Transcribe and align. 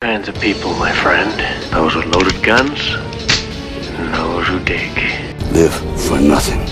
Kinds 0.00 0.28
of 0.28 0.40
people, 0.40 0.72
my 0.76 0.90
friend. 0.92 1.30
Those 1.70 1.94
with 1.94 2.06
loaded 2.06 2.42
guns, 2.42 2.80
and 3.98 4.14
those 4.14 4.48
who 4.48 4.58
dig. 4.64 4.96
Live 5.52 5.74
for 6.00 6.18
nothing. 6.18 6.62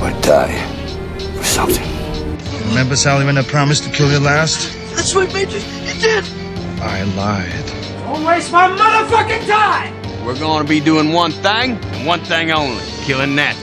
Or 0.00 0.10
die 0.22 0.56
for 1.36 1.44
something. 1.44 1.86
Remember, 2.68 2.96
Sally, 2.96 3.26
when 3.26 3.36
I 3.36 3.42
promised 3.42 3.84
to 3.84 3.90
kill 3.90 4.10
you 4.10 4.20
last? 4.20 4.72
That's 4.94 5.14
what 5.14 5.30
made 5.34 5.50
you. 5.50 5.58
You 5.58 6.00
did. 6.00 6.24
I 6.80 7.02
lied. 7.14 7.66
Don't 8.04 8.24
waste 8.24 8.52
my 8.52 8.68
motherfucking 8.68 9.46
time! 9.46 9.92
We're 10.24 10.38
gonna 10.38 10.64
be 10.66 10.80
doing 10.80 11.12
one 11.12 11.32
thing, 11.32 11.76
and 11.92 12.06
one 12.06 12.20
thing 12.20 12.52
only 12.52 12.82
killing 13.02 13.36
that. 13.36 13.54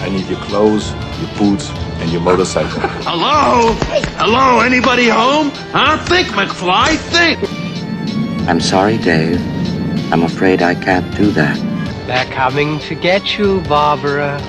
I 0.00 0.08
need 0.08 0.26
your 0.28 0.38
clothes, 0.38 0.92
your 1.20 1.30
boots, 1.36 1.70
and 2.00 2.10
your 2.10 2.20
motorcycle. 2.20 2.80
Hello? 3.02 3.72
Hello? 4.16 4.60
Anybody 4.60 5.08
home? 5.08 5.50
Huh? 5.72 5.98
Think, 6.04 6.28
McFly, 6.28 6.96
think! 6.96 7.38
I'm 8.48 8.60
sorry, 8.60 8.98
Dave. 8.98 9.40
I'm 10.12 10.22
afraid 10.22 10.62
I 10.62 10.74
can't 10.74 11.14
do 11.16 11.30
that. 11.32 11.56
They're 12.06 12.32
coming 12.32 12.78
to 12.80 12.94
get 12.94 13.38
you, 13.38 13.60
Barbara. 13.62 14.40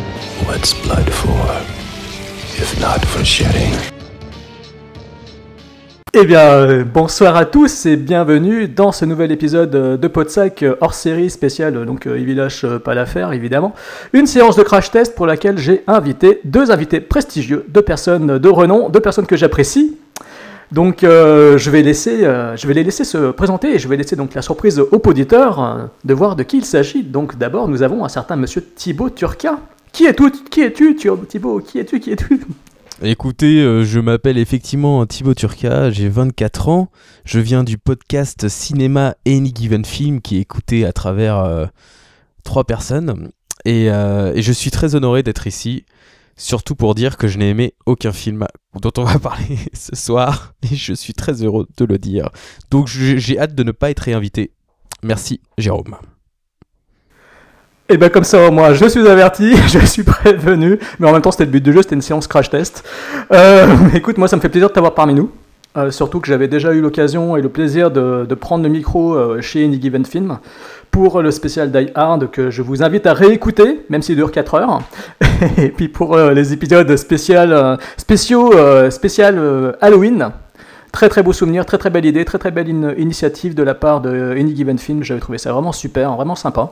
What's 0.46 0.74
blood 0.74 1.12
for? 1.12 1.46
If 2.62 2.80
not 2.80 3.04
for 3.06 3.26
shedding. 3.26 3.99
Eh 6.22 6.26
bien, 6.26 6.42
euh, 6.42 6.84
bonsoir 6.84 7.38
à 7.38 7.46
tous 7.46 7.86
et 7.86 7.96
bienvenue 7.96 8.68
dans 8.68 8.92
ce 8.92 9.06
nouvel 9.06 9.32
épisode 9.32 9.74
euh, 9.74 9.96
de 9.96 10.08
Podsac 10.10 10.64
euh, 10.64 10.76
hors 10.82 10.94
série 10.94 11.30
spéciale, 11.30 11.86
donc 11.86 12.10
il 12.14 12.36
lâche 12.36 12.66
euh, 12.66 12.78
pas 12.78 12.94
l'affaire 12.94 13.32
évidemment. 13.32 13.74
Une 14.12 14.28
séance 14.28 14.58
de 14.58 14.64
crash 14.64 14.92
test 14.92 15.16
pour 15.16 15.26
laquelle 15.26 15.58
j'ai 15.58 15.82
invité 15.88 16.42
deux 16.44 16.72
invités 16.72 17.00
prestigieux, 17.00 17.64
deux 17.70 17.84
personnes 17.84 18.38
de 18.38 18.50
renom, 18.50 18.90
deux 18.90 19.00
personnes 19.00 19.28
que 19.28 19.38
j'apprécie. 19.38 19.98
Donc 20.74 21.00
je, 21.02 21.70
vais 21.70 21.82
laisser, 21.82 22.20
je 22.20 22.68
vais 22.68 22.74
les 22.74 22.84
laisser 22.84 23.04
se 23.04 23.32
présenter 23.32 23.74
et 23.74 23.80
je 23.80 23.88
vais 23.88 23.98
laisser 23.98 24.16
donc 24.16 24.36
la 24.36 24.44
surprise 24.44 24.80
aux 24.80 25.02
auditeurs 25.04 25.90
de 26.04 26.14
voir 26.14 26.36
de 26.36 26.44
qui 26.44 26.58
il 26.58 26.66
s'agit. 26.66 27.02
Donc 27.02 27.38
d'abord 27.38 27.68
nous 27.68 27.82
avons 27.82 28.06
un 28.06 28.10
certain 28.10 28.36
monsieur 28.36 28.64
Thibaut 28.76 29.10
Turca. 29.10 29.58
Qui 29.92 30.06
es-tu 30.06 30.30
Qui 30.52 30.62
es-tu 30.62 30.96
Thibaut? 30.96 31.60
Qui 31.60 31.80
es-tu 31.80 32.00
Qui 32.00 32.12
es-tu? 32.12 32.42
Écoutez, 33.02 33.62
euh, 33.62 33.86
je 33.86 34.02
m'appelle 34.02 34.38
effectivement 34.38 35.06
Thibaut 35.06 35.34
Turca, 35.34 35.90
j'ai 35.90 36.10
24 36.10 36.68
ans, 36.68 36.92
je 37.24 37.40
viens 37.40 37.64
du 37.64 37.78
podcast 37.78 38.50
Cinéma 38.50 39.16
Any 39.26 39.54
Given 39.56 39.86
Film 39.86 40.20
qui 40.20 40.36
est 40.36 40.42
écouté 40.42 40.86
à 40.86 40.92
travers 40.92 41.38
euh, 41.38 41.66
trois 42.44 42.66
personnes 42.66 43.32
et, 43.64 43.90
euh, 43.90 44.34
et 44.36 44.42
je 44.42 44.52
suis 44.52 44.70
très 44.70 44.96
honoré 44.96 45.24
d'être 45.24 45.48
ici, 45.48 45.86
surtout 46.36 46.76
pour 46.76 46.94
dire 46.94 47.16
que 47.16 47.30
je 47.30 47.38
n'ai 47.38 47.52
aimé 47.52 47.74
aucun 47.86 48.12
film 48.12 48.46
dont 48.82 48.92
on 48.98 49.06
va 49.06 49.18
parler 49.20 49.58
ce 49.72 49.96
soir 49.96 50.54
et 50.70 50.76
je 50.76 50.92
suis 50.92 51.14
très 51.14 51.42
heureux 51.42 51.68
de 51.78 51.86
le 51.86 52.00
dire. 52.00 52.30
Donc 52.70 52.88
j'ai 52.90 53.40
hâte 53.40 53.56
de 53.56 53.64
ne 53.64 53.72
pas 53.72 53.92
être 53.92 54.02
réinvité. 54.02 54.52
Merci 55.04 55.40
Jérôme. 55.58 55.96
Et 57.92 57.98
ben 57.98 58.12
comme 58.12 58.24
ça, 58.24 58.52
moi, 58.52 58.74
je 58.74 58.86
suis 58.86 59.08
averti, 59.08 59.56
je 59.68 59.80
suis 59.80 60.04
prévenu, 60.04 60.78
mais 61.00 61.08
en 61.08 61.12
même 61.12 61.24
temps, 61.24 61.32
c'était 61.32 61.46
le 61.46 61.52
but 61.52 61.64
du 61.64 61.74
jeu, 61.74 61.82
c'était 61.82 61.96
une 61.96 62.04
séance 62.04 62.28
crash 62.28 62.52
test. 62.52 62.88
Euh, 63.34 63.66
écoute, 63.96 64.20
moi, 64.20 64.28
ça 64.28 64.36
me 64.36 64.42
fait 64.42 64.50
plaisir 64.50 64.70
de 64.70 64.74
t'avoir 64.74 64.94
parmi 64.94 65.16
nous. 65.16 65.32
Euh, 65.76 65.90
surtout 65.90 66.20
que 66.20 66.28
j'avais 66.28 66.48
déjà 66.48 66.72
eu 66.74 66.82
l'occasion 66.82 67.36
et 67.36 67.42
le 67.42 67.50
plaisir 67.50 67.90
de, 67.90 68.26
prendre 68.36 68.64
le 68.64 68.70
micro 68.70 69.14
euh, 69.14 69.42
chez 69.42 69.66
Any 69.66 69.82
Given 69.82 70.06
Film 70.06 70.38
pour 70.92 71.22
le 71.22 71.32
spécial 71.32 71.72
Die 71.72 71.90
Hard 71.96 72.30
que 72.30 72.52
je 72.52 72.62
vous 72.62 72.84
invite 72.84 73.08
à 73.08 73.14
réécouter, 73.14 73.82
même 73.90 74.04
s'il 74.04 74.16
dure 74.16 74.32
4 74.32 74.56
heures. 74.56 74.82
et 75.58 75.70
puis 75.70 75.88
pour 75.88 76.16
les 76.18 76.54
épisodes 76.54 76.96
spécial, 76.96 77.78
spéciaux, 77.98 78.52
spécial 78.90 79.76
Halloween. 79.82 80.32
Très 80.92 81.08
très 81.08 81.22
beau 81.24 81.34
souvenir, 81.34 81.66
très 81.66 81.78
très 81.78 81.90
belle 81.90 82.06
idée, 82.06 82.26
très 82.26 82.40
très 82.40 82.52
belle 82.52 82.70
in- 82.70 82.96
initiative 82.98 83.54
de 83.54 83.62
la 83.64 83.76
part 83.76 84.02
de 84.02 84.36
Any 84.38 84.56
Given 84.56 84.78
Film. 84.80 85.04
J'avais 85.04 85.20
trouvé 85.20 85.38
ça 85.38 85.54
vraiment 85.54 85.72
super, 85.72 86.16
vraiment 86.16 86.36
sympa. 86.36 86.72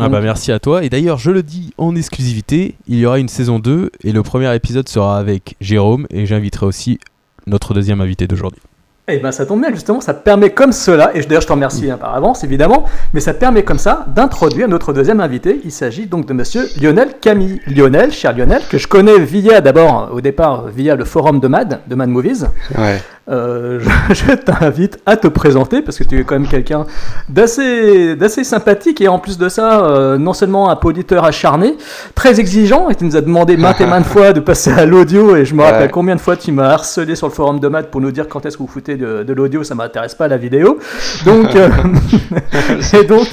Ah 0.00 0.08
bah 0.08 0.20
merci 0.20 0.52
à 0.52 0.58
toi. 0.60 0.84
Et 0.84 0.88
d'ailleurs, 0.88 1.18
je 1.18 1.30
le 1.30 1.42
dis 1.42 1.72
en 1.76 1.96
exclusivité, 1.96 2.76
il 2.86 2.98
y 2.98 3.06
aura 3.06 3.18
une 3.18 3.28
saison 3.28 3.58
2 3.58 3.90
et 4.04 4.12
le 4.12 4.22
premier 4.22 4.54
épisode 4.54 4.88
sera 4.88 5.18
avec 5.18 5.56
Jérôme 5.60 6.06
et 6.10 6.26
j'inviterai 6.26 6.66
aussi 6.66 6.98
notre 7.46 7.74
deuxième 7.74 8.00
invité 8.00 8.26
d'aujourd'hui. 8.26 8.60
Eh 9.08 9.18
ben 9.18 9.30
ça 9.30 9.46
tombe 9.46 9.60
bien 9.60 9.70
justement, 9.70 10.00
ça 10.00 10.14
permet 10.14 10.50
comme 10.50 10.72
cela, 10.72 11.12
et 11.14 11.20
d'ailleurs 11.20 11.42
je 11.42 11.46
te 11.46 11.52
remercie 11.52 11.88
hein, 11.88 11.96
par 11.96 12.12
avance 12.16 12.42
évidemment, 12.42 12.86
mais 13.14 13.20
ça 13.20 13.34
permet 13.34 13.62
comme 13.62 13.78
ça 13.78 14.04
d'introduire 14.08 14.66
notre 14.66 14.92
deuxième 14.92 15.20
invité. 15.20 15.60
Il 15.64 15.70
s'agit 15.70 16.06
donc 16.06 16.26
de 16.26 16.32
monsieur 16.32 16.66
Lionel 16.82 17.10
Camille. 17.20 17.60
Lionel, 17.68 18.10
cher 18.10 18.36
Lionel, 18.36 18.62
que 18.68 18.78
je 18.78 18.88
connais 18.88 19.20
via 19.20 19.60
d'abord 19.60 20.10
au 20.12 20.20
départ 20.20 20.66
via 20.66 20.96
le 20.96 21.04
forum 21.04 21.38
de 21.38 21.46
MAD, 21.46 21.82
de 21.86 21.94
Mad 21.94 22.08
Movies. 22.08 22.46
Ouais. 22.76 23.00
Euh, 23.28 23.80
je 23.80 24.14
je 24.28 24.32
t'invite 24.34 24.98
à 25.04 25.16
te 25.16 25.26
présenter 25.26 25.82
parce 25.82 25.98
que 25.98 26.04
tu 26.04 26.18
es 26.20 26.22
quand 26.24 26.36
même 26.38 26.46
quelqu'un 26.48 26.86
d'assez 27.28 28.14
d'assez 28.14 28.44
sympathique 28.44 29.00
et 29.00 29.08
en 29.08 29.18
plus 29.18 29.36
de 29.36 29.48
ça, 29.48 29.84
euh, 29.84 30.16
non 30.16 30.32
seulement 30.32 30.70
un 30.70 30.78
auditeur 30.82 31.24
acharné, 31.24 31.76
très 32.14 32.38
exigeant 32.38 32.88
et 32.88 32.94
tu 32.94 33.04
nous 33.04 33.16
as 33.16 33.20
demandé 33.20 33.56
maintes 33.56 33.80
et 33.80 33.86
maintes 33.86 34.04
fois 34.06 34.32
de 34.32 34.38
passer 34.40 34.70
à 34.72 34.86
l'audio 34.86 35.34
et 35.36 35.44
je 35.44 35.54
me 35.54 35.60
Ouais. 35.60 35.70
rappelle 35.70 35.90
combien 35.90 36.14
de 36.14 36.20
fois 36.20 36.36
tu 36.36 36.52
m'as 36.52 36.68
harcelé 36.70 37.16
sur 37.16 37.26
le 37.26 37.32
forum 37.32 37.58
de 37.60 37.66
maths 37.68 37.90
pour 37.90 38.00
nous 38.00 38.12
dire 38.12 38.28
quand 38.28 38.46
est-ce 38.46 38.56
que 38.56 38.62
vous 38.62 38.68
foutez 38.68 38.95
de, 38.96 39.22
de 39.22 39.32
l'audio, 39.32 39.62
ça 39.64 39.74
m'intéresse 39.74 40.14
pas 40.14 40.28
la 40.28 40.36
vidéo. 40.36 40.78
Donc, 41.24 41.54
euh, 41.54 41.68
et 43.00 43.04
donc 43.04 43.26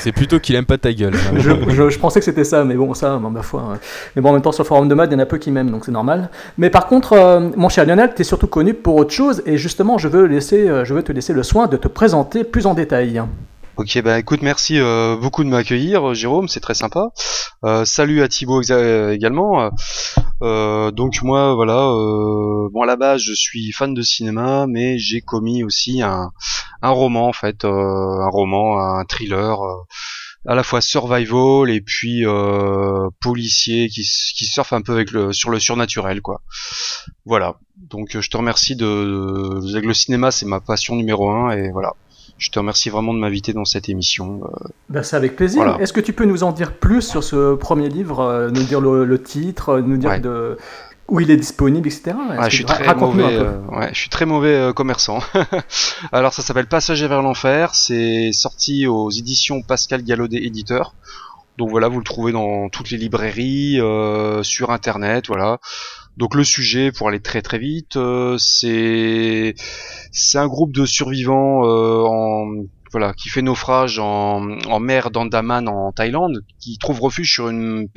C'est 0.00 0.12
plutôt 0.12 0.38
qu'il 0.40 0.54
aime 0.56 0.64
pas 0.64 0.78
ta 0.78 0.92
gueule. 0.92 1.14
hein. 1.14 1.36
je, 1.36 1.50
je- 1.68 1.90
je 1.90 1.98
pensais 1.98 2.20
que 2.20 2.24
c'était 2.24 2.44
ça, 2.44 2.64
mais 2.64 2.74
bon, 2.74 2.94
ça, 2.94 3.18
ma 3.18 3.42
foi. 3.42 3.62
euh. 3.72 3.76
Mais 4.16 4.22
bon, 4.22 4.30
en 4.30 4.32
même 4.34 4.42
temps, 4.42 4.52
sur 4.52 4.62
le 4.64 4.68
forum 4.68 4.88
de 4.88 4.94
mode, 4.94 5.10
il 5.10 5.14
y 5.14 5.16
en 5.16 5.20
a 5.20 5.26
peu 5.26 5.38
qui 5.38 5.50
m'aiment, 5.50 5.70
donc 5.70 5.84
c'est 5.84 5.92
normal. 5.92 6.30
Mais 6.58 6.70
par 6.70 6.86
contre, 6.86 7.12
euh, 7.14 7.40
mon 7.56 7.68
cher 7.68 7.84
Lionel, 7.86 8.12
tu 8.14 8.22
es 8.22 8.24
surtout 8.24 8.46
connu 8.46 8.74
pour 8.74 8.96
autre 8.96 9.12
chose, 9.12 9.42
et 9.46 9.56
justement, 9.56 9.98
je 9.98 10.08
veux, 10.08 10.24
laisser, 10.26 10.68
euh, 10.68 10.84
je 10.84 10.94
veux 10.94 11.02
te 11.02 11.12
laisser 11.12 11.32
le 11.32 11.42
soin 11.42 11.66
de 11.66 11.76
te 11.76 11.88
présenter 11.88 12.44
plus 12.44 12.66
en 12.66 12.74
détail. 12.74 13.22
Ok, 13.80 13.98
bah 14.02 14.18
écoute, 14.18 14.42
merci 14.42 14.78
euh, 14.78 15.16
beaucoup 15.16 15.42
de 15.42 15.48
m'accueillir, 15.48 16.12
Jérôme, 16.12 16.48
c'est 16.48 16.60
très 16.60 16.74
sympa. 16.74 17.12
Euh, 17.64 17.86
salut 17.86 18.20
à 18.20 18.28
Thibaut 18.28 18.60
exa- 18.60 19.10
également. 19.10 19.70
Euh, 20.42 20.90
donc 20.90 21.22
moi, 21.22 21.54
voilà, 21.54 21.88
euh, 21.88 22.68
bon 22.72 22.82
à 22.82 22.86
la 22.86 22.96
base, 22.96 23.22
je 23.22 23.32
suis 23.32 23.72
fan 23.72 23.94
de 23.94 24.02
cinéma, 24.02 24.66
mais 24.68 24.98
j'ai 24.98 25.22
commis 25.22 25.64
aussi 25.64 26.02
un, 26.02 26.30
un 26.82 26.90
roman 26.90 27.28
en 27.28 27.32
fait, 27.32 27.64
euh, 27.64 27.70
un 27.70 28.28
roman, 28.28 28.78
un 28.78 29.04
thriller. 29.06 29.62
euh, 29.62 29.74
à 30.46 30.54
la 30.54 30.62
fois 30.62 30.80
survival 30.80 31.68
et 31.70 31.82
puis 31.82 32.24
euh, 32.26 33.08
policier 33.20 33.88
qui, 33.88 34.02
qui 34.02 34.46
surfe 34.46 34.72
un 34.72 34.80
peu 34.82 34.92
avec 34.94 35.10
le, 35.10 35.32
sur 35.34 35.50
le 35.50 35.58
surnaturel 35.60 36.22
quoi. 36.22 36.40
Voilà. 37.26 37.56
Donc 37.76 38.16
euh, 38.16 38.22
je 38.22 38.30
te 38.30 38.38
remercie 38.38 38.74
de, 38.76 38.84
de 38.86 39.78
le 39.80 39.94
cinéma 39.94 40.30
c'est 40.30 40.46
ma 40.46 40.60
passion 40.60 40.96
numéro 40.96 41.30
un 41.30 41.50
et 41.50 41.70
voilà. 41.72 41.92
Je 42.40 42.50
te 42.50 42.58
remercie 42.58 42.88
vraiment 42.90 43.12
de 43.14 43.18
m'inviter 43.18 43.52
dans 43.52 43.64
cette 43.66 43.88
émission. 43.90 44.40
euh, 44.44 44.68
Ben, 44.88 45.02
c'est 45.02 45.14
avec 45.14 45.36
plaisir. 45.36 45.62
Voilà. 45.62 45.80
Est-ce 45.80 45.92
que 45.92 46.00
tu 46.00 46.12
peux 46.14 46.24
nous 46.24 46.42
en 46.42 46.52
dire 46.52 46.72
plus 46.72 47.02
sur 47.02 47.22
ce 47.22 47.54
premier 47.54 47.88
livre, 47.90 48.20
euh, 48.20 48.50
nous 48.50 48.62
dire 48.64 48.80
le, 48.80 49.04
le 49.04 49.22
titre, 49.22 49.68
euh, 49.74 49.80
nous 49.82 49.98
dire 49.98 50.10
Ouais. 50.10 50.20
de, 50.20 50.56
où 51.08 51.20
il 51.20 51.30
est 51.30 51.36
disponible, 51.36 51.86
etc. 51.86 52.16
Ah, 52.38 52.48
je 52.48 52.56
suis 52.56 52.64
ra- 52.64 52.74
très 52.78 52.94
mauvais. 52.94 53.24
euh, 53.24 53.58
ouais, 53.72 53.90
je 53.92 53.98
suis 53.98 54.08
très 54.08 54.24
mauvais 54.26 54.54
euh, 54.54 54.72
commerçant. 54.72 55.18
Alors 56.12 56.32
ça 56.32 56.40
s'appelle 56.42 56.66
Passager 56.66 57.08
vers 57.08 57.20
l'enfer. 57.22 57.74
C'est 57.74 58.32
sorti 58.32 58.86
aux 58.86 59.10
éditions 59.10 59.60
Pascal 59.62 60.02
Gallaudet 60.02 60.38
éditeur. 60.38 60.94
Donc 61.58 61.68
voilà, 61.68 61.88
vous 61.88 61.98
le 61.98 62.04
trouvez 62.04 62.32
dans 62.32 62.70
toutes 62.70 62.90
les 62.90 62.96
librairies, 62.96 63.78
euh, 63.80 64.42
sur 64.42 64.70
internet, 64.70 65.26
voilà. 65.26 65.58
Donc 66.16 66.34
le 66.34 66.44
sujet, 66.44 66.92
pour 66.92 67.08
aller 67.08 67.20
très 67.20 67.42
très 67.42 67.58
vite, 67.58 67.96
euh, 67.96 68.36
c'est 68.38 69.54
c'est 70.12 70.38
un 70.38 70.48
groupe 70.48 70.72
de 70.72 70.84
survivants 70.84 71.64
euh, 71.64 72.04
en 72.04 72.64
voilà 72.92 73.14
qui 73.14 73.28
fait 73.28 73.42
naufrage 73.42 73.98
en, 73.98 74.58
en 74.66 74.80
mer 74.80 75.10
d'Andaman 75.10 75.68
en 75.68 75.92
Thaïlande, 75.92 76.44
qui 76.58 76.76
trouve 76.78 77.00
refuge 77.00 77.32
sur 77.32 77.48
une, 77.48 77.88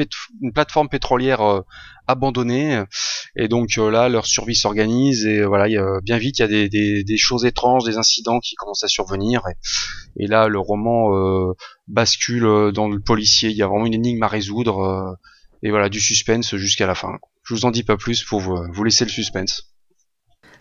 une 0.42 0.54
plateforme 0.54 0.90
pétrolière 0.90 1.42
euh, 1.42 1.62
abandonnée. 2.08 2.84
Et 3.36 3.48
donc 3.48 3.78
euh, 3.78 3.90
là, 3.90 4.10
leur 4.10 4.26
survie 4.26 4.56
s'organise 4.56 5.26
et 5.26 5.44
voilà, 5.44 5.68
il 5.68 5.74
y 5.74 5.78
a, 5.78 6.00
bien 6.04 6.18
vite, 6.18 6.40
il 6.40 6.42
y 6.44 6.46
a 6.46 6.48
des, 6.48 6.70
des, 6.70 7.04
des 7.04 7.18
choses 7.18 7.46
étranges, 7.46 7.86
des 7.86 7.98
incidents 7.98 8.40
qui 8.40 8.56
commencent 8.56 8.84
à 8.84 8.88
survenir. 8.88 9.42
Et, 10.18 10.28
là, 10.28 10.48
le 10.48 10.60
roman 10.60 11.16
euh, 11.16 11.54
bascule 11.88 12.72
dans 12.74 12.88
le 12.88 13.00
policier. 13.00 13.50
Il 13.50 13.58
y 13.58 13.64
a 13.64 13.68
vraiment 13.68 13.86
une 13.88 13.96
énigme 13.96 14.22
à 14.24 14.28
résoudre 14.28 15.18
et 15.64 15.70
voilà, 15.72 15.90
du 15.90 16.00
suspense 16.00 16.56
jusqu'à 16.56 16.86
la 16.86 16.96
fin. 16.96 17.18
Je 17.44 17.54
vous 17.54 17.66
en 17.66 17.72
dis 17.72 17.84
pas 17.84 17.98
plus 17.98 18.24
pour 18.24 18.40
vous, 18.40 18.58
vous 18.72 18.84
laisser 18.84 19.04
le 19.06 19.10
suspense. 19.12 19.70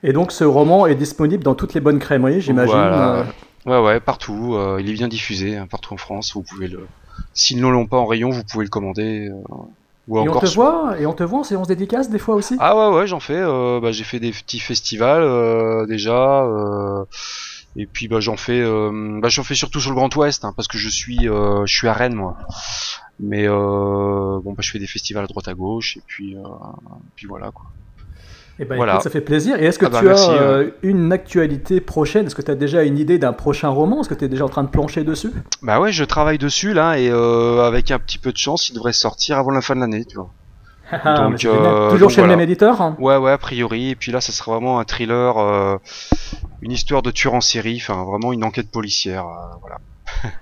Et 0.02 0.12
donc, 0.12 0.32
ce 0.32 0.42
roman 0.44 0.86
est 0.86 0.96
disponible 0.96 1.44
dans 1.44 1.54
toutes 1.54 1.74
les 1.74 1.80
bonnes 1.80 2.00
crèmeries, 2.00 2.40
j'imagine. 2.40 2.72
Voilà. 2.74 3.14
euh, 3.20 3.24
Ouais, 3.66 3.78
ouais, 3.80 4.00
partout. 4.00 4.54
euh, 4.56 4.78
il 4.80 4.90
est 4.90 4.94
bien 4.94 5.06
diffusé, 5.06 5.56
hein, 5.56 5.68
partout 5.70 5.94
en 5.94 5.96
France. 5.96 6.32
Vous 6.34 6.42
pouvez 6.42 6.66
le. 6.66 6.86
S'ils 7.34 7.60
ne 7.60 7.68
l'ont 7.68 7.86
pas 7.86 7.98
en 7.98 8.06
rayon, 8.06 8.30
vous 8.30 8.42
pouvez 8.42 8.64
le 8.64 8.70
commander. 8.70 9.28
euh, 9.28 9.54
ou 10.08 10.18
Et 10.24 10.28
on 10.28 10.40
te 10.40 10.46
sur- 10.46 10.60
voit, 10.62 10.98
et 11.00 11.06
on 11.06 11.12
te 11.12 11.22
voit 11.22 11.38
en 11.38 11.44
séance 11.44 11.68
dédicace 11.68 12.10
des 12.10 12.18
fois 12.18 12.34
aussi? 12.34 12.56
Ah 12.58 12.76
ouais 12.90 12.96
ouais 12.98 13.06
j'en 13.06 13.20
fais. 13.20 13.36
euh, 13.38 13.78
bah, 13.80 13.92
j'ai 13.92 14.02
fait 14.02 14.18
des 14.18 14.32
petits 14.32 14.58
festivals 14.58 15.22
euh, 15.22 15.86
déjà. 15.86 16.42
euh, 16.42 17.04
et 17.76 17.86
puis 17.86 18.08
bah 18.08 18.18
j'en 18.18 18.36
fais. 18.36 18.60
euh, 18.60 19.20
bah 19.22 19.28
j'en 19.28 19.44
fais 19.44 19.54
surtout 19.54 19.78
sur 19.78 19.90
le 19.90 19.94
Grand 19.96 20.14
Ouest 20.16 20.44
hein, 20.44 20.52
parce 20.56 20.66
que 20.66 20.76
je 20.76 20.88
suis 20.88 21.28
euh, 21.28 21.64
je 21.66 21.72
suis 21.72 21.86
à 21.86 21.92
Rennes 21.92 22.14
moi. 22.16 22.36
Mais 23.24 23.46
euh, 23.46 23.52
bon, 24.42 24.52
bah, 24.52 24.60
je 24.60 24.70
fais 24.70 24.78
des 24.80 24.86
festivals 24.86 25.24
à 25.24 25.26
droite 25.28 25.46
à 25.48 25.54
gauche, 25.54 25.96
et 25.96 26.02
puis, 26.06 26.36
euh, 26.36 26.40
puis 27.14 27.26
voilà 27.28 27.50
quoi. 27.52 27.66
Eh 28.58 28.64
ben, 28.64 28.76
Voilà. 28.76 28.94
écoute, 28.94 29.04
ça 29.04 29.10
fait 29.10 29.20
plaisir. 29.22 29.56
Et 29.60 29.64
est-ce 29.64 29.78
que 29.78 29.86
Ah 29.86 29.90
bah, 29.90 30.00
tu 30.00 30.06
merci, 30.06 30.28
as 30.28 30.32
euh, 30.34 30.70
une 30.82 31.10
actualité 31.12 31.80
prochaine? 31.80 32.26
Est-ce 32.26 32.34
que 32.34 32.42
tu 32.42 32.50
as 32.50 32.54
déjà 32.54 32.82
une 32.82 32.98
idée 32.98 33.18
d'un 33.18 33.32
prochain 33.32 33.68
roman? 33.70 34.00
Est-ce 34.00 34.08
que 34.08 34.14
tu 34.14 34.24
es 34.24 34.28
déjà 34.28 34.44
en 34.44 34.48
train 34.48 34.62
de 34.64 34.68
plancher 34.68 35.04
dessus? 35.04 35.30
Bah 35.62 35.80
ouais, 35.80 35.90
je 35.92 36.04
travaille 36.04 36.36
dessus 36.38 36.74
là, 36.74 36.98
et 36.98 37.08
euh, 37.10 37.62
avec 37.62 37.90
un 37.90 37.98
petit 37.98 38.18
peu 38.18 38.30
de 38.32 38.36
chance, 38.36 38.68
il 38.68 38.74
devrait 38.74 38.92
sortir 38.92 39.38
avant 39.38 39.50
la 39.52 39.62
fin 39.62 39.74
de 39.74 39.80
l'année, 39.80 40.04
tu 40.04 40.16
vois. 40.16 40.30
Ah, 40.90 41.24
euh, 41.26 41.36
génial. 41.38 41.62
Toujours 41.90 41.98
donc 42.00 42.10
chez 42.10 42.16
le 42.16 42.26
voilà. 42.26 42.36
même 42.36 42.40
éditeur 42.40 42.82
hein? 42.82 42.94
Ouais, 42.98 43.16
ouais, 43.16 43.30
a 43.30 43.38
priori. 43.38 43.90
Et 43.90 43.96
puis 43.96 44.12
là, 44.12 44.20
ça 44.20 44.32
sera 44.32 44.52
vraiment 44.52 44.78
un 44.78 44.84
thriller, 44.84 45.38
euh, 45.38 45.76
une 46.60 46.72
histoire 46.72 47.00
de 47.00 47.10
tueur 47.10 47.32
en 47.32 47.40
série, 47.40 47.78
enfin 47.80 48.04
vraiment 48.04 48.32
une 48.34 48.44
enquête 48.44 48.70
policière, 48.70 49.24
euh, 49.26 49.56
voilà. 49.62 49.78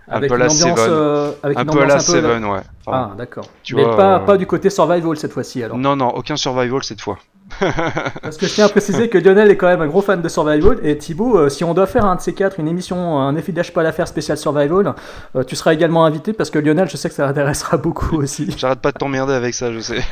Un 0.08 0.12
Avec 0.16 0.28
peu 0.28 0.34
à 0.34 0.38
une 0.38 0.44
la 0.44 0.50
ambiance, 0.50 0.78
Seven. 0.78 0.90
euh, 0.92 1.32
avec 1.42 1.58
un 1.58 1.62
une 1.62 1.70
peu 1.70 1.78
la 1.78 1.84
ambiance 1.84 2.08
un 2.08 2.12
peu- 2.12 2.20
Seven, 2.20 2.44
ouais. 2.44 2.60
Enfin, 2.86 3.10
Ah, 3.12 3.14
d'accord. 3.16 3.44
Mais 3.72 3.82
vois, 3.84 3.96
pas, 3.96 4.16
euh, 4.16 4.18
pas 4.20 4.36
du 4.36 4.46
côté 4.46 4.70
survival 4.70 5.16
cette 5.16 5.32
fois-ci 5.32 5.62
alors. 5.62 5.76
Non, 5.78 5.96
non, 5.96 6.08
aucun 6.08 6.36
survival 6.36 6.82
cette 6.82 7.00
fois. 7.00 7.18
Parce 8.22 8.36
que 8.36 8.46
je 8.46 8.54
tiens 8.54 8.66
à 8.66 8.68
préciser 8.68 9.08
que 9.08 9.18
Lionel 9.18 9.50
est 9.50 9.56
quand 9.56 9.66
même 9.66 9.82
un 9.82 9.86
gros 9.86 10.02
fan 10.02 10.20
de 10.20 10.28
survival. 10.28 10.78
Et 10.82 10.96
Thibaut, 10.96 11.36
euh, 11.36 11.48
si 11.48 11.64
on 11.64 11.74
doit 11.74 11.86
faire 11.86 12.04
un 12.04 12.16
de 12.16 12.20
ces 12.20 12.32
quatre, 12.32 12.60
une 12.60 12.68
émission, 12.68 13.18
un 13.18 13.36
FIDH 13.36 13.72
pas 13.72 13.82
l'affaire 13.82 14.08
spécial 14.08 14.36
survival, 14.36 14.94
euh, 15.36 15.44
tu 15.44 15.56
seras 15.56 15.72
également 15.72 16.04
invité 16.04 16.32
parce 16.32 16.50
que 16.50 16.58
Lionel, 16.58 16.88
je 16.88 16.96
sais 16.96 17.08
que 17.08 17.14
ça 17.14 17.26
l'intéressera 17.26 17.76
beaucoup 17.76 18.16
aussi. 18.22 18.54
J'arrête 18.56 18.80
pas 18.80 18.92
de 18.92 18.98
t'emmerder 18.98 19.34
avec 19.34 19.54
ça, 19.54 19.72
je 19.72 19.80
sais. 19.80 20.00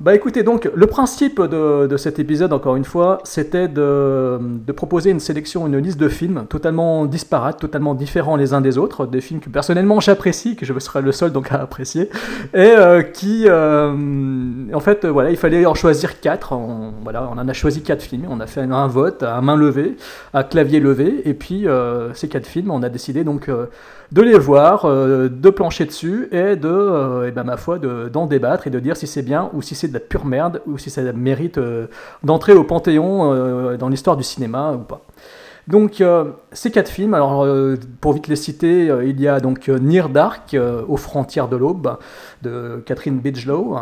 Bah 0.00 0.14
écoutez, 0.14 0.42
donc 0.42 0.70
le 0.72 0.86
principe 0.86 1.40
de, 1.40 1.86
de 1.86 1.96
cet 1.96 2.18
épisode, 2.18 2.52
encore 2.52 2.76
une 2.76 2.84
fois, 2.84 3.18
c'était 3.24 3.68
de, 3.68 4.38
de 4.40 4.72
proposer 4.72 5.10
une 5.10 5.20
sélection, 5.20 5.66
une 5.66 5.78
liste 5.78 5.98
de 5.98 6.08
films 6.08 6.46
totalement 6.48 7.06
disparates, 7.06 7.60
totalement 7.60 7.94
différents 7.94 8.36
les 8.36 8.52
uns 8.52 8.60
des 8.60 8.78
autres, 8.78 9.06
des 9.06 9.20
films 9.20 9.40
que 9.40 9.48
personnellement 9.48 10.00
j'apprécie, 10.00 10.56
que 10.56 10.64
je 10.66 10.78
serai 10.78 11.02
le 11.02 11.12
seul 11.12 11.32
donc 11.32 11.52
à 11.52 11.60
apprécier, 11.60 12.10
et 12.54 12.58
euh, 12.58 13.02
qui, 13.02 13.46
en 13.50 14.80
fait, 14.80 15.06
voilà, 15.06 15.30
il 15.30 15.36
fallait 15.36 15.66
en 15.66 15.74
choisir 15.74 16.20
quatre. 16.20 16.39
On, 16.50 16.92
en 17.14 17.48
a 17.48 17.52
choisi 17.52 17.82
quatre 17.82 18.02
films, 18.02 18.26
on 18.28 18.40
a 18.40 18.46
fait 18.46 18.62
un 18.62 18.86
vote 18.86 19.22
à 19.22 19.40
main 19.40 19.56
levée, 19.56 19.96
à 20.32 20.44
clavier 20.44 20.80
levé, 20.80 21.22
et 21.28 21.34
puis 21.34 21.68
euh, 21.68 22.12
ces 22.14 22.28
quatre 22.28 22.46
films, 22.46 22.70
on 22.70 22.82
a 22.82 22.88
décidé 22.88 23.24
donc 23.24 23.48
euh, 23.48 23.66
de 24.12 24.22
les 24.22 24.38
voir, 24.38 24.84
euh, 24.84 25.28
de 25.28 25.50
plancher 25.50 25.84
dessus 25.84 26.28
et 26.32 26.56
de, 26.56 27.26
eh 27.28 27.30
ben, 27.30 27.44
ma 27.44 27.56
foi, 27.56 27.78
de- 27.78 28.08
d'en 28.08 28.26
débattre 28.26 28.66
et 28.66 28.70
de 28.70 28.80
dire 28.80 28.96
si 28.96 29.06
c'est 29.06 29.22
bien 29.22 29.50
ou 29.52 29.62
si 29.62 29.74
c'est 29.74 29.88
de 29.88 29.94
la 29.94 30.00
pure 30.00 30.24
merde 30.24 30.60
ou 30.66 30.78
si 30.78 30.90
ça 30.90 31.02
mérite 31.12 31.58
d'entrer 32.22 32.52
au 32.54 32.64
panthéon 32.64 33.76
dans 33.76 33.88
l'histoire 33.88 34.16
du 34.16 34.24
cinéma 34.24 34.72
ou 34.72 34.78
pas. 34.78 35.00
Donc 35.68 36.02
ces 36.52 36.70
quatre 36.70 36.88
films, 36.88 37.14
alors 37.14 37.46
pour 38.00 38.14
vite 38.14 38.26
les 38.28 38.36
citer, 38.36 38.92
il 39.04 39.20
y 39.20 39.28
a 39.28 39.38
donc 39.40 39.68
Near 39.68 40.08
Dark, 40.08 40.56
aux 40.88 40.96
frontières 40.96 41.48
de 41.48 41.56
l'aube, 41.56 41.96
de 42.42 42.82
Catherine 42.86 43.18
Bigelow. 43.18 43.76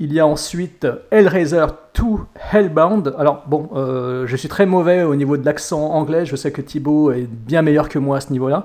Il 0.00 0.12
y 0.12 0.20
a 0.20 0.26
ensuite 0.26 0.86
Hellraiser 1.10 1.66
2 1.98 2.04
Hellbound. 2.52 3.16
Alors 3.18 3.42
bon, 3.48 3.68
euh, 3.74 4.28
je 4.28 4.36
suis 4.36 4.48
très 4.48 4.64
mauvais 4.64 5.02
au 5.02 5.16
niveau 5.16 5.36
de 5.36 5.44
l'accent 5.44 5.90
anglais. 5.90 6.24
Je 6.24 6.36
sais 6.36 6.52
que 6.52 6.60
Thibaut 6.60 7.10
est 7.10 7.26
bien 7.28 7.62
meilleur 7.62 7.88
que 7.88 7.98
moi 7.98 8.18
à 8.18 8.20
ce 8.20 8.30
niveau-là, 8.30 8.64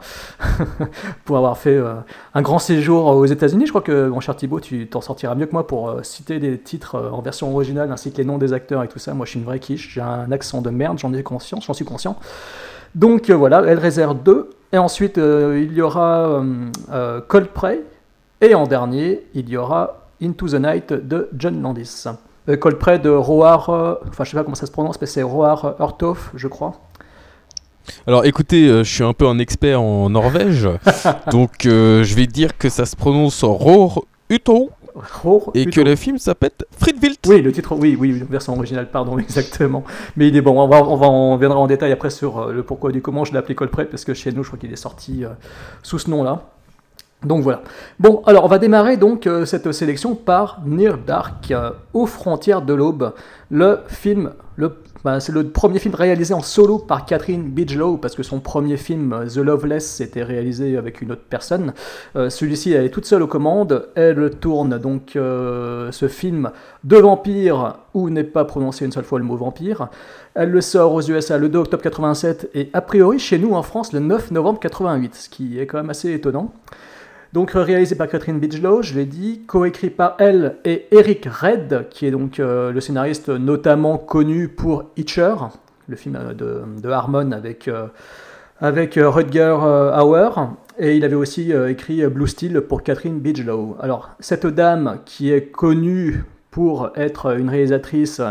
pour 1.25 1.37
avoir 1.37 1.57
fait 1.57 1.75
euh, 1.75 1.95
un 2.35 2.43
grand 2.43 2.59
séjour 2.59 3.07
aux 3.07 3.25
États-Unis. 3.25 3.65
Je 3.65 3.71
crois 3.71 3.81
que 3.81 4.09
mon 4.09 4.19
cher 4.19 4.35
Thibaut, 4.35 4.59
tu 4.59 4.85
t'en 4.85 5.01
sortiras 5.01 5.33
mieux 5.33 5.47
que 5.47 5.53
moi 5.53 5.65
pour 5.65 5.89
euh, 5.89 6.03
citer 6.03 6.37
les 6.37 6.59
titres 6.59 7.09
en 7.11 7.23
version 7.23 7.51
originale 7.51 7.91
ainsi 7.91 8.11
que 8.11 8.17
les 8.17 8.25
noms 8.25 8.37
des 8.37 8.53
acteurs 8.53 8.83
et 8.83 8.87
tout 8.87 8.99
ça. 8.99 9.15
Moi, 9.15 9.25
je 9.25 9.31
suis 9.31 9.39
une 9.39 9.45
vraie 9.45 9.59
quiche. 9.59 9.89
J'ai 9.91 10.01
un 10.01 10.31
accent 10.31 10.61
de 10.61 10.69
merde. 10.69 10.99
J'en 10.99 11.15
ai 11.15 11.23
conscience. 11.23 11.65
J'en 11.65 11.73
suis 11.73 11.85
conscient. 11.85 12.15
Donc 12.93 13.31
voilà, 13.31 13.63
Hellraiser 13.63 14.09
2. 14.23 14.51
Et 14.71 14.77
ensuite, 14.77 15.17
il 15.17 15.73
y 15.73 15.81
aura 15.81 16.43
Cold 17.27 17.47
Prey. 17.47 17.81
Et 18.41 18.53
en 18.53 18.67
dernier, 18.67 19.23
il 19.33 19.49
y 19.49 19.57
aura 19.57 20.02
Into 20.23 20.47
the 20.47 20.55
Night 20.55 20.93
de 20.93 21.29
John 21.37 21.61
Landis. 21.61 22.05
Euh, 22.49 22.57
Cold 22.57 22.77
Prey 22.77 22.99
de 22.99 23.09
Roar, 23.09 23.69
euh, 23.69 23.95
enfin 24.07 24.23
je 24.23 24.31
sais 24.31 24.37
pas 24.37 24.43
comment 24.43 24.55
ça 24.55 24.65
se 24.65 24.71
prononce, 24.71 24.99
mais 24.99 25.07
c'est 25.07 25.23
Roar 25.23 25.75
Hurtoff, 25.79 26.31
je 26.35 26.47
crois. 26.47 26.73
Alors 28.07 28.25
écoutez, 28.25 28.67
euh, 28.67 28.83
je 28.83 28.93
suis 28.93 29.03
un 29.03 29.13
peu 29.13 29.27
un 29.27 29.39
expert 29.39 29.81
en 29.81 30.09
Norvège, 30.09 30.69
donc 31.31 31.65
euh, 31.65 32.03
je 32.03 32.15
vais 32.15 32.27
dire 32.27 32.57
que 32.57 32.69
ça 32.69 32.85
se 32.85 32.95
prononce 32.95 33.43
Roar 33.43 34.01
Uto 34.29 34.71
et 35.53 35.65
que 35.65 35.81
le 35.81 35.95
film 35.95 36.17
s'appelle 36.17 36.51
Fridwild. 36.77 37.17
Oui, 37.27 37.41
le 37.41 37.51
titre, 37.51 37.75
oui, 37.75 37.97
oui, 37.99 38.11
version 38.29 38.53
originale, 38.53 38.89
pardon, 38.89 39.17
exactement. 39.19 39.83
Mais 40.15 40.27
il 40.27 40.35
est 40.35 40.41
bon, 40.41 40.59
on, 40.59 40.67
va, 40.67 40.83
on, 40.83 40.95
va, 40.95 41.09
on 41.09 41.35
viendra 41.37 41.59
en 41.59 41.67
détail 41.67 41.91
après 41.91 42.09
sur 42.09 42.39
euh, 42.39 42.53
le 42.53 42.63
pourquoi 42.63 42.91
du 42.91 43.01
comment 43.01 43.25
je 43.25 43.31
l'ai 43.31 43.37
appelé 43.37 43.55
Cold 43.55 43.71
Prey, 43.71 43.85
parce 43.85 44.05
que 44.05 44.13
chez 44.13 44.31
nous, 44.31 44.43
je 44.43 44.49
crois 44.49 44.59
qu'il 44.59 44.71
est 44.71 44.77
sorti 44.77 45.25
euh, 45.25 45.29
sous 45.81 45.99
ce 45.99 46.09
nom-là. 46.09 46.43
Donc 47.23 47.41
voilà. 47.41 47.61
Bon, 47.99 48.21
alors 48.25 48.43
on 48.43 48.47
va 48.47 48.59
démarrer 48.59 48.97
donc 48.97 49.27
euh, 49.27 49.45
cette 49.45 49.71
sélection 49.71 50.15
par 50.15 50.61
Near 50.65 50.97
Dark, 50.97 51.51
euh, 51.51 51.71
aux 51.93 52.05
frontières 52.05 52.61
de 52.61 52.73
l'aube. 52.73 53.13
Le 53.49 53.79
film, 53.87 54.31
bah, 55.05 55.19
c'est 55.19 55.31
le 55.31 55.47
premier 55.47 55.79
film 55.79 55.95
réalisé 55.95 56.33
en 56.33 56.41
solo 56.41 56.79
par 56.79 57.05
Catherine 57.05 57.43
Bigelow, 57.43 57.97
parce 57.97 58.15
que 58.15 58.23
son 58.23 58.39
premier 58.41 58.75
film, 58.75 59.13
euh, 59.13 59.25
The 59.25 59.37
Loveless, 59.37 60.01
était 60.01 60.23
réalisé 60.23 60.75
avec 60.75 61.01
une 61.01 61.13
autre 61.13 61.23
personne. 61.29 61.73
Celui-ci, 62.15 62.73
elle 62.73 62.85
est 62.85 62.89
toute 62.89 63.05
seule 63.05 63.21
aux 63.21 63.27
commandes. 63.27 63.87
Elle 63.95 64.31
tourne 64.31 64.77
donc 64.77 65.11
ce 65.13 66.07
film 66.09 66.51
de 66.83 66.97
vampire, 66.97 67.77
où 67.93 68.09
n'est 68.09 68.23
pas 68.23 68.45
prononcé 68.45 68.85
une 68.85 68.91
seule 68.91 69.03
fois 69.03 69.19
le 69.19 69.25
mot 69.25 69.37
vampire. 69.37 69.87
Elle 70.35 70.49
le 70.49 70.61
sort 70.61 70.93
aux 70.93 71.01
USA 71.01 71.37
le 71.37 71.49
2 71.49 71.59
octobre 71.59 71.83
87 71.83 72.49
et 72.53 72.69
a 72.73 72.81
priori 72.81 73.19
chez 73.19 73.37
nous 73.37 73.53
en 73.53 73.63
France 73.63 73.93
le 73.93 73.99
9 73.99 74.31
novembre 74.31 74.59
88, 74.59 75.15
ce 75.15 75.29
qui 75.29 75.59
est 75.59 75.67
quand 75.67 75.77
même 75.77 75.89
assez 75.89 76.11
étonnant. 76.11 76.51
Donc 77.33 77.55
euh, 77.55 77.63
réalisé 77.63 77.95
par 77.95 78.07
Catherine 78.07 78.39
Bigelow, 78.39 78.83
je 78.83 78.93
l'ai 78.93 79.05
dit, 79.05 79.41
coécrit 79.47 79.89
par 79.89 80.15
elle 80.19 80.57
et 80.65 80.85
Eric 80.91 81.25
Red, 81.25 81.87
qui 81.89 82.05
est 82.05 82.11
donc 82.11 82.39
euh, 82.39 82.71
le 82.71 82.79
scénariste 82.79 83.29
notamment 83.29 83.97
connu 83.97 84.49
pour 84.49 84.91
Hitcher, 84.97 85.33
le 85.87 85.95
film 85.95 86.15
euh, 86.15 86.33
de, 86.33 86.89
Harmon 86.89 87.31
avec, 87.31 87.69
Rutger 88.61 89.57
Hauer. 89.59 90.29
Et 90.77 90.95
il 90.95 91.03
avait 91.03 91.15
aussi 91.15 91.51
écrit 91.51 92.05
Blue 92.07 92.27
Steel 92.27 92.61
pour 92.61 92.83
Catherine 92.83 93.19
Bigelow. 93.19 93.77
Alors, 93.79 94.11
cette 94.19 94.47
dame 94.47 94.99
qui 95.05 95.31
est 95.31 95.51
connue 95.51 96.23
pour 96.53 96.91
être 96.95 97.35
une 97.35 97.49
réalisatrice 97.49 98.21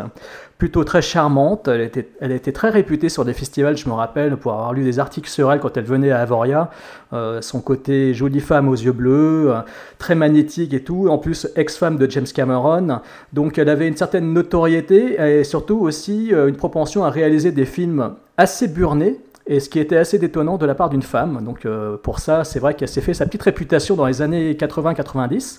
plutôt 0.63 0.85
très 0.85 1.03
charmante, 1.03 1.67
elle 1.67 1.81
était, 1.81 2.53
très 2.53 2.71
réputée 2.71 3.09
sur 3.09 3.25
des 3.25 3.33
festivals, 3.33 3.77
je 3.77 3.89
me 3.89 3.95
rappelle, 3.95 4.37
pour 4.37 4.53
avoir 4.53 4.73
lu 4.73 4.85
des 4.85 5.01
articles 5.01 5.29
sur 5.29 5.53
elle 5.53 5.59
quand 5.59 5.77
elle 5.77 5.83
venait 5.83 6.13
à 6.13 6.21
Avoria. 6.21 6.71
Euh, 7.13 7.43
son 7.43 7.61
côté 7.61 8.15
jolie 8.15 8.39
femme 8.39 8.69
aux 8.69 8.77
yeux 8.77 8.93
bleus, 8.93 9.51
euh, 9.51 9.59
très 9.99 10.15
magnétique 10.15 10.73
et 10.73 10.85
tout, 10.85 11.09
en 11.09 11.19
plus 11.19 11.49
ex-femme 11.57 11.97
de 11.97 12.09
James 12.09 12.29
Cameron. 12.33 13.01
Donc 13.33 13.59
elle 13.59 13.69
avait 13.69 13.89
une 13.89 13.97
certaine 13.97 14.33
notoriété 14.33 15.21
et 15.21 15.43
surtout 15.43 15.81
aussi 15.81 16.33
euh, 16.33 16.47
une 16.47 16.55
propension 16.55 17.03
à 17.03 17.11
réaliser 17.11 17.51
des 17.51 17.67
films 17.67 18.13
assez 18.37 18.69
burnés. 18.69 19.19
Et 19.49 19.59
ce 19.59 19.69
qui 19.69 19.81
était 19.81 19.97
assez 19.97 20.21
détonnant 20.21 20.59
de 20.59 20.67
la 20.67 20.77
part 20.77 20.91
d'une 20.91 21.03
femme. 21.03 21.45
Donc 21.45 21.67
pour 22.05 22.21
ça, 22.21 22.45
c'est 22.45 22.61
vrai 22.61 22.75
qu'elle 22.75 22.87
s'est 22.87 23.01
fait 23.01 23.15
sa 23.15 23.27
petite 23.27 23.43
réputation 23.43 23.97
dans 23.97 24.07
les 24.07 24.23
années 24.23 24.53
80-90. 24.53 25.59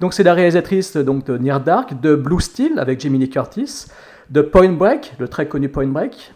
Donc 0.00 0.14
c'est 0.14 0.22
la 0.22 0.32
réalisatrice 0.32 0.96
donc, 0.96 1.26
de 1.26 1.36
Near 1.36 1.60
Dark, 1.60 2.00
de 2.00 2.14
Blue 2.16 2.40
Steel 2.40 2.78
avec 2.78 3.00
Jamie 3.00 3.28
Curtis, 3.28 3.86
de 4.30 4.40
Point 4.40 4.72
Break, 4.72 5.14
le 5.18 5.28
très 5.28 5.46
connu 5.46 5.68
Point 5.68 5.88
Break, 5.88 6.32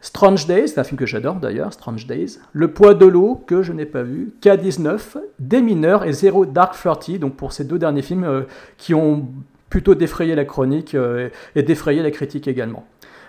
Strange 0.00 0.46
Days, 0.46 0.68
c'est 0.68 0.80
un 0.80 0.84
film 0.84 0.98
que 0.98 1.06
j'adore 1.06 1.36
d'ailleurs, 1.36 1.72
Strange 1.72 2.06
Days, 2.06 2.38
Le 2.52 2.72
poids 2.72 2.94
de 2.94 3.06
l'eau, 3.06 3.42
que 3.46 3.62
je 3.62 3.72
n'ai 3.72 3.86
pas 3.86 4.02
vu, 4.02 4.32
K19, 4.42 5.18
Des 5.38 5.62
mineurs 5.62 6.04
et 6.04 6.12
Zero 6.12 6.46
Dark 6.46 6.76
Thirty, 6.80 7.20
donc 7.20 7.36
pour 7.36 7.52
ces 7.52 7.64
deux 7.64 7.78
derniers 7.78 8.02
films 8.02 8.24
euh, 8.24 8.42
qui 8.76 8.92
ont 8.92 9.28
plutôt 9.70 9.94
défrayé 9.94 10.34
la 10.34 10.44
chronique 10.44 10.94
euh, 10.94 11.28
et 11.54 11.62
défrayé 11.62 12.02
la 12.02 12.10
critique 12.10 12.48
également. 12.48 12.86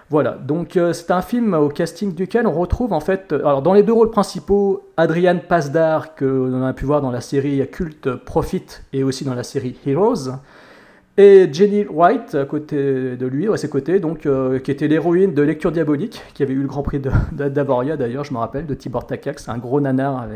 Voilà, 0.09 0.37
donc 0.41 0.77
euh, 0.77 0.93
c'est 0.93 1.11
un 1.11 1.21
film 1.21 1.53
au 1.53 1.67
casting 1.67 2.13
duquel 2.13 2.47
on 2.47 2.53
retrouve 2.53 2.93
en 2.93 3.01
fait, 3.01 3.33
euh, 3.33 3.39
alors 3.39 3.61
dans 3.61 3.73
les 3.73 3.83
deux 3.83 3.91
rôles 3.91 4.09
principaux, 4.09 4.83
Adrian 4.95 5.37
Pasdar, 5.37 6.15
que 6.15 6.23
l'on 6.23 6.63
a 6.63 6.71
pu 6.71 6.85
voir 6.85 7.01
dans 7.01 7.11
la 7.11 7.19
série 7.19 7.67
culte 7.69 8.15
Profit 8.15 8.63
et 8.93 9.03
aussi 9.03 9.25
dans 9.25 9.33
la 9.33 9.43
série 9.43 9.75
Heroes, 9.85 10.29
et 11.17 11.51
Jenny 11.51 11.85
White 11.85 12.35
à 12.35 12.45
côté 12.45 13.17
de 13.17 13.25
lui, 13.25 13.51
à 13.51 13.57
ses 13.57 13.69
côtés, 13.69 13.99
donc, 13.99 14.27
euh, 14.27 14.59
qui 14.59 14.69
était 14.69 14.87
l'héroïne 14.87 15.33
de 15.33 15.41
Lecture 15.41 15.71
Diabolique, 15.71 16.21
qui 16.35 16.43
avait 16.43 16.53
eu 16.53 16.61
le 16.61 16.67
Grand 16.67 16.83
Prix 16.83 17.01
d'Avoria 17.31 17.97
d'ailleurs, 17.97 18.23
je 18.23 18.33
me 18.33 18.37
rappelle, 18.37 18.67
de 18.67 18.73
Tibor 18.75 19.07
Takacs, 19.07 19.41
un 19.47 19.57
gros 19.57 19.81
nanar, 19.81 20.27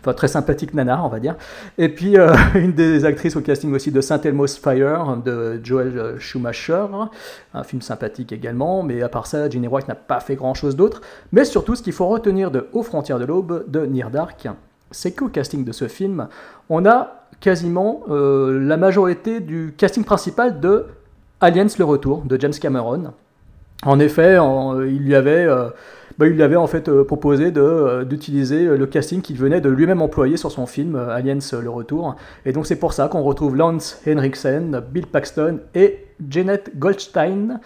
enfin 0.00 0.12
très 0.12 0.28
sympathique 0.28 0.74
nanar, 0.74 1.06
on 1.06 1.08
va 1.08 1.20
dire. 1.20 1.36
Et 1.78 1.88
puis 1.88 2.18
euh, 2.18 2.34
une 2.54 2.72
des 2.72 3.06
actrices 3.06 3.34
au 3.36 3.40
casting 3.40 3.72
aussi 3.72 3.90
de 3.90 4.00
Saint 4.02 4.20
Elmo's 4.20 4.58
Fire, 4.58 5.16
de 5.24 5.58
Joel 5.62 6.16
Schumacher, 6.18 6.86
un 7.54 7.64
film 7.64 7.80
sympathique 7.80 8.32
également, 8.32 8.82
mais 8.82 9.00
à 9.00 9.08
part 9.08 9.26
ça, 9.26 9.48
Jenny 9.48 9.68
White 9.68 9.88
n'a 9.88 9.94
pas 9.94 10.20
fait 10.20 10.34
grand 10.34 10.52
chose 10.52 10.76
d'autre. 10.76 11.00
Mais 11.32 11.46
surtout, 11.46 11.74
ce 11.74 11.82
qu'il 11.82 11.94
faut 11.94 12.08
retenir 12.08 12.50
de 12.50 12.66
Aux 12.72 12.82
frontières 12.82 13.18
de 13.18 13.24
l'aube 13.24 13.64
de 13.68 13.86
Near 13.86 14.10
Dark, 14.10 14.46
c'est 14.90 15.12
qu'au 15.12 15.28
casting 15.28 15.64
de 15.64 15.72
ce 15.72 15.88
film, 15.88 16.28
on 16.68 16.84
a 16.84 17.19
quasiment 17.40 18.02
euh, 18.10 18.60
la 18.60 18.76
majorité 18.76 19.40
du 19.40 19.74
casting 19.76 20.04
principal 20.04 20.60
de 20.60 20.86
Aliens 21.40 21.66
le 21.78 21.84
Retour 21.84 22.22
de 22.22 22.38
James 22.40 22.52
Cameron. 22.60 23.12
En 23.84 23.98
effet, 23.98 24.36
en- 24.38 24.82
il 24.82 25.08
y 25.08 25.14
avait 25.14 25.46
euh, 25.46 25.70
bah, 26.18 26.26
il 26.26 26.34
lui 26.34 26.42
euh, 26.90 27.02
proposé 27.02 27.50
euh, 27.60 28.04
d'utiliser 28.04 28.64
le 28.66 28.86
casting 28.86 29.22
qu'il 29.22 29.38
venait 29.38 29.62
de 29.62 29.70
lui-même 29.70 30.02
employer 30.02 30.36
sur 30.36 30.52
son 30.52 30.66
film 30.66 30.96
euh, 30.96 31.08
Aliens 31.08 31.38
le 31.62 31.70
retour. 31.70 32.14
Et 32.44 32.52
donc 32.52 32.66
c'est 32.66 32.76
pour 32.76 32.92
ça 32.92 33.08
qu'on 33.08 33.22
retrouve 33.22 33.56
Lance 33.56 34.02
Henriksen, 34.06 34.82
Bill 34.92 35.06
Paxton 35.06 35.60
et 35.74 36.06
Janet 36.28 36.72
Goldstein. 36.78 37.58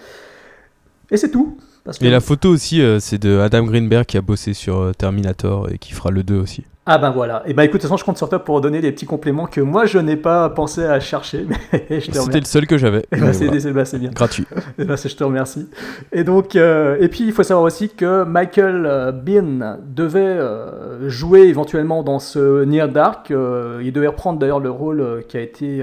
Et 1.11 1.17
c'est 1.17 1.33
tout. 1.33 1.59
Parce 1.85 1.99
que- 1.99 2.05
Et 2.07 2.11
la 2.11 2.21
photo 2.21 2.49
aussi, 2.49 2.81
euh, 2.81 2.99
c'est 3.01 3.19
de 3.19 3.39
Adam 3.41 3.65
Greenberg 3.65 4.07
qui 4.07 4.17
a 4.17 4.23
bossé 4.23 4.55
sur 4.55 4.79
euh, 4.81 4.93
Terminator 4.97 5.69
et 5.71 5.79
qui 5.79 5.93
fera 5.93 6.11
le 6.11 6.23
2 6.23 6.37
aussi. 6.37 6.65
Ah 6.87 6.99
ben 6.99 7.11
voilà. 7.11 7.43
Et 7.47 7.55
ben 7.55 7.63
écoute, 7.63 7.77
de 7.77 7.81
toute 7.81 7.89
façon, 7.89 7.97
je 7.97 8.05
compte 8.05 8.19
sur 8.19 8.29
toi 8.29 8.45
pour 8.45 8.61
donner 8.61 8.83
des 8.83 8.93
petits 8.93 9.07
compléments 9.07 9.47
que 9.47 9.63
moi 9.63 9.87
je 9.87 9.97
n'ai 9.99 10.17
pas 10.17 10.51
pensé 10.51 10.85
à 10.85 11.01
chercher. 11.01 11.47
Mais 11.73 12.01
C'était 12.01 12.41
le 12.41 12.45
seul 12.45 12.67
que 12.67 12.77
j'avais. 12.77 13.07
Eh 13.11 13.17
ben, 13.17 13.33
c'est, 13.33 13.47
voilà. 13.47 13.73
ben, 13.73 13.85
c'est 13.87 13.99
bien. 13.99 14.11
Gratuit. 14.11 14.47
Eh 14.79 14.85
ben, 14.85 14.95
c'est- 14.99 15.09
je 15.09 15.17
te 15.17 15.25
remercie. 15.25 15.67
Et 16.13 16.25
donc, 16.25 16.57
euh, 16.57 16.99
et 17.01 17.09
puis 17.09 17.25
il 17.25 17.33
faut 17.33 17.43
savoir 17.43 17.65
aussi 17.65 17.89
que 17.89 18.25
Michael 18.25 19.15
Bean 19.25 19.79
devait 19.87 20.21
euh, 20.21 21.09
jouer 21.09 21.43
éventuellement 21.43 22.03
dans 22.03 22.19
ce 22.19 22.65
Near 22.65 22.89
Dark. 22.91 23.31
Euh, 23.31 23.81
il 23.83 23.93
devait 23.93 24.09
reprendre 24.09 24.39
d'ailleurs 24.39 24.61
le 24.61 24.71
rôle 24.71 25.25
qui 25.29 25.39
a 25.39 25.41
été 25.41 25.83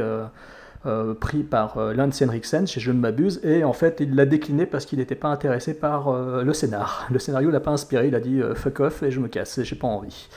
euh, 0.86 1.14
pris 1.14 1.44
par 1.44 1.78
euh, 1.78 1.94
Lance 1.94 2.22
Henriksen, 2.22 2.66
si 2.66 2.80
je 2.80 2.92
ne 2.92 3.00
m'abuse. 3.00 3.40
Et 3.44 3.64
en 3.64 3.74
fait, 3.74 3.98
il 4.00 4.16
l'a 4.16 4.26
décliné 4.26 4.66
parce 4.66 4.86
qu'il 4.86 5.00
n'était 5.00 5.16
pas 5.16 5.28
intéressé 5.30 5.74
par 5.74 6.08
euh, 6.08 6.44
le 6.44 6.54
scénar. 6.54 7.08
Le 7.12 7.20
scénario 7.20 7.52
l'a 7.52 7.60
pas 7.60 7.72
inspiré. 7.72 8.08
Il 8.08 8.16
a 8.16 8.20
dit 8.20 8.42
euh, 8.42 8.56
fuck 8.56 8.80
off 8.80 9.04
et 9.04 9.12
je 9.12 9.20
me 9.20 9.28
casse. 9.28 9.62
J'ai 9.62 9.76
pas 9.76 9.88
envie. 9.88 10.28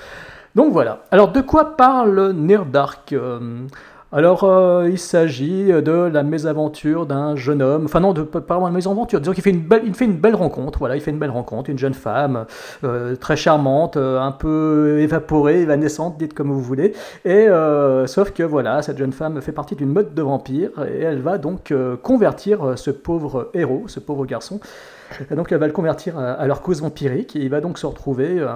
Donc 0.54 0.72
voilà. 0.72 1.04
Alors 1.10 1.32
de 1.32 1.40
quoi 1.40 1.76
parle 1.76 2.32
Near 2.32 2.66
Dark 2.66 3.12
Euh, 3.12 3.66
alors, 4.14 4.44
euh, 4.44 4.88
il 4.88 4.98
s'agit 5.00 5.72
de 5.72 5.90
la 5.90 6.22
mésaventure 6.22 7.04
d'un 7.04 7.34
jeune 7.34 7.60
homme, 7.60 7.86
enfin 7.86 7.98
non, 7.98 8.12
de, 8.12 8.22
pas 8.22 8.54
vraiment 8.54 8.68
une 8.68 8.74
mésaventure, 8.74 9.18
disons 9.18 9.32
qu'il 9.32 9.42
fait 9.42 9.50
une 9.50 9.62
belle, 9.62 9.92
fait 9.92 10.04
une 10.04 10.18
belle 10.18 10.36
rencontre, 10.36 10.78
voilà, 10.78 10.94
il 10.94 11.00
fait 11.00 11.10
une 11.10 11.18
belle 11.18 11.32
rencontre, 11.32 11.68
une 11.68 11.80
jeune 11.80 11.94
femme, 11.94 12.46
euh, 12.84 13.16
très 13.16 13.34
charmante, 13.34 13.96
euh, 13.96 14.20
un 14.20 14.30
peu 14.30 15.00
évaporée, 15.00 15.62
évanescente, 15.62 16.16
dites 16.16 16.32
comme 16.32 16.52
vous 16.52 16.62
voulez, 16.62 16.92
et 17.24 17.48
sauf 18.06 18.30
que 18.30 18.44
voilà, 18.44 18.82
cette 18.82 18.98
jeune 18.98 19.12
femme 19.12 19.40
fait 19.40 19.50
partie 19.50 19.74
d'une 19.74 19.92
meute 19.92 20.14
de 20.14 20.22
vampires, 20.22 20.70
et 20.88 21.00
elle 21.00 21.18
va 21.18 21.36
donc 21.36 21.74
convertir 22.02 22.74
ce 22.76 22.92
pauvre 22.92 23.50
héros, 23.52 23.82
ce 23.88 23.98
pauvre 23.98 24.26
garçon, 24.26 24.60
donc 25.30 25.52
elle 25.52 25.58
va 25.58 25.66
le 25.66 25.72
convertir 25.72 26.18
à, 26.18 26.46
leur 26.46 26.62
cause 26.62 26.80
vampirique, 26.80 27.36
et 27.36 27.40
il 27.40 27.50
va 27.50 27.60
donc 27.60 27.78
se 27.78 27.86
retrouver, 27.86 28.38
euh, 28.38 28.48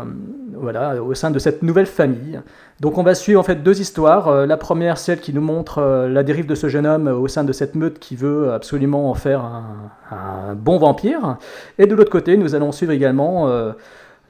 voilà, 0.54 1.02
au 1.02 1.14
sein 1.14 1.30
de 1.30 1.38
cette 1.38 1.62
nouvelle 1.62 1.86
famille. 1.86 2.40
Donc 2.80 2.98
on 2.98 3.02
va 3.02 3.14
suivre 3.14 3.40
en 3.40 3.42
fait 3.42 3.56
deux 3.56 3.80
histoires. 3.80 4.28
Euh, 4.28 4.46
la 4.46 4.56
première, 4.56 4.98
celle 4.98 5.20
qui 5.20 5.32
nous 5.32 5.40
montre 5.40 5.78
euh, 5.78 6.08
la 6.08 6.22
dérive 6.22 6.46
de 6.46 6.54
ce 6.54 6.68
jeune 6.68 6.86
homme 6.86 7.08
au 7.08 7.28
sein 7.28 7.44
de 7.44 7.52
cette 7.52 7.74
meute 7.74 7.98
qui 7.98 8.16
veut 8.16 8.52
absolument 8.52 9.10
en 9.10 9.14
faire 9.14 9.44
un, 10.10 10.54
bon 10.54 10.78
vampire. 10.78 11.36
Et 11.78 11.86
de 11.86 11.94
l'autre 11.94 12.10
côté, 12.10 12.36
nous 12.36 12.54
allons 12.54 12.72
suivre 12.72 12.92
également 12.92 13.46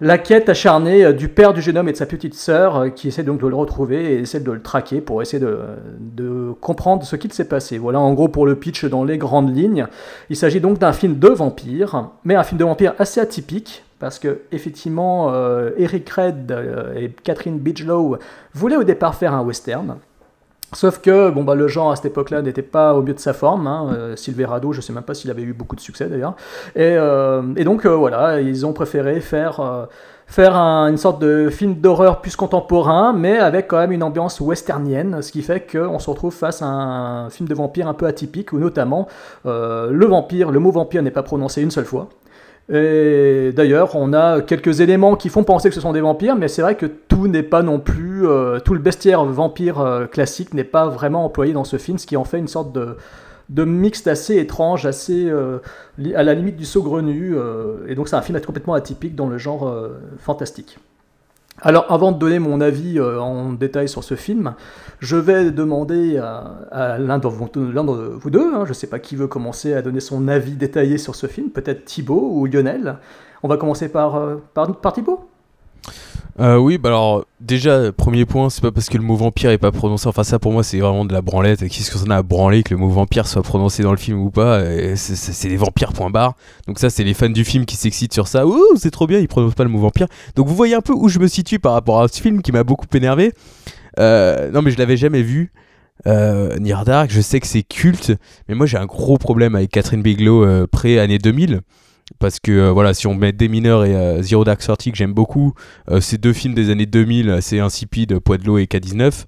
la 0.01 0.19
quête 0.19 0.49
acharnée 0.49 1.05
euh, 1.05 1.13
du 1.13 1.29
père 1.29 1.53
du 1.53 1.61
jeune 1.61 1.77
homme 1.77 1.89
et 1.89 1.93
de 1.93 1.97
sa 1.97 2.07
petite 2.07 2.35
sœur 2.35 2.77
euh, 2.77 2.89
qui 2.89 3.09
essaie 3.09 3.25
donc 3.25 3.41
de 3.41 3.47
le 3.47 3.57
retrouver 3.57 4.13
et 4.13 4.19
essaie 4.21 4.41
de 4.41 4.53
le 4.53 4.63
traquer 4.63 5.01
pour 5.01 5.23
essayer 5.23 5.45
de, 5.45 6.53
comprendre 6.61 7.05
ce 7.05 7.17
qu'il 7.17 7.33
s'est 7.33 7.49
passé. 7.49 7.79
Voilà 7.79 8.01
en 8.01 8.13
gros 8.15 8.29
pour 8.29 8.47
le 8.47 8.57
pitch 8.57 8.85
dans 8.85 9.05
les 9.05 9.19
grandes 9.19 9.55
lignes. 9.55 9.87
Il 10.31 10.37
s'agit 10.37 10.61
donc 10.61 10.79
d'un 10.79 10.93
film 10.93 11.19
de 11.19 11.29
vampire, 11.29 12.11
mais 12.25 12.35
un 12.35 12.43
film 12.43 12.59
de 12.59 12.65
vampire 12.65 12.95
assez 12.99 13.21
atypique 13.21 13.85
parce 13.99 14.19
que 14.19 14.43
effectivement 14.53 15.33
euh, 15.33 15.71
Eric 15.77 16.09
Red 16.11 16.55
et 16.97 17.11
Catherine 17.25 17.59
Bigelow 17.59 18.17
voulaient 18.55 18.77
au 18.77 18.85
départ 18.85 19.15
faire 19.15 19.35
un 19.35 19.43
western. 19.43 19.97
Sauf 20.75 20.99
que 21.01 21.31
bon, 21.31 21.45
bah, 21.45 21.55
le 21.55 21.67
genre 21.67 21.91
à 21.93 21.97
cette 21.97 22.05
époque-là 22.05 22.43
n'était 22.43 22.61
pas 22.63 22.95
au 22.95 23.03
mieux 23.03 23.15
de 23.15 23.19
sa 23.19 23.33
forme. 23.33 23.67
Hein. 23.67 23.91
Euh, 23.95 24.17
Silverado, 24.17 24.73
je 24.73 24.83
sais 24.83 24.93
même 24.93 25.03
pas 25.03 25.15
s'il 25.15 25.31
avait 25.31 25.43
eu 25.43 25.55
beaucoup 25.55 25.77
de 25.77 25.81
succès 25.81 26.07
d'ailleurs. 26.07 26.35
Et, 26.77 26.95
euh, 26.99 27.43
et 27.57 27.65
donc 27.65 27.87
euh, 27.87 27.95
voilà, 27.95 28.41
ils 28.41 28.67
ont 28.67 28.75
préféré 28.75 29.21
faire, 29.21 29.89
faire 30.27 30.57
un- 30.57 30.89
une 30.91 30.99
sorte 30.99 31.23
de 31.23 31.49
film 31.49 31.75
d'horreur 31.77 32.21
plus 32.21 32.37
contemporain, 32.37 33.15
mais 33.15 33.39
avec 33.39 33.67
quand 33.69 33.79
même 33.79 33.93
une 33.93 34.03
ambiance 34.03 34.41
westernienne, 34.43 35.23
ce 35.23 35.33
qui 35.33 35.41
fait 35.41 35.67
qu'on 35.73 35.99
se 35.99 36.11
retrouve 36.11 36.35
face 36.35 36.61
à 36.61 36.67
un 36.67 37.31
film 37.31 37.49
de 37.49 37.55
vampire 37.55 37.89
un 37.89 37.95
peu 37.95 38.07
atypique, 38.07 38.53
où 38.53 38.59
notamment 38.59 39.09
le 39.47 40.07
vampire, 40.07 40.51
le 40.51 40.59
mot 40.61 40.71
vampire 40.71 41.03
n'est 41.03 41.11
pas 41.11 41.23
prononcé 41.23 41.63
une 41.63 41.71
seule 41.71 41.87
fois. 41.87 42.09
Et 42.71 43.53
d'ailleurs, 43.57 43.97
on 43.97 44.13
a 44.13 44.43
quelques 44.43 44.81
éléments 44.81 45.17
qui 45.17 45.31
font 45.31 45.43
penser 45.43 45.71
que 45.71 45.75
ce 45.75 45.81
sont 45.81 45.93
des 45.93 46.03
vampires, 46.03 46.37
mais 46.37 46.49
c'est 46.49 46.61
vrai 46.61 46.75
que 46.77 46.85
tout 46.87 47.27
n'est 47.27 47.43
pas 47.43 47.63
non 47.63 47.81
plus. 47.81 48.27
euh, 48.27 48.61
tout 48.61 48.75
le 48.75 48.81
bestiaire 48.81 49.25
vampire 49.25 49.81
euh, 49.81 50.07
classique 50.07 50.53
n'est 50.53 50.65
pas 50.65 50.87
vraiment 50.89 51.25
employé 51.25 51.53
dans 51.55 51.65
ce 51.65 51.79
film, 51.79 51.97
ce 51.99 52.07
qui 52.07 52.17
en 52.17 52.25
fait 52.25 52.39
une 52.39 52.49
sorte 52.49 52.73
de, 52.73 52.97
de 53.49 53.65
mixte 53.65 54.07
assez 54.07 54.37
étrange, 54.37 54.85
assez 54.85 55.29
euh, 55.31 55.61
à 56.15 56.23
la 56.23 56.35
limite 56.35 56.57
du 56.57 56.67
saugrenu. 56.67 57.35
euh, 57.37 57.87
et 57.89 57.95
donc, 57.95 58.09
c'est 58.09 58.17
un 58.17 58.23
film 58.23 58.39
complètement 58.41 58.75
atypique 58.75 59.15
dans 59.15 59.29
le 59.29 59.39
genre 59.39 59.67
euh, 59.67 59.99
fantastique. 60.19 60.79
Alors, 61.61 61.91
avant 61.91 62.13
de 62.13 62.19
donner 62.19 62.39
mon 62.39 62.61
avis 62.61 62.99
euh, 62.99 63.21
en 63.21 63.53
détail 63.53 63.89
sur 63.89 64.05
ce 64.05 64.15
film, 64.15 64.55
je 65.01 65.17
vais 65.17 65.51
demander 65.51 66.17
à, 66.19 66.55
à 66.71 66.99
l'un 66.99 67.19
de 67.19 67.27
vous, 67.27 67.49
l'un 67.73 67.83
de 67.83 67.91
vous 67.91 68.31
deux, 68.31 68.55
hein, 68.55 68.65
je 68.65 68.71
ne 68.71 68.75
sais 68.75 68.87
pas 68.87 69.01
qui 69.01 69.17
veut 69.17 69.27
commencer 69.27 69.75
à 69.75 69.83
donner 69.83 70.01
son 70.01 70.29
avis 70.29 70.53
détaillé 70.53 70.99
sur 70.99 71.17
ce 71.17 71.27
film, 71.27 71.51
peut-être 71.51 71.85
Thibaut 71.85 72.31
ou 72.33 72.47
Lionel. 72.47 72.99
On 73.43 73.49
va 73.49 73.57
commencer 73.57 73.89
par, 73.89 74.17
euh, 74.17 74.37
par, 74.55 74.81
par 74.81 74.93
Thibaut 74.93 75.29
Euh, 76.41 76.57
oui, 76.57 76.79
bah 76.79 76.91
alors 76.91 77.25
déjà 77.41 77.91
premier 77.91 78.25
point, 78.25 78.49
c'est 78.49 78.61
pas 78.61 78.71
parce 78.71 78.89
que 78.89 78.97
le 78.97 79.03
mot 79.03 79.17
vampire 79.17 79.51
est 79.51 79.59
pas 79.59 79.73
prononcé. 79.73 80.07
Enfin 80.07 80.23
ça 80.23 80.39
pour 80.39 80.53
moi 80.53 80.63
c'est 80.63 80.79
vraiment 80.79 81.05
de 81.05 81.13
la 81.13 81.21
branlette. 81.21 81.61
Qu'est-ce 81.69 81.91
que 81.91 81.99
ça 81.99 82.05
a 82.11 82.17
à 82.19 82.23
branler 82.23 82.63
que 82.63 82.73
le 82.75 82.79
mot 82.79 82.89
vampire 82.89 83.27
soit 83.27 83.43
prononcé 83.43 83.83
dans 83.83 83.91
le 83.91 83.97
film 83.97 84.21
ou 84.21 84.31
pas 84.31 84.61
c'est- 84.95 85.49
des 85.49 85.57
vampires 85.57 85.93
point 85.93 86.11
barre. 86.11 86.35
Donc 86.69 86.79
ça 86.79 86.91
c'est 86.91 87.03
les 87.03 87.15
fans 87.15 87.29
du 87.29 87.45
film 87.45 87.67
qui 87.67 87.75
s'excitent 87.75 88.13
sur 88.13 88.29
ça. 88.29 88.47
Ouh 88.47 88.77
c'est 88.77 88.93
trop 88.93 89.09
bien, 89.09 89.19
ils 89.19 89.27
prononcent 89.27 89.57
pas 89.57 89.65
le 89.65 89.71
mot 89.71 89.81
vampire. 89.81 90.07
Donc 90.37 90.47
vous 90.47 90.55
voyez 90.55 90.75
un 90.77 90.81
peu 90.81 90.93
où 90.93 91.09
je 91.09 91.19
me 91.19 91.27
situe 91.27 91.59
par 91.59 91.73
rapport 91.73 92.01
à 92.01 92.07
ce 92.07 92.21
film 92.23 92.41
qui 92.41 92.53
m'a 92.53 92.63
beaucoup 92.63 92.87
énervé. 92.95 93.33
Euh, 93.99 94.53
non 94.53 94.63
mais 94.63 94.71
je 94.71 94.79
l'avais 94.79 94.97
jamais 94.97 95.23
vu. 95.23 95.53
Euh, 96.07 96.57
Dark, 96.87 97.11
je 97.11 97.21
sais 97.21 97.41
que 97.41 97.47
c'est 97.49 97.65
culte, 97.65 98.13
mais 98.49 98.55
moi 98.55 98.67
j'ai 98.67 98.77
un 98.79 98.87
gros 98.87 99.19
problème 99.19 99.57
avec 99.57 99.73
Catherine 99.73 100.03
Bigelow 100.03 100.45
euh, 100.45 100.67
pré-année 100.71 101.19
2000. 101.19 101.63
Parce 102.19 102.41
que 102.41 102.53
euh, 102.53 102.73
voilà, 102.73 102.95
si 102.95 103.07
on 103.07 103.15
met 103.15 103.33
Des 103.33 103.49
mineurs 103.49 103.85
et 103.85 103.95
euh, 103.95 104.23
Zero 104.23 104.45
Dark 104.45 104.61
Thirty 104.61 104.93
que 104.93 104.99
j'aime 104.99 105.13
beaucoup, 105.13 105.55
euh, 105.91 106.01
ces 106.01 106.19
deux 106.19 106.33
films 106.33 106.55
des 106.55 106.71
années 106.71 106.87
2000, 106.87 107.31
assez 107.31 107.61
insipides, 107.61 108.19
Poids 108.19 108.39
de 108.39 108.45
l'eau 108.45 108.59
et 108.59 108.65
K19. 108.65 109.25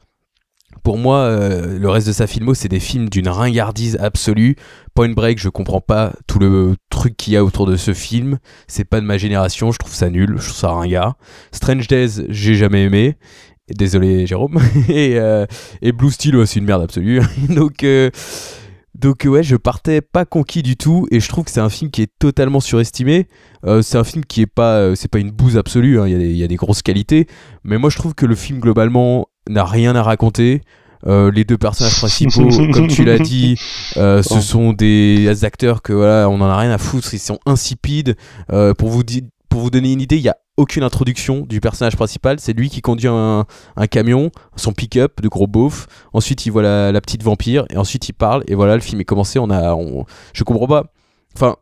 Pour 0.85 0.97
moi, 0.97 1.29
le 1.29 1.91
reste 1.91 2.07
de 2.07 2.13
sa 2.13 2.27
filmo, 2.27 2.55
c'est 2.55 2.69
des 2.69 2.81
films 2.81 3.11
d'une 3.11 3.29
ringardise 3.29 3.99
absolue. 4.01 4.55
Point 4.95 5.11
Break, 5.11 5.39
je 5.39 5.49
comprends 5.49 5.81
pas 5.81 6.13
tout 6.27 6.39
le 6.39 6.77
truc 6.91 7.17
qu'il 7.17 7.35
y 7.35 7.37
a 7.37 7.45
autour 7.45 7.67
de 7.67 7.77
ce 7.77 7.93
film. 7.93 8.39
C'est 8.67 8.85
pas 8.85 9.01
de 9.01 9.05
ma 9.05 9.19
génération, 9.19 9.73
je 9.73 9.79
trouve 9.79 9.93
ça 9.93 10.09
nul, 10.09 10.37
je 10.39 10.45
trouve 10.45 10.57
ça 10.57 10.71
ringard. 10.71 11.17
Strange 11.53 11.87
Days, 11.89 12.25
j'ai 12.29 12.55
jamais 12.55 12.85
aimé. 12.85 13.17
Désolé 13.69 14.27
Jérôme. 14.27 14.59
et, 14.89 15.21
Blue 15.93 16.11
Steel, 16.11 16.37
ouais, 16.37 16.47
c'est 16.47 16.61
une 16.61 16.67
merde 16.67 16.83
absolue. 16.83 17.21
Donc, 17.51 17.85
donc 18.99 19.25
ouais, 19.25 19.43
je 19.43 19.57
partais 19.57 20.01
pas 20.01 20.25
conquis 20.25 20.63
du 20.63 20.77
tout 20.77 21.07
et 21.11 21.21
je 21.21 21.29
trouve 21.29 21.45
que 21.45 21.51
c'est 21.51 21.61
un 21.61 21.69
film 21.71 21.91
qui 21.91 22.03
est 22.03 22.11
totalement 22.19 22.61
surestimé. 22.61 23.29
Euh, 23.65 23.83
c'est 23.83 23.99
un 23.99 24.05
film 24.05 24.25
qui 24.25 24.43
est 24.43 24.47
pas, 24.47 24.77
euh, 24.79 24.95
c'est 24.95 25.09
pas 25.09 25.19
une 25.21 25.31
bouse 25.31 25.57
absolue. 25.57 26.01
hein, 26.01 26.07
Il 26.09 26.13
y, 26.13 26.15
a 26.15 26.19
des- 26.19 26.31
il 26.31 26.37
y 26.37 26.45
a 26.45 26.49
des 26.49 26.57
grosses 26.57 26.83
qualités, 26.83 27.27
mais 27.65 27.79
moi 27.79 27.89
je 27.91 27.97
trouve 27.97 28.15
que 28.15 28.27
le 28.27 28.35
film 28.35 28.59
globalement 28.61 29.29
n'a 29.49 29.65
rien 29.65 29.95
à 29.97 30.03
raconter. 30.03 30.63
Euh, 31.07 31.31
les 31.31 31.45
deux 31.45 31.57
personnages 31.57 31.97
principaux, 31.97 32.47
comme 32.75 32.89
tu 32.89 33.05
l'as 33.07 33.19
dit, 33.19 33.57
euh, 33.97 34.23
ce 34.23 34.41
sont 34.43 34.75
des 34.75 35.45
acteurs 35.45 35.81
que 35.81 35.95
voilà, 35.95 36.29
on 36.29 36.35
en 36.43 36.45
a 36.45 36.59
rien 36.59 36.71
à 36.73 36.77
foutre. 36.79 37.15
Ils 37.15 37.19
sont 37.19 37.39
insipides. 37.47 38.17
Euh, 38.53 38.75
pour 38.75 38.91
vous 38.91 39.03
di- 39.03 39.25
pour 39.49 39.63
vous 39.63 39.71
donner 39.71 39.93
une 39.93 40.01
idée, 40.03 40.17
il 40.17 40.23
y 40.23 40.29
a 40.29 40.37
aucune 40.61 40.83
introduction 40.83 41.47
du 41.47 41.59
personnage 41.59 41.97
principal. 41.97 42.39
C'est 42.39 42.53
lui 42.53 42.69
qui 42.69 42.83
conduit 42.83 43.09
un, 43.09 43.47
camion, 43.91 44.31
son 44.57 44.73
pick-up 44.73 45.23
de 45.23 45.29
gros 45.29 45.47
beauf. 45.47 45.87
Ensuite, 46.13 46.45
il 46.45 46.51
voit 46.51 46.63
la, 46.63 47.01
petite 47.01 47.23
vampire 47.23 47.65
et 47.71 47.79
ensuite 47.79 48.09
il 48.09 48.13
parle. 48.13 48.45
Et 48.47 48.55
voilà, 48.55 48.75
le 48.75 48.83
film 48.83 49.01
est 49.01 49.07
commencé. 49.07 49.39
On 49.39 49.51
a, 49.51 49.75
je 50.35 50.45
comprends 50.45 50.67
pas. 50.67 50.93
Enfin, 51.35 51.57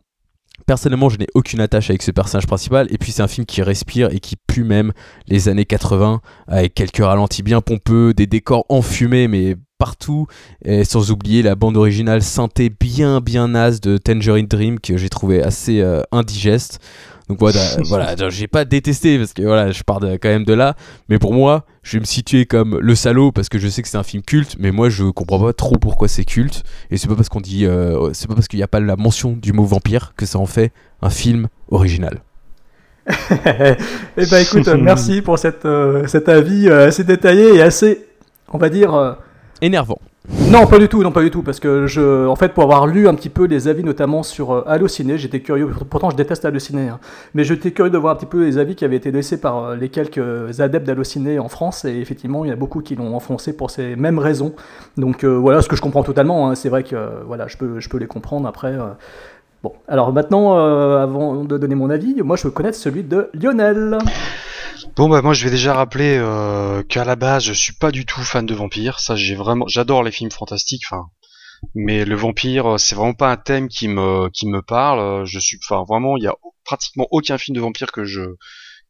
personnellement, 0.67 1.09
je 1.09 1.19
n'ai 1.19 1.29
aucune 1.35 1.61
attache 1.61 1.91
avec 1.91 2.03
ce 2.03 2.11
personnage 2.11 2.49
principal. 2.49 2.89
Et 2.91 2.99
puis, 2.99 3.13
c'est 3.13 3.23
un 3.23 3.29
film 3.29 3.47
qui 3.47 3.63
respire 3.63 4.11
et 4.11 4.19
qui 4.19 4.35
pue 4.35 4.65
même 4.65 4.93
les 5.29 5.49
années 5.49 5.65
80 5.65 6.21
avec 6.49 6.75
quelques 6.75 7.05
ralentis 7.05 7.45
bien 7.45 7.61
pompeux, 7.61 8.15
des 8.15 8.27
décors 8.27 8.67
enfumés, 8.69 9.29
mais 9.29 9.55
partout. 9.79 10.27
Et 10.65 10.83
sans 10.83 11.13
oublier 11.13 11.43
la 11.43 11.55
bande 11.55 11.77
originale 11.77 12.23
synthé 12.23 12.69
bien, 12.69 13.21
bien 13.21 13.47
naze 13.47 13.81
de 13.81 13.97
Tangerine 13.97 14.49
Dream 14.49 14.81
que 14.81 14.97
j'ai 14.97 15.09
trouvé 15.09 15.41
assez 15.41 15.81
euh, 15.81 16.03
indigeste. 16.11 16.81
Donc 17.29 17.39
voilà, 17.41 17.61
voilà, 17.85 18.17
donc 18.17 18.31
j'ai 18.33 18.47
pas 18.49 18.65
détesté 18.65 19.19
parce 19.19 19.33
que 19.35 19.43
voilà, 19.43 19.71
je 19.71 19.83
pars 19.83 20.01
de- 20.01 20.17
quand 20.17 20.29
même 20.31 20.45
de 20.45 20.55
là. 20.55 20.75
Mais 21.09 21.19
pour 21.19 21.35
moi, 21.35 21.65
je 21.83 21.97
vais 21.97 22.01
me 22.01 22.05
situer 22.07 22.47
comme 22.47 22.79
le 22.81 22.95
salaud 22.95 23.33
parce 23.33 23.49
que 23.49 23.59
je 23.59 23.69
sais 23.69 23.83
que 23.83 23.89
c'est 23.89 23.99
un 23.99 24.03
film 24.03 24.23
culte, 24.23 24.57
mais 24.59 24.71
moi 24.71 24.89
je 24.89 25.05
comprends 25.05 25.39
pas 25.39 25.53
trop 25.53 25.77
pourquoi 25.77 26.09
c'est 26.09 26.25
culte. 26.25 26.63
Et 26.91 26.97
c'est 26.97 27.07
pas 27.09 27.15
parce 27.17 27.29
qu'on 27.29 27.41
dit, 27.41 27.67
euh, 27.67 28.11
c'est 28.15 28.29
pas 28.29 28.35
parce 28.35 28.49
qu'il 28.49 28.59
n'y 28.59 28.63
a 28.65 28.69
pas 28.69 28.81
la 28.81 28.97
mention 28.97 29.33
du 29.33 29.53
mot 29.53 29.65
vampire 29.65 30.15
que 30.17 30.25
ça 30.27 30.39
en 30.39 30.47
fait 30.47 30.73
un 31.03 31.11
film 31.11 31.49
original. 31.71 32.23
Eh 33.31 34.27
ben 34.31 34.39
écoute, 34.43 34.69
euh, 34.69 34.77
merci 34.77 35.23
pour 35.23 35.39
cette, 35.39 35.65
euh, 35.65 36.07
cet 36.07 36.29
avis 36.29 36.69
euh, 36.69 36.89
assez 36.89 37.05
détaillé 37.05 37.55
et 37.57 37.63
assez, 37.63 38.07
on 38.53 38.59
va 38.59 38.69
dire, 38.69 38.95
euh, 38.95 39.13
Énervant. 39.63 39.99
Non, 40.51 40.67
pas 40.67 40.79
du 40.79 40.89
tout, 40.89 41.03
non, 41.03 41.11
pas 41.11 41.23
du 41.23 41.31
tout, 41.31 41.43
parce 41.43 41.59
que 41.59 41.87
je, 41.87 42.27
en 42.27 42.37
fait, 42.37 42.53
pour 42.55 42.63
avoir 42.63 42.87
lu 42.87 43.09
un 43.09 43.15
petit 43.15 43.29
peu 43.29 43.45
les 43.47 43.69
avis, 43.69 43.83
notamment 43.83 44.23
sur 44.23 44.53
euh, 44.53 44.63
Allociné, 44.67 45.19
j'étais 45.19 45.41
curieux. 45.41 45.69
Pourtant, 45.89 46.11
je 46.11 46.17
déteste 46.17 46.45
Allociné, 46.45 46.89
hein, 46.89 47.01
mais 47.35 47.45
j'étais 47.45 47.71
curieux 47.71 47.91
de 47.91 47.99
voir 47.99 48.15
un 48.15 48.17
petit 48.17 48.27
peu 48.27 48.45
les 48.45 48.59
avis 48.59 48.75
qui 48.75 48.85
avaient 48.85 48.97
été 48.97 49.11
laissés 49.11 49.41
par 49.41 49.59
euh, 49.65 49.77
les 49.77 49.89
quelques 49.89 50.61
adeptes 50.61 50.87
d'Allociné 50.87 51.39
en 51.39 51.49
France, 51.49 51.85
et 51.85 51.97
effectivement, 51.99 52.45
il 52.45 52.49
y 52.49 52.53
a 52.53 52.57
beaucoup 52.57 52.81
qui 52.81 52.95
l'ont 52.95 53.15
enfoncé 53.15 53.55
pour 53.55 53.71
ces 53.71 53.97
mêmes 53.97 54.19
raisons. 54.19 54.55
Donc 54.97 55.25
euh, 55.25 55.37
voilà, 55.37 55.63
ce 55.63 55.69
que 55.69 55.77
je 55.77 55.83
comprends 55.83 56.03
totalement. 56.03 56.49
hein, 56.51 56.55
c'est 56.55 56.69
vrai 56.69 56.83
que 56.83 56.97
euh, 56.97 57.09
voilà, 57.27 57.47
je 57.47 57.57
peux, 57.57 57.81
je 57.81 57.89
peux 57.89 57.99
les 57.99 58.07
comprendre. 58.07 58.47
Après, 58.49 58.75
bon, 59.63 59.73
alors 59.87 60.13
maintenant, 60.13 60.57
avant 60.57 61.45
de 61.45 61.59
donner 61.59 61.75
mon 61.75 61.91
avis, 61.91 62.23
moi, 62.23 62.37
je 62.37 62.45
veux 62.45 62.51
connaître 62.51 62.77
celui 62.77 63.03
de 63.03 63.29
Lionel. 63.35 63.99
Bon 64.99 65.09
bah 65.09 65.23
moi 65.23 65.33
je 65.33 65.45
vais 65.45 65.51
déjà 65.51 65.75
rappeler 65.75 66.19
euh, 66.19 66.83
qu'à 66.83 67.05
la 67.05 67.15
base 67.15 67.45
je 67.45 67.53
suis 67.53 67.73
pas 67.73 67.93
du 67.93 68.05
tout 68.05 68.21
fan 68.21 68.45
de 68.47 68.55
vampires. 68.55 68.99
Ça 68.99 69.15
j'ai 69.15 69.37
vraiment, 69.37 69.65
j'adore 69.69 70.03
les 70.03 70.11
films 70.11 70.33
fantastiques. 70.33 70.83
Enfin, 70.91 71.05
mais 71.77 72.05
le 72.05 72.17
vampire 72.17 72.67
euh, 72.75 72.79
c'est 72.79 72.97
vraiment 72.97 73.15
pas 73.15 73.31
un 73.31 73.37
thème 73.37 73.69
qui 73.69 73.87
me 73.87 74.29
qui 74.31 74.49
me 74.49 74.61
parle. 74.61 74.99
Euh, 74.99 75.25
Je 75.25 75.39
suis, 75.39 75.57
enfin 75.65 75.85
vraiment 75.89 76.17
il 76.17 76.25
y 76.25 76.27
a 76.27 76.35
pratiquement 76.65 77.07
aucun 77.13 77.39
film 77.39 77.55
de 77.55 77.61
vampire 77.61 77.93
que 77.93 78.05
je 78.05 78.23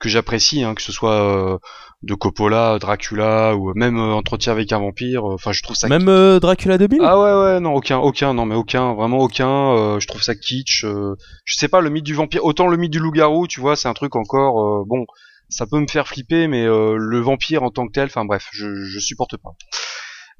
que 0.01 0.09
j'apprécie, 0.09 0.63
hein, 0.65 0.75
que 0.75 0.81
ce 0.83 0.93
soit 0.93 1.13
euh, 1.13 1.59
de 2.03 2.15
Coppola, 2.15 2.79
Dracula 2.79 3.55
ou 3.57 3.75
même 3.75 3.99
euh, 3.99 4.15
Entretien 4.15 4.53
avec 4.53 4.73
un 4.73 4.79
vampire. 4.79 5.29
euh, 5.29 5.35
Enfin 5.35 5.53
je 5.53 5.63
trouve 5.63 5.77
ça 5.77 5.89
Même 5.89 6.39
Dracula 6.39 6.79
2000 6.79 7.03
Ah 7.05 7.19
ouais 7.21 7.35
ouais 7.55 7.61
non 7.61 7.75
aucun 7.75 7.99
aucun 7.99 8.33
non 8.33 8.47
mais 8.47 8.55
aucun 8.55 8.95
vraiment 8.95 9.19
aucun 9.19 9.99
je 9.99 10.07
trouve 10.07 10.23
ça 10.23 10.35
kitsch 10.35 10.87
je 10.87 11.55
sais 11.55 11.69
pas 11.69 11.83
le 11.83 11.91
mythe 11.91 12.05
du 12.05 12.15
vampire 12.15 12.47
autant 12.47 12.67
le 12.67 12.79
mythe 12.79 12.93
du 12.93 12.99
loup-garou 12.99 13.47
tu 13.47 13.61
vois 13.61 13.77
c'est 13.77 13.89
un 13.89 13.95
truc 13.95 14.17
encore 14.17 14.87
bon 14.87 15.05
ça 15.49 15.67
peut 15.67 15.79
me 15.81 15.87
faire 15.87 16.09
flipper 16.09 16.49
mais 16.49 16.65
euh, 16.65 16.97
le 16.97 17.21
vampire 17.21 17.63
en 17.63 17.71
tant 17.71 17.87
que 17.87 17.93
tel 17.93 18.07
enfin 18.07 18.25
bref 18.25 18.49
je 18.53 18.85
je 18.85 18.99
supporte 18.99 19.37
pas. 19.37 19.51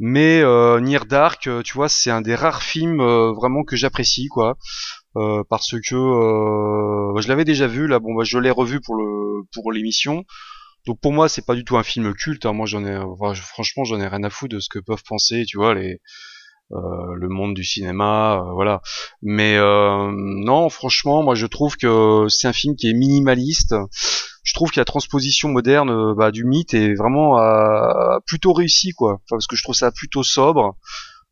Mais 0.01 0.41
euh, 0.43 0.81
Near 0.81 1.07
Dark 1.07 1.47
euh, 1.47 1.63
tu 1.63 1.75
vois 1.75 1.89
c'est 1.89 2.11
un 2.11 2.21
des 2.21 2.35
rares 2.35 2.63
films 2.63 3.01
euh, 3.01 3.33
vraiment 3.33 3.65
que 3.65 3.77
j'apprécie 3.77 4.29
quoi. 4.29 4.57
Euh, 5.17 5.43
parce 5.49 5.73
que 5.73 5.95
euh, 5.95 7.21
je 7.21 7.29
l'avais 7.29 7.45
déjà 7.45 7.67
vu 7.67 7.87
là 7.89 7.99
bon 7.99 8.15
bah 8.15 8.25
je 8.25 8.39
l'ai 8.39 8.51
revu 8.51 8.81
pour 8.81 8.97
le 8.97 9.45
pour 9.53 9.73
l'émission. 9.73 10.25
Donc 10.87 11.01
pour 11.01 11.13
moi 11.13 11.29
c'est 11.29 11.45
pas 11.45 11.55
du 11.55 11.65
tout 11.65 11.77
un 11.77 11.83
film 11.83 12.15
culte 12.15 12.47
hein. 12.47 12.53
moi 12.53 12.67
j'en 12.67 12.85
ai 12.85 12.99
franchement 13.37 13.85
j'en 13.85 14.01
ai 14.01 14.07
rien 14.07 14.23
à 14.23 14.31
foutre 14.31 14.55
de 14.55 14.61
ce 14.61 14.69
que 14.69 14.79
peuvent 14.79 15.03
penser 15.07 15.45
tu 15.47 15.57
vois 15.59 15.75
les 15.75 16.01
le 16.71 17.29
monde 17.29 17.55
du 17.55 17.65
cinéma, 17.65 18.41
euh, 18.41 18.53
voilà. 18.53 18.83
Mais 19.23 19.57
euh, 19.57 20.11
non, 20.13 20.69
franchement, 20.69 21.23
moi 21.23 21.35
je 21.35 21.47
trouve 21.47 21.77
que 21.77 22.27
c'est 22.29 22.49
un 22.49 22.53
film 22.53 22.77
qui 22.77 22.89
est 22.91 22.95
minimaliste. 22.95 23.75
Je 24.43 24.55
trouve 24.55 24.71
que 24.71 24.81
la 24.81 24.85
transposition 24.85 25.49
moderne 25.51 25.91
euh, 25.91 26.15
bah, 26.15 26.31
du 26.31 26.45
mythe 26.45 26.75
est 26.75 26.95
vraiment 26.95 27.39
euh, 27.39 28.19
plutôt 28.27 28.53
réussie, 28.53 28.93
quoi. 28.93 29.15
Enfin, 29.15 29.37
parce 29.37 29.47
que 29.47 29.57
je 29.57 29.63
trouve 29.63 29.75
ça 29.75 29.91
plutôt 29.93 30.23
sobre. 30.23 30.77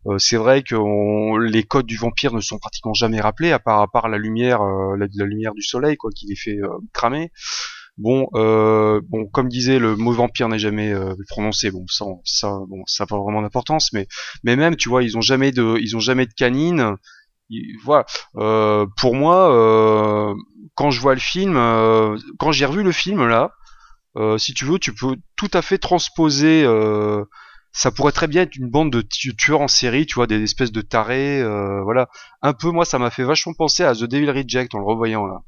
Euh, 0.07 0.19
c'est 0.19 0.37
vrai 0.37 0.63
que 0.63 0.75
on- 0.75 1.37
les 1.37 1.63
codes 1.65 1.87
du 1.87 1.97
vampire 1.97 2.33
ne 2.33 2.41
sont 2.41 2.59
pratiquement 2.59 2.95
jamais 2.95 3.21
rappelés, 3.21 3.53
à 3.53 3.59
part 3.59 3.81
à 3.81 3.89
part 3.89 4.09
la 4.09 4.19
lumière, 4.19 4.63
euh, 4.63 4.97
la, 4.97 5.25
lumière 5.25 5.55
du 5.55 5.63
soleil, 5.63 5.97
quoi, 5.97 6.11
qui 6.15 6.27
les 6.27 6.37
fait 6.37 6.59
euh, 6.63 6.69
cramer. 6.93 7.31
Bon, 7.99 8.29
euh, 8.35 9.01
bon, 9.09 9.27
comme 9.27 9.49
disait 9.49 9.79
le 9.79 9.97
mot 9.97 10.13
vampire 10.13 10.49
n'est 10.49 10.59
jamais 10.59 10.93
euh, 10.93 11.15
prononcé. 11.29 11.71
Bon, 11.71 11.85
ça, 11.89 12.05
ça, 12.25 12.59
bon, 12.69 12.83
ça 12.87 13.05
n'a 13.05 13.07
pas 13.09 13.19
vraiment 13.19 13.41
d'importance, 13.43 13.93
mais 13.95 14.07
mais 14.45 14.55
même, 14.57 14.77
tu 14.77 14.89
vois, 14.91 15.03
ils 15.03 15.17
ont 15.17 15.23
jamais 15.23 15.51
de, 15.53 15.79
ils 15.81 15.97
ont 15.97 16.01
jamais 16.01 16.27
de 16.27 16.33
canine. 16.35 16.97
Ils- 17.51 17.77
voilà. 17.85 18.07
Euh, 18.37 18.87
pour 18.99 19.15
moi, 19.15 19.51
euh, 19.53 20.35
quand 20.75 20.91
je 20.91 21.01
vois 21.01 21.15
le 21.15 21.21
film, 21.21 21.57
euh, 21.57 22.19
quand 22.39 22.53
j'ai 22.53 22.67
revu 22.67 22.83
le 22.83 22.93
film 22.93 23.27
là, 23.29 23.53
euh, 24.17 24.39
si 24.39 24.55
tu 24.55 24.65
veux, 24.67 24.79
tu 24.79 24.95
peux 24.95 25.17
tout 25.37 25.51
à 25.55 25.63
fait 25.63 25.79
transposer. 25.79 26.65
ça 27.73 27.91
pourrait 27.91 28.13
très 28.13 28.27
bien 28.29 28.43
être 28.43 28.57
une 28.57 28.71
bande 28.71 28.91
de 28.93 29.03
tu- 29.03 29.37
tueurs 29.37 29.61
en 29.61 29.69
série, 29.69 30.07
tu 30.07 30.15
vois, 30.15 30.27
des 30.27 30.43
espèces 30.43 30.73
de 30.73 30.81
tarés, 30.81 31.43
voilà. 31.85 32.09
Un 32.43 32.53
peu, 32.55 32.71
moi, 32.71 32.85
ça 32.85 32.99
m'a 32.99 33.11
fait 33.11 33.25
vachement 33.25 33.53
penser 33.55 33.85
à 33.85 33.95
The 33.95 34.05
Devil 34.05 34.31
Reject 34.31 34.75
en 34.75 34.79
le 34.79 34.85
revoyant 34.87 35.27
là. 35.27 35.41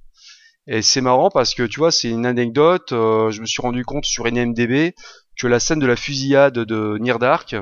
Et 0.68 0.82
c'est 0.82 1.00
marrant 1.00 1.30
parce 1.30 1.54
que 1.54 1.62
tu 1.62 1.80
vois, 1.80 1.90
c'est 1.90 2.10
une 2.10 2.26
anecdote. 2.26 2.92
euh, 2.92 3.30
je 3.30 3.40
me 3.40 3.46
suis 3.46 3.62
rendu 3.62 3.84
compte 3.84 4.04
sur 4.04 4.30
NMDB 4.30 4.94
que 5.38 5.46
la 5.46 5.60
scène 5.60 5.78
de 5.78 5.86
la 5.86 5.96
fusillade 5.96 6.58
de 6.58 6.98
Near 7.00 7.18
Dark, 7.18 7.56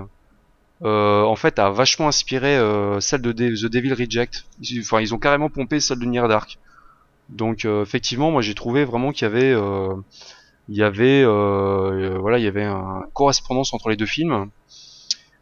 euh, 0.83 1.23
en 1.23 1.37
fait, 1.37 1.59
a 1.61 1.71
vachement 1.71 2.09
inspiré 2.09 2.57
euh, 2.57 2.99
celle 3.01 3.23
de 3.23 3.33
The 3.33 3.71
Devil 3.71 3.93
Reject. 3.93 4.47
Enfin, 4.81 5.01
ils 5.01 5.15
ont 5.15 5.19
carrément 5.19 5.49
pompé 5.49 5.79
celle 5.79 6.01
de 6.01 6.05
Near 6.05 6.27
Dark. 6.27 6.59
Donc, 7.29 7.65
euh, 7.65 7.83
effectivement, 7.83 8.31
moi, 8.31 8.43
j'ai 8.43 8.55
trouvé 8.55 8.85
vraiment 8.85 9.13
qu'il 9.13 9.23
y 9.23 9.31
avait, 9.31 9.53
euh, 9.53 9.95
il 10.69 10.77
y 10.77 10.83
avait, 10.83 11.23
euh, 11.25 12.19
voilà, 12.21 12.39
il 12.39 12.45
y 12.45 12.49
avait 12.49 12.65
une 12.65 13.03
correspondance 13.13 13.73
entre 13.73 13.89
les 13.89 13.97
deux 13.97 14.07
films. 14.07 14.51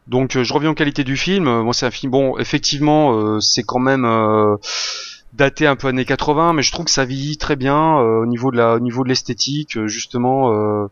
Donc, 0.07 0.39
je 0.43 0.53
reviens 0.53 0.71
aux 0.71 0.75
qualités 0.75 1.05
du 1.05 1.17
film. 1.17 1.45
Moi, 1.63 1.73
c'est 1.73 1.87
un 1.87 1.91
film. 1.91 2.13
Bon, 2.13 2.37
effectivement, 2.37 3.41
c'est 3.41 3.63
quand 3.63 3.79
même. 3.79 4.05
Daté 5.35 5.67
un 5.67 5.77
peu 5.77 5.89
années 5.89 6.05
80 6.05 6.53
mais 6.53 6.63
je 6.63 6.71
trouve 6.71 6.85
que 6.85 6.91
ça 6.91 7.05
vieillit 7.05 7.37
très 7.37 7.57
bien 7.57 7.99
euh, 7.99 8.23
au 8.23 8.27
niveau 8.27 8.51
de 8.51 8.57
la 8.57 8.77
au 8.77 8.81
niveau 8.81 9.03
de 9.03 9.09
l'esthétique 9.09 9.77
euh, 9.77 9.89
justement 9.89 10.53
euh, 10.53 10.87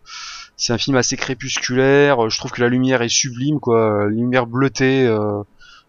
c'est 0.57 0.73
un 0.73 0.79
film 0.79 0.97
assez 0.97 1.17
crépusculaire 1.17 2.29
je 2.29 2.39
trouve 2.39 2.51
que 2.51 2.61
la 2.61 2.69
lumière 2.69 3.03
est 3.03 3.09
sublime 3.09 3.61
quoi 3.61 4.01
la 4.01 4.09
lumière 4.09 4.47
bleutée 4.47 5.07
euh, 5.07 5.43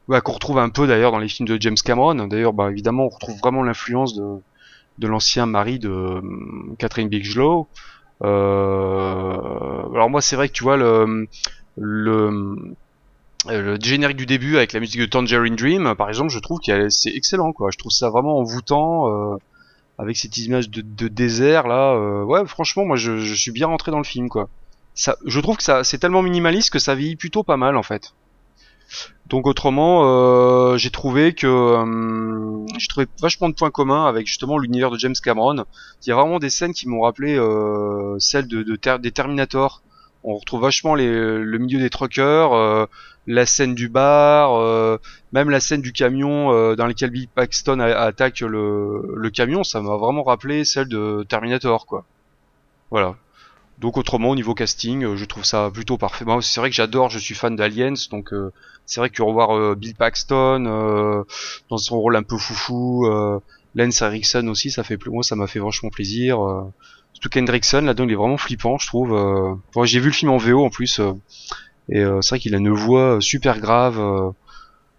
ouais, 0.08 0.22
qu'on 0.22 0.34
retrouve 0.34 0.60
un 0.60 0.70
peu 0.70 0.86
d'ailleurs 0.86 1.12
dans 1.12 1.18
les 1.18 1.28
films 1.28 1.48
de 1.48 1.60
James 1.60 1.78
Cameron. 1.84 2.28
D'ailleurs 2.28 2.54
bah 2.54 2.70
évidemment 2.70 3.06
on 3.06 3.10
retrouve 3.10 3.38
vraiment 3.40 3.64
l'influence 3.64 4.16
de 4.16 4.38
de 5.00 5.08
l'ancien 5.08 5.48
mari 5.48 5.80
de 5.80 6.22
Catherine 6.78 7.10
Bigelow. 7.10 7.68
Alors 8.22 10.10
moi 10.10 10.22
c'est 10.22 10.36
vrai 10.36 10.48
que 10.50 10.54
tu 10.54 10.64
vois 10.64 10.78
le 10.78 11.28
le 11.76 12.76
le 13.48 13.78
générique 13.80 14.18
du 14.18 14.26
début 14.26 14.58
avec 14.58 14.74
la 14.74 14.80
musique 14.80 15.02
de 15.02 15.06
Tangerine 15.06 15.56
Dream, 15.56 15.96
par 15.96 16.10
exemple, 16.10 16.30
je 16.30 16.40
trouve 16.40 16.60
que 16.66 16.90
c'est 16.90 17.12
excellent, 17.16 17.54
quoi. 17.54 17.70
Je 17.72 17.78
trouve 17.78 17.92
ça 17.92 18.10
vraiment 18.10 18.38
envoûtant, 18.38 19.10
euh, 19.10 19.38
avec 19.98 20.18
cette 20.18 20.38
image 20.38 20.70
de, 20.70 20.82
de 20.82 21.08
désert 21.08 21.68
là. 21.68 21.94
euh, 21.94 22.24
ouais, 22.24 22.46
franchement, 22.46 22.86
moi, 22.86 22.96
je, 22.96 23.34
suis 23.34 23.52
bien 23.52 23.68
rentré 23.68 23.92
dans 23.92 23.98
le 23.98 24.04
film, 24.04 24.30
quoi. 24.30 24.50
Ça, 24.96 25.18
je 25.26 25.40
trouve 25.40 25.58
que 25.58 25.64
ça, 25.64 25.84
c'est 25.84 25.98
tellement 25.98 26.22
minimaliste 26.22 26.70
que 26.70 26.80
ça 26.80 26.96
vieillit 26.96 27.16
plutôt 27.16 27.44
pas 27.44 27.58
mal, 27.58 27.78
en 27.78 27.84
fait. 27.84 28.14
Donc 29.28 29.48
autrement, 29.48 30.04
euh, 30.06 30.78
j'ai 30.78 30.92
trouvé 30.92 31.34
que 31.34 31.48
euh, 31.48 32.66
j'ai 32.78 32.88
trouvé 32.88 33.08
vachement 33.22 33.50
de 33.50 33.56
points 33.56 33.72
communs 33.72 34.06
avec 34.06 34.28
justement 34.28 34.58
l'univers 34.58 34.92
de 34.92 35.00
James 35.00 35.16
Cameron. 35.24 35.66
Il 36.06 36.10
y 36.10 36.12
a 36.12 36.16
vraiment 36.16 36.40
des 36.40 36.50
scènes 36.50 36.74
qui 36.74 36.88
m'ont 36.88 37.02
rappelé 37.02 37.36
euh, 37.38 38.18
celles 38.20 38.48
de, 38.48 38.62
des 38.98 39.12
Terminator. 39.12 39.82
On 40.24 40.38
retrouve 40.38 40.62
vachement 40.62 40.96
le 40.96 41.58
milieu 41.58 41.80
des 41.80 41.90
truckers, 41.90 42.54
euh, 42.54 42.86
la 43.28 43.46
scène 43.46 43.76
du 43.76 43.90
bar, 43.90 44.56
euh, 44.56 44.98
même 45.32 45.50
la 45.50 45.60
scène 45.60 45.82
du 45.82 45.94
camion 45.94 46.52
euh, 46.52 46.76
dans 46.76 46.88
lequel 46.88 47.10
Bill 47.10 47.28
Paxton 47.28 47.80
attaque 47.80 48.42
le, 48.42 49.30
camion, 49.34 49.64
ça 49.64 49.82
m'a 49.82 49.96
vraiment 49.96 50.24
rappelé 50.24 50.66
celle 50.66 50.88
de 50.88 51.26
Terminator, 51.28 51.86
quoi. 51.86 52.06
Voilà. 52.92 53.16
Donc 53.80 53.98
autrement, 53.98 54.30
au 54.30 54.36
niveau 54.36 54.54
casting, 54.54 55.04
euh, 55.04 55.16
je 55.16 55.26
trouve 55.26 55.44
ça 55.44 55.72
plutôt 55.74 55.98
parfait. 55.98 56.26
C'est 56.42 56.60
vrai 56.60 56.70
que 56.70 56.76
j'adore, 56.76 57.10
je 57.10 57.20
suis 57.20 57.34
fan 57.34 57.56
d'Aliens, 57.56 57.94
donc 58.12 58.34
euh, 58.34 58.52
c'est 58.86 59.00
vrai 59.00 59.10
que 59.10 59.22
revoir 59.24 59.76
Bill 59.76 59.96
Paxton 59.96 61.26
dans 61.70 61.78
son 61.78 62.00
rôle 62.00 62.16
un 62.16 62.24
peu 62.24 62.38
foufou, 62.38 63.08
Lance 63.76 64.02
Erickson 64.02 64.48
aussi, 64.48 64.70
ça 64.70 64.84
fait 64.84 64.98
moi, 65.08 65.24
ça 65.24 65.36
m'a 65.36 65.48
fait 65.48 65.60
vachement 65.60 65.90
plaisir. 65.90 66.38
Surtout 67.14 67.30
qu'Hendrickson, 67.30 67.82
là-dedans, 67.82 68.06
il 68.06 68.12
est 68.12 68.16
vraiment 68.16 68.38
flippant, 68.38 68.78
je 68.78 68.88
trouve. 68.88 69.58
J'ai 69.84 70.00
vu 70.00 70.08
le 70.08 70.14
film 70.14 70.32
en 70.32 70.38
VO 70.38 70.66
en 70.66 70.70
plus. 70.70 71.00
Et 71.90 72.00
euh, 72.02 72.22
c'est 72.22 72.30
vrai 72.36 72.40
qu'il 72.40 72.56
a 72.56 72.58
une 72.58 72.70
voix 72.74 73.16
euh, 73.18 73.20
super 73.20 73.60
grave. 73.60 74.00
euh. 74.00 74.32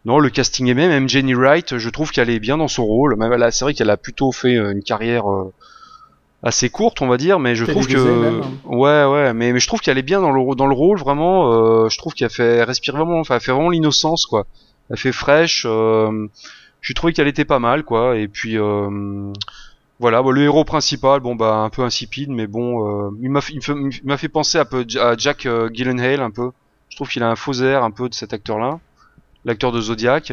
Non, 0.04 0.18
le 0.18 0.28
casting 0.30 0.66
est 0.68 0.74
même. 0.74 0.90
Même 0.90 1.08
Jenny 1.08 1.34
Wright, 1.34 1.78
je 1.78 1.88
trouve 1.90 2.10
qu'elle 2.10 2.28
est 2.30 2.38
bien 2.40 2.58
dans 2.58 2.68
son 2.68 2.84
rôle. 2.84 3.16
Même 3.16 3.32
là, 3.34 3.50
c'est 3.50 3.64
vrai 3.64 3.72
qu'elle 3.74 3.90
a 3.90 3.96
plutôt 3.96 4.32
fait 4.32 4.56
euh, 4.56 4.72
une 4.72 4.82
carrière 4.82 5.24
assez 6.42 6.68
courte, 6.68 7.00
on 7.00 7.06
va 7.06 7.16
dire, 7.16 7.38
mais 7.38 7.54
je 7.54 7.64
trouve 7.64 7.86
que 7.86 7.96
même. 8.20 8.42
ouais, 8.64 9.04
ouais, 9.06 9.32
mais, 9.32 9.52
mais 9.52 9.60
je 9.60 9.66
trouve 9.66 9.80
qu'elle 9.80 9.96
est 9.96 10.02
bien 10.02 10.20
dans 10.20 10.30
le 10.30 10.54
dans 10.54 10.66
le 10.66 10.74
rôle 10.74 10.98
vraiment. 10.98 11.50
euh, 11.52 11.88
je 11.88 11.96
trouve 11.96 12.12
qu'elle 12.12 12.28
fait 12.30 12.56
elle 12.56 12.64
respire 12.64 12.94
vraiment, 12.96 13.18
enfin, 13.20 13.36
elle 13.36 13.40
fait 13.40 13.52
vraiment 13.52 13.70
l'innocence 13.70 14.26
quoi. 14.26 14.46
Elle 14.90 14.98
fait 14.98 15.12
fraîche. 15.12 15.64
Euh, 15.66 16.26
J'ai 16.82 16.92
trouvé 16.92 17.14
qu'elle 17.14 17.28
était 17.28 17.46
pas 17.46 17.60
mal 17.60 17.82
quoi. 17.82 18.18
Et 18.18 18.28
puis 18.28 18.58
euh, 18.58 19.32
voilà, 20.00 20.20
bon, 20.22 20.32
le 20.32 20.42
héros 20.42 20.64
principal, 20.64 21.20
bon 21.20 21.34
bah 21.34 21.54
un 21.56 21.70
peu 21.70 21.82
insipide, 21.82 22.28
mais 22.30 22.46
bon, 22.46 23.06
euh, 23.06 23.10
il 23.22 23.30
m'a 23.30 23.40
fait, 23.40 23.54
il 23.54 23.90
m'a 24.04 24.18
fait 24.18 24.28
penser 24.28 24.58
un 24.58 24.66
peu 24.66 24.84
à 25.00 25.16
Jack 25.16 25.48
Gyllenhaal 25.72 26.20
un 26.20 26.30
peu. 26.30 26.50
Je 26.94 26.98
trouve 26.98 27.08
qu'il 27.08 27.24
a 27.24 27.28
un 27.28 27.34
faux 27.34 27.54
air 27.54 27.82
un 27.82 27.90
peu 27.90 28.08
de 28.08 28.14
cet 28.14 28.32
acteur-là, 28.32 28.78
l'acteur 29.44 29.72
de 29.72 29.80
Zodiac. 29.80 30.32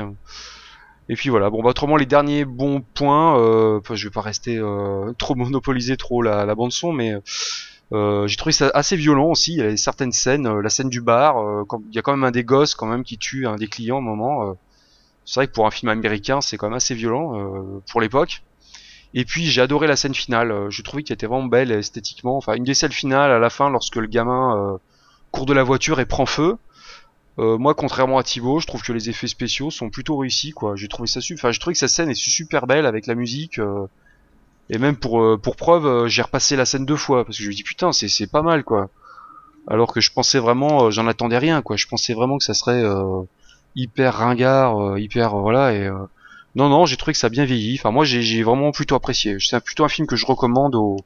Et 1.09 1.15
puis 1.15 1.29
voilà, 1.29 1.49
bon 1.49 1.63
bah 1.63 1.69
autrement 1.71 1.97
les 1.97 2.05
derniers 2.05 2.45
bons 2.45 2.81
points, 2.81 3.35
euh, 3.39 3.79
enfin, 3.79 3.95
je 3.95 4.05
vais 4.05 4.11
pas 4.11 4.21
rester 4.21 4.59
euh, 4.59 5.11
trop 5.17 5.33
monopoliser 5.33 5.97
trop 5.97 6.21
la, 6.21 6.53
bande 6.53 6.71
son, 6.71 6.93
mais 6.93 7.15
euh, 7.93 8.27
j'ai 8.27 8.35
trouvé 8.35 8.53
ça 8.53 8.69
assez 8.75 8.95
violent 8.95 9.31
aussi. 9.31 9.53
Il 9.53 9.57
y 9.57 9.63
a 9.63 9.75
certaines 9.75 10.11
scènes, 10.11 10.45
euh, 10.45 10.61
la 10.61 10.69
scène 10.69 10.89
du 10.89 11.01
bar, 11.01 11.43
il 11.89 11.95
y 11.95 11.97
a 11.97 12.03
quand 12.03 12.11
même 12.11 12.25
un 12.25 12.29
des 12.29 12.43
gosses 12.43 12.75
quand 12.75 12.85
même 12.85 13.03
qui 13.03 13.17
tue 13.17 13.47
un 13.47 13.55
des 13.55 13.67
clients 13.67 13.97
au 13.97 14.01
moment. 14.01 14.55
c'est 15.25 15.39
vrai 15.39 15.47
que 15.47 15.53
pour 15.53 15.65
un 15.65 15.71
film 15.71 15.89
américain, 15.89 16.41
c'est 16.41 16.57
quand 16.57 16.67
même 16.67 16.77
assez 16.77 16.93
violent 16.93 17.81
pour 17.89 18.01
l'époque. 18.01 18.43
Et 19.15 19.25
puis 19.25 19.45
j'ai 19.45 19.61
adoré 19.61 19.87
la 19.87 19.95
scène 19.95 20.13
finale. 20.13 20.67
Je 20.69 20.83
trouvais 20.83 21.01
qu'elle 21.01 21.15
était 21.15 21.25
vraiment 21.25 21.47
belle 21.47 21.71
esthétiquement. 21.71 22.37
Enfin, 22.37 22.53
une 22.53 22.65
des 22.65 22.75
scènes 22.75 22.91
finales 22.91 23.31
à 23.31 23.39
la 23.39 23.49
fin, 23.49 23.71
lorsque 23.71 23.95
le 23.95 24.05
gamin 24.05 24.79
court 25.31 25.45
de 25.45 25.53
la 25.53 25.63
voiture 25.63 25.99
et 25.99 26.05
prend 26.05 26.25
feu. 26.25 26.57
Euh, 27.39 27.57
moi, 27.57 27.73
contrairement 27.73 28.17
à 28.17 28.23
Thibaut, 28.23 28.59
je 28.59 28.67
trouve 28.67 28.83
que 28.83 28.93
les 28.93 29.09
effets 29.09 29.27
spéciaux 29.27 29.71
sont 29.71 29.89
plutôt 29.89 30.17
réussis, 30.17 30.51
quoi. 30.51 30.75
J'ai 30.75 30.87
trouvé 30.87 31.07
ça 31.07 31.21
super. 31.21 31.45
Enfin, 31.45 31.51
je 31.51 31.59
trouve 31.59 31.73
que 31.73 31.79
sa 31.79 31.87
scène 31.87 32.09
est 32.09 32.15
super 32.15 32.67
belle 32.67 32.85
avec 32.85 33.07
la 33.07 33.15
musique. 33.15 33.59
euh, 33.59 33.87
et 34.69 34.77
même 34.77 34.95
pour 34.95 35.21
euh, 35.21 35.37
preuve, 35.37 36.07
j'ai 36.07 36.21
repassé 36.21 36.55
la 36.55 36.65
scène 36.65 36.85
deux 36.85 36.95
fois 36.95 37.25
parce 37.25 37.37
que 37.37 37.43
je 37.43 37.49
me 37.49 37.53
dis 37.53 37.63
putain, 37.63 37.91
c'est 37.91 38.31
pas 38.31 38.41
mal, 38.41 38.63
quoi. 38.63 38.89
Alors 39.67 39.93
que 39.93 40.01
je 40.01 40.11
pensais 40.11 40.39
vraiment, 40.39 40.91
j'en 40.91 41.07
attendais 41.07 41.37
rien, 41.37 41.61
quoi. 41.61 41.75
Je 41.77 41.87
pensais 41.87 42.13
vraiment 42.13 42.37
que 42.37 42.43
ça 42.43 42.53
serait 42.53 42.83
hyper 43.75 44.15
ringard, 44.15 44.97
hyper 44.97 45.35
voilà. 45.35 45.73
Non, 46.55 46.69
non, 46.69 46.85
j'ai 46.85 46.97
trouvé 46.97 47.13
que 47.13 47.19
ça 47.19 47.27
a 47.27 47.29
bien 47.29 47.45
vieilli. 47.45 47.77
Enfin, 47.79 47.91
moi, 47.91 48.05
j'ai 48.05 48.43
vraiment 48.43 48.71
plutôt 48.71 48.95
apprécié. 48.95 49.37
C'est 49.39 49.59
plutôt 49.61 49.83
un 49.83 49.89
film 49.89 50.07
que 50.07 50.15
je 50.15 50.25
recommande 50.25 50.75
aux 50.75 50.97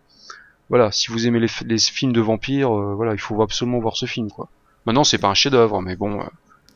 voilà. 0.69 0.91
Si 0.91 1.11
vous 1.11 1.27
aimez 1.27 1.39
les, 1.39 1.77
films 1.77 2.13
de 2.13 2.21
vampires, 2.21 2.75
euh, 2.75 2.93
voilà, 2.95 3.13
il 3.13 3.19
faut 3.19 3.41
absolument 3.41 3.79
voir 3.79 3.95
ce 3.97 4.05
film, 4.05 4.29
quoi. 4.29 4.47
Maintenant, 4.85 5.03
c'est 5.03 5.17
pas 5.17 5.27
un 5.29 5.33
chef-d'œuvre, 5.33 5.81
mais 5.81 5.95
bon. 5.95 6.19
euh, 6.19 6.23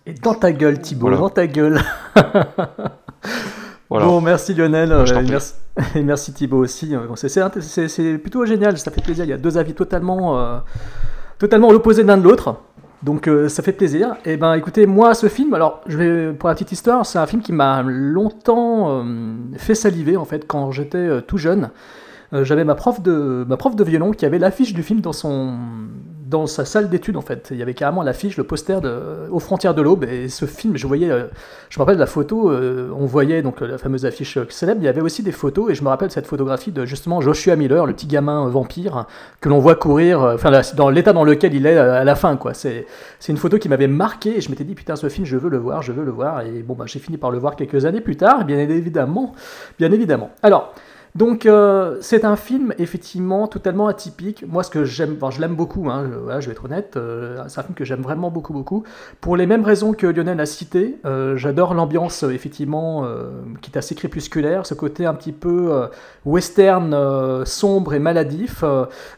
Et 0.06 0.14
dans 0.14 0.34
ta 0.34 0.52
gueule, 0.52 0.80
Thibaut, 0.82 1.02
Voilà. 1.08 1.18
dans 1.18 1.30
ta 1.30 1.48
gueule. 1.48 1.80
Voilà. 3.90 4.06
Bon, 4.06 4.22
merci 4.22 4.54
Lionel, 4.54 4.90
Moi, 4.90 5.04
et 5.08 5.24
merci, 5.24 5.54
et 5.96 6.04
merci 6.04 6.32
Thibaut 6.32 6.60
aussi. 6.60 6.94
C'est- 7.16 8.18
plutôt 8.20 8.46
génial, 8.46 8.78
ça 8.78 8.92
fait 8.92 9.02
plaisir. 9.02 9.26
Il 9.26 9.30
y 9.30 9.34
a 9.34 9.38
deux 9.38 9.58
avis 9.58 9.74
totalement, 9.74 10.38
euh, 10.40 10.60
totalement 11.40 11.70
à 11.70 11.74
l'opposé 11.74 12.04
l'un 12.04 12.18
de 12.18 12.24
l'autre. 12.24 12.58
Donc 13.02 13.28
euh, 13.28 13.50
ça 13.50 13.64
fait 13.64 13.72
plaisir. 13.72 14.16
Et 14.26 14.38
ben 14.38 14.54
écoutez, 14.54 14.86
moi 14.86 15.16
ce 15.16 15.28
film, 15.28 15.54
alors 15.56 15.82
je 15.88 15.98
vais 15.98 16.34
pour 16.34 16.50
la 16.50 16.56
petite 16.56 16.72
histoire, 16.72 17.04
c'est 17.06 17.18
un 17.18 17.26
film 17.26 17.42
qui 17.42 17.52
m'a 17.54 17.82
longtemps 17.82 18.90
euh, 19.04 19.04
fait 19.58 19.74
saliver 19.74 20.18
en 20.18 20.26
fait 20.26 20.46
quand 20.46 20.70
j'étais 20.72 20.98
euh, 20.98 21.22
tout 21.22 21.38
jeune. 21.38 21.72
Euh, 22.34 22.44
J'avais 22.44 22.64
ma 22.64 22.76
prof 22.76 23.02
de 23.02 23.46
ma 23.48 23.58
prof 23.58 23.76
de 23.76 23.84
violon 23.84 24.12
qui 24.12 24.26
avait 24.26 24.40
l'affiche 24.40 24.74
du 24.74 24.84
film 24.84 25.02
dans 25.02 25.14
son 25.14 25.58
dans 26.28 26.46
sa 26.46 26.64
salle 26.64 26.90
d'études 26.90 27.18
en 27.18 27.22
fait. 27.22 27.48
Il 27.50 27.58
y 27.58 27.64
avait 27.64 27.74
carrément 27.74 28.04
l'affiche, 28.04 28.38
le 28.38 28.44
poster 28.44 28.82
de 28.82 29.28
aux 29.32 29.40
frontières 29.40 29.74
de 29.74 29.82
l'aube 29.82 30.04
et 30.04 30.30
ce 30.30 30.46
film, 30.46 30.78
je 30.78 30.86
voyais, 30.86 31.10
euh, 31.10 31.24
je 31.70 31.80
me 31.80 31.82
rappelle 31.82 31.96
de 31.96 32.00
la 32.00 32.06
photo, 32.06 32.52
euh, 32.52 32.92
on 32.96 33.08
voyait 33.08 33.42
donc 33.42 33.62
la 33.62 33.80
fameuse 33.80 34.06
affiche 34.06 34.38
célèbre. 34.50 34.80
Il 34.82 34.86
y 34.86 34.88
avait 34.88 35.02
aussi 35.02 35.24
des 35.24 35.32
photos 35.32 35.72
et 35.72 35.76
je 35.76 35.84
me 35.84 35.90
rappelle 35.90 36.12
cette 36.12 36.28
photographie 36.28 36.72
de 36.72 36.86
justement 36.86 37.20
Joshua 37.20 37.56
Miller, 37.56 37.88
le 37.88 37.94
petit 37.94 38.06
gamin 38.06 38.48
vampire 38.48 39.08
que 39.42 39.50
l'on 39.50 39.58
voit 39.58 39.76
courir, 39.76 40.22
enfin 40.22 40.52
dans 40.76 40.90
l'état 40.92 41.14
dans 41.14 41.24
lequel 41.24 41.56
il 41.56 41.66
est 41.66 41.78
à 41.78 42.04
la 42.04 42.16
fin 42.16 42.38
quoi. 42.38 42.54
C'est 42.54 42.86
c'est 43.18 43.32
une 43.32 43.40
photo 43.40 43.58
qui 43.58 43.68
m'avait 43.68 43.88
marqué 43.88 44.38
et 44.38 44.42
je 44.42 44.52
m'étais 44.52 44.64
dit 44.64 44.76
putain 44.76 44.96
ce 44.96 45.10
film 45.10 45.26
je 45.26 45.36
veux 45.36 45.50
le 45.50 45.58
voir, 45.58 45.82
je 45.82 45.92
veux 45.92 46.06
le 46.06 46.12
voir 46.12 46.42
et 46.42 46.62
bon 46.62 46.76
bah 46.76 46.86
j'ai 46.86 47.00
fini 47.00 47.18
par 47.18 47.32
le 47.32 47.40
voir 47.40 47.56
quelques 47.56 47.86
années 47.86 48.02
plus 48.02 48.18
tard, 48.18 48.46
bien 48.46 48.60
évidemment, 48.60 49.34
bien 49.80 49.92
évidemment. 49.92 50.30
Alors 50.44 50.76
donc 51.20 51.46
euh, 51.46 51.98
c'est 52.00 52.24
un 52.24 52.38
film 52.38 52.74
effectivement 52.78 53.48
totalement 53.48 53.90
atypique. 53.90 54.46
Moi 54.48 54.64
ce 54.64 54.70
que 54.70 54.86
j'aime, 54.86 55.18
enfin, 55.18 55.32
je 55.36 55.42
l'aime 55.42 55.54
beaucoup, 55.54 55.90
hein, 55.90 56.10
je, 56.40 56.46
vais 56.46 56.54
être 56.54 56.64
honnête, 56.64 56.94
euh, 56.96 57.44
c'est 57.50 57.60
un 57.60 57.64
film 57.64 57.76
que 57.76 57.84
j'aime 57.84 58.00
vraiment 58.00 58.32
beaucoup 58.32 58.54
beaucoup. 58.54 58.86
Pour 59.20 59.36
les 59.36 59.46
mêmes 59.46 59.66
raisons 59.66 59.92
que 59.92 60.08
Lionel 60.08 60.40
a 60.40 60.46
cité, 60.46 60.98
euh, 61.06 61.36
j'adore 61.36 61.74
l'ambiance 61.74 62.24
effectivement 62.24 63.06
qui 63.62 63.70
est 63.70 63.78
assez 63.78 63.96
crépusculaire, 63.96 64.66
ce 64.66 64.74
côté 64.74 65.06
un 65.06 65.14
petit 65.14 65.34
peu 65.34 65.90
western 66.24 67.44
sombre 67.46 67.94
et 67.94 68.00
maladif. 68.00 68.64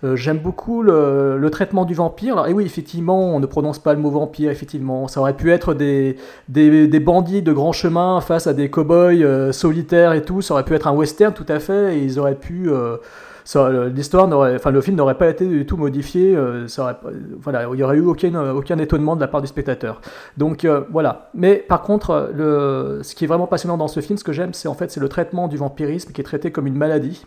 J'aime 0.02 0.40
beaucoup 0.40 0.82
le, 0.82 1.50
traitement 1.52 1.86
du 1.86 1.94
vampire. 1.94 2.34
Alors, 2.34 2.48
et 2.48 2.54
oui 2.54 2.66
effectivement 2.66 3.36
on 3.36 3.40
ne 3.40 3.46
prononce 3.46 3.78
pas 3.78 3.94
le 3.94 4.00
mot 4.00 4.10
vampire, 4.10 4.50
effectivement 4.50 5.08
ça 5.08 5.20
aurait 5.20 5.38
pu 5.38 5.52
être 5.52 5.76
des, 5.76 6.16
des, 6.50 6.88
des 6.88 7.00
bandits 7.00 7.44
de 7.44 7.54
grand 7.54 7.74
chemin 7.74 8.22
face 8.22 8.48
à 8.48 8.54
des 8.54 8.72
cow-boys 8.72 9.52
solitaires 9.52 10.14
et 10.14 10.24
tout, 10.24 10.42
ça 10.42 10.56
aurait 10.56 10.66
pu 10.66 10.74
être 10.74 10.88
un 10.88 10.94
western 10.94 11.32
tout 11.34 11.46
à 11.48 11.60
fait, 11.60 11.91
et 11.92 12.00
ils 12.00 12.20
auraient 12.20 12.36
pu... 12.36 12.70
euh, 13.56 13.90
l'histoire 13.90 14.28
n'aurait, 14.28 14.56
enfin 14.56 14.72
le 14.72 14.82
film 14.82 14.98
n'aurait 14.98 15.18
pas 15.18 15.28
été 15.28 15.46
du 15.46 15.66
tout 15.66 15.78
modifié, 15.78 16.36
euh, 16.36 16.68
il 16.68 17.80
y 17.80 17.84
aurait 17.84 17.98
eu 17.98 18.06
aucun, 18.06 18.78
étonnement 18.78 19.16
de 19.16 19.22
la 19.22 19.28
part 19.28 19.42
du 19.42 19.48
spectateur. 19.48 20.02
Donc 20.38 20.66
euh, 20.66 20.82
voilà. 20.92 21.30
Mais 21.34 21.56
par 21.56 21.82
contre, 21.82 22.32
ce 22.36 23.16
qui 23.16 23.26
est 23.26 23.28
vraiment 23.28 23.48
passionnant 23.48 23.78
dans 23.78 23.88
ce 23.88 24.00
film, 24.00 24.18
ce 24.18 24.24
que 24.24 24.34
j'aime, 24.34 24.54
c'est 24.54 24.68
en 24.68 24.74
fait 24.74 24.92
c'est 24.92 25.00
le 25.00 25.10
traitement 25.10 25.48
du 25.48 25.58
vampirisme 25.58 26.12
qui 26.12 26.22
est 26.22 26.24
traité 26.26 26.52
comme 26.52 26.68
une 26.68 26.78
maladie. 26.78 27.26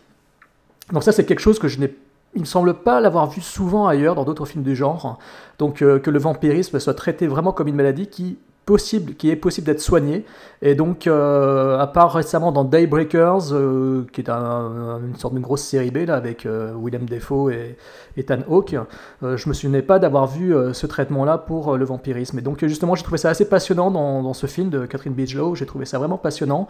Donc 0.91 1.03
ça, 1.03 1.11
c'est 1.11 1.25
quelque 1.25 1.39
chose 1.39 1.59
que 1.59 1.67
je 1.67 1.79
n'ai 1.79 1.95
il 2.37 2.41
me 2.41 2.45
semble 2.45 2.73
pas 2.73 2.99
l'avoir 2.99 3.29
vu 3.29 3.39
souvent 3.39 3.87
ailleurs 3.87 4.13
dans 4.13 4.25
d'autres 4.25 4.45
films 4.45 4.63
du 4.63 4.75
genre. 4.75 5.19
Donc 5.57 5.77
que 5.77 6.09
le 6.09 6.19
vampirisme 6.19 6.79
soit 6.79 6.93
traité 6.93 7.27
vraiment 7.27 7.53
comme 7.53 7.69
une 7.69 7.75
maladie 7.75 8.07
qui 8.07 8.37
possible, 8.65 9.13
qui 9.13 9.29
est 9.29 9.35
possible 9.35 9.67
d'être 9.67 9.81
soignée. 9.81 10.25
Et 10.61 10.73
donc, 10.73 11.05
euh, 11.05 11.77
à 11.77 11.85
part 11.87 12.13
récemment 12.13 12.51
dans 12.51 12.63
Daybreakers, 12.63 13.51
euh, 13.53 14.05
qui 14.11 14.21
est 14.21 14.29
un- 14.29 14.99
une 15.07 15.15
sorte 15.15 15.35
de 15.35 15.39
grosse 15.39 15.61
série 15.61 15.91
B 15.91 15.97
là 16.07 16.15
avec 16.15 16.45
euh, 16.45 16.73
Willem 16.81 17.05
Dafoe 17.07 17.51
et 17.51 17.77
Ethan 18.17 18.39
Hawke, 18.49 18.75
euh, 19.23 19.37
je 19.37 19.47
me 19.49 19.53
souvenais 19.53 19.81
pas 19.83 19.99
d'avoir 19.99 20.25
vu 20.27 20.55
ce 20.73 20.87
traitement-là 20.87 21.37
pour 21.37 21.77
le 21.77 21.85
vampirisme. 21.85 22.39
Et 22.39 22.41
donc 22.41 22.65
justement, 22.65 22.95
j'ai 22.95 23.03
trouvé 23.03 23.17
ça 23.17 23.29
assez 23.29 23.47
passionnant 23.47 23.91
dans, 23.91 24.23
dans 24.23 24.33
ce 24.33 24.47
film 24.47 24.69
de 24.69 24.85
Catherine 24.85 25.13
Bigelow. 25.13 25.53
J'ai 25.55 25.65
trouvé 25.65 25.85
ça 25.85 25.99
vraiment 25.99 26.17
passionnant. 26.17 26.67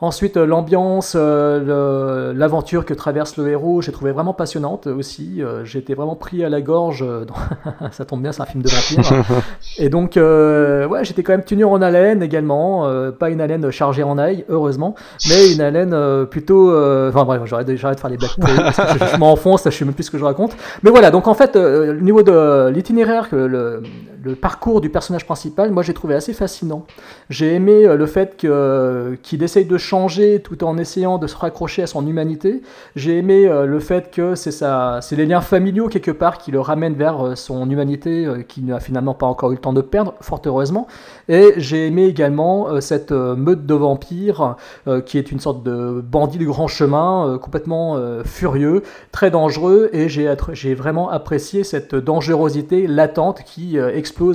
Ensuite, 0.00 0.36
euh, 0.36 0.44
l'ambiance, 0.44 1.14
euh, 1.18 2.34
l'aventure 2.34 2.84
que 2.84 2.92
traverse 2.92 3.38
le 3.38 3.48
héros, 3.48 3.80
j'ai 3.80 3.92
trouvé 3.92 4.12
vraiment 4.12 4.34
passionnante 4.34 4.86
aussi. 4.88 5.42
Euh, 5.42 5.64
j'ai 5.64 5.78
été 5.78 5.94
vraiment 5.94 6.16
pris 6.16 6.44
à 6.44 6.50
la 6.50 6.60
gorge. 6.60 7.00
dans- 7.00 7.88
ça 7.92 8.04
tombe 8.04 8.20
bien, 8.20 8.30
c'est 8.32 8.42
un 8.42 8.46
film 8.46 8.62
de 8.62 8.68
vampire. 8.68 9.24
Et 9.78 9.88
donc, 9.88 10.18
euh, 10.18 10.86
ouais, 10.86 11.02
j'étais 11.04 11.22
quand 11.22 11.32
même 11.32 11.44
tenu 11.44 11.64
en 11.64 11.80
haleine 11.80 12.22
également. 12.22 12.86
euh, 12.86 13.10
pas 13.10 13.30
une 13.30 13.40
haleine 13.40 13.70
chargée 13.70 14.02
en 14.02 14.18
ail, 14.18 14.44
heureusement, 14.50 14.94
mais 15.30 15.52
une 15.52 15.62
haleine 15.62 15.94
euh, 15.94 16.26
plutôt. 16.26 16.68
Enfin 17.08 17.24
bref, 17.24 17.42
j'arrête 17.46 17.66
de, 17.66 17.76
faire 17.76 18.10
les 18.10 18.18
blagues 18.18 18.30
je, 18.36 19.06
je 19.14 19.16
m'enfonce, 19.18 19.62
je 19.64 19.70
sais 19.70 19.84
même 19.86 19.94
plus 19.94 20.04
ce 20.04 20.10
que 20.10 20.18
je 20.18 20.24
raconte. 20.24 20.54
Mais 20.82 20.90
voilà, 20.90 21.10
donc 21.10 21.26
en 21.26 21.34
fait, 21.34 21.56
le 21.56 21.98
niveau 22.00 22.22
de 22.22 22.68
l'itinéraire, 22.68 23.30
que 23.30 23.36
le, 23.36 23.82
le 24.26 24.34
parcours 24.34 24.80
du 24.80 24.90
personnage 24.90 25.24
principal, 25.24 25.70
moi 25.70 25.82
j'ai 25.82 25.94
trouvé 25.94 26.14
assez 26.14 26.32
fascinant. 26.32 26.84
J'ai 27.30 27.54
aimé 27.54 27.86
euh, 27.86 27.96
le 27.96 28.06
fait 28.06 28.36
que- 28.36 29.16
qu'il 29.22 29.42
essaye 29.42 29.64
de 29.64 29.78
changer 29.78 30.40
tout 30.42 30.64
en 30.64 30.76
essayant 30.78 31.18
de 31.18 31.26
se 31.26 31.36
raccrocher 31.36 31.82
à 31.82 31.86
son 31.86 32.06
humanité. 32.06 32.62
J'ai 32.96 33.18
aimé 33.18 33.46
euh, 33.46 33.66
le 33.66 33.78
fait 33.78 34.10
que 34.10 34.34
c'est 34.34 35.16
les 35.16 35.26
liens 35.26 35.40
familiaux 35.40 35.88
quelque 35.88 36.10
part 36.10 36.38
qui 36.38 36.50
le 36.50 36.60
ramènent 36.60 36.94
vers 36.94 37.24
euh, 37.24 37.34
son 37.36 37.70
humanité 37.70 38.26
euh, 38.26 38.42
qu'il 38.42 38.66
n'a 38.66 38.80
finalement 38.80 39.14
pas 39.14 39.26
encore 39.26 39.50
eu 39.52 39.54
le 39.54 39.60
temps 39.60 39.72
de 39.72 39.80
perdre, 39.80 40.14
fort 40.20 40.42
heureusement. 40.44 40.86
Et 41.28 41.54
j'ai 41.56 41.86
aimé 41.86 42.04
également 42.06 42.68
euh, 42.68 42.80
cette 42.80 43.12
euh, 43.12 43.36
meute 43.36 43.64
de 43.66 43.74
vampires 43.74 44.56
euh, 44.88 45.00
qui 45.00 45.18
est 45.18 45.30
une 45.30 45.40
sorte 45.40 45.62
de 45.62 46.00
bandit 46.00 46.38
du 46.38 46.46
grand 46.46 46.66
chemin, 46.68 47.28
euh, 47.28 47.38
complètement 47.38 47.96
euh, 47.96 48.22
furieux, 48.24 48.82
très 49.12 49.30
dangereux. 49.30 49.88
Et 49.92 50.08
j'ai 50.08 50.74
vraiment 50.74 51.10
apprécié 51.10 51.64
cette 51.64 51.94
dangerosité 51.94 52.86
latente 52.86 53.42
qui 53.44 53.78
euh, 53.78 53.90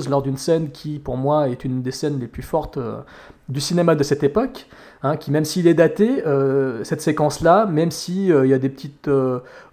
lors 0.08 0.22
d'une 0.22 0.36
scène 0.36 0.70
qui, 0.70 0.98
pour 0.98 1.16
moi, 1.16 1.48
est 1.48 1.64
une 1.64 1.82
des 1.82 1.90
scènes 1.90 2.18
les 2.20 2.26
plus 2.26 2.42
fortes 2.42 2.78
euh, 2.78 2.98
du 3.48 3.60
cinéma 3.60 3.94
de 3.94 4.02
cette 4.02 4.22
époque. 4.22 4.66
hein, 5.04 5.16
qui 5.16 5.32
même 5.32 5.44
s'il 5.44 5.66
est 5.66 5.74
daté, 5.74 6.24
euh, 6.26 6.84
cette 6.84 7.00
séquence-là, 7.00 7.66
même 7.66 7.90
si 7.90 8.32
euh, 8.32 8.46
il 8.46 8.50
y 8.50 8.54
a 8.54 8.58
des 8.58 8.68
petites 8.68 9.10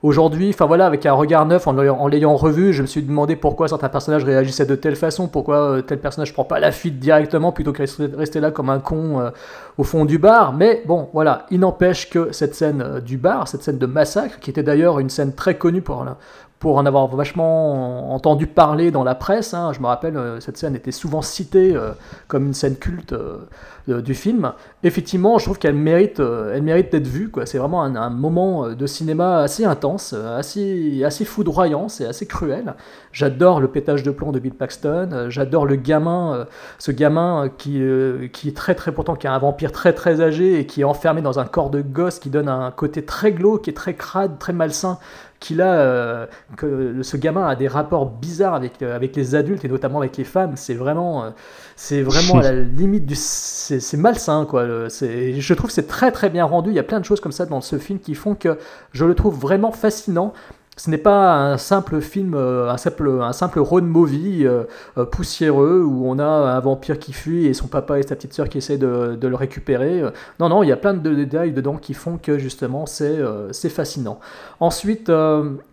aujourd'hui, 0.02 0.50
enfin 0.50 0.66
voilà, 0.66 0.88
avec 0.88 1.06
un 1.06 1.14
regard 1.14 1.46
neuf, 1.46 1.68
en 1.68 2.08
l'ayant 2.08 2.36
revu, 2.36 2.74
je 2.74 2.82
me 2.82 2.88
suis 2.88 3.04
demandé 3.04 3.36
pourquoi 3.36 3.68
certains 3.68 3.90
personnages 3.90 4.24
réagissaient 4.24 4.66
de 4.66 4.76
telle 4.76 4.96
façon, 4.96 5.28
pourquoi 5.28 5.82
tel 5.86 6.00
personnage 6.00 6.34
prend 6.34 6.46
pas 6.46 6.60
la 6.60 6.72
fuite 6.72 7.00
directement 7.00 7.52
plutôt 7.52 7.74
que 7.74 7.84
rester, 8.18 8.40
là 8.40 8.50
comme 8.50 8.72
un 8.72 8.80
con 8.80 9.32
au 9.78 9.84
fond 9.84 10.06
du 10.06 10.18
bar. 10.18 10.54
Mais 10.54 10.82
bon, 10.88 11.10
voilà, 11.14 11.46
il 11.52 11.60
n'empêche 11.60 12.10
que 12.10 12.32
cette 12.32 12.56
scène 12.56 13.00
du 13.06 13.18
bar, 13.18 13.48
cette 13.48 13.62
scène 13.62 13.78
de 13.78 13.86
massacre, 13.86 14.40
qui 14.40 14.50
était 14.50 14.64
d'ailleurs 14.64 15.00
une 15.00 15.10
scène 15.10 15.36
très 15.36 15.58
connue 15.58 15.82
pour 15.82 16.04
pour 16.60 16.78
en 16.78 16.86
avoir 16.86 17.08
vachement 17.08 18.14
entendu 18.14 18.46
parler 18.46 18.92
dans 18.92 19.06
la 19.06 19.16
presse. 19.16 19.54
hein. 19.54 19.72
Je 19.74 19.80
me 19.80 19.88
rappelle, 19.88 20.18
euh, 20.18 20.40
cette 20.42 20.58
scène 20.58 20.76
était 20.76 20.92
souvent 20.92 21.22
citée 21.22 21.74
euh, 21.74 21.92
comme 22.28 22.48
une 22.48 22.54
scène 22.54 22.76
culte 22.76 23.14
euh, 23.14 24.02
du 24.02 24.14
film. 24.14 24.52
Effectivement, 24.84 25.40
je 25.40 25.46
trouve 25.46 25.58
qu'elle 25.58 25.74
mérite, 25.74 26.20
mérite 26.20 26.92
d'être 26.92 27.08
vue. 27.08 27.32
C'est 27.46 27.58
vraiment 27.58 27.82
un, 27.82 28.10
moment 28.12 28.70
de 28.70 28.86
cinéma 28.86 29.40
assez 29.40 29.66
intense, 29.66 30.14
assez, 30.14 31.04
assez 31.04 31.26
foudroyant, 31.26 31.90
c'est 31.90 32.06
assez 32.06 32.28
cruel. 32.28 32.76
J'adore 33.12 33.60
le 33.60 33.68
pétage 33.68 34.04
de 34.04 34.12
plomb 34.12 34.32
de 34.32 34.38
Bill 34.38 34.54
Paxton. 34.54 35.26
J'adore 35.30 35.66
le 35.66 35.76
gamin, 35.76 36.46
ce 36.78 36.92
gamin 36.92 37.50
qui, 37.58 37.82
qui 38.32 38.50
est 38.50 38.56
très 38.56 38.76
très 38.76 38.92
pourtant 38.92 39.16
qui 39.16 39.26
est 39.26 39.32
un 39.32 39.40
vampire 39.40 39.72
très 39.72 39.94
très 39.94 40.22
âgé 40.22 40.60
et 40.60 40.68
qui 40.68 40.82
est 40.82 40.84
enfermé 40.84 41.24
dans 41.24 41.40
un 41.40 41.46
corps 41.46 41.72
de 41.72 41.82
gosse 41.82 42.20
qui 42.20 42.30
donne 42.30 42.48
un 42.48 42.70
côté 42.70 43.04
très 43.04 43.32
glauque 43.32 43.68
et 43.68 43.74
très 43.74 43.96
crade, 43.96 44.38
très 44.38 44.54
malsain 44.54 45.00
qu'il 45.40 45.62
a, 45.62 45.74
euh, 45.80 46.26
que 46.58 47.02
ce 47.02 47.16
gamin 47.18 47.48
a 47.48 47.56
des 47.56 47.68
rapports 47.68 48.10
bizarres 48.10 48.56
avec, 48.56 48.82
euh, 48.82 48.96
avec 48.96 49.16
les 49.16 49.36
adultes 49.36 49.64
et 49.64 49.70
notamment 49.70 50.00
avec 50.00 50.18
les 50.18 50.24
femmes. 50.26 50.54
C'est 50.56 50.74
vraiment, 50.74 51.24
euh, 51.24 51.30
c'est 51.76 52.02
vraiment 52.02 52.40
à 52.40 52.44
la 52.44 52.52
limite 52.62 53.06
du, 53.06 53.16
c'est 53.16 53.98
malsain 53.98 54.46
quoi. 54.46 54.90
C'est- 54.90 55.40
je 55.40 55.54
trouve 55.54 55.68
que 55.70 55.74
c'est 55.74 55.88
très 55.88 56.12
très 56.12 56.30
bien 56.30 56.46
rendu. 56.46 56.70
Il 56.72 56.76
y 56.76 56.80
a 56.80 56.84
plein 56.84 57.00
de 57.00 57.06
choses 57.06 57.22
comme 57.22 57.32
ça 57.32 57.46
dans 57.46 57.62
ce 57.62 57.78
film 57.78 58.00
qui 58.00 58.16
font 58.16 58.36
que 58.36 58.58
je 58.92 59.06
le 59.06 59.16
trouve 59.16 59.38
vraiment 59.40 59.72
fascinant. 59.72 60.34
Ce 60.80 60.90
n'est 60.90 60.98
pas 60.98 61.36
un 61.36 61.58
simple 61.58 62.00
film, 62.00 62.36
euh, 62.36 62.72
un 62.72 62.78
simple, 62.78 63.10
un 63.22 63.34
simple 63.34 63.60
road 63.60 63.84
movie 63.84 64.48
euh, 64.48 64.64
euh, 64.98 65.04
poussiéreux 65.04 65.84
où 65.84 66.10
on 66.10 66.20
a 66.20 66.26
un 66.26 66.60
vampire 66.62 67.00
qui 67.00 67.12
fuit 67.12 67.48
et 67.48 67.54
son 67.54 67.68
papa 67.68 68.00
et 68.00 68.04
sa 68.04 68.16
petite 68.16 68.34
sœur 68.34 68.48
qui 68.48 68.60
essaient 68.60 68.78
de, 68.78 69.20
le 69.22 69.36
récupérer. 69.36 70.02
Non, 70.40 70.48
non, 70.48 70.64
il 70.64 70.70
y 70.70 70.72
a 70.72 70.78
plein 70.78 70.94
de 70.94 71.14
détails 71.14 71.52
dedans 71.52 71.76
qui 71.76 71.94
font 71.94 72.18
que 72.18 72.38
justement 72.38 72.86
c'est 72.86 73.70
fascinant. 73.70 74.22
Ensuite, 74.62 75.12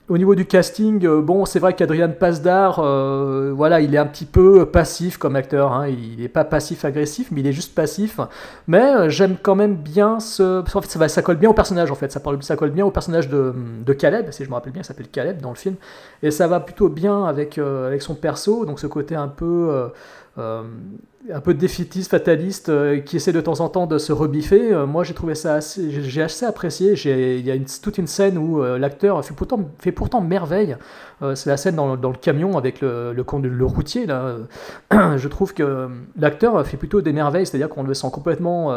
au 0.09 0.19
niveau 0.19 0.37
du 0.37 0.47
casting, 0.47 1.05
euh, 1.05 1.21
bon, 1.21 1.45
c'est 1.47 1.59
vrai 1.59 1.75
qu'Adrian 1.75 2.11
Pasdar, 2.11 2.79
euh, 2.79 3.53
voilà, 3.55 3.81
il 3.81 3.93
est 3.95 3.99
un 3.99 4.07
petit 4.07 4.25
peu 4.25 4.65
passif 4.67 5.19
comme 5.19 5.35
acteur. 5.35 5.73
hein. 5.73 5.89
Il 5.89 6.21
n'est 6.21 6.29
pas 6.29 6.45
passif-agressif, 6.45 7.29
mais 7.33 7.41
il 7.41 7.47
est 7.47 7.53
juste 7.53 7.75
passif. 7.75 8.21
Mais 8.69 8.83
euh, 8.83 9.09
j'aime 9.09 9.37
quand 9.41 9.57
même 9.57 9.75
bien 9.75 10.21
ce. 10.21 10.63
qu'en 10.71 10.81
fait, 10.81 11.09
ça, 11.09 11.23
colle 11.23 11.37
bien 11.37 11.51
au 11.51 11.55
personnage, 11.55 11.91
en 11.91 11.97
fait. 11.97 12.13
Ça, 12.13 12.57
colle 12.57 12.71
bien 12.71 12.87
au 12.87 12.93
personnage 12.93 13.29
de, 13.29 13.53
Caleb, 13.99 14.31
si 14.31 14.45
je 14.45 14.49
me 14.49 14.55
rappelle 14.55 14.73
bien, 14.73 14.83
il 14.83 14.85
s'appelle 14.85 15.09
Caleb 15.09 15.41
dans 15.41 15.51
le 15.51 15.57
film. 15.57 15.75
Et 16.23 16.31
ça 16.31 16.47
va 16.47 16.61
plutôt 16.61 16.89
bien 16.89 17.25
avec, 17.25 17.59
euh, 17.59 17.89
avec 17.89 18.03
son 18.03 18.15
perso, 18.15 18.65
donc 18.65 18.79
ce 18.79 18.87
côté 18.87 19.17
un 19.17 19.29
peu. 19.29 19.91
Un 21.33 21.41
peu 21.41 21.55
défaitiste, 21.55 22.11
fataliste, 22.11 22.69
euh, 22.69 23.01
qui 23.01 23.17
essaie 23.17 23.33
de 23.33 23.41
temps 23.41 23.61
en 23.61 23.69
temps 23.69 23.87
de 23.87 23.99
se 23.99 24.13
rebiffer. 24.13 24.73
Euh, 24.73 24.87
moi, 24.87 25.03
j'ai 25.05 25.15
trouvé 25.15 25.35
ça 25.35 25.55
assez, 25.55 25.91
j'ai 25.91 26.23
assez 26.23 26.47
apprécié. 26.47 26.93
Il 27.39 27.45
y 27.47 27.51
a 27.51 27.55
une- 27.55 27.65
toute 27.83 27.99
une 27.99 28.07
scène 28.07 28.39
où 28.39 28.63
euh, 28.63 28.79
l'acteur 28.79 29.25
fait 29.25 29.35
pourtant, 29.35 29.61
fait 29.79 29.93
pourtant 29.93 30.21
merveille. 30.21 30.77
C'est 31.35 31.49
la 31.49 31.57
scène 31.57 31.77
dans, 31.77 31.97
dans 31.97 32.11
le 32.11 32.17
camion 32.19 32.59
avec 32.59 32.83
le, 32.83 33.15
le, 33.15 33.25
le 33.49 33.65
routier. 33.65 34.05
Là. 34.05 34.37
Je 35.17 35.29
trouve 35.29 35.55
que 35.55 35.89
l'acteur 36.19 36.67
fait 36.67 36.77
plutôt 36.77 37.01
des 37.01 37.13
merveilles, 37.15 37.47
c'est-à-dire 37.47 37.71
qu'on 37.71 37.85
le 37.85 37.95
sent 37.95 38.09
complètement 38.13 38.75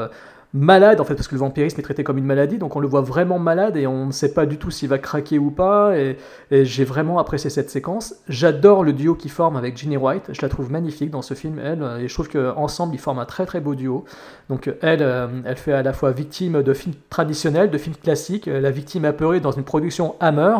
malade, 0.53 0.99
en 0.99 1.03
fait, 1.03 1.13
parce 1.15 1.27
que 1.27 1.35
le 1.35 1.39
vampirisme 1.39 1.79
est 1.79 1.83
traité 1.83 2.03
comme 2.03 2.17
une 2.17 2.25
maladie, 2.25 2.57
donc 2.57 2.75
on 2.75 2.79
le 2.79 2.87
voit 2.87 3.01
vraiment 3.01 3.37
malade 3.37 3.77
et 3.77 3.85
on 3.85 4.07
ne 4.07 4.11
sait 4.11 4.33
pas 4.33 4.45
du 4.45 4.57
tout 4.57 4.71
s'il 4.71 4.89
va 4.89 4.97
craquer 4.97 5.37
ou 5.37 5.51
pas. 5.51 5.95
Et, 5.97 6.17
j'ai 6.51 6.83
vraiment 6.83 7.19
apprécié 7.19 7.49
cette 7.49 7.69
séquence. 7.69 8.15
J'adore 8.27 8.83
le 8.83 8.93
duo 8.93 9.13
qu'ils 9.13 9.31
forment 9.31 9.57
avec 9.57 9.77
Ginny 9.77 9.97
White. 9.97 10.29
Je 10.31 10.41
la 10.41 10.49
trouve 10.49 10.71
magnifique 10.71 11.11
dans 11.11 11.21
ce 11.21 11.35
film, 11.35 11.59
elle. 11.59 11.83
Et 11.99 12.07
je 12.07 12.13
trouve 12.13 12.29
qu'ensemble, 12.29 12.95
ils 12.95 12.99
forment 12.99 13.19
un 13.19 13.25
très 13.25 13.45
très 13.45 13.61
beau 13.61 13.75
duo. 13.75 14.05
Donc 14.49 14.73
elle, 14.81 15.03
euh, 15.03 15.27
elle 15.45 15.57
fait 15.57 15.73
à 15.73 15.83
la 15.83 15.93
fois 15.93 16.11
victime 16.11 16.63
de 16.63 16.73
films 16.73 16.95
traditionnels, 17.11 17.69
de 17.69 17.77
films 17.77 17.95
classiques, 17.95 18.47
euh, 18.47 18.59
la 18.59 18.71
victime 18.71 19.05
apeurée 19.05 19.39
dans 19.39 19.51
une 19.51 19.63
production 19.63 20.15
Hammer. 20.19 20.55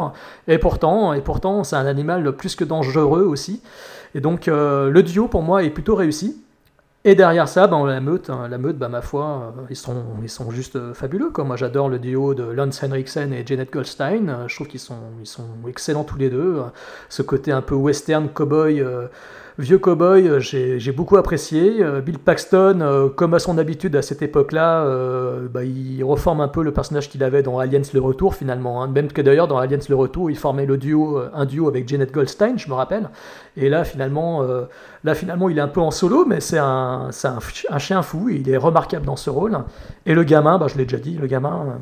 Et 0.47 0.59
pourtant, 0.59 1.13
et 1.13 1.21
pourtant, 1.21 1.63
c'est 1.63 1.75
un 1.75 1.87
animal 1.87 2.31
plus 2.33 2.55
que 2.55 2.63
dangereux 2.63 3.23
aussi. 3.23 3.63
Et 4.13 4.21
donc 4.21 4.47
euh, 4.47 4.89
le 4.89 5.03
duo 5.03 5.27
pour 5.27 5.41
moi 5.41 5.63
est 5.63 5.69
plutôt 5.69 5.95
réussi. 5.95 6.41
Et 7.05 7.15
derrière 7.15 7.47
ça, 7.47 7.65
ben, 7.67 7.85
la 7.85 8.01
meute, 8.01 8.29
hein, 8.29 8.49
la 8.49 8.57
meute, 8.57 8.77
ben, 8.77 8.89
ma 8.89 9.01
foi, 9.01 9.53
euh, 9.57 9.61
ils 9.69 9.77
sont, 9.77 10.03
ils 10.21 10.29
sont 10.29 10.51
juste 10.51 10.75
euh, 10.75 10.93
fabuleux. 10.93 11.29
Quoi. 11.29 11.45
Moi, 11.45 11.55
j'adore 11.55 11.87
le 11.87 11.97
duo 11.97 12.33
de 12.33 12.43
Lance 12.43 12.83
Henriksen 12.83 13.31
et 13.31 13.45
Janet 13.45 13.71
Goldstein. 13.71 14.27
Euh, 14.27 14.47
Je 14.49 14.55
trouve 14.55 14.67
qu'ils 14.67 14.81
sont, 14.81 14.97
ils 15.21 15.25
sont 15.25 15.47
excellents 15.69 16.03
tous 16.03 16.17
les 16.17 16.29
deux. 16.29 16.61
Ce 17.07 17.21
côté 17.21 17.53
un 17.53 17.61
peu 17.61 17.75
western, 17.75 18.27
cowboy, 18.27 18.83
vieux 19.59 19.77
cowboy, 19.77 20.27
euh, 20.27 20.39
j'ai 20.39 20.91
beaucoup 20.93 21.17
apprécié. 21.17 21.83
Euh, 21.83 21.99
Bill 21.99 22.17
Paxton, 22.17 22.79
euh, 22.81 23.09
comme 23.09 23.33
à 23.33 23.39
son 23.39 23.57
habitude 23.57 23.95
à 23.97 24.01
cette 24.01 24.21
époque-là, 24.21 24.85
bah, 25.51 25.63
il 25.63 26.01
reforme 26.03 26.41
un 26.41 26.47
peu 26.47 26.63
le 26.63 26.71
personnage 26.71 27.09
qu'il 27.09 27.23
avait 27.23 27.43
dans 27.43 27.59
Aliens 27.59 27.81
le 27.93 27.99
Retour 27.99 28.35
finalement. 28.35 28.81
hein. 28.81 28.87
Même 28.87 29.11
que 29.11 29.21
d'ailleurs 29.21 29.47
dans 29.47 29.57
Aliens 29.57 29.79
le 29.89 29.95
Retour, 29.95 30.31
il 30.31 30.37
formait 30.37 30.65
le 30.65 30.77
duo, 30.77 31.21
un 31.33 31.45
duo 31.45 31.67
avec 31.67 31.87
Janet 31.87 32.11
Goldstein, 32.11 32.57
je 32.57 32.69
me 32.69 32.73
rappelle. 32.73 33.09
Et 33.57 33.69
là 33.69 33.83
finalement, 33.83 34.43
là 35.03 35.13
finalement, 35.13 35.49
il 35.49 35.57
est 35.57 35.61
un 35.61 35.67
peu 35.67 35.81
en 35.81 35.91
solo, 35.91 36.25
mais 36.25 36.39
c'est 36.39 36.57
un, 36.57 37.09
chien 37.77 38.01
fou. 38.01 38.29
Il 38.29 38.49
est 38.49 38.57
remarquable 38.57 39.05
dans 39.05 39.17
ce 39.17 39.29
rôle. 39.29 39.57
Et 40.05 40.13
le 40.13 40.23
gamin, 40.23 40.57
bah, 40.57 40.67
je 40.67 40.77
l'ai 40.77 40.85
déjà 40.85 40.97
dit, 40.97 41.15
le 41.15 41.27
gamin. 41.27 41.79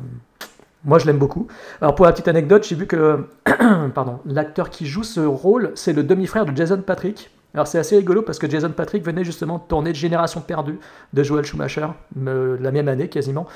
moi, 0.84 0.98
je 0.98 1.06
l'aime 1.06 1.18
beaucoup. 1.18 1.46
Alors, 1.80 1.94
pour 1.94 2.06
la 2.06 2.12
petite 2.12 2.28
anecdote, 2.28 2.66
j'ai 2.68 2.74
vu 2.74 2.86
que 2.86 3.26
l'acteur 4.26 4.70
qui 4.70 4.86
joue 4.86 5.04
ce 5.04 5.20
rôle, 5.20 5.72
c'est 5.74 5.92
le 5.92 6.02
demi-frère 6.02 6.44
de 6.44 6.56
Jason 6.56 6.82
Patrick. 6.84 7.30
Alors, 7.54 7.66
c'est 7.66 7.78
assez 7.78 7.96
rigolo 7.96 8.22
parce 8.22 8.38
que 8.38 8.48
Jason 8.48 8.70
Patrick 8.70 9.04
venait 9.04 9.24
justement 9.24 9.58
de 9.58 9.62
tourner 9.68 9.90
de 9.90 9.96
Génération 9.96 10.40
perdue 10.40 10.78
de 11.12 11.22
Joel 11.22 11.44
Schumacher, 11.44 11.86
me- 12.14 12.56
la 12.60 12.70
même 12.70 12.88
année 12.88 13.08
quasiment. 13.08 13.46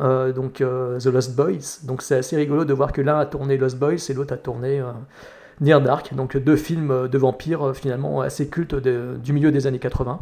Euh, 0.00 0.32
donc, 0.32 0.60
euh, 0.60 0.98
The 0.98 1.06
Lost 1.06 1.36
Boys. 1.36 1.84
Donc, 1.84 2.02
c'est 2.02 2.16
assez 2.16 2.36
rigolo 2.36 2.64
de 2.64 2.72
voir 2.72 2.92
que 2.92 3.00
l'un 3.02 3.18
a 3.18 3.26
tourné 3.26 3.56
Lost 3.58 3.78
Boys 3.78 3.96
et 4.08 4.14
l'autre 4.14 4.32
a 4.32 4.36
tourné 4.36 4.80
euh, 4.80 4.84
Near 5.60 5.80
Dark. 5.80 6.14
Donc, 6.14 6.36
deux 6.36 6.56
films 6.56 7.08
de 7.08 7.18
vampires 7.18 7.68
euh, 7.68 7.72
finalement 7.74 8.20
assez 8.22 8.48
cultes 8.48 8.74
du 8.76 9.32
milieu 9.32 9.50
des 9.52 9.66
années 9.66 9.78
80. 9.80 10.20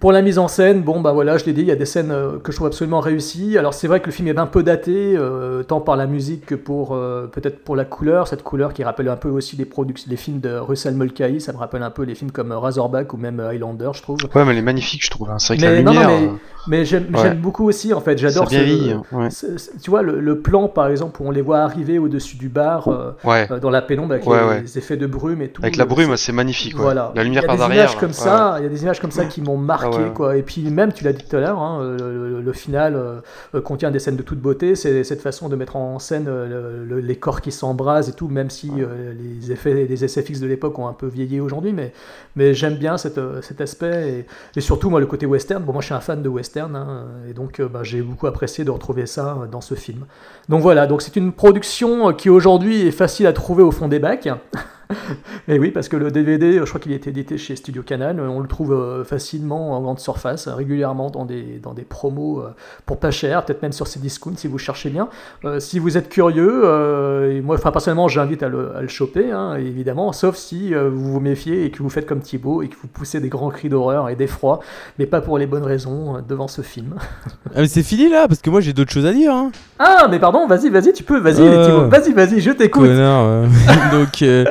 Pour 0.00 0.12
la 0.12 0.22
mise 0.22 0.38
en 0.38 0.48
scène, 0.48 0.80
bon 0.80 1.02
bah 1.02 1.12
voilà, 1.12 1.36
je 1.36 1.44
l'ai 1.44 1.52
dit, 1.52 1.60
il 1.60 1.66
y 1.66 1.70
a 1.70 1.76
des 1.76 1.84
scènes 1.84 2.10
euh, 2.10 2.38
que 2.42 2.52
je 2.52 2.56
trouve 2.56 2.68
absolument 2.68 3.00
réussies. 3.00 3.58
Alors 3.58 3.74
c'est 3.74 3.86
vrai 3.86 4.00
que 4.00 4.06
le 4.06 4.12
film 4.12 4.28
est 4.28 4.38
un 4.38 4.46
peu 4.46 4.62
daté, 4.62 5.14
euh, 5.14 5.62
tant 5.62 5.82
par 5.82 5.94
la 5.96 6.06
musique 6.06 6.46
que 6.46 6.54
pour 6.54 6.94
euh, 6.94 7.26
peut-être 7.26 7.62
pour 7.62 7.76
la 7.76 7.84
couleur, 7.84 8.26
cette 8.26 8.42
couleur 8.42 8.72
qui 8.72 8.82
rappelle 8.82 9.08
un 9.10 9.16
peu 9.16 9.28
aussi 9.28 9.56
les 9.56 9.66
productions, 9.66 10.08
les 10.10 10.16
films 10.16 10.40
de 10.40 10.56
Russell 10.56 10.94
Mulcahy, 10.94 11.42
ça 11.42 11.52
me 11.52 11.58
rappelle 11.58 11.82
un 11.82 11.90
peu 11.90 12.04
les 12.04 12.14
films 12.14 12.30
comme 12.30 12.50
Razorback 12.50 13.12
ou 13.12 13.18
même 13.18 13.40
Highlander, 13.40 13.90
je 13.92 14.00
trouve. 14.00 14.16
Ouais, 14.34 14.44
mais 14.46 14.52
elle 14.52 14.58
est 14.58 14.62
magnifique, 14.62 15.04
je 15.04 15.10
trouve. 15.10 15.28
hein. 15.30 15.38
C'est 15.38 15.60
Mais 15.60 15.82
non, 15.82 15.92
non, 15.92 16.00
lumière. 16.00 16.20
mais, 16.68 16.78
mais 16.78 16.84
j'aime 16.86 17.14
ouais. 17.14 17.34
beaucoup 17.34 17.68
aussi 17.68 17.92
en 17.92 18.00
fait. 18.00 18.16
J'adore 18.16 18.48
Ça 18.48 18.56
vieillit, 18.56 18.92
hein, 18.92 19.02
ouais. 19.12 19.28
ce- 19.28 19.58
ce- 19.58 19.70
tu 19.82 19.90
vois 19.90 20.00
le, 20.00 20.18
le 20.18 20.40
plan 20.40 20.68
par 20.68 20.86
exemple 20.88 21.20
où 21.20 21.26
on 21.26 21.30
les 21.30 21.42
voit 21.42 21.58
arriver 21.58 21.98
au-dessus 21.98 22.36
du 22.38 22.48
bar 22.48 22.88
euh, 22.88 23.10
Ouais. 23.24 23.46
dans 23.60 23.68
la 23.68 23.82
pénombre 23.82 24.14
avec 24.14 24.24
les, 24.64 24.78
effets 24.78 24.96
de 24.96 25.06
brume 25.06 25.42
et 25.42 25.48
tout. 25.48 25.60
Avec 25.62 25.76
la 25.76 25.84
brume, 25.84 26.16
c'est 26.16 26.32
magnifique. 26.32 26.74
voilà. 26.74 27.12
La 27.14 27.22
lumière 27.22 27.44
par 27.44 27.56
des 27.56 27.58
derrière. 27.60 27.94
il 28.58 28.62
y 28.62 28.66
a 28.66 28.68
des 28.70 28.82
images 28.82 28.98
comme 28.98 29.10
ça 29.10 29.26
qui 29.26 29.42
m'ont 29.42 29.58
marqué 29.58 29.89
Ouais. 29.98 30.12
quoi. 30.14 30.36
Et 30.36 30.42
puis 30.42 30.62
même, 30.70 30.92
tu 30.92 31.04
l'as 31.04 31.12
dit 31.12 31.24
tout 31.28 31.36
à 31.36 31.40
l'heure, 31.40 31.58
hein, 31.60 31.96
le, 31.98 32.28
le- 32.28 32.40
le 32.40 32.52
final 32.52 32.94
euh, 32.96 33.20
euh, 33.54 33.60
contient 33.60 33.90
des 33.90 33.98
scènes 33.98 34.16
de 34.16 34.22
toute 34.22 34.38
beauté. 34.40 34.74
C'est 34.74 35.04
cette 35.04 35.20
façon 35.22 35.48
de 35.48 35.56
mettre 35.56 35.76
en 35.76 35.98
scène 35.98 36.26
euh, 36.28 36.84
le- 36.84 36.84
le- 36.96 37.00
les 37.00 37.16
corps 37.16 37.40
qui 37.40 37.52
s'embrasent 37.52 38.08
et 38.08 38.12
tout, 38.12 38.28
même 38.28 38.50
si 38.50 38.70
euh, 38.78 39.12
les 39.40 39.52
effets, 39.52 39.86
les 39.86 39.96
SFX 40.08 40.40
de 40.40 40.46
l'époque 40.46 40.78
ont 40.78 40.88
un 40.88 40.92
peu 40.92 41.06
vieilli 41.06 41.40
aujourd'hui, 41.40 41.72
mais 41.72 41.92
mais 42.36 42.54
j'aime 42.54 42.76
bien 42.76 42.96
cette, 42.96 43.18
euh, 43.18 43.42
cet 43.42 43.60
aspect 43.60 44.26
et, 44.54 44.58
et 44.58 44.60
surtout 44.60 44.90
moi 44.90 45.00
le 45.00 45.06
côté 45.06 45.26
western. 45.26 45.62
Bon, 45.62 45.72
moi 45.72 45.80
je 45.82 45.86
suis 45.86 45.94
un 45.94 46.00
fan 46.00 46.22
de 46.22 46.28
western 46.28 46.74
hein, 46.76 47.06
et 47.28 47.32
donc 47.32 47.60
euh, 47.60 47.68
bah, 47.68 47.80
j'ai 47.82 48.02
beaucoup 48.02 48.26
apprécié 48.26 48.64
de 48.64 48.70
retrouver 48.70 49.06
ça 49.06 49.38
euh, 49.42 49.46
dans 49.46 49.60
ce 49.60 49.74
film. 49.74 50.04
Donc 50.48 50.62
voilà, 50.62 50.86
donc 50.86 51.02
c'est 51.02 51.16
une 51.16 51.32
production 51.32 52.08
euh, 52.08 52.12
qui 52.12 52.30
aujourd'hui 52.30 52.86
est 52.86 52.90
facile 52.92 53.26
à 53.26 53.32
trouver 53.32 53.62
au 53.62 53.70
fond 53.70 53.88
des 53.88 53.98
bacs. 53.98 54.28
Et 55.48 55.58
oui, 55.58 55.70
parce 55.70 55.88
que 55.88 55.96
le 55.96 56.10
DVD, 56.10 56.58
je 56.58 56.64
crois 56.64 56.80
qu'il 56.80 56.92
est 56.92 57.06
édité 57.06 57.38
chez 57.38 57.56
Studio 57.56 57.82
Canal, 57.82 58.20
on 58.20 58.40
le 58.40 58.48
trouve 58.48 58.72
euh, 58.72 59.04
facilement 59.04 59.72
en 59.76 59.80
grande 59.80 59.98
surface, 60.00 60.46
euh, 60.46 60.54
régulièrement 60.54 61.10
dans 61.10 61.24
des, 61.24 61.60
dans 61.62 61.74
des 61.74 61.82
promos 61.82 62.40
euh, 62.40 62.50
pour 62.86 62.98
pas 62.98 63.10
cher, 63.10 63.44
peut-être 63.44 63.62
même 63.62 63.72
sur 63.72 63.86
ces 63.86 63.98
discounts 64.00 64.36
si 64.36 64.48
vous 64.48 64.58
cherchez 64.58 64.90
bien. 64.90 65.08
Euh, 65.44 65.60
si 65.60 65.78
vous 65.78 65.96
êtes 65.96 66.08
curieux, 66.08 66.62
euh, 66.64 67.36
et 67.36 67.40
moi 67.40 67.56
enfin, 67.56 67.70
personnellement 67.72 68.08
j'invite 68.08 68.42
à 68.42 68.48
le, 68.48 68.76
à 68.76 68.82
le 68.82 68.88
choper, 68.88 69.30
hein, 69.30 69.56
évidemment, 69.56 70.12
sauf 70.12 70.36
si 70.36 70.74
euh, 70.74 70.90
vous 70.92 71.12
vous 71.12 71.20
méfiez 71.20 71.64
et 71.64 71.70
que 71.70 71.82
vous 71.82 71.90
faites 71.90 72.06
comme 72.06 72.20
Thibaut 72.20 72.62
et 72.62 72.68
que 72.68 72.76
vous 72.80 72.88
poussez 72.88 73.20
des 73.20 73.28
grands 73.28 73.50
cris 73.50 73.68
d'horreur 73.68 74.08
et 74.08 74.16
d'effroi, 74.16 74.60
mais 74.98 75.06
pas 75.06 75.20
pour 75.20 75.38
les 75.38 75.46
bonnes 75.46 75.64
raisons 75.64 76.16
euh, 76.16 76.20
devant 76.26 76.48
ce 76.48 76.62
film. 76.62 76.94
Ah, 77.54 77.60
mais 77.60 77.66
c'est 77.68 77.82
fini 77.82 78.08
là, 78.08 78.28
parce 78.28 78.40
que 78.40 78.50
moi 78.50 78.60
j'ai 78.60 78.72
d'autres 78.72 78.92
choses 78.92 79.06
à 79.06 79.12
dire. 79.12 79.32
Hein. 79.32 79.50
Ah, 79.78 80.06
mais 80.10 80.18
pardon, 80.18 80.46
vas-y, 80.46 80.68
vas-y, 80.68 80.92
tu 80.92 81.02
peux, 81.04 81.18
vas-y, 81.18 81.40
Euh. 81.40 81.64
Thibaut, 81.66 81.88
vas-y, 81.88 82.12
vas-y, 82.12 82.40
je 82.40 82.50
t'écoute. 82.50 82.88
Euh. 82.88 83.46
donc, 83.92 84.22
euh, 84.22 84.44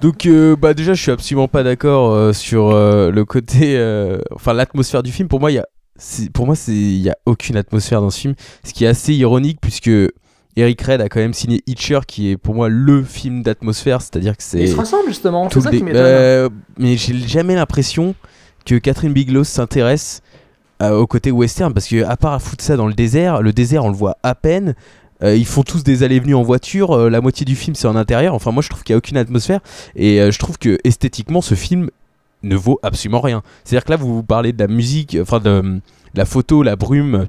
donc 0.00 0.26
euh, 0.26 0.56
bah 0.56 0.74
déjà, 0.74 0.94
je 0.94 1.02
suis 1.02 1.10
absolument 1.10 1.48
pas 1.48 1.62
d'accord 1.62 2.12
euh, 2.12 2.32
sur 2.32 2.70
euh, 2.70 3.10
le 3.10 3.24
côté, 3.24 3.78
enfin 4.34 4.52
l'atmosphère 4.52 5.02
du 5.02 5.12
film. 5.12 5.28
Pour 5.28 5.40
moi, 5.40 5.50
il 5.50 5.54
y 5.54 5.58
a, 5.58 5.66
pour 6.32 6.46
moi, 6.46 6.56
c'est, 6.56 6.72
il 6.72 7.00
y 7.00 7.10
a 7.10 7.16
aucune 7.26 7.56
atmosphère 7.56 8.00
dans 8.00 8.10
ce 8.10 8.20
film, 8.20 8.34
ce 8.64 8.72
qui 8.72 8.84
est 8.84 8.88
assez 8.88 9.14
ironique 9.14 9.58
puisque 9.60 9.90
Eric 10.56 10.82
Red 10.82 11.00
a 11.00 11.08
quand 11.08 11.20
même 11.20 11.34
signé 11.34 11.62
Hitcher, 11.66 12.00
qui 12.06 12.30
est 12.30 12.36
pour 12.36 12.54
moi 12.54 12.68
le 12.68 13.02
film 13.02 13.42
d'atmosphère, 13.42 14.02
c'est-à-dire 14.02 14.36
que 14.36 14.42
c'est 14.42 14.60
Ils 14.60 14.68
se 14.68 14.76
ressemblent 14.76 15.08
justement, 15.08 15.48
c'est 15.50 15.60
ça 15.60 15.70
qui 15.70 15.82
m'étonne. 15.82 16.50
Mais 16.78 16.96
j'ai 16.96 17.18
jamais 17.18 17.54
l'impression 17.54 18.14
que 18.64 18.76
Catherine 18.76 19.12
Bigelow 19.12 19.44
s'intéresse 19.44 20.22
au 20.80 21.06
côté 21.06 21.30
western 21.30 21.72
parce 21.72 21.88
que 21.88 22.04
à 22.04 22.16
part 22.16 22.42
foutre 22.42 22.62
ça 22.62 22.76
dans 22.76 22.86
le 22.86 22.94
désert, 22.94 23.40
le 23.40 23.52
désert 23.52 23.84
on 23.84 23.88
le 23.88 23.96
voit 23.96 24.18
à 24.22 24.34
peine. 24.34 24.74
Euh, 25.24 25.36
ils 25.36 25.46
font 25.46 25.62
tous 25.62 25.82
des 25.82 26.02
allées 26.02 26.20
venues 26.20 26.34
en 26.34 26.42
voiture. 26.42 26.92
euh, 26.92 27.08
la 27.08 27.20
moitié 27.20 27.44
du 27.44 27.56
film 27.56 27.74
c'est 27.74 27.88
en 27.88 27.96
intérieur. 27.96 28.34
Enfin 28.34 28.52
moi 28.52 28.62
je 28.62 28.68
trouve 28.68 28.82
qu'il 28.82 28.92
y 28.92 28.94
a 28.94 28.98
aucune 28.98 29.16
atmosphère 29.16 29.60
et 29.96 30.20
euh, 30.20 30.30
je 30.30 30.38
trouve 30.38 30.58
que 30.58 30.78
esthétiquement 30.84 31.40
ce 31.40 31.54
film 31.54 31.90
ne 32.42 32.56
vaut 32.56 32.78
absolument 32.82 33.20
rien. 33.20 33.42
C'est-à-dire 33.64 33.84
que 33.84 33.90
là 33.90 33.96
vous 33.96 34.22
parlez 34.22 34.52
de 34.52 34.58
la 34.58 34.68
musique, 34.68 35.16
enfin 35.20 35.40
de, 35.40 35.80
la 36.14 36.24
photo, 36.26 36.62
la 36.62 36.76
brume, 36.76 37.26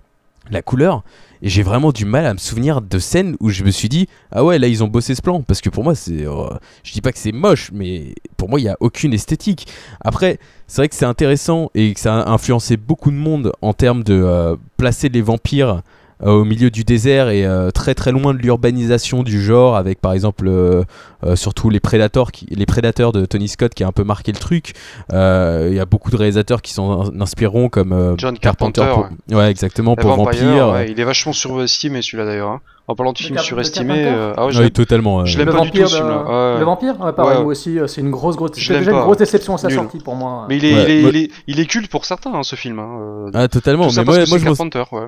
la 0.52 0.62
couleur. 0.62 1.04
Et 1.42 1.50
j'ai 1.50 1.64
vraiment 1.64 1.92
du 1.92 2.06
mal 2.06 2.26
à 2.26 2.34
me 2.34 2.40
souvenir 2.40 2.82
de 2.82 3.00
scènes 3.00 3.36
où 3.40 3.50
je 3.50 3.64
me 3.64 3.72
suis 3.72 3.90
dit 3.90 4.08
ah 4.32 4.44
ouais 4.44 4.58
là 4.58 4.68
ils 4.68 4.84
ont 4.84 4.88
bossé 4.88 5.16
ce 5.16 5.22
plan 5.22 5.42
parce 5.42 5.62
que 5.62 5.70
pour 5.70 5.84
moi 5.84 5.96
c'est 5.96 6.26
euh, 6.26 6.48
je 6.84 6.92
dis 6.92 7.02
pas 7.02 7.12
que 7.12 7.20
c'est 7.20 7.34
moche 7.34 7.72
mais 7.74 8.16
pour 8.36 8.50
moi 8.50 8.60
il 8.60 8.64
y 8.64 8.70
a 8.70 8.78
aucune 8.82 9.14
esthétique. 9.14 9.68
Après 10.02 10.40
c'est 10.68 10.82
vrai 10.82 10.90
que 10.90 10.96
c'est 10.96 11.06
intéressant 11.06 11.70
et 11.76 11.94
que 11.94 12.00
ça 12.00 12.20
a 12.20 12.32
influencé 12.32 12.76
beaucoup 12.78 13.12
de 13.12 13.18
monde 13.18 13.54
en 13.62 13.74
termes 13.74 14.04
de 14.04 14.58
placer 14.78 15.08
les 15.08 15.22
vampires 15.22 15.82
au 16.24 16.46
milieu 16.46 16.70
du 16.70 16.84
désert 16.84 17.30
et 17.30 17.46
euh, 17.46 17.72
très 17.72 17.94
très 17.94 18.12
loin 18.12 18.34
de 18.34 18.40
l'urbanisation 18.40 19.22
du 19.24 19.42
genre 19.44 19.76
avec 19.76 20.00
par 20.00 20.14
exemple 20.14 20.48
euh, 20.48 20.84
euh, 21.26 21.36
surtout 21.36 21.70
les 21.70 21.80
prédateurs 21.82 22.32
qui 22.32 22.46
les 22.50 22.66
prédateurs 22.66 23.12
de 23.12 23.26
Tony 23.26 23.48
Scott 23.50 23.74
qui 23.74 23.84
a 23.84 23.88
un 23.88 23.92
peu 23.92 24.04
marqué 24.04 24.32
le 24.32 24.38
truc 24.38 24.74
Euh, 25.14 25.68
il 25.70 25.76
y 25.76 25.80
a 25.80 25.86
beaucoup 25.86 26.12
de 26.12 26.16
réalisateurs 26.16 26.62
qui 26.62 26.72
s'en 26.74 27.12
inspireront 27.22 27.68
comme 27.70 27.92
euh, 27.94 28.16
John 28.18 28.38
Carpenter, 28.40 28.86
pour- 28.94 29.10
ouais. 29.38 29.50
exactement 29.52 29.96
pour 29.96 30.16
Vampire, 30.16 30.70
ouais, 30.70 30.90
il 30.92 31.00
est 31.00 31.04
vachement 31.04 31.34
surestimé 31.34 32.02
celui-là 32.02 32.26
d'ailleurs. 32.26 32.50
hein. 32.50 32.62
En 32.88 32.94
parlant 32.96 33.14
de 33.14 33.18
Carpenter 33.18 33.90
euh, 33.90 34.34
ah 34.38 34.46
ouais, 34.46 34.52
je 34.52 34.58
Oui, 34.60 34.64
l'aime- 34.66 34.72
totalement 34.72 35.26
je 35.26 35.38
l'aime 35.40 35.48
le 35.48 35.54
pas 35.54 35.62
du 35.62 35.72
tout 35.72 35.78
vampire, 35.80 35.90
ce 35.90 35.96
film-là. 35.96 36.54
Ouais. 36.54 36.60
le 36.60 36.66
vampire, 36.66 37.02
ouais, 37.02 37.14
pareil, 37.14 37.38
Ouais. 37.38 37.44
moi 37.44 37.52
aussi, 37.52 37.80
euh, 37.80 37.88
c'est 37.88 38.00
une 38.02 38.12
grosse, 38.12 38.36
grosse, 38.36 38.52
l'aime 38.70 38.80
déjà 38.80 38.92
une 38.92 39.00
grosse 39.00 39.18
déception 39.18 39.56
à 39.56 39.58
sa 39.58 39.68
Nul. 39.70 39.78
sortie 39.78 39.98
pour 39.98 40.16
moi. 40.16 40.46
Mais 40.48 40.58
il 40.58 40.66
est, 40.66 40.74
Ouais, 40.76 40.84
il, 40.84 40.92
est, 40.92 41.10
il, 41.10 41.16
est, 41.18 41.32
il 41.48 41.60
est 41.60 41.66
culte 41.66 41.90
pour 41.90 42.06
certains 42.06 42.32
hein, 42.36 42.44
ce 42.44 42.56
film. 42.56 42.78
Hein. 42.78 42.90
euh, 43.02 43.32
Ah 43.34 43.48
totalement 43.48 43.86
tout 43.86 43.90
ça 43.90 44.02
mais 44.02 44.06
parce 44.06 44.18
moi, 44.18 44.26
que 44.26 44.30
moi 44.30 44.38
c'est 44.38 44.44
je 44.44 44.50
m'en 44.50 44.70
Carpenter, 44.70 44.84
ouais. 44.96 45.08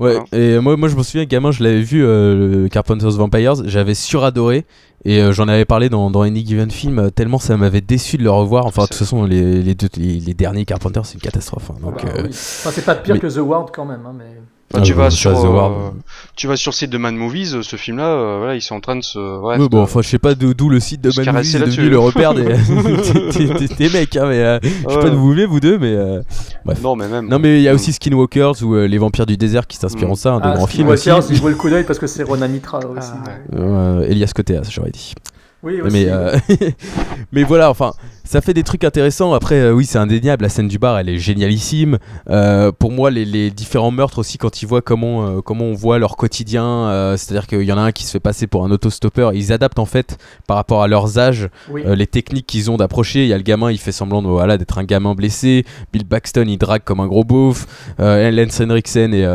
Ouais, 0.00 0.14
Voilà. 0.14 0.24
et 0.32 0.58
moi, 0.60 0.76
moi 0.76 0.88
je 0.88 0.96
me 0.96 1.02
souviens, 1.02 1.24
gamin, 1.26 1.52
je 1.52 1.62
l'avais 1.62 1.82
vu, 1.82 2.02
euh, 2.04 2.62
le 2.62 2.68
Carpenter's 2.68 3.16
Vampires, 3.16 3.54
j'avais 3.66 3.94
suradoré, 3.94 4.64
et 5.04 5.20
euh, 5.20 5.32
j'en 5.32 5.46
avais 5.46 5.66
parlé 5.66 5.88
dans, 5.90 6.10
dans 6.10 6.22
Any 6.22 6.44
Given 6.44 6.70
Film, 6.70 6.98
euh, 6.98 7.10
tellement 7.10 7.38
ça 7.38 7.56
m'avait 7.58 7.82
déçu 7.82 8.16
de 8.16 8.22
le 8.24 8.30
revoir. 8.30 8.64
Enfin, 8.66 8.82
de 8.84 8.88
toute 8.88 8.96
façon, 8.96 9.24
les, 9.24 9.62
les, 9.62 9.74
deux, 9.74 9.88
les, 9.96 10.18
les 10.18 10.34
derniers 10.34 10.64
Carpenters, 10.64 11.04
c'est 11.04 11.14
une 11.14 11.20
catastrophe. 11.20 11.70
hein, 11.70 11.76
donc, 11.82 12.02
Bah 12.02 12.12
euh, 12.16 12.22
oui. 12.22 12.28
Enfin, 12.30 12.70
c'est 12.72 12.84
pas 12.84 12.94
pire 12.94 13.14
mais- 13.14 13.20
que 13.20 13.26
The 13.26 13.38
Ward 13.38 13.70
quand 13.74 13.84
même. 13.84 14.00
hein, 14.06 14.14
mais... 14.16 14.40
Enfin, 14.72 14.82
Ah, 14.82 14.86
tu, 14.86 14.92
vas 14.92 15.10
sur, 15.10 15.30
euh, 15.44 15.90
tu 16.36 16.46
vas 16.46 16.56
sur 16.56 16.70
le 16.70 16.76
site 16.76 16.90
de 16.90 16.96
Man 16.98 17.16
Movies, 17.16 17.54
euh, 17.56 17.62
ce 17.62 17.74
film-là, 17.74 18.06
euh, 18.06 18.36
voilà, 18.38 18.54
ils 18.54 18.60
sont 18.62 18.76
en 18.76 18.80
train 18.80 18.94
de 18.94 19.02
se. 19.02 19.18
ouais, 19.40 19.58
de- 19.58 19.66
bon, 19.66 19.82
enfin, 19.82 20.00
je 20.00 20.08
sais 20.08 20.20
pas 20.20 20.36
d'où 20.36 20.68
le 20.68 20.78
site 20.78 21.00
de 21.00 21.10
Man 21.16 21.34
Movies 21.34 21.56
est 21.56 21.58
devenu 21.58 21.88
le 21.90 21.98
repère 21.98 22.34
des, 22.34 22.44
des, 23.36 23.46
des- 23.66 23.74
des 23.74 23.88
mecs, 23.88 24.16
hein, 24.16 24.26
mais 24.28 24.38
euh, 24.38 24.58
je 24.62 24.68
sais 24.68 24.86
Ouais. 24.96 25.02
pas 25.02 25.10
d'où 25.10 25.18
vous 25.18 25.30
venez, 25.30 25.44
vous 25.44 25.58
deux, 25.58 25.76
mais 25.76 25.92
euh, 25.96 26.20
bref. 26.64 26.80
Non, 26.82 26.94
mais 26.94 27.08
même. 27.08 27.26
Non, 27.28 27.40
mais 27.40 27.58
il 27.58 27.62
y 27.62 27.68
a 27.68 27.74
aussi 27.74 27.92
Skinwalkers 27.92 28.62
ou 28.62 28.74
euh, 28.76 28.86
Les 28.86 28.98
Vampires 28.98 29.26
du 29.26 29.36
désert 29.36 29.66
qui 29.66 29.76
s'inspirent 29.76 30.06
Mm. 30.06 30.12
en 30.12 30.14
ça, 30.14 30.32
un 30.34 30.38
de 30.38 30.44
Ah, 30.46 30.54
grands 30.54 30.66
films 30.68 30.88
aussi. 30.90 31.10
Walker, 31.10 31.26
il 31.30 31.40
vaut 31.40 31.48
le 31.48 31.56
coup 31.56 31.68
d'œil 31.68 31.82
parce 31.84 31.98
que 31.98 32.06
c'est 32.06 32.22
Ronan 32.22 32.48
Mitra 32.48 32.78
aussi. 32.78 33.10
Ah, 33.12 33.28
ouais. 33.28 33.58
Euh, 33.60 34.02
Elias 34.08 34.30
Koteas, 34.32 34.68
j'aurais 34.70 34.92
dit. 34.92 35.14
Oui, 35.62 35.80
aussi. 35.80 35.92
mais, 35.92 36.06
euh, 36.08 36.36
mais 37.32 37.42
voilà, 37.44 37.68
enfin, 37.70 37.92
ça 38.24 38.40
fait 38.40 38.54
des 38.54 38.62
trucs 38.62 38.82
intéressants. 38.84 39.34
Après, 39.34 39.56
euh, 39.56 39.72
oui, 39.72 39.84
c'est 39.84 39.98
indéniable. 39.98 40.42
La 40.42 40.48
scène 40.48 40.68
du 40.68 40.78
bar, 40.78 40.98
elle 40.98 41.08
est 41.08 41.18
génialissime. 41.18 41.98
Euh, 42.30 42.72
pour 42.72 42.92
moi, 42.92 43.10
les, 43.10 43.24
les 43.24 43.50
différents 43.50 43.90
meurtres 43.90 44.18
aussi, 44.20 44.38
quand 44.38 44.62
ils 44.62 44.66
voient 44.66 44.80
comment, 44.82 45.42
comment 45.42 45.66
on 45.66 45.74
voit 45.74 45.98
leur 45.98 46.16
quotidien, 46.16 47.14
c'est-à-dire 47.16 47.46
qu'il 47.46 47.62
y 47.62 47.72
en 47.72 47.78
a 47.78 47.82
un 47.82 47.92
qui 47.92 48.04
se 48.04 48.12
fait 48.12 48.20
passer 48.20 48.46
pour 48.46 48.64
un 48.64 48.70
autostoppeur. 48.70 49.34
Ils 49.34 49.52
adaptent 49.52 49.78
en 49.78 49.86
fait 49.86 50.16
par 50.46 50.56
rapport 50.56 50.82
à 50.82 50.88
leurs 50.88 51.18
âges 51.18 51.48
Oui. 51.70 51.82
les 51.86 52.06
techniques 52.06 52.46
qu'ils 52.46 52.70
ont 52.70 52.76
d'approcher. 52.76 53.22
Il 53.24 53.28
y 53.28 53.32
a 53.34 53.36
le 53.36 53.42
gamin, 53.42 53.70
il 53.70 53.78
fait 53.78 53.92
semblant 53.92 54.22
voilà, 54.22 54.56
d'être 54.56 54.78
un 54.78 54.84
gamin 54.84 55.14
blessé. 55.14 55.64
Bill 55.92 56.06
Paxton, 56.06 56.44
il 56.48 56.56
drague 56.56 56.84
comme 56.84 57.00
un 57.00 57.06
gros 57.06 57.24
beauf. 57.24 57.66
Lance 57.98 58.60
Henriksen 58.60 59.12
et, 59.14 59.26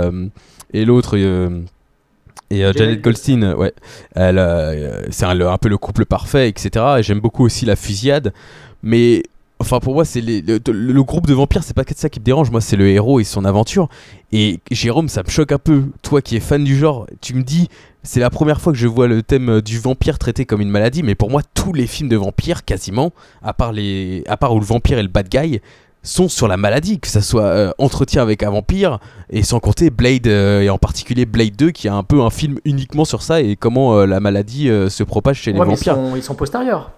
et 0.74 0.86
l'autre. 0.86 1.18
Et 2.52 2.64
euh, 2.64 2.72
Janet 2.76 3.02
Goldstein, 3.02 3.44
euh, 3.44 3.56
ouais, 3.56 3.74
elle, 4.16 4.38
euh, 4.40 5.02
c'est 5.10 5.26
un, 5.26 5.58
peu 5.58 5.70
le 5.70 5.78
couple 5.78 6.06
parfait, 6.06 6.48
etc. 6.50 6.86
Et 7.00 7.04
j'aime 7.04 7.20
beaucoup 7.20 7.44
aussi 7.44 7.66
la 7.66 7.76
fusillade. 7.76 8.34
Mais 8.84 9.24
enfin, 9.60 9.80
pour 9.80 9.94
moi, 9.96 10.06
c'est 10.06 10.22
les- 10.22 10.42
le, 10.42 10.60
le- 10.68 10.94
le 10.94 11.04
groupe 11.04 11.26
de 11.28 11.34
vampires, 11.34 11.64
c'est 11.64 11.76
pas 11.76 11.84
que 11.86 11.94
ça 11.96 12.10
qui 12.10 12.20
me 12.20 12.26
dérange. 12.26 12.52
Moi, 12.52 12.62
c'est 12.62 12.76
le 12.76 12.88
héros 12.88 13.20
et 13.20 13.24
son 13.24 13.46
aventure. 13.46 13.90
Et 14.32 14.60
Jérôme, 14.72 15.10
ça 15.10 15.24
me 15.24 15.30
choque 15.30 15.52
un 15.52 15.58
peu. 15.58 15.84
Toi 16.02 16.22
qui 16.22 16.36
es 16.36 16.40
fan 16.40 16.64
du 16.64 16.78
genre, 16.78 17.08
tu 17.22 17.34
me 17.34 17.42
dis, 17.44 17.68
c'est 18.04 18.20
la 18.20 18.30
première 18.30 18.62
fois 18.62 18.72
que 18.74 18.78
je 18.78 18.88
vois 18.88 19.08
le 19.08 19.24
thème 19.24 19.62
du 19.62 19.80
vampire 19.80 20.20
traité 20.20 20.46
comme 20.46 20.62
une 20.62 20.70
maladie. 20.70 21.02
Mais 21.02 21.16
pour 21.16 21.32
moi, 21.32 21.42
tous 21.56 21.74
les 21.74 21.88
films 21.88 22.10
de 22.10 22.18
vampires, 22.18 22.64
quasiment, 22.64 23.12
à 23.42 23.54
part, 23.54 23.72
les, 23.72 24.24
à 24.28 24.38
part 24.38 24.54
où 24.54 24.60
le 24.60 24.66
vampire 24.66 25.00
est 25.00 25.04
le 25.04 25.08
bad 25.10 25.28
guy, 25.30 25.62
sont 26.06 26.30
sur 26.30 26.48
la 26.48 26.56
maladie, 26.58 27.00
que 27.00 27.08
ça 27.08 27.22
soit 27.22 27.44
euh, 27.44 27.72
Entretien 27.78 28.22
avec 28.22 28.44
un 28.44 28.52
vampire, 28.52 29.00
et 29.30 29.44
sans 29.44 29.60
compter 29.60 29.90
Blade, 29.90 30.28
euh, 30.28 30.62
et 30.62 30.70
en 30.70 30.78
particulier 30.78 31.26
Blade 31.26 31.56
2, 31.58 31.72
qui 31.72 31.88
a 31.90 31.94
un 31.96 32.04
peu 32.04 32.22
un 32.22 32.30
film 32.30 32.60
uniquement 32.64 33.04
sur 33.06 33.22
ça, 33.22 33.42
et 33.42 33.56
comment 33.56 33.98
euh, 33.98 34.06
la 34.06 34.20
maladie 34.20 34.68
se 34.90 35.04
propage 35.04 35.38
chez 35.42 35.52
les 35.52 35.60
mais 35.60 35.66
ils 35.66 35.70
vampires. 35.70 35.96
sont, 35.96 36.16
ils 36.16 36.24
sont 36.24 36.36
postérieurs. 36.36 36.92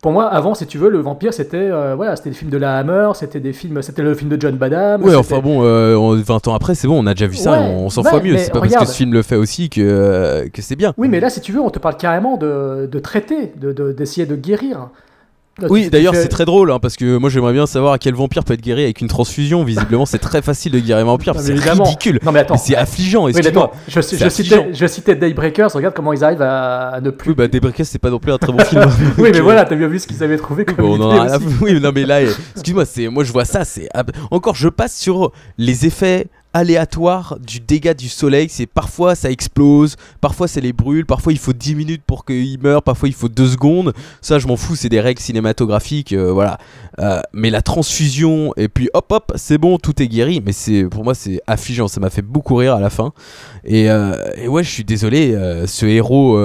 Pour 0.00 0.12
moi, 0.12 0.26
avant, 0.28 0.54
si 0.54 0.64
tu 0.64 0.78
veux, 0.78 0.90
le 0.90 1.00
vampire, 1.00 1.34
c'était 1.34 1.70
voilà, 1.96 2.14
c'était 2.14 2.30
des 2.30 2.36
films 2.36 2.52
de 2.52 2.56
la 2.56 2.76
Hammer, 2.78 3.10
c'était 3.14 3.40
des 3.40 3.52
films, 3.52 3.82
c'était 3.82 4.02
le 4.02 4.14
film 4.14 4.30
de 4.30 4.40
John 4.40 4.54
Badham. 4.56 5.02
Ouais, 5.02 5.16
enfin 5.16 5.40
bon, 5.40 5.64
euh, 5.64 5.96
on- 5.96 6.14
20 6.14 6.46
ans 6.46 6.54
après, 6.54 6.76
c'est 6.76 6.86
bon, 6.86 7.02
on 7.02 7.06
a 7.08 7.14
déjà 7.14 7.26
vu 7.26 7.34
ça, 7.34 7.50
Ouais, 7.50 7.58
on, 7.58 7.86
on 7.86 7.90
s'en 7.90 8.04
ouais, 8.04 8.10
fout 8.10 8.22
mieux. 8.22 8.38
C'est 8.38 8.52
pas 8.52 8.60
parce 8.60 8.76
que 8.76 8.84
ce 8.86 8.94
film 8.94 9.12
le 9.12 9.22
fait 9.22 9.34
aussi 9.34 9.68
que, 9.68 10.48
que 10.52 10.62
c'est 10.62 10.76
bien. 10.76 10.94
Oui, 10.98 11.08
mais 11.08 11.18
là, 11.18 11.30
si 11.30 11.40
tu 11.40 11.50
veux, 11.50 11.60
on 11.60 11.70
te 11.70 11.80
parle 11.80 11.96
carrément 11.96 12.36
de, 12.36 12.88
de 12.90 12.98
traiter, 13.00 13.52
de- 13.60 13.72
de- 13.72 13.90
d'essayer 13.90 14.24
de, 14.24 14.36
guérir. 14.36 14.88
Là, 15.60 15.66
Oui, 15.70 15.88
d'ailleurs, 15.90 16.14
c'est 16.14 16.28
très 16.28 16.44
drôle, 16.44 16.70
hein, 16.70 16.78
parce 16.80 16.96
que 16.96 17.16
moi 17.16 17.30
j'aimerais 17.30 17.52
bien 17.52 17.66
savoir 17.66 17.92
à 17.94 17.98
quel 17.98 18.14
vampire 18.14 18.44
peut 18.44 18.54
être 18.54 18.60
guéri 18.62 18.84
avec 18.84 19.00
une 19.00 19.08
transfusion. 19.08 19.64
Visiblement, 19.64 20.06
c'est 20.06 20.18
très 20.18 20.40
facile 20.42 20.72
de 20.72 20.78
guérir 20.78 21.02
un 21.02 21.06
vampire, 21.06 21.34
Non, 21.34 21.40
c'est 21.42 21.54
ridicule. 21.54 22.20
Non, 22.24 22.32
mais 22.32 22.40
attends. 22.40 22.56
C'est 22.56 22.76
affligeant, 22.76 23.24
Oui, 23.24 23.32
attends, 23.36 23.72
je, 23.88 24.00
C'est 24.00 24.16
je, 24.18 24.24
affligeant. 24.26 24.56
citais, 24.62 24.74
je 24.74 24.86
citais 24.86 25.16
Daybreakers, 25.16 25.72
regarde 25.72 25.94
comment 25.94 26.12
ils 26.12 26.22
arrivent 26.22 26.42
à, 26.42 26.88
à 26.90 27.00
ne 27.00 27.10
plus. 27.10 27.30
Oui, 27.30 27.34
bah 27.36 27.48
Daybreakers, 27.48 27.86
c'est 27.86 27.98
pas 27.98 28.10
non 28.10 28.18
plus 28.18 28.32
un 28.32 28.38
très 28.38 28.52
bon 28.52 28.62
film. 28.64 28.84
oui, 29.18 29.30
mais 29.32 29.40
voilà, 29.40 29.64
t'as 29.64 29.74
bien 29.76 29.88
vu 29.88 29.98
ce 29.98 30.06
qu'ils 30.06 30.22
avaient 30.22 30.36
trouvé 30.36 30.64
Oui, 30.68 30.74
comme 30.74 30.84
on 30.84 31.00
en 31.00 31.08
idée 31.10 31.18
a 31.18 31.22
rien 31.24 31.32
à 31.32 31.36
aussi. 31.38 31.44
foutre. 31.46 31.62
Oui, 31.62 31.80
non, 31.80 31.90
mais 31.94 32.04
là, 32.04 32.22
excuse-moi, 32.22 32.84
c'est 32.84 33.08
moi 33.08 33.24
je 33.24 33.32
vois 33.32 33.44
ça, 33.44 33.64
c'est 33.64 33.88
encore 34.30 34.54
je 34.54 34.68
passe 34.68 34.96
sur 34.96 35.32
les 35.58 35.86
effets 35.86 36.26
aléatoires 36.58 37.38
du 37.38 37.60
dégât 37.60 37.94
du 37.94 38.08
soleil. 38.08 38.48
C'est 38.50 38.66
parfois 38.66 39.14
ça 39.14 39.30
explose, 39.30 39.96
parfois 40.20 40.48
ça 40.48 40.60
les 40.60 40.72
brûle, 40.72 41.06
parfois 41.06 41.32
il 41.32 41.38
faut 41.38 41.52
10 41.52 41.74
minutes 41.74 42.02
pour 42.06 42.24
qu'ils 42.24 42.58
meurent, 42.60 42.82
parfois 42.82 43.08
il 43.08 43.14
faut 43.14 43.28
2 43.28 43.46
secondes. 43.46 43.92
Ça, 44.20 44.38
je 44.38 44.46
m'en 44.46 44.56
fous, 44.56 44.76
c'est 44.76 44.88
des 44.88 45.00
règles 45.00 45.20
cinématographiques, 45.20 46.12
euh, 46.12 46.32
voilà. 46.32 46.58
Euh, 46.98 47.20
mais 47.32 47.50
la 47.50 47.62
transfusion 47.62 48.52
et 48.56 48.68
puis 48.68 48.90
hop 48.92 49.12
hop, 49.12 49.32
c'est 49.36 49.58
bon, 49.58 49.78
tout 49.78 50.02
est 50.02 50.08
guéri. 50.08 50.42
Mais 50.44 50.52
c'est 50.52 50.84
pour 50.84 51.04
moi 51.04 51.14
c'est 51.14 51.40
affligeant, 51.46 51.88
ça 51.88 52.00
m'a 52.00 52.10
fait 52.10 52.22
beaucoup 52.22 52.56
rire 52.56 52.74
à 52.74 52.80
la 52.80 52.90
fin. 52.90 53.12
Et, 53.64 53.88
euh, 53.88 54.16
et 54.36 54.48
ouais, 54.48 54.64
je 54.64 54.70
suis 54.70 54.84
désolé, 54.84 55.36
ce 55.66 55.86
héros 55.86 56.38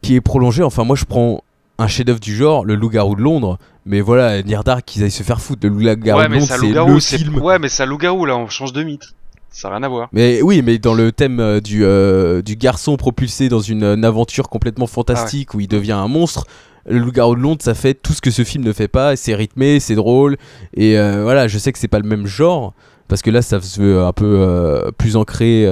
qui 0.00 0.14
est 0.14 0.20
prolongé. 0.20 0.62
Enfin, 0.62 0.84
moi 0.84 0.96
je 0.96 1.04
prends 1.04 1.43
un 1.78 1.86
chef-d'œuvre 1.86 2.20
du 2.20 2.34
genre, 2.34 2.64
le 2.64 2.74
loup-garou 2.74 3.16
de 3.16 3.22
Londres. 3.22 3.58
Mais 3.86 4.00
voilà, 4.00 4.42
Nirdar 4.42 4.84
qu'ils 4.84 5.02
aillent 5.02 5.10
se 5.10 5.22
faire 5.22 5.40
foutre. 5.40 5.66
Le 5.66 5.70
loup-garou 5.70 6.20
ouais, 6.20 6.26
de 6.26 6.32
mais 6.32 6.38
Londres, 6.38 7.00
c'est 7.00 7.18
le 7.18 7.24
film. 7.24 7.42
Ouais, 7.42 7.58
mais 7.58 7.68
ça 7.68 7.86
loup-garou, 7.86 8.24
là, 8.24 8.36
on 8.36 8.48
change 8.48 8.72
de 8.72 8.82
mythe. 8.82 9.14
Ça 9.50 9.68
n'a 9.68 9.76
rien 9.76 9.84
à 9.84 9.88
voir. 9.88 10.08
Mais 10.12 10.42
oui, 10.42 10.62
mais 10.62 10.78
dans 10.78 10.94
le 10.94 11.12
thème 11.12 11.38
euh, 11.38 11.60
du, 11.60 11.84
euh, 11.84 12.42
du 12.42 12.56
garçon 12.56 12.96
propulsé 12.96 13.48
dans 13.48 13.60
une, 13.60 13.84
euh, 13.84 14.02
aventure 14.02 14.48
complètement 14.48 14.88
fantastique 14.88 15.54
où 15.54 15.60
il 15.60 15.68
devient 15.68 15.92
un 15.92 16.08
monstre, 16.08 16.44
le 16.86 16.98
loup-garou 16.98 17.36
de 17.36 17.40
Londres, 17.40 17.62
ça 17.62 17.74
fait 17.74 17.94
tout 17.94 18.12
ce 18.14 18.20
que 18.20 18.32
ce 18.32 18.42
film 18.42 18.64
ne 18.64 18.72
fait 18.72 18.88
pas. 18.88 19.14
C'est 19.14 19.34
rythmé, 19.34 19.78
c'est 19.78 19.94
drôle. 19.94 20.36
Et 20.76 20.98
euh, 20.98 21.22
voilà, 21.22 21.46
je 21.46 21.58
sais 21.58 21.72
que 21.72 21.78
c'est 21.78 21.88
pas 21.88 22.00
le 22.00 22.08
même 22.08 22.26
genre. 22.26 22.74
Parce 23.06 23.22
que 23.22 23.30
là, 23.30 23.42
ça 23.42 23.60
se 23.60 23.80
veut 23.80 24.02
un 24.02 24.12
peu 24.12 24.24
euh, 24.40 24.90
plus 24.98 25.16
ancré, 25.16 25.68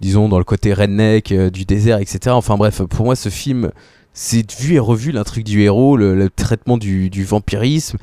disons, 0.00 0.28
dans 0.28 0.38
le 0.38 0.44
côté 0.44 0.74
redneck, 0.74 1.32
du 1.32 1.64
désert, 1.64 1.98
etc. 1.98 2.30
Enfin 2.30 2.56
bref, 2.56 2.82
pour 2.82 3.04
moi, 3.04 3.14
ce 3.14 3.28
film, 3.28 3.70
c'est 4.20 4.52
vu 4.52 4.74
et 4.74 4.78
revu 4.80 5.12
l'intrigue 5.12 5.46
du 5.46 5.62
héros, 5.62 5.96
le, 5.96 6.28
traitement 6.28 6.76
du, 6.76 7.08
vampirisme. 7.22 7.98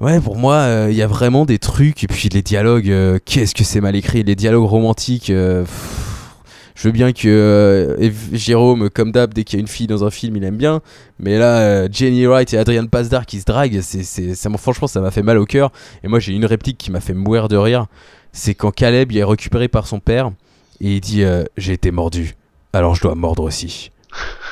Ouais, 0.00 0.20
pour 0.20 0.36
moi, 0.36 0.54
euh, 0.54 0.88
il 0.92 0.96
y 0.96 1.02
a 1.02 1.08
vraiment 1.08 1.44
des 1.44 1.58
trucs. 1.58 2.04
Et 2.04 2.06
puis 2.06 2.28
les 2.28 2.40
dialogues, 2.40 2.88
euh, 2.88 3.18
qu'est-ce 3.24 3.52
que 3.52 3.64
c'est 3.64 3.80
mal 3.80 3.96
écrit. 3.96 4.22
Les 4.22 4.36
dialogues 4.36 4.68
romantiques. 4.68 5.30
euh, 5.30 5.64
je 6.76 6.86
veux 6.86 6.92
bien 6.92 7.12
que 7.12 7.98
Jérôme, 8.32 8.90
comme 8.90 9.10
d'hab, 9.10 9.34
dès 9.34 9.42
qu'il 9.42 9.58
y 9.58 9.60
a 9.60 9.62
une 9.62 9.66
fille 9.66 9.88
dans 9.88 10.04
un 10.04 10.10
film, 10.10 10.36
il 10.36 10.44
aime 10.44 10.56
bien. 10.56 10.82
Mais 11.18 11.36
là, 11.36 11.90
Jenny 11.90 12.26
Wright 12.26 12.54
et 12.54 12.58
Adrian 12.58 12.86
Pasdar 12.86 13.26
qui 13.26 13.40
se 13.40 13.44
draguent, 13.44 13.80
c'est, 13.80 14.36
franchement, 14.56 14.86
ça 14.86 15.00
m'a 15.00 15.10
fait 15.10 15.24
mal 15.24 15.38
au 15.38 15.46
cœur. 15.46 15.72
Et 16.04 16.08
moi, 16.08 16.20
j'ai 16.20 16.32
une 16.32 16.46
réplique 16.46 16.78
qui 16.78 16.92
m'a 16.92 17.00
fait 17.00 17.14
mourir 17.14 17.48
de 17.48 17.56
rire. 17.56 17.86
C'est 18.32 18.54
quand 18.54 18.70
Caleb 18.70 19.10
il 19.10 19.18
est 19.18 19.24
récupéré 19.24 19.66
par 19.66 19.88
son 19.88 19.98
père 19.98 20.30
et 20.80 20.94
il 20.94 21.00
dit 21.00 21.24
J'ai 21.56 21.72
été 21.72 21.90
mordu, 21.90 22.36
alors 22.72 22.94
je 22.94 23.02
dois 23.02 23.16
mordre 23.16 23.42
aussi. 23.42 23.90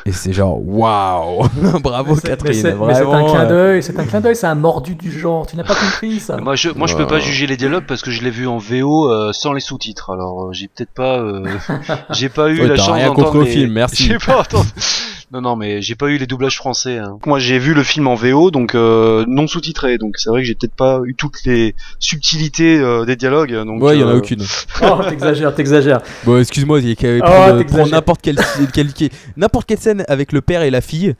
Et 0.04 0.10
c'est 0.12 0.32
genre 0.32 0.58
waouh 0.66 1.46
Bravo 1.82 2.16
Catherine, 2.16 2.52
c'est 2.54 2.74
mais 2.74 2.94
c'est 2.94 3.02
un 3.06 3.24
clin 3.24 3.46
d'œil, 3.46 3.82
c'est 3.82 3.98
un 3.98 4.04
clin 4.04 4.20
d'œil, 4.20 4.34
c'est 4.34 4.46
un 4.48 4.54
mordu 4.56 4.94
du 4.96 5.10
genre. 5.16 5.46
Tu 5.46 5.56
n'as 5.56 5.62
pas 5.62 5.74
compris 5.76 6.18
ça 6.18 6.38
Moi, 6.38 6.56
je, 6.56 6.70
moi, 6.70 6.86
je 6.88 6.96
peux 6.96 7.06
pas 7.06 7.20
juger 7.20 7.46
les 7.46 7.56
dialogues 7.56 7.84
parce 7.86 8.02
que 8.02 8.10
je 8.10 8.22
l'ai 8.22 8.30
vu 8.30 8.48
en 8.48 8.58
VO 8.58 9.08
euh, 9.10 9.32
sans 9.32 9.52
les 9.52 9.60
sous-titres. 9.60 10.10
Alors, 10.10 10.46
euh, 10.48 10.52
j'ai 10.52 10.66
peut-être 10.68 10.90
pas, 10.92 11.18
euh, 11.20 11.44
j'ai 12.10 12.28
pas 12.28 12.48
eu 12.50 12.60
Ouais, 12.62 12.66
la 12.66 12.76
chance 12.76 12.90
rien 12.94 13.06
d'entendre 13.08 13.26
contre 13.28 13.38
le 13.38 13.44
les- 13.44 13.50
film, 13.52 13.72
merci. 13.72 14.02
J'ai 14.08 14.18
pas 14.18 14.40
entendu- 14.40 14.68
Non, 15.32 15.40
non, 15.40 15.56
mais 15.56 15.80
j'ai 15.80 15.94
pas 15.94 16.08
eu 16.08 16.18
les 16.18 16.26
doublages 16.26 16.56
français. 16.58 16.98
hein. 16.98 17.16
Moi, 17.24 17.38
j'ai 17.38 17.58
vu 17.58 17.72
le 17.72 17.82
film 17.82 18.06
en 18.06 18.14
VO, 18.14 18.50
donc 18.50 18.74
euh, 18.74 19.24
non 19.26 19.46
sous-titré. 19.46 19.96
Donc, 19.96 20.16
c'est 20.18 20.28
vrai 20.28 20.42
que 20.42 20.46
j'ai 20.46 20.54
peut-être 20.54 20.74
pas 20.74 21.00
eu 21.06 21.14
toutes 21.14 21.42
les 21.46 21.74
subtilités 21.98 22.78
euh, 22.78 23.06
des 23.06 23.16
dialogues. 23.16 23.54
Donc, 23.64 23.82
Ouais, 23.82 23.96
il 23.96 24.00
y 24.00 24.04
en 24.04 24.08
a 24.08 24.12
euh, 24.12 24.18
aucune. 24.18 24.42
Oh, 24.82 24.98
t'exagères, 25.08 25.54
t'exagères. 25.54 26.00
Bon, 26.24 26.38
excuse-moi, 26.38 26.80
il 26.80 26.88
y 26.88 26.92
a 26.92 26.94
qu'à 26.96 27.08
Oh, 27.16 27.64
prendre, 27.64 27.90
n'importe 27.90 28.20
quelle, 28.20 28.38
quelle- 28.74 28.92
quelle- 28.92 29.10
n'importe 29.38 29.66
quelle 29.66 29.78
scène 29.78 30.04
avec 30.06 30.32
le 30.32 30.42
père 30.42 30.62
et 30.62 30.70
la 30.70 30.82
fille. 30.82 31.14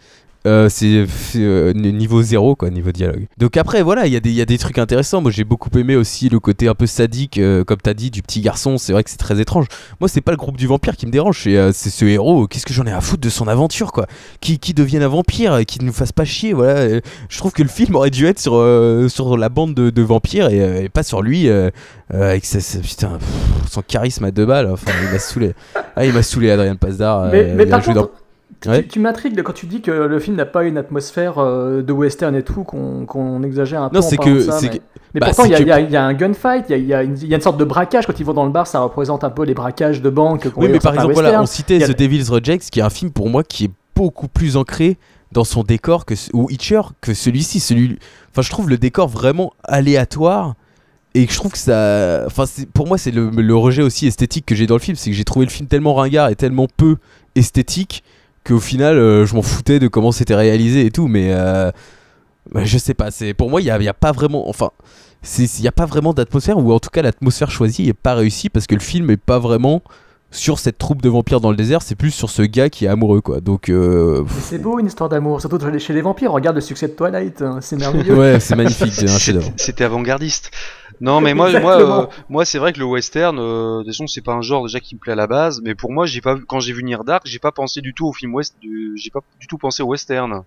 Euh, 0.47 0.69
c'est 0.69 1.07
euh, 1.37 1.73
niveau 1.73 2.23
zéro 2.23 2.57
quoi 2.57 2.71
niveau 2.71 2.91
dialogue. 2.93 3.27
Donc 3.39 3.57
après 3.57 3.83
voilà 3.83 4.07
il 4.07 4.13
y, 4.13 4.17
a 4.17 4.21
des- 4.21 4.31
il 4.31 4.37
y 4.37 4.41
a 4.41 4.45
des 4.45 4.59
trucs 4.59 4.79
intéressants. 4.79 5.21
Moi 5.21 5.31
j'ai 5.31 5.45
beaucoup 5.45 5.71
aimé 5.79 5.95
aussi 5.97 6.29
le 6.29 6.41
côté 6.41 6.69
un 6.69 6.75
peu 6.75 6.87
sadique 6.87 7.39
euh, 7.39 7.63
comme 7.65 7.79
t'as 7.81 7.95
dit 7.95 8.11
du 8.11 8.23
petit 8.23 8.41
garçon. 8.41 8.79
C'est 8.79 8.93
vrai 8.93 9.05
que 9.05 9.11
c'est 9.11 9.17
très 9.19 9.41
étrange. 9.41 9.67
Moi 10.01 10.09
c'est 10.09 10.21
pas 10.21 10.33
le 10.33 10.37
groupe 10.37 10.57
du 10.57 10.67
vampire 10.67 10.97
qui 10.97 11.07
me 11.07 11.13
dérange. 11.13 11.41
C'est 11.45 11.57
euh, 11.57 11.71
c'est 11.73 11.91
ce 11.91 12.05
héros 12.05 12.47
qu'est-ce 12.47 12.67
que 12.67 12.75
j'en 12.75 12.87
ai 12.87 12.93
à 12.93 13.01
foutre 13.01 13.23
de 13.23 13.29
son 13.31 13.47
aventure 13.49 13.93
quoi. 13.93 14.07
Qui, 14.41 14.59
qui 14.59 14.75
devienne 14.75 15.03
un 15.03 15.09
vampire 15.09 15.57
et 15.59 15.65
qui 15.65 15.79
ne 15.81 15.85
nous 15.87 15.93
fasse 15.93 16.13
pas 16.13 16.25
chier 16.25 16.53
voilà. 16.53 16.81
Euh, 16.81 17.01
je 17.29 17.39
trouve 17.39 17.53
que 17.53 17.63
le 17.63 17.69
film 17.69 17.95
aurait 17.95 18.11
dû 18.11 18.27
être 18.27 18.41
sur, 18.41 18.55
euh, 18.57 19.09
sur 19.09 19.37
la 19.37 19.49
bande 19.49 19.75
de, 19.75 19.91
de 19.91 20.03
vampires 20.03 20.49
et, 20.51 20.61
euh, 20.61 20.83
et 20.83 20.89
pas 20.89 21.03
sur 21.03 21.23
lui 21.23 21.49
euh, 21.49 21.71
euh, 22.15 22.31
avec 22.31 22.45
sa- 22.45 22.61
sa- 22.61 22.81
putain, 22.81 23.19
pff, 23.19 23.71
son 23.71 23.83
charisme 23.83 24.25
à 24.25 24.31
deux 24.31 24.45
balles 24.47 24.69
enfin 24.73 24.91
il 25.07 25.13
m'a 25.13 25.19
saoulé. 25.19 25.53
Ah 25.97 26.05
il 26.05 26.13
m'a 26.13 26.23
saoulé 26.23 26.51
Adrien 26.51 26.77
Pasdar 26.77 27.31
Mais, 27.31 27.43
euh, 27.45 27.55
mais 27.57 27.63
il 27.65 27.69
a 27.69 27.71
par 27.77 27.83
joué 27.83 27.95
contre, 27.95 28.07
dans- 28.09 28.22
Ouais. 28.67 28.85
tu 28.85 29.01
m'intrigues 29.01 29.43
quand 29.43 29.53
tu 29.53 29.67
dis 29.67 29.81
que 29.81 29.91
le 29.91 30.19
film 30.21 30.37
n'a 30.37 30.47
pas 30.47 30.65
une 30.65 30.79
atmosphère 30.79 31.39
euh, 31.39 31.83
de 31.83 31.93
western 31.93 32.35
et 32.37 32.43
tout, 32.43 32.65
qu'on 32.65 33.43
exagère 33.43 33.83
un 33.83 33.89
peu. 33.89 33.97
Non, 33.97 34.03
c'est 34.03 34.17
que- 34.17 34.41
ça, 34.41 34.59
mais, 34.63 34.69
que- 34.69 34.75
mais 35.15 35.21
bah, 35.21 35.27
pourtant, 35.27 35.45
il 35.45 35.51
y, 35.51 35.55
a- 35.55 35.59
que- 35.59 35.63
il 35.63 35.69
y 35.69 35.73
a- 35.73 35.81
il 35.81 35.91
y 35.91 35.97
a 35.97 36.05
un 36.05 36.15
gunfight, 36.15 36.67
il 36.69 36.73
y 36.73 36.95
a, 36.95 37.03
il 37.03 37.27
y 37.27 37.33
a 37.33 37.37
une- 37.37 37.41
sorte 37.43 37.59
de 37.59 37.65
braquage. 37.65 38.07
Quand 38.07 38.19
ils 38.21 38.25
vont 38.27 38.35
dans 38.35 38.45
le 38.47 38.53
bar, 38.53 38.67
ça 38.67 38.81
représente 38.81 39.25
un 39.25 39.31
peu 39.31 39.45
les 39.45 39.55
braquages 39.55 40.01
de 40.03 40.11
banque. 40.11 40.49
Oui, 40.57 40.69
mais 40.71 40.79
par 40.79 40.95
exemple, 40.95 41.15
voilà, 41.15 41.43
on 41.43 41.47
citait 41.47 41.83
a- 41.83 41.89
The 41.89 41.99
Devil's 41.99 42.29
Rejects, 42.31 42.71
qui 42.71 42.81
est 42.81 42.83
un 42.83 42.91
film 42.91 43.11
pour 43.11 43.29
moi 43.29 43.43
qui 43.43 43.65
est 43.65 43.71
beaucoup 43.97 44.29
plus 44.29 44.57
ancré 44.57 44.97
dans 45.33 45.45
son 45.45 45.63
décor 45.63 46.05
que 46.05 46.15
ou 46.33 46.49
Hitcher 46.51 46.83
que 47.01 47.15
celui-ci. 47.15 47.59
Celui, 47.61 47.99
enfin, 48.31 48.43
je 48.43 48.51
trouve 48.51 48.69
le 48.69 48.77
décor 48.79 49.09
vraiment 49.09 49.53
aléatoire 49.65 50.55
et 51.15 51.27
je 51.29 51.35
trouve 51.37 51.53
que 51.53 51.59
ça 51.59 52.23
enfin 52.27 52.45
pour 52.73 52.87
moi 52.87 52.97
c'est 52.97 53.11
le, 53.11 53.29
le 53.31 53.55
rejet 53.57 53.83
aussi 53.83 54.07
esthétique 54.07 54.47
que 54.47 54.55
j'ai 54.55 54.67
dans 54.67 54.77
le 54.77 54.81
film 54.81 54.97
c'est 54.97 55.11
que 55.11 55.17
j'ai 55.17 55.25
trouvé 55.25 55.45
le 55.45 55.51
film 55.51 55.69
tellement 55.69 55.93
ringard 55.95 56.31
et 56.31 56.37
tellement 56.37 56.67
peu 56.75 56.97
esthétique 57.35 58.03
qu'au 58.45 58.61
final 58.61 58.97
euh, 58.99 59.25
je 59.27 59.35
m'en 59.35 59.43
foutais 59.43 59.79
de 59.79 59.89
comment 59.89 60.13
c'était 60.13 60.35
réalisé 60.35 60.87
et 60.87 60.91
tout 60.91 61.07
mais 61.09 61.29
euh, 61.33 61.71
bah, 62.53 62.65
je 62.65 62.79
sais 62.79 62.95
pas 62.95 63.11
c'est 63.11 63.35
pour 63.35 63.51
moi 63.51 63.61
il 63.61 63.65
y 63.67 63.71
a, 63.71 63.81
y 63.81 63.89
a 63.89 63.95
pas 63.95 64.13
vraiment 64.13 64.49
enfin 64.49 64.71
il 65.39 65.61
y 65.61 65.69
a 65.69 65.73
pas 65.73 65.87
vraiment 65.87 66.13
d'atmosphère 66.15 66.59
ou 66.59 66.73
en 66.73 66.81
tout 66.81 66.91
cas 66.91 67.03
l'atmosphère 67.03 67.51
choisie 67.51 67.89
est 67.89 67.93
pas 67.95 68.15
réussie 68.15 68.49
parce 68.49 68.67
que 68.67 68.75
le 68.75 68.81
film 68.81 69.11
est 69.11 69.17
pas 69.17 69.39
vraiment 69.39 69.83
sur 70.33 70.59
cette 70.59 70.79
troupe 70.79 71.03
de 71.03 71.09
vampires 71.11 71.41
dans 71.41 71.51
le 71.51 71.57
désert 71.57 71.83
c'est 71.83 71.95
plus 71.95 72.11
sur 72.11 72.31
ce 72.31 72.41
gars 72.43 72.71
qui 72.71 72.87
est 72.87 72.89
amoureux 72.89 73.21
quoi 73.21 73.41
donc 73.41 73.69
euh, 73.69 74.25
C'est 74.41 74.59
beau 74.61 74.79
une 74.79 74.87
histoire 74.87 75.09
d'amour, 75.11 75.41
surtout 75.41 75.59
chez 75.79 75.93
les 75.93 76.01
vampires. 76.01 76.33
Regarde 76.33 76.57
le 76.57 76.63
succès 76.63 76.89
de 76.89 76.95
Twilight, 76.95 77.43
hein, 77.43 77.59
c'est 77.61 77.77
merveilleux. 77.77 78.17
ouais 78.17 78.41
c'est 78.41 78.57
magnifique 78.57 78.93
c'est 78.95 79.11
un 79.11 79.19
chef-d'œuvre 79.19 79.45
C'était- 79.49 79.63
C'était 79.63 79.85
avant-gardiste. 79.85 80.51
Non, 81.01 81.21
mais 81.21 81.35
moi, 81.35 81.51
moi, 81.61 81.77
euh, 81.81 82.07
moi, 82.29 82.45
c'est 82.45 82.59
vrai 82.59 82.73
que 82.73 82.79
le 82.79 82.85
western, 82.85 83.39
euh, 83.39 83.79
de 83.79 83.85
toute 83.85 83.93
façon, 83.93 84.07
c'est 84.07 84.21
pas 84.23 84.33
un 84.35 84.43
genre 84.43 84.65
déjà 84.67 84.81
qui 84.81 84.95
me 84.95 85.01
plaît 85.01 85.13
à 85.13 85.17
la 85.17 85.27
base. 85.27 85.61
Mais 85.65 85.75
pour 85.75 85.93
moi, 85.93 86.07
j'ai 86.07 86.21
pas, 86.21 86.37
quand 86.47 86.61
j'ai 86.61 86.73
vu 86.73 86.85
Near 86.85 87.05
Dark, 87.05 87.23
j'ai 87.27 87.39
pas 87.39 87.53
pensé 87.53 87.81
du 87.81 87.95
tout 87.95 88.07
au 88.07 88.13
film 88.13 88.35
west, 88.35 88.57
du- 88.61 88.93
j'ai 88.97 89.11
pas 89.11 89.21
du 89.41 89.47
tout 89.47 89.59
pensé 89.59 89.83
au 89.83 89.87
western. 89.87 90.43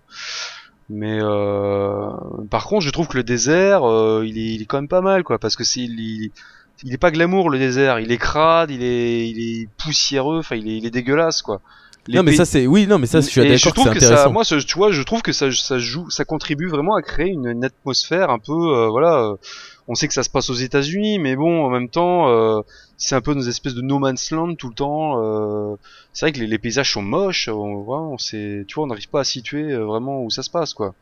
Mais 0.88 1.18
euh, 1.20 2.10
par 2.50 2.66
contre, 2.66 2.82
je 2.84 2.90
trouve 2.90 3.08
que 3.08 3.16
le 3.16 3.24
désert, 3.24 3.82
euh, 3.84 4.24
il, 4.24 4.38
est, 4.38 4.54
il 4.54 4.62
est 4.62 4.66
quand 4.66 4.78
même 4.78 4.88
pas 4.88 5.00
mal, 5.00 5.24
quoi, 5.24 5.38
parce 5.38 5.56
que 5.56 5.64
c'est, 5.64 5.80
il, 5.80 6.30
il- 6.84 6.92
est 6.92 6.98
pas 6.98 7.10
glamour 7.10 7.50
le 7.50 7.58
désert, 7.58 7.98
il 7.98 8.12
est 8.12 8.18
crade, 8.18 8.70
il 8.70 8.82
est, 8.84 9.28
il 9.28 9.38
est 9.62 9.68
poussiéreux, 9.82 10.38
enfin, 10.38 10.54
il 10.56 10.68
est, 10.68 10.76
il 10.78 10.86
est 10.86 10.90
dégueulasse, 10.90 11.42
quoi. 11.42 11.60
Les 12.06 12.18
non 12.18 12.22
mais 12.22 12.30
pays- 12.30 12.36
ça 12.36 12.44
c'est 12.44 12.68
oui 12.68 12.86
non 12.86 12.98
mais 13.00 13.06
ça 13.08 13.20
je 13.20 13.26
suis 13.26 13.40
d'accord 13.40 13.72
c'est 13.94 14.06
ça, 14.06 14.28
moi, 14.28 14.44
ce- 14.44 14.54
tu 14.64 14.76
vois, 14.76 14.92
je 14.92 15.02
trouve 15.02 15.22
que 15.22 15.32
ça, 15.32 15.50
ça 15.50 15.78
joue, 15.78 16.08
ça 16.08 16.24
contribue 16.24 16.68
vraiment 16.68 16.94
à 16.94 17.02
créer 17.02 17.30
une, 17.30 17.48
une 17.48 17.64
atmosphère 17.64 18.30
un 18.30 18.38
peu, 18.38 18.52
euh, 18.52 18.86
voilà. 18.88 19.34
On 19.88 19.94
sait 19.94 20.08
que 20.08 20.14
ça 20.14 20.22
se 20.22 20.30
passe 20.30 20.50
aux 20.50 20.54
États-Unis, 20.54 21.18
mais 21.18 21.36
bon, 21.36 21.64
en 21.64 21.70
même 21.70 21.88
temps, 21.88 22.28
euh, 22.28 22.60
c'est 22.96 23.14
un 23.14 23.20
peu 23.20 23.34
nos 23.34 23.42
espèces 23.42 23.74
de 23.74 23.82
no 23.82 23.98
man's 23.98 24.30
land 24.30 24.54
tout 24.56 24.68
le 24.68 24.74
temps. 24.74 25.22
euh, 25.22 25.76
c'est 26.12 26.26
vrai 26.26 26.32
que 26.32 26.40
les, 26.40 26.46
les 26.46 26.58
paysages 26.58 26.92
sont 26.92 27.02
moches. 27.02 27.48
On, 27.48 27.82
voilà, 27.82 28.02
on 28.02 28.18
sait, 28.18 28.64
tu 28.66 28.74
vois, 28.76 28.84
on 28.84 28.86
n'arrive 28.88 29.08
pas 29.08 29.20
à 29.20 29.24
situer 29.24 29.72
euh, 29.72 29.84
vraiment 29.84 30.22
où 30.24 30.30
ça 30.30 30.42
se 30.42 30.50
passe, 30.50 30.74
quoi. 30.74 30.94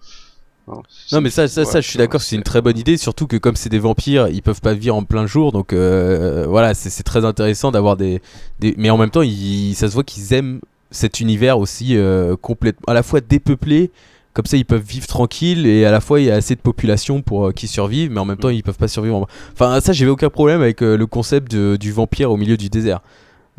Non, 0.66 0.82
Non 1.12 1.20
mais 1.20 1.28
ça, 1.28 1.46
ça, 1.46 1.60
ouais, 1.60 1.66
ça 1.66 1.80
je 1.82 1.88
suis 1.88 1.98
d'accord, 1.98 2.22
c'est 2.22 2.36
une 2.36 2.42
très 2.42 2.62
bonne 2.62 2.78
idée, 2.78 2.96
surtout 2.96 3.26
que 3.26 3.36
comme 3.36 3.54
c'est 3.54 3.68
des 3.68 3.78
vampires, 3.78 4.28
ils 4.28 4.40
peuvent 4.40 4.62
pas 4.62 4.72
vivre 4.72 4.96
en 4.96 5.04
plein 5.04 5.26
jour, 5.26 5.52
donc 5.52 5.74
euh, 5.74 6.46
voilà, 6.48 6.72
c'est 6.72 6.88
c'est 6.88 7.02
très 7.02 7.26
intéressant 7.26 7.70
d'avoir 7.70 7.98
des, 7.98 8.22
des... 8.60 8.74
Mais 8.78 8.88
en 8.88 8.96
même 8.96 9.10
temps, 9.10 9.20
ils- 9.20 9.74
ça 9.74 9.88
se 9.88 9.92
voit 9.92 10.04
qu'ils 10.04 10.32
aiment 10.32 10.60
cet 10.90 11.20
univers 11.20 11.58
aussi 11.58 11.96
euh, 11.98 12.34
complètement, 12.36 12.84
à 12.86 12.94
la 12.94 13.02
fois 13.02 13.20
dépeuplé, 13.20 13.90
comme 14.34 14.44
ça 14.46 14.56
ils 14.58 14.64
peuvent 14.66 14.82
vivre 14.82 15.06
tranquille, 15.06 15.66
et 15.66 15.86
à 15.86 15.90
la 15.90 16.00
fois 16.00 16.20
il 16.20 16.26
y 16.26 16.30
a 16.30 16.34
assez 16.34 16.54
de 16.54 16.60
population 16.60 17.22
pour 17.22 17.46
euh, 17.48 17.52
qu'ils 17.52 17.68
survivent, 17.70 18.10
mais 18.10 18.20
en 18.20 18.24
même 18.26 18.36
temps 18.36 18.50
ils 18.50 18.62
peuvent 18.62 18.76
pas 18.76 18.88
survivre. 18.88 19.16
en- 19.16 19.26
Enfin 19.52 19.80
ça, 19.80 19.92
j'avais 19.92 20.10
aucun 20.10 20.28
problème 20.28 20.60
avec 20.60 20.82
euh, 20.82 20.96
le 20.96 21.06
concept 21.06 21.50
de- 21.52 21.76
du 21.76 21.90
vampire 21.92 22.30
au 22.30 22.36
milieu 22.36 22.56
du 22.58 22.68
désert. 22.68 23.00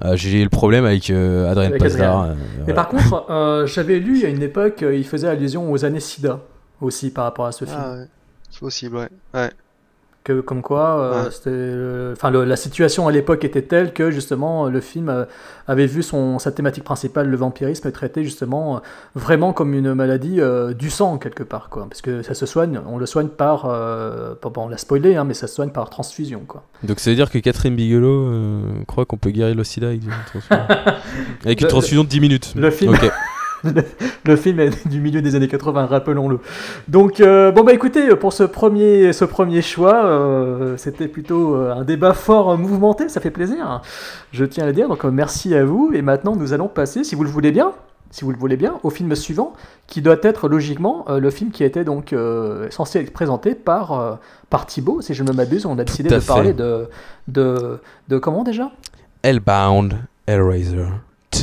Euh, 0.03 0.15
J'ai 0.17 0.43
le 0.43 0.49
problème 0.49 0.83
avec 0.85 1.09
euh, 1.09 1.49
Adrien. 1.49 1.71
Adrien. 1.71 2.23
euh, 2.25 2.35
Mais 2.35 2.63
voilà. 2.65 2.73
par 2.73 2.89
contre, 2.89 3.25
euh, 3.31 3.65
j'avais 3.65 3.99
lu 3.99 4.25
à 4.25 4.27
une 4.29 4.43
époque, 4.43 4.83
euh, 4.83 4.93
il 4.95 5.05
faisait 5.05 5.27
allusion 5.29 5.71
aux 5.71 5.85
années 5.85 6.01
SIDA 6.01 6.41
aussi 6.81 7.09
par 7.11 7.23
rapport 7.23 7.45
à 7.45 7.53
ce 7.53 7.63
film. 7.63 7.77
Ah 7.81 7.93
ouais, 7.95 8.05
c'est 8.51 8.59
possible, 8.59 8.97
ouais. 8.97 9.07
ouais. 9.33 9.49
Que, 10.25 10.41
comme 10.41 10.63
quoi, 10.63 10.99
euh, 10.99 11.23
Ouais. 11.25 11.29
c'était, 11.31 11.49
euh, 11.51 12.13
enfin, 12.13 12.31
le- 12.31 12.45
la 12.45 12.55
situation 12.55 13.07
à 13.07 13.11
l'époque 13.11 13.43
était 13.45 13.61
telle 13.61 13.93
que 13.93 14.09
justement 14.09 14.65
le 14.69 14.81
film 14.81 15.07
euh, 15.07 15.25
avait 15.67 15.85
vu 15.85 16.01
son, 16.01 16.39
sa 16.39 16.51
thématique 16.51 16.83
principale, 16.83 17.29
le 17.29 17.37
vampirisme, 17.37 17.91
traité 17.91 18.23
justement 18.23 18.77
euh, 18.77 18.79
vraiment 19.13 19.53
comme 19.53 19.75
une 19.75 19.93
maladie 19.93 20.41
euh, 20.41 20.73
du 20.73 20.89
sang 20.89 21.19
quelque 21.19 21.43
part, 21.43 21.69
quoi. 21.69 21.85
Parce 21.87 22.01
que 22.01 22.23
ça 22.23 22.33
se 22.33 22.47
soigne, 22.47 22.81
on 22.87 22.97
le 22.97 23.05
soigne 23.05 23.27
par, 23.27 23.65
euh, 23.67 24.33
bon, 24.41 24.51
on 24.57 24.67
l'a 24.67 24.77
spoilé, 24.79 25.15
hein, 25.15 25.25
mais 25.25 25.35
ça 25.35 25.45
se 25.45 25.53
soigne 25.53 25.69
par 25.69 25.91
transfusion, 25.91 26.41
quoi. 26.47 26.63
Donc 26.81 26.99
ça 26.99 27.11
veut 27.11 27.15
dire 27.15 27.29
que 27.29 27.37
Catherine 27.37 27.75
Bigelow 27.75 28.25
euh, 28.27 28.61
croit 28.87 29.05
qu'on 29.05 29.17
peut 29.17 29.29
guérir 29.29 29.53
le 29.55 29.63
sida 29.63 29.89
avec 29.89 30.01
une 30.03 30.09
transfusion, 30.25 30.57
avec 31.45 31.61
une 31.61 31.65
Le- 31.67 31.69
transfusion 31.71 32.03
de 32.03 32.09
10 32.09 32.19
minutes. 32.19 32.53
Le 32.55 32.71
film. 32.71 32.95
Le, 33.65 33.83
le 34.25 34.35
film 34.35 34.59
est 34.59 34.87
du 34.87 35.01
milieu 35.01 35.21
des 35.21 35.35
années 35.35 35.47
80, 35.47 35.85
rappelons-le. 35.85 36.39
Donc, 36.87 37.19
euh, 37.19 37.51
bon, 37.51 37.63
bah 37.63 37.73
écoutez, 37.73 38.15
pour 38.15 38.33
ce 38.33 38.43
premier, 38.43 39.13
ce 39.13 39.25
premier 39.25 39.61
choix, 39.61 40.05
euh, 40.05 40.77
c'était 40.77 41.07
plutôt 41.07 41.55
euh, 41.55 41.73
un 41.73 41.83
débat 41.83 42.13
fort 42.13 42.57
mouvementé, 42.57 43.09
ça 43.09 43.21
fait 43.21 43.31
plaisir, 43.31 43.81
je 44.31 44.45
tiens 44.45 44.63
à 44.63 44.67
le 44.67 44.73
dire. 44.73 44.87
Donc, 44.87 45.03
merci 45.03 45.55
à 45.55 45.65
vous. 45.65 45.91
Et 45.93 46.01
maintenant, 46.01 46.35
nous 46.35 46.53
allons 46.53 46.67
passer, 46.67 47.03
si 47.03 47.15
vous 47.15 47.23
le 47.23 47.29
voulez 47.29 47.51
bien, 47.51 47.73
si 48.15 48.23
vous 48.23 48.31
le 48.31 48.37
voulez 48.37 48.55
bien, 48.55 48.79
au 48.83 48.89
film 48.89 49.13
suivant, 49.15 49.53
qui 49.87 50.01
doit 50.01 50.17
être 50.21 50.47
logiquement 50.47 51.05
euh, 51.09 51.19
le 51.19 51.29
film 51.29 51.51
qui 51.51 51.63
était 51.63 51.83
donc 51.83 52.13
euh, 52.13 52.69
censé 52.71 52.99
être 52.99 53.11
présenté 53.11 53.55
par, 53.55 53.91
euh, 53.91 54.15
par 54.49 54.65
Thibaut, 54.65 55.01
si 55.01 55.13
je 55.13 55.23
ne 55.23 55.33
m'abuse. 55.33 55.65
On 55.65 55.77
a 55.77 55.83
décidé 55.83 56.09
de 56.09 56.19
parler 56.19 56.53
de, 56.53 56.87
de, 57.27 57.79
de 58.07 58.17
comment 58.17 58.43
déjà? 58.43 58.71
Hellbound 59.23 59.97
Hellraiser 60.27 60.85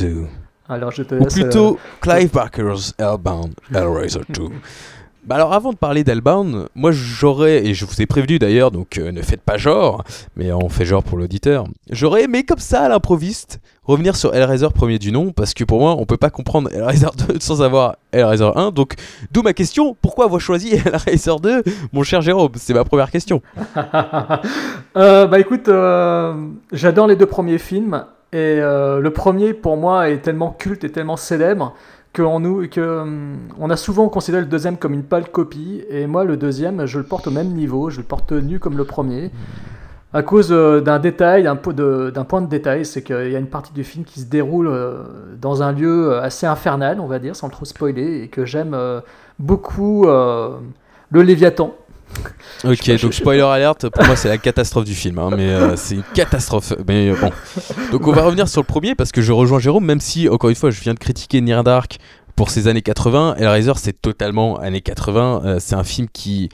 2. 0.01 0.25
Alors, 0.73 0.91
je 0.91 1.03
te 1.03 1.15
Ou 1.15 1.23
laisse. 1.23 1.37
euh, 1.37 1.41
plutôt 1.41 1.79
Clive 2.01 2.31
Barker's 2.31 2.93
Hellbound 2.97 3.53
Hellraiser 3.73 4.21
2. 4.29 4.43
Bah 5.25 5.35
alors 5.35 5.53
avant 5.53 5.71
de 5.71 5.77
parler 5.77 6.03
d'Hellbound, 6.03 6.67
moi 6.75 6.91
j'aurais, 6.91 7.65
et 7.65 7.73
je 7.73 7.85
vous 7.85 8.01
ai 8.01 8.05
prévenu 8.05 8.39
d'ailleurs, 8.39 8.71
donc 8.71 8.97
euh, 8.97 9.09
ne 9.13 9.21
faites 9.21 9.39
pas 9.39 9.55
genre, 9.55 10.03
mais 10.35 10.51
on 10.51 10.67
fait 10.67 10.83
genre 10.83 11.01
pour 11.01 11.17
l'auditeur, 11.17 11.63
j'aurais 11.89 12.23
aimé 12.25 12.43
comme 12.43 12.57
ça 12.59 12.81
à 12.81 12.89
l'improviste 12.89 13.61
revenir 13.85 14.17
sur 14.17 14.35
Hellraiser 14.35 14.67
premier 14.75 14.99
du 14.99 15.13
nom, 15.13 15.31
parce 15.31 15.53
que 15.53 15.63
pour 15.63 15.79
moi 15.79 15.95
on 15.97 16.05
peut 16.05 16.17
pas 16.17 16.29
comprendre 16.29 16.69
Hellraiser 16.73 17.07
2 17.29 17.35
sans 17.39 17.61
avoir 17.61 17.95
Hellraiser 18.11 18.49
1, 18.53 18.71
donc 18.71 18.95
d'où 19.31 19.43
ma 19.43 19.53
question, 19.53 19.95
pourquoi 20.01 20.25
avoir 20.25 20.41
choisi 20.41 20.73
Hellraiser 20.85 21.35
2, 21.41 21.63
mon 21.93 22.03
cher 22.03 22.19
Jérôme? 22.21 22.51
C'est 22.55 22.73
ma 22.73 22.83
première 22.83 23.09
question. 23.09 23.41
Euh, 24.97 25.25
bah 25.27 25.39
écoute, 25.39 25.69
euh, 25.69 26.33
j'adore 26.73 27.07
les 27.07 27.15
deux 27.15 27.25
premiers 27.27 27.59
films 27.59 28.03
et 28.33 28.59
euh, 28.59 28.99
le 28.99 29.11
premier 29.11 29.53
pour 29.53 29.77
moi 29.77 30.09
est 30.09 30.17
tellement 30.17 30.49
culte 30.49 30.83
et 30.83 30.91
tellement 30.91 31.17
célèbre 31.17 31.75
qu'on 32.15 32.41
que, 32.67 33.01
hum, 33.01 33.37
on 33.59 33.69
a 33.69 33.77
souvent 33.77 34.09
considéré 34.09 34.41
le 34.41 34.49
deuxième 34.49 34.77
comme 34.77 34.93
une 34.93 35.03
pâle 35.03 35.29
copie 35.29 35.83
et 35.87 36.07
moi 36.07 36.23
le 36.23 36.35
deuxième 36.35 36.87
je 36.87 36.97
le 36.97 37.05
porte 37.05 37.27
au 37.27 37.31
même 37.31 37.49
niveau, 37.49 37.91
je 37.91 37.99
le 37.99 38.03
porte 38.03 38.31
nu 38.31 38.59
comme 38.59 38.75
le 38.75 38.85
premier. 38.85 39.29
À 40.13 40.23
cause 40.23 40.51
euh, 40.51 40.81
d'un 40.81 40.97
détail, 40.97 41.43
d'un 41.43 41.55
point 41.55 42.41
de 42.41 42.47
détail, 42.47 42.85
c'est 42.85 43.03
qu'il 43.03 43.31
y 43.31 43.35
a 43.35 43.39
une 43.39 43.47
partie 43.47 43.73
du 43.73 43.83
film 43.83 44.03
qui 44.03 44.19
se 44.19 44.25
déroule 44.25 44.67
euh, 44.67 45.03
dans 45.39 45.61
un 45.61 45.71
lieu 45.71 46.17
assez 46.17 46.47
infernal, 46.47 46.99
on 46.99 47.07
va 47.07 47.19
dire, 47.19 47.35
sans 47.35 47.49
trop 47.49 47.65
spoiler, 47.65 48.21
et 48.23 48.27
que 48.29 48.45
j'aime 48.45 48.75
beaucoup 49.39 50.05
le 50.05 51.21
Léviathan. 51.21 51.75
Ok, 52.63 52.85
pas, 52.85 52.97
donc 52.97 53.13
spoiler 53.13 53.41
alert, 53.41 53.89
pour 53.89 54.05
moi 54.05 54.15
c'est 54.15 54.29
la 54.29 54.37
catastrophe 54.37 54.85
du 54.85 54.95
film, 54.95 55.19
hein, 55.19 55.29
mais 55.35 55.49
euh, 55.49 55.75
c'est 55.75 55.95
une 55.95 56.03
catastrophe. 56.13 56.73
Mais 56.87 57.09
euh, 57.09 57.15
bon. 57.19 57.31
Donc 57.91 58.07
on 58.07 58.11
va 58.13 58.23
revenir 58.23 58.47
sur 58.47 58.61
le 58.61 58.65
premier 58.67 58.95
parce 58.95 59.11
que 59.11 59.21
je 59.21 59.31
rejoins 59.31 59.59
Jérôme, 59.59 59.85
même 59.85 59.99
si 59.99 60.29
encore 60.29 60.49
une 60.49 60.55
fois 60.55 60.71
je 60.71 60.79
viens 60.81 60.93
de 60.93 60.99
critiquer 60.99 61.41
Near 61.41 61.63
Dark 61.63 61.97
pour 62.35 62.49
ses 62.49 62.67
années 62.67 62.81
80. 62.81 63.35
Hellraiser 63.37 63.73
c'est 63.75 64.01
totalement 64.01 64.57
années 64.59 64.81
80. 64.81 65.41
euh, 65.45 65.57
c'est 65.59 65.75
un 65.75 65.83
film 65.83 66.07
qui 66.11 66.49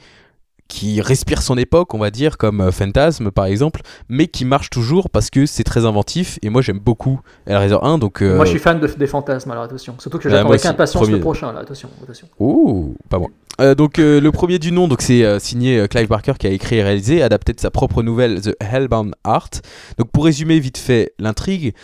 qui 0.68 1.00
respire 1.00 1.42
son 1.42 1.58
époque, 1.58 1.94
on 1.94 1.98
va 1.98 2.12
dire, 2.12 2.38
comme 2.38 2.60
euh, 2.60 2.70
Phantasm 2.70 3.32
par 3.32 3.46
exemple, 3.46 3.80
mais 4.08 4.28
qui 4.28 4.44
marche 4.44 4.70
toujours 4.70 5.10
parce 5.10 5.28
que 5.28 5.44
c'est 5.44 5.64
très 5.64 5.84
inventif. 5.84 6.38
Et 6.42 6.48
moi 6.48 6.62
j'aime 6.62 6.78
beaucoup 6.78 7.20
Hellraiser 7.46 7.76
1, 7.82 7.98
donc. 7.98 8.22
euh, 8.22 8.36
Moi, 8.36 8.44
je 8.44 8.50
suis 8.50 8.60
fan 8.60 8.78
de- 8.78 8.86
des 8.86 9.06
fantasmes, 9.08 9.50
alors 9.50 9.64
attention. 9.64 9.96
Surtout 9.98 10.18
que 10.18 10.28
j'attends 10.30 10.48
avec 10.48 10.64
impatience 10.64 11.02
premier. 11.02 11.14
le 11.16 11.20
prochain, 11.20 11.52
là, 11.52 11.60
attention. 11.60 11.88
attention. 12.02 12.28
Ouh, 12.38 12.94
pas 13.08 13.18
moi. 13.18 13.28
Euh, 13.60 13.74
donc 13.74 13.98
euh, 13.98 14.20
le 14.20 14.32
premier 14.32 14.58
du 14.58 14.72
nom, 14.72 14.88
donc 14.88 15.02
c'est 15.02 15.22
euh, 15.22 15.38
signé 15.38 15.86
Clive 15.88 16.08
Barker 16.08 16.32
qui 16.38 16.46
a 16.46 16.50
écrit 16.50 16.76
et 16.76 16.82
réalisé, 16.82 17.22
adapté 17.22 17.52
de 17.52 17.60
sa 17.60 17.70
propre 17.70 18.02
nouvelle 18.02 18.40
The 18.40 18.56
Hellbound 18.60 19.14
Art. 19.24 19.50
Donc 19.98 20.10
pour 20.10 20.24
résumer 20.24 20.58
vite 20.60 20.78
fait 20.78 21.12
l'intrigue, 21.18 21.74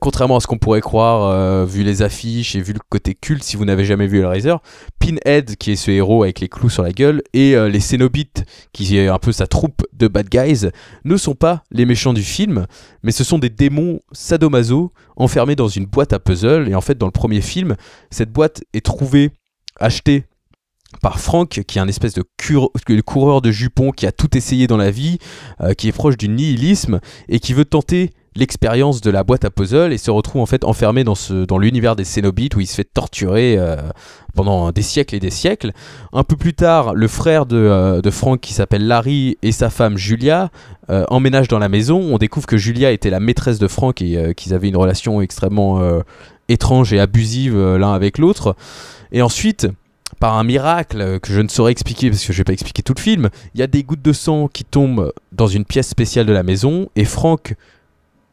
contrairement 0.00 0.36
à 0.36 0.40
ce 0.40 0.48
qu'on 0.48 0.58
pourrait 0.58 0.80
croire 0.80 1.64
vu 1.64 1.84
les 1.84 2.02
affiches 2.02 2.56
et 2.56 2.60
vu 2.60 2.72
le 2.72 2.80
côté 2.88 3.14
culte 3.14 3.44
si 3.44 3.56
vous 3.56 3.64
n'avez 3.64 3.84
jamais 3.84 4.08
vu 4.08 4.18
Hellraiser, 4.18 4.56
Pinhead 4.98 5.56
qui 5.56 5.70
est 5.70 5.76
ce 5.76 5.92
héros 5.92 6.24
avec 6.24 6.40
les 6.40 6.48
clous 6.48 6.70
sur 6.70 6.82
la 6.82 6.90
gueule 6.90 7.22
et 7.34 7.54
les 7.54 7.78
Cénobites 7.78 8.44
qui 8.72 8.98
est 8.98 9.06
un 9.06 9.18
peu 9.20 9.30
sa 9.30 9.46
troupe 9.46 9.82
de 9.92 10.08
bad 10.08 10.28
guys 10.28 10.70
ne 11.04 11.16
sont 11.16 11.36
pas 11.36 11.62
les 11.70 11.86
méchants 11.86 12.12
du 12.12 12.24
film, 12.24 12.66
mais 13.04 13.12
ce 13.12 13.22
sont 13.22 13.38
des 13.38 13.50
démons 13.50 14.00
sadomaso 14.10 14.92
enfermés 15.14 15.54
dans 15.54 15.68
une 15.68 15.86
boîte 15.86 16.12
à 16.12 16.18
puzzle 16.18 16.68
et 16.68 16.74
en 16.74 16.80
fait 16.80 16.98
dans 16.98 17.06
le 17.06 17.12
premier 17.12 17.40
film, 17.40 17.76
cette 18.10 18.32
boîte 18.32 18.64
est 18.74 18.84
trouvée 18.84 19.30
achetée 19.78 20.24
par 21.02 21.20
Frank, 21.20 21.48
qui 21.48 21.78
est 21.78 21.80
un 21.80 21.88
espèce 21.88 22.14
de, 22.14 22.22
coureur 23.02 23.40
de 23.40 23.50
jupons 23.50 23.90
qui 23.90 24.06
a 24.06 24.12
tout 24.12 24.36
essayé 24.36 24.66
dans 24.66 24.76
la 24.76 24.90
vie, 24.90 25.18
euh, 25.60 25.72
qui 25.74 25.88
est 25.88 25.92
proche 25.92 26.16
du 26.16 26.28
nihilisme 26.28 27.00
et 27.28 27.40
qui 27.40 27.54
veut 27.54 27.64
tenter 27.64 28.10
l'expérience 28.36 29.00
de 29.00 29.10
la 29.10 29.24
boîte 29.24 29.44
à 29.44 29.50
puzzle 29.50 29.92
et 29.92 29.98
se 29.98 30.10
retrouve 30.10 30.40
en 30.42 30.46
fait 30.46 30.64
enfermé 30.64 31.02
dans, 31.04 31.14
ce, 31.14 31.44
dans 31.44 31.58
l'univers 31.58 31.96
des 31.96 32.04
Cénobites 32.04 32.54
où 32.54 32.60
il 32.60 32.66
se 32.66 32.74
fait 32.74 32.84
torturer 32.84 33.56
euh, 33.58 33.76
pendant 34.34 34.70
des 34.70 34.82
siècles 34.82 35.16
et 35.16 35.20
des 35.20 35.30
siècles. 35.30 35.72
Un 36.12 36.22
peu 36.22 36.36
plus 36.36 36.54
tard, 36.54 36.94
le 36.94 37.08
frère 37.08 37.46
de, 37.46 37.56
euh, 37.56 38.00
de 38.00 38.10
Frank 38.10 38.40
qui 38.40 38.52
s'appelle 38.52 38.86
Larry 38.86 39.36
et 39.42 39.52
sa 39.52 39.68
femme 39.68 39.96
Julia 39.96 40.50
euh, 40.90 41.04
emménagent 41.08 41.48
dans 41.48 41.58
la 41.58 41.68
maison. 41.68 41.98
On 41.98 42.18
découvre 42.18 42.46
que 42.46 42.56
Julia 42.56 42.92
était 42.92 43.10
la 43.10 43.20
maîtresse 43.20 43.58
de 43.58 43.68
Frank 43.68 44.00
et 44.00 44.34
qu'ils 44.36 44.54
avaient 44.54 44.68
une 44.68 44.76
relation 44.76 45.20
extrêmement 45.20 45.80
étrange 46.48 46.92
et 46.92 47.00
abusive 47.00 47.56
l'un 47.76 47.92
avec 47.92 48.18
l'autre. 48.18 48.56
Et 49.12 49.22
ensuite, 49.22 49.68
par 50.20 50.36
un 50.36 50.44
miracle 50.44 51.18
que 51.18 51.32
je 51.32 51.40
ne 51.40 51.48
saurais 51.48 51.72
expliquer 51.72 52.10
parce 52.10 52.24
que 52.24 52.32
je 52.32 52.38
vais 52.38 52.44
pas 52.44 52.52
expliquer 52.52 52.82
tout 52.82 52.94
le 52.94 53.00
film, 53.00 53.30
il 53.54 53.60
y 53.60 53.62
a 53.62 53.66
des 53.66 53.82
gouttes 53.82 54.02
de 54.02 54.12
sang 54.12 54.48
qui 54.48 54.64
tombent 54.64 55.12
dans 55.32 55.46
une 55.48 55.64
pièce 55.64 55.88
spéciale 55.88 56.26
de 56.26 56.32
la 56.32 56.42
maison 56.42 56.88
et 56.94 57.06
Frank 57.06 57.56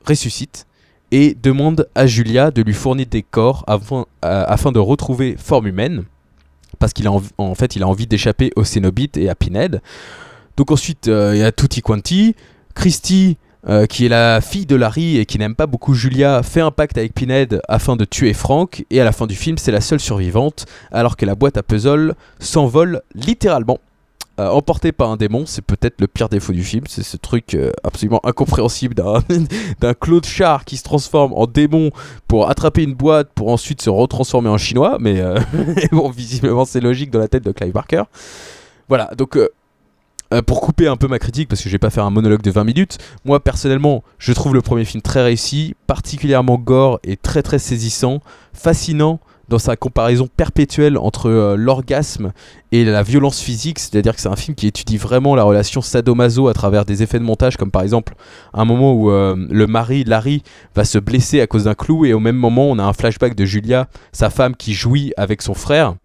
ressuscite 0.06 0.68
et 1.12 1.36
demande 1.42 1.88
à 1.96 2.06
Julia 2.06 2.52
de 2.52 2.62
lui 2.62 2.74
fournir 2.74 3.08
des 3.08 3.24
corps 3.24 3.64
afin, 3.68 4.06
euh, 4.26 4.44
afin 4.48 4.74
de 4.74 4.80
retrouver 4.80 5.38
forme 5.38 5.68
humaine 5.68 6.04
parce 6.78 6.92
qu'il 6.92 7.08
a 7.08 7.12
en 7.38 7.56
fait 7.56 7.78
il 7.78 7.84
a 7.84 7.88
envie 7.88 8.06
d'échapper 8.06 8.52
aux 8.58 8.66
Cénobites 8.66 9.18
et 9.18 9.30
à 9.30 9.36
Pinhead. 9.36 9.82
Donc 10.58 10.72
ensuite 10.72 11.08
euh, 11.08 11.36
il 11.36 11.40
y 11.40 11.44
a 11.44 11.54
Tutti 11.54 11.82
Quanti, 11.82 12.36
Christy 12.76 13.38
euh, 13.68 13.86
qui 13.86 14.05
est 14.05 14.10
la 14.10 14.39
fille 14.39 14.66
de 14.66 14.76
Larry 14.76 15.18
et 15.18 15.26
qui 15.26 15.39
n'aime 15.39 15.55
pas 15.55 15.66
beaucoup 15.66 15.93
Julia, 15.93 16.43
fait 16.43 16.62
un 16.62 16.72
pacte 16.72 16.97
avec 16.97 17.14
Pinhead 17.14 17.62
afin 17.68 17.95
de 17.95 18.05
tuer 18.05 18.34
Frank, 18.34 18.86
et 18.89 19.01
à 19.01 19.03
la 19.03 19.12
fin 19.12 19.26
du 19.26 19.36
film, 19.36 19.58
c'est 19.58 19.72
la 19.72 19.82
seule 19.82 19.99
survivante, 19.99 20.66
alors 20.91 21.18
que 21.18 21.26
la 21.26 21.36
boîte 21.36 21.58
à 21.58 21.64
puzzle 21.64 22.16
s'envole 22.39 23.01
littéralement. 23.16 23.80
Euh, 24.39 24.49
emportée 24.49 24.91
par 24.91 25.10
un 25.10 25.18
démon, 25.18 25.45
c'est 25.47 25.64
peut-être 25.64 25.99
le 25.99 26.05
pire 26.08 26.30
défaut 26.30 26.53
du 26.53 26.64
film, 26.64 26.84
c'est 26.88 27.01
ce 27.01 27.18
truc 27.18 27.55
euh, 27.55 27.72
absolument 27.84 28.24
incompréhensible 28.24 28.93
d'un 28.93 29.93
Claude 29.99 30.26
Char 30.26 30.64
qui 30.64 30.78
se 30.78 30.84
transforme 30.84 31.34
en 31.34 31.47
démon 31.47 31.89
pour 32.28 32.47
attraper 32.47 32.84
une 32.84 32.93
boîte 32.93 33.30
pour 33.34 33.49
ensuite 33.49 33.82
se 33.82 33.89
retransformer 33.89 34.49
en 34.49 34.60
chinois, 34.60 34.97
mais 34.99 35.24
bon, 35.91 36.12
visiblement 36.12 36.66
c'est 36.66 36.82
logique 36.82 37.10
dans 37.10 37.20
la 37.20 37.28
tête 37.28 37.43
de 37.43 37.51
Clive 37.51 37.74
Barker. 37.74 38.03
Voilà, 38.88 39.10
donc 39.18 39.39
euh, 40.34 40.41
pour 40.41 40.61
couper 40.61 40.88
un 40.88 40.97
peu 40.97 41.07
ma 41.07 41.19
critique, 41.19 41.49
parce 41.49 41.61
que 41.61 41.69
je 41.69 41.73
vais 41.73 41.80
pas 41.80 41.89
faire 41.89 42.05
un 42.05 42.09
monologue 42.09 42.41
de 42.41 42.51
20 42.51 42.63
minutes, 42.63 42.97
moi 43.25 43.39
personnellement, 43.39 44.03
je 44.19 44.34
trouve 44.34 44.53
le 44.53 44.61
premier 44.61 44.86
film 44.86 45.01
très 45.01 45.23
réussi, 45.23 45.75
particulièrement 45.88 46.57
gore 46.57 46.99
et 47.03 47.17
très 47.17 47.43
très 47.43 47.59
saisissant, 47.59 48.19
fascinant 48.53 49.19
dans 49.49 49.59
sa 49.59 49.75
comparaison 49.75 50.28
perpétuelle 50.28 50.97
entre 50.97 51.30
euh, 51.30 51.55
l'orgasme 51.55 52.34
et 52.71 52.84
la 52.84 53.03
violence 53.03 53.39
physique, 53.39 53.80
c'est-à-dire 53.80 54.15
que 54.15 54.21
c'est 54.21 54.28
un 54.28 54.36
film 54.36 54.55
qui 54.55 54.67
étudie 54.67 54.97
vraiment 54.97 55.36
la 55.36 55.43
relation 55.43 55.82
sadomaso 55.82 56.47
à 56.47 56.53
travers 56.53 56.84
des 56.84 57.03
effets 57.03 57.19
de 57.19 57.23
montage, 57.23 57.55
comme 57.55 57.71
par 57.71 57.82
exemple 57.82 58.13
un 58.53 58.65
moment 58.65 58.93
où 58.93 59.09
euh, 59.09 59.36
le 59.49 59.67
mari, 59.67 60.03
Larry, 60.03 60.43
va 60.75 60.84
se 60.84 60.97
blesser 60.97 61.39
à 61.39 61.47
cause 61.47 61.63
d'un 61.65 61.75
clou, 61.75 62.05
et 62.05 62.13
au 62.13 62.19
même 62.19 62.36
moment 62.36 62.69
on 62.69 62.80
a 62.80 62.84
un 62.84 62.93
flashback 62.93 63.36
de 63.36 63.45
Julia, 63.45 63.88
sa 64.11 64.30
femme 64.30 64.55
qui 64.55 64.73
jouit 64.73 65.13
avec 65.15 65.41
son 65.41 65.53
frère. 65.53 65.95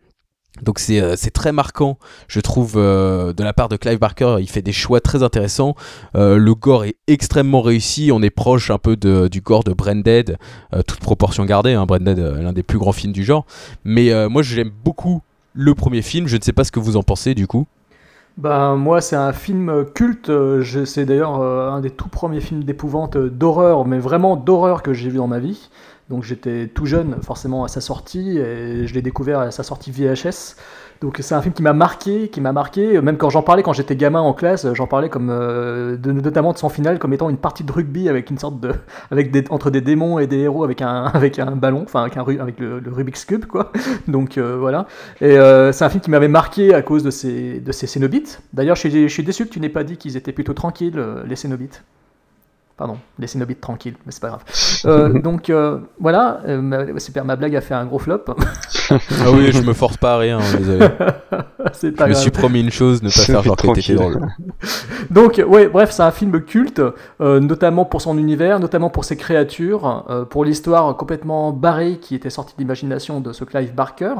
Donc 0.63 0.79
c'est 0.79 1.01
euh, 1.01 1.15
c'est 1.17 1.33
très 1.33 1.53
marquant, 1.53 1.99
je 2.29 2.41
trouve, 2.41 2.75
euh, 2.77 3.33
de 3.33 3.43
la 3.43 3.53
part 3.53 3.69
de 3.69 3.77
Clive 3.77 3.99
Barker. 3.99 4.37
Il 4.41 4.49
fait 4.49 4.63
des 4.63 4.73
choix 4.73 5.01
très 5.01 5.23
intéressants. 5.23 5.75
Euh, 6.15 6.37
le 6.39 6.55
gore 6.55 6.85
est 6.85 6.97
extrêmement 7.09 7.63
réussi. 7.63 8.11
On 8.13 8.23
est 8.23 8.31
proche 8.31 8.71
un 8.71 8.79
peu 8.79 8.97
du 8.97 9.41
gore 9.41 9.65
de 9.65 9.73
Branded, 9.73 10.39
toute 10.87 11.01
proportion 11.01 11.45
gardée. 11.45 11.75
Hein, 11.75 11.87
l'un 12.01 12.53
des 12.53 12.63
plus 12.63 12.79
grands 12.79 12.93
films 12.93 13.13
du 13.13 13.25
genre. 13.25 13.45
Mais 13.85 14.13
moi, 14.29 14.43
j'aime 14.43 14.71
beaucoup 14.85 15.23
le 15.55 15.75
premier 15.75 16.03
film. 16.03 16.29
Je 16.29 16.37
ne 16.37 16.43
sais 16.43 16.53
pas 16.53 16.65
ce 16.65 16.71
que 16.71 16.81
vous 16.81 16.97
en 16.97 17.03
pensez 17.03 17.35
du 17.35 17.47
coup. 17.47 17.67
Ben, 18.39 18.77
moi, 18.77 19.01
c'est 19.01 19.17
un 19.17 19.33
film 19.33 19.85
culte. 19.95 20.31
C'est 20.85 21.05
d'ailleurs 21.05 21.41
un 21.43 21.81
des 21.81 21.91
tout 21.91 22.09
premiers 22.09 22.41
films 22.41 22.63
d'épouvante 22.63 23.17
d'horreur, 23.17 23.85
mais 23.87 23.99
vraiment 23.99 24.37
d'horreur 24.37 24.83
que 24.83 24.93
j'ai 24.93 25.11
vu 25.11 25.17
dans 25.17 25.29
ma 25.29 25.41
vie. 25.41 25.69
Donc 26.11 26.25
j'étais 26.25 26.67
tout 26.69 26.87
jeune, 26.87 27.17
forcément, 27.23 27.65
à 27.65 27.69
sa 27.69 27.81
sortie, 27.81 28.39
et 28.39 28.87
je 28.87 28.95
l'ai 28.95 29.03
découvert 29.03 29.39
à 29.41 29.51
sa 29.51 29.63
sortie 29.63 29.91
VHS. 29.91 30.57
Donc 31.01 31.19
c'est 31.21 31.35
un 31.35 31.43
film 31.43 31.53
qui 31.53 31.63
m'a 31.65 31.73
marqué, 31.73 32.29
qui 32.29 32.41
m'a 32.41 32.53
marqué. 32.53 33.01
Même 33.01 33.17
quand 33.17 33.29
j'en 33.29 33.43
parlais 33.43 33.65
quand 33.65 33.73
j'étais 33.73 33.97
gamin 33.97 34.21
en 34.21 34.33
classe, 34.35 34.73
j'en 34.73 34.87
parlais 34.87 35.09
comme 35.09 35.31
euh, 35.31 35.97
de- 35.97 36.13
notamment 36.13 36.53
de 36.53 36.59
son 36.59 36.69
final 36.69 37.01
comme 37.01 37.13
étant 37.13 37.29
une 37.29 37.39
partie 37.39 37.65
de 37.65 37.73
rugby 37.73 38.09
avec 38.09 38.31
une 38.31 38.39
sorte 38.39 38.61
de, 38.61 38.73
avec 39.11 39.33
des, 39.33 39.43
entre 39.51 39.71
des 39.71 39.81
démons 39.81 40.21
et 40.21 40.29
des 40.29 40.39
héros 40.39 40.63
avec 40.63 40.81
un, 40.81 41.05
avec 41.15 41.41
un 41.41 41.57
ballon, 41.57 41.83
enfin 41.83 42.03
avec 42.03 42.17
un, 42.17 42.23
avec 42.23 42.61
le, 42.61 42.81
Rubik's 42.87 43.25
cube 43.25 43.47
quoi. 43.47 43.73
Donc 44.07 44.39
euh, 44.39 44.57
voilà. 44.59 44.87
Et 45.21 45.37
euh, 45.39 45.73
c'est 45.73 45.85
un 45.85 45.89
film 45.89 46.03
qui 46.03 46.11
m'avait 46.11 46.29
marqué 46.29 46.73
à 46.73 46.83
cause 46.83 47.03
de 47.03 47.11
ces, 47.11 47.59
de 47.59 47.73
Cénobites. 47.73 48.41
D'ailleurs, 48.53 48.77
je 48.77 48.89
suis, 48.89 49.09
je 49.09 49.13
suis 49.13 49.25
déçu 49.25 49.45
que 49.47 49.51
tu 49.51 49.59
n'aies 49.59 49.69
pas 49.69 49.83
dit 49.83 49.97
qu'ils 49.97 50.17
étaient 50.17 50.33
plutôt 50.33 50.55
tranquilles, 50.55 51.03
les 51.27 51.35
Cénobites. 51.37 51.83
Pardon, 52.83 52.99
les 53.17 53.29
Cénobites 53.29 53.61
tranquilles, 53.61 53.95
mais 54.05 54.11
c'est 54.11 54.21
pas 54.21 54.27
grave. 54.27 54.43
Euh, 54.85 55.21
donc 55.21 55.49
euh, 55.49 55.79
voilà, 56.01 56.41
euh, 56.49 56.61
ma, 56.61 56.99
super, 56.99 57.25
ma 57.25 57.37
blague 57.37 57.55
a 57.55 57.61
fait 57.61 57.73
un 57.73 57.85
gros 57.85 58.01
flop. 58.01 58.25
ah 58.27 59.31
oui, 59.33 59.53
je 59.53 59.63
me 59.63 59.75
force 59.75 59.97
pas 59.97 60.15
à 60.15 60.19
rien, 60.19 60.41
hein, 60.41 60.55
désolé. 60.59 60.89
c'est 61.73 61.91
Je 61.91 61.95
pas 61.95 62.09
me 62.09 62.15
suis 62.15 62.33
promis 62.33 62.63
une 62.63 62.73
chose, 62.73 63.01
ne 63.01 63.09
pas 63.09 63.21
faire 63.21 63.45
genre 63.45 63.55
que 63.57 63.95
drôle. 63.95 64.27
Donc, 65.11 65.43
ouais, 65.47 65.69
bref, 65.69 65.91
c'est 65.93 66.03
un 66.03 66.11
film 66.11 66.41
culte, 66.43 66.83
euh, 67.21 67.41
notamment 67.41 67.85
pour 67.85 68.01
son 68.01 68.19
univers, 68.19 68.61
notamment 68.61 68.91
pour 68.91 69.05
ses 69.05 69.17
créatures, 69.17 70.05
euh, 70.11 70.25
pour 70.25 70.45
l'histoire 70.45 70.97
complètement 70.97 71.53
barrée 71.53 71.99
qui 72.01 72.15
était 72.15 72.31
sortie 72.31 72.55
de 72.57 72.61
l'imagination 72.61 73.21
de 73.21 73.33
ce 73.33 73.45
Clive 73.45 73.75
Barker, 73.75 74.15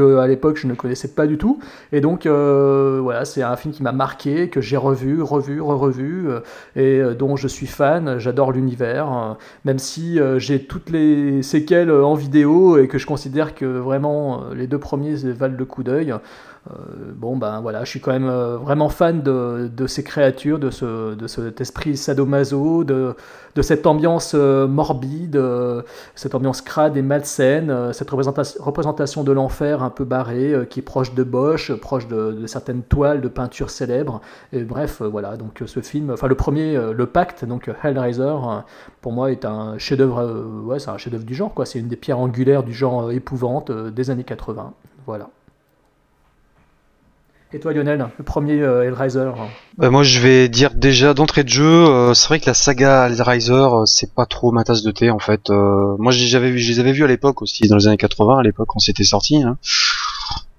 à 0.00 0.26
l'époque 0.26 0.56
je 0.56 0.66
ne 0.66 0.74
connaissais 0.74 1.08
pas 1.08 1.26
du 1.26 1.38
tout. 1.38 1.58
Et 1.92 2.00
donc, 2.00 2.26
euh, 2.26 3.00
voilà, 3.02 3.24
c'est 3.24 3.42
un 3.42 3.56
film 3.56 3.72
qui 3.72 3.82
m'a 3.82 3.92
marqué, 3.92 4.48
que 4.48 4.60
j'ai 4.60 4.76
revu, 4.76 5.22
revu, 5.22 5.60
re-revu, 5.60 6.28
euh, 6.28 6.40
et 6.76 7.00
euh, 7.00 7.14
dont 7.14 7.36
je 7.36 7.48
suis 7.48 7.66
fan. 7.66 8.18
J'adore 8.18 8.52
l'univers, 8.52 9.36
même 9.64 9.78
si 9.78 10.18
j'ai 10.38 10.64
toutes 10.64 10.90
les 10.90 11.42
séquelles 11.42 11.90
en 11.90 12.14
vidéo 12.14 12.78
et 12.78 12.88
que 12.88 12.98
je 12.98 13.06
considère 13.06 13.54
que 13.54 13.64
vraiment 13.64 14.44
les 14.54 14.66
deux 14.66 14.78
premiers 14.78 15.14
valent 15.14 15.56
le 15.56 15.64
coup 15.64 15.82
d'œil. 15.82 16.14
Euh, 16.70 17.12
bon 17.14 17.36
ben 17.36 17.60
voilà, 17.60 17.84
je 17.84 17.90
suis 17.90 18.00
quand 18.00 18.12
même 18.12 18.28
euh, 18.28 18.56
vraiment 18.58 18.88
fan 18.88 19.22
de, 19.22 19.86
ces 19.86 20.04
créatures, 20.04 20.58
de, 20.58 20.70
ce, 20.70 21.14
de 21.14 21.26
cet 21.26 21.60
esprit 21.60 21.96
sadomaso, 21.96 22.84
de, 22.84 23.14
cette 23.60 23.86
ambiance 23.86 24.32
euh, 24.34 24.68
morbide, 24.68 25.42
cette 26.14 26.34
ambiance 26.34 26.60
crade 26.60 26.96
et 26.96 27.02
malsaine, 27.02 27.92
cette 27.92 28.10
représentation, 28.10 29.24
de 29.24 29.32
l'enfer 29.32 29.82
un 29.82 29.90
peu 29.90 30.04
barrée, 30.04 30.54
qui 30.70 30.80
est 30.80 30.82
proche 30.82 31.14
de 31.14 31.24
Bosch, 31.24 31.72
proche 31.72 32.06
de, 32.06 32.46
certaines 32.46 32.82
toiles 32.82 33.20
de 33.20 33.28
peinture 33.28 33.70
célèbres. 33.70 34.20
Et 34.52 34.62
bref, 34.62 35.02
voilà, 35.02 35.36
donc 35.36 35.62
ce 35.64 35.80
film, 35.80 36.10
enfin 36.10 36.28
le 36.28 36.36
premier, 36.36 36.78
Le 36.92 37.06
Pacte, 37.06 37.44
donc 37.44 37.70
Hellraiser, 37.82 38.36
pour 39.00 39.12
moi 39.12 39.32
est 39.32 39.44
un 39.44 39.76
chef-d'œuvre, 39.78 40.64
ouais, 40.64 40.78
c'est 40.78 40.90
un 40.90 40.98
chef-d'œuvre 40.98 41.24
du 41.24 41.34
genre. 41.34 41.52
C'est 41.64 41.80
une 41.80 41.88
des 41.88 41.96
pierres 41.96 42.20
angulaires 42.20 42.62
du 42.62 42.72
genre 42.72 43.10
épouvante 43.10 43.72
des 43.72 44.10
années 44.10 44.24
80. 44.24 44.72
Voilà. 45.06 45.30
Et 47.54 47.60
toi 47.60 47.72
Lionel, 47.72 48.10
le 48.18 48.24
premier 48.24 48.60
euh, 48.60 48.84
Hellraiser 48.84 49.30
Bah, 49.78 49.88
moi, 49.88 50.02
je 50.02 50.20
vais 50.20 50.50
dire 50.50 50.74
déjà 50.74 51.14
d'entrée 51.14 51.44
de 51.44 51.48
jeu, 51.48 51.64
euh, 51.64 52.12
c'est 52.12 52.28
vrai 52.28 52.40
que 52.40 52.46
la 52.46 52.52
saga 52.52 53.08
Hellraiser, 53.08 53.52
euh, 53.52 53.86
c'est 53.86 54.12
pas 54.14 54.26
trop 54.26 54.52
ma 54.52 54.64
tasse 54.64 54.82
de 54.82 54.90
thé 54.90 55.08
en 55.10 55.18
fait. 55.18 55.48
Euh, 55.48 55.96
moi, 55.98 56.12
j'avais 56.12 56.50
vu, 56.50 56.58
je 56.58 56.70
les 56.72 56.80
avais 56.80 56.92
vus 56.92 57.04
à 57.04 57.06
l'époque 57.06 57.40
aussi, 57.40 57.66
dans 57.68 57.76
les 57.76 57.86
années 57.86 57.96
80, 57.96 58.40
à 58.40 58.42
l'époque 58.42 58.68
quand 58.68 58.80
c'était 58.80 59.04
sorti. 59.04 59.42
hein. 59.42 59.56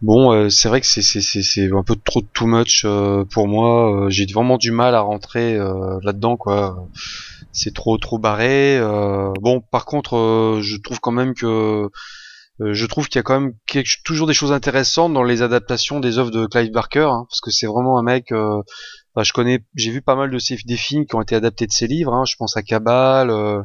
Bon, 0.02 0.50
c'est 0.50 0.70
vrai 0.70 0.80
que 0.80 0.88
c'est 0.88 1.02
c'est 1.02 1.20
c'est 1.20 1.42
c'est 1.42 1.70
un 1.74 1.84
peu 1.84 1.94
trop 2.02 2.22
too 2.22 2.48
much 2.48 2.86
pour 3.32 3.50
moi. 3.50 4.06
J'ai 4.08 4.26
vraiment 4.34 4.58
du 4.58 4.72
mal 4.72 4.96
à 4.96 5.02
rentrer 5.02 5.58
là-dedans 5.58 6.38
quoi. 6.38 6.88
C'est 7.52 7.74
trop 7.74 7.98
trop 7.98 8.18
barré. 8.18 8.80
bon, 9.42 9.62
par 9.72 9.84
contre, 9.84 10.60
je 10.62 10.78
trouve 10.78 11.02
quand 11.02 11.12
même 11.12 11.34
que 11.34 11.90
je 12.60 12.86
trouve 12.86 13.08
qu'il 13.08 13.18
y 13.18 13.20
a 13.20 13.24
quand 13.24 13.40
même 13.40 13.54
toujours 14.04 14.28
des 14.28 14.34
choses 14.34 14.52
intéressantes 14.52 15.14
dans 15.14 15.24
les 15.24 15.42
adaptations 15.42 16.00
des 16.00 16.18
œuvres 16.18 16.32
de 16.32 16.46
Clive 16.46 16.72
Barker, 16.72 17.10
hein, 17.12 17.26
parce 17.30 17.42
que 17.42 17.52
c'est 17.52 17.68
vraiment 17.68 17.98
un 17.98 18.04
mec. 18.04 18.34
Euh, 19.20 19.22
enfin, 19.22 19.24
je 19.24 19.34
connais, 19.34 19.60
j'ai 19.76 19.92
vu 19.92 20.02
pas 20.02 20.16
mal 20.16 20.30
de 20.32 20.38
ses 20.40 20.58
des 20.66 20.76
films 20.78 21.06
qui 21.06 21.16
ont 21.16 21.22
été 21.22 21.36
adaptés 21.36 21.68
de 21.68 21.72
ses 21.72 21.88
livres. 21.88 22.14
hein, 22.14 22.24
je 22.28 22.36
pense 22.38 22.56
à 22.58 22.62
Cabal, 22.62 23.30
euh, 23.30 23.62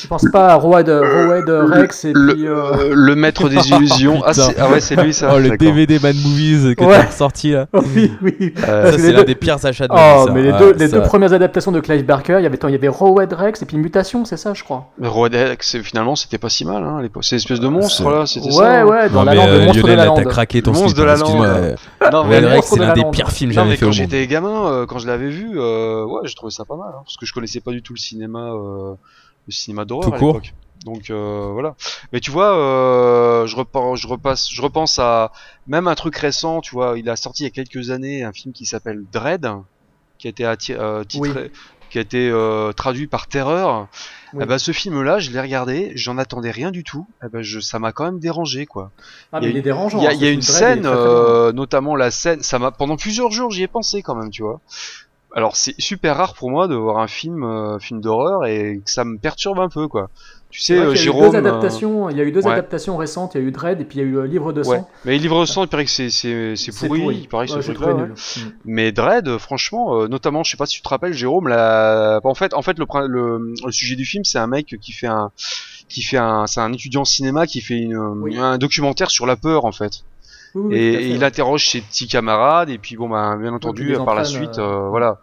Tu 0.00 0.06
penses 0.06 0.26
pas 0.32 0.48
à 0.48 0.54
Road, 0.54 0.88
Road 0.88 1.48
Rex 1.72 2.04
et 2.04 2.12
le, 2.14 2.34
puis... 2.34 2.46
euh, 2.46 2.54
euh, 2.56 2.90
le 2.94 3.14
Maître 3.16 3.48
des 3.48 3.56
illusions. 3.70 4.22
ah, 4.26 4.32
ah 4.58 4.68
ouais, 4.70 4.80
c'est 4.80 4.96
lui 4.96 5.12
ça. 5.14 5.30
Oh, 5.34 5.38
le. 5.38 5.56
DVD 5.56 5.98
Mad 5.98 6.14
Movies 6.16 6.74
que 6.76 6.84
Ouais. 6.84 6.98
t'as 7.00 7.06
ressorti 7.06 7.52
là. 7.52 7.66
oui, 7.94 8.12
oui. 8.22 8.52
Euh, 8.68 8.92
c'est 8.96 9.12
l'un 9.12 9.18
deux- 9.20 9.24
des 9.24 9.34
pires 9.34 9.64
achats 9.64 9.88
de 9.88 9.92
vie, 9.94 9.98
Oh, 10.18 10.24
ça. 10.26 10.32
mais 10.32 10.42
les, 10.42 10.52
Ouais, 10.52 10.58
deux, 10.58 10.72
les 10.74 10.88
ça- 10.88 10.96
deux 10.98 11.02
premières 11.02 11.32
adaptations 11.32 11.72
de 11.72 11.80
Clive 11.80 12.04
Barker, 12.04 12.36
il 12.38 12.42
y 12.42 12.46
avait, 12.46 12.58
il 12.62 12.70
y 12.70 12.74
avait 12.74 12.88
Road 12.88 13.32
Rex 13.32 13.62
et 13.62 13.66
puis 13.66 13.76
Mutation, 13.76 14.24
c'est 14.24 14.36
ça, 14.36 14.54
je 14.54 14.62
crois. 14.64 14.90
Mais 14.98 15.08
Rodex, 15.08 15.78
finalement, 15.82 16.14
c'était 16.16 16.38
pas 16.38 16.48
si 16.48 16.64
mal. 16.64 16.82
Hein, 16.82 17.02
c'est 17.22 17.36
l'espèce 17.36 17.60
de 17.60 17.68
monstre 17.68 18.08
là, 18.10 18.26
c'était 18.26 18.46
Ouais, 18.46 18.52
ça. 18.52 18.80
hein. 18.80 18.84
ouais, 18.84 19.08
dans 19.08 19.20
Non, 19.20 19.24
la 19.24 19.30
mais 19.32 19.36
lande, 19.38 19.48
le 19.48 19.54
euh, 19.54 19.64
monstre 19.66 19.82
de 19.82 19.88
la 19.88 19.96
là, 19.96 20.02
t'as 20.14 20.22
lande. 20.22 20.24
craqué 20.30 20.62
ton 20.62 20.72
monstre 20.72 20.98
de 20.98 21.04
la 21.04 21.16
lande. 21.16 21.44
euh, 21.44 21.74
Non, 22.12 22.22
Rex, 22.22 22.66
c'est 22.68 22.78
l'un 22.80 22.92
des 22.92 23.00
lande. 23.02 23.12
pires 23.12 23.30
films 23.30 23.52
jamais 23.52 23.70
mais 23.70 23.76
fait 23.76 23.84
au 23.84 23.88
quand 23.88 23.96
monde. 23.96 24.10
j'étais 24.10 24.26
gamin, 24.26 24.66
euh, 24.70 24.85
quand 24.86 24.98
je 24.98 25.06
l'avais 25.06 25.30
vu, 25.30 25.58
euh, 25.58 26.04
ouais, 26.04 26.26
je 26.26 26.34
trouvais 26.34 26.50
ça 26.50 26.64
pas 26.64 26.76
mal, 26.76 26.92
hein, 26.94 27.02
parce 27.04 27.16
que 27.16 27.26
je 27.26 27.32
connaissais 27.32 27.60
pas 27.60 27.72
du 27.72 27.82
tout 27.82 27.92
le 27.92 27.98
cinéma, 27.98 28.52
euh, 28.52 28.94
le 29.46 29.52
cinéma 29.52 29.84
d'horreur 29.84 30.14
à 30.14 30.18
l'époque. 30.18 30.54
Donc 30.84 31.10
euh, 31.10 31.50
voilà. 31.52 31.74
Mais 32.12 32.20
tu 32.20 32.30
vois, 32.30 32.56
euh, 32.56 33.46
je, 33.46 33.56
repense, 33.56 34.00
je 34.00 34.06
repasse, 34.06 34.50
je 34.50 34.62
repense 34.62 34.98
à 34.98 35.32
même 35.66 35.88
un 35.88 35.94
truc 35.94 36.16
récent. 36.16 36.60
Tu 36.60 36.74
vois, 36.74 36.98
il 36.98 37.08
a 37.08 37.16
sorti 37.16 37.42
il 37.42 37.46
y 37.46 37.48
a 37.48 37.50
quelques 37.50 37.90
années 37.90 38.22
un 38.22 38.32
film 38.32 38.52
qui 38.52 38.66
s'appelle 38.66 39.04
Dread, 39.12 39.50
qui 40.18 40.28
a 40.28 40.30
été 40.30 40.44
euh, 40.70 41.04
titré, 41.04 41.50
qui 41.96 42.00
a 42.00 42.02
été 42.02 42.28
euh, 42.30 42.72
traduit 42.72 43.06
par 43.06 43.26
Terreur. 43.26 43.88
Oui. 44.34 44.40
Eh 44.42 44.46
ben, 44.46 44.58
ce 44.58 44.72
film-là, 44.72 45.18
je 45.18 45.30
l'ai 45.30 45.40
regardé, 45.40 45.92
j'en 45.94 46.18
attendais 46.18 46.50
rien 46.50 46.70
du 46.70 46.84
tout. 46.84 47.06
Eh 47.24 47.28
ben, 47.30 47.40
je, 47.40 47.58
ça 47.58 47.78
m'a 47.78 47.92
quand 47.92 48.04
même 48.04 48.18
dérangé, 48.18 48.66
quoi. 48.66 48.90
Ah, 49.32 49.38
Il 49.40 49.44
y 49.44 49.46
mais 49.46 49.46
a 49.46 49.50
il 49.52 49.56
est 49.56 49.62
dérangeant. 49.62 49.98
Il 49.98 50.04
y 50.04 50.06
a, 50.06 50.10
hein, 50.10 50.12
il 50.12 50.20
y 50.20 50.26
a 50.26 50.28
ce 50.28 50.34
une 50.34 50.42
scène, 50.42 50.82
très, 50.82 50.90
très 50.90 50.90
bien. 50.90 51.06
euh, 51.06 51.52
notamment 51.52 51.96
la 51.96 52.10
scène, 52.10 52.42
ça 52.42 52.58
m'a 52.58 52.70
pendant 52.70 52.96
plusieurs 52.98 53.30
jours 53.30 53.50
j'y 53.50 53.62
ai 53.62 53.66
pensé 53.68 54.02
quand 54.02 54.14
même, 54.14 54.28
tu 54.30 54.42
vois. 54.42 54.60
alors 55.34 55.56
c'est 55.56 55.74
super 55.78 56.16
rare 56.18 56.34
pour 56.34 56.50
moi 56.50 56.68
de 56.68 56.74
voir 56.74 56.98
un 56.98 57.06
film, 57.08 57.44
euh, 57.44 57.78
film 57.78 58.02
d'horreur 58.02 58.44
et 58.44 58.82
que 58.84 58.90
ça 58.90 59.04
me 59.06 59.16
perturbe 59.18 59.58
un 59.58 59.68
peu 59.70 59.88
quoi. 59.88 60.10
Tu 60.56 60.62
sais, 60.62 60.74
C'est 60.74 60.80
euh, 60.80 60.86
qu'il 60.86 60.96
y 60.96 60.98
a 60.98 61.02
eu 61.02 61.04
Jérôme. 61.04 61.30
deux 61.32 61.36
euh, 61.36 61.38
adaptations, 61.38 62.08
il 62.08 62.16
y 62.16 62.20
a 62.22 62.24
eu 62.24 62.32
deux 62.32 62.40
ouais. 62.46 62.52
adaptations 62.52 62.96
récentes, 62.96 63.34
il 63.34 63.42
y 63.42 63.44
a 63.44 63.46
eu 63.46 63.50
Dread 63.50 63.78
et 63.78 63.84
puis 63.84 63.98
il 63.98 64.02
y 64.02 64.04
a 64.06 64.08
eu 64.08 64.16
euh, 64.16 64.26
Livre 64.26 64.54
de 64.54 64.62
sang. 64.62 64.70
Ouais. 64.70 64.82
Mais 65.04 65.18
Livre 65.18 65.38
de 65.42 65.44
sang, 65.44 65.64
il 65.64 65.68
paraît 65.68 65.84
que 65.84 65.90
c'est 65.90 66.08
c'est 66.08 66.56
c'est 66.56 66.72
C'est 66.72 66.86
pourri, 66.86 67.02
il 67.14 67.28
paraît 67.28 67.46
que 67.46 67.52
Ouais, 67.52 67.60
ce 67.60 67.66
j'ai 67.66 67.74
truc-là, 67.74 67.88
trouvé 67.92 68.02
ouais. 68.04 68.08
nul. 68.08 68.16
Mm. 68.46 68.52
Mais 68.64 68.90
Dread, 68.92 69.36
franchement, 69.36 70.00
euh, 70.00 70.08
notamment, 70.08 70.44
je 70.44 70.52
sais 70.52 70.56
pas 70.56 70.64
si 70.64 70.76
tu 70.76 70.82
te 70.82 70.88
rappelles, 70.88 71.12
Jérôme, 71.12 71.48
la... 71.48 72.20
en 72.24 72.34
fait, 72.34 72.54
en 72.54 72.62
fait, 72.62 72.78
le, 72.78 72.86
prin- 72.86 73.06
le, 73.06 73.52
le 73.62 73.70
sujet 73.70 73.96
du 73.96 74.06
film, 74.06 74.24
c'est 74.24 74.38
un 74.38 74.46
mec 74.46 74.76
qui 74.80 74.92
fait 74.92 75.08
un, 75.08 75.30
qui 75.90 76.00
fait 76.00 76.16
un, 76.16 76.46
c'est 76.46 76.60
un 76.60 76.72
étudiant 76.72 77.02
en 77.02 77.04
cinéma 77.04 77.46
qui 77.46 77.60
fait 77.60 77.76
une, 77.76 77.98
Oui. 77.98 78.38
un 78.38 78.56
documentaire 78.56 79.10
sur 79.10 79.26
la 79.26 79.36
peur, 79.36 79.66
en 79.66 79.72
fait. 79.72 80.04
Oui, 80.54 80.62
oui, 80.70 80.76
et 80.78 81.08
il 81.08 81.22
interroge 81.22 81.68
ses 81.68 81.82
petits 81.82 82.08
camarades, 82.08 82.70
et 82.70 82.78
puis 82.78 82.96
bon, 82.96 83.10
ben, 83.10 83.36
bien 83.36 83.52
entendu, 83.52 83.94
par 84.06 84.14
la 84.14 84.24
suite, 84.24 84.58
euh, 84.58 84.86
euh, 84.86 84.88
voilà. 84.88 85.18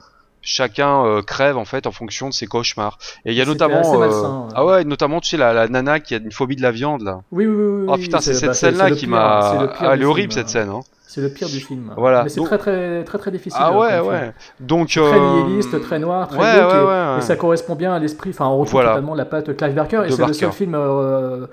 Chacun 0.46 1.06
euh, 1.06 1.22
crève 1.22 1.58
en 1.58 1.64
fait 1.64 1.88
en 1.88 1.92
fonction 1.92 2.28
de 2.28 2.34
ses 2.34 2.48
cauchemars. 2.48 2.98
Et 3.26 3.32
il 3.32 3.38
y 3.38 3.42
a 3.42 3.46
notamment, 3.46 3.80
assez 3.80 3.96
euh, 3.96 3.98
malsain, 3.98 4.48
ah 4.54 4.66
ouais, 4.66 4.84
notamment 4.84 5.22
tu 5.22 5.30
sais 5.30 5.38
la, 5.38 5.54
la 5.54 5.70
nana 5.70 6.02
qui 6.02 6.16
a 6.16 6.18
une 6.18 6.34
phobie 6.34 6.58
de 6.58 6.62
la 6.62 6.72
viande 6.72 7.02
là. 7.02 7.22
Oui, 7.32 7.46
oui, 7.46 7.56
oui. 7.56 7.86
Oh 7.88 7.94
oui, 7.96 8.02
putain, 8.02 8.20
c'est 8.20 8.34
cette 8.34 8.50
bah, 8.50 8.54
scène-là 8.54 8.90
le 8.90 8.96
qui 8.96 9.08
m'a, 9.08 9.70
Ah, 9.80 9.94
elle 9.94 10.02
est 10.02 10.06
horrible 10.06 10.34
film, 10.34 10.44
cette 10.44 10.50
scène. 10.50 10.70
Hein. 10.70 10.82
C'est 11.08 11.22
le 11.22 11.30
pire 11.30 11.48
du 11.48 11.60
film. 11.60 11.94
Voilà. 11.96 12.24
Mais 12.24 12.30
c'est 12.30 12.38
Donc- 12.42 12.48
très, 12.48 12.58
très, 12.58 13.04
très, 13.04 13.18
très 13.20 13.32
difficile. 13.32 13.62
Ah 13.64 13.72
euh, 13.72 13.80
ouais, 13.80 14.00
ouais. 14.10 14.20
film. 14.20 14.34
Donc 14.60 14.90
très 14.90 15.00
euh, 15.00 15.44
nihiliste, 15.46 15.80
très 15.82 16.00
noir, 16.00 16.28
très 16.28 16.38
ouais, 16.38 16.44
ouais, 16.44 16.82
et, 16.82 16.84
ouais, 16.86 17.18
et 17.20 17.22
ça 17.22 17.36
correspond 17.36 17.76
bien 17.76 17.94
à 17.94 18.00
l'esprit. 18.00 18.32
Enfin, 18.32 18.48
on 18.48 18.58
retrouve 18.58 18.72
Voilà. 18.74 18.90
totalement 18.90 19.16
la 19.16 19.26
patte 19.26 19.56
Clive 19.56 19.76
Barker. 19.76 20.04
Et 20.08 20.12
c'est 20.12 20.26
le 20.26 20.34
seul 20.34 20.52
film. 20.52 20.76
euh, 20.76 21.46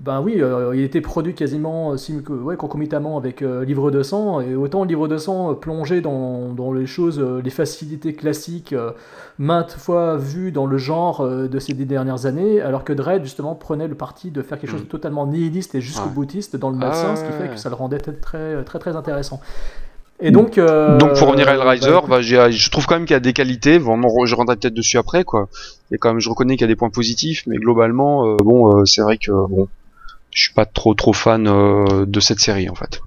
ben 0.00 0.20
oui, 0.20 0.42
euh, 0.42 0.74
il 0.74 0.82
était 0.82 1.00
produit 1.00 1.34
quasiment 1.34 1.92
euh, 1.92 2.20
ouais, 2.42 2.56
concomitamment 2.56 3.16
avec 3.16 3.42
euh, 3.42 3.64
Livre 3.64 3.92
de 3.92 4.02
sang. 4.02 4.40
Et 4.40 4.56
autant 4.56 4.84
Livre 4.84 5.06
de 5.06 5.16
sang 5.16 5.52
euh, 5.52 5.54
plongeait 5.54 6.00
dans, 6.00 6.52
dans 6.52 6.72
les 6.72 6.86
choses, 6.86 7.20
euh, 7.20 7.40
les 7.42 7.50
facilités 7.50 8.12
classiques, 8.12 8.74
maintes 9.38 9.72
fois 9.72 10.16
vues 10.16 10.50
dans 10.50 10.66
le 10.66 10.78
genre 10.78 11.26
de 11.26 11.58
ces 11.58 11.74
dix 11.74 11.86
dernières 11.86 12.26
années, 12.26 12.60
alors 12.60 12.84
que 12.84 12.92
Dredd 12.92 13.22
justement 13.22 13.54
prenait 13.54 13.88
le 13.88 13.94
parti 13.94 14.30
de 14.30 14.42
faire 14.42 14.58
quelque 14.58 14.70
chose 14.70 14.82
de 14.82 14.88
totalement 14.88 15.26
nihiliste 15.26 15.74
et 15.74 15.80
jusqu'au 15.80 16.08
Mm. 16.08 16.14
Boutiste 16.14 16.56
dans 16.56 16.70
le 16.70 16.76
Ah 16.80 16.86
malsain, 16.86 17.10
ouais, 17.10 17.16
ce 17.16 17.24
qui 17.24 17.32
fait 17.32 17.48
que 17.48 17.56
ça 17.56 17.68
le 17.68 17.74
rendait 17.74 17.98
très 17.98 18.12
très 18.12 18.78
très, 18.78 18.96
intéressant. 18.96 19.40
Et 20.20 20.30
donc, 20.30 20.58
euh, 20.58 20.96
Donc 20.98 21.18
pour 21.18 21.28
revenir 21.28 21.48
à 21.48 21.54
Hellraiser, 21.54 21.90
bah, 21.90 22.20
bah, 22.20 22.20
je 22.50 22.70
trouve 22.70 22.86
quand 22.86 22.94
même 22.94 23.04
qu'il 23.04 23.14
y 23.14 23.16
a 23.16 23.20
des 23.20 23.32
qualités. 23.32 23.78
Vraiment, 23.78 24.08
je 24.24 24.34
rendrai 24.34 24.56
peut-être 24.56 24.74
dessus 24.74 24.96
après, 24.96 25.24
quoi. 25.24 25.48
Et 25.90 25.98
quand 25.98 26.10
même, 26.10 26.20
je 26.20 26.28
reconnais 26.28 26.54
qu'il 26.54 26.62
y 26.62 26.64
a 26.64 26.68
des 26.68 26.76
points 26.76 26.90
positifs, 26.90 27.44
mais 27.46 27.56
globalement, 27.56 28.26
euh, 28.26 28.36
bon, 28.36 28.80
euh, 28.80 28.84
c'est 28.84 29.02
vrai 29.02 29.18
que 29.18 29.32
bon, 29.32 29.68
je 30.34 30.42
suis 30.42 30.52
pas 30.54 30.66
trop 30.66 30.92
trop 30.94 31.14
fan 31.14 31.46
euh, 31.48 32.04
de 32.06 32.20
cette 32.20 32.40
série 32.40 32.68
en 32.68 32.74
fait. 32.74 33.00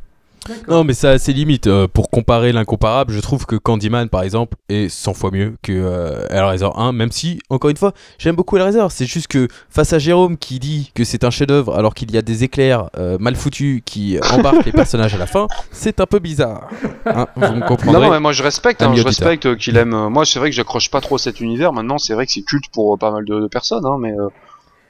Non, 0.70 0.86
mais 0.86 0.94
ça 0.94 1.10
a 1.10 1.18
ses 1.18 1.34
limites. 1.34 1.68
Euh, 1.68 1.90
pour 1.90 2.10
comparer 2.10 2.54
l'incomparable, 2.54 3.12
je 3.12 3.20
trouve 3.20 3.46
que 3.46 3.58
Candyman, 3.58 4.08
par 4.08 4.24
exemple, 4.24 4.56
est 4.70 4.88
100 4.88 5.14
fois 5.14 5.30
mieux 5.30 5.56
que 5.62 5.74
euh, 5.74 6.26
Hellraiser 6.30 6.70
1, 6.74 6.94
même 6.94 7.12
si, 7.12 7.42
encore 7.50 7.70
une 7.70 7.76
fois, 7.76 7.92
j'aime 8.18 8.38
beaucoup 8.38 8.56
Hellraiser. 8.56 8.86
C'est 8.90 9.06
juste 9.08 9.28
que 9.28 9.50
face 9.70 9.92
à 9.92 10.00
Jérôme 10.00 10.38
qui 10.38 10.60
dit 10.60 10.92
que 10.96 11.04
c'est 11.04 11.26
un 11.26 11.32
chef-d'œuvre 11.32 11.76
alors 11.76 11.94
qu'il 11.94 12.10
y 12.12 12.18
a 12.18 12.22
des 12.22 12.46
éclairs 12.46 12.90
euh, 12.98 13.18
mal 13.20 13.36
foutus 13.36 13.82
qui 13.84 14.18
embarquent 14.32 14.64
les 14.64 14.72
personnages 14.72 15.14
à 15.14 15.18
la 15.18 15.28
fin, 15.28 15.48
c'est 15.74 16.00
un 16.00 16.06
peu 16.06 16.20
bizarre. 16.20 16.70
Hein, 17.06 17.28
vous 17.36 17.42
me 17.42 17.60
Non, 17.60 17.66
comprendrez. 17.66 18.06
non, 18.06 18.12
mais 18.12 18.22
moi 18.22 18.32
je 18.32 18.42
respecte, 18.44 18.82
hein, 18.82 18.94
je 18.96 19.04
respecte 19.04 19.58
qu'il 19.58 19.76
aime. 19.76 20.08
moi, 20.08 20.24
c'est 20.24 20.40
vrai 20.40 20.50
que 20.50 20.56
j'accroche 20.56 20.90
pas 20.90 21.02
trop 21.02 21.16
à 21.16 21.20
cet 21.20 21.42
univers. 21.42 21.74
Maintenant, 21.74 21.98
c'est 21.98 22.14
vrai 22.14 22.26
que 22.26 22.32
c'est 22.32 22.44
culte 22.44 22.70
pour 22.72 22.94
euh, 22.94 22.98
pas 22.98 23.12
mal 23.12 23.26
de, 23.26 23.42
de 23.42 23.48
personnes, 23.48 23.86
hein, 23.86 23.98
mais 24.00 24.14
euh, 24.14 24.30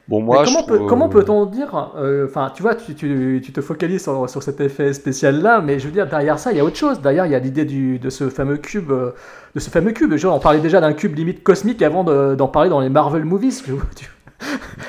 bon, 0.08 0.22
moi, 0.22 0.40
Mais 0.40 0.46
comment, 0.46 0.64
peut, 0.64 0.80
comment 0.88 1.06
euh, 1.08 1.10
peut-on 1.10 1.46
dire 1.46 1.92
euh, 1.98 2.26
Enfin, 2.28 2.52
tu 2.56 2.62
vois, 2.62 2.76
tu, 2.76 2.96
tu, 2.96 3.42
tu 3.44 3.52
te 3.52 3.62
focalises 3.62 4.04
sur, 4.04 4.30
sur 4.30 4.42
cet 4.44 4.60
effet 4.62 4.94
spécial-là, 4.94 5.62
mais 5.62 5.80
je 5.80 5.86
veux 5.88 5.92
dire, 5.94 6.08
derrière 6.08 6.40
ça, 6.40 6.52
il 6.52 6.58
y 6.58 6.60
a 6.60 6.64
autre 6.66 6.76
chose. 6.78 7.02
Derrière, 7.02 7.26
il 7.26 7.32
y 7.32 7.36
a 7.36 7.40
l'idée 7.40 7.66
du- 7.66 8.00
de 8.00 8.10
ce 8.10 8.30
fameux 8.30 8.58
cube. 8.58 8.92
euh, 8.92 9.12
de 9.56 9.60
ce 9.60 9.70
fameux 9.70 9.92
cube. 9.92 10.14
Genre, 10.16 10.36
on 10.36 10.40
parlait 10.40 10.60
déjà 10.60 10.80
d'un 10.82 10.94
cube 10.94 11.16
limite 11.16 11.44
cosmique 11.44 11.82
avant 11.82 12.04
de- 12.04 12.36
d'en 12.36 12.48
parler 12.48 12.70
dans 12.70 12.80
les 12.80 12.90
Marvel 12.90 13.26
movies. 13.26 13.64
tu 13.66 13.72
vois, 13.72 13.84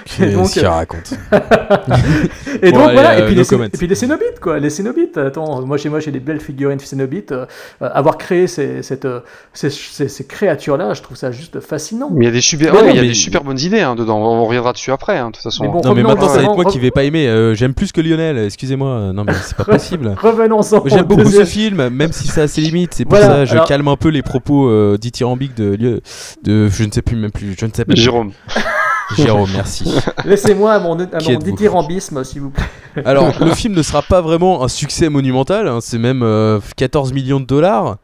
Qu'est-ce 0.04 0.34
donc, 0.36 0.50
qu'il 0.50 0.64
euh, 0.64 0.70
raconte 0.70 1.14
Et 2.62 2.70
donc 2.72 2.92
voilà, 2.92 3.12
euh, 3.12 3.18
et, 3.20 3.26
puis 3.26 3.34
no 3.34 3.40
les, 3.42 3.46
comments. 3.46 3.64
et 3.64 3.68
puis 3.70 3.86
les 3.86 3.94
Cénobites, 3.94 4.40
quoi. 4.40 4.58
Les 4.58 4.68
Cénobites, 4.70 5.16
attends, 5.16 5.64
moi 5.64 5.76
chez 5.78 5.88
moi 5.88 6.00
j'ai 6.00 6.10
des 6.10 6.20
belles 6.20 6.40
figurines 6.40 6.78
Cénobites. 6.78 7.32
euh, 7.32 7.46
avoir 7.80 8.18
créé 8.18 8.46
ces, 8.46 8.82
cette, 8.82 9.06
ces, 9.52 9.70
ces- 9.70 10.08
ces 10.08 10.26
créatures-là, 10.26 10.94
je 10.94 11.02
trouve 11.02 11.16
ça 11.16 11.30
juste 11.30 11.60
fascinant. 11.60 12.10
Mais 12.12 12.24
il 12.24 12.28
y 12.28 12.30
a 12.30 12.32
des 12.32 12.40
super, 12.40 12.72
Non, 12.74 12.80
ouais, 12.80 12.86
mais 12.86 12.92
il 12.92 12.96
y 12.96 12.98
a 12.98 13.02
mais- 13.02 13.08
des 13.08 13.14
super 13.14 13.42
bonnes 13.44 13.58
idées 13.58 13.80
hein, 13.80 13.94
dedans. 13.94 14.18
On 14.18 14.44
reviendra 14.44 14.72
dessus 14.72 14.90
après, 14.92 15.18
hein, 15.18 15.28
de 15.28 15.32
toute 15.34 15.42
façon. 15.42 15.64
Mais 15.64 15.70
bon, 15.70 15.80
Non, 15.82 15.94
mais 15.94 16.02
maintenant, 16.02 16.20
ça 16.22 16.26
va 16.26 16.32
être 16.34 16.38
justement- 16.40 16.56
moi 16.56 16.64
qui 16.66 16.78
vais 16.78 16.90
pas 16.90 17.04
aimer. 17.04 17.26
Euh, 17.28 17.54
j'aime 17.54 17.74
plus 17.74 17.92
que 17.92 18.00
Lionel, 18.00 18.38
excusez-moi. 18.38 19.12
Non, 19.14 19.24
mais 19.24 19.32
c'est 19.42 19.56
pas 19.56 19.64
possible. 19.64 20.14
Revenons-en. 20.20 20.82
J'aime 20.88 21.00
au 21.00 21.04
beaucoup 21.04 21.22
deuxième- 21.22 21.44
ce 21.46 21.50
film, 21.50 21.88
même 21.88 22.12
si 22.12 22.28
ça 22.28 22.42
a 22.42 22.48
ses 22.48 22.60
limites. 22.60 22.94
C'est 22.94 23.04
pour 23.04 23.16
Voilà, 23.18 23.26
ça 23.34 23.44
je 23.46 23.52
alors- 23.52 23.66
calme 23.66 23.88
un 23.88 23.96
peu 23.96 24.08
les 24.08 24.22
propos 24.22 24.68
euh, 24.68 24.96
dithyrambiques 25.00 25.54
de, 25.56 25.74
Lio- 25.74 26.00
de. 26.42 26.68
Je 26.68 26.84
ne 26.84 26.90
sais 26.92 27.02
plus, 27.02 27.16
même 27.16 27.30
plus. 27.30 27.54
Je 27.58 27.64
ne 27.66 27.70
sais 27.72 27.84
pas. 27.84 27.94
Jérôme. 27.94 28.32
Jérôme, 29.16 29.50
merci. 29.52 29.94
Laissez-moi 30.24 30.72
à 30.74 30.78
mon, 30.78 30.98
à 30.98 31.18
mon 31.20 32.24
s'il 32.24 32.40
vous 32.40 32.50
plaît. 32.50 32.64
Alors, 33.04 33.32
le 33.44 33.52
film 33.54 33.74
ne 33.74 33.82
sera 33.82 34.02
pas 34.02 34.20
vraiment 34.20 34.62
un 34.62 34.68
succès 34.68 35.08
monumental. 35.08 35.68
hein, 35.68 35.78
c'est 35.80 35.98
même 35.98 36.22
euh, 36.22 36.60
14 36.76 37.12
millions 37.12 37.40
de 37.40 37.46
dollars 37.46 37.96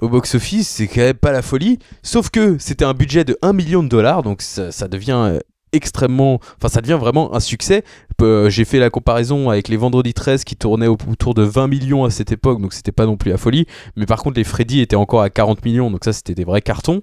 au 0.00 0.08
box-office. 0.08 0.68
C'est 0.68 0.86
quand 0.86 1.00
même 1.00 1.14
pas 1.14 1.32
la 1.32 1.42
folie. 1.42 1.78
Sauf 2.02 2.30
que 2.30 2.56
c'était 2.58 2.84
un 2.84 2.94
budget 2.94 3.24
de 3.24 3.36
1 3.42 3.52
million 3.52 3.82
de 3.82 3.88
dollars. 3.88 4.22
Donc, 4.22 4.42
ça, 4.42 4.70
ça 4.72 4.88
devient 4.88 5.12
euh, 5.12 5.38
extrêmement. 5.72 6.40
Enfin, 6.58 6.68
ça 6.68 6.80
devient 6.80 6.98
vraiment 7.00 7.34
un 7.34 7.40
succès. 7.40 7.84
Euh, 8.20 8.48
J'ai 8.50 8.64
fait 8.64 8.78
la 8.78 8.88
comparaison 8.90 9.50
avec 9.50 9.68
les 9.68 9.76
Vendredi 9.76 10.14
13 10.14 10.44
qui 10.44 10.54
tournaient 10.54 10.86
au- 10.86 10.96
autour 11.10 11.34
de 11.34 11.42
20 11.42 11.66
millions 11.66 12.04
à 12.04 12.10
cette 12.10 12.30
époque. 12.30 12.60
Donc, 12.60 12.72
c'était 12.72 12.92
pas 12.92 13.04
non 13.06 13.16
plus 13.16 13.30
la 13.30 13.36
folie. 13.36 13.66
Mais 13.96 14.06
par 14.06 14.22
contre, 14.22 14.36
les 14.36 14.44
Freddy 14.44 14.80
étaient 14.80 14.94
encore 14.96 15.22
à 15.22 15.30
40 15.30 15.64
millions. 15.64 15.90
Donc, 15.90 16.04
ça, 16.04 16.12
c'était 16.12 16.34
des 16.34 16.44
vrais 16.44 16.62
cartons. 16.62 17.02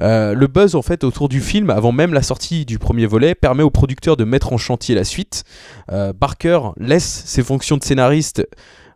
Euh, 0.00 0.34
le 0.34 0.46
buzz 0.46 0.74
en 0.76 0.82
fait 0.82 1.02
autour 1.02 1.28
du 1.28 1.40
film, 1.40 1.70
avant 1.70 1.90
même 1.92 2.14
la 2.14 2.22
sortie 2.22 2.64
du 2.64 2.78
premier 2.78 3.06
volet, 3.06 3.34
permet 3.34 3.62
aux 3.64 3.70
producteurs 3.70 4.16
de 4.16 4.24
mettre 4.24 4.52
en 4.52 4.58
chantier 4.58 4.94
la 4.94 5.04
suite. 5.04 5.42
Euh, 5.90 6.12
Barker 6.12 6.60
laisse 6.78 7.22
ses 7.26 7.42
fonctions 7.42 7.76
de 7.78 7.82
scénariste 7.84 8.46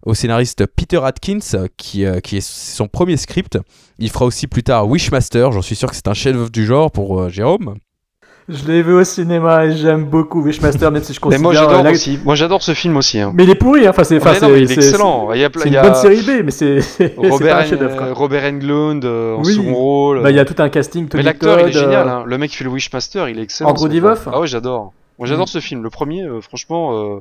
au 0.07 0.12
scénariste 0.14 0.66
Peter 0.66 1.01
Atkins, 1.03 1.39
qui, 1.79 2.05
qui 2.22 2.37
est 2.37 2.47
son 2.47 2.89
premier 2.89 3.16
script. 3.16 3.59
Il 3.99 4.11
fera 4.11 4.27
aussi 4.27 4.47
plus 4.47 4.62
tard 4.62 4.87
Wishmaster, 4.87 5.51
j'en 5.51 5.62
suis 5.62 5.77
sûr 5.77 5.89
que 5.89 5.97
c'est 5.97 6.09
un 6.09 6.14
chef-d'œuvre 6.14 6.51
du 6.51 6.66
genre 6.66 6.91
pour 6.91 7.31
Jérôme. 7.31 7.77
Je 8.47 8.66
l'ai 8.66 8.82
vu 8.82 8.92
au 8.92 9.05
cinéma 9.05 9.64
et 9.64 9.72
j'aime 9.74 10.05
beaucoup 10.05 10.42
Wishmaster, 10.42 10.90
même 10.90 11.03
si 11.03 11.14
je 11.14 11.18
Mais 11.18 11.38
considère. 11.38 11.42
moi 11.42 11.55
j'adore 11.55 11.80
euh, 11.80 11.82
la- 11.82 11.90
aussi. 11.92 12.18
Moi 12.24 12.34
j'adore 12.34 12.62
ce 12.62 12.74
film 12.74 12.97
aussi. 12.99 13.18
Hein. 13.18 13.32
Mais 13.34 13.45
il 13.45 13.51
est 13.51 13.55
pourri, 13.55 13.86
hein. 13.86 13.90
Enfin, 13.90 14.05
c'est. 14.05 14.18
Enfin, 14.18 14.34
mais 14.49 14.61
il 14.62 14.70
est 14.70 14.74
excellent. 14.74 15.32
Il 15.32 15.40
y 15.40 15.45
a 15.45 15.49
plein- 15.51 15.62
C'est 15.62 15.68
il 15.68 15.70
une 15.70 15.74
y 15.74 15.78
a- 15.78 15.82
bonne 15.82 15.95
série 15.95 16.20
B, 16.22 16.45
mais 16.45 16.51
c'est 16.51 16.80
c'est 16.82 17.09
pas 17.16 17.28
Robert, 17.30 17.57
un. 17.59 18.12
Robert 18.12 18.45
Englund 18.45 19.03
euh, 19.07 19.36
en 19.36 19.42
Oui. 19.45 19.55
second 19.55 19.74
rôle. 19.74 20.22
Bah, 20.22 20.30
il 20.30 20.36
y 20.36 20.40
a 20.40 20.45
tout 20.45 20.61
un 20.62 20.68
casting. 20.68 21.09
Mais 21.14 21.22
l'acteur 21.22 21.59
il 21.61 21.68
est 21.68 21.72
génial. 21.72 22.07
euh, 22.07 22.11
Hein. 22.11 22.24
Le 22.26 22.36
mec 22.38 22.51
qui 22.51 22.57
fait 22.59 22.64
le 22.64 22.70
Wishmaster, 22.70 23.28
il 23.30 23.38
est 23.38 23.42
excellent. 23.42 23.70
Andrew 23.70 23.88
Divoff. 23.88 24.28
Ah 24.30 24.40
ouais, 24.40 24.47
j'adore. 24.47 24.92
Moi 25.18 25.26
j'adore 25.26 25.45
Mm. 25.47 25.49
ce 25.49 25.61
film. 25.61 25.82
Le 25.82 25.88
premier, 25.90 26.22
euh, 26.24 26.40
franchement, 26.42 26.99
euh, 26.99 27.20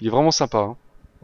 il 0.00 0.08
est 0.08 0.10
vraiment 0.10 0.32
sympa. 0.32 0.70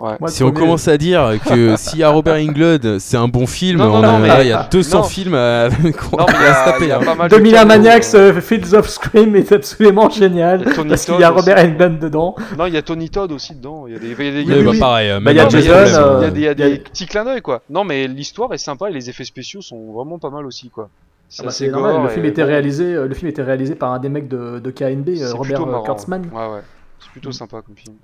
Hein. 0.01 0.05
Ouais. 0.13 0.17
moi, 0.19 0.29
le 0.29 0.33
Si 0.35 0.43
on 0.43 0.47
premier- 0.51 0.61
commence 0.67 0.89
à 0.89 0.97
dire 0.97 1.33
que 1.47 1.77
s'il 1.77 1.99
y 1.99 2.03
a 2.03 2.09
Robert 2.09 2.37
Englund, 2.37 2.99
c'est 2.99 3.17
un 3.19 3.29
bon 3.29 3.47
film, 3.47 3.79
Non, 3.79 3.87
non, 3.87 3.95
on 3.99 4.03
non, 4.03 4.09
a- 4.17 4.19
mais- 4.19 4.29
là, 4.29 4.43
il 4.43 4.49
y 4.49 4.53
a 4.53 4.67
200 4.71 4.99
non. 4.99 5.05
films 5.05 5.35
à, 5.35 5.69
qu'on 5.71 6.17
Non, 6.17 6.27
mais 6.29 6.35
il 6.35 6.41
y 6.41 6.45
va 6.45 6.63
a- 6.63 6.65
se 6.67 6.71
taper. 6.71 6.85
il 6.85 6.89
y 6.89 6.93
a 6.93 6.99
hein. 6.99 7.05
pas 7.05 7.15
mal 7.15 7.29
de 7.31 7.37
2001 7.37 7.59
caméos, 7.61 7.69
Maniacs, 7.69 8.05
euh. 8.15 8.33
euh, 8.35 8.41
Fields 8.41 8.75
of 8.75 8.89
Scream 8.89 9.37
est 9.37 9.53
absolument 9.53 10.09
génial. 10.09 10.63
Il 10.63 10.69
y 10.69 10.71
a 10.71 10.75
Tony 10.75 10.89
Parce 10.89 11.05
qu'il 11.05 11.21
y 11.21 11.25
a 11.25 11.31
aussi. 11.33 11.41
Robert 11.41 11.65
Englund 11.65 11.99
dedans. 11.99 12.35
Non, 12.59 12.67
il 12.67 12.75
y 12.75 12.77
a 12.77 12.83
Tony 12.83 13.11
Todd 13.11 13.31
aussi 13.33 13.55
dedans. 13.55 13.85
Il 13.87 13.93
y 13.93 13.97
a 13.97 13.99
des, 13.99 14.07
il 14.07 14.11
y 14.11 14.29
a 14.29 14.33
des, 14.33 14.41
il 14.43 14.49
y 14.49 14.53
a 14.53 14.57
Oui, 14.57 14.59
des- 14.61 14.65
bah, 14.65 14.71
oui. 14.73 14.79
pareil, 14.79 15.11
euh, 15.11 15.21
Bah, 15.21 15.33
il 15.33 15.37
y 15.37 15.41
a 15.41 15.49
Jason, 15.49 15.61
il 15.61 16.41
y 16.41 16.47
a 16.47 16.51
euh, 16.51 16.55
des, 16.55 16.79
petits 16.79 17.07
clins 17.07 17.25
d'œil 17.25 17.43
quoi. 17.43 17.63
Non 17.69 17.85
mais 17.85 18.07
l'histoire 18.09 18.53
est 18.55 18.59
sympa 18.59 18.89
et 18.89 18.93
les 18.93 19.11
effets 19.11 19.25
spéciaux 19.25 19.61
sont 19.61 19.93
vraiment 19.93 20.19
pas 20.19 20.31
mal 20.31 20.47
aussi 20.47 20.71
quoi. 20.71 20.89
C'est 21.29 21.43
Ah 21.47 21.73
bah, 21.73 21.81
normal, 21.81 22.03
le 22.05 22.09
film 22.09 22.25
était 22.25 22.43
réalisé, 22.43 22.85
euh, 22.95 23.07
le 23.07 23.15
film 23.15 23.29
était 23.31 23.43
réalisé 23.43 23.75
par 23.77 23.93
un 23.93 23.99
des 24.01 24.09
mecs 24.09 24.27
de, 24.29 24.59
de 24.59 24.71
KNB, 24.71 25.11
euh, 25.21 25.33
Robert 25.35 25.61
euh. 25.63 25.83
Kurtzman. 25.85 26.23
Ouais 26.33 26.39
ouais. 26.55 26.61
C'est 26.99 27.11
plutôt 27.13 27.31
sympa 27.33 27.63
comme 27.63 27.77
film. 27.77 27.97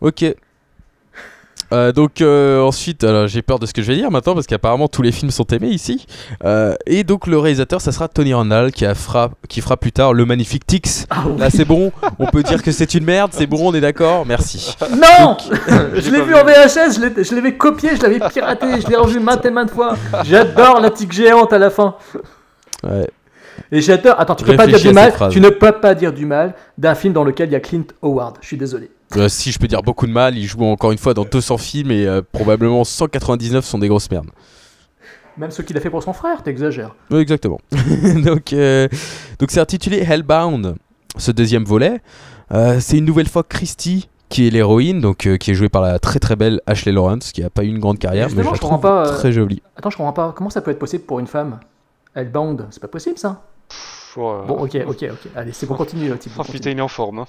Ok. 0.00 0.24
Euh, 1.72 1.92
donc 1.92 2.20
euh, 2.20 2.60
ensuite, 2.62 3.04
alors, 3.04 3.26
j'ai 3.26 3.42
peur 3.42 3.58
de 3.58 3.66
ce 3.66 3.72
que 3.72 3.82
je 3.82 3.88
vais 3.88 3.96
dire 3.96 4.10
maintenant 4.10 4.34
parce 4.34 4.46
qu'apparemment 4.46 4.88
tous 4.88 5.02
les 5.02 5.12
films 5.12 5.30
sont 5.30 5.46
aimés 5.46 5.68
ici. 5.68 6.06
Euh, 6.44 6.74
et 6.86 7.04
donc 7.04 7.26
le 7.26 7.38
réalisateur, 7.38 7.80
ça 7.80 7.92
sera 7.92 8.08
Tony 8.08 8.34
Randall 8.34 8.72
qui, 8.72 8.84
a 8.84 8.94
fera, 8.94 9.30
qui 9.48 9.60
fera 9.60 9.76
plus 9.76 9.92
tard 9.92 10.12
le 10.12 10.24
magnifique 10.24 10.66
Tix. 10.66 11.06
Ah 11.10 11.24
Là 11.38 11.50
c'est 11.50 11.64
bon, 11.64 11.92
on 12.18 12.26
peut 12.26 12.42
dire 12.42 12.62
que 12.62 12.72
c'est 12.72 12.94
une 12.94 13.04
merde, 13.04 13.30
c'est 13.32 13.46
bon, 13.46 13.70
on 13.70 13.74
est 13.74 13.80
d'accord, 13.80 14.24
merci. 14.26 14.76
Non 14.90 15.36
Je 15.94 16.10
l'ai 16.10 16.22
vu 16.22 16.34
en 16.34 16.44
VHS, 16.44 17.22
je 17.22 17.34
l'avais 17.34 17.56
copié, 17.56 17.96
je 17.96 18.02
l'avais 18.02 18.20
piraté, 18.28 18.80
je 18.80 18.88
l'ai 18.88 18.96
revu 18.96 19.20
maintes 19.20 19.44
et 19.44 19.50
maintes 19.50 19.70
fois. 19.70 19.96
J'adore 20.24 20.80
la 20.80 20.90
tique 20.90 21.12
géante 21.12 21.52
à 21.52 21.58
la 21.58 21.70
fin. 21.70 21.96
Ouais. 22.84 23.06
Et 23.72 23.80
j'adore. 23.80 24.18
Attends, 24.18 24.34
tu 24.34 24.44
peux 24.44 24.56
pas 24.56 24.66
dire 24.66 24.78
du 24.78 24.92
mal. 24.92 25.12
Tu 25.30 25.40
ne 25.40 25.48
peux 25.48 25.72
pas 25.72 25.94
dire 25.94 26.12
du 26.12 26.26
mal 26.26 26.54
d'un 26.78 26.94
film 26.94 27.12
dans 27.12 27.24
lequel 27.24 27.48
il 27.48 27.52
y 27.52 27.56
a 27.56 27.60
Clint 27.60 27.86
Howard. 28.02 28.36
Je 28.40 28.46
suis 28.46 28.56
désolé. 28.56 28.90
Euh, 29.16 29.28
si 29.28 29.52
je 29.52 29.58
peux 29.58 29.68
dire 29.68 29.82
beaucoup 29.82 30.06
de 30.06 30.12
mal, 30.12 30.36
il 30.36 30.46
joue 30.46 30.64
encore 30.64 30.92
une 30.92 30.98
fois 30.98 31.14
dans 31.14 31.24
200 31.24 31.58
films 31.58 31.90
et 31.90 32.06
euh, 32.06 32.22
probablement 32.32 32.82
199 32.82 33.64
sont 33.64 33.78
des 33.78 33.88
grosses 33.88 34.10
merdes. 34.10 34.30
Même 35.36 35.50
ce 35.50 35.62
qu'il 35.62 35.76
a 35.76 35.80
fait 35.80 35.90
pour 35.90 36.02
son 36.02 36.12
frère, 36.12 36.42
t'exagères. 36.42 36.94
Oui, 37.10 37.20
exactement. 37.20 37.60
donc, 38.24 38.52
euh, 38.52 38.88
donc 39.38 39.50
c'est 39.50 39.60
intitulé 39.60 39.98
Hellbound, 39.98 40.76
ce 41.16 41.30
deuxième 41.30 41.64
volet. 41.64 42.00
C'est 42.80 42.98
une 42.98 43.04
nouvelle 43.04 43.28
fois 43.28 43.42
Christy 43.42 44.08
qui 44.28 44.46
est 44.46 44.50
l'héroïne, 44.50 45.00
donc 45.00 45.28
qui 45.38 45.50
est 45.50 45.54
jouée 45.54 45.68
par 45.68 45.82
la 45.82 45.98
très 45.98 46.18
très 46.18 46.36
belle 46.36 46.60
Ashley 46.66 46.90
Lawrence, 46.90 47.32
qui 47.32 47.42
a 47.42 47.50
pas 47.50 47.64
eu 47.64 47.68
une 47.68 47.78
grande 47.78 47.98
carrière, 47.98 48.28
mais 48.34 48.42
je 48.42 48.48
je 48.48 48.60
comprends 48.60 48.78
trouve 48.78 48.80
pas, 48.80 49.10
très 49.10 49.30
jolie. 49.30 49.62
Attends, 49.76 49.90
je 49.90 49.96
comprends 49.96 50.12
pas. 50.12 50.32
Comment 50.34 50.50
ça 50.50 50.62
peut 50.62 50.70
être 50.70 50.78
possible 50.78 51.04
pour 51.04 51.20
une 51.20 51.26
femme? 51.26 51.60
Hellbound, 52.14 52.66
c'est 52.70 52.80
pas 52.80 52.88
possible 52.88 53.18
ça 53.18 53.42
Ouais. 54.16 54.46
Bon, 54.46 54.54
ok, 54.54 54.76
ok, 54.86 55.06
ok. 55.10 55.30
Allez, 55.34 55.52
c'est 55.52 55.66
bon, 55.66 55.74
continue. 55.74 56.16
Thibaut, 56.18 56.34
Oh 56.38 56.44
putain, 56.50 56.70
il 56.70 56.78
est 56.78 56.82
en 56.82 56.88
forme. 56.88 57.20
hein. 57.20 57.26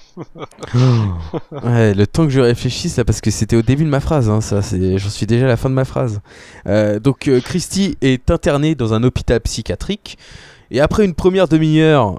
Ouais, 1.64 1.94
le 1.94 2.06
temps 2.06 2.24
que 2.24 2.30
je 2.30 2.40
réfléchisse 2.40 2.96
là, 2.96 3.04
parce 3.04 3.20
que 3.20 3.30
c'était 3.30 3.56
au 3.56 3.62
début 3.62 3.84
de 3.84 3.88
ma 3.88 4.00
phrase, 4.00 4.28
hein, 4.30 4.40
ça, 4.40 4.62
c'est, 4.62 4.98
j'en 4.98 5.08
suis 5.10 5.26
déjà 5.26 5.44
à 5.44 5.48
la 5.48 5.56
fin 5.56 5.68
de 5.68 5.74
ma 5.74 5.84
phrase. 5.84 6.20
Euh, 6.66 6.98
donc 6.98 7.28
euh, 7.28 7.40
Christy 7.40 7.96
est 8.00 8.30
internée 8.30 8.74
dans 8.74 8.94
un 8.94 9.02
hôpital 9.02 9.40
psychiatrique 9.40 10.18
et 10.70 10.80
après 10.80 11.04
une 11.04 11.14
première 11.14 11.48
demi-heure 11.48 12.18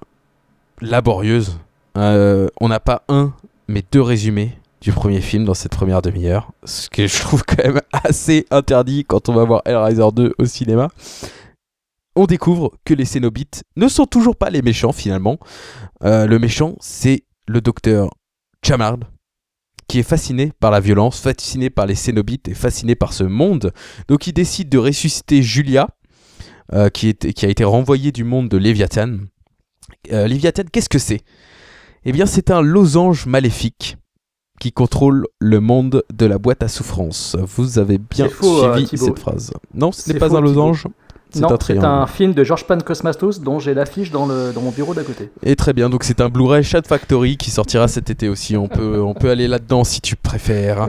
laborieuse, 0.81 1.57
euh, 1.97 2.47
on 2.61 2.67
n'a 2.69 2.79
pas 2.79 3.03
un 3.09 3.33
mais 3.67 3.83
deux 3.91 4.01
résumés 4.01 4.53
du 4.81 4.91
premier 4.93 5.19
film 5.21 5.43
dans 5.45 5.53
cette 5.53 5.73
première 5.73 6.01
demi-heure, 6.01 6.51
ce 6.63 6.89
que 6.89 7.05
je 7.05 7.19
trouve 7.19 7.43
quand 7.43 7.63
même 7.63 7.81
assez 8.03 8.45
interdit 8.49 9.03
quand 9.05 9.27
on 9.29 9.33
va 9.33 9.43
voir 9.43 9.61
Hellraiser 9.65 10.07
2 10.13 10.33
au 10.37 10.45
cinéma. 10.45 10.87
On 12.19 12.25
découvre 12.25 12.73
que 12.83 12.93
les 12.93 13.05
Cénobites 13.05 13.63
ne 13.77 13.87
sont 13.87 14.05
toujours 14.05 14.35
pas 14.35 14.49
les 14.49 14.61
méchants 14.61 14.91
finalement. 14.91 15.39
Euh, 16.03 16.25
le 16.27 16.37
méchant, 16.37 16.75
c'est 16.81 17.23
le 17.47 17.61
docteur 17.61 18.09
Chamard, 18.61 18.97
qui 19.87 19.99
est 19.99 20.03
fasciné 20.03 20.51
par 20.59 20.69
la 20.69 20.81
violence, 20.81 21.21
fasciné 21.21 21.69
par 21.69 21.85
les 21.85 21.95
Cénobites 21.95 22.49
et 22.49 22.53
fasciné 22.53 22.95
par 22.95 23.13
ce 23.13 23.23
monde. 23.23 23.71
Donc 24.09 24.27
il 24.27 24.33
décide 24.33 24.67
de 24.67 24.77
ressusciter 24.77 25.41
Julia, 25.41 25.87
euh, 26.73 26.89
qui, 26.89 27.07
est- 27.07 27.31
qui 27.31 27.45
a 27.45 27.49
été 27.49 27.63
renvoyée 27.63 28.11
du 28.11 28.25
monde 28.25 28.49
de 28.49 28.57
Léviathan. 28.57 29.19
Euh, 30.11 30.27
Léviathan, 30.27 30.63
qu'est-ce 30.71 30.89
que 30.89 30.99
c'est? 30.99 31.21
Eh 32.03 32.11
bien, 32.11 32.25
c'est 32.25 32.51
un 32.51 32.61
losange 32.61 33.27
maléfique 33.27 33.95
qui 34.59 34.73
contrôle 34.73 35.25
le 35.39 35.61
monde 35.61 36.03
de 36.13 36.25
la 36.25 36.37
boîte 36.37 36.63
à 36.63 36.67
souffrance. 36.67 37.37
Vous 37.55 37.79
avez 37.79 37.97
bien 37.97 38.27
faux, 38.27 38.65
euh, 38.65 38.73
suivi 38.85 38.97
cette 39.05 39.19
phrase. 39.19 39.51
Non, 39.73 39.93
ce 39.93 40.11
n'est 40.11 40.19
pas 40.19 40.27
faux, 40.27 40.35
un 40.35 40.41
losange. 40.41 40.85
Non, 41.35 41.49
c'est 41.65 41.77
un 41.77 42.07
film 42.07 42.33
de 42.33 42.43
George 42.43 42.65
Pan 42.65 42.77
Cosmatos 42.79 43.39
dont 43.41 43.59
j'ai 43.59 43.73
l'affiche 43.73 44.09
dans, 44.11 44.25
le, 44.25 44.51
dans 44.53 44.61
mon 44.61 44.71
bureau 44.71 44.93
d'à 44.93 45.03
côté. 45.03 45.29
Et 45.43 45.55
très 45.55 45.73
bien, 45.73 45.89
donc 45.89 46.03
c'est 46.03 46.21
un 46.21 46.29
Blu-ray 46.29 46.63
Chat 46.63 46.87
Factory 46.87 47.37
qui 47.37 47.51
sortira 47.51 47.87
cet 47.87 48.09
été 48.09 48.29
aussi. 48.29 48.57
On 48.57 48.67
peut, 48.67 48.99
on 49.01 49.13
peut 49.13 49.29
aller 49.29 49.47
là-dedans 49.47 49.83
si 49.83 50.01
tu 50.01 50.15
préfères. 50.15 50.87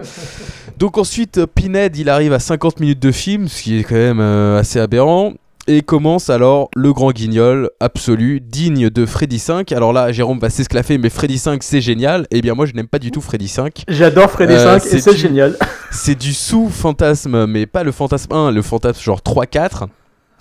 Donc 0.78 0.96
ensuite, 0.96 1.44
Pinhead, 1.46 1.96
il 1.96 2.08
arrive 2.08 2.32
à 2.32 2.38
50 2.38 2.80
minutes 2.80 3.00
de 3.00 3.12
film, 3.12 3.48
ce 3.48 3.62
qui 3.62 3.78
est 3.78 3.84
quand 3.84 3.94
même 3.96 4.20
euh, 4.20 4.58
assez 4.60 4.78
aberrant. 4.80 5.34
Et 5.66 5.82
commence 5.82 6.30
alors 6.30 6.70
le 6.74 6.92
grand 6.92 7.12
guignol 7.12 7.68
absolu, 7.80 8.40
digne 8.40 8.88
de 8.88 9.04
Freddy 9.06 9.38
5. 9.38 9.70
Alors 9.72 9.92
là, 9.92 10.10
Jérôme 10.10 10.38
va 10.40 10.48
s'esclaffer, 10.50 10.96
mais 10.96 11.10
Freddy 11.10 11.38
5 11.38 11.62
c'est 11.62 11.82
génial. 11.82 12.26
Eh 12.30 12.40
bien 12.40 12.54
moi 12.54 12.64
je 12.64 12.72
n'aime 12.72 12.88
pas 12.88 12.98
du 12.98 13.10
tout 13.10 13.20
Freddy 13.20 13.46
5. 13.46 13.84
J'adore 13.86 14.30
Freddy 14.30 14.54
Euh, 14.54 14.78
5 14.80 14.86
et 14.86 14.88
c'est 14.88 15.00
c'est 15.00 15.10
du- 15.12 15.18
génial. 15.18 15.56
C'est 15.92 16.14
du 16.18 16.32
sous-fantasme, 16.32 17.46
mais 17.46 17.66
pas 17.66 17.82
le 17.82 17.90
fantasme 17.92 18.32
1, 18.32 18.52
le 18.52 18.62
fantasme 18.62 19.00
genre 19.02 19.18
3-4. 19.20 19.86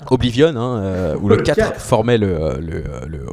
Oblivion, 0.09 0.47
hein, 0.55 0.79
euh, 0.81 1.15
où 1.21 1.27
le 1.29 1.37
Le 1.37 1.41
4 1.43 1.55
4. 1.55 1.81
formait 1.81 2.17
le, 2.17 2.27
euh, 2.27 2.57
le, 2.59 2.75
euh, 2.77 3.05
le, 3.07 3.25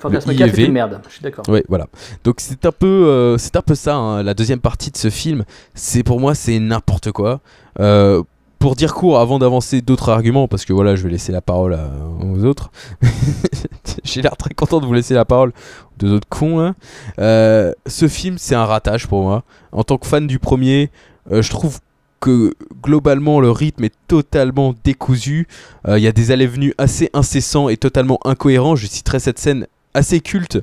Fantasme 0.00 0.30
le 0.30 0.36
4 0.36 0.50
c'est 0.50 0.56
IEV. 0.60 0.66
une 0.68 0.72
merde, 0.72 1.00
je 1.08 1.12
suis 1.14 1.22
d'accord. 1.22 1.44
Oui, 1.48 1.62
voilà. 1.68 1.86
Donc 2.24 2.36
c'est 2.38 2.64
un 2.66 2.72
peu, 2.72 2.86
euh, 2.86 3.38
c'est 3.38 3.56
un 3.56 3.62
peu 3.62 3.74
ça. 3.74 3.96
hein, 3.96 4.22
La 4.22 4.34
deuxième 4.34 4.60
partie 4.60 4.90
de 4.90 4.96
ce 4.96 5.10
film, 5.10 5.44
c'est 5.74 6.02
pour 6.02 6.20
moi 6.20 6.34
c'est 6.34 6.58
n'importe 6.58 7.10
quoi. 7.12 7.40
Euh, 7.80 8.22
pour 8.58 8.76
dire 8.76 8.94
court, 8.94 9.18
avant 9.20 9.38
d'avancer 9.38 9.82
d'autres 9.82 10.08
arguments, 10.08 10.48
parce 10.48 10.64
que 10.64 10.72
voilà, 10.72 10.96
je 10.96 11.02
vais 11.02 11.10
laisser 11.10 11.32
la 11.32 11.42
parole 11.42 11.74
à- 11.74 11.90
aux 12.24 12.44
autres. 12.46 12.70
J'ai 14.04 14.22
l'air 14.22 14.36
très 14.36 14.54
content 14.54 14.80
de 14.80 14.86
vous 14.86 14.92
laisser 14.94 15.12
la 15.14 15.24
parole 15.26 15.50
aux 15.50 15.98
deux 15.98 16.12
autres 16.12 16.28
cons. 16.28 16.72
Euh, 17.18 17.72
ce 17.86 18.08
film, 18.08 18.36
c'est 18.38 18.54
un 18.54 18.64
ratage 18.64 19.06
pour 19.06 19.22
moi. 19.22 19.42
En 19.72 19.82
tant 19.84 19.98
que 19.98 20.06
fan 20.06 20.26
du 20.26 20.38
premier, 20.38 20.90
euh, 21.30 21.42
je 21.42 21.50
trouve 21.50 21.80
que 22.24 22.54
globalement 22.82 23.38
le 23.38 23.50
rythme 23.50 23.84
est 23.84 23.94
totalement 24.08 24.74
décousu. 24.82 25.46
Euh, 25.86 25.98
Il 25.98 26.02
y 26.02 26.08
a 26.08 26.12
des 26.12 26.30
allées-venues 26.30 26.72
assez 26.78 27.10
incessants 27.12 27.68
et 27.68 27.76
totalement 27.76 28.18
incohérents. 28.24 28.76
Je 28.76 28.86
citerai 28.86 29.20
cette 29.20 29.38
scène 29.38 29.66
assez 29.92 30.20
culte 30.20 30.58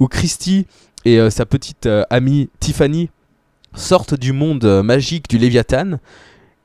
où 0.00 0.08
Christy 0.08 0.66
et 1.04 1.20
euh, 1.20 1.30
sa 1.30 1.46
petite 1.46 1.86
euh, 1.86 2.02
amie 2.10 2.48
Tiffany 2.58 3.10
sortent 3.74 4.14
du 4.14 4.32
monde 4.32 4.64
euh, 4.64 4.82
magique 4.82 5.28
du 5.28 5.38
Léviathan. 5.38 5.98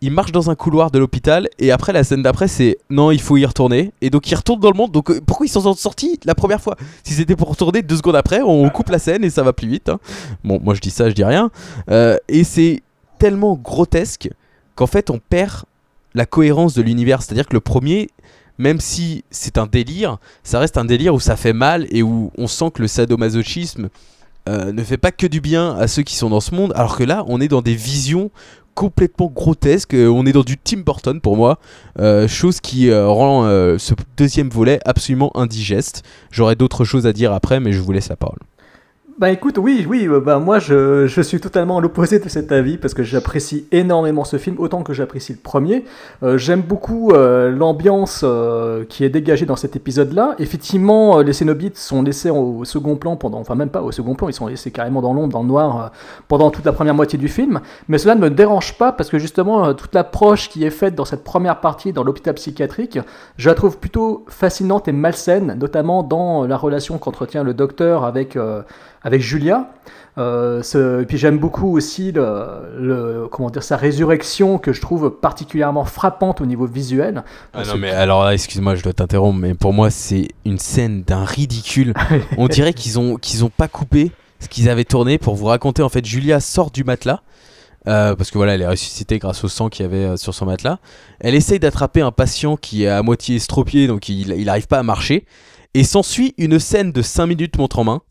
Ils 0.02 0.12
marchent 0.12 0.32
dans 0.32 0.50
un 0.50 0.56
couloir 0.56 0.90
de 0.90 0.98
l'hôpital 0.98 1.50
et 1.60 1.72
après 1.72 1.94
la 1.94 2.04
scène 2.04 2.24
d'après 2.24 2.48
c'est 2.48 2.78
non 2.90 3.12
il 3.12 3.22
faut 3.22 3.38
y 3.38 3.46
retourner 3.46 3.92
et 4.02 4.10
donc 4.10 4.32
ils 4.32 4.36
retournent 4.36 4.62
dans 4.62 4.72
le 4.72 4.78
monde 4.78 4.92
donc 4.92 5.12
euh, 5.12 5.20
pourquoi 5.28 5.46
ils 5.46 5.50
s'en 5.50 5.62
sont 5.62 5.76
sortis 5.76 6.20
la 6.26 6.34
première 6.36 6.62
fois? 6.62 6.76
Si 7.04 7.14
c'était 7.14 7.36
pour 7.36 7.50
retourner 7.50 7.82
deux 7.84 7.98
secondes 7.98 8.16
après 8.16 8.42
on 8.42 8.68
coupe 8.70 8.90
la 8.90 9.00
scène 9.00 9.24
et 9.26 9.30
ça 9.30 9.44
va 9.44 9.52
plus 9.54 9.68
vite 9.68 9.90
hein. 9.90 10.00
bon 10.44 10.60
moi 10.64 10.74
je 10.74 10.80
dis 10.80 10.90
ça 10.90 11.10
je 11.10 11.16
dis 11.16 11.26
rien 11.26 11.52
Euh, 11.92 12.16
et 12.30 12.46
c'est 12.46 12.82
tellement 13.20 13.56
grotesque 13.62 14.30
qu'en 14.80 14.88
fait 14.88 15.10
on 15.10 15.20
perd 15.20 15.64
la 16.14 16.26
cohérence 16.26 16.74
de 16.74 16.82
l'univers 16.82 17.22
c'est 17.22 17.34
à 17.34 17.36
dire 17.36 17.48
que 17.48 17.54
le 17.54 17.60
premier 17.60 18.10
même 18.58 18.80
si 18.80 19.24
c'est 19.30 19.58
un 19.58 19.68
délire 19.68 20.18
ça 20.44 20.60
reste 20.60 20.78
un 20.78 20.86
délire 20.86 21.14
où 21.14 21.20
ça 21.20 21.36
fait 21.36 21.54
mal 21.54 21.86
et 21.92 22.02
où 22.02 22.32
on 22.38 22.48
sent 22.48 22.72
que 22.74 22.82
le 22.82 22.88
sadomasochisme 22.88 23.90
euh, 24.50 24.72
ne 24.72 24.84
fait 24.84 24.98
pas 24.98 25.12
que 25.12 25.28
du 25.28 25.42
bien 25.42 25.76
à 25.76 25.88
ceux 25.88 26.02
qui 26.02 26.16
sont 26.16 26.30
dans 26.30 26.40
ce 26.40 26.56
monde, 26.56 26.74
alors 26.76 26.98
que 26.98 27.04
là, 27.04 27.24
on 27.28 27.40
est 27.40 27.48
dans 27.48 27.62
des 27.62 27.76
visions 27.76 28.32
complètement 28.74 29.28
grotesques. 29.28 29.94
Euh, 29.94 30.08
on 30.08 30.26
est 30.26 30.32
dans 30.32 30.44
du 30.44 30.58
Tim 30.58 30.80
Burton 30.80 31.22
pour 31.22 31.38
moi, 31.38 31.60
euh, 32.00 32.28
chose 32.28 32.60
qui 32.60 32.92
rend 32.92 33.44
ce 33.78 33.94
deuxième 34.18 34.50
volet 34.50 34.80
absolument 34.86 35.32
indigeste. 35.36 36.04
J'aurais 36.32 36.56
d'autres 36.56 36.84
choses 36.84 37.06
à 37.06 37.14
dire 37.14 37.32
après, 37.34 37.60
mais 37.60 37.74
je 37.74 37.82
vous 37.82 37.92
laisse 37.92 38.10
la 38.10 38.16
parole. 38.16 38.40
Bah 39.20 39.32
écoute, 39.32 39.58
oui, 39.58 39.86
oui, 39.86 40.08
euh, 40.08 40.22
bah 40.22 40.40
moi 40.40 40.60
je, 40.60 41.06
je 41.06 41.22
suis 41.22 41.42
totalement 41.42 41.80
à 41.80 41.82
l'opposé 41.82 42.20
de 42.20 42.30
cet 42.30 42.54
avis 42.54 42.78
parce 42.78 42.94
que 42.94 43.04
j'apprécie 43.04 43.68
énormément 43.74 44.24
ce 44.24 44.38
film 44.38 44.56
autant 44.60 44.82
que 44.82 44.94
j'apprécie 44.94 45.34
le 45.34 45.40
premier. 45.40 45.84
Euh, 46.24 46.38
J'aime 46.38 46.62
beaucoup 46.62 47.12
euh, 47.12 47.52
l'ambiance 47.52 48.24
qui 48.88 49.04
est 49.04 49.10
dégagée 49.10 49.46
dans 49.46 49.58
cet 49.58 49.76
épisode-là. 49.76 50.36
Effectivement, 50.40 51.20
les 51.20 51.34
Cénobites 51.34 51.78
sont 51.78 52.02
laissés 52.02 52.30
au 52.30 52.64
second 52.64 52.96
plan 52.96 53.18
pendant, 53.18 53.40
enfin 53.40 53.56
même 53.56 53.68
pas 53.68 53.82
au 53.82 53.92
second 53.92 54.16
plan, 54.16 54.30
ils 54.30 54.34
sont 54.34 54.48
laissés 54.48 54.72
carrément 54.72 55.02
dans 55.02 55.14
l'ombre, 55.14 55.34
dans 55.34 55.42
le 55.42 55.50
noir 55.50 55.92
pendant 56.30 56.50
toute 56.50 56.64
la 56.64 56.72
première 56.72 56.96
moitié 56.96 57.20
du 57.20 57.28
film. 57.28 57.60
Mais 57.90 57.98
cela 57.98 58.16
ne 58.16 58.22
me 58.22 58.30
dérange 58.30 58.78
pas 58.78 58.94
parce 58.94 59.10
que 59.10 59.20
justement 59.20 59.74
toute 59.74 59.94
l'approche 59.96 60.48
qui 60.48 60.64
est 60.64 60.70
faite 60.70 60.96
dans 60.96 61.04
cette 61.04 61.26
première 61.26 61.60
partie 61.60 61.92
dans 61.92 62.06
l'hôpital 62.06 62.36
psychiatrique, 62.36 63.00
je 63.36 63.50
la 63.50 63.56
trouve 63.56 63.80
plutôt 63.80 64.24
fascinante 64.30 64.88
et 64.88 64.94
malsaine, 64.94 65.58
notamment 65.60 66.04
dans 66.04 66.46
la 66.46 66.56
relation 66.56 66.98
qu'entretient 67.00 67.44
le 67.44 67.54
docteur 67.54 68.06
avec 68.06 68.38
avec 69.04 69.22
Julia. 69.22 69.70
Euh, 70.18 70.62
ce- 70.64 71.02
et 71.02 71.06
puis 71.06 71.18
j'aime 71.18 71.38
beaucoup 71.38 71.76
aussi 71.78 72.12
le, 72.12 72.46
le- 72.78 73.28
comment 73.32 73.50
dire, 73.50 73.64
sa 73.64 73.78
résurrection 73.78 74.58
que 74.58 74.74
je 74.74 74.82
trouve 74.82 75.12
particulièrement 75.12 75.86
frappante 75.86 76.42
au 76.42 76.46
niveau 76.46 76.66
visuel. 76.66 77.24
Ah 77.54 77.64
non, 77.66 77.78
mais 77.78 77.92
alors 77.92 78.26
là, 78.26 78.34
excuse-moi, 78.34 78.76
je 78.76 78.84
dois 78.84 78.92
t'interrompre, 78.94 79.40
mais 79.40 79.54
pour 79.54 79.72
moi, 79.72 79.90
c'est 79.92 80.28
une 80.46 80.58
scène 80.58 81.04
d'un 81.04 81.24
ridicule. 81.24 81.94
On 82.38 82.48
dirait 82.48 82.74
qu'ils 82.74 83.00
ont, 83.00 83.16
qu'ils 83.16 83.46
ont 83.46 83.50
pas 83.50 83.68
coupé 83.70 84.12
ce 84.42 84.50
qu'ils 84.50 84.68
avaient 84.70 84.84
tourné 84.84 85.18
pour 85.18 85.36
vous 85.36 85.46
raconter. 85.46 85.84
En 85.84 85.90
fait, 85.90 86.06
Julia 86.06 86.40
sort 86.42 86.72
du 86.72 86.84
matelas. 86.84 87.22
euh, 87.88 88.14
parce 88.16 88.30
que 88.30 88.38
voilà, 88.38 88.56
elle 88.56 88.62
est 88.62 88.68
ressuscitée 88.68 89.20
grâce 89.20 89.44
au 89.46 89.48
sang 89.48 89.70
qu'il 89.70 89.84
y 89.84 89.88
avait 89.88 90.04
euh, 90.06 90.18
sur 90.18 90.34
son 90.34 90.46
matelas. 90.46 90.80
Elle 91.22 91.36
essaye 91.36 91.60
d'attraper 91.60 92.02
un 92.02 92.12
patient 92.12 92.58
qui 92.58 92.84
est 92.84 92.90
à 92.90 93.02
moitié 93.04 93.38
estropié, 93.38 93.88
donc 93.88 94.10
il 94.10 94.32
il 94.34 94.50
arrive 94.50 94.68
pas 94.68 94.80
à 94.80 94.84
marcher. 94.84 95.26
Et 95.76 95.84
s'ensuit 95.86 96.34
une 96.38 96.60
scène 96.60 96.92
de 96.92 97.02
5 97.02 97.28
minutes 97.28 97.58
montre 97.58 97.80
en 97.80 97.84
main 97.86 98.02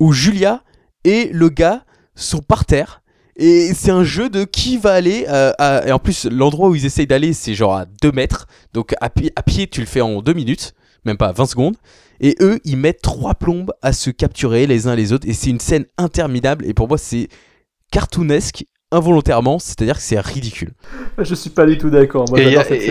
où 0.00 0.12
Julia 0.12 0.62
et 1.04 1.30
le 1.32 1.48
gars 1.48 1.84
sont 2.14 2.40
par 2.40 2.64
terre. 2.64 3.02
Et 3.36 3.72
c'est 3.72 3.92
un 3.92 4.02
jeu 4.02 4.28
de 4.28 4.44
qui 4.44 4.78
va 4.78 4.92
aller. 4.94 5.24
euh, 5.28 5.52
Et 5.86 5.92
en 5.92 5.98
plus, 6.00 6.24
l'endroit 6.26 6.68
où 6.70 6.74
ils 6.74 6.86
essayent 6.86 7.06
d'aller, 7.06 7.32
c'est 7.32 7.54
genre 7.54 7.74
à 7.76 7.86
2 8.02 8.10
mètres. 8.10 8.46
Donc 8.72 8.94
à 9.00 9.10
pied, 9.10 9.68
tu 9.68 9.80
le 9.80 9.86
fais 9.86 10.00
en 10.00 10.22
2 10.22 10.32
minutes, 10.32 10.74
même 11.04 11.16
pas 11.16 11.30
20 11.32 11.46
secondes. 11.46 11.76
Et 12.20 12.34
eux, 12.40 12.58
ils 12.64 12.76
mettent 12.76 13.00
trois 13.00 13.34
plombes 13.34 13.72
à 13.80 13.92
se 13.92 14.10
capturer 14.10 14.66
les 14.66 14.88
uns 14.88 14.96
les 14.96 15.12
autres. 15.12 15.28
Et 15.28 15.34
c'est 15.34 15.50
une 15.50 15.60
scène 15.60 15.84
interminable. 15.98 16.66
Et 16.66 16.74
pour 16.74 16.88
moi, 16.88 16.98
c'est 16.98 17.28
cartoonesque 17.92 18.64
involontairement. 18.90 19.58
C'est-à-dire 19.58 19.96
que 19.96 20.02
c'est 20.02 20.18
ridicule. 20.20 20.70
Je 21.18 21.34
suis 21.34 21.50
pas 21.50 21.66
du 21.66 21.76
tout 21.78 21.90
d'accord. 21.90 22.24
Moi, 22.30 22.40
Et 22.40 22.44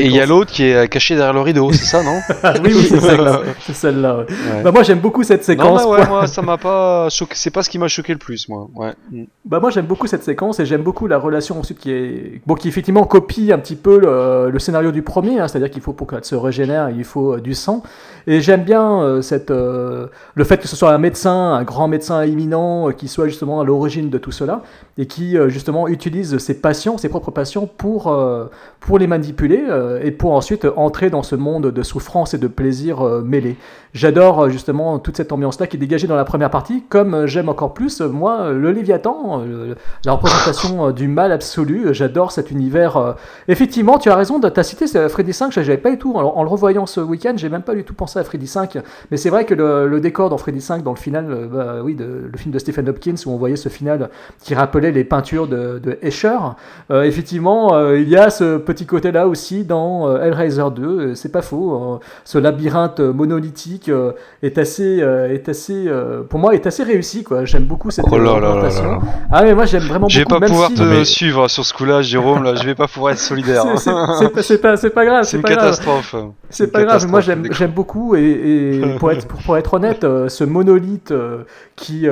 il 0.05 0.11
y 0.11 0.19
a- 0.19 0.25
l'autre 0.25 0.51
qui 0.51 0.63
est 0.63 0.87
caché 0.89 1.15
derrière 1.15 1.33
le 1.33 1.41
rideau, 1.41 1.71
c'est 1.71 1.85
ça, 1.85 2.03
non 2.03 2.19
Ah 2.43 2.53
oui, 2.63 2.71
oui, 2.75 2.85
c'est 2.89 2.99
celle-là. 2.99 3.41
C'est 3.61 3.73
celle-là, 3.73 4.17
ouais. 4.17 4.23
Ouais. 4.25 4.63
Bah, 4.63 4.71
moi 4.71 4.83
j'aime 4.83 4.99
beaucoup 4.99 5.23
cette 5.23 5.39
Non, 5.41 5.45
séquence. 5.45 5.83
mais 5.83 5.89
ouais, 5.89 5.97
point- 5.99 6.07
moi, 6.09 6.27
ça 6.27 6.41
m'a 6.41 6.57
pas 6.57 7.09
choqué. 7.09 7.33
C'est 7.35 7.51
pas 7.51 7.63
ce 7.63 7.69
qui 7.69 7.79
m'a 7.79 7.87
choqué 7.87 8.13
le 8.13 8.19
plus, 8.19 8.47
moi. 8.49 8.67
Ouais. 8.75 8.93
Mm. 9.11 9.23
Bah 9.45 9.59
moi 9.59 9.69
j'aime 9.69 9.85
beaucoup 9.85 10.07
cette 10.07 10.23
séquence 10.23 10.59
et 10.59 10.65
j'aime 10.65 10.83
beaucoup 10.83 11.07
la 11.07 11.17
relation 11.17 11.57
ensuite 11.59 11.79
qui 11.79 11.91
est 11.91 12.41
bon 12.45 12.55
qui 12.55 12.67
effectivement 12.67 13.03
copie 13.05 13.51
un 13.53 13.59
petit 13.59 13.75
peu 13.77 13.97
le, 13.97 14.49
le 14.51 14.59
scénario 14.59 14.91
du 14.91 15.01
premier, 15.03 15.39
hein, 15.39 15.47
c'est-à-dire 15.47 15.71
qu'il 15.71 15.81
faut 15.81 15.93
pour 15.93 16.07
qu'elle 16.07 16.25
se 16.25 16.35
régénère 16.35 16.89
il 16.89 17.05
faut 17.05 17.35
euh, 17.35 17.39
du 17.39 17.53
sang 17.53 17.81
et 18.27 18.41
j'aime 18.41 18.63
bien 18.63 19.01
euh, 19.01 19.21
cette 19.21 19.51
euh, 19.51 20.07
le 20.35 20.43
fait 20.43 20.57
que 20.57 20.67
ce 20.67 20.75
soit 20.75 20.91
un 20.91 20.97
médecin, 20.97 21.53
un 21.53 21.63
grand 21.63 21.87
médecin 21.87 22.25
imminent 22.25 22.89
euh, 22.89 22.91
qui 22.91 23.07
soit 23.07 23.27
justement 23.29 23.61
à 23.61 23.63
l'origine 23.63 24.09
de 24.09 24.17
tout 24.17 24.31
cela 24.33 24.63
et 24.97 25.05
qui 25.05 25.37
euh, 25.37 25.49
justement 25.49 25.87
utilise 25.87 26.37
ses 26.37 26.59
passions, 26.59 26.97
ses 26.97 27.09
propres 27.09 27.31
passions, 27.31 27.67
pour, 27.67 28.07
euh, 28.07 28.45
pour 28.79 28.97
les 28.99 29.07
manipuler 29.07 29.63
euh, 29.67 29.99
et 30.03 30.11
pour 30.11 30.33
ensuite 30.33 30.67
entrer 30.75 31.09
dans 31.09 31.23
ce 31.23 31.35
monde 31.35 31.67
de 31.67 31.83
souffrance 31.83 32.33
et 32.33 32.37
de 32.37 32.47
plaisir 32.47 33.01
mêlés. 33.23 33.57
J'adore 33.93 34.49
justement 34.49 34.99
toute 34.99 35.17
cette 35.17 35.31
ambiance-là 35.31 35.67
qui 35.67 35.77
est 35.77 35.79
dégagée 35.79 36.07
dans 36.07 36.15
la 36.15 36.25
première 36.25 36.49
partie, 36.49 36.83
comme 36.87 37.25
j'aime 37.25 37.49
encore 37.49 37.73
plus, 37.73 38.01
moi, 38.01 38.51
le 38.51 38.71
Léviathan, 38.71 39.43
la 40.05 40.11
représentation 40.11 40.91
du 40.91 41.07
mal 41.07 41.31
absolu. 41.31 41.87
J'adore 41.91 42.31
cet 42.31 42.51
univers. 42.51 43.15
Effectivement, 43.47 43.97
tu 43.97 44.09
as 44.09 44.15
raison, 44.15 44.39
tu 44.39 44.47
as 44.59 44.63
cité 44.63 44.85
Freddy 45.09 45.33
5, 45.33 45.51
j'avais 45.51 45.77
pas 45.77 45.89
du 45.89 45.97
tout, 45.97 46.13
en, 46.13 46.43
le 46.43 46.49
revoyant 46.49 46.85
ce 46.85 46.99
week-end, 46.99 47.33
j'ai 47.37 47.49
même 47.49 47.63
pas 47.63 47.73
du 47.73 47.83
tout 47.83 47.93
pensé 47.93 48.19
à 48.19 48.23
Freddy 48.23 48.47
5, 48.47 48.77
mais 49.09 49.17
c'est 49.17 49.29
vrai 49.29 49.45
que 49.45 49.53
le, 49.53 49.99
décor 49.99 50.29
dans 50.29 50.37
Freddy 50.37 50.61
5, 50.61 50.83
dans 50.83 50.91
le 50.91 50.97
final, 50.97 51.49
bah, 51.51 51.77
oui, 51.83 51.97
le 51.97 52.37
film 52.37 52.53
de 52.53 52.59
Stephen 52.59 52.87
Hopkins, 52.89 53.15
où 53.25 53.31
on 53.31 53.37
voyait 53.37 53.55
ce 53.55 53.69
final 53.69 54.09
qui 54.43 54.53
rappelait 54.53 54.86
les 54.91 55.03
peintures 55.03 55.47
de, 55.47 55.79
de 55.79 55.97
Escher, 56.01 56.37
euh, 56.91 57.03
effectivement, 57.03 57.73
euh, 57.75 57.99
il 57.99 58.09
y 58.09 58.15
a 58.17 58.29
ce 58.29 58.57
petit 58.57 58.85
côté-là 58.85 59.27
aussi 59.27 59.63
dans 59.63 60.07
euh, 60.09 60.21
Hellraiser 60.23 60.63
2, 60.75 60.83
euh, 60.83 61.15
c'est 61.15 61.31
pas 61.31 61.41
faux, 61.41 61.73
euh, 61.95 62.05
ce 62.25 62.37
labyrinthe 62.37 62.99
monolithique 62.99 63.91
est 64.43 64.57
assez, 64.57 64.99
est 64.99 65.49
assez 65.49 65.87
pour 66.29 66.39
moi, 66.39 66.53
est 66.55 66.65
assez 66.67 66.83
réussi, 66.83 67.23
quoi. 67.23 67.45
J'aime 67.45 67.63
beaucoup 67.65 67.91
cette 67.91 68.05
Oh 68.11 68.17
là 68.17 68.39
là 68.39 68.55
là. 68.55 68.99
Ah, 69.31 69.43
mais 69.43 69.53
moi, 69.53 69.65
j'aime 69.65 69.83
vraiment 69.83 70.07
Je 70.07 70.19
vais 70.19 70.25
beaucoup, 70.25 70.39
pas 70.39 70.47
pouvoir 70.47 70.69
si- 70.69 70.75
te 70.75 71.03
suivre 71.03 71.47
sur 71.47 71.65
ce 71.65 71.73
coup-là, 71.73 72.01
Jérôme. 72.01 72.43
Là, 72.43 72.55
je 72.55 72.63
vais 72.65 72.75
pas 72.75 72.87
pouvoir 72.87 73.13
être 73.13 73.19
solidaire. 73.19 73.63
C'est- 73.77 73.91
c'est- 74.19 74.41
c'est 74.41 74.57
pas- 74.61 74.77
c'est 74.77 74.93
grave. 74.93 75.23
C'est 75.23 75.37
une 75.37 75.43
pas 75.43 75.49
grave. 75.49 75.63
catastrophe. 75.65 76.15
C'est 76.49 76.71
pas 76.71 76.83
grave. 76.83 77.07
Moi, 77.07 77.21
j'aime, 77.21 77.47
j'aime 77.51 77.71
beaucoup 77.71 78.15
et, 78.15 78.21
et 78.21 78.81
pour 78.99 79.11
être 79.11 79.27
pour, 79.27 79.41
pour 79.41 79.57
être 79.57 79.73
honnête, 79.73 80.05
ce 80.27 80.43
monolithe 80.43 81.13
qui 81.75 82.07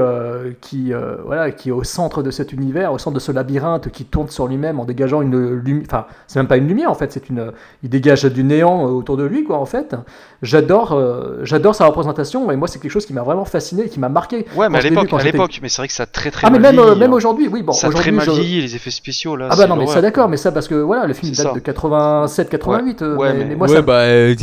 qui 0.61 0.93
voilà 1.25 1.51
qui 1.51 1.69
est 1.69 1.71
au 1.71 1.83
centre 1.83 2.21
de 2.23 2.31
cet 2.31 2.51
univers, 2.53 2.64
au 2.73 2.97
centre 2.97 3.13
de 3.15 3.19
ce 3.19 3.31
labyrinthe 3.31 3.89
qui 3.91 4.05
tourne 4.05 4.29
sur 4.29 4.47
lui-même 4.47 4.79
en 4.79 4.85
dégageant 4.85 5.21
une 5.21 5.53
lumière. 5.55 5.83
Enfin, 5.87 6.05
c'est 6.27 6.39
même 6.39 6.47
pas 6.47 6.57
une 6.57 6.67
lumière 6.67 6.89
en 6.91 6.95
fait. 6.95 7.11
C'est 7.11 7.29
une. 7.29 7.51
Il 7.83 7.89
dégage 7.89 8.25
du 8.25 8.43
néant 8.43 8.85
euh, 8.87 8.91
autour 8.91 9.17
de 9.17 9.23
lui 9.23 9.43
quoi 9.43 9.57
en 9.57 9.65
fait. 9.65 9.95
J'adore 10.41 10.91
euh, 10.93 11.39
j'adore 11.43 11.75
sa 11.75 11.85
représentation 11.85 12.51
et 12.51 12.55
moi 12.55 12.67
c'est 12.67 12.79
quelque 12.79 12.91
chose 12.91 13.05
qui 13.05 13.13
m'a 13.13 13.23
vraiment 13.23 13.45
fasciné, 13.45 13.83
et 13.85 13.89
qui 13.89 13.99
m'a 13.99 14.09
marqué. 14.09 14.45
Ouais, 14.55 14.69
mais 14.69 14.79
à 14.79 14.81
l'époque, 14.81 15.11
à 15.13 15.23
l'époque, 15.23 15.59
mais 15.61 15.69
c'est 15.69 15.77
vrai 15.81 15.87
que 15.87 15.93
ça 15.93 16.03
a 16.03 16.05
très 16.05 16.31
très 16.31 16.47
Ah 16.47 16.49
mais 16.49 16.59
même 16.59 16.79
euh, 16.79 16.95
même 16.95 17.11
hein. 17.13 17.15
aujourd'hui, 17.15 17.47
oui 17.51 17.61
bon. 17.63 17.71
Ça 17.71 17.87
a 17.87 17.89
très 17.89 17.99
aujourd'hui, 18.11 18.11
mal 18.13 18.25
je- 18.25 18.31
vieilli 18.41 18.61
les 18.61 18.75
effets 18.75 18.91
spéciaux 18.91 19.35
là. 19.35 19.47
Ah 19.51 19.55
bah 19.55 19.67
non 19.67 19.75
mais 19.75 19.87
ça 19.87 20.01
d'accord, 20.01 20.29
mais 20.29 20.37
ça 20.37 20.51
parce 20.51 20.67
que 20.67 20.75
voilà 20.75 21.05
le 21.07 21.13
film 21.13 21.31
date 21.33 21.47
ça. 21.47 21.53
de 21.53 21.59
87 21.59 22.49
88 22.49 23.01
euh, 23.01 23.15
Ouais, 23.15 23.33
mais, 23.33 23.39
mais- 23.39 23.45
mais 23.45 23.55
moi 23.55 23.67
ouais, 23.67 23.75
ça 23.75 23.81
bah, 23.81 23.99
euh, 24.01 24.35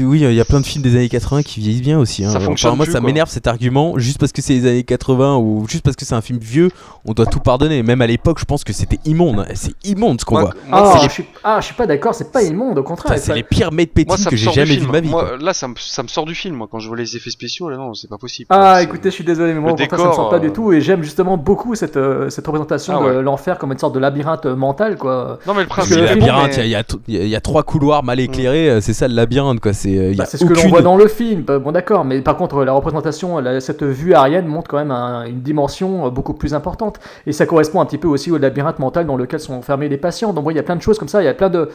oui, 0.00 0.20
il 0.20 0.32
y 0.34 0.40
a 0.40 0.44
plein 0.44 0.60
de 0.60 0.66
films 0.66 0.82
des 0.82 0.96
années 0.96 1.08
80 1.08 1.42
qui 1.42 1.60
vieillissent 1.60 1.82
bien 1.82 1.98
aussi. 1.98 2.24
Hein. 2.24 2.30
Ça 2.30 2.36
Enfin, 2.38 2.46
fonctionne 2.46 2.76
moi, 2.76 2.86
ça 2.86 3.00
m'énerve 3.00 3.28
cet 3.30 3.46
argument. 3.46 3.98
Juste 3.98 4.18
parce 4.18 4.32
que 4.32 4.42
c'est 4.42 4.52
les 4.54 4.66
années 4.66 4.82
80 4.84 5.36
ou 5.36 5.66
juste 5.68 5.84
parce 5.84 5.96
que 5.96 6.04
c'est 6.04 6.14
un 6.14 6.20
film 6.20 6.38
vieux, 6.38 6.70
on 7.04 7.12
doit 7.12 7.26
tout 7.26 7.40
pardonner. 7.50 7.82
Même 7.82 8.00
à 8.00 8.06
l'époque, 8.06 8.38
je 8.38 8.44
pense 8.44 8.62
que 8.64 8.72
c'était 8.72 8.98
immonde. 9.04 9.44
C'est 9.54 9.72
immonde 9.84 10.20
ce 10.20 10.24
qu'on 10.24 10.36
voit. 10.40 10.54
moi, 10.68 10.92
Ah, 10.94 10.98
c'est 10.98 11.08
je 11.08 11.12
suis, 11.12 11.24
ah, 11.42 11.58
je 11.60 11.66
suis 11.66 11.74
pas 11.74 11.86
d'accord, 11.86 12.14
c'est 12.14 12.30
pas 12.30 12.42
immonde, 12.42 12.78
au 12.78 12.82
contraire. 12.82 13.18
C'est 13.18 13.34
les 13.34 13.42
pires 13.42 13.70
painting 13.70 14.16
ça 14.16 14.30
que 14.30 14.36
j'ai 14.36 14.50
jamais 14.52 14.66
vu 14.66 14.74
film. 14.80 14.86
de 14.86 14.92
ma 14.92 15.00
vie. 15.00 15.08
Moi, 15.10 15.32
là, 15.40 15.52
ça 15.52 15.66
me, 15.68 15.74
ça 15.76 16.02
me 16.02 16.08
sort 16.08 16.24
du 16.26 16.34
film. 16.34 16.54
Moi, 16.56 16.68
quand 16.70 16.78
je 16.78 16.88
vois 16.88 16.96
les 16.96 17.16
effets 17.16 17.30
spéciaux, 17.30 17.68
là, 17.68 17.76
non, 17.76 17.94
c'est 17.94 18.08
pas 18.08 18.18
possible. 18.18 18.46
Ah, 18.50 18.82
écoutez, 18.82 19.10
je 19.10 19.14
suis 19.16 19.24
désolé, 19.24 19.52
mais 19.54 19.60
moi, 19.60 19.72
au 19.72 19.76
contraire, 19.76 20.00
ça 20.00 20.08
me 20.08 20.12
sort 20.12 20.28
pas 20.30 20.36
euh, 20.36 20.40
du 20.40 20.52
tout, 20.52 20.72
et 20.72 20.80
j'aime 20.80 21.02
justement 21.02 21.36
beaucoup 21.36 21.74
cette, 21.74 21.96
euh, 21.96 22.30
cette 22.30 22.46
représentation 22.46 23.00
Ah 23.04 23.12
de 23.14 23.18
l'enfer 23.18 23.58
comme 23.58 23.72
une 23.72 23.78
sorte 23.78 23.94
de 23.94 23.98
labyrinthe 23.98 24.46
euh, 24.46 24.54
mental, 24.56 24.96
quoi. 24.96 25.38
Non, 25.46 25.54
mais 25.54 25.62
le 25.62 25.66
principe. 25.68 25.94
que 25.96 26.00
le 26.00 26.06
labyrinthe, 26.06 26.56
il 26.56 26.60
mais- 26.60 26.68
y, 26.68 26.74
a- 26.76 26.82
il 27.08 27.14
y 27.16 27.20
a 27.20 27.24
y 27.24 27.34
a- 27.36 27.40
trois 27.40 27.62
couloirs 27.62 28.04
mal 28.04 28.20
éclairés, 28.20 28.68
euh, 28.70 28.80
c'est 28.80 28.92
ça 28.92 29.08
le 29.08 29.14
labyrinthe 29.14 29.60
quoi. 29.60 29.72
C'est 29.72 29.96
euh, 29.98 30.14
Bah, 30.16 30.24
ce 30.26 30.44
que 30.44 30.52
l'on 30.52 30.68
voit 30.68 30.82
dans 30.82 30.96
le 30.96 31.08
film, 31.08 31.42
bah, 31.42 31.58
bon 31.58 31.72
d'accord, 31.72 32.04
mais 32.04 32.20
par 32.20 32.36
contre 32.36 32.64
la 32.64 32.72
représentation, 32.72 33.38
la- 33.38 33.60
cette 33.60 33.82
vue 33.82 34.14
aérienne 34.14 34.46
montre 34.46 34.68
quand 34.70 34.76
même 34.78 34.90
un- 34.90 35.24
une 35.24 35.40
dimension 35.40 36.06
euh, 36.06 36.10
beaucoup 36.10 36.34
plus 36.34 36.54
importante, 36.54 37.00
et 37.26 37.32
ça 37.40 37.46
correspond 37.46 37.80
un 37.80 37.86
petit 37.86 37.96
peu 37.96 38.06
aussi 38.06 38.30
au 38.30 38.36
labyrinthe 38.36 38.78
mental 38.80 39.06
dans 39.06 39.16
lequel 39.16 39.40
sont 39.40 39.54
enfermés 39.54 39.88
les 39.88 39.96
patients. 39.96 40.34
Donc 40.34 40.44
il 40.50 40.56
y 40.56 40.58
a 40.58 40.62
plein 40.62 40.76
de 40.76 40.82
choses 40.82 40.98
comme 40.98 41.08
ça, 41.08 41.22
il 41.22 41.24
y 41.24 41.28
a 41.28 41.32
plein 41.32 41.48
de, 41.48 41.70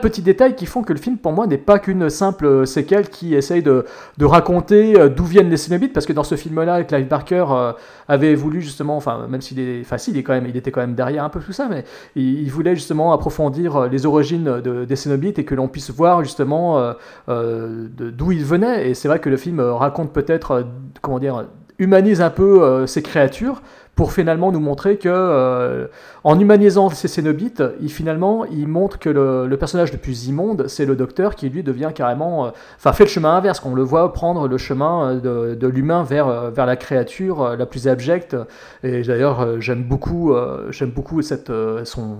petits 0.00 0.22
détails 0.22 0.54
qui 0.54 0.64
font 0.64 0.82
que 0.82 0.92
le 0.92 0.98
film 1.00 1.18
pour 1.18 1.32
moi 1.32 1.48
n'est 1.48 1.58
pas 1.58 1.80
qu'une 1.80 2.08
simple 2.08 2.68
séquelle 2.68 3.08
qui 3.08 3.34
essaye 3.34 3.64
de, 3.64 3.84
raconter 4.20 4.96
euh, 4.96 5.08
d'où 5.08 5.24
viennent 5.24 5.50
les 5.50 5.56
Cénobites, 5.56 5.92
parce 5.92 6.06
que 6.06 6.12
dans 6.12 6.22
ce 6.22 6.36
film-là, 6.36 6.84
Clive 6.84 7.08
Barker 7.08 7.46
euh, 7.50 7.72
avait 8.06 8.36
voulu 8.36 8.60
justement, 8.60 8.96
enfin 8.96 9.26
même 9.28 9.40
s'il 9.40 9.58
est, 9.58 9.82
si, 9.98 10.12
il 10.12 10.56
était 10.56 10.70
quand 10.70 10.80
même 10.80 10.94
derrière 10.94 11.24
un 11.24 11.30
peu 11.30 11.40
tout 11.40 11.52
ça, 11.52 11.66
mais 11.68 11.82
il, 12.14 12.48
voulait 12.52 12.76
justement 12.76 13.12
approfondir 13.12 13.74
euh, 13.74 13.88
les 13.88 14.06
origines 14.06 14.60
de- 14.60 14.84
des 14.84 14.96
Cénobites 14.96 15.40
et 15.40 15.44
que 15.44 15.56
l'on 15.56 15.66
puisse 15.66 15.90
voir 15.90 16.22
justement 16.22 16.92
d'où 17.26 18.32
ils 18.32 18.44
venaient. 18.44 18.90
Et 18.90 18.94
c'est 18.94 19.08
vrai 19.08 19.18
que 19.18 19.28
le 19.28 19.36
film 19.36 19.58
raconte 19.58 20.12
peut-être, 20.12 20.64
comment 21.02 21.18
dire, 21.18 21.46
humanise 21.80 22.20
un 22.20 22.30
peu 22.30 22.86
ces 22.86 23.02
créatures 23.02 23.62
pour 23.98 24.12
finalement 24.12 24.52
nous 24.52 24.60
montrer 24.60 24.96
que, 24.96 25.08
euh, 25.08 25.88
en 26.22 26.38
humanisant 26.38 26.88
ces 26.88 27.08
Cénobites, 27.08 27.64
il 27.80 27.90
finalement, 27.90 28.44
il 28.44 28.68
montre 28.68 29.00
que 29.00 29.08
le, 29.08 29.56
personnage 29.56 29.90
le 29.90 29.98
plus 29.98 30.28
immonde, 30.28 30.68
c'est 30.68 30.86
le 30.86 30.94
docteur 30.94 31.34
qui 31.34 31.48
lui 31.48 31.64
devient 31.64 31.90
carrément, 31.92 32.46
euh, 32.46 32.50
enfin 32.76 32.92
fait 32.92 33.02
le 33.02 33.10
chemin 33.10 33.34
inverse, 33.34 33.58
qu'on 33.58 33.74
le 33.74 33.82
voit 33.82 34.12
prendre 34.12 34.46
le 34.46 34.56
chemin 34.56 35.16
euh, 35.24 35.50
de, 35.50 35.54
de 35.56 35.66
l'humain 35.66 36.04
vers, 36.04 36.52
vers 36.52 36.64
la 36.64 36.76
créature 36.76 37.56
la 37.56 37.66
plus 37.66 37.88
abjecte. 37.88 38.36
Et 38.84 39.02
d'ailleurs, 39.02 39.60
j'aime 39.60 39.82
beaucoup, 39.82 40.32
j'aime 40.70 40.90
beaucoup 40.90 41.20
cette, 41.20 41.50
son, 41.82 42.18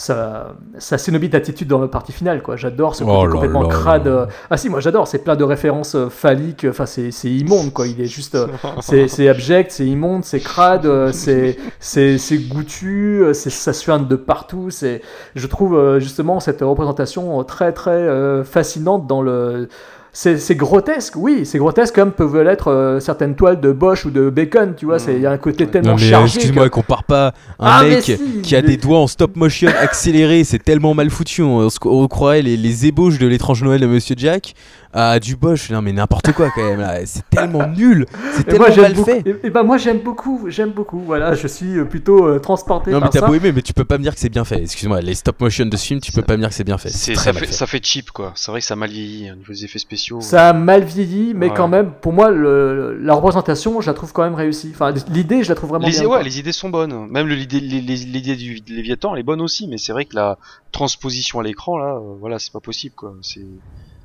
sa, 0.00 0.54
sa 0.78 0.98
cénobite 0.98 1.34
attitude 1.34 1.68
dans 1.68 1.78
le 1.78 1.88
parti 1.88 2.12
final, 2.12 2.42
quoi. 2.42 2.56
J'adore 2.56 2.94
ce 2.94 3.04
côté 3.04 3.22
Oh 3.22 3.26
là 3.26 3.32
complètement 3.32 3.62
là. 3.62 3.68
crade. 3.68 4.06
euh, 4.06 4.26
Ah 4.50 4.56
si, 4.56 4.68
moi 4.68 4.80
j'adore, 4.80 5.06
c'est 5.06 5.18
plein 5.22 5.36
de 5.36 5.44
références 5.44 5.94
euh, 5.94 6.08
phalliques, 6.08 6.66
enfin 6.68 6.86
c'est 6.86 7.10
c'est 7.10 7.30
immonde, 7.30 7.72
quoi. 7.72 7.86
Il 7.86 8.00
est 8.00 8.06
juste, 8.06 8.34
euh, 8.34 8.46
c'est 8.80 9.08
c'est 9.08 9.28
abject, 9.28 9.70
c'est 9.70 9.86
immonde, 9.86 10.24
c'est 10.24 10.40
crade, 10.40 11.12
c'est 11.12 11.56
c'est 11.78 12.18
c'est 12.18 12.38
goûtu, 12.38 13.24
c'est 13.34 13.50
ça 13.50 13.72
suinte 13.72 14.08
de 14.08 14.16
partout. 14.16 14.70
C'est, 14.70 15.02
je 15.34 15.46
trouve 15.46 15.98
justement 15.98 16.40
cette 16.40 16.62
représentation 16.62 17.42
très 17.44 17.72
très 17.72 18.42
fascinante 18.44 19.06
dans 19.06 19.22
le 19.22 19.68
c'est 20.12 20.38
c'est 20.38 20.54
grotesque, 20.56 21.14
oui, 21.16 21.46
c'est 21.46 21.58
grotesque 21.58 21.94
comme 21.94 22.10
peuvent 22.12 22.40
l'être 22.42 22.68
euh, 22.68 22.98
certaines 23.00 23.34
toiles 23.36 23.60
de 23.60 23.70
Bosch 23.72 24.04
ou 24.06 24.10
de 24.10 24.28
Bacon, 24.28 24.74
tu 24.76 24.86
vois, 24.86 24.98
c'est 24.98 25.14
il 25.14 25.20
y 25.22 25.26
a 25.26 25.30
un 25.30 25.38
côté 25.38 25.66
tellement 25.68 25.90
Non 25.92 25.96
mais 25.96 26.08
chargé. 26.10 26.34
excuse-moi, 26.36 26.64
que- 26.64 26.74
compare 26.74 27.04
pas. 27.04 27.28
Un 27.58 27.66
Ah, 27.80 27.84
mec 27.84 28.02
si, 28.02 28.18
qui 28.42 28.56
a 28.56 28.62
mais- 28.62 28.68
des 28.68 28.76
doigts 28.76 28.98
en 28.98 29.06
stop 29.06 29.36
motion 29.36 29.68
accéléré, 29.80 30.42
c'est 30.44 30.58
tellement 30.62 30.94
mal 30.94 31.10
foutu, 31.10 31.42
on, 31.42 31.68
on 31.84 32.08
croirait 32.08 32.42
les, 32.42 32.56
les 32.56 32.86
ébauches 32.86 33.18
de 33.18 33.26
l'étrange 33.26 33.62
Noël 33.62 33.80
de 33.80 33.86
Monsieur 33.86 34.14
Jack 34.18 34.54
à 34.92 35.20
du 35.20 35.36
Bosch, 35.36 35.70
non 35.70 35.82
mais 35.82 35.92
n'importe 35.92 36.32
quoi 36.32 36.50
quand 36.54 36.62
même 36.64 36.80
là, 36.80 37.04
c'est 37.06 37.28
tellement 37.30 37.66
nul, 37.76 38.06
c'est 38.32 38.40
Et 38.40 38.44
tellement 38.44 38.66
moi 38.66 38.70
j'aime 38.74 38.82
mal 38.82 38.94
beaucoup. 38.94 39.10
fait. 39.10 39.22
Et, 39.26 39.46
et 39.46 39.50
ben 39.50 39.62
moi 39.62 39.78
j'aime 39.78 39.98
beaucoup, 40.00 40.46
j'aime 40.48 40.70
beaucoup. 40.70 41.00
Voilà, 41.00 41.34
je 41.34 41.46
suis 41.46 41.78
euh, 41.78 41.84
plutôt 41.84 42.26
euh, 42.26 42.38
transporté 42.40 42.90
Non 42.90 42.96
mais 42.98 43.02
par 43.02 43.10
t'as 43.10 43.20
ça. 43.20 43.26
beau 43.26 43.34
aimer, 43.34 43.52
mais 43.52 43.62
tu 43.62 43.72
peux 43.72 43.84
pas 43.84 43.98
me 43.98 44.02
dire 44.02 44.14
que 44.14 44.20
c'est 44.20 44.28
bien 44.28 44.44
fait. 44.44 44.62
Excuse-moi, 44.62 45.00
les 45.00 45.14
stop 45.14 45.40
motion 45.40 45.66
de 45.66 45.76
ce 45.76 45.86
film, 45.86 46.00
tu 46.00 46.10
peux 46.12 46.22
pas 46.22 46.34
me 46.36 46.40
dire 46.40 46.48
que 46.48 46.54
c'est 46.54 46.64
bien 46.64 46.78
fait. 46.78 46.88
C'est 46.88 46.98
C'est- 46.98 47.12
très 47.14 47.24
ça, 47.26 47.32
mal 47.32 47.40
fait, 47.40 47.46
fait. 47.46 47.52
ça 47.52 47.66
fait 47.66 47.84
cheap, 47.84 48.10
quoi. 48.10 48.32
C'est 48.34 48.50
vrai 48.50 48.60
que 48.60 48.66
ça 48.66 48.74
a 48.74 48.76
mal 48.76 48.90
vieilli 48.90 49.28
hein, 49.28 49.34
au 49.34 49.36
niveau 49.36 49.52
des 49.52 49.64
effets 49.64 49.78
spéciaux. 49.78 50.20
Ça 50.20 50.48
a 50.48 50.52
mal 50.52 50.82
vieilli, 50.84 51.34
mais 51.34 51.48
Ouais. 51.50 51.54
quand 51.56 51.68
même, 51.68 51.92
pour 52.00 52.12
moi, 52.12 52.30
le- 52.30 52.98
la 53.00 53.14
représentation, 53.14 53.80
je 53.80 53.86
la 53.86 53.94
trouve 53.94 54.12
quand 54.12 54.22
même 54.24 54.34
réussie. 54.34 54.70
Enfin, 54.74 54.92
l'idée, 55.08 55.44
je 55.44 55.48
la 55.50 55.54
trouve 55.54 55.70
vraiment 55.70 55.86
les, 55.86 55.92
bien. 55.92 56.00
ouais, 56.02 56.06
quoi. 56.08 56.22
les 56.22 56.38
idées 56.40 56.52
sont 56.52 56.68
bonnes. 56.68 57.06
Même 57.10 57.28
le- 57.28 57.34
l'idée 57.36 57.60
les- 57.60 57.80
les- 57.80 57.96
l'idée 57.96 58.34
du 58.36 58.60
Léviathan, 58.68 59.14
elle 59.14 59.20
est 59.20 59.24
bonne 59.24 59.40
aussi, 59.40 59.68
mais 59.68 59.78
c'est 59.78 59.92
vrai 59.92 60.04
que 60.04 60.16
la 60.16 60.36
transposition 60.72 61.38
à 61.40 61.42
l'écran, 61.42 61.78
là, 61.78 61.94
euh, 61.96 62.14
voilà, 62.20 62.38
c'est 62.38 62.52
pas 62.52 62.60
possible, 62.60 62.94
quoi. 62.96 63.14
C'est, 63.22 63.40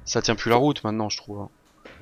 ça 0.06 0.22
tient 0.22 0.36
plus 0.36 0.50
la 0.50 0.56
route 0.56 0.84
maintenant, 0.84 1.10
je 1.10 1.18
trouve. 1.18 1.50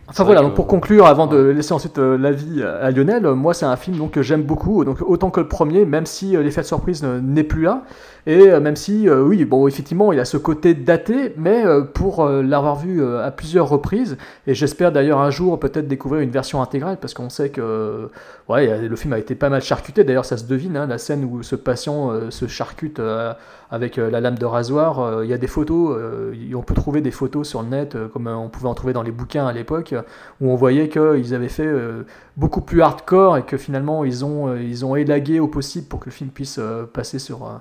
Enfin 0.09 0.25
voilà, 0.25 0.41
donc 0.41 0.53
pour 0.53 0.67
conclure, 0.67 1.05
avant 1.05 1.27
de 1.27 1.37
laisser 1.37 1.73
ensuite 1.73 1.97
euh, 1.97 2.17
l'avis 2.17 2.61
à 2.61 2.91
Lionel, 2.91 3.25
euh, 3.25 3.35
moi 3.35 3.53
c'est 3.53 3.65
un 3.65 3.77
film 3.77 3.97
donc, 3.97 4.11
que 4.11 4.21
j'aime 4.21 4.43
beaucoup, 4.43 4.83
donc 4.83 4.97
autant 5.01 5.29
que 5.29 5.39
le 5.39 5.47
premier, 5.47 5.85
même 5.85 6.05
si 6.05 6.35
euh, 6.35 6.43
l'effet 6.43 6.59
de 6.59 6.65
surprise 6.65 7.01
euh, 7.05 7.21
n'est 7.21 7.45
plus 7.45 7.61
là, 7.63 7.83
et 8.25 8.49
euh, 8.49 8.59
même 8.59 8.75
si, 8.75 9.09
euh, 9.09 9.21
oui, 9.21 9.43
bon, 9.43 9.67
effectivement, 9.67 10.13
il 10.13 10.19
a 10.19 10.25
ce 10.25 10.37
côté 10.37 10.73
daté, 10.73 11.33
mais 11.37 11.65
euh, 11.65 11.81
pour 11.81 12.21
euh, 12.21 12.41
l'avoir 12.41 12.77
vu 12.77 13.01
euh, 13.01 13.25
à 13.25 13.31
plusieurs 13.31 13.67
reprises, 13.67 14.17
et 14.47 14.53
j'espère 14.53 14.91
d'ailleurs 14.91 15.19
un 15.19 15.29
jour 15.29 15.59
peut-être 15.59 15.87
découvrir 15.87 16.21
une 16.21 16.31
version 16.31 16.61
intégrale, 16.61 16.97
parce 17.01 17.13
qu'on 17.13 17.29
sait 17.29 17.49
que 17.49 17.61
euh, 17.61 18.07
ouais, 18.49 18.69
euh, 18.69 18.87
le 18.87 18.95
film 18.95 19.13
a 19.13 19.19
été 19.19 19.35
pas 19.35 19.49
mal 19.49 19.61
charcuté, 19.61 20.03
d'ailleurs 20.03 20.25
ça 20.25 20.37
se 20.37 20.45
devine, 20.45 20.77
hein, 20.77 20.85
la 20.85 20.97
scène 20.97 21.25
où 21.25 21.43
ce 21.43 21.55
patient 21.55 22.11
euh, 22.11 22.29
se 22.29 22.47
charcute 22.47 22.99
euh, 22.99 23.33
avec 23.71 23.97
euh, 23.97 24.09
la 24.09 24.21
lame 24.21 24.37
de 24.37 24.45
rasoir, 24.45 24.99
euh, 24.99 25.25
il 25.25 25.29
y 25.29 25.33
a 25.33 25.37
des 25.37 25.47
photos, 25.47 25.97
euh, 25.97 26.33
on 26.55 26.61
peut 26.61 26.75
trouver 26.75 27.01
des 27.01 27.11
photos 27.11 27.47
sur 27.47 27.61
le 27.61 27.69
net, 27.69 27.95
euh, 27.95 28.07
comme 28.07 28.27
euh, 28.27 28.35
on 28.35 28.47
pouvait 28.47 28.69
en 28.69 28.73
trouver 28.73 28.93
dans 28.93 29.03
les 29.03 29.11
bouquins 29.11 29.47
à 29.47 29.51
l'époque, 29.51 29.92
où 30.41 30.49
on 30.49 30.55
voyait 30.55 30.89
qu'ils 30.89 31.33
avaient 31.33 31.49
fait 31.49 31.65
euh, 31.65 32.03
beaucoup 32.37 32.61
plus 32.61 32.81
hardcore 32.81 33.37
et 33.37 33.43
que 33.43 33.57
finalement 33.57 34.03
ils 34.03 34.25
ont, 34.25 34.47
euh, 34.47 34.61
ils 34.61 34.85
ont 34.85 34.95
élagué 34.95 35.39
au 35.39 35.47
possible 35.47 35.87
pour 35.87 35.99
que 35.99 36.05
le 36.05 36.11
film 36.11 36.29
puisse 36.29 36.57
euh, 36.59 36.83
passer 36.85 37.19
sur, 37.19 37.45
euh, 37.45 37.57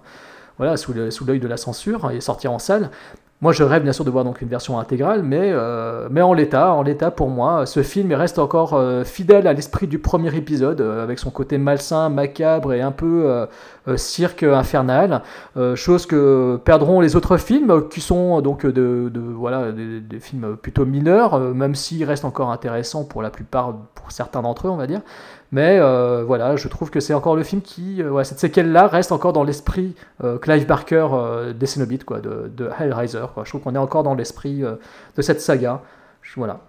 voilà, 0.58 0.76
sous 0.76 0.92
l'œil 0.92 1.40
de 1.40 1.48
la 1.48 1.56
censure 1.56 2.10
et 2.10 2.20
sortir 2.20 2.52
en 2.52 2.58
salle. 2.58 2.90
Moi, 3.42 3.50
je 3.50 3.64
rêve 3.64 3.82
bien 3.82 3.92
sûr 3.92 4.04
de 4.04 4.10
voir 4.10 4.22
donc 4.22 4.40
une 4.40 4.46
version 4.46 4.78
intégrale, 4.78 5.24
mais, 5.24 5.50
euh, 5.50 6.06
mais 6.12 6.22
en 6.22 6.32
l'état, 6.32 6.72
en 6.74 6.82
l'état 6.84 7.10
pour 7.10 7.28
moi, 7.28 7.66
ce 7.66 7.82
film 7.82 8.08
il 8.12 8.14
reste 8.14 8.38
encore 8.38 8.74
euh, 8.74 9.02
fidèle 9.02 9.48
à 9.48 9.52
l'esprit 9.52 9.88
du 9.88 9.98
premier 9.98 10.32
épisode, 10.36 10.80
euh, 10.80 11.02
avec 11.02 11.18
son 11.18 11.30
côté 11.30 11.58
malsain, 11.58 12.08
macabre 12.08 12.72
et 12.72 12.80
un 12.82 12.92
peu 12.92 13.48
cirque 13.96 14.44
infernal, 14.44 15.22
chose 15.74 16.06
que 16.06 16.60
perdront 16.64 17.00
les 17.00 17.16
autres 17.16 17.36
films, 17.36 17.88
qui 17.88 18.00
sont 18.00 18.40
donc 18.42 18.64
de, 18.64 19.10
voilà 19.34 19.72
des, 19.72 20.00
des 20.00 20.20
films 20.20 20.56
plutôt 20.56 20.86
mineurs, 20.86 21.40
même 21.40 21.74
s'ils 21.74 22.04
restent 22.04 22.24
encore 22.24 22.52
intéressants 22.52 23.02
pour 23.04 23.22
la 23.22 23.30
plupart, 23.30 23.74
pour 23.96 24.12
certains 24.12 24.42
d'entre 24.42 24.68
eux, 24.68 24.70
on 24.70 24.76
va 24.76 24.86
dire. 24.86 25.00
Mais 25.52 25.78
euh, 25.78 26.24
voilà, 26.24 26.56
je 26.56 26.66
trouve 26.66 26.90
que 26.90 26.98
c'est 26.98 27.12
encore 27.12 27.36
le 27.36 27.44
film 27.44 27.60
qui, 27.60 28.02
euh, 28.02 28.24
cette 28.24 28.38
séquelle-là 28.38 28.86
reste 28.88 29.12
encore 29.12 29.34
dans 29.34 29.44
l'esprit 29.44 29.94
euh, 30.24 30.38
Clive 30.38 30.66
Barker 30.66 31.06
des 31.54 31.66
Cénobites, 31.66 32.04
quoi, 32.04 32.20
de, 32.20 32.50
de 32.56 32.70
Hellraiser. 32.80 33.26
Je 33.44 33.48
trouve 33.50 33.60
qu'on 33.60 33.74
est 33.74 33.78
encore 33.78 34.02
dans 34.02 34.14
l'esprit 34.14 34.62
de 34.62 35.22
cette 35.22 35.42
saga. 35.42 35.82
Voilà. 36.36 36.60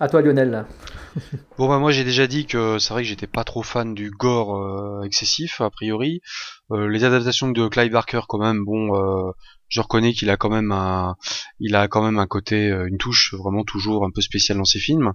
À 0.00 0.08
toi 0.08 0.20
Lionel. 0.20 0.66
Bon 1.58 1.68
bah 1.68 1.78
moi 1.78 1.92
j'ai 1.92 2.04
déjà 2.04 2.26
dit 2.26 2.46
que 2.46 2.78
c'est 2.78 2.94
vrai 2.94 3.02
que 3.02 3.08
j'étais 3.08 3.26
pas 3.26 3.44
trop 3.44 3.62
fan 3.62 3.94
du 3.94 4.10
gore 4.10 5.04
excessif 5.04 5.60
a 5.60 5.68
priori. 5.68 6.22
Les 6.70 7.04
adaptations 7.04 7.50
de 7.50 7.68
Clive 7.68 7.92
Barker 7.92 8.22
quand 8.26 8.38
même 8.38 8.64
bon 8.64 9.32
je 9.68 9.80
reconnais 9.80 10.14
qu'il 10.14 10.30
a 10.30 10.38
quand 10.38 10.48
même 10.48 10.72
un 10.72 11.16
il 11.60 11.76
a 11.76 11.86
quand 11.86 12.02
même 12.02 12.18
un 12.18 12.26
côté 12.26 12.68
une 12.68 12.96
touche 12.96 13.34
vraiment 13.34 13.62
toujours 13.62 14.06
un 14.06 14.10
peu 14.10 14.22
spéciale 14.22 14.56
dans 14.56 14.64
ses 14.64 14.78
films 14.78 15.12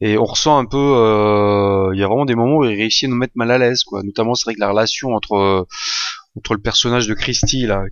et 0.00 0.18
on 0.18 0.24
ressent 0.24 0.58
un 0.58 0.66
peu 0.66 0.76
euh, 0.78 1.90
il 1.94 2.00
y 2.00 2.02
a 2.02 2.06
vraiment 2.08 2.24
des 2.26 2.34
moments 2.34 2.58
où 2.58 2.64
il 2.64 2.76
réussit 2.76 3.04
à 3.04 3.08
nous 3.08 3.16
mettre 3.16 3.32
mal 3.36 3.50
à 3.50 3.58
l'aise 3.58 3.82
quoi 3.84 4.02
notamment 4.02 4.34
c'est 4.34 4.44
vrai 4.44 4.54
que 4.54 4.60
la 4.60 4.68
relation 4.70 5.14
entre 5.14 5.66
entre 6.36 6.54
le 6.54 6.60
personnage 6.60 7.06
de 7.08 7.14
Christie 7.14 7.66
là 7.66 7.82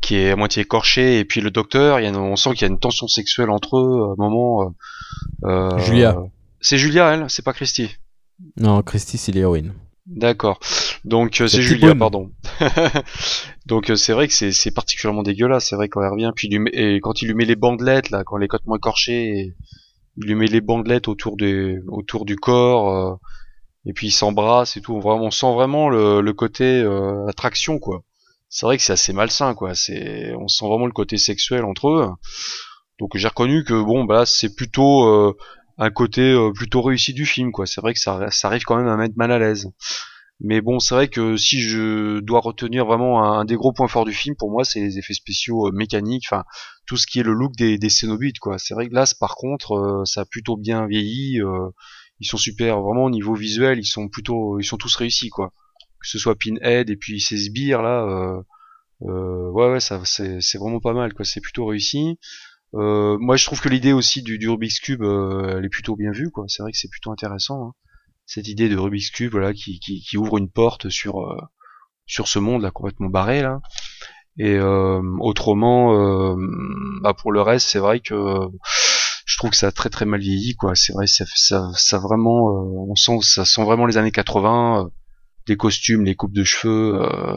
qui 0.00 0.16
est 0.16 0.30
à 0.30 0.36
moitié 0.36 0.62
écorché 0.62 1.18
et 1.18 1.24
puis 1.24 1.40
le 1.40 1.50
docteur 1.50 2.00
il 2.00 2.04
y 2.04 2.06
a, 2.06 2.12
on 2.12 2.36
sent 2.36 2.50
qu'il 2.54 2.62
y 2.62 2.64
a 2.64 2.68
une 2.68 2.78
tension 2.80 3.06
sexuelle 3.08 3.50
entre 3.50 3.76
eux 3.78 4.02
à 4.08 4.12
un 4.12 4.14
moment 4.16 4.62
euh, 4.62 5.48
euh, 5.48 5.78
Julia. 5.78 6.16
c'est 6.60 6.78
Julia, 6.78 7.14
elle, 7.14 7.26
c'est 7.28 7.44
pas 7.44 7.52
Christy. 7.52 7.88
Non, 8.56 8.82
Christy, 8.82 9.18
c'est 9.18 9.30
l'héroïne. 9.32 9.74
D'accord. 10.06 10.58
Donc 11.04 11.40
euh, 11.40 11.46
C'est 11.46 11.62
Julia, 11.62 11.94
pardon. 11.94 12.32
Donc 13.66 13.90
euh, 13.90 13.94
c'est 13.96 14.12
vrai 14.12 14.26
que 14.26 14.34
c'est 14.34 14.50
c'est 14.52 14.72
particulièrement 14.72 15.22
dégueulasse. 15.22 15.68
C'est 15.68 15.76
vrai 15.76 15.88
quand 15.88 16.02
elle 16.02 16.10
revient, 16.10 16.32
puis 16.34 16.48
lui 16.48 16.58
met- 16.58 16.70
et 16.72 17.00
quand 17.00 17.22
il 17.22 17.28
lui 17.28 17.34
met 17.34 17.44
les 17.44 17.54
bandelettes 17.54 18.10
là, 18.10 18.24
quand 18.24 18.36
elle 18.38 18.44
est 18.44 18.48
complètement 18.48 18.76
écorchée, 18.76 19.28
et 19.28 19.54
il 20.16 20.26
lui 20.26 20.34
met 20.34 20.46
les 20.46 20.60
bandelettes 20.60 21.08
autour 21.08 21.36
des 21.36 21.78
autour 21.88 22.24
du 22.24 22.36
corps, 22.36 22.90
euh, 22.90 23.16
et 23.86 23.92
puis 23.92 24.08
ils 24.08 24.12
s'embrassent 24.12 24.76
et 24.76 24.80
tout. 24.80 25.00
Vraiment, 25.00 25.26
on 25.26 25.30
sent 25.30 25.52
vraiment 25.52 25.88
le, 25.88 26.20
le 26.20 26.32
côté 26.32 26.82
euh, 26.82 27.26
attraction 27.28 27.78
quoi. 27.78 28.02
C'est 28.48 28.66
vrai 28.66 28.76
que 28.76 28.82
c'est 28.82 28.92
assez 28.92 29.12
malsain 29.12 29.54
quoi. 29.54 29.74
C'est 29.74 30.34
on 30.34 30.48
sent 30.48 30.66
vraiment 30.66 30.86
le 30.86 30.92
côté 30.92 31.18
sexuel 31.18 31.64
entre 31.64 31.88
eux. 31.88 32.08
Donc 33.00 33.16
j'ai 33.16 33.28
reconnu 33.28 33.64
que 33.64 33.80
bon 33.82 34.04
bah 34.04 34.24
c'est 34.26 34.54
plutôt 34.54 35.04
euh, 35.06 35.36
un 35.78 35.90
côté 35.90 36.36
plutôt 36.54 36.82
réussi 36.82 37.14
du 37.14 37.26
film 37.26 37.52
quoi. 37.52 37.66
C'est 37.66 37.80
vrai 37.80 37.94
que 37.94 38.00
ça, 38.00 38.30
ça 38.30 38.48
arrive 38.48 38.64
quand 38.64 38.76
même 38.76 38.88
à 38.88 38.96
mettre 38.96 39.14
mal 39.16 39.32
à 39.32 39.38
l'aise. 39.38 39.70
Mais 40.44 40.60
bon, 40.60 40.80
c'est 40.80 40.94
vrai 40.94 41.08
que 41.08 41.36
si 41.36 41.60
je 41.60 42.18
dois 42.20 42.40
retenir 42.40 42.84
vraiment 42.84 43.22
un, 43.24 43.44
des 43.44 43.54
gros 43.54 43.72
points 43.72 43.86
forts 43.88 44.04
du 44.04 44.12
film, 44.12 44.34
pour 44.36 44.50
moi, 44.50 44.64
c'est 44.64 44.80
les 44.80 44.98
effets 44.98 45.14
spéciaux 45.14 45.68
euh, 45.68 45.72
mécaniques, 45.72 46.24
enfin 46.30 46.44
tout 46.86 46.96
ce 46.96 47.06
qui 47.06 47.20
est 47.20 47.22
le 47.22 47.32
look 47.32 47.52
des, 47.56 47.78
des 47.78 47.88
Cénobites, 47.88 48.40
quoi. 48.40 48.58
C'est 48.58 48.74
vrai 48.74 48.88
que 48.88 48.94
là, 48.94 49.04
par 49.20 49.36
contre, 49.36 49.72
euh, 49.74 50.04
ça 50.04 50.22
a 50.22 50.24
plutôt 50.24 50.56
bien 50.56 50.86
vieilli. 50.86 51.40
euh, 51.40 51.68
ils 52.20 52.26
sont 52.26 52.36
super, 52.38 52.80
vraiment 52.82 53.04
au 53.04 53.10
niveau 53.10 53.34
visuel, 53.34 53.78
ils 53.78 53.84
sont 53.86 54.08
plutôt, 54.08 54.58
ils 54.60 54.64
sont 54.64 54.76
tous 54.78 54.94
réussis, 54.96 55.30
quoi. 55.30 55.52
Que 56.00 56.08
ce 56.08 56.18
soit 56.18 56.36
Pinhead 56.36 56.90
et 56.90 56.96
puis 56.96 57.20
ces 57.20 57.36
sbires 57.38 57.82
là, 57.82 58.02
euh, 58.04 58.42
euh, 59.02 59.50
ouais, 59.52 59.70
ouais, 59.72 59.80
ça, 59.80 60.00
c'est, 60.04 60.38
vraiment 60.58 60.80
pas 60.80 60.92
mal, 60.94 61.14
quoi. 61.14 61.24
C'est 61.24 61.40
plutôt 61.40 61.66
réussi. 61.66 62.18
Moi, 62.74 63.36
je 63.36 63.44
trouve 63.46 63.60
que 63.60 63.68
l'idée 63.68 63.92
aussi 63.92 64.22
du, 64.22 64.38
du 64.38 64.48
Rubik's 64.48 64.80
Cube, 64.80 65.02
elle 65.02 65.64
est 65.64 65.68
plutôt 65.68 65.96
bien 65.96 66.12
vue, 66.12 66.30
quoi. 66.30 66.44
C'est 66.48 66.62
vrai 66.62 66.72
que 66.72 66.78
c'est 66.78 66.88
plutôt 66.90 67.12
intéressant. 67.12 67.68
hein. 67.68 67.72
Cette 68.26 68.48
idée 68.48 68.68
de 68.68 68.76
Rubik's 68.76 69.10
Cube, 69.10 69.32
voilà, 69.32 69.52
qui, 69.52 69.80
qui, 69.80 70.00
qui 70.00 70.16
ouvre 70.16 70.38
une 70.38 70.50
porte 70.50 70.88
sur 70.88 71.20
euh, 71.20 71.36
sur 72.06 72.28
ce 72.28 72.38
monde 72.38 72.62
là 72.62 72.70
complètement 72.70 73.08
barré 73.08 73.42
là. 73.42 73.60
Et 74.38 74.54
euh, 74.54 75.02
autrement, 75.20 75.94
euh, 75.94 76.36
bah 77.02 77.14
pour 77.14 77.32
le 77.32 77.42
reste, 77.42 77.68
c'est 77.68 77.78
vrai 77.78 78.00
que 78.00 78.14
je 79.32 79.36
trouve 79.38 79.50
que 79.50 79.56
ça 79.56 79.68
a 79.68 79.72
très 79.72 79.90
très 79.90 80.04
mal 80.04 80.20
vieilli, 80.20 80.54
quoi. 80.56 80.74
C'est 80.74 80.92
vrai, 80.92 81.06
ça, 81.06 81.24
ça, 81.34 81.70
ça 81.74 81.98
vraiment, 81.98 82.50
euh, 82.50 82.90
on 82.90 82.94
sent, 82.94 83.18
ça 83.22 83.44
sent 83.44 83.64
vraiment 83.64 83.86
les 83.86 83.96
années 83.96 84.10
80, 84.12 84.84
euh, 84.84 84.88
les 85.48 85.56
costumes, 85.56 86.04
les 86.04 86.14
coupes 86.14 86.34
de 86.34 86.44
cheveux, 86.44 87.00
euh, 87.02 87.36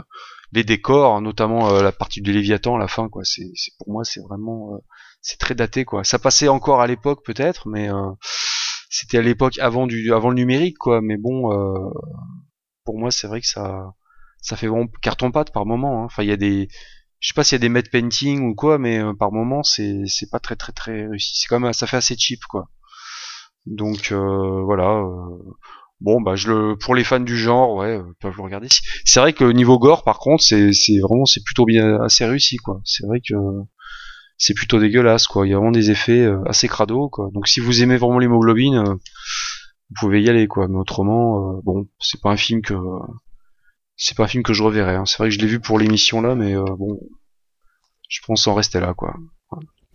les 0.51 0.63
décors, 0.63 1.15
hein, 1.15 1.21
notamment 1.21 1.69
euh, 1.69 1.83
la 1.83 1.91
partie 1.91 2.21
du 2.21 2.31
Léviathan, 2.31 2.75
à 2.75 2.79
la 2.79 2.88
fin, 2.88 3.09
quoi. 3.09 3.23
C'est, 3.23 3.45
pour 3.79 3.91
moi, 3.91 4.03
c'est 4.03 4.21
vraiment, 4.21 4.75
euh, 4.75 4.77
c'est 5.21 5.39
très 5.39 5.55
daté, 5.55 5.86
quoi. 5.86 6.03
Ça 6.03 6.19
passait 6.19 6.47
encore 6.47 6.81
à 6.81 6.88
l'époque 6.88 7.23
peut-être, 7.25 7.67
mais 7.67 7.89
euh, 7.89 8.11
c'était 8.97 9.17
à 9.17 9.21
l'époque 9.21 9.59
avant 9.59 9.85
le 9.85 10.33
numérique, 10.33 10.77
quoi. 10.77 11.01
Mais 11.01 11.17
bon, 11.17 11.51
euh, 11.51 11.89
pour 12.85 12.97
moi, 12.97 13.11
c'est 13.11 13.27
vrai 13.27 13.41
que 13.41 13.47
ça, 13.47 13.93
ça 14.41 14.55
fait 14.55 14.67
vraiment 14.67 14.87
carton 15.01 15.31
pâte 15.31 15.51
par 15.53 15.65
moment. 15.65 16.03
hein. 16.03 16.05
Enfin, 16.05 16.23
il 16.23 16.29
y 16.29 16.31
a 16.31 16.37
des, 16.37 16.69
je 17.19 17.27
sais 17.29 17.33
pas 17.33 17.43
s'il 17.43 17.55
y 17.55 17.61
a 17.61 17.65
des 17.65 17.69
matte 17.69 17.91
painting 17.91 18.41
ou 18.49 18.55
quoi, 18.55 18.77
mais 18.77 18.99
euh, 18.99 19.13
par 19.13 19.31
moment, 19.31 19.63
c'est, 19.63 20.05
pas 20.31 20.39
très 20.39 20.55
très 20.55 20.71
très 20.73 21.07
réussi. 21.07 21.39
C'est 21.39 21.47
quand 21.47 21.59
même, 21.59 21.73
ça 21.73 21.87
fait 21.87 21.97
assez 21.97 22.15
cheap, 22.17 22.41
quoi. 22.49 22.69
Donc 23.65 24.11
euh, 24.11 24.61
voilà. 24.63 25.03
Bon 26.01 26.21
bah 26.21 26.35
je 26.35 26.51
le 26.51 26.77
pour 26.77 26.93
les 26.93 27.03
fans 27.03 27.19
du 27.21 27.37
genre 27.37 27.75
ouais 27.75 27.99
peuvent 28.19 28.35
le 28.35 28.43
regarder. 28.43 28.67
C'est 29.05 29.19
vrai 29.19 29.33
que 29.33 29.45
niveau 29.45 29.79
gore 29.79 30.03
par 30.03 30.19
contre 30.19 30.43
c'est 30.43 30.73
c'est 30.73 30.99
vraiment 30.99 31.25
c'est 31.25 31.43
plutôt 31.43 31.65
bien 31.65 32.01
assez 32.01 32.25
réussi 32.25 32.57
quoi. 32.57 32.81
C'est 32.83 33.05
vrai 33.07 33.21
que 33.21 33.33
c'est 34.38 34.53
plutôt 34.53 34.79
dégueulasse 34.79 35.27
quoi. 35.27 35.47
Il 35.47 35.51
y 35.51 35.53
a 35.53 35.57
vraiment 35.57 35.71
des 35.71 35.91
effets 35.91 36.21
euh, 36.21 36.41
assez 36.45 36.67
crado 36.67 37.09
quoi. 37.09 37.29
Donc 37.33 37.47
si 37.47 37.59
vous 37.59 37.81
aimez 37.83 37.97
vraiment 37.97 38.19
l'hémoglobine, 38.19 38.77
euh, 38.77 38.93
vous 38.93 39.95
pouvez 39.99 40.21
y 40.21 40.29
aller 40.29 40.47
quoi. 40.47 40.67
Mais 40.67 40.77
autrement 40.77 41.57
euh, 41.57 41.61
bon 41.63 41.88
c'est 41.99 42.21
pas 42.21 42.31
un 42.31 42.38
film 42.38 42.61
que 42.61 42.73
c'est 43.95 44.17
pas 44.17 44.25
un 44.25 44.27
film 44.27 44.43
que 44.43 44.53
je 44.53 44.63
reverrai. 44.63 44.95
hein. 44.95 45.05
C'est 45.05 45.17
vrai 45.17 45.29
que 45.29 45.36
je 45.36 45.39
l'ai 45.39 45.47
vu 45.47 45.59
pour 45.59 45.79
l'émission 45.79 46.21
là 46.21 46.36
mais 46.36 46.55
bon 46.55 46.99
je 48.09 48.19
pense 48.25 48.47
en 48.47 48.53
rester 48.53 48.79
là 48.79 48.93
quoi. 48.93 49.15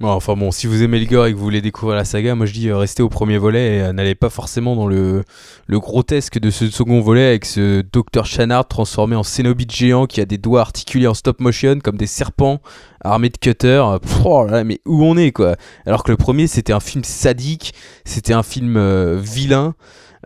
Bon, 0.00 0.08
enfin 0.08 0.34
bon, 0.34 0.50
si 0.50 0.66
vous 0.66 0.82
aimez 0.82 0.98
le 0.98 1.04
gore 1.04 1.26
et 1.26 1.32
que 1.32 1.36
vous 1.36 1.44
voulez 1.44 1.60
découvrir 1.60 1.94
la 1.94 2.06
saga, 2.06 2.34
moi 2.34 2.46
je 2.46 2.54
dis 2.54 2.70
euh, 2.70 2.78
restez 2.78 3.02
au 3.02 3.10
premier 3.10 3.36
volet 3.36 3.76
et 3.76 3.80
euh, 3.82 3.92
n'allez 3.92 4.14
pas 4.14 4.30
forcément 4.30 4.74
dans 4.74 4.86
le, 4.86 5.24
grotesque 5.68 6.38
de 6.38 6.48
ce 6.48 6.70
second 6.70 7.02
volet 7.02 7.26
avec 7.26 7.44
ce 7.44 7.82
Dr. 7.82 8.24
Chanard 8.24 8.66
transformé 8.66 9.14
en 9.14 9.22
cénobite 9.22 9.70
géant 9.70 10.06
qui 10.06 10.22
a 10.22 10.24
des 10.24 10.38
doigts 10.38 10.62
articulés 10.62 11.06
en 11.06 11.12
stop 11.12 11.38
motion 11.38 11.80
comme 11.80 11.98
des 11.98 12.06
serpents 12.06 12.62
armés 13.04 13.28
de 13.28 13.36
cutters. 13.36 13.98
Oh 14.24 14.46
mais 14.64 14.80
où 14.86 15.04
on 15.04 15.18
est 15.18 15.32
quoi 15.32 15.56
Alors 15.84 16.02
que 16.02 16.10
le 16.10 16.16
premier 16.16 16.46
c'était 16.46 16.72
un 16.72 16.80
film 16.80 17.04
sadique, 17.04 17.74
c'était 18.06 18.32
un 18.32 18.42
film 18.42 18.78
euh, 18.78 19.20
vilain. 19.20 19.74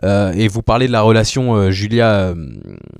Euh, 0.03 0.33
et 0.33 0.47
vous 0.49 0.61
parlez 0.61 0.87
de 0.87 0.91
la 0.91 1.01
relation 1.01 1.55
euh, 1.55 1.71
Julia, 1.71 2.15
euh, 2.15 2.35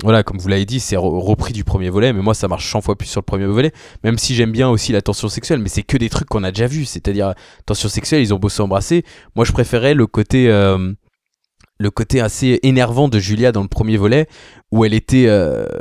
voilà, 0.03 0.23
comme 0.23 0.37
vous 0.37 0.47
l'avez 0.47 0.65
dit, 0.65 0.79
c'est 0.79 0.95
re- 0.95 1.19
repris 1.19 1.51
du 1.51 1.63
premier 1.65 1.89
volet, 1.89 2.13
mais 2.13 2.21
moi 2.21 2.33
ça 2.33 2.47
marche 2.47 2.71
100 2.71 2.81
fois 2.81 2.95
plus 2.97 3.07
sur 3.07 3.19
le 3.19 3.25
premier 3.25 3.45
volet, 3.45 3.73
même 4.03 4.17
si 4.17 4.33
j'aime 4.33 4.51
bien 4.51 4.69
aussi 4.69 4.93
la 4.93 5.01
tension 5.01 5.27
sexuelle, 5.27 5.59
mais 5.59 5.67
c'est 5.69 5.83
que 5.83 5.97
des 5.97 6.09
trucs 6.09 6.29
qu'on 6.29 6.43
a 6.43 6.51
déjà 6.51 6.67
vus, 6.67 6.85
c'est-à-dire 6.85 7.33
tension 7.65 7.89
sexuelle, 7.89 8.21
ils 8.21 8.33
ont 8.33 8.39
beau 8.39 8.49
s'embrasser. 8.49 9.03
Moi 9.35 9.43
je 9.43 9.51
préférais 9.51 9.93
le 9.93 10.07
côté, 10.07 10.47
le 10.47 11.89
côté 11.91 12.21
assez 12.21 12.59
énervant 12.63 13.09
de 13.09 13.19
Julia 13.19 13.51
dans 13.51 13.61
le 13.63 13.67
premier 13.67 13.97
volet, 13.97 14.27
où 14.71 14.85
elle 14.85 14.93
était 14.93 15.27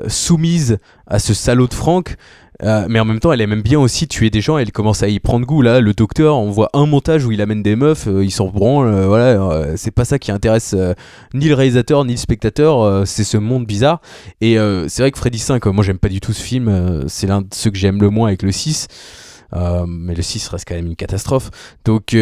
soumise 0.09 0.79
à 1.07 1.19
ce 1.21 1.33
salaud 1.33 1.69
de 1.69 1.75
Franck. 1.75 2.17
Euh, 2.65 2.87
mais 2.89 2.99
en 2.99 3.05
même 3.05 3.21
temps, 3.21 3.31
elle 3.33 3.43
aime 3.43 3.61
bien 3.61 3.79
aussi 3.79 4.09
tuer 4.09 4.31
des 4.31 4.41
gens. 4.41 4.57
Elle 4.57 4.73
commence 4.73 5.03
à 5.03 5.09
y 5.09 5.21
prendre 5.21 5.45
goût. 5.47 5.61
Là, 5.61 5.81
le 5.81 5.93
docteur, 5.93 6.37
on 6.37 6.51
voit 6.51 6.71
un 6.73 6.87
montage 6.87 7.25
où 7.27 7.33
il 7.33 7.43
amène 7.43 7.63
des 7.63 7.77
meufs, 7.77 8.07
euh, 8.09 8.25
ils 8.25 8.31
s'en 8.31 8.49
branlent. 8.49 8.89
euh, 8.89 9.07
voilà, 9.07 9.27
euh, 9.43 9.75
c'est 9.77 9.91
pas 9.91 10.05
ça 10.07 10.19
qui 10.19 10.33
intéresse 10.33 10.75
ni 11.35 11.49
le 11.49 11.55
réalisateur 11.55 12.05
ni 12.05 12.13
le 12.13 12.19
spectateur. 12.19 13.07
c'est 13.07 13.25
ce 13.25 13.37
monde 13.37 13.67
bizarre. 13.67 14.01
Et 14.41 14.57
c'est 14.89 15.03
vrai 15.03 15.11
que 15.11 15.19
Freddy 15.19 15.39
5, 15.39 15.67
euh, 15.67 15.73
moi 15.73 15.85
j'aime 15.85 15.99
pas 15.99 16.09
du 16.09 16.21
tout 16.21 16.33
ce 16.33 16.43
film. 16.43 17.05
c'est 17.07 17.27
l'un 17.27 17.43
de 17.43 17.49
ceux 17.53 17.71
que 17.71 17.77
j'aime 17.77 18.01
le 18.01 18.09
moins 18.11 18.29
avec 18.29 18.43
le 18.43 18.53
6. 18.53 18.87
Euh, 19.53 19.85
mais 19.87 20.15
le 20.15 20.23
6 20.23 20.49
reste 20.49 20.65
quand 20.67 20.75
même 20.75 20.87
une 20.87 20.97
catastrophe. 20.97 21.51
Donc, 21.85 22.17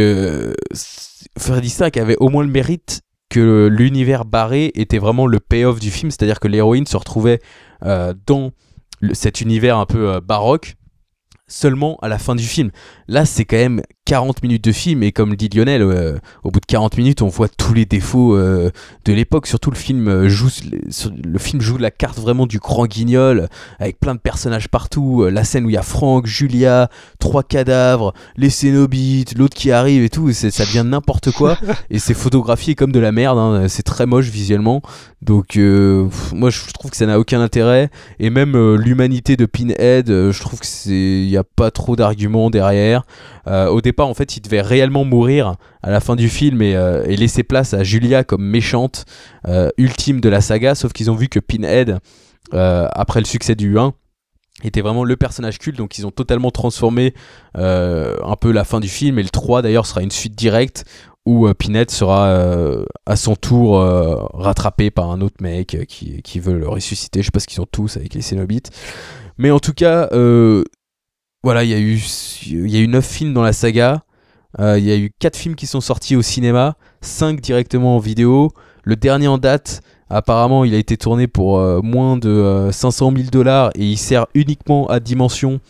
Freddy 1.38 1.70
5 1.70 1.97
avait 1.97 2.16
au 2.18 2.28
moins 2.28 2.43
le 2.43 2.51
mérite 2.51 3.03
que 3.30 3.68
l'univers 3.70 4.24
barré 4.24 4.72
était 4.74 4.99
vraiment 4.99 5.26
le 5.26 5.40
payoff 5.40 5.80
du 5.80 5.90
film, 5.90 6.11
c'est-à-dire 6.11 6.40
que 6.40 6.49
l'héroïne 6.49 6.86
se 6.86 6.97
retrouvait 6.97 7.40
dans 7.80 8.51
cet 9.12 9.40
univers 9.40 9.78
un 9.78 9.86
peu 9.86 10.14
euh, 10.14 10.20
baroque 10.20 10.76
seulement 11.48 11.98
à 12.03 12.09
la 12.09 12.18
fin 12.18 12.34
du 12.34 12.44
film. 12.44 12.70
Là, 13.09 13.24
c'est 13.26 13.44
quand 13.44 13.57
même 13.57 13.82
40 14.12 14.42
minutes 14.42 14.62
de 14.62 14.72
film 14.72 15.02
et 15.02 15.10
comme 15.10 15.30
le 15.30 15.36
dit 15.36 15.48
Lionel, 15.48 15.80
euh, 15.80 16.18
au 16.44 16.50
bout 16.50 16.60
de 16.60 16.66
40 16.66 16.98
minutes, 16.98 17.22
on 17.22 17.28
voit 17.28 17.48
tous 17.48 17.72
les 17.72 17.86
défauts 17.86 18.36
euh, 18.36 18.70
de 19.06 19.12
l'époque. 19.14 19.46
Surtout 19.46 19.70
le 19.70 19.76
film 19.76 20.06
euh, 20.06 20.28
joue 20.28 20.50
le 21.24 21.38
film 21.38 21.62
joue 21.62 21.78
la 21.78 21.90
carte 21.90 22.18
vraiment 22.18 22.46
du 22.46 22.58
grand 22.58 22.84
guignol 22.84 23.48
avec 23.78 23.98
plein 23.98 24.14
de 24.14 24.20
personnages 24.20 24.68
partout. 24.68 25.24
La 25.32 25.44
scène 25.44 25.64
où 25.64 25.70
il 25.70 25.72
y 25.72 25.78
a 25.78 25.82
Franck, 25.82 26.26
Julia, 26.26 26.90
trois 27.20 27.42
cadavres, 27.42 28.12
les 28.36 28.50
Cénobites, 28.50 29.38
l'autre 29.38 29.56
qui 29.56 29.70
arrive 29.70 30.02
et 30.04 30.10
tout, 30.10 30.30
ça 30.34 30.64
devient 30.66 30.84
n'importe 30.84 31.30
quoi 31.30 31.56
et 31.90 31.98
c'est 31.98 32.12
photographié 32.12 32.74
comme 32.74 32.92
de 32.92 33.00
la 33.00 33.12
merde. 33.12 33.38
hein. 33.38 33.66
C'est 33.68 33.82
très 33.82 34.04
moche 34.04 34.28
visuellement. 34.28 34.82
Donc 35.22 35.56
euh, 35.56 36.04
pff, 36.04 36.32
moi 36.34 36.50
je 36.50 36.60
trouve 36.74 36.90
que 36.90 36.98
ça 36.98 37.06
n'a 37.06 37.18
aucun 37.18 37.40
intérêt 37.40 37.88
et 38.18 38.28
même 38.28 38.74
l'humanité 38.74 39.38
de 39.38 39.46
Pinhead, 39.46 40.08
je 40.08 40.40
trouve 40.40 40.60
que 40.60 40.66
c'est 40.66 40.90
il 40.90 41.30
y 41.30 41.38
a 41.38 41.44
pas 41.44 41.70
trop 41.70 41.96
d'arguments 41.96 42.50
derrière. 42.50 43.06
Euh, 43.49 43.68
au 43.68 43.80
départ 43.80 44.09
en 44.09 44.14
fait 44.14 44.36
il 44.36 44.40
devait 44.40 44.61
réellement 44.61 45.05
mourir 45.05 45.57
à 45.82 45.90
la 45.90 46.01
fin 46.01 46.14
du 46.14 46.28
film 46.28 46.62
et, 46.62 46.76
euh, 46.76 47.05
laisser 47.07 47.43
place 47.43 47.74
à 47.74 47.82
Julia 47.82 48.22
comme 48.22 48.45
méchante 48.45 49.05
euh, 49.49 49.70
ultime 49.78 50.20
de 50.20 50.28
la 50.28 50.40
saga, 50.40 50.74
sauf 50.74 50.93
qu'ils 50.93 51.11
ont 51.11 51.14
vu 51.14 51.28
que 51.28 51.40
Pinhead 51.40 51.99
après 52.53 53.20
le 53.20 53.24
succès 53.24 53.55
du 53.55 53.78
1 53.78 53.95
était 54.62 54.82
vraiment 54.82 55.05
le 55.05 55.16
personnage 55.16 55.59
culte 55.59 55.78
donc 55.78 55.97
ils 55.99 56.07
ont 56.07 56.11
totalement 56.11 56.51
transformé 56.51 57.14
un 57.55 58.36
peu 58.40 58.53
la 58.53 58.64
fin 58.64 58.78
du 58.78 58.88
film 58.88 59.18
et 59.18 59.22
le 59.22 59.30
3 59.30 59.62
d'ailleurs 59.62 59.86
sera 59.86 60.03
une 60.03 60.11
suite 60.11 60.34
directe 60.34 60.84
où 61.24 61.47
euh, 61.47 61.55
Pinhead 61.55 61.90
sera 61.90 62.36
à 63.07 63.16
son 63.16 63.36
tour 63.36 63.78
rattrapé 64.34 64.90
par 64.90 65.11
un 65.11 65.20
autre 65.20 65.36
mec 65.40 65.76
qui, 65.88 66.40
veut 66.40 66.59
le 66.59 66.68
ressusciter. 66.68 67.22
Je 67.22 67.26
sais 67.26 67.30
pas 67.30 67.40
ce 67.40 67.47
qu'ils 67.47 67.61
ont 67.61 67.68
tous 67.70 67.97
avec 67.97 68.12
les 68.14 68.22
Cénobites. 68.22 68.70
Mais 69.38 69.51
en 69.51 69.61
tout 69.61 69.72
cas, 69.72 70.09
voilà, 71.43 71.64
il 71.64 71.70
y 71.70 71.74
a 71.74 71.78
eu 71.78 72.01
il 72.47 72.70
y 72.70 72.76
a 72.76 72.80
eu 72.80 72.88
9 72.88 73.05
films 73.05 73.34
dans 73.34 73.43
la 73.43 73.53
saga. 73.53 74.03
Euh, 74.61 74.78
Il 74.78 74.84
y 74.84 74.93
a 74.93 74.97
eu 74.97 75.11
4 75.18 75.36
films 75.36 75.55
qui 75.55 75.66
sont 75.66 75.80
sortis 75.80 76.14
au 76.14 76.22
cinéma, 76.22 76.74
5 77.01 77.40
directement 77.40 77.97
en 77.97 77.99
vidéo. 77.99 78.53
Le 78.84 78.97
dernier 78.97 79.26
en 79.28 79.38
date, 79.38 79.80
apparemment, 80.11 80.64
il 80.64 80.74
a 80.74 80.78
été 80.78 80.97
tourné 80.97 81.26
pour 81.26 81.59
euh, 81.59 81.80
moins 81.82 82.16
de 82.18 82.28
euh, 82.28 82.70
500 82.70 83.12
000 83.16 83.30
dollars 83.30 83.70
et 83.74 83.84
il 83.86 83.97
sert 83.97 84.26
uniquement 84.34 84.86
à 84.88 85.01
Dimension, 85.01 85.61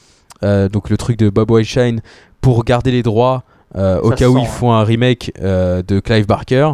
euh, 0.42 0.68
donc 0.68 0.90
le 0.90 0.96
truc 0.96 1.16
de 1.16 1.30
Bob 1.30 1.50
Wildshine, 1.50 2.00
pour 2.40 2.64
garder 2.64 2.90
les 2.90 3.02
droits 3.04 3.44
euh, 3.76 4.00
au 4.00 4.10
cas 4.10 4.28
où 4.28 4.36
ils 4.38 4.46
font 4.46 4.72
un 4.72 4.82
remake 4.82 5.32
euh, 5.40 5.82
de 5.82 6.00
Clive 6.00 6.26
Barker. 6.26 6.72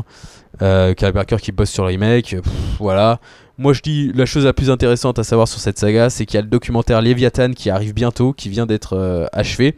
Euh, 0.63 0.95
Clive 0.95 1.13
Barker 1.13 1.37
qui 1.37 1.53
bosse 1.53 1.71
sur 1.71 1.85
le 1.85 1.89
remake, 1.91 2.37
pff, 2.43 2.53
voilà. 2.81 3.21
Moi 3.59 3.73
je 3.73 3.83
dis 3.83 4.13
la 4.15 4.25
chose 4.25 4.45
la 4.45 4.53
plus 4.53 4.71
intéressante 4.71 5.19
à 5.19 5.25
savoir 5.25 5.49
sur 5.49 5.59
cette 5.59 5.81
saga, 5.81 6.11
c'est 6.11 6.27
qu'il 6.27 6.37
y 6.37 6.39
a 6.39 6.43
le 6.43 6.49
documentaire 6.49 7.03
Léviathan 7.03 7.51
qui 7.51 7.71
arrive 7.71 7.93
bientôt, 7.93 8.33
qui 8.33 8.49
vient 8.49 8.67
d'être 8.67 8.97
euh, 8.97 9.27
achevé, 9.33 9.77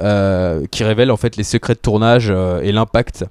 euh, 0.00 0.64
qui 0.70 0.84
révèle 0.84 1.10
en 1.10 1.16
fait 1.16 1.36
les 1.36 1.42
secrets 1.42 1.74
de 1.74 1.80
tournage 1.80 2.28
euh, 2.30 2.60
et 2.60 2.70
l'impact 2.70 3.24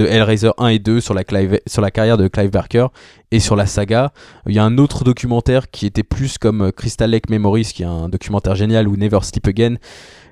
de 0.00 0.06
Hellraiser 0.06 0.50
1 0.56 0.68
et 0.68 0.78
2 0.78 1.00
sur 1.00 1.12
la, 1.12 1.24
carrière 1.24 2.16
de 2.16 2.26
Clive 2.26 2.50
Barker 2.50 2.86
et 3.30 3.38
sur 3.38 3.54
la 3.54 3.66
saga. 3.66 4.12
Il 4.46 4.54
y 4.54 4.58
a 4.58 4.64
un 4.64 4.78
autre 4.78 5.04
documentaire 5.04 5.70
qui 5.70 5.84
était 5.84 6.02
plus 6.02 6.38
comme 6.38 6.62
euh, 6.62 6.70
Crystal 6.70 7.10
Lake 7.10 7.28
Memories, 7.28 7.70
qui 7.74 7.82
est 7.82 7.86
un 7.86 8.08
documentaire 8.08 8.54
génial, 8.54 8.88
ou 8.88 8.96
Never 8.96 9.18
Sleep 9.22 9.46
Again, 9.46 9.76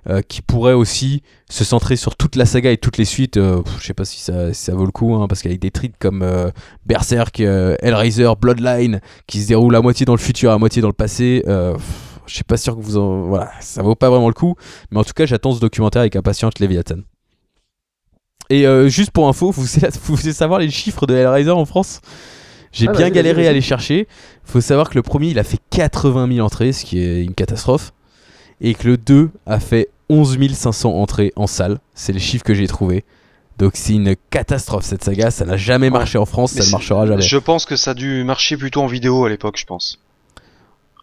euh, 0.09 0.23
qui 0.27 0.41
pourrait 0.41 0.73
aussi 0.73 1.23
se 1.51 1.65
centrer 1.65 1.97
sur 1.97 2.17
toute 2.17 2.35
la 2.35 2.47
saga 2.47 2.71
et 2.71 2.79
toutes 2.79 2.97
les 2.97 3.05
suites. 3.05 3.37
Euh, 3.37 3.61
je 3.79 3.87
sais 3.87 3.93
pas 3.93 4.07
si 4.07 4.23
ça, 4.23 4.75
vaut 4.75 4.87
le 4.87 4.91
coup, 4.91 5.15
hein, 5.15 5.29
parce 5.29 5.43
qu'avec 5.43 5.61
des 5.61 5.71
treats 5.71 5.89
comme 5.99 6.23
euh, 6.23 6.51
Berserk, 6.87 7.39
Hellraiser, 7.41 8.31
Bloodline, 8.41 9.03
qui 9.27 9.43
se 9.43 9.49
déroulent 9.49 9.77
à 9.77 9.83
moitié 9.83 10.07
dans 10.07 10.15
le 10.15 10.21
futur, 10.21 10.51
à 10.51 10.59
moitié 10.59 10.81
dans 10.81 10.89
le 10.89 10.95
passé. 10.95 11.43
je 11.47 12.35
suis 12.35 12.45
pas 12.45 12.57
sûr 12.57 12.75
que 12.75 12.81
vous 12.81 12.97
en. 12.97 13.29
Voilà, 13.29 13.51
ça 13.61 13.83
vaut 13.83 13.97
pas 13.97 14.09
vraiment 14.09 14.29
le 14.29 14.35
coup. 14.35 14.55
Mais 14.91 14.99
en 14.99 15.05
tout 15.05 15.13
cas, 15.15 15.27
j'attends 15.27 15.53
ce 15.53 15.61
documentaire 15.61 16.01
avec 16.01 16.17
impatience 16.17 16.59
Léviathan. 16.59 17.01
Et 18.51 18.67
euh, 18.67 18.89
juste 18.89 19.11
pour 19.11 19.29
info, 19.29 19.51
vous, 19.51 19.65
voulez 20.05 20.33
savoir 20.33 20.59
les 20.61 20.71
chiffres 20.71 21.07
de 21.07 21.15
Hellraiser 21.15 21.51
en 21.51 21.65
France? 21.65 22.01
J'ai 22.73 22.89
Ah, 22.89 22.93
bien 22.93 23.03
vas-y, 23.03 23.13
galéré 23.13 23.43
vas-y, 23.43 23.49
à 23.49 23.53
les 23.53 23.61
chercher. 23.61 24.09
faut 24.45 24.61
savoir 24.61 24.91
que 24.91 24.95
le 24.95 25.03
premier, 25.03 25.29
il 25.29 25.39
a 25.39 25.45
fait 25.45 25.59
80 25.71 26.29
000 26.35 26.45
entrées, 26.45 26.73
ce 26.73 26.85
qui 26.85 26.99
est 26.99 27.23
une 27.25 27.35
catastrophe. 27.35 27.93
Et 28.61 28.75
que 28.75 28.89
le 28.89 28.97
2 28.97 29.31
a 29.47 29.61
fait 29.61 29.89
11 30.09 30.39
500 30.53 30.91
entrées 30.95 31.33
en 31.37 31.47
salle. 31.47 31.79
C'est 31.95 32.13
les 32.13 32.19
chiffres 32.21 32.45
que 32.45 32.55
j'ai 32.55 32.67
trouvés. 32.67 33.05
Donc 33.59 33.73
c'est 33.75 33.95
une 33.95 34.15
catastrophe 34.31 34.85
cette 34.85 35.03
saga, 35.03 35.33
ça 35.33 35.45
n'a 35.45 35.57
jamais 35.57 35.91
marché 35.91 36.17
en 36.17 36.27
France, 36.27 36.55
Mais 36.55 36.61
ça 36.61 36.67
ne 36.69 36.73
marchera 36.73 37.07
jamais. 37.07 37.23
Je 37.23 37.37
pense 37.39 37.67
que 37.67 37.75
ça 37.75 37.91
a 37.91 37.95
dû 37.95 38.23
marcher 38.23 38.57
plutôt 38.57 38.83
en 38.83 38.87
vidéo 38.87 39.25
à 39.25 39.29
l'époque, 39.29 39.57
je 39.59 39.67
pense. 39.67 39.99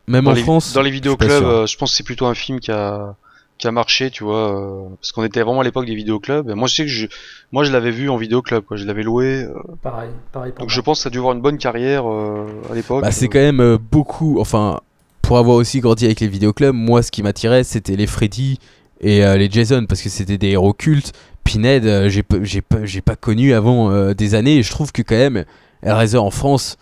Même 0.07 0.23
dans 0.23 0.31
en 0.31 0.33
les, 0.35 0.41
France, 0.41 0.71
dans 0.71 0.81
les 0.81 0.91
vidéoclubs, 0.91 1.29
sûr. 1.29 1.47
euh, 1.47 1.65
je 1.65 1.75
pense 1.77 1.91
que 1.91 1.97
c'est 1.97 2.03
plutôt 2.03 2.27
un 2.27 2.33
film 2.35 2.59
qui 2.61 2.71
a 2.71 3.15
qui 3.57 3.67
a 3.67 3.71
marché, 3.71 4.11
tu 4.11 4.23
vois, 4.23 4.85
euh, 4.85 4.89
parce 4.99 5.11
qu'on 5.13 5.23
était 5.23 5.41
vraiment 5.41 5.61
à 5.61 5.63
l'époque 5.63 5.85
des 5.85 5.95
vidéoclubs. 5.95 6.49
Et 6.49 6.53
moi, 6.55 6.67
je 6.67 6.75
sais 6.75 6.83
que 6.83 6.89
je, 6.89 7.07
moi, 7.51 7.63
je 7.63 7.71
l'avais 7.71 7.91
vu 7.91 8.09
en 8.09 8.17
vidéoclub, 8.17 8.63
quoi. 8.65 8.75
Je 8.77 8.85
l'avais 8.85 9.03
loué. 9.03 9.43
euh, 9.43 9.53
Pareil, 9.81 10.09
pareil. 10.33 10.51
pour 10.51 10.59
donc 10.61 10.69
moi. 10.69 10.75
je 10.75 10.81
pense 10.81 10.99
que 10.99 11.03
ça 11.03 11.07
a 11.07 11.11
dû 11.11 11.19
avoir 11.19 11.33
une 11.33 11.41
bonne 11.41 11.57
carrière 11.57 12.03
euh, 12.09 12.47
à 12.71 12.75
l'époque. 12.75 13.01
Bah, 13.03 13.11
c'est 13.11 13.27
quand 13.29 13.39
même 13.39 13.61
euh, 13.61 13.77
beaucoup. 13.77 14.39
Enfin, 14.39 14.79
pour 15.21 15.37
avoir 15.37 15.55
aussi 15.55 15.79
grandi 15.79 16.05
avec 16.05 16.19
les 16.19 16.27
vidéoclubs, 16.27 16.73
moi, 16.75 17.01
ce 17.01 17.11
qui 17.11 17.23
m'attirait, 17.23 17.63
c'était 17.63 17.95
les 17.95 18.07
Freddy 18.07 18.59
et 19.01 19.23
euh, 19.25 19.37
les 19.37 19.49
Jason, 19.49 19.85
parce 19.87 20.01
que 20.01 20.09
c'était 20.09 20.37
des 20.37 20.49
héros 20.49 20.73
cultes. 20.73 21.13
Pinhead, 21.45 21.85
euh, 21.85 22.09
j'ai 22.09 22.23
pas- 22.23 22.37
j'ai 22.43 22.61
pas, 22.61 22.83
j'ai 22.85 23.01
pas 23.01 23.15
connu 23.15 23.53
avant 23.53 23.89
euh, 23.91 24.13
des 24.13 24.35
années, 24.35 24.57
et 24.57 24.63
je 24.63 24.71
trouve 24.71 24.91
que 24.91 25.01
quand 25.01 25.15
même, 25.15 25.45
Hellraiser 25.81 26.17
en 26.17 26.31
France, 26.31 26.77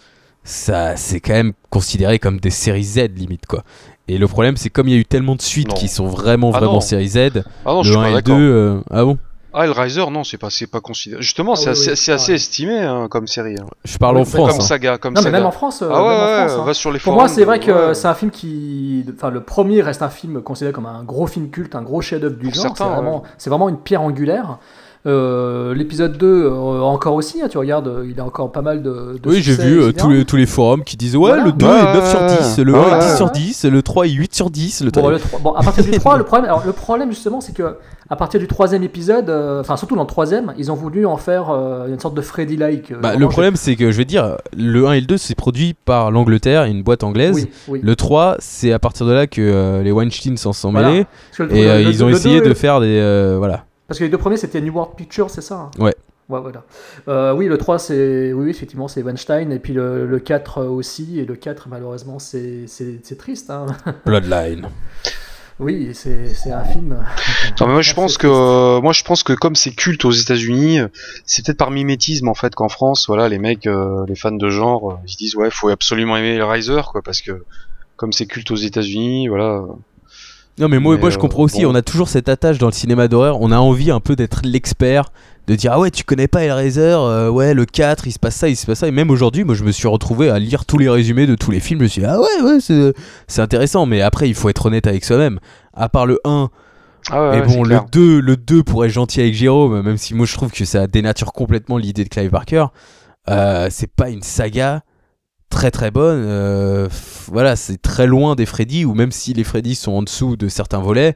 ça, 0.45 0.95
c'est 0.97 1.19
quand 1.19 1.33
même 1.33 1.53
considéré 1.69 2.19
comme 2.19 2.39
des 2.39 2.49
séries 2.49 2.83
Z 2.83 3.09
limite, 3.15 3.45
quoi. 3.45 3.63
Et 4.07 4.17
le 4.17 4.27
problème, 4.27 4.57
c'est 4.57 4.69
comme 4.69 4.87
il 4.89 4.93
y 4.93 4.97
a 4.97 4.99
eu 4.99 5.05
tellement 5.05 5.35
de 5.35 5.41
suites 5.41 5.69
Non. 5.69 5.75
qui 5.75 5.87
sont 5.87 6.07
vraiment, 6.07 6.51
Ah 6.53 6.57
vraiment 6.59 6.73
non. 6.73 6.81
séries 6.81 7.07
Z, 7.07 7.43
Ah 7.65 7.71
non, 7.73 7.83
je 7.83 7.93
le 7.93 7.93
suis 7.93 7.99
1 7.99 8.01
pas 8.03 8.09
et 8.09 8.13
le 8.15 8.21
2, 8.21 8.31
d'accord. 8.31 8.37
euh, 8.41 8.81
ah 8.91 9.03
bon 9.05 9.17
Ah, 9.53 9.63
Hellraiser, 9.65 10.09
non, 10.11 10.23
c'est 10.25 10.37
pas, 10.37 10.49
c'est 10.49 10.67
pas 10.67 10.81
considéré. 10.81 11.21
Justement, 11.21 11.53
Ah 11.53 11.55
c'est 11.55 11.65
oui, 11.67 11.71
assez, 11.71 11.89
oui, 11.91 11.95
c'est 11.97 12.11
ah 12.11 12.15
assez 12.15 12.31
ouais. 12.31 12.35
estimé 12.35 12.79
hein, 12.79 13.07
comme 13.09 13.27
série. 13.27 13.55
hein. 13.57 13.65
Je 13.85 13.97
parle 13.97 14.17
en 14.17 14.19
mais 14.21 14.25
France. 14.25 14.49
Comme 14.51 14.59
hein. 14.59 14.63
saga, 14.63 14.97
comme 14.97 15.13
Non, 15.13 15.21
mais 15.21 15.25
saga. 15.25 15.37
même 15.37 15.45
en 15.45 15.51
France. 15.51 15.81
euh, 15.83 15.89
Ah 15.89 16.01
ouais, 16.03 16.09
en 16.09 16.09
ouais, 16.41 16.47
France, 16.47 16.59
hein. 16.59 16.65
va 16.65 16.73
sur 16.73 16.91
les 16.91 16.99
Pour 16.99 17.13
moi, 17.13 17.29
c'est 17.29 17.45
vrai 17.45 17.59
que 17.59 17.71
ouais. 17.89 17.93
c'est 17.93 18.07
un 18.07 18.13
film 18.13 18.29
qui. 18.31 19.05
Enfin, 19.15 19.29
le 19.29 19.41
premier 19.41 19.81
reste 19.81 20.01
un 20.01 20.09
film 20.09 20.41
considéré 20.41 20.73
comme 20.73 20.85
un 20.87 21.03
gros 21.03 21.27
film 21.27 21.49
culte, 21.49 21.73
un 21.75 21.81
gros 21.83 22.01
chef-d'œuvre 22.01 22.35
du 22.35 22.47
Pour 22.47 22.53
genre. 22.55 22.63
certains, 22.63 22.85
C'est 22.89 22.91
vraiment, 22.95 23.23
c'est 23.37 23.49
vraiment 23.49 23.69
une 23.69 23.77
pierre 23.77 24.01
angulaire. 24.01 24.57
Euh, 25.05 25.73
L'épisode 25.73 26.17
2, 26.17 26.25
euh, 26.45 26.79
encore 26.81 27.15
aussi, 27.15 27.41
hein, 27.41 27.47
tu 27.49 27.57
regardes, 27.57 27.87
euh, 27.89 28.05
il 28.09 28.17
a 28.21 28.25
encore 28.25 28.51
pas 28.53 28.61
mal 28.61 28.81
de. 28.81 29.19
de 29.21 29.29
Oui, 29.29 29.41
j'ai 29.41 29.53
vu 29.55 29.81
euh, 29.81 29.91
tous, 29.91 30.09
les, 30.09 30.23
tous 30.23 30.37
les 30.37 30.45
forums 30.45 30.83
qui 30.83 30.95
disent 30.95 31.17
Ouais, 31.17 31.29
Voilà. 31.31 31.43
le 31.43 31.51
2 31.51 31.65
Ouais, 31.65 31.71
est 31.77 31.93
9 31.93 32.09
sur 32.09 32.25
10, 32.25 32.57
le 32.59 32.73
1 32.75 32.77
ouais, 32.79 32.85
est 32.95 32.99
10 32.99 33.05
ouais. 33.11 33.15
sur 33.17 33.29
10, 33.31 33.65
le 33.65 33.81
3 33.81 34.05
est 34.07 34.11
8 34.11 34.33
sur 34.35 34.49
10. 34.49 34.81
Le 34.85 34.91
Bon, 34.91 35.09
le 35.09 35.19
trois- 35.19 35.39
bon, 35.39 35.51
à 35.51 35.61
partir 35.63 35.83
du 35.83 35.91
3, 35.91 36.17
le 36.19 36.23
problème, 36.23 36.45
alors, 36.45 36.63
le 36.65 36.71
problème 36.71 37.09
justement, 37.09 37.41
c'est 37.41 37.53
que 37.53 37.75
à 38.09 38.15
partir 38.15 38.39
du 38.39 38.47
troisième 38.47 38.83
épisode, 38.83 39.29
euh, 39.29 39.59
enfin 39.61 39.75
surtout 39.75 39.95
dans 39.95 40.03
le 40.03 40.07
troisième, 40.07 40.53
ils 40.57 40.71
ont 40.71 40.75
voulu 40.75 41.05
en 41.05 41.17
faire 41.17 41.49
euh, 41.49 41.87
une 41.87 41.99
sorte 41.99 42.15
de 42.15 42.21
Freddy-like. 42.21 42.91
euh, 42.91 42.99
Bah, 43.01 43.15
le 43.15 43.27
problème, 43.27 43.55
c'est 43.57 43.75
que 43.75 43.91
je 43.91 43.97
vais 43.97 44.05
dire, 44.05 44.37
le 44.55 44.87
1 44.87 44.93
et 44.93 45.01
le 45.01 45.07
2, 45.07 45.17
c'est 45.17 45.35
produit 45.35 45.73
par 45.85 46.11
l'Angleterre, 46.11 46.63
une 46.63 46.81
boîte 46.81 47.03
anglaise. 47.03 47.35
Oui, 47.35 47.49
oui. 47.67 47.79
Le 47.83 47.95
3, 47.97 48.35
c'est 48.39 48.71
à 48.71 48.79
partir 48.79 49.05
de 49.05 49.11
là 49.11 49.27
que 49.27 49.41
euh, 49.41 49.83
les 49.83 49.91
Weinstein 49.91 50.37
s'en 50.37 50.53
sont 50.53 50.71
Voilà. 50.71 50.91
mêlés. 50.91 51.05
Le- 51.39 51.55
Et 51.55 51.69
euh, 51.69 51.79
le- 51.83 51.89
ils 51.89 52.03
ont 52.05 52.09
essayé 52.09 52.39
deux- 52.39 52.49
de 52.49 52.53
faire 52.53 52.79
des. 52.79 52.87
euh, 52.99 53.35
voilà. 53.37 53.65
Parce 53.87 53.99
que 53.99 54.03
les 54.05 54.09
deux 54.09 54.17
premiers, 54.17 54.37
c'était 54.37 54.61
New 54.61 54.73
World 54.73 54.95
Pictures, 54.95 55.29
c'est 55.29 55.41
ça 55.41 55.55
hein? 55.55 55.71
Ouais. 55.79 55.93
Ouais, 56.29 56.39
voilà. 56.39 56.63
Euh, 57.09 57.33
oui, 57.33 57.47
le 57.47 57.57
3, 57.57 57.77
c'est. 57.79 58.31
Oui, 58.31 58.49
effectivement, 58.49 58.87
c'est 58.87 59.01
Weinstein. 59.03 59.51
Et 59.51 59.59
puis 59.59 59.73
le, 59.73 60.05
le 60.07 60.19
4 60.19 60.63
aussi. 60.63 61.19
Et 61.19 61.25
le 61.25 61.35
4, 61.35 61.67
malheureusement, 61.67 62.17
c'est 62.17 62.65
c'est- 62.67 62.99
c'est 63.03 63.17
triste. 63.17 63.49
Hein. 63.49 63.65
Bloodline. 64.05 64.69
oui, 65.59 65.89
c'est 65.93 66.29
c'est 66.33 66.51
un 66.51 66.63
film. 66.63 66.97
Non, 67.59 67.67
mais 67.67 67.73
moi 67.73 67.81
je 67.81 67.93
pense 67.93 68.17
que 68.17 68.27
triste. 68.27 68.83
moi 68.83 68.93
je 68.93 69.03
pense 69.03 69.21
que 69.23 69.33
comme 69.33 69.55
c'est 69.55 69.71
culte 69.71 70.05
aux 70.05 70.11
États-Unis, 70.11 70.79
c'est 71.25 71.45
peut-être 71.45 71.57
par 71.59 71.71
mimétisme 71.71 72.29
en 72.29 72.33
fait 72.33 72.55
qu'en 72.55 72.69
France, 72.69 73.05
voilà, 73.07 73.27
les 73.27 73.37
mecs, 73.37 73.67
euh, 73.67 74.05
les 74.07 74.15
fans 74.15 74.31
de 74.31 74.49
genre, 74.49 74.91
euh, 74.93 74.95
ils 75.05 75.11
se 75.11 75.17
disent 75.17 75.35
ouais, 75.35 75.49
faut 75.51 75.67
absolument 75.69 76.15
aimer 76.17 76.37
le 76.37 76.45
Riser 76.45 76.81
quoi, 76.89 77.01
parce 77.03 77.21
que 77.21 77.43
comme 77.97 78.13
c'est 78.13 78.25
culte 78.27 78.49
aux 78.49 78.55
États-Unis, 78.55 79.27
voilà. 79.27 79.63
Non, 80.59 80.67
mais 80.67 80.79
moi, 80.79 80.95
Mais, 80.95 81.01
moi 81.01 81.09
je 81.09 81.17
euh, 81.17 81.19
comprends 81.19 81.43
aussi, 81.43 81.63
bon. 81.63 81.71
on 81.71 81.75
a 81.75 81.81
toujours 81.81 82.09
cette 82.09 82.29
attache 82.29 82.59
dans 82.59 82.67
le 82.67 82.73
cinéma 82.73 83.07
d'horreur, 83.07 83.41
on 83.41 83.51
a 83.51 83.57
envie 83.57 83.89
un 83.89 83.99
peu 83.99 84.15
d'être 84.15 84.41
l'expert, 84.43 85.11
de 85.47 85.55
dire 85.55 85.71
Ah 85.73 85.79
ouais, 85.79 85.89
tu 85.89 86.03
connais 86.03 86.27
pas 86.27 86.43
Hellraiser, 86.43 86.95
euh, 86.95 87.29
ouais, 87.29 87.53
le 87.55 87.65
4, 87.65 88.05
il 88.05 88.11
se 88.11 88.19
passe 88.19 88.35
ça, 88.35 88.49
il 88.49 88.55
se 88.55 88.65
passe 88.67 88.79
ça. 88.79 88.87
Et 88.87 88.91
même 88.91 89.09
aujourd'hui, 89.09 89.43
moi 89.43 89.55
je 89.55 89.63
me 89.63 89.71
suis 89.71 89.87
retrouvé 89.87 90.29
à 90.29 90.37
lire 90.37 90.65
tous 90.65 90.77
les 90.77 90.89
résumés 90.89 91.25
de 91.25 91.33
tous 91.35 91.49
les 91.49 91.59
films, 91.59 91.79
je 91.79 91.83
me 91.83 91.89
suis 91.89 92.01
dit 92.01 92.07
Ah 92.07 92.19
ouais, 92.19 92.41
ouais, 92.43 92.93
c'est 93.27 93.41
intéressant, 93.41 93.85
mais 93.87 94.01
après, 94.01 94.29
il 94.29 94.35
faut 94.35 94.47
être 94.49 94.67
honnête 94.67 94.85
avec 94.85 95.03
soi-même. 95.05 95.39
À 95.73 95.89
part 95.89 96.05
le 96.05 96.19
1, 96.23 96.49
Ah 97.09 97.29
ouais, 97.31 97.39
Et 97.39 97.41
bon, 97.41 97.63
le 97.63 97.69
clair. 97.69 97.85
2, 97.91 98.19
le 98.19 98.37
2 98.37 98.61
pour 98.63 98.85
être 98.85 98.91
gentil 98.91 99.21
avec 99.21 99.33
Jérôme, 99.33 99.81
même 99.81 99.97
si 99.97 100.13
moi 100.13 100.27
je 100.27 100.33
trouve 100.33 100.51
que 100.51 100.65
ça 100.65 100.85
dénature 100.85 101.33
complètement 101.33 101.77
l'idée 101.77 102.03
de 102.03 102.09
Clive 102.09 102.29
Barker, 102.29 102.65
euh, 103.27 103.69
c'est 103.71 103.91
pas 103.91 104.09
une 104.11 104.21
saga 104.21 104.83
très 105.53 105.71
très 105.71 105.91
bonne. 105.91 106.23
euh, 106.25 106.87
voilà, 107.27 107.55
c'est 107.55 107.81
très 107.81 108.07
loin 108.07 108.35
des 108.35 108.45
Freddy, 108.45 108.85
ou 108.85 108.93
même 108.93 109.11
si 109.11 109.33
les 109.33 109.43
Freddy 109.43 109.75
sont 109.75 109.91
en 109.93 110.01
dessous 110.01 110.35
de 110.35 110.47
certains 110.47 110.79
volets, 110.79 111.15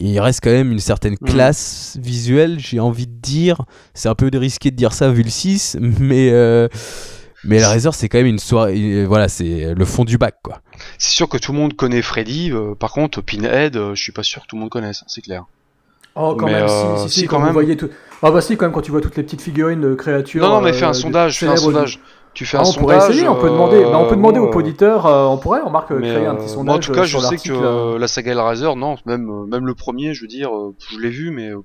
il 0.00 0.18
reste 0.20 0.40
quand 0.42 0.50
même 0.50 0.72
une 0.72 0.80
certaine 0.80 1.14
Mm. 1.20 1.26
classe 1.26 1.96
visuelle, 2.00 2.58
j'ai 2.58 2.80
envie 2.80 3.06
de 3.06 3.14
dire. 3.20 3.62
C'est 3.94 4.08
un 4.08 4.14
peu 4.14 4.30
risqué 4.34 4.70
de 4.70 4.76
dire 4.76 4.92
ça 4.92 5.10
vu 5.10 5.22
le 5.22 5.30
6, 5.30 5.76
mais. 5.80 6.30
Euh, 6.32 6.68
mais 7.44 7.58
Hellraiser, 7.58 7.90
c'est 7.92 8.08
quand 8.08 8.18
même 8.18 8.26
une 8.26 8.38
soirée. 8.40 9.04
Voilà, 9.04 9.28
c'est 9.28 9.72
le 9.74 9.84
fond 9.84 10.04
du 10.04 10.18
bac, 10.18 10.36
quoi. 10.42 10.60
C'est 10.98 11.12
sûr 11.12 11.28
que 11.28 11.36
tout 11.38 11.52
le 11.52 11.58
monde 11.58 11.76
connaît 11.76 12.02
Freddy, 12.02 12.50
euh, 12.50 12.74
par 12.74 12.90
contre 12.92 13.20
Pinhead, 13.20 13.76
euh, 13.76 13.94
je 13.94 14.02
suis 14.02 14.10
pas 14.12 14.24
sûr 14.24 14.42
que 14.42 14.46
tout 14.48 14.56
le 14.56 14.60
monde 14.62 14.70
connaisse, 14.70 15.04
c'est 15.06 15.20
clair. 15.20 15.44
Oh, 16.16 16.34
quand 16.34 16.46
Mais, 16.46 16.52
même, 16.54 16.66
euh, 16.68 16.96
si, 16.96 17.02
si, 17.02 17.08
si, 17.14 17.20
si, 17.20 17.26
quand 17.26 17.36
quand 17.36 17.40
vous 17.40 17.44
même. 17.46 17.52
voyez 17.52 17.76
tout. 17.76 17.88
Ah, 18.22 18.30
bah 18.30 18.40
si, 18.40 18.56
quand 18.56 18.64
même, 18.64 18.72
quand 18.72 18.80
tu 18.80 18.90
vois 18.90 19.02
toutes 19.02 19.16
les 19.16 19.22
petites 19.22 19.42
figurines 19.42 19.82
de 19.82 19.94
créatures. 19.94 20.42
Non 20.42 20.54
non, 20.56 20.60
mais 20.62 20.70
euh, 20.70 20.72
fais 20.72 20.86
un 20.86 20.94
sondage, 20.94 21.38
fais 21.38 21.46
un 21.46 21.56
sondage. 21.56 22.00
Tu 22.36 22.44
fais 22.44 22.58
Ah, 22.58 22.60
un 22.60 22.62
on 22.64 22.66
sondage. 22.66 22.82
pourrait 22.98 23.10
essayer, 23.12 23.28
on 23.28 23.34
peut 23.40 23.48
demander, 23.48 23.78
euh, 23.78 23.90
bah, 23.90 23.98
on 23.98 24.08
peut 24.08 24.14
demander 24.16 24.38
moi, 24.40 24.50
aux 24.50 24.58
auditeurs, 24.58 25.06
euh, 25.06 25.24
on 25.24 25.38
pourrait, 25.38 25.60
on 25.64 25.70
marque, 25.70 25.90
Mais, 25.90 26.12
créer 26.12 26.26
un 26.26 26.32
euh, 26.32 26.34
petit 26.34 26.44
moi, 26.44 26.54
sondage 26.54 26.76
en 26.76 26.78
tout 26.80 26.92
cas, 26.92 27.00
euh, 27.00 27.04
je 27.04 27.18
sais 27.18 27.36
que 27.38 27.52
euh, 27.52 27.98
la 27.98 28.08
saga 28.08 28.32
Hellraiser, 28.32 28.74
non, 28.76 28.96
même 29.06 29.28
euh, 29.30 29.46
même 29.46 29.64
le 29.66 29.74
premier, 29.74 30.12
je 30.12 30.20
veux 30.20 30.26
dire, 30.28 30.54
euh, 30.54 30.74
je 30.92 30.98
l'ai 31.00 31.08
vu, 31.08 31.30
mais 31.30 31.48
euh, 31.48 31.60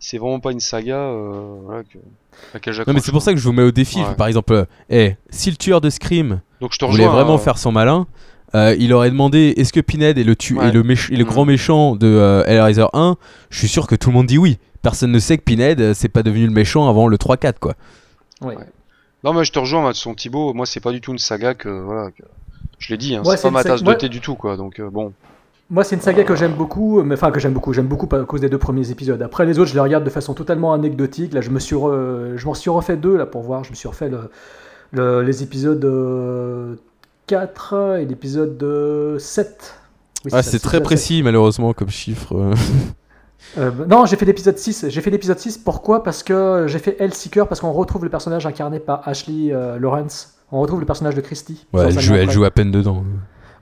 c'est 0.00 0.16
vraiment 0.16 0.40
pas 0.40 0.52
une 0.52 0.60
saga 0.60 0.96
euh, 0.96 1.56
voilà, 1.62 1.82
que, 1.82 1.98
à 1.98 2.54
laquelle 2.54 2.72
Non, 2.72 2.78
mais 2.78 2.84
j'accroche, 2.86 3.02
c'est 3.04 3.12
pour 3.12 3.20
ça 3.22 3.32
que 3.34 3.38
je 3.38 3.44
vous 3.44 3.52
mets 3.52 3.62
au 3.64 3.70
défi. 3.70 3.98
Ouais. 3.98 4.14
Par 4.16 4.28
exemple, 4.28 4.54
euh, 4.54 4.64
eh, 4.88 5.16
si 5.28 5.50
le 5.50 5.56
tueur 5.56 5.82
de 5.82 5.90
Scream 5.90 6.40
Donc 6.62 6.72
je 6.72 6.78
te 6.78 6.86
voulait 6.86 7.06
vraiment 7.06 7.34
euh, 7.34 7.38
faire 7.38 7.58
son 7.58 7.70
malin, 7.70 8.06
euh, 8.54 8.74
il 8.78 8.94
aurait 8.94 9.10
demandé 9.10 9.52
est-ce 9.58 9.74
que 9.74 9.80
Pinhead 9.80 10.16
est 10.16 10.24
le, 10.24 10.36
tu 10.36 10.56
Ouais. 10.56 10.68
est 10.68 10.72
le, 10.72 10.82
méch- 10.82 11.12
est 11.12 11.16
le 11.16 11.24
Mm. 11.24 11.28
grand 11.28 11.44
méchant 11.44 11.96
de 11.96 12.06
euh, 12.06 12.44
Hellraiser 12.46 12.86
1 12.94 13.16
Je 13.50 13.58
suis 13.58 13.68
sûr 13.68 13.86
que 13.86 13.94
tout 13.94 14.08
le 14.08 14.14
monde 14.14 14.26
dit 14.26 14.38
oui. 14.38 14.56
Personne 14.80 15.12
ne 15.12 15.18
sait 15.18 15.36
que 15.36 15.42
Pinhead, 15.42 15.80
euh, 15.82 15.92
c'est 15.92 16.08
pas 16.08 16.22
devenu 16.22 16.46
le 16.46 16.52
méchant 16.52 16.88
avant 16.88 17.08
le 17.08 17.18
3-4, 17.18 17.58
quoi. 17.60 17.74
Ouais. 18.40 18.56
Non, 19.24 19.32
mais 19.32 19.44
je 19.44 19.52
te 19.52 19.58
rejoins, 19.58 19.82
Matson 19.82 20.14
Thibaut. 20.14 20.54
Moi, 20.54 20.64
c'est 20.66 20.80
pas 20.80 20.92
du 20.92 21.00
tout 21.00 21.12
une 21.12 21.18
saga 21.18 21.54
que 21.54 21.68
voilà. 21.68 22.10
Que... 22.10 22.22
Je 22.78 22.90
l'ai 22.90 22.96
dit, 22.98 23.14
hein, 23.16 23.22
Ouais, 23.24 23.36
c'est 23.36 23.42
pas 23.42 23.50
ma 23.50 23.64
tasse 23.64 23.82
de 23.82 23.88
ouais. 23.88 23.96
thé 23.98 24.08
du 24.08 24.20
tout, 24.20 24.34
quoi. 24.36 24.56
Donc 24.56 24.78
euh, 24.78 24.88
bon. 24.90 25.12
Moi, 25.70 25.84
c'est 25.84 25.96
une 25.96 26.00
saga 26.00 26.22
que 26.24 26.34
j'aime 26.36 26.54
beaucoup, 26.54 27.02
mais 27.02 27.14
enfin 27.14 27.30
que 27.30 27.40
j'aime 27.40 27.52
beaucoup. 27.52 27.72
J'aime 27.72 27.88
beaucoup 27.88 28.08
à 28.14 28.24
cause 28.24 28.40
des 28.40 28.48
deux 28.48 28.56
premiers 28.58 28.90
épisodes. 28.90 29.20
Après, 29.20 29.44
les 29.44 29.58
autres, 29.58 29.68
je 29.70 29.74
les 29.74 29.80
regarde 29.80 30.04
de 30.04 30.08
façon 30.10 30.32
totalement 30.34 30.72
anecdotique. 30.72 31.34
Là, 31.34 31.40
je 31.40 31.50
me 31.50 31.58
suis, 31.58 31.74
re- 31.76 32.36
je 32.36 32.46
m'en 32.46 32.54
suis 32.54 32.70
refait 32.70 32.96
deux 32.96 33.16
là 33.16 33.26
pour 33.26 33.42
voir. 33.42 33.64
Je 33.64 33.70
me 33.70 33.74
suis 33.74 33.88
refait 33.88 34.08
le- 34.08 34.30
le- 34.92 35.22
les 35.22 35.42
épisodes 35.42 35.84
euh, 35.84 36.76
4 37.26 37.98
et 38.00 38.06
l'épisode 38.06 38.62
euh, 38.62 39.18
7. 39.18 39.74
Oui, 40.24 40.30
Ah, 40.34 40.42
c'est 40.42 40.58
très 40.60 40.80
précis, 40.82 41.22
malheureusement, 41.22 41.72
comme 41.74 41.90
chiffre. 41.90 42.34
euh. 43.56 43.70
Euh, 43.80 43.86
non, 43.88 44.04
j'ai 44.06 44.16
fait 44.16 44.26
l'épisode 44.26 44.58
6. 44.58 44.86
J'ai 44.88 45.00
fait 45.00 45.10
l'épisode 45.10 45.38
6. 45.38 45.58
Pourquoi? 45.58 46.02
Parce 46.02 46.22
que 46.22 46.64
j'ai 46.68 46.78
fait 46.78 46.96
Hellseeker, 47.00 47.46
parce 47.48 47.60
qu'on 47.60 47.72
retrouve 47.72 48.04
le 48.04 48.10
personnage 48.10 48.44
incarné 48.46 48.78
par 48.80 49.06
Ashley 49.08 49.52
euh, 49.52 49.78
Lawrence. 49.78 50.34
On 50.52 50.60
retrouve 50.60 50.80
le 50.80 50.86
personnage 50.86 51.14
de 51.14 51.20
Christy. 51.20 51.66
Ouais, 51.72 51.84
elle 51.88 51.98
joue, 52.00 52.14
elle 52.14 52.30
joue 52.30 52.44
à 52.44 52.50
peine 52.50 52.70
dedans. 52.70 53.04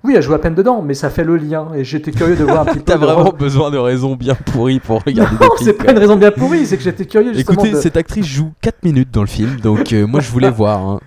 Oui, 0.05 0.15
elle 0.17 0.23
joue 0.23 0.35
à 0.35 0.41
peine 0.41 0.55
dedans, 0.55 0.83
mais 0.83 0.95
ça 0.95 1.11
fait 1.11 1.25
le 1.25 1.37
lien. 1.37 1.69
Et 1.75 1.83
j'étais 1.83 2.13
curieux 2.13 2.37
de 2.37 2.45
voir 2.45 2.61
un 2.61 2.65
petit 2.67 2.79
peu. 2.79 2.85
T'as 2.85 2.95
de- 2.99 3.05
vraiment 3.05 3.33
besoin 3.37 3.71
de 3.73 3.79
raisons 3.79 4.15
bien 4.15 4.35
pourries 4.35 4.79
pour 4.79 5.03
regarder 5.07 5.37
Non, 5.41 5.51
c'est 5.61 5.73
pas 5.73 5.91
une 5.91 5.99
raison 5.99 6.17
bien 6.17 6.31
pourrie, 6.31 6.65
c'est 6.65 6.77
que 6.77 6.83
j'étais 6.85 7.07
curieux 7.07 7.33
justement. 7.35 7.55
Écoutez, 7.63 7.73
de- 7.73 7.81
cette 7.81 7.97
actrice 7.97 8.27
joue 8.27 8.53
4 8.61 8.85
minutes 8.85 9.11
dans 9.13 9.23
le 9.23 9.27
film, 9.27 9.57
donc 9.61 9.93
euh, 9.93 10.07
moi 10.07 10.21
je 10.21 10.31
voulais 10.31 10.51
voir. 10.53 10.79
hein. 10.81 11.01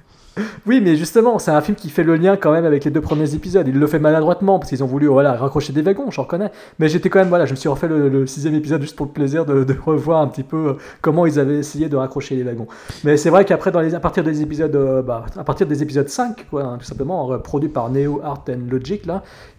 Oui, 0.66 0.82
mais 0.82 0.95
justement, 0.95 1.40
c'est 1.40 1.52
un 1.52 1.61
film 1.61 1.76
qui 1.76 1.90
fait 1.90 2.03
le 2.03 2.16
lien 2.16 2.38
quand 2.38 2.52
même 2.52 2.66
avec 2.66 2.86
les 2.86 2.91
deux 2.91 3.02
premiers 3.02 3.34
épisodes. 3.34 3.68
Il 3.68 3.80
le 3.80 3.88
fait 3.88 3.99
maladroitement 3.99 4.60
parce 4.60 4.70
qu'ils 4.70 4.84
ont 4.84 4.88
voulu 4.88 5.07
voilà, 5.07 5.34
raccrocher 5.34 5.74
des 5.74 5.82
wagons, 5.82 6.11
j'en 6.11 6.24
reconnais. 6.24 6.52
Mais 6.80 6.90
j'étais 6.90 7.10
quand 7.10 7.20
même, 7.20 7.30
voilà, 7.30 7.45
je 7.45 7.52
me 7.52 7.56
suis 7.56 7.70
refait 7.70 7.88
le, 7.88 8.26
sixième 8.28 8.56
épisode 8.56 8.82
juste 8.82 8.95
pour 8.95 9.06
le 9.06 9.11
plaisir 9.11 9.45
de, 9.45 9.66
revoir 9.86 10.22
un 10.22 10.28
petit 10.28 10.44
peu 10.44 10.57
euh, 10.57 10.74
comment 11.02 11.26
ils 11.26 11.40
avaient 11.40 11.57
essayé 11.57 11.90
de 11.90 11.95
raccrocher 11.95 12.36
les 12.36 12.44
wagons. 12.44 12.68
Mais 13.03 13.18
c'est 13.18 13.30
vrai 13.30 13.45
qu'après, 13.45 13.72
à 13.76 13.99
partir 13.99 14.24
des 14.24 14.41
épisodes, 14.41 14.76
euh, 14.76 15.02
bah, 15.02 15.26
à 15.38 15.44
partir 15.44 15.68
des 15.68 15.82
épisodes 15.82 16.07
5, 16.07 16.48
quoi, 16.49 16.64
hein, 16.64 16.78
tout 16.78 16.86
simplement, 16.86 17.32
euh, 17.32 17.38
produits 17.38 17.70
par 17.70 17.90
Neo 17.90 18.22
Art 18.24 18.44
and 18.49 18.70
Logic, 18.70 19.03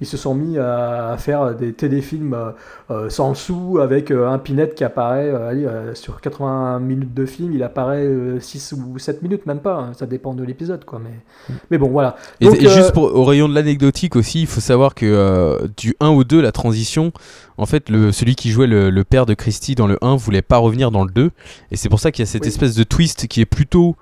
ils 0.01 0.07
se 0.07 0.17
sont 0.17 0.35
mis 0.35 0.59
à, 0.59 1.17
faire 1.19 1.55
des 1.55 1.73
téléfilms 1.73 2.37
sans 3.09 3.31
le 3.31 3.35
sou 3.35 3.79
avec 3.81 4.11
un 4.11 4.39
Pinette 4.39 4.75
qui 4.75 4.85
apparaît 4.85 5.33
sur 5.95 6.21
80 6.21 6.79
minutes 6.81 7.15
de 7.15 7.27
film, 7.27 7.53
il 7.53 7.63
apparaît 7.63 8.09
6 8.39 8.73
ou 8.73 8.99
7 8.99 9.23
minutes, 9.23 9.47
même 9.47 9.61
pas, 9.61 9.77
hein, 9.77 9.93
ça 9.95 10.07
dépend 10.07 10.35
de 10.35 10.45
l'épisode, 10.45 10.70
quoi. 10.85 11.01
Mais, 11.03 11.55
mais 11.71 11.79
bon, 11.79 11.89
voilà. 11.89 12.17
Et, 12.41 12.47
Donc, 12.47 12.61
et 12.63 12.67
euh, 12.67 12.75
juste 12.75 12.93
pour, 12.93 13.05
au 13.15 13.25
rayon 13.25 13.49
de 13.49 13.55
l'anecdotique 13.55 14.17
aussi, 14.17 14.41
il 14.43 14.47
faut 14.47 14.61
savoir 14.61 14.95
que 14.95 15.07
euh, 15.07 15.69
du 15.77 15.95
1 16.01 16.09
au 16.09 16.25
2, 16.25 16.41
la 16.41 16.53
transition, 16.53 17.13
en 17.59 17.67
fait, 17.67 17.89
le, 17.89 18.13
celui 18.13 18.35
qui 18.35 18.51
jouait 18.51 18.67
le, 18.67 18.91
le 18.91 19.05
père 19.05 19.27
de 19.27 19.35
Christie 19.35 19.75
dans 19.75 19.87
le 19.87 19.99
1 20.03 20.17
voulait 20.17 20.43
pas 20.43 20.59
revenir 20.59 20.91
dans 20.91 21.05
le 21.05 21.11
2. 21.11 21.31
Et 21.71 21.77
c'est 21.77 21.89
pour 21.89 22.01
ça 22.01 22.13
qu'il 22.13 22.23
y 22.23 22.29
a 22.29 22.31
cette 22.31 22.43
Oui. 22.43 22.49
espèce 22.49 22.75
de 22.75 22.85
twist 22.85 23.27
qui 23.27 23.41
est 23.41 23.47
plutôt 23.47 23.97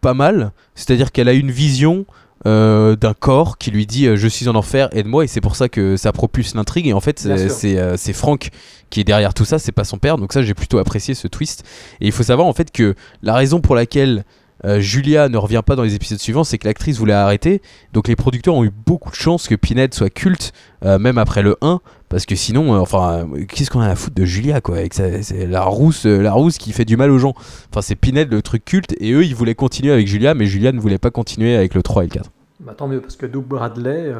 pas 0.00 0.14
mal. 0.14 0.52
C'est-à-dire 0.74 1.12
qu'elle 1.12 1.28
a 1.28 1.32
une 1.34 1.50
vision 1.50 2.06
euh, 2.46 2.96
d'un 2.96 3.12
corps 3.12 3.58
qui 3.58 3.70
lui 3.70 3.86
dit 3.86 4.06
euh, 4.06 4.16
Je 4.16 4.26
suis 4.26 4.48
en 4.48 4.54
enfer, 4.54 4.88
aide-moi. 4.92 5.24
Et 5.24 5.26
c'est 5.26 5.42
pour 5.42 5.56
ça 5.56 5.68
que 5.68 5.98
ça 5.98 6.10
propulse 6.12 6.54
l'intrigue. 6.54 6.86
Et 6.86 6.94
en 6.94 7.00
fait, 7.00 7.18
c'est 7.18 7.78
euh, 7.78 7.96
Franck 8.14 8.48
qui 8.88 9.00
est 9.00 9.04
derrière 9.04 9.34
tout 9.34 9.44
ça, 9.44 9.58
c'est 9.58 9.72
pas 9.72 9.84
son 9.84 9.98
père. 9.98 10.16
Donc 10.16 10.32
ça, 10.32 10.42
j'ai 10.42 10.54
plutôt 10.54 10.78
apprécié 10.78 11.14
ce 11.14 11.28
twist. 11.28 11.64
Et 12.00 12.06
il 12.06 12.12
faut 12.12 12.22
savoir 12.22 12.48
en 12.48 12.54
fait 12.54 12.72
que 12.72 12.94
la 13.22 13.34
raison 13.34 13.60
pour 13.60 13.74
laquelle 13.74 14.24
euh, 14.64 14.80
Julia 14.80 15.28
ne 15.28 15.36
revient 15.36 15.62
pas 15.64 15.76
dans 15.76 15.82
les 15.82 15.94
épisodes 15.94 16.18
suivants, 16.18 16.44
c'est 16.44 16.58
que 16.58 16.66
l'actrice 16.66 16.98
voulait 16.98 17.12
arrêter. 17.12 17.62
Donc 17.92 18.08
les 18.08 18.16
producteurs 18.16 18.54
ont 18.54 18.64
eu 18.64 18.70
beaucoup 18.70 19.10
de 19.10 19.16
chance 19.16 19.48
que 19.48 19.54
Pinhead 19.54 19.94
soit 19.94 20.10
culte, 20.10 20.52
euh, 20.84 20.98
même 20.98 21.18
après 21.18 21.42
le 21.42 21.56
1, 21.62 21.80
parce 22.08 22.26
que 22.26 22.34
sinon, 22.34 22.74
euh, 22.74 22.78
enfin, 22.78 23.26
qu'est-ce 23.48 23.70
qu'on 23.70 23.80
a 23.80 23.88
à 23.88 23.94
foutre 23.94 24.16
de 24.16 24.24
Julia, 24.24 24.60
quoi 24.60 24.76
avec 24.76 24.94
C'est 24.94 25.46
la 25.46 25.62
rousse, 25.62 26.04
la 26.04 26.32
rousse 26.32 26.58
qui 26.58 26.72
fait 26.72 26.84
du 26.84 26.96
mal 26.96 27.10
aux 27.10 27.18
gens. 27.18 27.34
Enfin, 27.70 27.82
c'est 27.82 27.96
Pinhead 27.96 28.30
le 28.30 28.42
truc 28.42 28.64
culte, 28.64 28.94
et 28.98 29.12
eux, 29.12 29.24
ils 29.24 29.34
voulaient 29.34 29.54
continuer 29.54 29.92
avec 29.92 30.06
Julia, 30.06 30.34
mais 30.34 30.46
Julia 30.46 30.72
ne 30.72 30.80
voulait 30.80 30.98
pas 30.98 31.10
continuer 31.10 31.56
avec 31.56 31.74
le 31.74 31.82
3 31.82 32.04
et 32.04 32.06
le 32.06 32.12
4. 32.12 32.30
Bah, 32.60 32.74
tant 32.76 32.88
mieux, 32.88 33.00
parce 33.00 33.16
que 33.16 33.26
Doug 33.26 33.44
Bradley, 33.44 34.12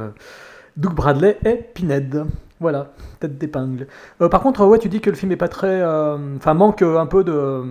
Doug 0.76 0.94
Bradley 0.94 1.38
est 1.44 1.74
Pinhead. 1.74 2.24
Voilà, 2.60 2.92
tête 3.20 3.38
d'épingle. 3.38 3.86
Par 4.18 4.42
contre, 4.42 4.66
ouais, 4.66 4.78
tu 4.78 4.90
dis 4.90 5.00
que 5.00 5.08
le 5.08 5.16
film 5.16 5.32
est 5.32 5.36
pas 5.36 5.48
très. 5.48 5.82
Enfin, 5.82 6.54
manque 6.54 6.82
un 6.82 7.06
peu 7.06 7.24
de. 7.24 7.62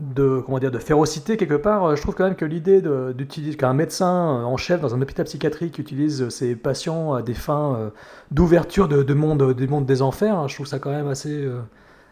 De, 0.00 0.40
comment 0.46 0.60
dire, 0.60 0.70
de 0.70 0.78
férocité 0.78 1.36
quelque 1.36 1.56
part, 1.56 1.84
Euh, 1.84 1.96
je 1.96 2.02
trouve 2.02 2.14
quand 2.14 2.22
même 2.22 2.36
que 2.36 2.44
l'idée 2.44 2.80
d'utiliser 3.16 3.56
qu'un 3.56 3.74
médecin 3.74 4.06
euh, 4.06 4.44
en 4.44 4.56
chef 4.56 4.80
dans 4.80 4.94
un 4.94 5.02
hôpital 5.02 5.24
psychiatrique 5.26 5.76
utilise 5.80 6.22
euh, 6.22 6.30
ses 6.30 6.54
patients 6.54 7.14
à 7.14 7.22
des 7.22 7.34
fins 7.34 7.90
d'ouverture 8.30 8.86
de, 8.86 9.02
de 9.02 9.14
monde, 9.14 9.54
des 9.54 9.66
mondes 9.66 9.86
des 9.86 10.00
enfers, 10.00 10.36
hein, 10.36 10.46
je 10.46 10.54
trouve 10.54 10.68
ça 10.68 10.78
quand 10.78 10.90
même 10.92 11.08
assez, 11.08 11.32
euh, 11.32 11.58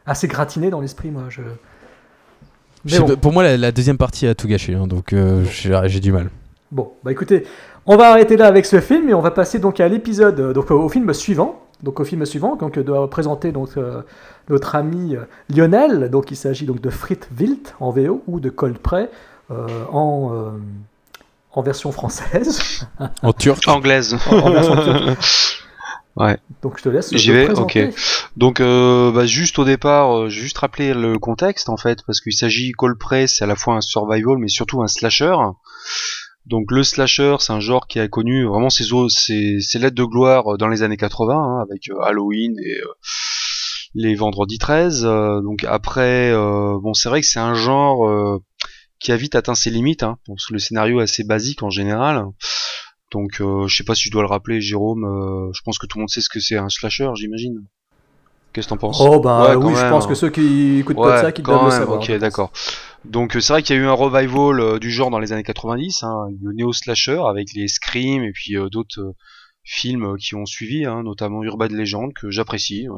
assez 0.04 0.26
gratiné 0.26 0.68
dans 0.68 0.80
l'esprit, 0.80 1.12
moi. 1.12 1.24
Je... 1.28 1.42
Bon. 2.98 3.16
Pour 3.16 3.32
moi, 3.32 3.44
la, 3.44 3.56
la 3.56 3.70
deuxième 3.70 3.98
partie 3.98 4.26
a 4.26 4.34
tout 4.34 4.48
gâché, 4.48 4.74
hein, 4.74 4.88
donc 4.88 5.12
euh, 5.12 5.44
j'ai 5.44 6.00
du 6.00 6.10
mal. 6.10 6.30
Bon, 6.72 6.90
bah 7.04 7.12
écoutez, 7.12 7.44
on 7.86 7.96
va 7.96 8.10
arrêter 8.10 8.36
là 8.36 8.48
avec 8.48 8.66
ce 8.66 8.80
film 8.80 9.08
et 9.08 9.14
on 9.14 9.20
va 9.20 9.30
passer 9.30 9.60
donc 9.60 9.78
à 9.78 9.86
l'épisode, 9.86 10.52
donc 10.52 10.72
au 10.72 10.88
film 10.88 11.12
suivant. 11.14 11.62
Donc 11.82 12.00
au 12.00 12.04
film 12.04 12.24
suivant, 12.24 12.56
donc 12.56 12.78
euh, 12.78 12.82
doit 12.82 13.08
présenter 13.10 13.52
donc 13.52 13.70
euh, 13.76 14.02
notre 14.48 14.74
ami 14.74 15.14
euh, 15.14 15.20
Lionel. 15.54 16.10
Donc 16.10 16.30
il 16.30 16.36
s'agit 16.36 16.64
donc 16.66 16.80
de 16.80 16.90
Frit 16.90 17.20
Wild 17.38 17.68
en 17.80 17.90
VO 17.90 18.22
ou 18.26 18.40
de 18.40 18.48
Coldplay 18.50 19.10
euh, 19.50 19.66
en 19.92 20.30
euh, 20.32 20.50
en 21.52 21.62
version 21.62 21.92
française. 21.92 22.86
En 23.22 23.32
turc. 23.32 23.66
Anglaise. 23.68 24.16
En- 24.30 24.36
en 24.38 24.50
version 24.50 24.76
turque. 24.76 25.18
Ouais. 26.18 26.38
Donc 26.62 26.78
je 26.78 26.82
te 26.82 26.88
laisse. 26.88 27.14
J'y 27.14 27.30
vais, 27.30 27.44
présenter. 27.44 27.88
ok. 27.88 27.94
Donc, 28.38 28.60
euh, 28.60 29.12
bah, 29.12 29.26
juste 29.26 29.58
au 29.58 29.66
départ, 29.66 30.16
euh, 30.16 30.28
juste 30.30 30.56
rappeler 30.56 30.94
le 30.94 31.18
contexte 31.18 31.68
en 31.68 31.76
fait, 31.76 31.98
parce 32.06 32.22
qu'il 32.22 32.32
s'agit 32.32 32.72
Coldplay, 32.72 33.26
c'est 33.26 33.44
à 33.44 33.46
la 33.46 33.54
fois 33.54 33.74
un 33.74 33.82
survival, 33.82 34.38
mais 34.38 34.48
surtout 34.48 34.80
un 34.82 34.86
slasher. 34.88 35.34
Donc 36.46 36.70
le 36.70 36.84
slasher, 36.84 37.36
c'est 37.40 37.52
un 37.52 37.60
genre 37.60 37.88
qui 37.88 37.98
a 37.98 38.06
connu 38.06 38.46
vraiment 38.46 38.70
ses, 38.70 38.84
ses, 39.08 39.60
ses 39.60 39.78
lettres 39.80 39.96
de 39.96 40.04
gloire 40.04 40.54
euh, 40.54 40.56
dans 40.56 40.68
les 40.68 40.82
années 40.82 40.96
80, 40.96 41.34
hein, 41.34 41.60
avec 41.60 41.88
euh, 41.90 42.00
Halloween 42.00 42.56
et 42.60 42.80
euh, 42.80 42.92
les 43.94 44.14
Vendredis 44.14 44.58
13. 44.58 45.04
euh, 45.04 45.40
donc 45.42 45.64
après, 45.64 46.32
bon, 46.32 46.94
c'est 46.94 47.08
vrai 47.08 47.20
que 47.20 47.26
c'est 47.26 47.40
un 47.40 47.54
genre 47.54 48.40
qui 49.00 49.12
a 49.12 49.16
vite 49.16 49.34
atteint 49.34 49.54
ses 49.54 49.70
limites, 49.70 50.04
hein, 50.04 50.18
parce 50.26 50.50
le 50.50 50.58
scénario 50.58 51.00
est 51.00 51.04
assez 51.04 51.24
basique 51.24 51.62
en 51.62 51.70
général. 51.70 52.24
Donc 53.12 53.40
je 53.40 53.74
sais 53.74 53.84
pas 53.84 53.94
si 53.94 54.04
je 54.04 54.10
dois 54.10 54.22
le 54.22 54.28
rappeler, 54.28 54.60
Jérôme. 54.60 55.50
je 55.52 55.60
pense 55.64 55.78
que 55.78 55.86
tout 55.86 55.98
le 55.98 56.02
monde 56.02 56.10
sait 56.10 56.20
ce 56.20 56.28
que 56.28 56.40
c'est 56.40 56.56
un 56.56 56.68
slasher, 56.68 57.10
j'imagine. 57.14 57.66
Qu'est-ce 58.56 58.68
que 58.68 58.70
t'en 58.70 58.78
penses? 58.78 59.02
Oh 59.02 59.20
bah 59.20 59.50
Ouais, 59.50 59.54
oui, 59.54 59.74
je 59.76 59.86
pense 59.90 60.06
hein. 60.06 60.08
que 60.08 60.14
ceux 60.14 60.30
qui 60.30 60.78
écoutent 60.78 60.96
pas 60.96 61.18
de 61.18 61.26
ça, 61.26 61.30
qui 61.30 61.42
doivent 61.42 61.64
le 61.64 61.68
même, 61.68 61.78
savoir. 61.78 62.00
Ok, 62.00 62.10
d'accord. 62.12 62.50
Donc 63.04 63.36
euh, 63.36 63.40
c'est 63.40 63.52
vrai 63.52 63.62
qu'il 63.62 63.76
y 63.76 63.78
a 63.78 63.82
eu 63.82 63.86
un 63.86 63.92
revival 63.92 64.60
euh, 64.60 64.78
du 64.78 64.90
genre 64.90 65.10
dans 65.10 65.18
les 65.18 65.34
années 65.34 65.42
90, 65.42 66.04
hein, 66.04 66.28
le 66.42 66.54
néo 66.54 66.72
slasher 66.72 67.20
avec 67.28 67.52
les 67.52 67.68
Scream 67.68 68.22
et 68.22 68.32
puis 68.32 68.56
euh, 68.56 68.70
d'autres 68.70 68.98
euh, 69.02 69.14
films 69.62 70.16
qui 70.16 70.34
ont 70.36 70.46
suivi, 70.46 70.86
hein, 70.86 71.02
notamment 71.02 71.42
Urban 71.42 71.68
Legend 71.68 72.14
que 72.14 72.30
j'apprécie 72.30 72.88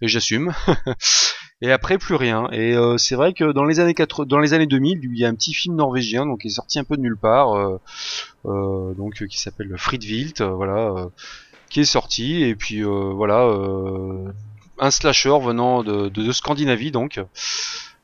et 0.00 0.08
j'assume. 0.08 0.54
et 1.60 1.70
après 1.70 1.98
plus 1.98 2.14
rien. 2.14 2.48
Et 2.50 2.74
c'est 2.96 3.14
vrai 3.14 3.34
que 3.34 3.52
dans 3.52 3.64
les 3.64 3.80
années 3.80 3.92
4... 3.92 4.24
dans 4.24 4.38
les 4.38 4.54
années 4.54 4.66
2000, 4.66 5.00
il 5.02 5.18
y 5.18 5.26
a 5.26 5.28
un 5.28 5.34
petit 5.34 5.52
film 5.52 5.76
norvégien 5.76 6.24
donc 6.24 6.40
qui 6.40 6.46
est 6.46 6.50
sorti 6.50 6.78
un 6.78 6.84
peu 6.84 6.96
de 6.96 7.02
nulle 7.02 7.18
part, 7.18 7.78
donc 8.44 9.26
qui 9.28 9.38
s'appelle 9.38 9.74
Friedwild, 9.76 10.40
euh, 10.40 10.48
voilà, 10.48 11.10
qui 11.68 11.80
est 11.80 11.84
sorti 11.84 12.42
et 12.42 12.54
puis 12.54 12.82
voilà. 12.82 13.52
Un 14.80 14.90
slasher 14.90 15.38
venant 15.40 15.82
de, 15.82 16.32
Scandinavie 16.32 16.90
donc 16.90 17.20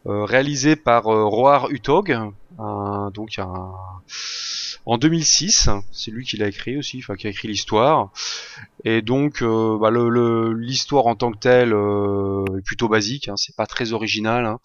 euh, 0.07 0.25
réalisé 0.25 0.77
par 0.77 1.09
euh, 1.09 1.25
Roar 1.25 1.71
Utog 1.71 2.17
donc 2.59 3.39
en 4.87 4.99
2006 4.99 5.71
c'est 5.93 6.11
lui 6.11 6.25
qui 6.25 6.37
l'a 6.37 6.49
écrit 6.49 6.77
aussi 6.77 6.99
enfin 6.99 7.17
qui 7.17 7.27
a 7.27 7.31
écrit 7.31 7.49
l'histoire 7.49 8.13
et 8.85 9.03
donc 9.03 9.43
euh, 9.43 9.79
bah, 9.81 9.91
l'histoire 9.91 11.07
en 11.07 11.15
tant 11.15 11.33
que 11.33 11.39
telle 11.39 11.73
euh, 11.73 12.45
est 12.59 12.63
plutôt 12.63 12.89
basique 12.89 13.29
hein, 13.29 13.37
c'est 13.37 13.57
pas 13.57 13.67
très 13.67 13.93
original 13.93 14.45
hein. 14.45 14.61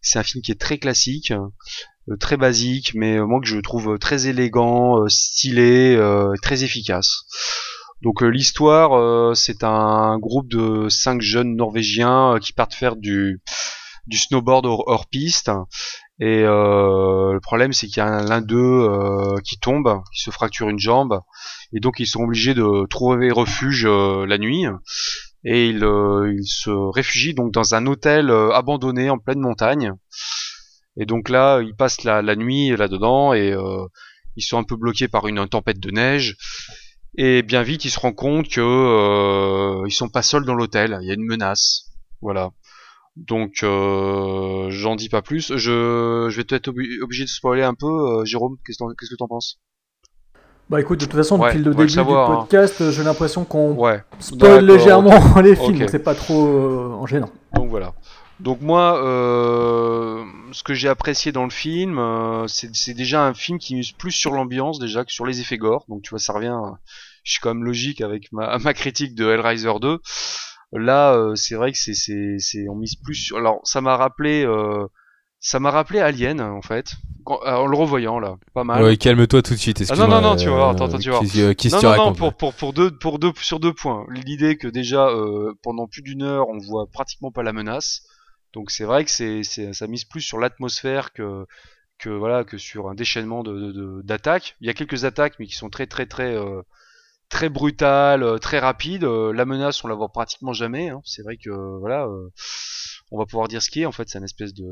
c'est 0.00 0.18
un 0.18 0.22
film 0.22 0.42
qui 0.42 0.50
est 0.50 0.60
très 0.60 0.78
classique 0.78 1.32
euh, 1.32 2.16
très 2.18 2.36
basique 2.36 2.92
mais 2.94 3.20
moi 3.20 3.40
que 3.40 3.46
je 3.46 3.58
trouve 3.58 3.98
très 3.98 4.26
élégant 4.26 5.08
stylé 5.08 5.96
très 6.42 6.64
efficace 6.64 7.24
donc 8.02 8.22
euh, 8.22 8.28
l'histoire, 8.28 8.94
euh, 8.94 9.34
c'est 9.34 9.62
un 9.62 10.18
groupe 10.18 10.48
de 10.48 10.88
cinq 10.88 11.20
jeunes 11.20 11.54
Norvégiens 11.54 12.34
euh, 12.34 12.38
qui 12.38 12.52
partent 12.52 12.74
faire 12.74 12.96
du, 12.96 13.40
snowboard 14.10 14.66
hors, 14.66 15.06
piste. 15.06 15.50
Et 16.20 16.42
le 16.42 17.38
problème, 17.40 17.72
c'est 17.72 17.86
qu'il 17.86 17.96
y 17.96 18.00
a 18.00 18.06
un- 18.06 18.24
l'un 18.24 18.40
d'eux 18.40 18.88
qui 19.44 19.58
tombe, 19.58 20.02
qui 20.14 20.20
se 20.20 20.30
fracture 20.30 20.68
une 20.68 20.78
jambe, 20.78 21.20
et 21.72 21.80
donc 21.80 21.98
ils 21.98 22.06
sont 22.06 22.20
obligés 22.20 22.54
de 22.54 22.86
trouver 22.86 23.32
refuge 23.32 23.86
la 23.86 24.38
nuit. 24.38 24.66
Et 25.44 25.68
ils, 25.68 25.80
se 26.44 26.70
réfugient 26.70 27.34
donc 27.34 27.52
dans 27.52 27.74
un 27.74 27.86
hôtel 27.86 28.30
abandonné 28.30 29.10
en 29.10 29.18
pleine 29.18 29.40
montagne. 29.40 29.92
Et 30.96 31.06
donc 31.06 31.28
là, 31.28 31.60
ils 31.60 31.74
passent 31.74 32.04
la, 32.04 32.22
la 32.22 32.36
nuit 32.36 32.76
là-dedans 32.76 33.32
et 33.32 33.56
ils 34.36 34.42
sont 34.44 34.58
un 34.58 34.64
peu 34.64 34.76
bloqués 34.76 35.08
par 35.08 35.26
une 35.26 35.48
tempête 35.48 35.80
de 35.80 35.90
neige. 35.90 36.36
Et 37.18 37.42
bien 37.42 37.62
vite, 37.62 37.84
ils 37.84 37.90
se 37.90 38.00
rendent 38.00 38.14
compte 38.16 38.48
que 38.48 38.60
euh, 38.60 39.84
ils 39.86 39.92
sont 39.92 40.08
pas 40.08 40.22
seuls 40.22 40.44
dans 40.44 40.54
l'hôtel. 40.54 40.98
Il 41.02 41.08
y 41.08 41.10
a 41.10 41.14
une 41.14 41.26
menace. 41.26 41.90
Voilà. 42.22 42.50
Donc, 43.16 43.56
euh, 43.62 44.68
j'en 44.70 44.96
dis 44.96 45.10
pas 45.10 45.20
plus. 45.20 45.52
Je, 45.56 46.26
je 46.30 46.36
vais 46.36 46.44
peut-être 46.44 46.68
obli- 46.68 47.02
obligé 47.02 47.24
de 47.24 47.28
spoiler 47.28 47.62
un 47.62 47.74
peu. 47.74 47.86
Euh, 47.86 48.24
Jérôme, 48.24 48.56
qu'est-ce 48.64 48.78
qu'est-ce 48.98 49.10
que 49.10 49.16
t'en 49.16 49.28
penses? 49.28 49.58
Bah 50.70 50.80
écoute, 50.80 51.00
de 51.00 51.04
toute 51.04 51.14
façon, 51.14 51.38
Ouais, 51.38 51.48
depuis 51.52 51.64
le 51.64 51.74
début 51.74 51.88
savoir, 51.90 52.28
du 52.30 52.32
hein. 52.34 52.38
podcast, 52.40 52.90
j'ai 52.92 53.02
l'impression 53.02 53.44
qu'on 53.44 53.72
Ouais. 53.74 54.02
spoil 54.20 54.64
légèrement 54.64 55.10
les 55.42 55.54
films, 55.54 55.74
Ok. 55.74 55.78
donc 55.80 55.90
c'est 55.90 55.98
pas 55.98 56.14
trop 56.14 56.46
euh, 56.46 56.92
en 56.94 57.04
gênant. 57.06 57.28
Donc 57.54 57.68
voilà. 57.68 57.92
Donc 58.42 58.60
moi, 58.60 59.02
euh, 59.04 60.24
ce 60.52 60.62
que 60.64 60.74
j'ai 60.74 60.88
apprécié 60.88 61.30
dans 61.32 61.44
le 61.44 61.50
film, 61.50 61.98
euh, 61.98 62.46
c'est 62.48 62.94
déjà 62.94 63.24
un 63.24 63.34
film 63.34 63.58
qui 63.58 63.74
mise 63.76 63.92
plus 63.92 64.10
sur 64.12 64.32
l'ambiance 64.32 64.78
déjà 64.78 65.04
que 65.04 65.12
sur 65.12 65.26
les 65.26 65.40
effets 65.40 65.58
gore. 65.58 65.84
Donc 65.88 66.02
tu 66.02 66.10
vois, 66.10 66.18
ça 66.18 66.32
revient. 66.32 66.56
Je 67.24 67.32
suis 67.32 67.40
quand 67.40 67.54
même 67.54 67.64
logique 67.64 68.00
avec 68.00 68.32
ma, 68.32 68.58
ma 68.58 68.74
critique 68.74 69.14
de 69.14 69.28
Hellraiser 69.30 69.72
2. 69.80 69.98
Là, 70.72 71.12
euh, 71.14 71.34
c'est 71.36 71.54
vrai 71.54 71.70
que 71.70 71.78
c'est 71.78 71.94
c'est 71.94 72.36
c'est 72.38 72.68
on 72.68 72.74
mise 72.74 72.96
plus 72.96 73.14
sur. 73.14 73.36
Alors 73.36 73.60
ça 73.64 73.80
m'a 73.80 73.96
rappelé. 73.96 74.44
euh, 74.44 74.86
ça 75.44 75.58
m'a 75.60 75.70
rappelé 75.72 75.98
Alien 76.00 76.40
en 76.40 76.62
fait, 76.62 76.92
Quand- 77.24 77.40
euh, 77.44 77.54
en 77.56 77.66
le 77.66 77.76
revoyant 77.76 78.18
là, 78.20 78.36
pas 78.54 78.62
mal. 78.64 78.82
Ouais, 78.82 78.96
calme-toi 78.96 79.42
tout 79.42 79.54
de 79.54 79.58
suite. 79.58 79.82
Ah 79.90 79.96
non, 79.96 80.06
non, 80.08 80.20
non, 80.20 80.36
tu 80.36 80.46
vas 80.48 80.54
voir, 80.54 80.68
euh, 80.68 80.72
attends, 80.72 80.84
attends, 80.86 80.98
tu 80.98 81.10
vas 81.10 81.18
voir. 81.18 81.22
Non, 81.72 81.78
non, 81.82 81.96
non, 81.96 82.04
pour, 82.14 82.34
pour, 82.34 82.54
pour, 82.54 82.72
deux, 82.72 82.90
pour 82.96 83.18
deux, 83.18 83.32
sur 83.40 83.58
deux 83.60 83.72
points. 83.74 84.06
L'idée 84.08 84.56
que 84.56 84.68
déjà, 84.68 85.08
euh, 85.08 85.52
pendant 85.64 85.88
plus 85.88 86.02
d'une 86.02 86.22
heure, 86.22 86.48
on 86.48 86.58
voit 86.58 86.86
pratiquement 86.92 87.32
pas 87.32 87.42
la 87.42 87.52
menace. 87.52 88.02
Donc 88.52 88.70
c'est 88.70 88.84
vrai 88.84 89.04
que 89.04 89.10
c'est, 89.10 89.42
ça 89.44 89.86
mise 89.86 90.04
plus 90.04 90.20
sur 90.20 90.38
l'atmosphère 90.38 91.12
que, 91.12 91.46
que, 91.98 92.10
voilà, 92.10 92.44
que 92.44 92.58
sur 92.58 92.88
un 92.88 92.94
déchaînement 92.94 93.42
de, 93.44 93.72
de- 93.72 94.02
d'attaques. 94.04 94.56
Il 94.60 94.66
y 94.66 94.70
a 94.70 94.74
quelques 94.74 95.04
attaques, 95.04 95.36
mais 95.38 95.46
qui 95.46 95.54
sont 95.56 95.70
très, 95.70 95.86
très, 95.86 96.06
très, 96.06 96.34
euh, 96.36 96.62
très 97.30 97.48
brutales, 97.50 98.22
euh, 98.24 98.38
très 98.38 98.58
rapides. 98.60 99.04
Euh, 99.04 99.32
la 99.32 99.44
menace, 99.46 99.84
on 99.84 99.88
la 99.88 99.94
voit 99.96 100.12
pratiquement 100.12 100.52
jamais. 100.54 100.90
hein. 100.90 101.02
C'est 101.04 101.22
vrai 101.22 101.36
que, 101.38 101.50
voilà, 101.80 102.08
on 103.10 103.18
va 103.18 103.26
pouvoir 103.26 103.48
dire 103.48 103.62
ce 103.62 103.70
qui 103.70 103.82
est. 103.82 103.86
En 103.86 103.92
fait, 103.92 104.08
c'est 104.08 104.18
un 104.18 104.22
espèce 104.24 104.54
de, 104.54 104.64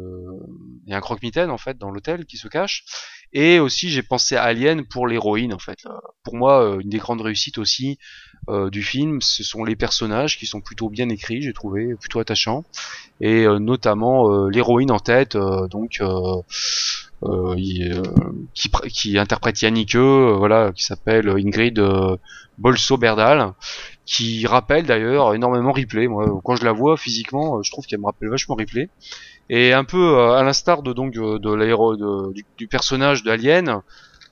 il 0.86 0.90
y 0.90 0.94
a 0.94 0.97
un 0.97 1.01
croque-mitaine 1.01 1.51
en 1.51 1.59
fait 1.59 1.77
dans 1.78 1.90
l'hôtel 1.90 2.24
qui 2.24 2.36
se 2.36 2.48
cache. 2.48 2.85
Et 3.32 3.59
aussi, 3.61 3.90
j'ai 3.90 4.02
pensé 4.02 4.36
à 4.36 4.43
Alien 4.44 4.86
pour 4.86 5.07
l'héroïne 5.07 5.52
en 5.55 5.59
fait. 5.59 5.78
Pour 6.24 6.36
moi, 6.36 6.78
une 6.81 6.89
des 6.89 6.98
grandes 6.98 7.20
réussites 7.20 7.59
aussi 7.59 7.98
euh, 8.49 8.71
du 8.71 8.83
film, 8.83 9.21
ce 9.21 9.45
sont 9.45 9.65
les 9.65 9.77
personnages 9.77 10.39
qui 10.39 10.47
sont 10.47 10.61
plutôt 10.61 10.89
bien 10.89 11.09
écrits, 11.09 11.43
j'ai 11.43 11.53
trouvé 11.53 11.95
plutôt 12.01 12.21
attachants, 12.21 12.65
et 13.21 13.45
euh, 13.47 13.59
notamment 13.59 14.33
euh, 14.33 14.49
l'héroïne 14.51 14.91
en 14.91 14.99
tête, 14.99 15.37
euh, 15.37 15.69
donc 15.69 15.99
euh, 16.01 16.37
euh, 17.25 17.55
euh, 17.55 18.03
qui, 18.55 18.71
qui 18.89 19.19
interprète 19.19 19.61
Yannick, 19.61 19.95
voilà, 19.97 20.73
qui 20.75 20.85
s'appelle 20.85 21.29
Ingrid 21.29 21.81
Bolso 22.59 22.97
Berdal, 22.97 23.53
qui 24.07 24.47
rappelle 24.47 24.87
d'ailleurs 24.87 25.35
énormément 25.35 25.73
Ripley. 25.73 26.09
Moi, 26.09 26.27
quand 26.45 26.57
je 26.57 26.65
la 26.65 26.73
vois 26.73 26.97
physiquement, 26.97 27.62
je 27.62 27.71
trouve 27.71 27.85
qu'elle 27.87 28.01
me 28.01 28.07
rappelle 28.07 28.31
vachement 28.31 28.55
Ripley. 28.55 28.91
Et 29.49 29.73
un 29.73 29.85
peu 29.85 30.19
à 30.21 30.43
l'instar 30.43 30.83
de 30.83 30.93
donc 30.93 31.12
de 31.12 31.53
l'aéro 31.55 31.97
de- 31.97 32.33
du, 32.33 32.47
du 32.57 32.69
personnage 32.69 33.23
d'Alien, 33.25 33.81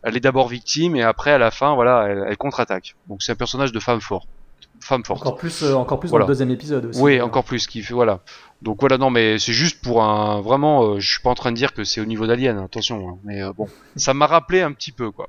elle 0.03 0.17
est 0.17 0.21
d'abord 0.21 0.49
victime 0.49 0.97
et 0.97 1.03
après 1.03 1.33
à 1.33 1.39
la 1.39 1.51
fin, 1.51 1.75
voilà, 1.75 2.07
elle, 2.09 2.25
elle 2.29 2.37
contre-attaque. 2.37 2.95
Donc 3.09 3.23
c'est 3.23 3.33
un 3.33 3.37
personnage 3.37 3.73
de 3.73 3.81
femme 3.81 4.01
forte, 4.01 4.29
femme 4.81 5.05
forte. 5.05 5.21
Encore 5.23 5.37
plus, 5.37 5.63
euh, 5.63 5.75
encore 5.75 5.99
plus 6.01 6.09
Voilà. 6.09 6.25
dans 6.25 6.29
le 6.29 6.33
deuxième 6.35 6.51
épisode 6.51 6.85
aussi. 6.87 7.01
Oui, 7.01 7.21
encore 7.21 7.45
plus 7.45 7.67
qui 7.67 7.83
fait 7.83 7.95
voilà. 7.95 8.21
Donc 8.63 8.79
voilà, 8.81 8.99
non 8.99 9.11
mais 9.11 9.39
c'est 9.39 9.53
juste 9.53 9.81
pour 9.83 10.03
un 10.03 10.41
vraiment 10.41 10.83
euh, 10.85 11.01
je 11.01 11.09
suis 11.11 11.21
pas 11.23 11.31
en 11.31 11.35
train 11.35 11.53
de 11.53 11.57
dire 11.57 11.73
que 11.75 11.85
c'est 11.85 12.01
au 12.01 12.07
niveau 12.07 12.27
d'Alien, 12.27 12.59
attention, 12.59 13.09
hein, 13.09 13.19
mais 13.25 13.43
euh, 13.43 13.53
bon, 13.53 13.69
ça 13.97 14.15
m'a 14.15 14.27
rappelé 14.27 14.63
un 14.63 14.73
petit 14.73 14.93
peu 14.93 15.11
quoi. 15.11 15.29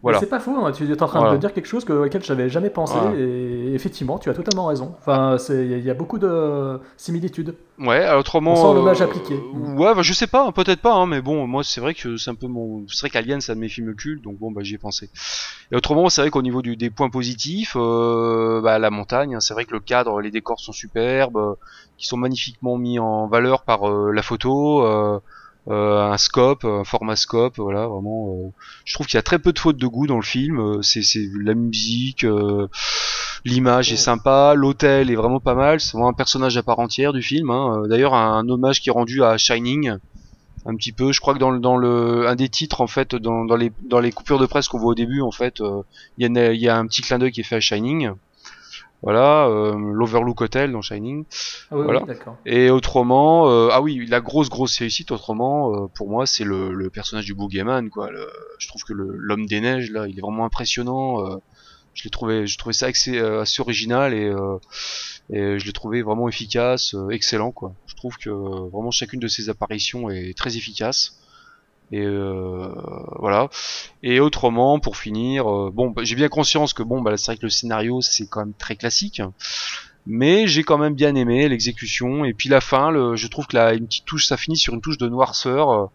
Voilà. 0.00 0.20
C'est 0.20 0.26
pas 0.26 0.38
faux, 0.38 0.54
hein, 0.64 0.70
tu 0.70 0.84
es 0.90 1.02
en 1.02 1.06
train 1.08 1.18
Voilà. 1.18 1.34
de 1.34 1.40
dire 1.40 1.52
quelque 1.52 1.66
chose 1.66 1.84
que, 1.84 1.92
auquel 1.92 2.22
j'avais 2.22 2.48
jamais 2.48 2.70
pensé, 2.70 2.94
Voilà. 2.96 3.18
et 3.18 3.72
effectivement, 3.74 4.18
tu 4.18 4.30
as 4.30 4.34
totalement 4.34 4.66
raison. 4.66 4.94
Enfin, 5.00 5.36
il 5.48 5.84
y, 5.84 5.90
a- 5.90 5.94
beaucoup 5.94 6.18
de 6.18 6.78
similitudes. 6.96 7.56
Ouais, 7.80 8.08
autrement. 8.14 8.52
On 8.52 8.56
sent 8.70 8.74
l'hommage 8.74 9.00
euh, 9.02 9.06
appliqué. 9.06 9.34
Ouais, 9.76 9.94
bah, 9.96 10.02
je 10.02 10.12
sais 10.12 10.28
pas, 10.28 10.46
hein, 10.46 10.52
peut-être 10.52 10.80
pas, 10.80 10.92
hein, 10.94 11.06
mais 11.06 11.20
bon, 11.20 11.46
moi 11.48 11.64
c'est 11.64 11.80
vrai 11.80 11.94
que 11.94 12.16
c'est 12.16 12.30
un 12.30 12.36
peu 12.36 12.46
mon. 12.46 12.84
C'est 12.88 13.00
vrai 13.00 13.10
qu'Alien 13.10 13.40
c'est 13.40 13.50
un 13.52 13.56
de 13.56 13.60
mes 13.60 13.68
films 13.68 13.94
cultes, 13.96 14.22
donc 14.22 14.38
bon, 14.38 14.52
bah 14.52 14.62
j'y 14.62 14.74
ai 14.76 14.78
pensé. 14.78 15.10
Et 15.72 15.76
autrement, 15.76 16.08
c'est 16.08 16.20
vrai 16.20 16.30
qu'au 16.30 16.42
niveau 16.42 16.62
du, 16.62 16.76
des 16.76 16.90
points 16.90 17.10
positifs, 17.10 17.74
euh, 17.76 18.60
bah, 18.60 18.78
la 18.78 18.90
montagne, 18.90 19.34
hein, 19.34 19.40
c'est 19.40 19.52
vrai 19.54 19.64
que 19.64 19.72
le 19.72 19.80
cadre, 19.80 20.20
les 20.20 20.30
décors 20.30 20.60
sont 20.60 20.72
superbes, 20.72 21.36
euh, 21.36 21.54
qui 21.96 22.06
sont 22.06 22.16
magnifiquement 22.16 22.78
mis 22.78 23.00
en 23.00 23.26
valeur 23.26 23.62
par 23.62 23.88
euh, 23.90 24.12
la 24.12 24.22
photo. 24.22 24.84
Euh, 25.68 25.72
euh, 25.74 26.10
un 26.12 26.18
scope, 26.18 26.64
un 26.64 26.84
format 26.84 27.16
scope, 27.16 27.56
voilà, 27.58 27.86
vraiment. 27.86 28.28
euh, 28.46 28.50
je 28.84 28.94
trouve 28.94 29.06
qu'il 29.06 29.16
y 29.16 29.18
a 29.18 29.22
très 29.22 29.38
peu 29.38 29.52
de 29.52 29.58
fautes 29.58 29.76
de 29.78 29.86
goût 29.86 30.06
dans 30.06 30.16
le 30.16 30.22
film. 30.22 30.58
euh, 30.60 30.82
c'est, 30.82 31.02
c'est 31.02 31.26
la 31.42 31.54
musique, 31.54 32.24
euh, 32.24 32.68
l'image 33.44 33.92
est 33.92 33.96
sympa, 33.96 34.54
l'hôtel 34.56 35.10
est 35.10 35.14
vraiment 35.16 35.40
pas 35.40 35.54
mal. 35.54 35.80
C'est 35.80 35.92
vraiment 35.92 36.08
un 36.10 36.12
personnage 36.14 36.56
à 36.56 36.62
part 36.62 36.78
entière 36.78 37.12
du 37.12 37.22
film. 37.22 37.50
hein. 37.50 37.82
Euh, 37.84 37.88
D'ailleurs, 37.88 38.14
un, 38.14 38.38
un 38.38 38.48
hommage 38.48 38.80
qui 38.80 38.88
est 38.90 38.92
rendu 38.92 39.22
à 39.22 39.36
Shining, 39.38 39.92
un 40.66 40.76
petit 40.76 40.92
peu. 40.92 41.12
Je 41.12 41.20
crois 41.20 41.34
que 41.34 41.38
dans 41.38 41.50
le, 41.50 41.60
dans 41.60 41.76
le, 41.76 42.28
un 42.28 42.36
des 42.36 42.48
titres 42.48 42.80
en 42.80 42.86
fait, 42.86 43.14
dans, 43.14 43.44
dans 43.44 43.56
les, 43.56 43.72
dans 43.80 44.00
les 44.00 44.12
coupures 44.12 44.38
de 44.38 44.46
presse 44.46 44.68
qu'on 44.68 44.78
voit 44.78 44.92
au 44.92 44.94
début, 44.94 45.20
en 45.22 45.32
fait, 45.32 45.60
euh, 45.60 45.82
il 46.18 46.22
y, 46.22 46.26
a 46.26 46.28
une- 46.28 46.54
il 46.54 46.60
y 46.60 46.68
a 46.68 46.76
un 46.78 46.86
petit 46.86 47.02
clin 47.02 47.18
d'œil 47.18 47.32
qui 47.32 47.40
est 47.40 47.44
fait 47.44 47.56
à 47.56 47.60
Shining. 47.60 48.10
Voilà, 49.02 49.46
euh, 49.46 49.74
l'Overlook 49.92 50.40
Hotel 50.40 50.72
dans 50.72 50.82
Shining. 50.82 51.24
Ah 51.70 51.76
oui, 51.76 51.84
voilà. 51.84 52.02
oui. 52.08 52.14
Et 52.46 52.70
autrement, 52.70 53.48
euh, 53.50 53.68
ah 53.72 53.80
oui, 53.80 54.06
la 54.06 54.20
grosse 54.20 54.48
grosse 54.48 54.78
réussite 54.78 55.10
autrement, 55.12 55.72
euh, 55.74 55.86
pour 55.94 56.08
moi, 56.10 56.26
c'est 56.26 56.44
le, 56.44 56.72
le 56.74 56.90
personnage 56.90 57.24
du 57.26 57.34
Boogeyman, 57.34 57.90
quoi. 57.90 58.10
Le- 58.10 58.30
je 58.58 58.68
trouve 58.68 58.82
que 58.84 58.92
l'homme 58.94 59.46
des 59.46 59.60
neiges 59.60 59.90
là, 59.90 60.06
il 60.08 60.18
est 60.18 60.22
vraiment 60.22 60.44
impressionnant. 60.44 61.18
je 61.94 62.04
l'ai 62.04 62.10
trouvé, 62.10 62.46
je 62.46 62.58
trouvais 62.58 62.72
ça 62.72 62.86
assez, 62.86 63.18
assez 63.18 63.60
original 63.60 64.14
et, 64.14 64.32
et 65.30 65.58
je 65.58 65.64
l'ai 65.66 65.72
trouvé 65.72 66.02
vraiment 66.02 66.28
efficace, 66.28 66.94
excellent, 67.10 67.52
quoi. 67.52 67.74
Je 67.86 67.94
trouve 67.94 68.16
que 68.16 68.30
vraiment 68.30 68.90
chacune 68.90 69.20
de 69.20 69.28
ses 69.28 69.48
apparitions 69.48 70.10
est 70.10 70.36
très 70.36 70.56
efficace. 70.56 71.12
Et 71.90 72.04
euh, 72.04 72.68
voilà. 73.18 73.48
Et 74.02 74.20
autrement, 74.20 74.78
pour 74.78 74.98
finir, 74.98 75.50
euh, 75.50 75.70
bon, 75.72 75.90
bah, 75.90 76.02
j'ai 76.04 76.16
bien 76.16 76.28
conscience 76.28 76.74
que 76.74 76.82
bon, 76.82 77.00
bah, 77.00 77.16
c'est 77.16 77.32
vrai 77.32 77.36
que 77.38 77.46
le 77.46 77.50
scénario 77.50 78.02
c'est 78.02 78.26
quand 78.28 78.40
même 78.40 78.52
très 78.52 78.76
classique, 78.76 79.22
mais 80.06 80.46
j'ai 80.46 80.62
quand 80.64 80.76
même 80.78 80.94
bien 80.94 81.14
aimé 81.14 81.48
l'exécution 81.48 82.26
et 82.26 82.34
puis 82.34 82.50
la 82.50 82.60
fin. 82.60 82.90
Le, 82.90 83.16
je 83.16 83.26
trouve 83.28 83.46
que 83.46 83.56
la 83.56 83.72
une 83.72 83.86
petite 83.86 84.04
touche, 84.04 84.26
ça 84.26 84.36
finit 84.36 84.58
sur 84.58 84.74
une 84.74 84.82
touche 84.82 84.98
de 84.98 85.08
noirceur 85.08 85.70
euh, 85.70 85.86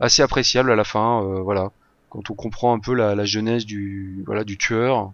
assez 0.00 0.22
appréciable 0.22 0.70
à 0.72 0.76
la 0.76 0.84
fin. 0.84 1.22
euh, 1.22 1.40
voilà, 1.42 1.70
quand 2.08 2.30
on 2.30 2.34
comprend 2.34 2.74
un 2.74 2.80
peu 2.80 2.94
la, 2.94 3.14
la 3.14 3.24
jeunesse 3.26 3.66
du 3.66 4.22
voilà 4.26 4.42
du 4.44 4.56
tueur. 4.56 5.12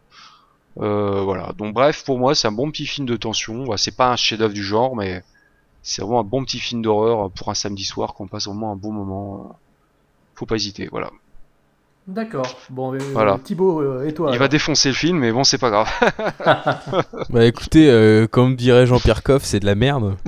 Voilà. 0.76 1.52
Donc 1.58 1.74
bref, 1.74 2.04
pour 2.04 2.18
moi, 2.18 2.34
c'est 2.34 2.48
un 2.48 2.52
bon 2.52 2.70
petit 2.70 2.86
film 2.86 3.06
de 3.06 3.16
tension. 3.16 3.76
C'est 3.76 3.96
pas 3.96 4.10
un 4.12 4.16
chef-d'œuvre 4.16 4.54
du 4.54 4.62
genre, 4.62 4.96
mais 4.96 5.22
c'est 5.82 6.00
vraiment 6.02 6.20
un 6.20 6.24
bon 6.24 6.44
petit 6.44 6.60
film 6.60 6.80
d'horreur 6.80 7.30
pour 7.32 7.48
un 7.50 7.54
samedi 7.54 7.84
soir 7.84 8.14
qu'on 8.14 8.28
passe 8.28 8.46
vraiment 8.46 8.72
un 8.72 8.76
bon 8.76 8.92
moment. 8.92 9.58
Faut 10.34 10.46
pas 10.46 10.56
hésiter, 10.56 10.88
voilà. 10.90 11.10
D'accord. 12.09 12.59
Bon, 12.68 12.92
euh, 12.94 12.98
Voilà. 13.12 13.38
Thibaut, 13.44 13.80
euh, 13.80 14.04
et 14.09 14.12
toi 14.12 14.26
Il 14.26 14.30
alors 14.30 14.40
va 14.40 14.48
défoncer 14.48 14.88
le 14.88 14.94
film, 14.94 15.18
mais 15.18 15.30
bon, 15.30 15.44
c'est 15.44 15.59
pas 15.59 15.70
grave. 15.70 15.88
Bah 17.30 17.44
écoutez, 17.46 17.88
euh, 17.88 18.26
comme 18.26 18.56
dirait 18.56 18.86
Jean-Pierre 18.86 19.22
Coff, 19.22 19.44
c'est 19.44 19.60
de 19.60 19.66
la 19.66 19.74
merde. 19.74 20.16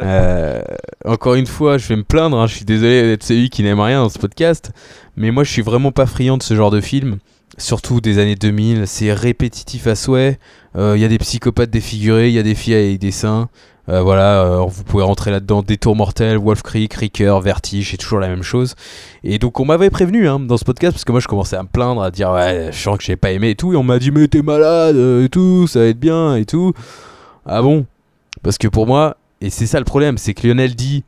Euh, 0.00 0.62
encore 1.04 1.34
une 1.34 1.46
fois, 1.48 1.76
je 1.76 1.88
vais 1.88 1.96
me 1.96 2.04
plaindre, 2.04 2.38
hein, 2.38 2.46
je 2.46 2.54
suis 2.54 2.64
désolé 2.64 3.02
d'être 3.02 3.24
celui 3.24 3.50
qui 3.50 3.64
n'aime 3.64 3.80
rien 3.80 4.00
dans 4.00 4.08
ce 4.08 4.18
podcast, 4.20 4.70
mais 5.16 5.32
moi 5.32 5.42
je 5.42 5.50
suis 5.50 5.60
vraiment 5.60 5.90
pas 5.90 6.06
friand 6.06 6.36
de 6.36 6.42
ce 6.44 6.54
genre 6.54 6.70
de 6.70 6.80
film, 6.80 7.18
surtout 7.56 8.00
des 8.00 8.20
années 8.20 8.36
2000, 8.36 8.86
c'est 8.86 9.12
répétitif 9.12 9.88
à 9.88 9.96
souhait, 9.96 10.38
Euh, 10.76 10.92
il 10.96 11.02
y 11.02 11.04
a 11.04 11.08
des 11.08 11.18
psychopathes 11.18 11.70
défigurés, 11.70 12.28
il 12.28 12.34
y 12.34 12.38
a 12.38 12.44
des 12.44 12.54
filles 12.54 12.74
avec 12.74 13.00
des 13.00 13.10
seins, 13.10 13.48
Euh, 13.88 14.02
voilà, 14.02 14.42
euh, 14.42 14.66
vous 14.68 14.84
pouvez 14.84 15.02
rentrer 15.02 15.30
là-dedans, 15.30 15.62
Détour 15.62 15.96
mortel, 15.96 16.36
Wolf 16.36 16.62
Creek, 16.62 16.92
Ricker, 16.92 17.38
Vertige, 17.42 17.90
c'est 17.90 17.96
toujours 17.96 18.18
la 18.18 18.28
même 18.28 18.42
chose. 18.42 18.74
Et 19.24 19.38
donc 19.38 19.60
on 19.60 19.64
m'avait 19.64 19.88
prévenu 19.88 20.28
hein, 20.28 20.38
dans 20.38 20.58
ce 20.58 20.64
podcast, 20.64 20.92
parce 20.92 21.04
que 21.06 21.12
moi 21.12 21.22
je 21.22 21.26
commençais 21.26 21.56
à 21.56 21.62
me 21.62 21.68
plaindre, 21.68 22.02
à 22.02 22.10
dire 22.10 22.30
ouais, 22.30 22.68
je 22.70 22.78
sens 22.78 22.98
que 22.98 23.04
j'ai 23.04 23.16
pas 23.16 23.30
aimé 23.30 23.50
et 23.50 23.54
tout, 23.54 23.72
et 23.72 23.76
on 23.76 23.82
m'a 23.82 23.98
dit 23.98 24.10
mais 24.10 24.28
t'es 24.28 24.42
malade 24.42 24.96
euh, 24.96 25.24
et 25.24 25.30
tout, 25.30 25.66
ça 25.66 25.80
va 25.80 25.86
être 25.86 25.98
bien 25.98 26.36
et 26.36 26.44
tout. 26.44 26.74
Ah 27.46 27.62
bon? 27.62 27.86
Parce 28.42 28.58
que 28.58 28.68
pour 28.68 28.86
moi, 28.86 29.16
et 29.40 29.48
c'est 29.48 29.66
ça 29.66 29.78
le 29.78 29.86
problème, 29.86 30.18
c'est 30.18 30.34
que 30.34 30.46
Lionel 30.46 30.74
dit 30.74 31.04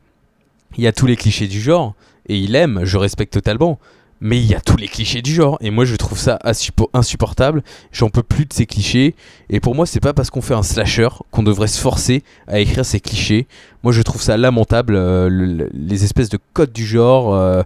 il 0.75 0.83
y 0.83 0.87
a 0.87 0.91
tous 0.91 1.05
les 1.05 1.15
clichés 1.15 1.47
du 1.47 1.61
genre, 1.61 1.93
et 2.27 2.37
il 2.37 2.55
aime, 2.55 2.81
je 2.83 2.97
respecte 2.97 3.33
totalement, 3.33 3.77
mais 4.21 4.39
il 4.39 4.45
y 4.45 4.55
a 4.55 4.61
tous 4.61 4.77
les 4.77 4.87
clichés 4.87 5.21
du 5.21 5.33
genre, 5.33 5.57
et 5.61 5.71
moi 5.71 5.83
je 5.83 5.95
trouve 5.95 6.17
ça 6.17 6.39
insuppo- 6.45 6.89
insupportable, 6.93 7.63
j'en 7.91 8.09
peux 8.09 8.23
plus 8.23 8.45
de 8.45 8.53
ces 8.53 8.65
clichés, 8.65 9.15
et 9.49 9.59
pour 9.59 9.75
moi 9.75 9.85
c'est 9.85 9.99
pas 9.99 10.13
parce 10.13 10.29
qu'on 10.29 10.41
fait 10.41 10.53
un 10.53 10.63
slasher 10.63 11.09
qu'on 11.31 11.43
devrait 11.43 11.67
se 11.67 11.79
forcer 11.79 12.23
à 12.47 12.59
écrire 12.59 12.85
ces 12.85 12.99
clichés. 12.99 13.47
Moi 13.83 13.91
je 13.91 14.01
trouve 14.01 14.21
ça 14.21 14.37
lamentable, 14.37 14.95
euh, 14.95 15.27
le- 15.29 15.45
le- 15.45 15.69
les 15.73 16.03
espèces 16.03 16.29
de 16.29 16.37
codes 16.53 16.71
du 16.71 16.85
genre 16.85 17.33
euh, 17.33 17.63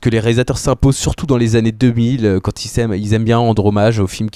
que 0.00 0.08
les 0.10 0.20
réalisateurs 0.20 0.58
s'imposent, 0.58 0.96
surtout 0.96 1.26
dans 1.26 1.36
les 1.36 1.56
années 1.56 1.72
2000, 1.72 2.24
euh, 2.26 2.40
quand 2.40 2.64
ils 2.64 2.80
aiment, 2.80 2.94
ils 2.94 3.12
aiment 3.14 3.24
bien 3.24 3.38
rendre 3.38 3.64
hommage 3.66 3.98
aux 3.98 4.06
films 4.06 4.28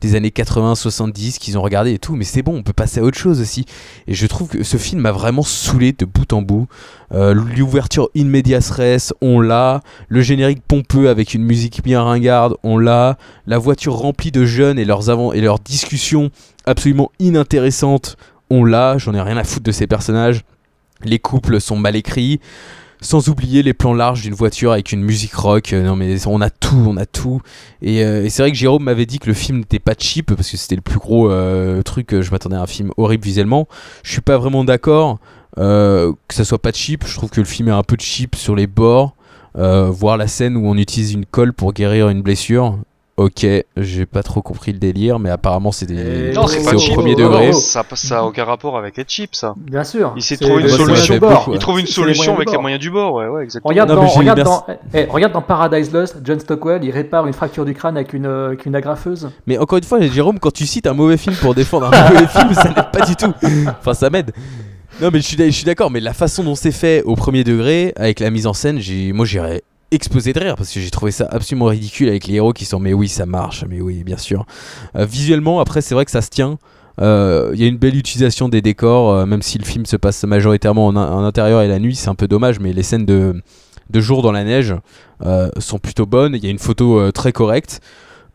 des 0.00 0.14
années 0.14 0.30
80-70 0.30 1.38
qu'ils 1.38 1.58
ont 1.58 1.62
regardé 1.62 1.92
et 1.92 1.98
tout, 1.98 2.16
mais 2.16 2.24
c'est 2.24 2.42
bon, 2.42 2.56
on 2.56 2.62
peut 2.62 2.72
passer 2.72 3.00
à 3.00 3.02
autre 3.02 3.18
chose 3.18 3.40
aussi. 3.40 3.64
Et 4.06 4.14
je 4.14 4.26
trouve 4.26 4.48
que 4.48 4.62
ce 4.62 4.76
film 4.76 5.00
m'a 5.02 5.12
vraiment 5.12 5.42
saoulé 5.42 5.92
de 5.92 6.04
bout 6.04 6.32
en 6.32 6.42
bout. 6.42 6.66
L'ouverture 7.12 8.08
in 8.16 8.24
medias 8.24 8.72
on 9.20 9.40
l'a. 9.40 9.80
Le 10.08 10.20
générique 10.22 10.62
pompeux 10.66 11.08
avec 11.08 11.34
une 11.34 11.42
musique 11.44 11.82
bien 11.84 12.02
ringarde, 12.02 12.56
on 12.62 12.78
l'a. 12.78 13.16
La 13.46 13.58
voiture 13.58 13.94
remplie 13.94 14.30
de 14.32 14.44
jeunes 14.44 14.78
et 14.78 14.84
leurs, 14.84 15.10
avant 15.10 15.32
et 15.32 15.40
leurs 15.40 15.58
discussions 15.58 16.30
absolument 16.66 17.10
inintéressantes, 17.20 18.16
on 18.50 18.64
l'a. 18.64 18.98
J'en 18.98 19.14
ai 19.14 19.20
rien 19.20 19.36
à 19.36 19.44
foutre 19.44 19.64
de 19.64 19.72
ces 19.72 19.86
personnages. 19.86 20.42
Les 21.02 21.18
couples 21.18 21.60
sont 21.60 21.76
mal 21.76 21.96
écrits. 21.96 22.40
sans 23.00 23.28
oublier 23.28 23.62
les 23.62 23.74
plans 23.74 23.92
larges 23.92 24.22
d'une 24.22 24.32
voiture 24.34 24.72
avec 24.72 24.90
une 24.92 25.02
musique 25.02 25.34
rock. 25.34 25.72
Euh, 25.74 25.82
non 25.84 25.94
mais 25.94 26.26
on 26.26 26.40
a 26.40 26.48
tout, 26.48 26.82
on 26.88 26.96
a 26.96 27.04
tout. 27.04 27.42
Et, 27.82 28.02
euh, 28.02 28.24
et 28.24 28.30
c'est 28.30 28.42
vrai 28.42 28.50
que 28.50 28.56
Jérôme 28.56 28.84
m'avait 28.84 29.04
dit 29.04 29.18
que 29.18 29.26
le 29.26 29.34
film 29.34 29.58
n'était 29.58 29.78
pas 29.78 29.92
cheap 29.98 30.34
parce 30.34 30.50
que 30.50 30.56
c'était 30.56 30.76
le 30.76 30.80
plus 30.80 30.98
gros 30.98 31.30
euh, 31.30 31.82
truc. 31.82 32.14
euh, 32.14 32.22
Je 32.22 32.30
m'attendais 32.30 32.56
à 32.56 32.62
un 32.62 32.66
film 32.66 32.92
horrible 32.96 33.24
visuellement. 33.24 33.68
Je 34.02 34.12
suis 34.12 34.22
pas 34.22 34.38
vraiment 34.38 34.64
d'accord 34.64 35.18
que 35.56 36.14
ça 36.30 36.44
soit 36.44 36.58
pas 36.60 36.72
cheap. 36.72 37.04
Je 37.06 37.14
trouve 37.14 37.30
que 37.30 37.40
le 37.40 37.46
film 37.46 37.68
est 37.68 37.72
un 37.72 37.82
peu 37.84 37.96
cheap 37.98 38.34
sur 38.34 38.56
les 38.56 38.66
bords. 38.66 39.14
Voir 39.54 40.16
la 40.16 40.26
scène 40.26 40.56
où 40.56 40.66
on 40.66 40.76
utilise 40.76 41.12
une 41.12 41.26
colle 41.26 41.52
pour 41.52 41.72
guérir 41.74 42.08
une 42.08 42.22
blessure. 42.22 42.78
Ok, 43.16 43.46
j'ai 43.76 44.06
pas 44.06 44.24
trop 44.24 44.42
compris 44.42 44.72
le 44.72 44.78
délire, 44.80 45.20
mais 45.20 45.30
apparemment 45.30 45.70
c'est 45.70 45.86
des... 45.86 46.30
Et- 46.30 46.32
Non, 46.32 46.48
c'est 46.48 46.64
pas 46.64 46.74
au 46.74 46.78
cheap. 46.80 46.94
premier 46.94 47.14
degré. 47.14 47.52
Ça, 47.52 47.84
ça 47.94 48.18
a 48.18 48.22
aucun 48.24 48.42
rapport 48.44 48.76
avec 48.76 48.98
être 48.98 49.08
cheap, 49.08 49.36
ça. 49.36 49.54
Bien 49.56 49.84
sûr. 49.84 50.12
Il 50.16 50.22
s'est 50.22 50.34
C'est 50.34 50.44
trouvé 50.44 50.62
une 50.64 50.68
solution. 50.68 51.18
bord. 51.18 51.48
Il 51.52 51.58
trouve 51.60 51.78
une 51.78 51.86
solution 51.86 52.34
avec 52.34 52.50
les 52.50 52.58
moyens 52.58 52.80
du 52.80 52.90
bord, 52.90 53.14
ouais, 53.14 53.28
ouais, 53.28 53.44
exactement. 53.44 53.68
Regarde, 53.68 53.88
Non, 53.90 53.94
dans, 53.94 54.02
mais 54.02 54.08
j'ai- 54.08 54.18
regarde, 54.18 54.38
merci. 54.38 54.52
dans, 54.66 54.66
eh, 54.94 55.04
regarde 55.04 55.32
dans 55.32 55.42
Paradise 55.42 55.92
Lost, 55.92 56.16
John 56.24 56.40
Stockwell, 56.40 56.82
il 56.82 56.90
répare 56.90 57.28
une 57.28 57.32
fracture 57.34 57.64
du 57.64 57.72
crâne 57.72 57.96
avec 57.96 58.14
une, 58.14 58.26
euh, 58.26 58.48
avec 58.48 58.66
une 58.66 58.74
agrafeuse. 58.74 59.30
Mais 59.46 59.58
encore 59.58 59.78
une 59.78 59.84
fois, 59.84 60.00
Jérôme, 60.00 60.40
quand 60.40 60.52
tu 60.52 60.66
cites 60.66 60.88
un 60.88 60.94
mauvais 60.94 61.16
film 61.16 61.36
pour 61.36 61.54
défendre 61.54 61.92
un 61.94 62.08
mauvais 62.10 62.26
film, 62.26 62.52
ça 62.52 62.64
n'aide 62.64 62.90
pas 62.92 63.06
du 63.06 63.14
tout. 63.14 63.32
Enfin, 63.78 63.94
ça 63.94 64.10
m'aide. 64.10 64.32
Non, 65.00 65.10
mais 65.12 65.20
je 65.20 65.24
suis, 65.26 65.36
je 65.36 65.50
suis 65.50 65.64
d'accord, 65.64 65.90
mais 65.92 66.00
la 66.00 66.14
façon 66.14 66.42
dont 66.42 66.56
c'est 66.56 66.72
fait 66.72 67.02
au 67.04 67.14
premier 67.14 67.44
degré, 67.44 67.92
avec 67.94 68.18
la 68.18 68.30
mise 68.30 68.48
en 68.48 68.54
scène, 68.54 68.80
j'ai, 68.80 69.12
moi 69.12 69.24
j'irais 69.24 69.62
explosé 69.94 70.32
de 70.32 70.40
rire 70.40 70.56
parce 70.56 70.72
que 70.72 70.80
j'ai 70.80 70.90
trouvé 70.90 71.12
ça 71.12 71.26
absolument 71.30 71.66
ridicule 71.66 72.08
avec 72.08 72.26
les 72.26 72.34
héros 72.34 72.52
qui 72.52 72.64
sont 72.64 72.78
mais 72.78 72.92
oui 72.92 73.08
ça 73.08 73.26
marche 73.26 73.64
mais 73.68 73.80
oui 73.80 74.04
bien 74.04 74.16
sûr. 74.16 74.46
Euh, 74.96 75.04
visuellement 75.04 75.60
après 75.60 75.80
c'est 75.80 75.94
vrai 75.94 76.04
que 76.04 76.10
ça 76.10 76.22
se 76.22 76.30
tient. 76.30 76.58
Euh, 77.00 77.50
il 77.54 77.60
y 77.60 77.64
a 77.64 77.66
une 77.66 77.76
belle 77.76 77.96
utilisation 77.96 78.48
des 78.48 78.62
décors 78.62 79.10
euh, 79.10 79.26
même 79.26 79.42
si 79.42 79.58
le 79.58 79.64
film 79.64 79.84
se 79.84 79.96
passe 79.96 80.22
majoritairement 80.24 80.86
en, 80.86 80.96
en 80.96 81.24
intérieur 81.24 81.62
et 81.62 81.68
la 81.68 81.78
nuit 81.78 81.96
c'est 81.96 82.08
un 82.08 82.14
peu 82.14 82.28
dommage 82.28 82.60
mais 82.60 82.72
les 82.72 82.84
scènes 82.84 83.06
de, 83.06 83.42
jour 83.94 84.22
dans 84.22 84.32
la 84.32 84.44
neige 84.44 84.74
sont 85.58 85.78
plutôt 85.78 86.06
bonnes. 86.06 86.34
Il 86.34 86.44
y 86.44 86.48
a 86.48 86.50
une 86.50 86.58
photo 86.58 87.10
très 87.12 87.32
correcte 87.32 87.80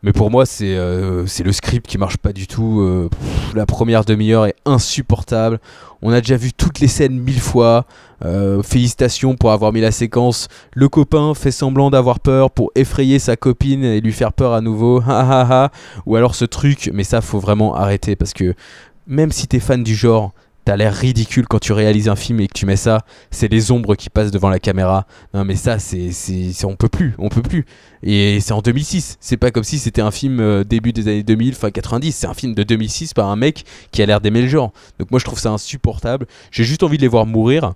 mais 0.02 0.12
pour 0.12 0.30
moi, 0.30 0.46
c'est 0.46 0.76
euh, 0.76 1.26
c'est 1.26 1.42
le 1.42 1.52
script 1.52 1.86
qui 1.86 1.98
marche 1.98 2.16
pas 2.16 2.32
du 2.32 2.46
tout. 2.46 2.80
Euh, 2.80 3.10
la 3.54 3.66
première 3.66 4.04
demi-heure 4.04 4.46
est 4.46 4.56
insupportable. 4.64 5.60
On 6.00 6.10
a 6.12 6.20
déjà 6.20 6.36
vu 6.36 6.52
toutes 6.52 6.80
les 6.80 6.88
scènes 6.88 7.18
mille 7.18 7.40
fois. 7.40 7.84
Euh, 8.24 8.62
félicitations 8.62 9.36
pour 9.36 9.52
avoir 9.52 9.72
mis 9.72 9.80
la 9.80 9.92
séquence. 9.92 10.48
Le 10.74 10.88
copain 10.88 11.34
fait 11.34 11.50
semblant 11.50 11.90
d'avoir 11.90 12.20
peur 12.20 12.50
pour 12.50 12.70
effrayer 12.74 13.18
sa 13.18 13.36
copine 13.36 13.84
et 13.84 14.00
lui 14.00 14.12
faire 14.12 14.32
peur 14.32 14.54
à 14.54 14.60
nouveau. 14.62 15.02
Ou 16.06 16.16
alors 16.16 16.34
ce 16.34 16.46
truc, 16.46 16.90
mais 16.94 17.04
ça 17.04 17.20
faut 17.20 17.38
vraiment 17.38 17.74
arrêter 17.74 18.16
parce 18.16 18.32
que 18.32 18.54
même 19.06 19.32
si 19.32 19.48
t'es 19.48 19.60
fan 19.60 19.82
du 19.82 19.94
genre, 19.94 20.32
t'as 20.64 20.76
l'air 20.76 20.94
ridicule 20.94 21.46
quand 21.48 21.58
tu 21.58 21.72
réalises 21.72 22.08
un 22.08 22.16
film 22.16 22.40
et 22.40 22.48
que 22.48 22.52
tu 22.52 22.66
mets 22.66 22.76
ça. 22.76 23.00
C'est 23.30 23.48
les 23.48 23.70
ombres 23.70 23.94
qui 23.94 24.10
passent 24.10 24.30
devant 24.30 24.48
la 24.48 24.58
caméra. 24.58 25.06
Non 25.34 25.44
mais 25.44 25.56
ça, 25.56 25.78
c'est 25.78 26.10
on 26.64 26.76
peut 26.76 26.88
plus, 26.88 27.14
on 27.18 27.28
peut 27.28 27.42
plus. 27.42 27.66
Et 28.02 28.40
c'est 28.40 28.52
en 28.52 28.60
2006. 28.60 29.18
C'est 29.20 29.36
pas 29.36 29.50
comme 29.50 29.64
si 29.64 29.78
c'était 29.78 30.02
un 30.02 30.10
film 30.10 30.40
euh, 30.40 30.64
début 30.64 30.92
des 30.92 31.08
années 31.08 31.22
2000, 31.22 31.54
fin 31.54 31.70
90. 31.70 32.12
C'est 32.12 32.26
un 32.26 32.34
film 32.34 32.54
de 32.54 32.62
2006 32.62 33.14
par 33.14 33.28
un 33.28 33.36
mec 33.36 33.64
qui 33.92 34.02
a 34.02 34.06
l'air 34.06 34.20
d'aimer 34.20 34.42
le 34.42 34.48
genre. 34.48 34.72
Donc 34.98 35.10
moi 35.10 35.20
je 35.20 35.24
trouve 35.24 35.38
ça 35.38 35.50
insupportable. 35.50 36.26
J'ai 36.50 36.64
juste 36.64 36.82
envie 36.82 36.96
de 36.96 37.02
les 37.02 37.08
voir 37.08 37.26
mourir. 37.26 37.72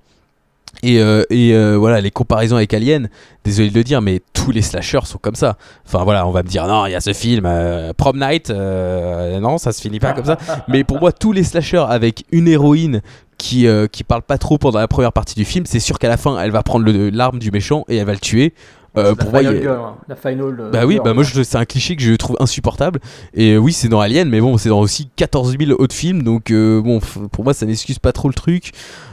Et, 0.83 1.01
euh, 1.01 1.25
et 1.31 1.55
euh, 1.55 1.77
voilà, 1.77 2.01
les 2.01 2.11
comparaisons 2.11 2.57
avec 2.57 2.73
Alien, 2.75 3.09
désolé 3.45 3.71
de 3.71 3.75
le 3.75 3.85
dire, 3.85 4.03
mais 4.03 4.21
tous 4.33 4.51
les 4.51 4.63
slashers 4.63 5.05
sont 5.07 5.19
comme 5.19 5.35
ça. 5.35 5.57
Enfin 5.87 6.05
voilà, 6.05 6.27
on 6.27 6.31
va 6.31 6.43
me 6.43 6.49
dire, 6.49 6.67
non, 6.67 6.87
il 6.87 6.93
y 6.93 6.95
a 6.95 7.01
ce 7.01 7.13
film, 7.13 7.45
euh, 7.47 7.93
Prom 7.97 8.19
Night, 8.19 8.51
euh, 8.51 9.41
non, 9.41 9.59
ça 9.59 9.73
se 9.73 9.81
finit 9.81 10.01
pas 10.01 10.13
comme 10.13 10.25
ça. 10.27 10.37
Mais 10.69 10.85
pour 10.85 11.01
moi, 11.01 11.13
tous 11.13 11.33
les 11.33 11.45
slashers 11.45 11.85
avec 11.89 12.25
une 12.33 12.49
héroïne 12.49 13.01
qui, 13.39 13.67
euh, 13.67 13.87
qui 13.87 14.05
parle 14.05 14.23
pas 14.23 14.39
trop 14.39 14.59
pendant 14.59 14.79
la 14.79 14.89
première 14.89 15.13
partie 15.13 15.35
du 15.35 15.45
film, 15.45 15.65
c'est 15.67 15.81
sûr 15.81 15.99
qu'à 15.99 16.09
la 16.09 16.17
fin, 16.17 16.39
elle 16.41 16.51
va 16.51 16.63
prendre 16.63 16.91
l'arme 17.13 17.39
du 17.39 17.51
méchant 17.51 17.85
et 17.89 17.97
elle 17.97 18.07
va 18.07 18.13
le 18.13 18.19
tuer. 18.19 18.55
Euh, 18.97 19.09
la 19.09 19.15
pour 19.17 19.31
moi, 19.33 19.41
final 19.41 19.55
il 19.55 19.57
y 19.57 19.59
a- 19.59 19.63
girl, 19.63 19.81
hein, 19.81 19.95
la 20.09 20.15
final. 20.15 20.61
euh, 20.61 20.71
bah 20.71 20.87
oui, 20.87 20.95
girl. 20.95 21.05
bah 21.05 21.15
moi 21.15 21.25
c'est 21.25 21.57
un 21.57 21.65
cliché 21.65 21.97
que 21.97 22.03
je 22.05 22.15
trouve 22.15 22.37
insupportable. 22.39 23.01
Et 23.35 23.55
euh, 23.55 23.59
oui, 23.59 23.73
c'est 23.73 23.89
dans 23.89 23.99
Alien, 24.01 24.29
mais 24.29 24.41
bon, 24.41 24.57
c'est 24.57 24.69
dans 24.69 24.79
aussi 24.79 25.09
14 25.17 25.57
000 25.59 25.73
autres 25.83 25.97
films, 25.97 26.23
donc 26.23 26.53
euh, 26.53 26.81
bon, 26.81 27.01
pour 27.33 27.43
moi 27.43 27.55
ça 27.55 27.67
n'excuse 27.67 27.99
pas 27.99 28.13
trop 28.13 28.29
le 28.29 28.35
truc. 28.35 28.71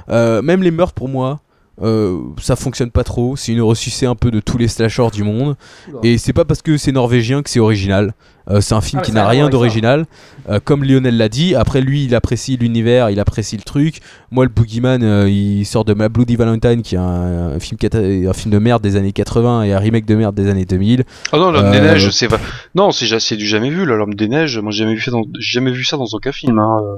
Euh, 0.10 0.44
même 0.44 0.62
les 0.62 0.70
meurtres 0.70 0.94
pour 0.94 1.10
moi, 1.10 1.40
euh, 1.82 2.20
ça 2.40 2.56
fonctionne 2.56 2.92
pas 2.92 3.04
trop. 3.04 3.36
C'est 3.36 3.52
une 3.52 3.62
ressucée 3.62 4.06
un 4.06 4.16
peu 4.16 4.32
de 4.32 4.40
tous 4.40 4.58
les 4.58 4.68
slashers 4.68 5.10
du 5.12 5.24
monde. 5.24 5.56
Oula. 5.90 6.00
Et 6.04 6.18
c'est 6.18 6.34
pas 6.34 6.46
parce 6.46 6.62
que 6.62 6.78
c'est 6.78 6.92
norvégien 6.92 7.42
que 7.42 7.50
c'est 7.50 7.60
original. 7.60 8.14
Euh, 8.50 8.60
c'est 8.60 8.74
un 8.74 8.82
film 8.82 9.00
Ah, 9.02 9.06
qui 9.06 9.12
ça 9.12 9.20
n'a 9.20 9.28
rien 9.28 9.46
ça. 9.46 9.50
d'original. 9.52 10.06
Euh, 10.50 10.60
comme 10.64 10.84
Lionel 10.84 11.16
l'a 11.18 11.30
dit, 11.30 11.54
après 11.56 11.80
lui 11.82 12.06
il 12.06 12.16
apprécie 12.16 12.58
l'univers, 12.58 13.10
il 13.12 13.20
apprécie 13.20 13.56
le 13.56 13.62
truc. 13.64 14.00
Moi 14.32 14.46
le 14.46 14.50
Boogeyman, 14.50 15.04
euh, 15.04 15.30
il 15.30 15.64
sort 15.66 15.86
de 15.86 15.94
ma 15.94 16.10
Bloody 16.10 16.36
Valentine 16.36 16.82
qui 16.82 16.96
est 16.96 16.98
un, 16.98 17.52
un 17.56 17.60
film, 17.60 17.78
cata- 17.78 18.00
un 18.00 18.34
film 18.34 18.52
de 18.52 18.58
merde 18.60 18.82
des 18.82 18.96
années 18.96 19.12
80 19.12 19.64
et 19.64 19.74
un 19.74 19.80
remake 19.80 20.06
de 20.06 20.16
merde 20.16 20.34
des 20.36 20.50
années 20.50 20.66
2000. 20.66 21.04
Ah 21.32 21.38
non, 21.38 21.52
l'homme 21.52 21.66
Euh, 21.66 21.72
des 21.72 21.82
neiges, 21.82 22.10
c'est 22.10 22.28
non, 22.74 22.92
c'est 22.92 23.36
du 23.36 23.46
jamais 23.46 23.70
vu 23.70 23.86
l'homme 23.86 24.16
des 24.16 24.28
neiges. 24.28 24.58
Moi, 24.58 24.72
j'ai 24.72 24.80
jamais 24.86 24.96
vu, 24.96 25.02
fait 25.02 25.12
dans- 25.12 25.24
jamais 25.40 25.72
vu 25.72 25.84
ça 25.84 25.98
dans 25.98 26.08
aucun 26.14 26.32
film. 26.32 26.58
Hein. 26.58 26.80
euh. 26.82 26.96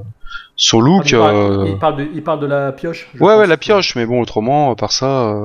Son 0.56 0.80
Ah, 0.82 0.86
look. 0.86 1.10
il, 1.12 1.18
parle, 1.18 1.36
euh, 1.36 1.66
il 1.68 1.78
parle 1.78 1.98
de, 1.98 2.08
il 2.16 2.24
parle 2.24 2.40
de 2.40 2.46
la 2.46 2.72
pioche. 2.72 3.08
Ouais, 3.20 3.36
ouais, 3.36 3.48
la 3.48 3.58
pioche, 3.58 3.96
mais 3.96 4.06
bon, 4.06 4.22
autrement, 4.22 4.76
par 4.76 4.92
ça. 4.92 5.36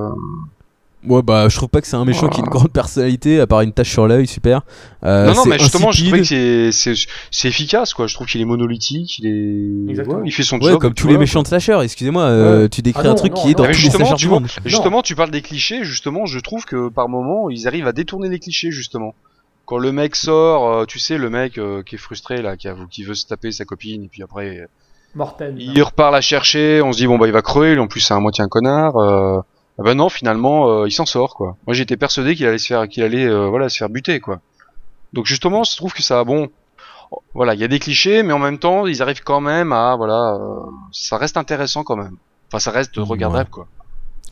Ouais, 1.06 1.22
bah, 1.22 1.48
je 1.48 1.56
trouve 1.56 1.68
pas 1.68 1.80
que 1.80 1.86
c'est 1.86 1.94
un 1.96 2.04
méchant 2.04 2.28
qui 2.28 2.40
a 2.40 2.44
une 2.44 2.50
grande 2.50 2.72
personnalité, 2.72 3.38
à 3.40 3.46
part 3.46 3.60
une 3.60 3.72
tache 3.72 3.90
sur 3.90 4.08
l'œil, 4.08 4.26
super. 4.26 4.62
Euh, 5.04 5.26
non, 5.28 5.34
non, 5.34 5.44
mais 5.46 5.58
justement, 5.58 5.92
je 5.92 6.02
trouvais 6.04 6.20
que 6.22 6.70
c'est- 6.72 7.46
efficace, 7.48 7.94
quoi. 7.94 8.08
Je 8.08 8.14
trouve 8.14 8.26
qu'il 8.26 8.40
est 8.40 8.44
monolithique, 8.44 9.18
il 9.20 9.26
est. 9.26 9.90
Exactement. 9.90 10.16
ouais, 10.18 10.22
il 10.26 10.32
fait 10.32 10.42
son 10.42 10.58
Ouais, 10.58 10.72
job. 10.72 10.80
comme 10.80 10.94
tous 10.94 11.06
les 11.06 11.16
méchants 11.16 11.42
de 11.42 11.46
slasher, 11.46 11.78
excusez-moi, 11.82 12.24
euh, 12.24 12.68
tu 12.68 12.82
décris 12.82 13.02
Ah 13.04 13.06
non, 13.08 13.12
un 13.12 13.14
truc 13.14 13.32
non, 13.32 13.42
qui 13.42 13.50
est 13.50 13.54
dans 13.54 13.62
tous 13.62 13.68
les 13.68 13.74
justement, 13.74 14.06
slashers 14.06 14.16
tu 14.16 14.24
du 14.26 14.30
monde. 14.30 14.46
justement, 14.64 15.02
tu 15.02 15.14
parles 15.14 15.30
des 15.30 15.40
clichés. 15.42 15.84
Justement, 15.84 16.26
je 16.26 16.40
trouve 16.40 16.64
que 16.64 16.88
par 16.88 17.08
moment, 17.08 17.48
ils 17.48 17.68
arrivent 17.68 17.86
à 17.86 17.92
détourner 17.92 18.28
les 18.28 18.40
clichés, 18.40 18.72
justement. 18.72 19.14
Quand 19.66 19.78
le 19.78 19.92
mec 19.92 20.16
sort, 20.16 20.68
euh, 20.68 20.84
tu 20.84 20.98
sais, 20.98 21.16
le 21.16 21.30
mec 21.30 21.58
euh, 21.58 21.82
qui 21.84 21.94
est 21.94 21.98
frustré 21.98 22.42
là, 22.42 22.56
qui, 22.56 22.66
a- 22.68 22.74
qui 22.90 23.04
veut 23.04 23.14
se 23.14 23.26
taper 23.26 23.52
sa 23.52 23.64
copine, 23.64 24.02
et 24.04 24.08
puis 24.08 24.22
après, 24.24 24.66
Mortel. 25.14 25.54
il 25.58 25.80
repart 25.82 26.12
la 26.12 26.20
chercher. 26.22 26.82
On 26.82 26.92
se 26.92 26.98
dit 26.98 27.06
bon 27.06 27.18
bah 27.18 27.26
il 27.28 27.32
va 27.32 27.42
crever. 27.42 27.74
lui, 27.74 27.80
En 27.80 27.86
plus, 27.86 28.00
c'est 28.00 28.14
à 28.14 28.18
moitié 28.18 28.42
un 28.42 28.48
connard. 28.48 28.94
Ah 29.78 29.82
bah 29.84 29.94
non, 29.94 30.08
finalement, 30.08 30.68
euh, 30.68 30.88
il 30.88 30.92
s'en 30.92 31.06
sort 31.06 31.34
quoi. 31.34 31.56
Moi, 31.66 31.74
j'étais 31.74 31.96
persuadé 31.96 32.34
qu'il 32.34 32.46
allait 32.46 32.58
se 32.58 32.66
faire, 32.66 32.88
qu'il 32.88 33.02
allait, 33.04 33.26
euh, 33.26 33.46
voilà, 33.48 33.68
se 33.68 33.78
faire 33.78 33.88
buter 33.88 34.18
quoi. 34.20 34.40
Donc 35.12 35.26
justement, 35.26 35.62
je 35.64 35.76
trouve 35.76 35.92
que 35.92 36.02
ça, 36.02 36.24
bon, 36.24 36.48
voilà, 37.32 37.54
il 37.54 37.60
y 37.60 37.64
a 37.64 37.68
des 37.68 37.78
clichés, 37.78 38.22
mais 38.22 38.32
en 38.32 38.38
même 38.38 38.58
temps, 38.58 38.86
ils 38.86 39.00
arrivent 39.02 39.22
quand 39.22 39.40
même 39.40 39.72
à, 39.72 39.94
voilà, 39.96 40.34
euh, 40.34 40.60
ça 40.92 41.16
reste 41.16 41.36
intéressant 41.36 41.84
quand 41.84 41.96
même. 41.96 42.16
Enfin, 42.48 42.58
ça 42.58 42.70
reste 42.70 42.96
regardable 42.96 43.50
quoi. 43.50 43.66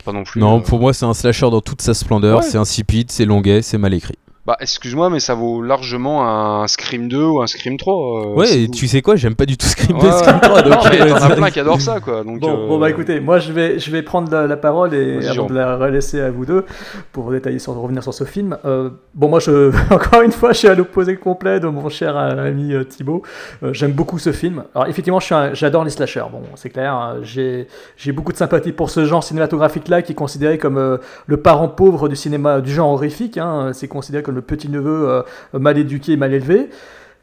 Pas 0.05 0.11
non 0.11 0.23
plus. 0.23 0.39
Non, 0.39 0.57
euh, 0.57 0.61
pour 0.61 0.79
moi, 0.79 0.93
c'est 0.93 1.05
un 1.05 1.13
slasher 1.13 1.49
dans 1.49 1.61
toute 1.61 1.81
sa 1.81 1.93
splendeur, 1.93 2.39
Ouais. 2.39 2.43
c'est 2.43 2.57
insipide, 2.57 3.11
c'est 3.11 3.25
longuet, 3.25 3.61
c'est 3.61 3.77
mal 3.77 3.93
écrit. 3.93 4.17
Bah, 4.47 4.55
excuse-moi, 4.61 5.09
mais 5.09 5.19
ça 5.19 5.33
vaut 5.35 5.61
largement 5.61 6.25
un 6.25 6.67
Scream 6.69 7.09
2 7.09 7.21
ou 7.21 7.41
un 7.41 7.47
Scream 7.47 7.75
3. 7.75 7.93
euh, 7.93 8.33
ouais, 8.35 8.61
et 8.63 8.67
tu 8.69 8.87
sais 8.87 9.01
quoi, 9.01 9.17
j'aime 9.17 9.35
pas 9.35 9.45
du 9.45 9.57
tout 9.57 9.65
Scream 9.67 9.97
Ouais, 9.97 10.03
2, 10.03 10.07
ouais. 10.07 10.13
Scream 10.23 10.39
3, 10.39 10.61
donc. 10.61 10.73
Non, 10.73 10.79
mais 10.89 11.01
euh, 11.01 11.09
t'en 11.19 11.25
as 11.25 11.35
plein 11.35 11.49
qui 11.49 11.59
adorent 11.59 11.81
ça 11.81 11.99
quoi. 11.99 12.23
Donc, 12.23 12.39
Bon, 12.39 12.53
euh, 12.53 12.67
bon, 12.69 12.79
bah 12.79 12.89
écoutez, 12.89 13.19
moi 13.19 13.39
je 13.39 13.51
vais, 13.51 13.77
je 13.77 13.91
vais 13.91 14.01
prendre 14.03 14.31
la, 14.31 14.47
la 14.47 14.55
parole 14.55 14.93
et 14.93 15.17
Vas-y, 15.19 15.27
avant 15.27 15.47
de 15.47 15.53
la 15.53 15.75
relaisser 15.75 16.21
à 16.21 16.31
vous 16.31 16.45
deux 16.45 16.63
pour 17.11 17.29
détailler 17.31 17.59
sur, 17.59 17.73
revenir 17.75 18.01
sur 18.03 18.13
ce 18.13 18.23
film. 18.23 18.57
Euh, 18.63 18.89
bon, 19.13 19.27
moi 19.27 19.41
je, 19.41 19.71
encore 19.93 20.21
une 20.21 20.31
fois, 20.31 20.53
je 20.53 20.59
suis 20.59 20.67
à 20.69 20.75
l'opposé 20.75 21.17
complet 21.17 21.59
de 21.59 21.67
mon 21.67 21.89
cher 21.89 22.15
euh, 22.17 22.47
ami 22.47 22.73
euh, 22.73 22.85
Thibaut. 22.85 23.23
Euh, 23.63 23.73
J'aime 23.73 23.91
beaucoup 23.91 24.17
ce 24.17 24.31
film. 24.31 24.63
Alors 24.73 24.87
effectivement, 24.87 25.19
je 25.19 25.25
suis 25.25 25.35
un- 25.35 25.53
j'adore 25.53 25.83
les 25.83 25.89
slashers. 25.91 26.23
Bon, 26.31 26.41
c'est 26.55 26.69
clair. 26.69 26.93
hein, 26.93 27.17
J'ai 27.21 27.67
j'ai 27.97 28.13
beaucoup 28.13 28.31
de 28.31 28.37
sympathie 28.37 28.71
pour 28.71 28.89
ce 28.91 29.03
genre 29.03 29.25
cinématographique-là 29.25 30.01
qui 30.03 30.13
est 30.13 30.15
considéré 30.15 30.57
comme 30.57 30.77
euh, 30.77 30.99
le 31.25 31.35
parent 31.35 31.67
pauvre 31.67 32.07
du 32.07 32.15
cinéma 32.15 32.61
du 32.61 32.71
genre 32.73 32.91
horrifique. 32.91 33.37
hein. 33.37 33.71
C'est 33.73 33.89
considéré 33.89 34.23
comme 34.23 34.36
le 34.37 34.41
petit 34.41 34.69
neveu 34.69 35.09
euh, 35.09 35.21
mal 35.53 35.77
éduqué, 35.77 36.15
mal 36.15 36.33
élevé. 36.33 36.69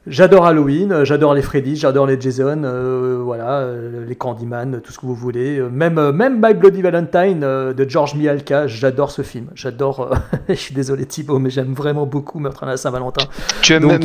J'adore 0.06 0.44
Halloween, 0.44 0.92
euh, 0.92 1.04
j'adore 1.06 1.32
les 1.32 1.40
Freddy, 1.40 1.76
j'adore 1.76 2.06
les 2.06 2.20
Jason, 2.20 2.62
euh, 2.62 3.22
voilà, 3.24 3.60
euh, 3.60 4.04
les 4.06 4.14
Candyman, 4.14 4.82
tout 4.82 4.92
ce 4.92 4.98
que 4.98 5.06
vous 5.06 5.14
voulez. 5.14 5.62
Même, 5.72 6.10
même 6.10 6.42
My 6.44 6.52
Bloody 6.52 6.82
Valentine 6.82 7.42
euh, 7.42 7.72
de 7.72 7.88
George 7.88 8.14
Mihalka, 8.14 8.66
j'adore 8.66 9.10
ce 9.10 9.22
film. 9.22 9.46
J'adore. 9.54 10.14
je 10.48 10.54
suis 10.54 10.74
désolé 10.74 11.06
Thibaut, 11.06 11.38
mais 11.38 11.48
j'aime 11.48 11.72
vraiment 11.72 12.04
beaucoup 12.04 12.38
Meurtre 12.38 12.64
à 12.64 12.66
la 12.66 12.76
Saint-Valentin. 12.76 13.26
Tu 13.62 13.72
aimes 13.72 13.88
Donc, 13.88 14.02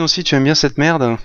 aussi, 0.00 0.24
tu 0.24 0.34
aimes 0.34 0.44
bien 0.44 0.54
cette 0.54 0.78
merde? 0.78 1.18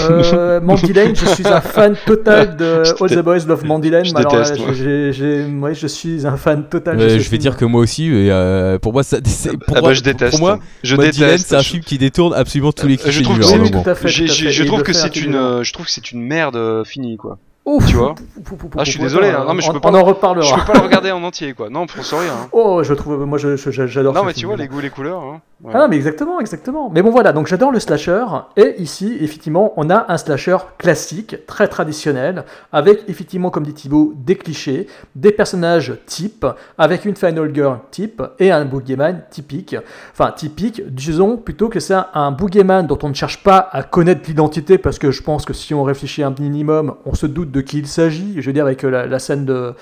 Euh, 0.00 0.60
Mandy 0.60 0.92
Lane, 0.92 1.14
je 1.16 1.24
suis 1.26 1.46
un 1.46 1.60
fan 1.60 1.96
total 2.06 2.56
de 2.58 2.82
All 3.02 3.10
the 3.10 3.18
Boys 3.24 3.46
Love 3.46 3.64
Mandy 3.64 3.88
Lane. 3.90 4.04
je 4.04 4.14
alors 4.14 4.32
déteste, 4.32 4.58
ouais, 4.60 5.74
je 5.74 5.86
suis 5.86 6.26
un 6.26 6.36
fan 6.36 6.64
total 6.68 6.98
je 7.00 7.06
vais 7.06 7.18
film. 7.20 7.38
dire 7.38 7.56
que 7.56 7.64
moi 7.64 7.80
aussi, 7.80 8.06
et, 8.06 8.30
euh, 8.30 8.78
pour 8.78 8.92
moi, 8.92 9.02
ça, 9.02 9.18
pour, 9.20 9.76
Ah 9.76 9.80
moi- 9.80 9.88
bah 9.90 9.94
je 9.94 10.02
déteste. 10.02 10.32
pour 10.32 10.40
moi, 10.40 10.58
je 10.82 10.96
Mandy 10.96 11.20
Lane, 11.20 11.30
déteste. 11.30 11.48
c'est 11.48 11.56
un 11.56 11.60
Je- 11.60 11.68
film 11.70 11.82
qui 11.82 11.98
détourne 11.98 12.34
absolument 12.34 12.72
tous 12.72 12.86
les 12.88 12.94
Euh, 12.94 12.98
je 12.98 13.02
clichés 13.04 13.22
trouve 13.22 13.34
du 13.36 13.40
que 13.40 13.46
genre. 13.46 13.54
c'est- 13.56 13.62
mais 13.62 13.70
tout 13.70 13.82
bon. 13.82 13.90
à 13.90 13.94
fait. 13.94 14.08
J'ai- 14.08 14.24
tout 14.26 14.30
à 14.32 14.34
j'ai- 14.34 14.44
fait. 14.46 14.52
je 14.52 14.64
trouve 14.64 14.82
que 14.82 14.92
c'est 14.92 15.16
une, 15.16 15.34
euh, 15.34 15.62
je 15.62 15.72
trouve 15.72 15.86
que 15.86 15.92
c'est 15.92 16.12
une 16.12 16.22
merde 16.22 16.82
finie 16.84 17.16
quoi. 17.16 17.38
Ouf. 17.64 17.84
tu 17.88 17.96
vois 17.96 18.14
Pou, 18.44 18.54
pou, 18.54 18.68
pou, 18.68 18.78
Ah, 18.78 18.84
je 18.84 18.92
suis 18.92 19.00
désolé, 19.00 19.28
attends, 19.30 19.40
hein. 19.42 19.44
Non, 19.48 19.54
mais 19.54 19.60
je 19.62 19.70
on- 19.70 19.72
peux 19.72 19.80
pas- 19.80 19.90
On 19.90 19.94
en 19.94 20.04
reparlera. 20.04 20.46
Je 20.46 20.54
peux 20.54 20.72
pas 20.72 20.78
le 20.78 20.84
regarder 20.84 21.10
en 21.10 21.20
entier 21.24 21.52
quoi. 21.52 21.68
Non, 21.68 21.86
pour 21.86 22.04
sorry. 22.04 22.26
Hein. 22.28 22.46
Oh, 22.52 22.82
je 22.84 22.94
trouve, 22.94 23.24
moi 23.26 23.38
je- 23.38 23.56
je- 23.56 23.86
j'adore 23.88 24.14
Non 24.14 24.22
mais 24.22 24.34
tu 24.34 24.46
vois 24.46 24.56
les 24.56 24.68
goûts 24.68 24.78
les 24.80 24.88
couleurs. 24.90 25.18
Hein. 25.20 25.40
Ah 25.64 25.78
non, 25.78 25.88
mais 25.88 25.96
exactement, 25.96 26.38
exactement. 26.38 26.90
Mais 26.90 27.00
bon, 27.00 27.10
voilà, 27.10 27.32
donc 27.32 27.46
j'adore 27.46 27.72
le 27.72 27.80
slasher. 27.80 28.26
Et 28.58 28.74
ici, 28.78 29.16
effectivement, 29.20 29.72
on 29.78 29.88
a 29.88 30.04
un 30.12 30.18
slasher 30.18 30.58
classique, 30.76 31.46
très 31.46 31.66
traditionnel, 31.66 32.44
avec 32.72 33.04
effectivement, 33.08 33.48
comme 33.48 33.64
dit 33.64 33.72
Thibaut, 33.72 34.12
des 34.16 34.36
clichés, 34.36 34.86
des 35.14 35.32
personnages 35.32 35.94
types, 36.04 36.44
avec 36.76 37.06
une 37.06 37.16
Final 37.16 37.54
Girl 37.54 37.78
type 37.90 38.22
et 38.38 38.50
un 38.50 38.66
boogeyman 38.66 39.22
typique. 39.30 39.76
Enfin, 40.12 40.30
typique, 40.30 40.82
disons 40.94 41.38
plutôt 41.38 41.70
que 41.70 41.80
c'est 41.80 41.96
un, 42.12 42.32
boogeyman 42.32 42.86
dont 42.86 42.98
on 43.02 43.08
ne 43.08 43.14
cherche 43.14 43.42
pas 43.42 43.70
à 43.72 43.82
connaître 43.82 44.28
l'identité, 44.28 44.76
parce 44.76 44.98
que 44.98 45.10
je 45.10 45.22
pense 45.22 45.46
que 45.46 45.54
si 45.54 45.72
on 45.72 45.84
réfléchit 45.84 46.22
un 46.22 46.34
minimum, 46.38 46.96
on 47.06 47.14
se 47.14 47.24
doute 47.24 47.50
de 47.50 47.62
qui 47.62 47.78
il 47.78 47.86
s'agit. 47.86 48.34
Je 48.42 48.46
veux 48.46 48.52
dire, 48.52 48.64
avec 48.64 48.82
la 48.82 49.18
scène 49.18 49.46
de 49.46 49.74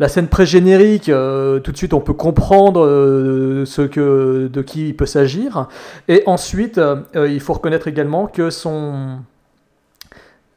la 0.00 0.08
scène 0.08 0.28
pré-générique, 0.28 1.10
euh, 1.10 1.60
tout 1.60 1.72
de 1.72 1.76
suite 1.76 1.92
on 1.92 2.00
peut 2.00 2.14
comprendre 2.14 2.86
euh, 2.86 3.66
ce 3.66 3.82
que, 3.82 4.48
de 4.50 4.62
qui 4.62 4.88
il 4.88 4.96
peut 4.96 5.06
s'agir. 5.06 5.68
Et 6.08 6.22
ensuite, 6.24 6.78
euh, 6.78 7.02
il 7.14 7.38
faut 7.38 7.52
reconnaître 7.52 7.86
également 7.86 8.26
que 8.26 8.48
son, 8.48 9.18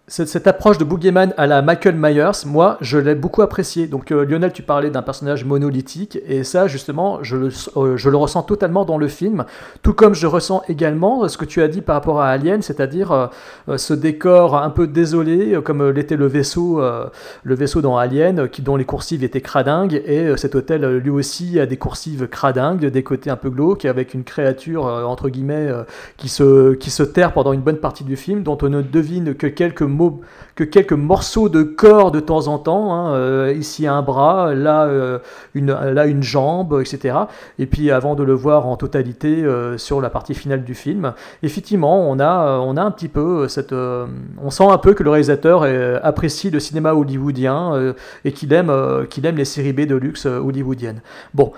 cette, 0.07 0.47
approche 0.47 0.77
de 0.77 0.83
Boogeyman 0.83 1.33
à 1.37 1.47
la 1.47 1.61
Michael 1.61 1.95
Myers, 1.95 2.45
moi, 2.45 2.77
je 2.81 2.97
l'ai 2.97 3.15
beaucoup 3.15 3.41
apprécié. 3.41 3.87
Donc, 3.87 4.11
euh, 4.11 4.25
Lionel, 4.25 4.51
tu 4.51 4.61
parlais 4.61 4.89
d'un 4.89 5.01
personnage 5.01 5.45
monolithique, 5.45 6.19
et 6.27 6.43
ça, 6.43 6.67
justement, 6.67 7.19
je 7.23 7.37
le, 7.37 7.49
euh, 7.77 7.95
je 7.95 8.09
le 8.09 8.17
ressens 8.17 8.43
totalement 8.43 8.83
dans 8.83 8.97
le 8.97 9.07
film, 9.07 9.45
tout 9.81 9.93
comme 9.93 10.13
je 10.13 10.27
ressens 10.27 10.61
également 10.67 11.25
ce 11.29 11.37
que 11.37 11.45
tu 11.45 11.61
as 11.61 11.69
dit 11.69 11.79
par 11.79 11.95
rapport 11.95 12.19
à 12.19 12.27
Alien, 12.27 12.61
c'est-à-dire 12.61 13.13
euh, 13.69 13.77
ce 13.77 13.93
décor 13.93 14.57
un 14.57 14.69
peu 14.69 14.87
désolé, 14.87 15.57
comme 15.63 15.89
l'était 15.91 16.17
le 16.17 16.27
vaisseau, 16.27 16.81
le 17.43 17.55
vaisseau 17.55 17.81
dans 17.81 17.97
Alien, 17.97 18.49
dont 18.59 18.75
les 18.75 18.85
coursives 18.85 19.23
étaient 19.23 19.41
cradingues, 19.41 20.01
et 20.05 20.35
cet 20.35 20.55
hôtel, 20.55 20.97
lui 20.97 21.11
aussi, 21.11 21.61
a 21.61 21.65
des 21.65 21.77
coursives 21.77 22.27
cradingues, 22.27 22.85
des 22.85 23.03
côtés 23.03 23.29
un 23.29 23.37
peu 23.37 23.49
glauques, 23.49 23.85
avec 23.85 24.13
une 24.13 24.25
créature, 24.25 24.83
entre 24.83 25.29
guillemets, 25.29 25.71
qui, 26.17 26.27
se, 26.27 26.73
qui 26.73 26.89
se 26.89 27.03
terre 27.03 27.31
pendant 27.31 27.53
une 27.53 27.61
bonne 27.61 27.77
partie 27.77 28.03
du 28.03 28.17
film, 28.17 28.43
dont 28.43 28.57
on 28.61 28.69
ne 28.69 28.81
devine 28.81 29.33
que 29.33 29.47
quelques 29.47 29.81
que 30.55 30.63
quelques 30.63 30.93
morceaux 30.93 31.49
de 31.49 31.63
corps 31.63 32.11
de 32.11 32.19
temps 32.19 32.47
en 32.47 32.59
temps. 32.59 32.93
hein, 32.93 33.13
euh, 33.15 33.53
ici 33.57 33.87
un 33.87 34.01
bras, 34.01 34.53
là, 34.53 34.85
euh, 34.85 35.19
une, 35.53 35.71
là 35.71 36.05
une 36.05 36.23
jambe, 36.23 36.79
etc. 36.81 37.17
Et 37.59 37.65
puis 37.65 37.91
avant 37.91 38.15
de 38.15 38.23
le 38.23 38.33
voir 38.33 38.67
en 38.67 38.75
totalité 38.77 39.43
euh, 39.43 39.77
sur 39.77 40.01
la 40.01 40.09
partie 40.09 40.33
finale 40.33 40.63
du 40.63 40.75
film, 40.75 41.13
effectivement, 41.41 42.09
on 42.09 42.19
a, 42.19 42.59
on 42.59 42.77
a 42.77 42.81
un 42.81 42.91
petit 42.91 43.07
peu 43.07 43.47
cette, 43.47 43.73
on 43.73 44.49
sent 44.49 44.65
un 44.69 44.77
peu 44.77 44.93
que 44.93 45.03
le 45.03 45.09
réalisateur 45.09 45.65
apprécie 46.03 46.49
le 46.49 46.59
cinéma 46.59 46.93
hollywoodien 46.93 47.93
et 48.25 48.31
qu'il 48.31 48.53
aime, 48.53 48.71
qu'il 49.09 49.25
aime 49.25 49.37
les 49.37 49.45
séries 49.45 49.73
B 49.73 49.81
de 49.81 49.95
luxe 49.95 50.25
hollywoodiennes. 50.25 51.01
Bon. 51.33 51.51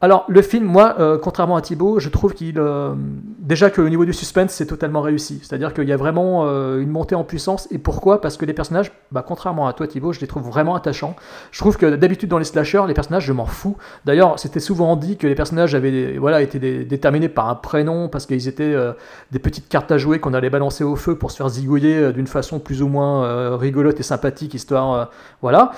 Alors, 0.00 0.26
le 0.28 0.42
film, 0.42 0.64
moi, 0.64 0.94
euh, 1.00 1.18
contrairement 1.18 1.56
à 1.56 1.60
Thibaut, 1.60 1.98
je 1.98 2.08
trouve 2.08 2.32
qu'il. 2.32 2.60
euh, 2.60 2.94
déjà 3.40 3.68
qu'au 3.68 3.88
niveau 3.88 4.04
du 4.04 4.12
suspense, 4.12 4.52
c'est 4.52 4.66
totalement 4.66 5.00
réussi. 5.00 5.40
C'est-à-dire 5.42 5.74
qu'il 5.74 5.88
y 5.88 5.92
a 5.92 5.96
vraiment 5.96 6.44
euh, 6.44 6.78
une 6.78 6.90
montée 6.90 7.16
en 7.16 7.24
puissance. 7.24 7.66
Et 7.72 7.78
pourquoi? 7.78 8.20
Parce 8.20 8.36
que 8.36 8.44
les 8.44 8.52
personnages, 8.52 8.92
bah, 9.10 9.24
contrairement 9.26 9.66
à 9.66 9.72
toi, 9.72 9.88
Thibaut, 9.88 10.12
je 10.12 10.20
les 10.20 10.28
trouve 10.28 10.44
vraiment 10.44 10.76
attachants. 10.76 11.16
Je 11.50 11.58
trouve 11.58 11.76
que 11.76 11.96
d'habitude, 11.96 12.28
dans 12.28 12.38
les 12.38 12.44
slashers, 12.44 12.82
les 12.86 12.94
personnages, 12.94 13.24
je 13.24 13.32
m'en 13.32 13.46
fous. 13.46 13.76
D'ailleurs, 14.04 14.38
c'était 14.38 14.60
souvent 14.60 14.94
dit 14.94 15.16
que 15.16 15.26
les 15.26 15.34
personnages 15.34 15.74
avaient 15.74 16.16
voilà, 16.16 16.42
été 16.42 16.60
déterminés 16.84 17.28
par 17.28 17.48
un 17.48 17.56
prénom, 17.56 18.08
parce 18.08 18.24
qu'ils 18.24 18.46
étaient 18.46 18.62
euh, 18.62 18.92
des 19.32 19.40
petites 19.40 19.68
cartes 19.68 19.90
à 19.90 19.98
jouer 19.98 20.20
qu'on 20.20 20.32
allait 20.32 20.50
balancer 20.50 20.84
au 20.84 20.94
feu 20.94 21.16
pour 21.16 21.32
se 21.32 21.38
faire 21.38 21.48
zigouiller 21.48 22.12
d'une 22.12 22.28
façon 22.28 22.60
plus 22.60 22.82
ou 22.82 22.88
moins 22.88 23.56
rigolote 23.56 23.98
et 23.98 24.04
sympathique, 24.04 24.54
histoire. 24.54 25.10
voilà. 25.42 25.72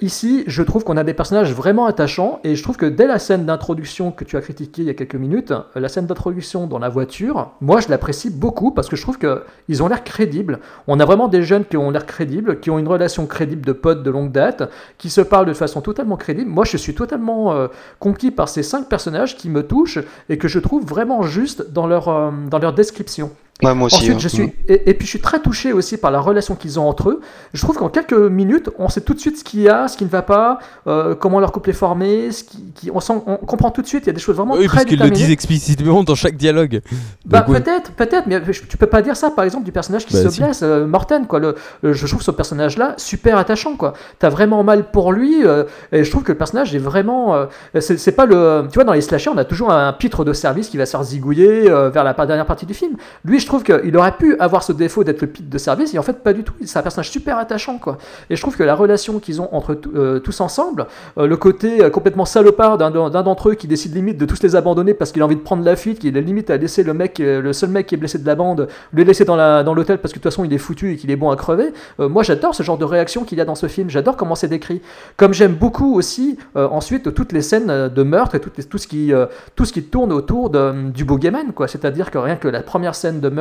Ici, 0.00 0.44
je 0.46 0.62
trouve 0.62 0.84
qu'on 0.84 0.96
a 0.96 1.04
des 1.04 1.14
personnages 1.14 1.52
vraiment 1.52 1.84
attachants, 1.84 2.40
et 2.44 2.54
je 2.54 2.62
trouve 2.62 2.78
que 2.78 2.86
dès 2.86 3.06
la 3.06 3.18
scène 3.18 3.44
d'introduction 3.58 4.12
que 4.12 4.24
tu 4.24 4.36
as 4.36 4.40
critiquée 4.40 4.82
il 4.82 4.88
y 4.88 4.90
a 4.90 4.94
quelques 4.94 5.16
minutes, 5.16 5.50
euh, 5.50 5.80
la 5.80 5.88
scène 5.88 6.06
d'introduction 6.06 6.66
dans 6.66 6.78
la 6.78 6.88
voiture, 6.88 7.50
moi 7.60 7.80
je 7.80 7.88
l'apprécie 7.88 8.30
beaucoup 8.30 8.70
parce 8.70 8.88
que 8.88 8.96
je 8.96 9.02
trouve 9.02 9.18
qu'ils 9.18 9.82
ont 9.82 9.88
l'air 9.88 10.04
crédibles. 10.04 10.60
On 10.86 11.00
a 11.00 11.04
vraiment 11.04 11.28
des 11.28 11.42
jeunes 11.42 11.64
qui 11.64 11.76
ont 11.76 11.90
l'air 11.90 12.06
crédibles, 12.06 12.60
qui 12.60 12.70
ont 12.70 12.78
une 12.78 12.88
relation 12.88 13.26
crédible 13.26 13.66
de 13.66 13.72
potes 13.72 14.02
de 14.02 14.10
longue 14.10 14.30
date, 14.30 14.70
qui 14.96 15.10
se 15.10 15.20
parlent 15.20 15.46
de 15.46 15.52
façon 15.52 15.80
totalement 15.80 16.16
crédible. 16.16 16.48
Moi 16.50 16.64
je 16.64 16.76
suis 16.76 16.94
totalement 16.94 17.52
euh, 17.52 17.66
conquis 17.98 18.30
par 18.30 18.48
ces 18.48 18.62
cinq 18.62 18.88
personnages 18.88 19.36
qui 19.36 19.50
me 19.50 19.66
touchent 19.66 19.98
et 20.28 20.38
que 20.38 20.46
je 20.46 20.60
trouve 20.60 20.86
vraiment 20.86 21.22
justes 21.22 21.72
dans 21.72 21.86
leur, 21.86 22.08
euh, 22.08 22.30
dans 22.48 22.58
leur 22.58 22.72
description. 22.72 23.32
Ouais, 23.62 23.74
moi 23.74 23.86
aussi. 23.86 23.96
Ensuite, 23.96 24.14
hein. 24.14 24.18
je 24.20 24.28
suis, 24.28 24.52
et, 24.68 24.88
et 24.90 24.94
puis 24.94 25.04
je 25.04 25.10
suis 25.10 25.20
très 25.20 25.40
touché 25.40 25.72
aussi 25.72 25.96
par 25.96 26.12
la 26.12 26.20
relation 26.20 26.54
qu'ils 26.54 26.78
ont 26.78 26.88
entre 26.88 27.10
eux. 27.10 27.20
Je 27.54 27.60
trouve 27.60 27.76
qu'en 27.76 27.88
quelques 27.88 28.12
minutes, 28.12 28.70
on 28.78 28.88
sait 28.88 29.00
tout 29.00 29.14
de 29.14 29.18
suite 29.18 29.36
ce 29.36 29.42
qu'il 29.42 29.60
y 29.60 29.68
a, 29.68 29.88
ce 29.88 29.96
qui 29.96 30.04
ne 30.04 30.08
va 30.08 30.22
pas, 30.22 30.60
euh, 30.86 31.16
comment 31.16 31.40
leur 31.40 31.50
couple 31.50 31.70
est 31.70 31.72
formé, 31.72 32.30
ce 32.30 32.44
qui, 32.44 32.70
qui- 32.72 32.90
on, 32.92 33.00
sent, 33.00 33.14
on 33.26 33.36
comprend 33.36 33.72
tout 33.72 33.82
de 33.82 33.88
suite. 33.88 34.04
Il 34.04 34.06
y 34.06 34.10
a 34.10 34.12
des 34.12 34.20
choses 34.20 34.36
vraiment 34.36 34.54
Oui, 34.54 34.66
très 34.66 34.76
parce 34.76 34.84
qu'ils 34.84 35.00
le 35.00 35.10
disent 35.10 35.30
explicitement 35.30 36.04
dans 36.04 36.14
chaque 36.14 36.36
dialogue. 36.36 36.82
Bah, 37.26 37.42
peut-être, 37.42 37.90
peut-être, 37.92 38.28
mais 38.28 38.40
je- 38.48 38.62
tu 38.62 38.76
peux 38.76 38.86
pas 38.86 39.02
dire 39.02 39.16
ça 39.16 39.30
par 39.32 39.44
exemple 39.44 39.64
du 39.64 39.72
personnage 39.72 40.06
qui 40.06 40.14
Bah, 40.14 40.22
se 40.22 40.28
si. 40.30 40.40
blesse, 40.40 40.60
euh, 40.62 40.86
Morten 40.86 41.26
quoi. 41.26 41.40
Le, 41.40 41.56
le- 41.82 41.92
je 41.92 42.06
trouve 42.06 42.22
ce 42.22 42.30
personnage-là 42.30 42.94
super 42.96 43.38
attachant 43.38 43.74
quoi. 43.74 43.94
T'as 44.20 44.28
vraiment 44.28 44.62
mal 44.62 44.90
pour 44.92 45.12
lui 45.12 45.44
euh, 45.44 45.64
et 45.90 46.04
je 46.04 46.10
trouve 46.12 46.22
que 46.22 46.30
le 46.30 46.38
personnage 46.38 46.74
est 46.76 46.78
vraiment, 46.78 47.34
euh, 47.34 47.46
c'est 47.80 47.98
c'est 47.98 48.12
pas 48.12 48.24
le, 48.26 48.68
tu 48.70 48.74
vois 48.74 48.84
dans 48.84 48.92
les 48.92 49.00
slashers 49.00 49.30
on 49.30 49.36
a 49.38 49.44
toujours 49.44 49.72
un 49.72 49.92
pitre 49.92 50.24
de 50.24 50.32
service 50.32 50.68
qui 50.68 50.76
va 50.76 50.86
se 50.86 50.92
faire 50.92 51.02
zigouiller 51.02 51.68
euh, 51.68 51.90
vers 51.90 52.04
la 52.04 52.12
dernière 52.14 52.46
partie 52.46 52.64
du 52.66 52.74
film. 52.74 52.92
Lui 53.24 53.40
je 53.40 53.47
trouve 53.48 53.62
qu'il 53.64 53.96
aurait 53.96 54.16
pu 54.16 54.36
avoir 54.38 54.62
ce 54.62 54.72
défaut 54.72 55.04
d'être 55.04 55.20
le 55.20 55.26
pitre 55.26 55.48
de 55.50 55.58
service 55.58 55.94
et 55.94 55.98
en 55.98 56.02
fait 56.02 56.22
pas 56.22 56.32
du 56.32 56.44
tout. 56.44 56.52
C'est 56.64 56.78
un 56.78 56.82
personnage 56.82 57.10
super 57.10 57.38
attachant 57.38 57.78
quoi. 57.78 57.98
Et 58.30 58.36
je 58.36 58.40
trouve 58.40 58.56
que 58.56 58.62
la 58.62 58.74
relation 58.74 59.18
qu'ils 59.18 59.40
ont 59.40 59.48
entre 59.54 59.74
tout- 59.74 59.90
euh, 59.96 60.18
tous 60.20 60.40
ensemble, 60.40 60.86
euh, 61.18 61.26
le 61.26 61.36
côté 61.36 61.82
euh, 61.82 61.90
complètement 61.90 62.24
salopard 62.24 62.78
d'un 62.78 62.90
d'entre 62.90 63.50
eux 63.50 63.54
qui 63.54 63.66
décide 63.66 63.94
limite 63.94 64.18
de 64.18 64.26
tous 64.26 64.42
les 64.42 64.54
abandonner 64.56 64.94
parce 64.94 65.12
qu'il 65.12 65.22
a 65.22 65.24
envie 65.24 65.36
de 65.36 65.40
prendre 65.40 65.64
la 65.64 65.76
fuite, 65.76 65.98
qu'il 65.98 66.16
est 66.16 66.20
limite 66.20 66.50
à 66.50 66.56
laisser 66.56 66.82
le 66.82 66.94
mec, 66.94 67.18
le 67.18 67.52
seul 67.52 67.70
mec 67.70 67.86
qui 67.86 67.94
est 67.94 67.98
blessé 67.98 68.18
de 68.18 68.26
la 68.26 68.34
bande, 68.34 68.68
le 68.92 69.02
laisser 69.02 69.24
dans 69.24 69.36
la- 69.36 69.62
dans 69.62 69.74
l'hôtel 69.74 69.98
parce 69.98 70.12
que 70.12 70.18
de 70.18 70.22
toute 70.22 70.30
façon 70.32 70.44
il 70.44 70.52
est 70.52 70.58
foutu 70.58 70.92
et 70.92 70.96
qu'il 70.96 71.10
est 71.10 71.16
bon 71.16 71.30
à 71.30 71.36
crever. 71.36 71.72
Moi 71.98 72.22
j'adore 72.22 72.54
ce 72.54 72.62
genre 72.62 72.78
de 72.78 72.84
réaction 72.84 73.24
qu'il 73.24 73.38
y 73.38 73.40
a 73.40 73.44
dans 73.44 73.54
ce 73.54 73.66
film, 73.66 73.90
j'adore 73.90 74.16
comment 74.16 74.34
c'est 74.34 74.48
décrit. 74.48 74.82
Comme 75.16 75.32
j'aime 75.34 75.54
beaucoup 75.54 75.94
aussi 75.94 76.38
ensuite 76.54 77.14
toutes 77.14 77.32
les 77.32 77.42
scènes 77.42 77.88
de 77.88 78.02
meurtre 78.02 78.34
et 78.34 78.40
les- 78.56 78.64
tout, 78.64 78.78
ce 78.78 78.86
qui, 78.86 79.12
tout 79.56 79.64
ce 79.64 79.72
qui 79.72 79.82
tourne 79.82 80.12
autour 80.12 80.50
du 80.50 81.04
boogeyman, 81.04 81.52
quoi. 81.54 81.68
C'est-à-dire 81.68 82.10
que 82.10 82.18
rien 82.18 82.36
que 82.36 82.48
la 82.48 82.62
première 82.62 82.94
scène 82.94 83.20
de 83.20 83.28
meurtre 83.28 83.37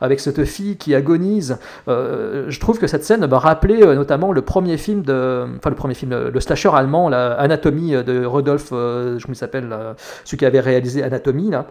avec 0.00 0.20
cette 0.20 0.44
fille 0.44 0.76
qui 0.76 0.94
agonise, 0.94 1.58
euh, 1.88 2.46
je 2.48 2.60
trouve 2.60 2.78
que 2.78 2.86
cette 2.86 3.04
scène 3.04 3.26
m'a 3.26 3.38
rappelé 3.38 3.82
euh, 3.82 3.94
notamment 3.94 4.32
le 4.32 4.42
premier 4.42 4.76
film 4.76 5.02
de, 5.02 5.46
enfin 5.56 5.70
le 5.70 5.76
premier 5.76 5.94
film, 5.94 6.10
le, 6.10 6.40
slasher 6.40 6.70
allemand, 6.74 7.08
la 7.08 7.32
Anatomie 7.32 7.94
euh, 7.94 8.02
de 8.02 8.24
Rodolphe, 8.24 8.70
euh, 8.72 9.18
je 9.18 9.28
me 9.28 9.34
s'appelle, 9.34 9.74
celui 10.24 10.38
qui 10.38 10.46
avait 10.46 10.60
réalisé 10.60 11.02
Anatomie 11.02 11.50
là. 11.50 11.66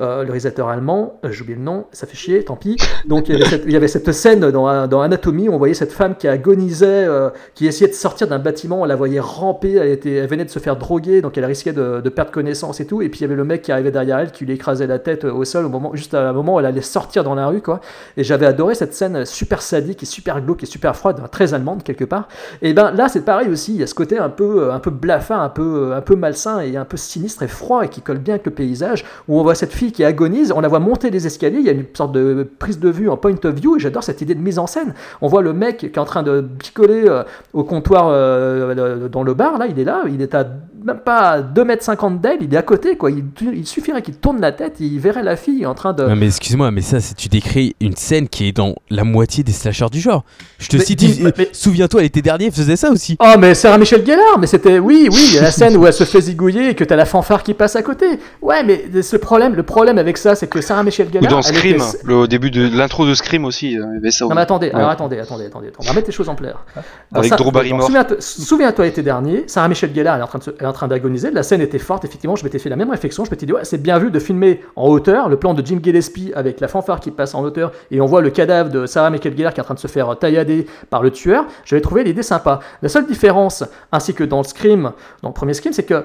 Euh, 0.00 0.22
le 0.22 0.26
réalisateur 0.26 0.68
allemand, 0.68 1.18
euh, 1.24 1.32
j'ai 1.32 1.44
le 1.44 1.60
nom, 1.60 1.86
ça 1.92 2.06
fait 2.06 2.16
chier, 2.16 2.44
tant 2.44 2.56
pis. 2.56 2.76
Donc 3.06 3.28
il 3.28 3.38
y 3.70 3.76
avait 3.76 3.88
cette, 3.88 4.12
scène 4.12 4.50
dans, 4.50 4.66
Anatomie 5.00 5.48
où 5.48 5.52
on 5.52 5.58
voyait 5.58 5.74
cette 5.74 5.92
femme 5.92 6.16
qui 6.16 6.28
agonisait, 6.28 6.86
euh, 6.86 7.30
qui 7.54 7.66
essayait 7.66 7.88
de 7.88 7.94
sortir 7.94 8.26
d'un 8.26 8.38
bâtiment, 8.38 8.82
on 8.82 8.84
la 8.84 8.96
voyait 8.96 9.20
ramper, 9.20 9.74
elle, 9.74 10.26
venait 10.26 10.44
de 10.44 10.50
se 10.50 10.58
faire 10.58 10.76
droguer, 10.76 11.22
donc 11.22 11.38
elle 11.38 11.44
risquait 11.44 11.72
de, 11.72 12.00
perdre 12.08 12.30
connaissance 12.30 12.80
et 12.80 12.86
tout. 12.86 13.02
Et 13.02 13.08
puis 13.08 13.20
il 13.20 13.22
y 13.22 13.24
avait 13.24 13.34
le 13.34 13.44
mec 13.44 13.62
qui 13.62 13.72
arrivait 13.72 13.90
derrière 13.90 14.18
elle, 14.18 14.32
qui 14.32 14.44
lui 14.44 14.54
écrasait 14.54 14.86
la 14.86 14.98
tête 14.98 15.24
euh, 15.24 15.32
au 15.32 15.44
sol 15.44 15.64
au 15.64 15.68
moment, 15.68 15.92
juste 15.94 16.14
à 16.14 16.28
un 16.28 16.32
moment 16.32 16.56
où 16.56 16.60
elle 16.60 16.66
allait 16.66 16.80
sortir 16.82 17.24
dans 17.24 17.34
la 17.34 17.46
rue, 17.46 17.62
quoi. 17.62 17.80
Et 18.16 18.24
j'avais 18.24 18.46
adoré 18.46 18.74
cette 18.74 18.94
scène 18.94 19.24
super 19.24 19.62
sadique 19.62 20.02
et 20.02 20.06
super 20.06 20.40
glauque 20.40 20.62
et 20.62 20.66
super 20.66 20.96
froide, 20.96 21.20
très 21.30 21.54
allemande 21.54 21.82
quelque 21.82 22.04
part. 22.04 22.28
Et 22.62 22.74
ben 22.74 22.90
là 22.92 23.08
c'est 23.08 23.24
pareil 23.24 23.48
aussi, 23.48 23.74
il 23.74 23.80
y 23.80 23.82
a 23.82 23.86
ce 23.86 23.94
côté 23.94 24.18
un 24.18 24.28
peu, 24.28 24.72
un 24.72 24.80
peu 24.80 24.90
blafard, 24.90 25.40
un 25.40 25.48
peu, 25.48 25.94
un 25.94 26.00
peu 26.00 26.16
malsain 26.16 26.60
et 26.60 26.76
un 26.76 26.84
peu 26.84 26.96
sinistre 26.96 27.42
et 27.42 27.48
froid 27.48 27.84
et 27.84 27.88
qui 27.88 28.02
colle 28.02 28.18
bien 28.18 28.34
avec 28.34 28.46
le 28.46 28.52
paysage 28.52 29.04
où 29.28 29.38
on 29.38 29.45
voit 29.46 29.54
cette 29.54 29.72
fille 29.72 29.92
qui 29.92 30.04
agonise, 30.04 30.52
on 30.52 30.60
la 30.60 30.68
voit 30.68 30.80
monter 30.80 31.10
les 31.10 31.26
escaliers, 31.26 31.58
il 31.60 31.66
y 31.66 31.68
a 31.68 31.72
une 31.72 31.86
sorte 31.94 32.12
de 32.12 32.46
prise 32.58 32.78
de 32.80 32.90
vue 32.90 33.08
en 33.08 33.16
point 33.16 33.34
of 33.44 33.54
view, 33.54 33.76
et 33.76 33.78
j'adore 33.78 34.02
cette 34.02 34.20
idée 34.20 34.34
de 34.34 34.40
mise 34.40 34.58
en 34.58 34.66
scène. 34.66 34.92
On 35.22 35.28
voit 35.28 35.42
le 35.42 35.52
mec 35.52 35.78
qui 35.78 35.86
est 35.86 35.98
en 35.98 36.04
train 36.04 36.22
de 36.22 36.40
picoler 36.40 37.04
euh, 37.06 37.22
au 37.52 37.62
comptoir 37.62 38.08
euh, 38.08 39.08
dans 39.08 39.22
le 39.22 39.34
bar, 39.34 39.58
là, 39.58 39.66
il 39.68 39.78
est 39.78 39.84
là, 39.84 40.02
il 40.08 40.20
est 40.20 40.34
à 40.34 40.46
même 40.86 40.98
pas 40.98 41.40
2m50 41.40 42.20
d'elle, 42.20 42.38
il 42.42 42.54
est 42.54 42.56
à 42.56 42.62
côté, 42.62 42.96
quoi. 42.96 43.10
Il, 43.10 43.24
il 43.52 43.66
suffirait 43.66 44.02
qu'il 44.02 44.14
tourne 44.16 44.40
la 44.40 44.52
tête, 44.52 44.74
il 44.78 44.98
verrait 45.00 45.24
la 45.24 45.34
fille 45.36 45.66
en 45.66 45.74
train 45.74 45.92
de... 45.92 46.04
Non 46.04 46.14
mais 46.14 46.26
excuse-moi, 46.26 46.70
mais 46.70 46.80
ça, 46.80 46.98
tu 47.16 47.28
décris 47.28 47.74
une 47.80 47.96
scène 47.96 48.28
qui 48.28 48.46
est 48.48 48.52
dans 48.52 48.76
la 48.88 49.02
moitié 49.02 49.42
des 49.42 49.50
slashers 49.52 49.90
du 49.90 50.00
genre. 50.00 50.24
Je 50.58 50.68
te 50.68 50.76
Mais 50.76 50.84
cite, 50.84 50.98
dis- 51.00 51.24
euh, 51.24 51.32
mais- 51.36 51.48
souviens-toi, 51.52 52.02
l'été 52.02 52.22
dernier, 52.22 52.50
faisait 52.52 52.76
ça 52.76 52.90
aussi. 52.90 53.16
Oh 53.20 53.34
mais 53.38 53.54
Sarah 53.54 53.78
Michel 53.78 54.06
Gellar, 54.06 54.38
mais 54.38 54.46
c'était 54.46 54.78
oui 54.78 55.08
oui, 55.10 55.24
il 55.30 55.34
y 55.34 55.38
a 55.38 55.42
la 55.42 55.50
scène 55.50 55.76
où 55.76 55.86
elle 55.86 55.92
se 55.92 56.04
fait 56.04 56.20
zigouiller 56.20 56.70
et 56.70 56.74
que 56.74 56.84
t'as 56.84 56.96
la 56.96 57.04
fanfare 57.04 57.42
qui 57.42 57.52
passe 57.54 57.74
à 57.76 57.82
côté. 57.82 58.06
Ouais 58.40 58.62
mais 58.62 59.02
ce 59.02 59.16
problème, 59.16 59.54
le 59.56 59.62
problème 59.64 59.98
avec 59.98 60.16
ça, 60.16 60.34
c'est 60.36 60.46
que 60.46 60.60
Sarah 60.60 60.84
Michel 60.84 61.08
Ou 61.08 61.12
Gellar, 61.14 61.30
dans 61.30 61.40
elle 61.40 61.54
Scream, 61.56 61.76
était- 61.76 61.98
le, 62.04 62.14
au 62.14 62.26
début 62.28 62.50
de 62.52 62.68
l'intro 62.76 63.06
de 63.06 63.14
Scream 63.14 63.44
aussi, 63.44 63.76
euh, 63.78 63.84
il 63.90 63.94
y 63.94 63.98
avait 63.98 64.10
ça. 64.12 64.24
Non 64.26 64.34
mais 64.34 64.40
attendez, 64.42 64.68
Ouais. 64.68 64.74
alors 64.76 64.90
attendez, 64.90 65.18
attendez, 65.18 65.46
attendez, 65.46 65.72
on 65.78 65.82
va 65.82 65.90
remettre 65.90 66.06
les 66.06 66.12
choses 66.14 66.28
en 66.28 66.36
clair. 66.36 66.64
Avec 67.12 67.30
ça- 67.30 67.36
Drew 67.36 67.50
Barrymore. 67.50 67.86
Souviens-toi 67.86 68.16
souviens-toi 68.20 68.84
l'été 68.84 69.02
dernier, 69.02 69.44
Sarah 69.48 69.68
Michel 69.68 69.92
Gellar, 69.94 70.14
elle 70.14 70.20
est 70.20 70.24
en 70.24 70.28
train 70.28 70.38
de 70.38 70.44
se- 70.44 70.50
elle 70.58 70.66
train 70.76 70.88
d'agoniser, 70.88 71.30
la 71.30 71.42
scène 71.42 71.60
était 71.60 71.78
forte, 71.78 72.04
effectivement, 72.04 72.36
je 72.36 72.44
m'étais 72.44 72.58
fait 72.58 72.68
la 72.68 72.76
même 72.76 72.90
réflexion, 72.90 73.24
je 73.24 73.30
m'étais 73.30 73.46
dit 73.46 73.52
ouais, 73.52 73.64
c'est 73.64 73.82
bien 73.82 73.98
vu 73.98 74.10
de 74.10 74.18
filmer 74.18 74.60
en 74.76 74.88
hauteur, 74.88 75.28
le 75.28 75.36
plan 75.36 75.54
de 75.54 75.64
Jim 75.64 75.80
Gillespie 75.82 76.32
avec 76.34 76.60
la 76.60 76.68
fanfare 76.68 77.00
qui 77.00 77.10
passe 77.10 77.34
en 77.34 77.42
hauteur 77.42 77.72
et 77.90 78.00
on 78.00 78.06
voit 78.06 78.20
le 78.20 78.30
cadavre 78.30 78.70
de 78.70 78.86
Sarah 78.86 79.10
Michel 79.10 79.36
Gellar 79.36 79.52
qui 79.52 79.60
est 79.60 79.62
en 79.62 79.64
train 79.64 79.74
de 79.74 79.80
se 79.80 79.88
faire 79.88 80.18
taillader 80.18 80.66
par 80.90 81.02
le 81.02 81.10
tueur. 81.10 81.46
J'avais 81.64 81.82
trouvé 81.82 82.04
l'idée 82.04 82.22
sympa. 82.22 82.60
La 82.82 82.88
seule 82.88 83.06
différence, 83.06 83.64
ainsi 83.90 84.14
que 84.14 84.24
dans 84.24 84.38
le 84.38 84.44
Scream, 84.44 84.92
dans 85.22 85.28
le 85.28 85.34
premier 85.34 85.54
Scream, 85.54 85.72
c'est 85.72 85.84
que 85.84 86.04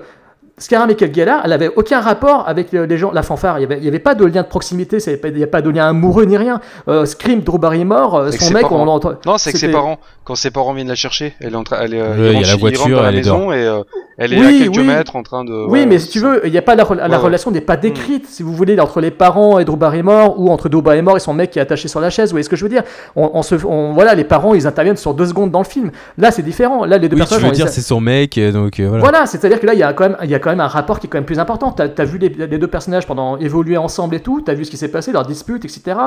Scarra 0.57 0.85
Michael 0.85 1.13
Gellar, 1.13 1.41
elle 1.43 1.53
avait 1.53 1.69
aucun 1.75 2.01
rapport 2.01 2.47
avec 2.47 2.73
euh, 2.73 2.85
les 2.85 2.97
gens, 2.97 3.11
la 3.11 3.23
fanfare. 3.23 3.57
Il 3.57 3.59
n'y 3.61 3.65
avait, 3.65 3.77
il 3.79 3.83
y 3.83 3.87
avait 3.87 3.97
pas 3.99 4.13
de 4.13 4.25
lien 4.25 4.43
de 4.43 4.47
proximité, 4.47 4.99
c'est 4.99 5.17
pas- 5.17 5.29
il 5.29 5.33
n'y 5.35 5.43
a 5.43 5.47
pas 5.47 5.61
de 5.63 5.69
lien 5.71 5.87
amoureux 5.87 6.25
ni 6.25 6.37
rien. 6.37 6.59
Euh, 6.87 7.05
Scream, 7.05 7.41
Drew 7.41 7.57
Barrymore, 7.57 8.15
euh, 8.15 8.31
son 8.31 8.53
mec, 8.53 8.61
parents. 8.63 8.81
on 8.81 8.85
l'entend. 8.85 9.13
Non, 9.25 9.37
c'est 9.39 9.49
avec 9.49 9.59
ses 9.59 9.71
parents. 9.71 9.97
Quand 10.23 10.35
ses 10.35 10.51
parents 10.51 10.73
viennent 10.73 10.87
la 10.89 10.93
chercher, 10.95 11.33
elle 11.39 11.53
est 11.53 11.55
en 11.55 11.63
train, 11.63 11.77
elle 11.81 11.95
est, 11.95 11.99
euh, 12.01 12.15
y 12.15 12.29
a 12.29 12.33
rentrent 12.37 12.47
la 12.49 12.55
voiture, 12.57 12.95
dans 12.97 13.01
la 13.01 13.09
elle 13.09 13.15
est 13.15 13.17
maison 13.17 13.51
et 13.51 13.55
euh, 13.65 13.81
elle 14.19 14.33
est 14.33 14.39
Oui, 14.39 14.45
à 14.45 14.65
quelques 14.65 14.77
oui. 14.77 14.83
mètres 14.83 15.15
en 15.15 15.23
train 15.23 15.43
de. 15.43 15.51
Oui, 15.67 15.79
ouais, 15.79 15.85
mais 15.87 15.97
si 15.97 16.09
tu 16.09 16.19
veux, 16.19 16.45
il 16.45 16.51
n'y 16.51 16.59
a 16.59 16.61
pas 16.61 16.75
la, 16.75 16.83
re- 16.83 16.95
la 16.95 17.05
Ouais, 17.05 17.09
ouais. 17.09 17.17
relation 17.17 17.49
n'est 17.49 17.59
pas 17.61 17.75
décrite, 17.77 18.27
si 18.27 18.43
vous 18.43 18.53
voulez, 18.53 18.79
entre 18.79 19.01
les 19.01 19.09
parents 19.09 19.57
et 19.57 19.65
Drew 19.65 19.77
Barrymore 19.77 20.35
ou 20.39 20.51
entre 20.51 20.69
Drew 20.69 20.83
Barrymore 20.83 21.17
et 21.17 21.19
son 21.19 21.33
mec 21.33 21.49
qui 21.49 21.57
est 21.57 21.61
attaché 21.63 21.87
sur 21.87 21.99
la 22.01 22.11
chaise. 22.11 22.29
Vous 22.29 22.33
voyez 22.33 22.43
ce 22.43 22.49
que 22.49 22.55
je 22.55 22.63
veux 22.63 22.69
dire? 22.69 22.83
On, 23.15 23.31
on 23.33 23.41
se, 23.41 23.55
on- 23.65 23.93
voilà, 23.93 24.13
les 24.13 24.25
parents, 24.25 24.53
ils 24.53 24.67
interviennent 24.67 24.95
sur 24.97 25.15
deux 25.15 25.25
secondes 25.25 25.49
dans 25.49 25.59
le 25.61 25.65
film. 25.65 25.89
Là, 26.19 26.29
c'est 26.29 26.43
différent. 26.43 26.85
Là, 26.85 26.99
les 26.99 27.09
deux 27.09 27.15
Oui, 27.15 27.21
tu 27.23 27.27
personnages. 27.29 27.43
veux 27.45 27.49
ont- 27.49 27.65
dire, 27.65 27.69
c'est 27.69 27.81
son 27.81 27.99
mec, 27.99 28.39
donc 28.53 28.79
voilà. 28.79 28.99
Voilà, 28.99 29.25
c'est-à-dire 29.25 29.59
que 29.59 29.65
là, 29.65 29.73
il 29.73 29.79
y, 29.79 29.83
a 29.83 29.91
quand 29.93 30.03
même, 30.09 30.17
il 30.23 30.29
y 30.29 30.35
a 30.35 30.39
quand 30.41 30.49
même 30.49 30.59
un 30.59 30.67
rapport 30.67 30.99
qui 30.99 31.07
est 31.07 31.09
quand 31.09 31.17
même 31.17 31.25
plus 31.25 31.39
important. 31.39 31.71
Tu 31.71 31.81
as, 31.81 32.05
vu 32.05 32.17
les, 32.17 32.29
deux 32.29 32.67
personnages 32.67 33.07
pendant 33.07 33.37
évoluer 33.37 33.77
ensemble 33.77 34.15
et 34.15 34.19
tout, 34.19 34.41
tu 34.41 34.51
as 34.51 34.53
vu 34.53 34.65
ce 34.65 34.71
qui 34.71 34.77
s'est 34.77 34.91
passé, 34.91 35.11
leurs 35.11 35.25
disputes, 35.25 35.63
etc. 35.63 35.97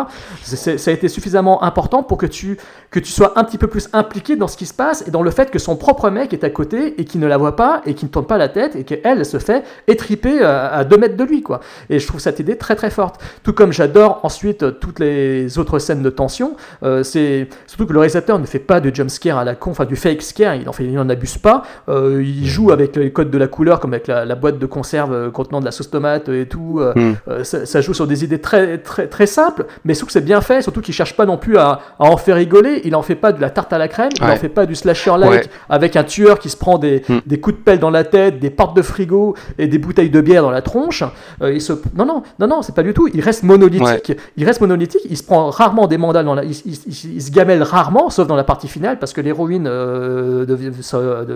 Ça 0.43 0.91
a 0.91 0.95
été 0.95 1.09
suffisamment 1.09 1.63
important 1.63 2.03
pour 2.03 2.19
que 2.19 2.27
tu, 2.27 2.59
que 2.91 3.01
tu 3.01 3.11
sois 3.11 3.39
un 3.39 3.45
petit 3.45 3.59
peu 3.59 3.67
plus 3.67 3.89
impliqué 3.93 4.37
dans 4.37 4.49
ce 4.49 4.57
qui 4.57 4.67
se 4.67 4.75
passe 4.75 5.05
et 5.07 5.11
dans 5.11 5.23
le 5.23 5.31
fait 5.31 5.51
que 5.51 5.59
son 5.59 5.77
propre 5.77 6.11
mec 6.11 6.33
est 6.33 6.45
à 6.45 6.51
côté 6.51 7.01
et 7.01 7.05
qui 7.05 7.19
ne 7.19 7.27
la 7.27 7.37
voit 7.37 7.57
pas 7.57 7.81
et 7.87 7.95
qui 7.95 8.05
ne 8.05 8.11
tourne 8.11 8.27
pas 8.27 8.39
la 8.39 8.49
tête 8.49 8.77
et 8.77 8.85
qu'elle 8.85 9.01
elle 9.05 9.25
se 9.25 9.39
fait 9.39 9.65
étriper 9.87 10.43
euh, 10.43 10.69
à 10.71 10.85
deux 10.85 10.97
mètres 10.97 11.17
de 11.17 11.25
lui. 11.25 11.43
quoi. 11.43 11.61
Et 11.91 11.99
je 11.99 12.07
trouve 12.07 12.21
cette 12.21 12.41
idée 12.41 12.57
très 12.57 12.75
très 12.75 12.91
forte. 12.91 13.21
Tout 13.43 13.53
comme 13.53 13.73
j'adore 13.73 14.21
ensuite 14.23 14.63
euh, 14.63 14.71
toutes 14.71 14.99
les 14.99 15.59
autres 15.59 15.79
scènes 15.79 16.03
de 16.03 16.11
tension. 16.11 16.57
Euh, 16.83 17.03
surtout 17.03 17.87
que 17.87 17.93
le 17.93 17.99
réalisateur 17.99 18.39
ne 18.39 18.47
fait 18.47 18.59
pas 18.59 18.81
de 18.81 18.95
jump 18.95 19.11
scare 19.11 19.39
à 19.39 19.45
la 19.45 19.55
con, 19.55 19.71
enfin 19.71 19.85
du 19.85 19.97
fake 19.97 20.23
scare, 20.23 20.57
il 20.57 20.69
en, 20.69 20.73
fait, 20.73 20.85
il 20.85 20.99
en 20.99 21.09
abuse 21.09 21.39
pas. 21.39 21.63
Il 21.89 22.47
joue 22.47 22.71
avec 22.73 22.97
les 22.97 23.13
codes 23.13 23.31
de 23.31 23.39
la 23.39 23.47
couleur, 23.47 23.81
comme 23.81 23.93
avec 23.93 24.07
la, 24.07 24.24
la 24.25 24.35
boîte 24.35 24.59
de 24.59 24.67
conserve 24.67 25.13
euh, 25.13 25.31
contenant 25.31 25.61
de 25.61 25.65
la 25.65 25.71
sauce 25.71 25.91
tomate 25.91 26.29
et 26.29 26.47
tout. 26.47 26.79
Euh, 26.81 26.93
Mm. 26.95 27.15
euh, 27.29 27.45
ça, 27.45 27.67
ça 27.67 27.81
joue 27.81 27.95
sur 27.95 28.07
des 28.07 28.25
idées 28.25 28.41
très 28.41 28.79
très 28.79 29.07
très 29.07 29.27
simples, 29.27 29.67
mais 29.85 29.95
surtout 29.95 30.07
que 30.07 30.13
c'est 30.13 30.21
bien 30.25 30.41
fait, 30.41 30.63
surtout 30.63 30.81
qu'il 30.81 30.95
cherche 30.95 31.17
pas 31.17 31.27
non 31.27 31.37
plus 31.37 31.59
à, 31.59 31.81
à 31.99 32.05
en 32.05 32.17
faire 32.17 32.37
rigoler. 32.37 32.81
Il 32.85 32.95
en 32.95 33.03
fait 33.03 33.15
pas 33.17 33.33
de 33.33 33.41
la 33.41 33.51
tarte 33.51 33.73
à 33.73 33.79
la 33.79 33.89
crème, 33.89 34.11
il 34.17 34.25
en 34.25 34.37
fait 34.37 34.49
pas 34.49 34.67
du 34.67 34.75
slasher 34.75 35.15
like 35.19 35.31
Ouais. 35.31 35.43
avec 35.69 35.97
un 35.97 36.05
tueur 36.05 36.39
qui 36.39 36.49
se 36.51 36.57
prend 36.57 36.79
des, 36.79 37.03
Mm. 37.09 37.19
des 37.27 37.41
coups 37.41 37.57
de 37.57 37.63
pelle 37.63 37.79
dans 37.79 37.91
la 37.91 38.05
tête, 38.05 38.39
des 38.41 38.51
portes 38.51 38.77
de 38.77 38.83
frigo 38.83 39.35
et 39.59 39.67
des 39.67 39.79
bouteilles 39.79 40.11
de 40.11 40.21
bière 40.21 40.43
dans 40.43 40.51
la 40.51 40.63
tronche. 40.63 41.03
Euh, 41.43 41.53
il 41.53 41.61
se... 41.61 41.73
Non, 41.97 42.05
non, 42.07 42.23
non, 42.39 42.47
non, 42.47 42.63
c'est 42.63 42.75
pas 42.75 42.83
du 42.83 42.95
tout. 42.95 43.09
Il 43.13 43.21
reste 43.21 43.43
monolithique. 43.43 44.13
Il 44.37 44.45
reste 44.45 44.61
monolithique. 44.61 45.03
Il 45.11 45.17
se 45.17 45.23
prend 45.23 45.51
rarement 45.51 45.87
des 45.87 45.99
mandales 45.99 46.25
dans 46.25 46.35
la. 46.35 46.45
Il, 46.45 46.51
il- 46.53 46.79
il- 46.87 47.15
il 47.17 47.23
se 47.23 47.31
gamelle 47.31 47.63
rarement, 47.63 48.11
sauf 48.11 48.27
dans 48.27 48.37
la 48.37 48.45
partie 48.45 48.69
finale, 48.69 48.99
parce 48.99 49.13
que 49.13 49.21
l'héroïne 49.21 49.67
euh, 49.69 50.45
devient, 50.47 50.71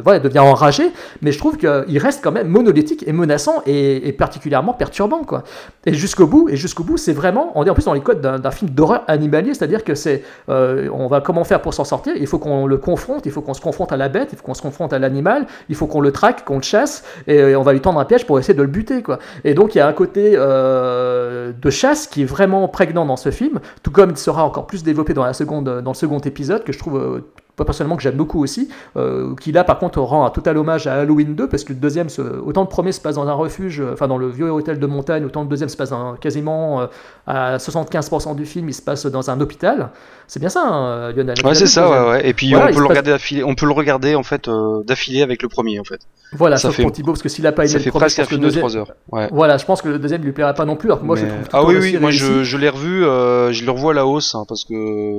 voilà, 0.05 0.21
devient 0.21 0.39
enragée. 0.41 0.91
Mais 1.23 1.33
je 1.33 1.39
trouve 1.39 1.57
qu'il 1.57 1.99
reste 1.99 2.23
quand 2.23 2.33
même 2.33 2.49
monolithique 2.49 2.78
et 3.07 3.13
menaçant 3.13 3.63
et, 3.67 4.13
particulièrement 4.13 4.73
perturbant, 4.73 5.25
quoi. 5.25 5.45
Et 5.87 5.95
jusqu'au 5.95 6.27
bout, 6.27 6.49
et 6.49 6.57
jusqu'au 6.57 6.85
bout, 6.85 6.97
c'est 6.97 7.13
vraiment. 7.13 7.53
On 7.55 7.65
est 7.65 7.71
en 7.71 7.75
plus 7.75 7.85
dans 7.85 7.95
les 7.95 8.01
codes 8.01 8.21
d'un 8.21 8.51
film 8.51 8.71
d'horreur 8.71 9.05
animalier, 9.07 9.55
c'est-à-dire 9.55 9.85
que 9.85 9.95
c'est. 9.95 10.23
euh, 10.49 10.89
on 10.93 11.07
va 11.07 11.21
comment 11.21 11.45
faire 11.45 11.61
pour 11.61 11.75
s'en 11.75 11.85
sortir? 11.85 12.15
Il 12.17 12.27
faut 12.27 12.39
qu'on 12.39 12.67
le 12.67 12.77
confronte. 12.79 13.27
Il 13.27 13.33
faut 13.33 13.41
qu'on 13.41 13.55
se 13.55 13.61
confronte 13.61 13.93
à 13.93 13.97
la 13.97 14.09
bête. 14.09 14.31
Il 14.33 14.39
faut 14.39 14.45
qu'on 14.45 14.55
se 14.55 14.63
confronte 14.63 14.93
à 14.93 14.99
l'animal. 14.99 15.47
Il 15.69 15.75
faut 15.75 15.87
qu'on 15.87 16.01
le 16.01 16.13
traque, 16.13 16.45
qu'on 16.45 16.57
le 16.57 16.63
chasse, 16.63 17.05
et, 17.27 17.41
euh, 17.41 17.59
on 17.59 17.63
va 17.63 17.73
lui 17.73 17.81
tendre 17.81 18.01
un 18.01 18.05
piège 18.05 18.27
pour 18.27 18.39
essayer 18.39 18.55
de 18.55 18.63
le 18.63 18.69
buter, 18.69 19.03
quoi. 19.03 19.19
Et 19.45 19.55
donc 19.55 19.75
il 19.75 19.79
y 19.79 19.81
a 19.81 19.87
un 19.87 19.93
côté 19.93 20.33
euh, 20.35 21.53
de 21.53 21.71
chasse 21.71 22.07
qui 22.07 22.23
est 22.23 22.27
vraiment 22.27 22.69
prégnant 22.69 23.07
dans 23.07 23.17
ce 23.17 23.31
film, 23.31 23.61
tout 23.83 23.91
comme 23.91 24.11
il 24.11 24.17
sera 24.17 24.45
encore 24.45 24.67
plus 24.67 24.83
développé 24.83 25.15
dans, 25.15 25.25
la 25.25 25.33
seconde, 25.33 25.83
dans 25.83 25.91
le 25.91 25.97
second 25.97 26.19
épisode, 26.19 26.65
que 26.65 26.73
je 26.73 26.79
trouve 26.79 27.23
personnellement 27.65 27.97
que 27.97 28.03
j'aime 28.03 28.17
beaucoup 28.17 28.43
aussi, 28.43 28.69
euh, 28.97 29.35
qui 29.41 29.53
là 29.53 29.65
par 29.65 29.79
contre 29.79 30.01
rend 30.01 30.25
un 30.27 30.31
total 30.31 30.59
hommage 30.59 30.87
à 30.87 30.95
Halloween 30.95 31.35
2, 31.35 31.49
parce 31.49 31.65
que 31.65 31.73
le 31.73 31.79
deuxième, 31.79 32.09
se- 32.09 32.23
autant 32.23 32.63
le 32.63 32.69
premier 32.69 32.93
se 32.93 33.01
passe 33.01 33.17
dans 33.17 33.27
un 33.29 33.33
refuge, 33.33 33.81
euh, 33.81 33.93
enfin 33.93 34.09
dans 34.09 34.19
le 34.19 34.29
vieux 34.29 34.51
hôtel 34.51 34.79
de 34.79 34.87
montagne, 34.87 35.25
autant 35.25 35.43
le 35.43 35.49
deuxième 35.49 35.69
se 35.69 35.77
passe 35.77 35.91
dans, 35.91 36.15
quasiment 36.17 36.81
euh, 36.83 36.87
à 37.27 37.57
75% 37.59 38.35
du 38.37 38.47
film, 38.47 38.69
il 38.69 38.75
se 38.75 38.83
passe 38.83 39.07
dans 39.07 39.31
un 39.31 39.41
hôpital. 39.41 39.91
C'est 40.27 40.41
bien 40.41 40.51
ça, 40.51 40.63
hein, 40.67 41.13
Lionel 41.13 41.37
Ouais, 41.45 41.55
c'est 41.55 41.67
ça, 41.67 41.89
ouais, 41.91 42.11
ouais. 42.11 42.29
Et 42.29 42.35
puis 42.35 42.51
Voilà, 42.53 42.67
on 42.71 42.75
peut 42.75 42.81
le 42.81 42.87
regarder 42.87 43.11
d'affilée. 43.13 43.45
On 43.45 43.55
peut 43.55 43.65
le 43.67 43.73
regarder 43.73 44.15
en 44.15 44.23
fait 44.23 44.47
euh, 44.49 44.83
d'affilée 44.85 45.23
avec 45.23 45.43
le 45.43 45.49
premier 45.49 45.81
en 45.81 45.85
fait. 45.85 46.01
Voilà, 46.33 46.57
ça 46.59 46.69
sauf 46.69 46.77
fait- 46.77 46.83
pour 46.83 46.93
Thibaut, 46.93 47.13
parce 47.13 47.23
que 47.23 47.31
s'il 47.31 47.47
a 47.47 47.53
pas 47.53 47.63
aimé 47.63 47.73
Ça 47.73 47.79
le 47.79 47.85
fait 47.85 47.91
premier, 47.91 48.01
presque 48.03 48.19
un 48.19 48.25
film 48.25 48.41
de 48.41 48.47
deuxième- 48.47 48.61
3 48.61 48.77
heures. 48.77 48.93
Ouais. 49.11 49.29
Voilà, 49.33 49.57
je 49.57 49.65
pense 49.65 49.81
que 49.81 49.89
le 49.89 49.99
deuxième 49.99 50.23
lui 50.23 50.33
plaira 50.33 50.53
pas 50.53 50.67
non 50.67 50.77
plus, 50.77 50.89
alors 50.91 51.01
que 51.01 51.07
moi 51.07 51.17
je 51.17 51.23
Mais- 51.25 51.29
le 51.29 51.45
trouve 51.47 51.49
ah 51.53 51.65
oui 51.65 51.77
oui 51.81 51.97
moi 51.99 52.11
je, 52.11 52.43
je 52.45 52.57
l'ai 52.59 52.69
revu 52.69 53.01
je 53.03 53.65
le 53.65 53.71
revois 53.71 53.93
à 53.93 53.95
la 53.95 54.07
hausse 54.07 54.35
hein, 54.35 54.45
parce 54.47 54.65
que 54.65 54.75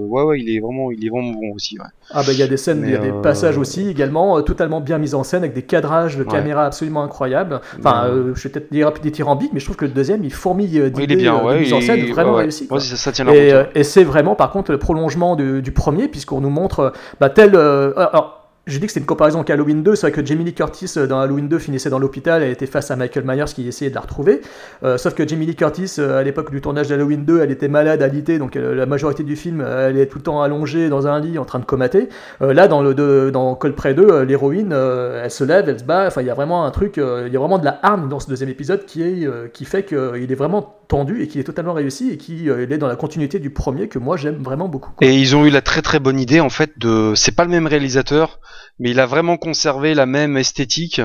ouais 0.05 0.21
ouais 0.23 0.39
il 0.39 0.55
est 0.55 0.59
vraiment 0.59 0.91
il 0.91 1.03
est 1.03 1.09
vraiment 1.09 1.31
bon 1.31 1.53
aussi 1.55 1.79
ouais. 1.79 1.85
Ah 2.11 2.21
bah 2.29 2.33
il 2.33 2.39
y 2.39 2.43
a 2.43 2.47
des 2.47 2.57
scènes, 2.57 2.83
il 2.85 2.91
y 2.91 2.95
a 2.95 2.99
des 2.99 3.09
euh, 3.11 3.21
passages 3.21 3.57
aussi 3.57 3.89
également 3.89 4.37
euh, 4.37 4.41
totalement 4.41 4.81
bien 4.81 4.97
mis 4.97 5.13
en 5.15 5.23
scène 5.23 5.43
avec 5.43 5.53
des 5.53 5.63
cadrages 5.63 6.17
de 6.17 6.23
Ouais. 6.23 6.29
caméra 6.29 6.65
absolument 6.65 7.03
incroyables. 7.03 7.59
Enfin, 7.79 8.05
euh, 8.05 8.33
je 8.35 8.43
vais 8.43 8.49
peut-être 8.49 8.71
dire 8.71 8.91
dithyrambique, 8.91 9.51
mais 9.53 9.59
je 9.59 9.65
trouve 9.65 9.77
que 9.77 9.85
le 9.85 9.91
deuxième 9.91 10.23
il 10.23 10.33
fourmille 10.33 10.79
euh, 10.79 10.89
d'idées 10.89 11.27
euh, 11.27 11.43
ouais 11.43 11.59
mise 11.59 11.73
en 11.73 11.81
scène 11.81 12.05
vraiment 12.11 12.33
réussi. 12.35 12.67
ça, 12.67 12.79
ça 12.79 13.11
tient 13.11 13.27
Et, 13.27 13.51
euh, 13.53 13.63
et 13.75 13.83
c'est 13.83 14.03
vraiment 14.03 14.35
par 14.35 14.51
contre 14.51 14.71
le 14.71 14.77
prolongement 14.77 15.35
du, 15.35 15.61
du 15.61 15.71
premier 15.71 16.07
puisqu'on 16.07 16.41
nous 16.41 16.49
montre 16.49 16.79
euh, 16.79 16.89
bah, 17.19 17.29
tel. 17.29 17.55
euh, 17.55 17.93
alors, 17.97 18.38
j'ai 18.69 18.79
dit 18.79 18.85
que 18.85 18.91
c'était 18.91 19.01
une 19.01 19.05
comparaison 19.05 19.39
avec 19.39 19.49
Halloween 19.49 19.83
2. 19.83 19.95
C'est 19.95 20.07
vrai 20.07 20.11
que 20.11 20.25
Jamie 20.25 20.43
Lee 20.43 20.53
Curtis 20.53 20.93
euh, 20.97 21.07
dans 21.07 21.19
Halloween 21.19 21.47
2 21.47 21.59
finissait 21.59 21.89
dans 21.89 21.99
l'hôpital 21.99 22.43
et 22.43 22.51
était 22.51 22.65
face 22.65 22.91
à 22.91 22.95
Michael 22.95 23.25
Myers 23.25 23.45
qui 23.53 23.67
essayait 23.67 23.89
de 23.89 23.95
la 23.95 24.01
retrouver. 24.01 24.41
Euh, 24.83 24.97
sauf 24.97 25.13
que 25.13 25.27
Jamie 25.27 25.45
Lee 25.45 25.55
Curtis, 25.55 25.95
euh, 25.99 26.19
à 26.19 26.23
l'époque 26.23 26.51
du 26.51 26.61
tournage 26.61 26.87
d'Halloween 26.87 27.25
2, 27.25 27.41
elle 27.41 27.51
était 27.51 27.67
malade, 27.67 28.01
alitée, 28.01 28.37
donc 28.37 28.55
la 28.55 28.85
majorité 28.85 29.23
du 29.23 29.35
film, 29.35 29.61
elle 29.61 29.97
est 29.97 30.05
tout 30.05 30.19
le 30.19 30.23
temps 30.23 30.41
allongée 30.41 30.89
dans 30.89 31.07
un 31.07 31.19
lit 31.19 31.37
en 31.37 31.45
train 31.45 31.59
de 31.59 31.65
comater. 31.65 32.09
Là, 32.39 32.67
dans, 32.67 32.81
le, 32.81 32.93
de, 32.93 33.29
dans 33.31 33.55
Coldplay 33.55 33.93
2, 33.93 34.03
euh, 34.03 34.25
l'héroïne, 34.25 34.71
elle 34.71 35.31
se 35.31 35.43
lève, 35.43 35.67
elle 35.67 35.79
se 35.79 35.83
bat. 35.83 36.07
Enfin, 36.07 36.21
il 36.21 36.27
y 36.27 36.31
a 36.31 36.33
vraiment 36.33 36.65
un 36.65 36.71
truc, 36.71 36.97
il 36.97 37.33
y 37.33 37.35
a 37.35 37.39
vraiment 37.39 37.59
de 37.59 37.65
la 37.65 37.79
hargne 37.81 38.07
dans 38.07 38.19
ce 38.19 38.27
deuxième 38.27 38.49
épisode 38.49 38.85
qui, 38.85 39.25
fait 39.65 39.83
qu'il 39.83 40.31
est 40.31 40.35
vraiment 40.35 40.79
tendu 40.89 41.21
et 41.21 41.27
qui 41.27 41.39
est 41.39 41.43
totalement 41.43 41.73
réussi 41.73 42.09
et 42.09 42.17
qui 42.17 42.49
euh, 42.49 42.63
il 42.63 42.73
est 42.73 42.77
dans 42.77 42.87
la 42.87 42.95
continuité 42.95 43.39
du 43.39 43.51
premier 43.51 43.87
que 43.87 43.99
moi 43.99 44.17
j'aime 44.17 44.41
vraiment 44.43 44.67
beaucoup. 44.67 44.91
Et 45.01 45.15
ils 45.15 45.35
ont 45.35 45.45
eu 45.45 45.51
la 45.51 45.61
très 45.61 45.81
très 45.81 45.99
bonne 45.99 46.19
idée 46.19 46.41
en 46.41 46.49
fait 46.49 46.77
de 46.77 47.13
c'est 47.15 47.31
pas 47.31 47.45
le 47.45 47.51
même 47.51 47.67
réalisateur 47.67 48.39
mais 48.79 48.91
il 48.91 48.99
a 48.99 49.05
vraiment 49.05 49.37
conservé 49.37 49.93
la 49.93 50.05
même 50.05 50.37
esthétique, 50.37 51.01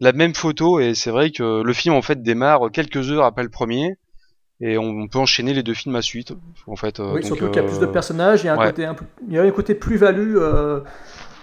la 0.00 0.12
même 0.12 0.34
photo 0.34 0.80
et 0.80 0.94
c'est 0.94 1.10
vrai 1.10 1.30
que 1.30 1.62
le 1.62 1.72
film 1.72 1.94
en 1.94 2.02
fait 2.02 2.22
démarre 2.22 2.70
quelques 2.72 3.10
heures 3.10 3.24
après 3.24 3.42
le 3.44 3.48
premier 3.50 3.96
et 4.60 4.78
on, 4.78 4.84
on 4.90 5.08
peut 5.08 5.18
enchaîner 5.18 5.54
les 5.54 5.62
deux 5.62 5.74
films 5.74 5.96
à 5.96 6.02
suite 6.02 6.32
en 6.66 6.76
fait. 6.76 7.00
euh, 7.00 7.08
Oui, 7.14 7.20
donc, 7.20 7.24
surtout 7.24 7.46
qu'il 7.48 7.62
y 7.62 7.64
a 7.64 7.68
plus 7.68 7.78
de 7.80 7.84
euh, 7.86 7.92
personnages, 7.92 8.42
il 8.42 8.46
y 8.46 8.48
a 8.48 8.54
un 8.54 8.58
ouais. 8.58 8.66
côté 8.66 8.84
un 8.84 8.94
peu, 8.94 9.04
il 9.28 9.34
y 9.34 9.38
a 9.38 9.42
un 9.42 9.50
côté 9.50 9.74
plus-value. 9.74 10.36
euh, 10.36 10.80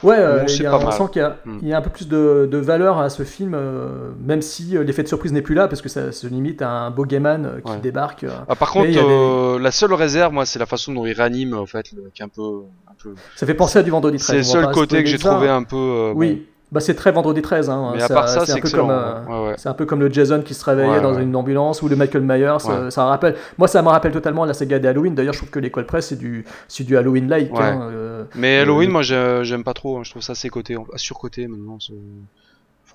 Ouais, 0.02 0.16
euh, 0.18 0.40
Bon, 0.40 0.48
c'est 0.48 0.56
il 0.56 0.64
y 0.64 0.66
a- 0.66 0.72
pas 0.72 0.78
on 0.86 0.92
sent 0.92 1.04
qu'il 1.12 1.22
y, 1.22 1.26
a- 1.26 1.36
Mm. 1.44 1.60
y 1.68 1.74
a 1.74 1.78
un 1.78 1.82
peu 1.82 1.90
plus 1.90 2.08
de, 2.08 2.48
de 2.50 2.58
valeur 2.58 3.00
à 3.00 3.10
ce 3.10 3.24
film, 3.24 3.52
euh, 3.54 4.12
même 4.24 4.42
si 4.42 4.78
euh, 4.78 4.84
l'effet 4.86 5.04
de 5.04 5.10
surprise 5.10 5.34
n'est 5.34 5.42
plus 5.42 5.56
là, 5.56 5.68
parce 5.68 5.82
que 5.82 5.90
ça 5.90 6.14
se 6.14 6.26
limite 6.26 6.62
à 6.62 6.70
un 6.72 6.90
bogeyman 6.90 7.46
euh, 7.46 7.60
qui 7.60 7.72
Ouais. 7.74 7.80
débarque. 7.82 8.24
euh. 8.24 8.30
Ah, 8.48 8.56
par 8.56 8.72
contre, 8.72 8.88
des- 8.88 8.98
euh, 8.98 9.60
la 9.60 9.72
seule 9.72 9.94
réserve, 9.94 10.32
moi, 10.32 10.46
c'est 10.46 10.58
la 10.58 10.66
façon 10.66 10.94
dont 10.94 11.06
il 11.06 11.12
réanime, 11.12 11.54
en 11.54 11.66
fait, 11.66 11.90
qui 12.14 12.22
est 12.22 12.24
un 12.24 12.30
peu. 12.30 12.62
Un 13.00 13.10
peu- 13.12 13.16
Ça 13.36 13.46
fait 13.46 13.54
penser 13.54 13.80
à 13.80 13.84
du 13.84 13.92
Vendredi 13.92 14.18
13. 14.18 14.28
C'est 14.30 14.38
le 14.38 14.44
seul 14.64 14.72
côté 14.74 15.04
que 15.04 15.10
j'ai 15.10 15.18
trouvé 15.18 15.50
un 15.50 15.64
peu. 15.64 15.76
euh, 15.76 16.14
bon. 16.14 16.20
Oui, 16.20 16.46
bah, 16.72 16.80
c'est 16.82 16.94
très 16.94 17.12
Vendredi 17.12 17.42
13. 17.42 17.70
Hein. 17.70 17.94
Mais 17.96 18.02
à 18.04 18.08
part 18.08 18.30
ça, 18.30 18.42
un 18.42 18.46
c'est 18.46 18.54
peu 18.54 18.58
excellent. 18.60 18.88
comme, 18.88 18.92
euh, 18.96 19.26
ouais, 19.44 19.48
ouais. 19.50 19.56
C'est 19.58 19.70
un 19.70 19.74
peu 19.74 19.86
comme 19.86 20.00
le 20.02 20.12
Jason 20.12 20.42
qui 20.42 20.54
se 20.54 20.64
réveillait 20.66 20.90
Ouais, 20.96 21.02
dans 21.02 21.16
ouais. 21.16 21.24
une 21.24 21.36
ambulance 21.36 21.82
ou 21.82 21.88
le 21.90 21.96
Michael 21.96 22.22
Myers. 22.24 22.46
Ouais. 22.66 22.72
euh, 22.72 22.90
ça 22.92 23.06
rappelle. 23.06 23.36
Moi, 23.58 23.68
ça 23.68 23.82
me 23.82 23.88
rappelle 23.90 24.12
totalement 24.12 24.46
la 24.46 24.54
saga 24.54 24.78
des 24.80 24.88
Halloween. 24.88 25.16
D'ailleurs, 25.16 25.34
je 25.34 25.40
trouve 25.40 25.50
que 25.50 25.60
l'école 25.60 25.86
presse 25.86 26.08
c'est 26.10 26.16
du, 26.20 26.46
c'est 26.68 26.84
du 26.84 26.96
Halloween-like. 26.98 27.54
Ouais. 27.54 27.64
hein, 27.64 27.90
euh, 27.92 28.24
Mais 28.36 28.60
euh, 28.60 28.62
Halloween, 28.64 28.92
moi, 28.92 29.02
j'ai- 29.02 29.40
j'aime 29.44 29.64
pas 29.64 29.74
trop. 29.74 29.98
hein, 29.98 30.02
Je 30.04 30.12
trouve 30.12 30.22
ça 30.22 30.34
assez 30.34 30.50
côté, 30.50 30.78
surcoté 30.96 31.48
maintenant. 31.48 31.78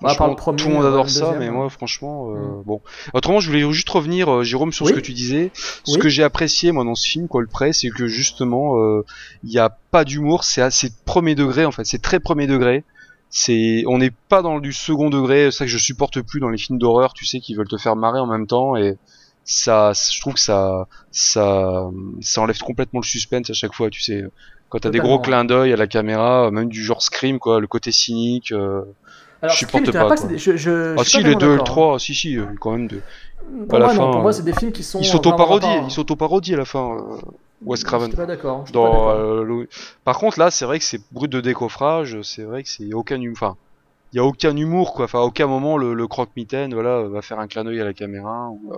Bah, 0.01 0.09
Franchement, 0.09 0.27
le 0.27 0.35
premier, 0.35 0.57
tout 0.61 0.67
le 0.67 0.73
monde 0.75 0.83
euh, 0.85 0.89
adore 0.89 1.03
le 1.05 1.09
ça, 1.09 1.19
deuxième, 1.21 1.39
mais 1.39 1.49
moi, 1.49 1.69
franchement, 1.69 2.29
euh, 2.31 2.35
Mm. 2.35 2.63
bon. 2.65 2.81
Autrement, 3.13 3.39
je 3.39 3.47
voulais 3.49 3.71
juste 3.71 3.89
revenir, 3.89 4.29
euh, 4.29 4.43
Jérôme, 4.43 4.73
sur 4.73 4.85
Oui. 4.85 4.91
ce 4.91 4.95
que 4.97 5.01
tu 5.01 5.13
disais. 5.13 5.51
Ce 5.85 5.93
Oui. 5.93 5.99
que 5.99 6.09
j'ai 6.09 6.23
apprécié, 6.23 6.71
moi, 6.73 6.83
dans 6.83 6.95
ce 6.95 7.07
film, 7.07 7.27
Coldplay, 7.29 7.71
c'est 7.73 7.89
que 7.89 8.05
justement, 8.07 8.77
euh, 8.77 9.05
il 9.43 9.49
n'y 9.51 9.57
a 9.59 9.69
pas 9.91 10.03
d'humour, 10.03 10.43
c'est 10.43 10.61
assez 10.61 10.89
premier 11.05 11.33
degré, 11.35 11.65
en 11.65 11.71
fait. 11.71 11.85
C'est 11.85 12.01
très 12.01 12.19
premier 12.19 12.45
degré. 12.47 12.83
C'est, 13.29 13.83
on 13.87 13.97
n'est 13.97 14.11
pas 14.29 14.41
dans 14.41 14.59
du 14.59 14.71
second 14.73 15.09
degré, 15.09 15.45
c'est 15.51 15.57
ça 15.59 15.65
que 15.65 15.71
je 15.71 15.77
supporte 15.77 16.21
plus 16.21 16.39
dans 16.39 16.49
les 16.49 16.57
films 16.57 16.77
d'horreur, 16.79 17.13
tu 17.13 17.25
sais, 17.25 17.39
qui 17.39 17.53
veulent 17.55 17.67
te 17.67 17.77
faire 17.77 17.95
marrer 17.95 18.19
en 18.19 18.27
même 18.27 18.47
temps, 18.47 18.75
et 18.77 18.97
ça, 19.43 19.91
je 19.93 20.19
trouve 20.21 20.33
que 20.35 20.39
ça, 20.39 20.87
ça, 21.11 21.83
ça 22.21 22.41
enlève 22.41 22.57
complètement 22.59 22.99
le 23.01 23.05
suspense 23.05 23.49
à 23.49 23.53
chaque 23.53 23.73
fois, 23.73 23.89
tu 23.89 24.01
sais. 24.01 24.23
Quand 24.69 24.79
t'as 24.79 24.89
des 24.89 24.99
gros 24.99 25.19
clins 25.19 25.45
d'œil 25.45 25.71
à 25.73 25.75
la 25.75 25.87
caméra, 25.87 26.49
même 26.51 26.69
du 26.69 26.83
genre 26.83 27.01
Scream, 27.01 27.37
quoi, 27.39 27.59
le 27.59 27.67
côté 27.67 27.91
cynique, 27.91 28.51
euh, 28.51 28.81
Alors, 29.41 29.53
je 29.53 29.59
supporte 29.59 29.91
pas, 29.91 30.15
je- 30.37 30.57
je- 30.57 30.95
ah 30.97 31.03
si, 31.03 31.17
pas 31.17 31.21
les 31.21 31.35
2 31.35 31.47
et 31.47 31.49
le 31.53 31.57
d'accord. 31.57 31.65
3, 31.65 31.99
si 31.99 32.15
si, 32.15 32.37
euh, 32.37 32.45
quand 32.59 32.71
même 32.71 32.87
de... 32.87 33.01
Pour 33.69 33.77
à 33.77 33.79
la 33.79 33.85
moi, 33.85 33.93
non, 33.93 33.99
fin, 33.99 34.11
pour 34.11 34.21
moi, 34.21 34.31
euh, 34.31 34.33
c'est 34.33 34.43
des 34.43 34.53
films 34.53 34.71
qui 34.71 34.83
sont. 34.83 34.99
Ils 34.99 35.05
s'auto-parodient, 35.05 35.83
ils 35.85 35.91
s'auto-parodient 35.91 36.55
à 36.55 36.57
la 36.57 36.65
fin, 36.65 36.97
euh, 36.97 37.17
Wes 37.65 37.79
Je 37.79 37.85
Craven. 37.85 38.07
suis 38.07 38.17
pas 38.17 38.25
d'accord. 38.25 38.61
je 38.65 38.71
suis 38.71 38.73
pas 38.73 38.89
d'accord. 38.89 39.09
euh, 39.09 39.67
Par 40.03 40.17
contre 40.17 40.39
là, 40.39 40.51
c'est 40.51 40.65
vrai 40.65 40.79
que 40.79 40.85
c'est 40.85 41.01
brut 41.11 41.31
de 41.31 41.41
décoffrage, 41.41 42.21
c'est 42.23 42.43
vrai 42.43 42.63
que 42.63 42.69
c'est 42.69 42.93
aucun 42.93 43.19
humour, 43.21 43.37
enfin, 43.37 43.57
il 44.13 44.17
y 44.17 44.19
a 44.19 44.25
aucun 44.25 44.55
humour 44.55 44.93
quoi, 44.93 45.05
enfin 45.05 45.19
à 45.19 45.23
aucun 45.23 45.47
moment 45.47 45.77
le, 45.77 45.93
le 45.93 46.07
croque-mitaine 46.07 46.73
voilà 46.73 47.03
va 47.03 47.21
faire 47.21 47.39
un 47.39 47.47
clin 47.47 47.63
d'œil 47.65 47.81
à 47.81 47.85
la 47.85 47.93
caméra 47.93 48.49
ou, 48.51 48.73
euh, 48.73 48.77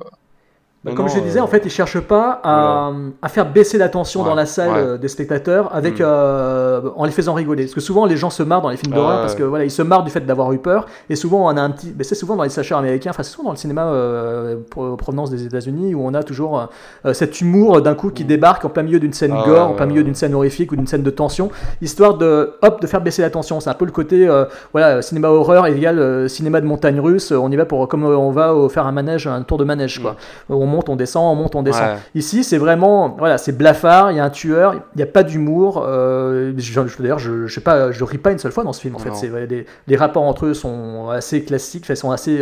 Comme 0.95 1.05
non, 1.05 1.11
je 1.11 1.17
le 1.17 1.23
disais, 1.23 1.39
euh, 1.39 1.43
en 1.43 1.47
fait, 1.47 1.63
ils 1.65 1.69
cherchent 1.71 1.99
pas 1.99 2.39
à, 2.43 2.91
à 3.21 3.29
faire 3.29 3.45
baisser 3.51 3.77
la 3.77 3.89
tension 3.89 4.21
Ouais, 4.21 4.29
dans 4.29 4.35
la 4.35 4.45
salle 4.45 4.69
ouais. 4.69 4.77
euh, 4.77 4.97
des 4.97 5.07
spectateurs 5.07 5.69
avec 5.75 5.99
Mm. 5.99 6.03
euh, 6.05 6.81
en 6.95 7.05
les 7.05 7.11
faisant 7.11 7.33
rigoler. 7.33 7.63
Parce 7.63 7.73
que 7.75 7.81
souvent, 7.81 8.05
les 8.05 8.17
gens 8.17 8.29
se 8.29 8.43
marrent 8.43 8.61
dans 8.61 8.69
les 8.69 8.77
films 8.77 8.93
Ah 8.93 8.97
d'horreur 8.97 9.21
parce 9.21 9.35
que 9.35 9.43
voilà, 9.43 9.65
ils 9.65 9.71
se 9.71 9.81
marrent 9.81 10.03
du 10.03 10.11
fait 10.11 10.21
d'avoir 10.25 10.51
eu 10.53 10.57
peur. 10.59 10.85
Et 11.09 11.15
souvent, 11.15 11.45
on 11.51 11.57
a 11.57 11.61
un 11.61 11.69
petit, 11.71 11.93
mais 11.97 12.03
c'est 12.03 12.15
souvent 12.15 12.35
dans 12.35 12.43
les 12.43 12.49
slashers 12.49 12.75
américains, 12.75 13.09
enfin 13.11 13.23
c'est 13.23 13.31
souvent 13.31 13.45
dans 13.45 13.51
le 13.51 13.57
cinéma 13.57 13.85
euh, 13.87 14.57
pro- 14.69 14.95
provenance 14.95 15.29
des 15.29 15.45
États-Unis 15.45 15.95
où 15.95 16.05
on 16.05 16.13
a 16.13 16.23
toujours 16.23 16.67
euh, 17.05 17.13
cet 17.13 17.41
humour 17.41 17.81
d'un 17.81 17.95
coup 17.95 18.09
qui 18.09 18.23
débarque 18.25 18.65
en 18.65 18.69
plein 18.69 18.83
milieu 18.83 18.99
d'une 18.99 19.13
scène 19.13 19.31
Mm. 19.31 19.37
Ah 19.43 19.47
gore, 19.47 19.67
en 19.71 19.73
plein 19.73 19.85
milieu 19.87 20.03
d'une 20.03 20.15
scène 20.15 20.33
horrifique 20.33 20.71
ou 20.71 20.75
d'une 20.77 20.87
scène 20.87 21.03
de 21.03 21.09
tension, 21.09 21.49
histoire 21.81 22.17
de 22.17 22.53
hop 22.61 22.81
de 22.81 22.87
faire 22.87 23.01
baisser 23.01 23.21
la 23.21 23.29
tension. 23.29 23.59
C'est 23.59 23.69
un 23.69 23.73
peu 23.73 23.85
le 23.85 23.91
côté 23.91 24.27
euh, 24.27 24.45
voilà 24.71 25.01
cinéma 25.01 25.27
horreur 25.29 25.67
égale 25.67 25.99
euh, 25.99 26.27
cinéma 26.27 26.61
de 26.61 26.65
montagne 26.65 26.99
russe. 26.99 27.31
On 27.31 27.51
y 27.51 27.55
va 27.57 27.65
pour 27.65 27.87
comme 27.89 28.05
euh, 28.05 28.15
on 28.17 28.31
va 28.31 28.51
euh, 28.53 28.69
faire 28.69 28.87
un 28.87 28.91
manège, 28.93 29.27
un 29.27 29.41
tour 29.41 29.57
de 29.57 29.63
manège 29.65 29.99
quoi. 30.01 30.15
On 30.49 30.65
monte, 30.77 30.89
on 30.89 30.95
descend, 30.95 31.25
on 31.25 31.35
monte, 31.35 31.55
on 31.55 31.63
descend. 31.63 31.83
Ouais. 31.83 31.95
Ici, 32.15 32.43
c'est 32.43 32.57
vraiment, 32.57 33.09
voilà, 33.17 33.37
c'est 33.37 33.51
blafard, 33.51 34.11
il 34.11 34.17
y 34.17 34.19
a 34.19 34.23
un 34.23 34.29
tueur, 34.29 34.75
il 34.75 34.97
n'y 34.97 35.03
a 35.03 35.07
pas 35.07 35.23
d'humour. 35.23 35.83
Euh, 35.85 36.53
je- 36.57 36.79
D'ailleurs, 36.99 37.19
je, 37.19 37.59
pas, 37.59 37.91
je 37.91 38.03
ris 38.03 38.17
pas 38.17 38.31
une 38.31 38.39
seule 38.39 38.51
fois 38.51 38.63
dans 38.63 38.73
ce 38.73 38.81
film. 38.81 38.95
En 38.95 38.99
fait, 38.99 39.09
Non. 39.09 39.15
c'est 39.15 39.29
ouais, 39.29 39.47
les, 39.87 39.95
rapports 39.97 40.23
entre 40.23 40.45
eux 40.45 40.53
sont 40.53 41.09
assez 41.09 41.43
classiques, 41.43 41.83
enfin, 41.85 41.95
sont 41.95 42.11
assez 42.11 42.41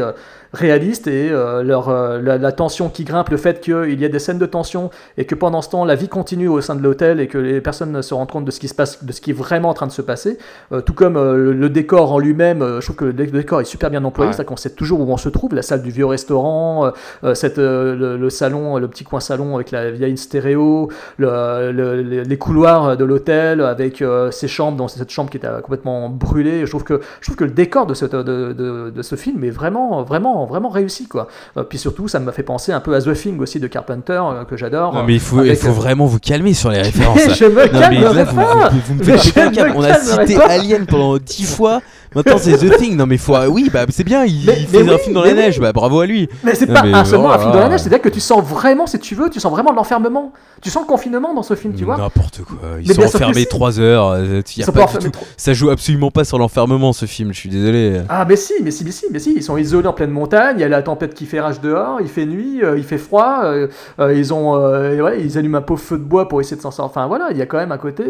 réalistes 0.53 1.07
et 1.07 1.30
euh, 1.31 1.63
leur, 1.63 1.89
euh, 1.89 2.22
la, 2.22 2.38
la 2.38 2.51
tension 2.51 2.89
qui 2.89 3.03
grimpe, 3.03 3.30
le 3.30 3.38
fait 3.38 3.59
qu'il 3.61 3.99
y 3.99 4.05
a 4.05 4.09
des 4.09 4.19
scènes 4.19 4.38
de 4.39 4.45
tension 4.45 4.89
et 5.17 5.26
que 5.26 5.35
pendant 5.35 5.61
ce 5.61 5.69
temps, 5.69 5.85
la 5.85 5.95
vie 5.95 6.07
continue 6.07 6.47
au 6.47 6.61
sein 6.61 6.76
de 6.76 6.81
l'hôtel 6.81 7.19
et 7.19 7.27
que 7.27 7.38
les 7.38 7.61
personnes 7.61 8.01
se 8.01 8.13
rendent 8.13 8.31
compte 8.31 8.45
de 8.45 8.51
ce 8.51 8.59
qui 8.59 8.67
se 8.67 8.76
passe, 8.76 9.03
de 9.03 9.11
ce 9.11 9.22
qui 9.22 9.31
est 9.31 9.34
vraiment 9.34 9.69
en 9.69 9.73
train 9.73 9.88
de 9.88 9.91
se 9.91 10.01
passer. 10.01 10.38
Euh, 10.72 10.81
tout 10.81 10.93
comme 10.93 11.15
le, 11.15 11.53
le 11.53 11.69
décor 11.69 12.11
en 12.13 12.19
lui-même, 12.19 12.63
je 12.80 12.85
trouve 12.85 12.95
que 12.95 13.05
le 13.05 13.13
dé- 13.13 13.27
décor 13.27 13.61
est 13.61 13.65
super 13.65 13.89
bien 13.89 14.03
employé, 14.03 14.27
Ouais. 14.30 14.34
c'est-à-dire 14.34 14.49
qu'on 14.49 14.55
sait 14.57 14.69
toujours 14.72 14.99
où 15.01 15.11
on 15.11 15.17
se 15.17 15.30
trouve, 15.30 15.53
la 15.53 15.61
salle 15.61 15.81
du 15.81 15.91
vieux 15.91 16.05
restaurant, 16.05 16.91
cette, 17.34 17.57
le, 17.57 18.17
le 18.17 18.30
salon, 18.30 18.77
le 18.77 18.88
petit 18.88 19.03
coin 19.03 19.19
salon 19.19 19.55
avec 19.55 19.72
la 19.72 19.91
vieille 19.91 20.17
stéréo, 20.17 20.89
le- 21.17 21.72
le- 21.72 22.01
le- 22.03 22.22
les 22.23 22.38
couloirs 22.38 22.97
de 22.97 23.03
l'hôtel 23.05 23.61
avec 23.61 24.03
ces 24.31 24.47
chambres, 24.47 24.77
dans 24.77 24.88
cette 24.88 25.09
chambre 25.11 25.30
qui 25.30 25.38
était 25.38 25.47
complètement 25.61 26.09
brûlée. 26.09 26.65
Je 26.65 26.69
trouve 26.72 26.84
que, 26.84 27.01
je 27.22 27.27
trouve 27.27 27.38
que 27.38 27.43
le 27.43 27.51
décor 27.51 27.85
de, 27.85 27.93
cette, 27.93 28.15
de, 28.15 28.53
de, 28.53 28.89
de 28.89 29.01
ce 29.01 29.15
film 29.15 29.43
est 29.43 29.49
vraiment, 29.49 30.03
vraiment, 30.03 30.34
vraiment 30.43 30.67
réussi. 30.67 31.07
Quoi. 31.07 31.29
Euh, 31.55 31.63
puis 31.63 31.77
surtout, 31.77 32.09
ça 32.09 32.19
m'a 32.19 32.33
fait 32.33 32.43
penser 32.43 32.73
un 32.73 32.81
peu 32.81 32.93
à 32.93 33.01
The 33.01 33.13
Thing 33.13 33.39
aussi 33.39 33.61
de 33.61 33.67
Carpenter, 33.67 34.19
euh, 34.21 34.43
que 34.43 34.57
j'adore. 34.57 34.93
Non, 34.93 35.03
mais 35.03 35.13
il 35.13 35.19
faut, 35.21 35.39
Avec, 35.39 35.51
il 35.53 35.55
faut 35.55 35.71
vraiment 35.71 36.05
vous 36.07 36.19
calmer 36.19 36.53
sur 36.53 36.69
les 36.69 36.81
références. 36.81 37.25
là. 37.25 37.33
je 37.33 37.45
me 37.45 37.71
Non, 37.73 37.79
mais 37.89 37.99
là, 38.01 38.23
vous, 38.25 38.35
pas. 38.35 38.69
vous- 38.69 38.79
vous 38.87 38.93
me 38.95 39.03
faites 39.03 39.55
je 39.55 39.61
me 39.63 39.71
On 39.77 39.81
a 39.83 39.93
cité. 39.93 40.35
Alien 40.41 40.85
pendant 40.85 41.17
10 41.17 41.45
fois. 41.55 41.81
Maintenant, 42.15 42.37
c'est 42.37 42.57
The 42.57 42.77
Thing. 42.77 42.95
Non, 42.95 43.05
mais 43.05 43.17
faut. 43.17 43.35
Oui, 43.49 43.69
bah 43.71 43.85
c'est 43.89 44.03
bien. 44.03 44.23
Il, 44.25 44.45
Mais- 44.45 44.53
il 44.61 44.67
mais 44.71 44.79
fait 44.83 44.89
un 44.89 44.93
oui, 44.93 44.99
film 44.99 45.13
dans 45.15 45.21
la 45.23 45.29
oui. 45.29 45.35
neige. 45.35 45.59
Bah 45.59 45.73
bravo 45.73 45.99
à 45.99 46.05
lui. 46.05 46.29
Mais 46.43 46.55
c'est 46.55 46.65
pas 46.67 46.81
mais 46.83 46.93
un 46.93 47.03
seulement 47.05 47.27
oh 47.29 47.31
un 47.33 47.39
film 47.39 47.51
dans 47.51 47.59
la 47.59 47.69
neige, 47.69 47.81
c'est-à-dire 47.81 48.01
que 48.01 48.09
tu 48.09 48.19
sens 48.19 48.41
vraiment, 48.43 48.87
si 48.87 48.97
tu 48.99 49.15
veux, 49.15 49.29
tu 49.29 49.39
sens 49.39 49.51
vraiment 49.51 49.71
l'enfermement. 49.73 50.31
Tu 50.61 50.69
sens 50.69 50.83
le 50.83 50.87
confinement 50.87 51.33
dans 51.33 51.43
ce 51.43 51.53
film, 51.55 51.73
tu 51.75 51.83
vois. 51.83 51.97
N'importe 51.97 52.41
quoi. 52.43 52.57
Ils 52.81 52.93
sont 52.93 53.03
enfermés 53.03 53.41
si. 53.41 53.47
3 53.47 53.79
heures. 53.79 54.07
euh, 54.11 54.41
y 54.57 54.63
a 54.63 54.71
pas 54.71 54.85
du 54.99 55.11
tout- 55.11 55.19
Ça 55.37 55.53
joue 55.53 55.69
absolument 55.69 56.09
pas 56.11 56.23
sur 56.23 56.37
l'enfermement 56.39 56.93
ce 56.93 57.05
film. 57.05 57.33
Je 57.33 57.39
suis 57.39 57.49
désolé. 57.49 58.01
Ah 58.09 58.25
mais 58.27 58.35
si, 58.37 58.53
mais 58.63 58.71
si, 58.71 58.83
mais 58.85 58.91
si, 58.91 59.05
mais 59.11 59.19
si, 59.19 59.33
ils 59.35 59.43
sont 59.43 59.57
isolés 59.57 59.87
en 59.87 59.93
pleine 59.93 60.11
montagne, 60.11 60.55
il 60.57 60.61
y 60.61 60.63
a 60.63 60.69
la 60.69 60.81
tempête 60.81 61.13
qui 61.13 61.25
fait 61.25 61.41
rage 61.41 61.59
dehors, 61.61 61.99
il 62.01 62.07
fait 62.07 62.25
nuit, 62.25 62.63
euh, 62.63 62.77
il 62.77 62.83
fait 62.83 62.97
froid, 62.97 63.41
euh, 63.43 63.67
ils 64.15 64.33
ont, 64.33 64.53
ouais, 64.55 65.21
ils 65.21 65.37
allument 65.37 65.57
un 65.57 65.61
pauvre 65.61 65.81
feu 65.81 65.97
de 65.97 66.03
bois 66.03 66.27
pour 66.29 66.39
essayer 66.41 66.55
de 66.57 66.61
s'en 66.61 66.71
sortir. 66.71 66.85
Enfin 66.85 67.07
voilà, 67.07 67.27
il 67.31 67.37
y 67.37 67.41
a 67.41 67.45
quand 67.45 67.57
même 67.57 67.71
un 67.73 67.77
côté. 67.77 68.03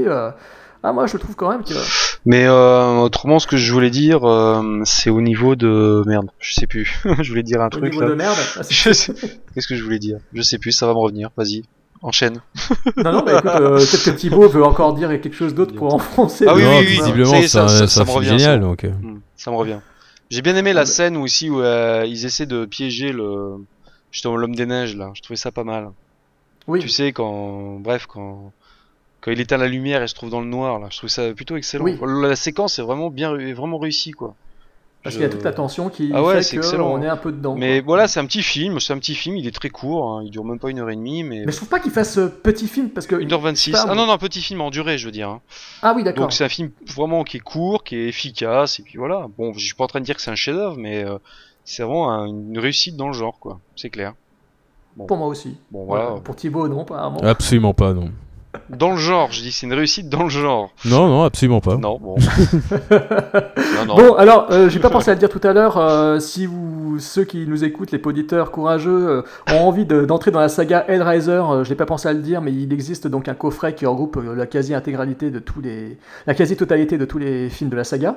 Ah 0.88 0.94
moi 0.94 1.07
je 1.07 1.18
trouve 1.18 1.36
quand 1.36 1.49
même 1.49 1.64
que. 1.64 1.74
Mais 2.28 2.45
euh, 2.45 2.98
autrement, 2.99 3.40
ce 3.40 3.48
que 3.48 3.57
je 3.57 3.74
voulais 3.74 3.90
dire, 3.90 4.24
euh, 4.24 4.82
c'est 4.84 5.10
au 5.10 5.22
niveau 5.22 5.56
de 5.56 6.03
merde. 6.06 6.28
Je 6.40 6.53
sais 6.53 6.68
plus. 6.68 7.02
je 7.22 7.30
voulais 7.30 7.41
dire 7.44 7.62
un 7.62 7.68
Au 7.68 7.70
truc 7.70 7.86
niveau 7.86 8.02
là. 8.02 8.10
de 8.10 8.14
merde. 8.14 8.38
ah, 8.57 8.64
sais- 8.64 9.14
Qu'est-ce 9.53 9.68
que 9.68 9.76
je 9.76 9.84
voulais 9.84 9.98
dire? 9.99 10.20
Je 10.34 10.41
sais 10.44 10.57
plus. 10.60 10.72
Ça 10.72 10.86
va 10.86 10.94
me 10.94 10.99
revenir. 10.99 11.30
Vas-y, 11.38 11.64
enchaîne. 12.03 12.41
non 12.98 13.12
non, 13.14 13.24
bah 13.24 13.40
écoute, 13.40 13.52
euh, 13.56 13.78
peut-être 13.78 14.03
que 14.03 14.10
Thibaut 14.12 14.48
veut 14.48 14.64
encore 14.64 14.94
dire 14.94 15.10
quelque 15.22 15.36
chose 15.36 15.56
d'autre 15.56 15.74
pour 15.74 15.94
enfoncer. 15.94 16.45
Ah 16.48 16.53
le- 16.53 16.60
oui, 16.60 16.64
Non, 16.66 16.72
oui, 16.80 16.86
oui. 16.88 16.98
visiblement, 16.99 17.41
Ça 17.48 17.64
me 17.64 18.12
revient, 18.12 18.30
génial. 18.38 18.60
ça. 18.62 18.66
Donc. 18.68 18.84
Hmm, 18.84 19.18
Ça 19.36 19.49
me 19.52 19.56
revient. 19.57 19.80
J'ai 20.30 20.41
bien 20.41 20.56
aimé 20.56 20.74
la 20.74 20.86
scène 20.86 21.18
aussi 21.18 21.49
où 21.49 21.62
euh, 21.62 22.03
ils 22.07 22.26
essaient 22.26 22.45
de 22.48 22.66
piéger 22.66 23.12
le 23.12 23.56
justement 24.12 24.38
l'homme 24.38 24.56
des 24.56 24.66
neiges 24.66 24.95
là. 24.95 25.12
Je 25.16 25.22
trouvais 25.22 25.38
ça 25.38 25.52
pas 25.52 25.64
mal. 25.64 25.90
Oui. 26.68 26.80
Tu 26.80 26.90
sais 26.90 27.12
quand, 27.12 27.78
bref 27.80 28.07
quand 28.07 28.52
quand 29.26 29.31
il 29.31 29.39
éteint 29.41 29.57
la 29.57 29.68
lumière 29.68 30.03
et 30.03 30.07
se 30.07 30.14
trouve 30.14 30.30
dans 30.30 30.39
le 30.41 30.45
noir 30.47 30.77
là, 30.80 30.88
je 30.91 30.97
trouve 30.99 31.10
ça 31.10 31.34
plutôt 31.34 31.57
excellent. 31.57 31.84
Oui. 31.84 31.97
La 32.22 32.35
séquence 32.35 32.77
est 32.77 32.84
vraiment 32.84 33.10
bien, 33.10 33.35
est 33.39 33.53
vraiment 33.53 33.80
réussie 33.80 34.11
quoi. 34.11 34.35
Parce 35.03 35.14
Je- 35.15 35.19
qu'il 35.19 35.27
y 35.27 35.30
a 35.30 35.31
toute 35.31 35.43
la 35.43 35.52
tension 35.53 35.89
qui 35.89 36.10
Ah 36.15 36.23
ouais, 36.23 36.35
fait 36.38 36.41
c'est 36.43 36.56
que 36.57 36.61
excellent. 36.64 36.91
on 36.91 37.02
est 37.03 37.07
un 37.07 37.18
peu 37.18 37.31
dedans. 37.31 37.53
Mais 37.56 37.77
quoi. 37.80 37.85
voilà, 37.95 38.07
c'est 38.07 38.19
un 38.19 38.26
petit 38.26 38.41
film, 38.41 38.80
c'est 38.80 38.91
un 38.93 38.97
petit 38.97 39.14
film, 39.14 39.35
il 39.38 39.45
est 39.45 39.52
très 39.56 39.69
court, 39.69 40.10
hein, 40.18 40.22
il 40.23 40.31
dure 40.31 40.43
même 40.45 40.57
pas 40.57 40.69
une 40.72 40.80
heure 40.80 40.89
et 40.89 40.95
demie, 40.95 41.23
mais, 41.23 41.43
Mais 41.45 41.52
je 41.52 41.57
trouve 41.57 41.69
pas 41.69 41.80
qu'il 41.80 41.91
fasse 41.91 42.14
ce 42.15 42.22
petit 42.27 42.68
film 42.68 42.89
parce 42.89 43.06
que. 43.06 43.15
1h26. 43.15 43.56
je 43.56 43.56
sais 43.65 43.72
pas, 43.72 43.85
Ah 43.89 43.93
non, 43.95 44.07
non, 44.07 44.18
petit 44.18 44.41
film 44.41 44.61
en 44.61 44.72
durée, 44.72 44.97
je 44.97 45.06
veux 45.06 45.11
dire. 45.11 45.30
hein. 45.30 45.41
Ah 45.84 45.93
oui 45.95 46.03
d'accord. 46.03 46.22
Donc 46.23 46.34
c'est 46.34 46.43
un 46.43 46.49
film 46.49 46.72
vraiment 46.88 47.23
qui 47.23 47.38
est 47.38 47.39
court, 47.39 47.84
qui 47.84 47.95
est 47.97 48.07
efficace, 48.07 48.80
et 48.80 48.84
puis 48.84 48.97
voilà. 48.97 49.27
Bon, 49.38 49.53
je 49.53 49.60
suis 49.64 49.76
pas 49.76 49.84
en 49.84 49.88
train 49.88 49.99
de 49.99 50.06
dire 50.06 50.15
que 50.15 50.23
c'est 50.23 50.31
un 50.31 50.35
chef-d'œuvre, 50.35 50.76
mais 50.77 51.03
euh, 51.03 51.19
c'est 51.65 51.84
vraiment 51.84 52.11
un- 52.11 52.26
une 52.26 52.57
réussite 52.57 52.95
dans 52.97 53.07
le 53.07 53.14
genre, 53.14 53.38
quoi. 53.39 53.60
C'est 53.76 53.91
clair. 53.91 54.14
Pour 55.07 55.18
moi 55.18 55.27
aussi. 55.27 55.56
Bon, 55.72 55.85
voilà. 55.85 56.06
Voilà. 56.06 56.22
Pour 56.22 56.35
Thibaut 56.35 56.68
non 56.68 56.81
apparemment. 56.81 57.19
Absolument 57.22 57.73
pas, 57.76 57.93
non. 57.93 58.11
Dans 58.69 58.91
le 58.91 58.98
genre, 58.98 59.32
je 59.32 59.41
dis 59.41 59.52
c'est 59.52 59.65
une 59.65 59.73
réussite 59.73 60.10
dans 60.10 60.23
le 60.23 60.30
genre. 60.30 60.72
Non, 60.86 61.07
non, 61.07 61.23
absolument 61.23 61.61
pas. 61.61 61.77
Non, 61.77 61.99
bon. 62.02 62.15
non, 62.91 63.86
non. 63.88 63.95
Bon, 63.95 64.14
alors, 64.15 64.48
euh, 64.52 64.69
j'ai 64.69 64.80
pas 64.80 64.90
pensé 64.90 65.11
à 65.11 65.14
le 65.14 65.19
dire 65.19 65.30
tout 65.30 65.41
à 65.44 65.53
l'heure. 65.53 65.77
euh, 65.77 66.19
si 66.19 66.45
vous, 66.45 66.98
ceux 66.99 67.23
qui 67.23 67.45
nous 67.48 67.64
écoutent, 67.64 67.91
les 67.91 68.02
auditeurs 68.03 68.52
courageux, 68.52 69.07
euh, 69.10 69.22
ont 69.52 69.68
envie 69.68 69.86
de- 69.86 70.06
d'entrer 70.06 70.32
dans 70.32 70.40
la 70.40 70.49
saga 70.49 70.86
Hellraiser, 70.88 71.32
euh, 71.32 71.64
je 71.64 71.69
n'ai 71.69 71.76
pas 71.76 71.86
pensé 71.86 72.07
à 72.07 72.14
le 72.14 72.19
dire, 72.19 72.41
mais 72.41 72.52
il 72.53 72.72
existe 72.73 73.07
donc 73.07 73.27
un 73.27 73.34
coffret 73.34 73.73
qui 73.76 73.86
regroupe 73.86 74.18
euh, 74.18 74.36
la 74.36 74.45
quasi-intégralité 74.45 75.32
de 75.32 75.40
tous 75.40 75.61
les, 75.61 75.98
la 76.27 76.34
quasi-totalité 76.34 76.98
de 76.98 77.06
tous 77.06 77.18
les 77.18 77.49
films 77.49 77.69
de 77.69 77.76
la 77.76 77.84
saga, 77.84 78.15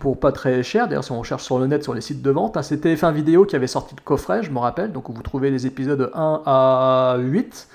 pour 0.00 0.18
pas 0.18 0.32
très 0.32 0.62
cher. 0.62 0.88
D'ailleurs, 0.88 1.04
si 1.04 1.12
on 1.12 1.22
cherche 1.22 1.42
sur 1.44 1.58
le 1.58 1.66
net, 1.66 1.82
sur 1.82 1.94
les 1.94 2.00
sites 2.00 2.22
de 2.22 2.30
vente, 2.30 2.56
hein, 2.56 2.62
c'était 2.62 2.94
TF1 2.94 3.12
Vidéo 3.12 3.44
qui 3.44 3.56
avait 3.56 3.66
sorti 3.66 3.94
le 3.96 4.02
coffret, 4.04 4.42
je 4.42 4.50
me 4.50 4.58
rappelle, 4.58 4.92
donc 4.92 5.08
où 5.08 5.12
vous 5.12 5.22
trouvez 5.22 5.50
les 5.50 5.66
épisodes 5.66 6.10
1 6.14 6.42
à 6.46 7.16
8. 7.18 7.68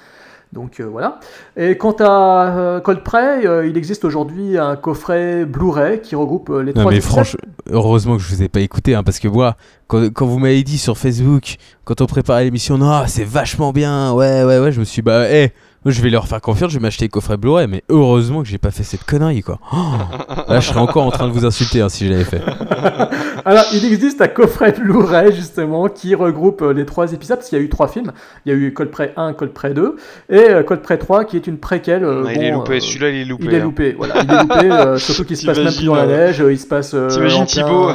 Donc 0.55 0.79
euh, 0.79 0.85
voilà. 0.85 1.19
Et 1.57 1.77
quant 1.77 1.95
à 1.99 2.57
euh, 2.57 2.79
Coldplay, 2.79 3.45
euh, 3.45 3.67
il 3.67 3.77
existe 3.77 4.05
aujourd'hui 4.05 4.57
un 4.57 4.77
coffret 4.77 5.43
Blu-ray 5.43 5.99
qui 6.01 6.15
regroupe 6.15 6.49
euh, 6.49 6.63
les 6.63 6.73
Non 6.73 6.81
trois 6.81 6.91
mais 6.93 7.01
franchement, 7.01 7.41
heureusement 7.69 8.15
que 8.15 8.23
je 8.23 8.33
vous 8.33 8.41
ai 8.41 8.47
pas 8.47 8.61
écouté, 8.61 8.95
hein, 8.95 9.03
parce 9.03 9.19
que 9.19 9.27
moi, 9.27 9.57
quand, 9.87 10.13
quand 10.13 10.25
vous 10.25 10.39
m'avez 10.39 10.63
dit 10.63 10.77
sur 10.77 10.97
Facebook, 10.97 11.57
quand 11.83 11.99
on 11.99 12.05
préparait 12.05 12.45
l'émission, 12.45 12.77
non, 12.77 13.03
c'est 13.07 13.25
vachement 13.25 13.73
bien, 13.73 14.13
ouais, 14.13 14.45
ouais, 14.45 14.59
ouais, 14.59 14.71
je 14.71 14.79
me 14.79 14.85
suis 14.85 15.01
dit, 15.01 15.05
bah, 15.05 15.29
hé, 15.29 15.51
moi 15.85 15.91
je 15.93 16.01
vais 16.01 16.09
leur 16.09 16.27
faire 16.27 16.41
confiance, 16.41 16.71
je 16.71 16.77
vais 16.77 16.81
m'acheter 16.81 17.05
le 17.05 17.09
coffret 17.09 17.37
Blu-ray, 17.37 17.67
mais 17.67 17.83
heureusement 17.89 18.41
que 18.41 18.47
j'ai 18.49 18.57
pas 18.57 18.71
fait 18.71 18.83
cette 18.83 19.03
connerie, 19.03 19.41
quoi. 19.43 19.59
Oh, 19.71 19.77
là, 20.49 20.59
je 20.59 20.67
serais 20.67 20.79
encore 20.79 21.05
en 21.05 21.11
train 21.11 21.27
de 21.27 21.31
vous 21.31 21.45
insulter 21.45 21.81
hein, 21.81 21.89
si 21.89 22.07
je 22.07 22.11
l'avais 22.11 22.23
fait. 22.23 22.41
Alors, 23.45 23.63
il 23.73 23.85
existe 23.85 24.19
un 24.21 24.27
coffret 24.27 24.71
Blu-ray 24.71 25.33
justement 25.35 25.87
qui 25.87 26.15
regroupe 26.15 26.63
euh, 26.63 26.73
les 26.73 26.85
trois 26.85 27.13
épisodes, 27.13 27.37
parce 27.37 27.49
qu'il 27.49 27.59
y 27.59 27.61
a 27.61 27.63
eu 27.63 27.69
trois 27.69 27.87
films. 27.87 28.11
Il 28.45 28.51
y 28.51 28.55
a 28.55 28.57
eu 28.57 28.73
Coldplay 28.73 29.13
1, 29.15 29.33
Coldplay 29.33 29.73
2, 29.75 29.95
et 30.29 30.35
euh, 30.49 30.63
Coldplay 30.63 30.97
3 30.97 31.25
qui 31.25 31.37
est 31.37 31.45
une 31.45 31.59
préquelle. 31.59 32.03
euh, 32.03 32.23
Ah, 32.27 32.33
il 32.33 32.41
est 32.43 32.51
loupé, 32.51 32.77
euh, 32.77 32.79
celui-là 32.79 33.09
il 33.11 33.17
est 33.21 33.25
loupé. 33.25 33.45
Il 33.45 33.53
est 33.53 33.59
hein. 33.59 33.63
loupé, 33.63 33.93
voilà. 33.95 34.15
Il 34.23 34.31
est 34.31 34.41
loupé, 34.41 34.71
euh, 34.71 34.97
surtout 34.99 35.23
qu'il 35.25 35.37
se 35.37 35.45
passe 35.45 35.59
même 35.59 35.73
plus 35.73 35.85
dans 35.85 35.93
la 35.95 36.07
neige, 36.07 36.41
euh, 36.41 36.51
il 36.51 36.57
se 36.59 36.65
passe. 36.65 36.95
euh, 36.95 37.07
T'imagines 37.09 37.45
Thibaut 37.45 37.91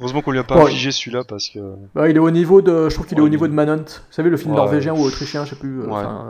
Heureusement 0.00 0.20
qu'on 0.20 0.32
lui 0.32 0.38
a 0.38 0.44
pas 0.44 0.56
Bon, 0.56 0.66
infligé 0.66 0.90
celui-là 0.90 1.22
parce 1.26 1.48
que. 1.48 1.58
Bah, 1.94 2.08
il 2.10 2.16
est 2.16 2.20
au 2.20 2.30
niveau 2.30 2.60
de, 2.60 2.88
je 2.90 2.94
trouve 2.94 3.06
qu'il 3.06 3.16
est 3.16 3.20
Ouais, 3.20 3.26
au 3.26 3.30
niveau 3.30 3.48
de 3.48 3.52
Manhunt. 3.54 3.76
Vous 3.78 4.12
savez 4.12 4.28
le 4.30 4.36
film 4.36 4.50
Ouais. 4.52 4.56
norvégien 4.58 4.92
ou 4.94 5.00
autrichien, 5.02 5.44
je 5.44 5.50
sais 5.50 5.56
plus. 5.56 5.80
euh, 5.82 5.86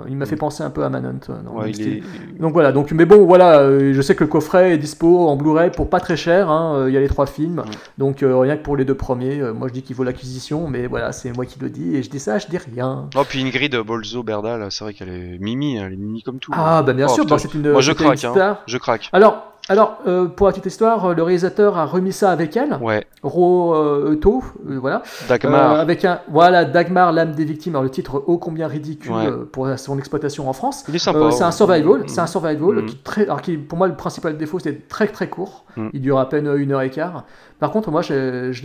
Il 0.08 0.16
m'a 0.16 0.26
fait 0.26 0.36
penser 0.36 0.62
un 0.62 0.70
peu 0.70 0.84
à 0.84 0.88
Manhunt. 0.88 1.20
dans 1.28 1.52
le 1.52 1.56
Ouais, 1.58 1.60
même 1.62 1.68
il 1.70 1.74
style. 1.74 1.96
est. 2.36 2.40
Donc 2.40 2.52
voilà, 2.52 2.72
donc 2.72 2.90
mais 2.92 3.04
bon 3.04 3.24
voilà, 3.26 3.60
euh, 3.60 3.92
je 3.94 4.02
sais 4.02 4.14
que 4.14 4.24
le 4.24 4.28
coffret 4.30 4.72
est 4.72 4.78
dispo 4.78 5.28
en 5.28 5.36
Blu-ray 5.36 5.70
pour 5.70 5.88
pas 5.90 6.00
très 6.00 6.16
cher, 6.16 6.50
hein, 6.50 6.74
euh, 6.76 6.88
il 6.90 6.94
y 6.94 6.96
a 6.96 7.00
les 7.00 7.08
trois 7.08 7.26
films, 7.26 7.62
donc 7.98 8.22
euh, 8.22 8.36
rien 8.38 8.56
que 8.56 8.62
pour 8.62 8.76
les 8.76 8.84
deux 8.84 8.94
premiers, 8.94 9.40
moi 9.52 9.68
je 9.68 9.72
dis 9.72 9.82
qu'il 9.82 9.96
vaut 9.96 10.04
l'acquisition, 10.04 10.66
mais 10.68 10.86
voilà, 10.86 11.12
c'est 11.12 11.34
moi 11.36 11.44
qui 11.46 11.58
le 11.60 11.68
dis, 11.70 11.96
et 11.96 12.02
je 12.02 12.10
dis 12.10 12.20
ça, 12.20 12.38
je 12.38 12.46
dis 12.46 12.58
rien. 12.58 13.08
Oh, 13.16 13.22
puis 13.28 13.42
Ingrid 13.42 13.76
Bolzo 13.76 14.22
Berdal, 14.22 14.66
c'est 14.70 14.84
vrai 14.84 14.94
qu'elle 14.94 15.08
est 15.10 15.38
mimi, 15.40 15.76
elle 15.76 15.92
est 15.92 15.96
mimi 15.96 16.22
comme 16.22 16.38
tout. 16.38 16.52
Ah 16.54 16.82
bah 16.82 16.92
bien 16.92 17.06
Oh, 17.08 17.14
sûr, 17.14 17.26
bah, 17.26 17.36
c'est 17.38 17.52
une, 17.54 17.70
Moi 17.72 17.80
je 17.80 17.90
une 17.92 17.96
craque, 17.96 18.24
hein. 18.24 18.32
star. 18.32 18.62
Je 18.66 18.78
craque. 18.78 19.08
Alors, 19.12 19.52
alors 19.70 19.98
euh, 20.06 20.26
pour 20.26 20.46
la 20.46 20.52
petite 20.52 20.66
histoire, 20.66 21.14
le 21.14 21.22
réalisateur 21.22 21.78
a 21.78 21.86
remis 21.86 22.12
ça 22.12 22.30
avec 22.32 22.56
elle, 22.56 22.76
Ouais. 22.82 23.06
Ro 23.22 23.74
euh, 23.74 24.18
euh, 24.24 24.78
voilà, 24.80 25.02
Dagmar. 25.28 25.72
Euh, 25.76 25.80
avec 25.80 26.04
un 26.04 26.20
voilà 26.28 26.64
Dagmar 26.64 27.12
l'âme 27.12 27.32
des 27.32 27.44
victimes, 27.44 27.74
alors 27.74 27.84
le 27.84 27.90
titre 27.90 28.22
ô 28.26 28.36
combien 28.38 28.66
ridicule 28.66 29.12
Ouais. 29.12 29.30
pour 29.52 29.68
son 29.78 29.96
exploitation 29.98 30.48
en 30.48 30.52
France. 30.52 30.84
Il 30.88 30.94
est 30.96 30.98
sympa. 30.98 31.30
C'est 31.30 31.44
un 31.44 31.50
survival, 31.52 32.00
Mm. 32.02 32.08
c'est 32.08 32.20
un 32.20 32.26
survival 32.26 32.82
Mm. 32.82 32.86
qui 32.86 32.94
est 32.96 33.04
très, 33.04 33.22
alors 33.22 33.40
qui 33.42 33.56
pour 33.56 33.78
moi 33.78 33.86
le 33.88 33.94
principal 33.94 34.36
défaut 34.36 34.58
c'est 34.58 34.88
très 34.88 35.06
très 35.06 35.28
court. 35.28 35.64
Mm. 35.76 35.88
Il 35.92 36.00
dure 36.00 36.18
à 36.18 36.28
peine 36.28 36.52
une 36.56 36.72
heure 36.72 36.82
et 36.82 36.90
quart. 36.90 37.24
Par 37.60 37.70
contre 37.70 37.90
moi 37.90 38.02
je, 38.02 38.50
je 38.52 38.62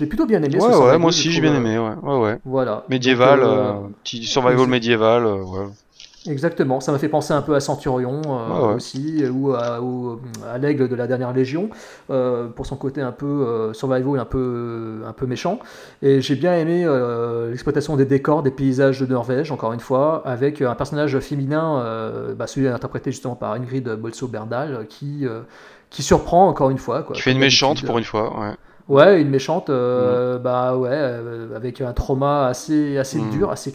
l'ai 0.00 0.06
plutôt 0.06 0.26
bien 0.26 0.42
aimé. 0.42 0.58
ce 0.58 0.66
Ouais, 0.66 0.74
ouais, 0.76 0.98
moi 0.98 1.08
aussi 1.10 1.30
j'ai 1.30 1.40
bien 1.40 1.54
aimé, 1.54 1.78
ouais. 1.78 1.94
Ouais, 2.02 2.18
ouais. 2.18 2.38
Voilà. 2.44 2.84
Médiéval, 2.88 3.40
petit 4.02 4.24
survival 4.24 4.66
médiéval, 4.66 5.24
ouais. 5.24 5.66
Exactement, 6.28 6.80
ça 6.80 6.92
m'a 6.92 6.98
fait 6.98 7.08
penser 7.08 7.32
un 7.32 7.42
peu 7.42 7.54
à 7.54 7.60
Centurion 7.60 8.20
euh, 8.26 8.68
ouais. 8.68 8.74
aussi, 8.74 9.24
ou 9.32 9.52
à, 9.54 9.80
au- 9.80 10.20
à 10.52 10.58
l'aigle 10.58 10.88
de 10.88 10.94
la 10.94 11.06
dernière 11.06 11.32
Légion, 11.32 11.70
euh, 12.10 12.48
pour 12.48 12.66
son 12.66 12.76
côté 12.76 13.00
un 13.00 13.12
peu 13.12 13.26
euh, 13.26 13.72
survival, 13.72 14.18
un 14.20 14.24
peu, 14.24 15.00
un 15.06 15.12
peu 15.12 15.26
méchant. 15.26 15.58
Et 16.02 16.20
j'ai 16.20 16.36
bien 16.36 16.54
aimé 16.54 16.84
euh, 16.84 17.50
l'exploitation 17.50 17.96
des 17.96 18.04
décors, 18.04 18.42
des 18.42 18.50
paysages 18.50 19.00
de 19.00 19.06
Norvège, 19.06 19.50
encore 19.52 19.72
une 19.72 19.80
fois, 19.80 20.22
avec 20.26 20.60
un 20.62 20.74
personnage 20.74 21.18
féminin, 21.20 21.80
euh, 21.80 22.34
bah, 22.34 22.46
celui 22.46 22.68
interprété 22.68 23.10
justement 23.10 23.34
par 23.34 23.52
Ingrid 23.52 23.88
Bolso 23.96 24.28
Berdal, 24.28 24.86
qui, 24.88 25.26
euh, 25.26 25.40
qui 25.90 26.02
surprend 26.02 26.48
encore 26.48 26.70
une 26.70 26.78
fois. 26.78 27.02
Quoi, 27.02 27.16
Tu 27.16 27.22
fais 27.22 27.32
une 27.32 27.38
méchante 27.38 27.84
pour 27.84 27.98
une 27.98 28.04
fois, 28.04 28.38
ouais. 28.40 28.54
Ouais, 28.88 29.20
une 29.20 29.28
méchante, 29.28 29.68
euh, 29.68 30.38
Mm. 30.38 30.42
bah 30.42 30.76
ouais, 30.76 30.88
euh, 30.90 31.54
avec 31.56 31.80
un 31.82 31.92
trauma 31.92 32.46
assez, 32.46 32.96
assez 32.96 33.18
Mm. 33.20 33.30
dur, 33.30 33.50
assez 33.50 33.72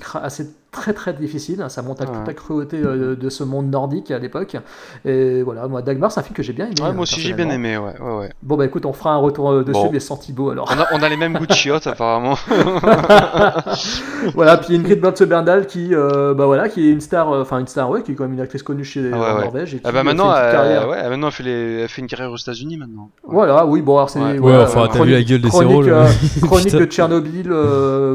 très 0.73 0.91
très 0.93 1.13
difficile. 1.13 1.61
hein. 1.61 1.69
Ça 1.69 1.81
montre 1.81 2.03
à 2.03 2.05
toute 2.05 2.27
la 2.27 2.33
cruauté 2.33 2.81
euh, 2.83 3.15
de 3.15 3.29
ce 3.29 3.43
monde 3.45 3.69
nordique 3.69 4.11
à 4.11 4.19
l'époque. 4.19 4.57
Et 5.05 5.41
voilà, 5.43 5.67
moi, 5.69 5.81
Dagmar, 5.81 6.11
c'est 6.11 6.19
un 6.19 6.23
film 6.23 6.35
que 6.35 6.43
j'ai 6.43 6.51
bien 6.53 6.65
aimé. 6.65 6.75
Ouais, 6.81 6.91
moi 6.91 7.03
aussi 7.03 7.21
j'ai 7.21 7.33
bien 7.33 7.49
aimé, 7.49 7.77
ouais, 7.77 7.93
ouais, 8.01 8.17
ouais. 8.19 8.29
Bon, 8.41 8.57
bah 8.57 8.65
écoute, 8.65 8.85
on 8.85 8.91
fera 8.93 9.11
un 9.13 9.17
retour 9.17 9.51
euh, 9.51 9.63
dessus, 9.63 9.73
Bon. 9.85 9.89
mais 9.93 9.99
sans 10.01 10.17
Thibaut 10.17 10.49
alors. 10.49 10.69
On 10.75 10.79
a, 10.81 10.87
on 10.99 11.03
a 11.03 11.07
les 11.09 11.15
mêmes 11.17 11.37
goûts 11.37 11.45
de 11.47 11.53
chiottes 11.53 11.87
apparemment. 11.87 12.35
voilà, 14.35 14.57
puis 14.57 14.75
Ingrid 14.75 14.99
Berdal 15.27 15.67
qui, 15.67 15.89
euh, 15.93 16.33
bah 16.33 16.45
voilà, 16.45 16.69
qui 16.69 16.87
est 16.87 16.91
une 16.91 17.01
star, 17.01 17.31
euh, 17.31 17.41
enfin 17.41 17.59
une 17.59 17.67
star, 17.67 17.89
ouais, 17.89 18.01
qui 18.03 18.11
est 18.11 18.15
quand 18.15 18.23
même 18.23 18.33
une 18.33 18.41
actrice 18.41 18.63
connue 18.63 18.83
chez 18.83 19.09
Ah 19.11 19.15
en 19.15 19.19
ouais, 19.21 19.33
ouais. 19.35 19.41
Norvège. 19.43 19.73
Et 19.75 19.77
qui 19.77 19.83
Ah 19.85 19.91
bah 19.91 20.03
maintenant, 20.03 20.33
elle, 20.35 20.51
carrière. 20.51 20.89
ouais, 20.89 21.09
maintenant 21.09 21.27
elle 21.27 21.33
fait, 21.33 21.43
les, 21.43 21.79
elle 21.83 21.89
fait 21.89 22.01
une 22.01 22.07
carrière 22.07 22.31
aux 22.31 22.37
États-Unis 22.37 22.77
maintenant. 22.77 23.09
Voilà, 23.23 23.65
oui, 23.65 23.81
bon, 23.81 23.97
alors 23.97 24.09
c'est. 24.09 24.19
Ouais. 24.19 24.37
voilà, 24.37 24.59
Ouais, 24.59 24.63
enfin, 24.65 24.87
t'as 24.91 25.03
vu 25.03 25.11
la 25.11 25.23
gueule 25.23 25.41
de 25.41 25.45
ses 25.47 25.51
chronique, 25.51 25.73
rôles, 25.75 25.89
euh, 25.89 26.05
chronique 26.41 26.75
de 26.75 26.85
Tchernobyl, 26.85 27.49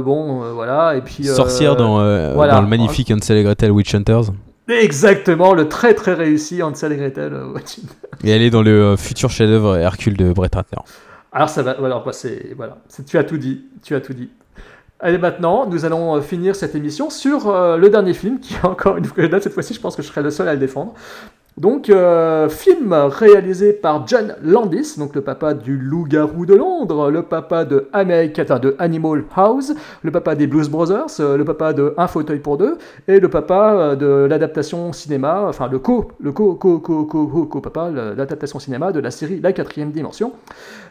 bon, 0.04 0.52
voilà, 0.54 0.96
et 0.96 1.00
puis. 1.00 1.24
Sorcière 1.24 1.76
dans, 1.76 1.98
voilà. 2.48 2.56
dans 2.56 2.62
le 2.62 2.68
magnifique 2.68 3.10
Hansel 3.10 3.38
et 3.38 3.42
Gretel 3.42 3.70
Witch 3.70 3.94
Hunters. 3.94 4.32
Exactement, 4.68 5.54
le 5.54 5.68
très 5.68 5.94
très 5.94 6.14
réussi 6.14 6.62
Hansel 6.62 6.92
et 6.92 6.96
Gretel. 6.96 7.32
euh, 7.32 7.52
Watching. 7.52 7.84
Et 8.24 8.30
elle 8.30 8.42
est 8.42 8.50
dans 8.50 8.62
le 8.62 8.70
euh, 8.70 8.96
futur 8.96 9.30
chef-d'œuvre 9.30 9.76
Hercule 9.76 10.16
de 10.16 10.32
Brett 10.32 10.54
Ratner. 10.54 10.78
Alors 11.32 11.48
ça 11.48 11.62
va, 11.62 11.74
voilà, 11.78 12.02
bah, 12.04 12.12
c'est, 12.12 12.54
voilà, 12.56 12.78
tu 13.06 13.16
as 13.18 13.24
tout 13.24 13.38
dit, 13.38 13.64
tu 13.82 13.94
as 13.94 14.00
tout 14.00 14.14
dit. 14.14 14.30
Allez, 15.00 15.18
maintenant, 15.18 15.66
nous 15.66 15.84
allons 15.84 16.16
euh, 16.16 16.20
finir 16.20 16.56
cette 16.56 16.74
émission 16.74 17.08
sur 17.08 17.48
euh, 17.48 17.76
le 17.76 17.88
dernier 17.88 18.14
film, 18.14 18.40
qui 18.40 18.54
est 18.54 18.64
encore 18.64 18.96
une 18.96 19.04
fois, 19.04 19.24
cette 19.40 19.52
fois-ci, 19.52 19.74
je 19.74 19.80
pense 19.80 19.94
que 19.94 20.02
je 20.02 20.08
serai 20.08 20.22
le 20.22 20.30
seul 20.30 20.48
à 20.48 20.54
le 20.54 20.58
défendre. 20.58 20.94
Donc, 21.58 21.90
euh, 21.90 22.48
film 22.48 22.92
réalisé 22.92 23.72
par 23.72 24.06
John 24.06 24.36
Landis, 24.44 24.94
donc 24.96 25.16
le 25.16 25.22
papa 25.22 25.54
du 25.54 25.76
Loup-garou 25.76 26.46
de 26.46 26.54
Londres, 26.54 27.10
le 27.10 27.24
papa 27.24 27.64
de, 27.64 27.88
America, 27.92 28.42
enfin, 28.44 28.60
de 28.60 28.76
Animal 28.78 29.24
House, 29.34 29.72
le 30.04 30.12
papa 30.12 30.36
des 30.36 30.46
Blues 30.46 30.68
Brothers, 30.68 31.18
euh, 31.18 31.36
le 31.36 31.44
papa 31.44 31.72
de 31.72 31.94
Un 31.96 32.06
fauteuil 32.06 32.38
pour 32.38 32.58
deux, 32.58 32.78
et 33.08 33.18
le 33.18 33.28
papa 33.28 33.72
euh, 33.74 33.96
de 33.96 34.28
l'adaptation 34.30 34.92
cinéma, 34.92 35.46
enfin 35.48 35.68
le 35.68 35.80
co, 35.80 36.12
le 36.20 36.30
co, 36.30 36.54
co, 36.54 36.78
co, 36.78 37.04
co, 37.04 37.26
co, 37.26 37.46
co 37.46 37.60
papa, 37.60 37.90
l'adaptation 37.90 38.60
cinéma 38.60 38.92
de 38.92 39.00
la 39.00 39.10
série 39.10 39.40
La 39.40 39.52
quatrième 39.52 39.90
dimension. 39.90 40.32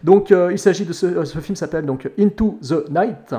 Donc, 0.03 0.31
il 0.31 0.59
s'agit 0.59 0.83
de 0.83 0.91
ce, 0.91 1.23
film 1.39 1.55
s'appelle 1.55 1.85
donc 1.85 2.09
Into 2.19 2.59
the 2.61 2.89
Night. 2.89 3.33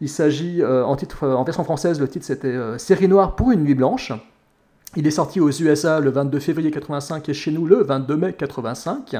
Il 0.00 0.08
s'agit 0.08 0.62
en 0.64 0.96
en 1.22 1.44
version 1.44 1.64
française, 1.64 2.00
le 2.00 2.06
titre 2.06 2.24
c'était 2.24 2.54
Série 2.78 3.08
noire 3.08 3.34
pour 3.34 3.50
une 3.50 3.64
nuit 3.64 3.74
blanche. 3.74 4.12
Il 4.94 5.06
est 5.06 5.12
sorti 5.12 5.40
aux 5.40 5.48
USA 5.48 6.00
le 6.00 6.10
22 6.10 6.38
février 6.38 6.70
85 6.70 7.26
et 7.26 7.32
chez 7.32 7.50
nous 7.50 7.64
le 7.64 7.82
22 7.82 8.14
mai 8.14 8.34
85. 8.34 9.16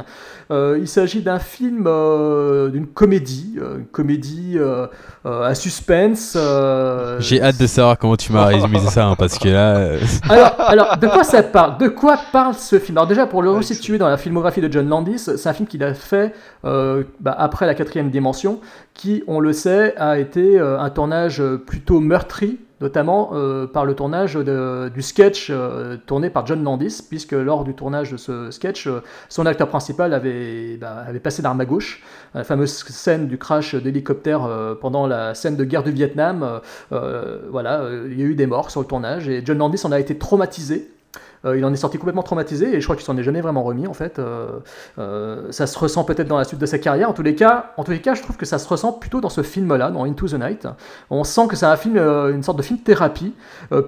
Euh, 0.50 0.76
il 0.78 0.86
s'agit 0.86 1.22
d'un 1.22 1.38
film, 1.38 1.84
euh, 1.86 2.68
d'une 2.68 2.86
comédie, 2.86 3.54
euh, 3.58 3.78
une 3.78 3.86
comédie 3.86 4.58
à 5.24 5.54
suspense. 5.54 6.36
J'ai 7.20 7.40
hâte 7.40 7.58
de 7.58 7.66
savoir 7.66 7.96
comment 7.96 8.16
tu 8.16 8.32
m'as 8.32 8.44
résumé 8.44 8.80
ça, 8.80 9.06
hein, 9.06 9.14
parce 9.18 9.38
que 9.38 9.48
là. 9.48 9.96
alors, 10.28 10.54
alors, 10.58 10.96
de 10.98 11.06
quoi 11.06 11.24
ça 11.24 11.42
parle 11.42 11.78
De 11.78 11.88
quoi 11.88 12.18
parle 12.32 12.52
ce 12.52 12.78
film? 12.78 12.98
Alors 12.98 13.08
déjà, 13.08 13.26
pour 13.26 13.40
le 13.40 13.50
resituer 13.50 13.96
dans 13.96 14.08
la 14.08 14.18
filmographie 14.18 14.60
de 14.60 14.70
John 14.70 14.86
Landis, 14.86 15.20
c'est 15.20 15.48
un 15.48 15.54
film 15.54 15.66
qu'il 15.66 15.82
a 15.82 15.94
fait 15.94 16.34
bah, 16.62 17.34
après 17.38 17.64
la 17.64 17.74
quatrième 17.74 18.10
dimension, 18.10 18.60
qui, 18.92 19.24
on 19.26 19.40
le 19.40 19.54
sait, 19.54 19.96
a 19.96 20.18
été 20.18 20.58
un 20.58 20.90
tournage 20.90 21.42
plutôt 21.66 22.00
meurtri, 22.00 22.58
notamment 22.82 23.30
euh, 23.32 23.66
par 23.66 23.86
le 23.86 23.94
tournage 23.94 24.36
du 24.36 25.02
sketch 25.02 25.48
euh, 25.50 25.96
tourné 26.06 26.28
par 26.28 26.46
John 26.46 26.62
Landis, 26.62 27.00
puisque 27.08 27.32
lors 27.32 27.64
du 27.64 27.74
tournage 27.74 28.12
de 28.12 28.16
ce 28.16 28.50
sketch, 28.50 28.86
euh, 28.86 29.00
son 29.28 29.46
acteur 29.46 29.68
principal 29.68 30.12
avait, 30.12 30.76
bah, 30.76 31.04
avait 31.06 31.20
passé 31.20 31.40
l'arme 31.40 31.60
à 31.60 31.64
gauche. 31.64 32.02
La 32.34 32.44
fameuse 32.44 32.72
scène 32.72 33.28
du 33.28 33.38
crash 33.38 33.74
d'hélicoptère 33.74 34.48
pendant 34.80 35.06
la 35.06 35.34
scène 35.34 35.56
de 35.56 35.64
guerre 35.64 35.82
du 35.82 35.92
Vietnam, 35.92 36.60
voilà, 36.90 37.86
il 38.06 38.18
y 38.18 38.22
a 38.22 38.26
eu 38.26 38.34
des 38.34 38.46
morts 38.46 38.70
sur 38.70 38.80
le 38.80 38.86
tournage 38.86 39.28
et 39.28 39.42
John 39.44 39.58
Landis 39.58 39.82
en 39.84 39.92
a 39.92 40.00
été 40.00 40.16
traumatisé. 40.16 40.90
Euh, 41.44 41.58
il 41.58 41.64
en 41.64 41.72
est 41.72 41.76
sorti 41.76 41.98
complètement 41.98 42.22
traumatisé 42.22 42.74
et 42.74 42.80
je 42.80 42.86
crois 42.86 42.96
qu'il 42.96 43.04
s'en 43.04 43.16
est 43.16 43.22
jamais 43.22 43.40
vraiment 43.40 43.62
remis 43.62 43.86
en 43.86 43.94
fait. 43.94 44.18
Euh, 44.18 44.60
euh, 44.98 45.50
ça 45.50 45.66
se 45.66 45.78
ressent 45.78 46.04
peut-être 46.04 46.28
dans 46.28 46.38
la 46.38 46.44
suite 46.44 46.60
de 46.60 46.66
sa 46.66 46.78
carrière. 46.78 47.10
En 47.10 47.12
tous 47.12 47.22
les 47.22 47.34
cas, 47.34 47.72
je 47.76 48.22
trouve 48.22 48.36
que 48.36 48.46
ça 48.46 48.58
se 48.58 48.68
ressent 48.68 48.92
plutôt 48.92 49.20
dans 49.20 49.28
ce 49.28 49.42
film-là, 49.42 49.90
dans 49.90 50.04
Into 50.04 50.28
the 50.28 50.34
Night. 50.34 50.66
On 51.10 51.24
sent 51.24 51.48
que 51.48 51.56
c'est 51.56 51.76
film, 51.76 51.96
une 51.96 52.42
sorte 52.42 52.58
de 52.58 52.62
film 52.62 52.78
thérapie, 52.80 53.34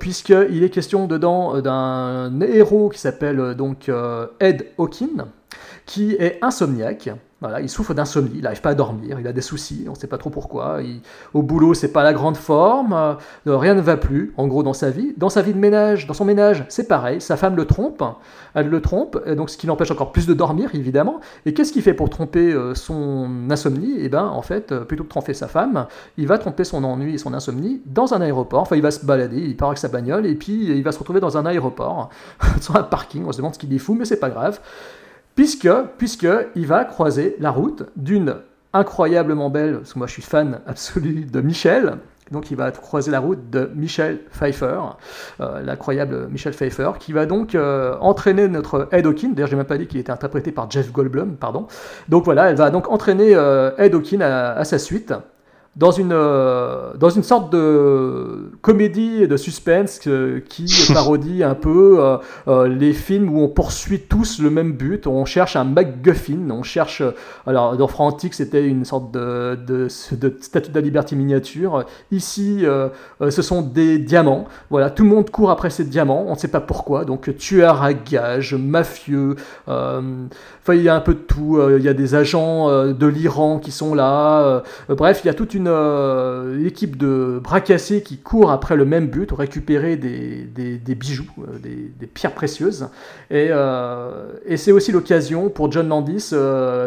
puisqu'il 0.00 0.62
est 0.64 0.70
question 0.70 1.06
dedans 1.06 1.60
d'un 1.60 2.40
héros 2.40 2.88
qui 2.88 2.98
s'appelle 2.98 3.54
donc 3.54 3.90
Ed 4.40 4.66
Hawkin, 4.78 5.26
qui 5.86 6.14
est 6.14 6.38
insomniaque. 6.42 7.10
Il 7.62 7.68
souffre 7.68 7.94
d'insomnie, 7.94 8.36
il 8.36 8.42
n'arrive 8.42 8.60
pas 8.60 8.70
à 8.70 8.74
dormir, 8.74 9.18
il 9.20 9.26
a 9.26 9.32
des 9.32 9.40
soucis, 9.40 9.84
on 9.86 9.92
ne 9.92 9.96
sait 9.96 10.06
pas 10.06 10.18
trop 10.18 10.30
pourquoi. 10.30 10.78
Au 11.32 11.42
boulot, 11.42 11.74
c'est 11.74 11.92
pas 11.92 12.02
la 12.02 12.12
grande 12.12 12.36
forme, 12.36 12.92
euh, 13.46 13.56
rien 13.56 13.74
ne 13.74 13.80
va 13.80 13.96
plus, 13.96 14.32
en 14.36 14.46
gros, 14.46 14.62
dans 14.62 14.72
sa 14.72 14.90
vie. 14.90 15.14
Dans 15.16 15.28
sa 15.28 15.42
vie 15.42 15.52
de 15.52 15.58
ménage, 15.58 16.06
dans 16.06 16.14
son 16.14 16.24
ménage, 16.24 16.64
c'est 16.68 16.88
pareil, 16.88 17.20
sa 17.20 17.36
femme 17.36 17.56
le 17.56 17.64
trompe, 17.64 18.02
elle 18.54 18.68
le 18.68 18.80
trompe, 18.80 19.20
et 19.26 19.34
donc 19.34 19.50
ce 19.50 19.56
qui 19.56 19.66
l'empêche 19.66 19.90
encore 19.90 20.12
plus 20.12 20.26
de 20.26 20.34
dormir, 20.34 20.70
évidemment. 20.74 21.20
Et 21.46 21.54
qu'est-ce 21.54 21.72
qu'il 21.72 21.82
fait 21.82 21.94
pour 21.94 22.10
tromper 22.10 22.52
euh, 22.52 22.74
son 22.74 23.50
insomnie? 23.50 23.94
Eh 23.98 24.08
bien, 24.08 24.26
en 24.26 24.42
fait, 24.42 24.72
euh, 24.72 24.84
plutôt 24.84 25.04
que 25.04 25.08
tromper 25.08 25.34
sa 25.34 25.48
femme, 25.48 25.86
il 26.16 26.26
va 26.26 26.38
tromper 26.38 26.64
son 26.64 26.84
ennui 26.84 27.14
et 27.14 27.18
son 27.18 27.34
insomnie 27.34 27.82
dans 27.86 28.14
un 28.14 28.20
aéroport. 28.20 28.62
Enfin, 28.62 28.76
il 28.76 28.82
va 28.82 28.90
se 28.90 29.04
balader, 29.04 29.38
il 29.38 29.56
part 29.56 29.68
avec 29.68 29.78
sa 29.78 29.88
bagnole, 29.88 30.26
et 30.26 30.34
puis 30.34 30.70
il 30.70 30.82
va 30.82 30.92
se 30.92 30.98
retrouver 30.98 31.20
dans 31.20 31.36
un 31.36 31.46
aéroport, 31.46 32.10
sur 32.60 32.76
un 32.76 32.82
parking. 32.82 33.24
On 33.26 33.32
se 33.32 33.38
demande 33.38 33.54
ce 33.54 33.58
qu'il 33.58 33.72
y 33.72 33.78
fout, 33.78 33.96
mais 33.98 34.04
c'est 34.04 34.20
pas 34.20 34.30
grave 34.30 34.60
puisque, 35.34 35.70
puisque 35.98 36.28
il 36.54 36.66
va 36.66 36.84
croiser 36.84 37.36
la 37.40 37.50
route 37.50 37.84
d'une 37.96 38.36
incroyablement 38.72 39.50
belle, 39.50 39.78
parce 39.78 39.92
que 39.92 39.98
moi 39.98 40.06
je 40.06 40.12
suis 40.12 40.22
fan 40.22 40.60
absolu 40.66 41.24
de 41.24 41.40
Michel, 41.40 41.98
donc 42.30 42.50
il 42.50 42.56
va 42.56 42.70
croiser 42.70 43.10
la 43.10 43.20
route 43.20 43.50
de 43.50 43.70
Michel 43.74 44.20
Pfeiffer, 44.30 44.80
euh, 45.40 45.60
l'incroyable 45.62 46.28
Michel 46.30 46.52
Pfeiffer, 46.54 46.92
qui 46.98 47.12
va 47.12 47.26
donc 47.26 47.54
euh, 47.54 47.96
entraîner 48.00 48.48
notre 48.48 48.88
Ed 48.92 49.06
Hawkin, 49.06 49.30
d'ailleurs 49.30 49.48
j'ai 49.48 49.56
même 49.56 49.66
pas 49.66 49.78
dit 49.78 49.86
qu'il 49.86 50.00
était 50.00 50.10
interprété 50.10 50.50
par 50.50 50.70
Jeff 50.70 50.90
Goldblum, 50.90 51.36
pardon, 51.36 51.66
donc 52.08 52.24
voilà, 52.24 52.50
elle 52.50 52.56
va 52.56 52.70
donc 52.70 52.90
entraîner 52.90 53.34
euh, 53.34 53.70
Ed 53.78 53.94
Hawkin 53.94 54.20
à, 54.20 54.52
à 54.52 54.64
sa 54.64 54.78
suite, 54.78 55.14
dans 55.76 55.90
une, 55.90 56.12
euh, 56.12 56.94
dans 56.96 57.10
une 57.10 57.22
sorte 57.22 57.52
de 57.52 58.52
comédie 58.62 59.26
de 59.26 59.36
suspense 59.36 60.00
euh, 60.06 60.40
qui 60.48 60.66
parodie 60.94 61.42
un 61.42 61.54
peu 61.54 62.18
euh, 62.46 62.68
les 62.68 62.92
films 62.92 63.28
où 63.28 63.40
on 63.40 63.48
poursuit 63.48 64.00
tous 64.00 64.40
le 64.40 64.50
même 64.50 64.72
but, 64.72 65.06
on 65.06 65.24
cherche 65.24 65.56
un 65.56 65.64
MacGuffin, 65.64 66.50
on 66.50 66.62
cherche, 66.62 67.02
alors 67.46 67.76
dans 67.76 67.88
Frantic 67.88 68.34
c'était 68.34 68.66
une 68.66 68.84
sorte 68.84 69.10
de, 69.12 69.58
de, 69.66 69.88
de 70.12 70.36
statue 70.40 70.70
de 70.70 70.74
la 70.74 70.80
liberté 70.80 71.16
miniature, 71.16 71.84
ici 72.10 72.64
ce 73.20 73.42
sont 73.42 73.62
des 73.62 73.98
diamants, 73.98 74.46
voilà, 74.70 74.90
tout 74.90 75.02
le 75.02 75.10
monde 75.10 75.30
court 75.30 75.50
après 75.50 75.70
ces 75.70 75.84
diamants, 75.84 76.24
on 76.28 76.34
ne 76.34 76.38
sait 76.38 76.48
pas 76.48 76.60
pourquoi, 76.60 77.04
donc 77.04 77.36
tueur 77.36 77.82
à 77.82 77.92
gages, 77.94 78.54
mafieux, 78.54 79.36
euh, 79.68 80.26
il 80.72 80.82
y 80.82 80.88
a 80.88 80.94
un 80.94 81.00
peu 81.00 81.12
de 81.12 81.18
tout, 81.18 81.58
euh, 81.58 81.76
il 81.78 81.84
y 81.84 81.88
a 81.88 81.94
des 81.94 82.14
agents 82.14 82.70
euh, 82.70 82.92
de 82.94 83.06
l'Iran 83.06 83.58
qui 83.58 83.70
sont 83.70 83.94
là, 83.94 84.42
euh, 84.42 84.60
bref, 84.94 85.20
il 85.22 85.26
y 85.26 85.30
a 85.30 85.34
toute 85.34 85.52
une 85.52 85.68
équipe 86.64 86.96
de 86.96 87.40
bras 87.42 87.60
cassés 87.60 88.02
qui 88.02 88.18
court 88.18 88.50
après 88.50 88.76
le 88.76 88.84
même 88.84 89.08
but, 89.08 89.30
récupérer 89.32 89.96
des, 89.96 90.44
des, 90.44 90.94
bijoux, 90.94 91.26
des, 91.62 92.06
pierres 92.06 92.34
précieuses. 92.34 92.88
Et, 93.30 93.50
et 94.46 94.56
c'est 94.56 94.72
aussi 94.72 94.92
l'occasion 94.92 95.48
pour 95.50 95.70
John 95.72 95.88
Landis 95.88 96.30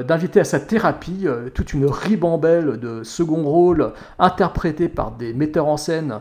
d'inviter 0.07 0.39
à 0.39 0.43
sa 0.43 0.59
thérapie 0.59 1.27
toute 1.53 1.73
une 1.73 1.85
ribambelle 1.85 2.79
de 2.79 3.03
second 3.03 3.43
rôle 3.43 3.91
interprétés 4.19 4.87
par 4.87 5.11
des 5.11 5.33
metteurs 5.33 5.67
en 5.67 5.77
scène 5.77 6.19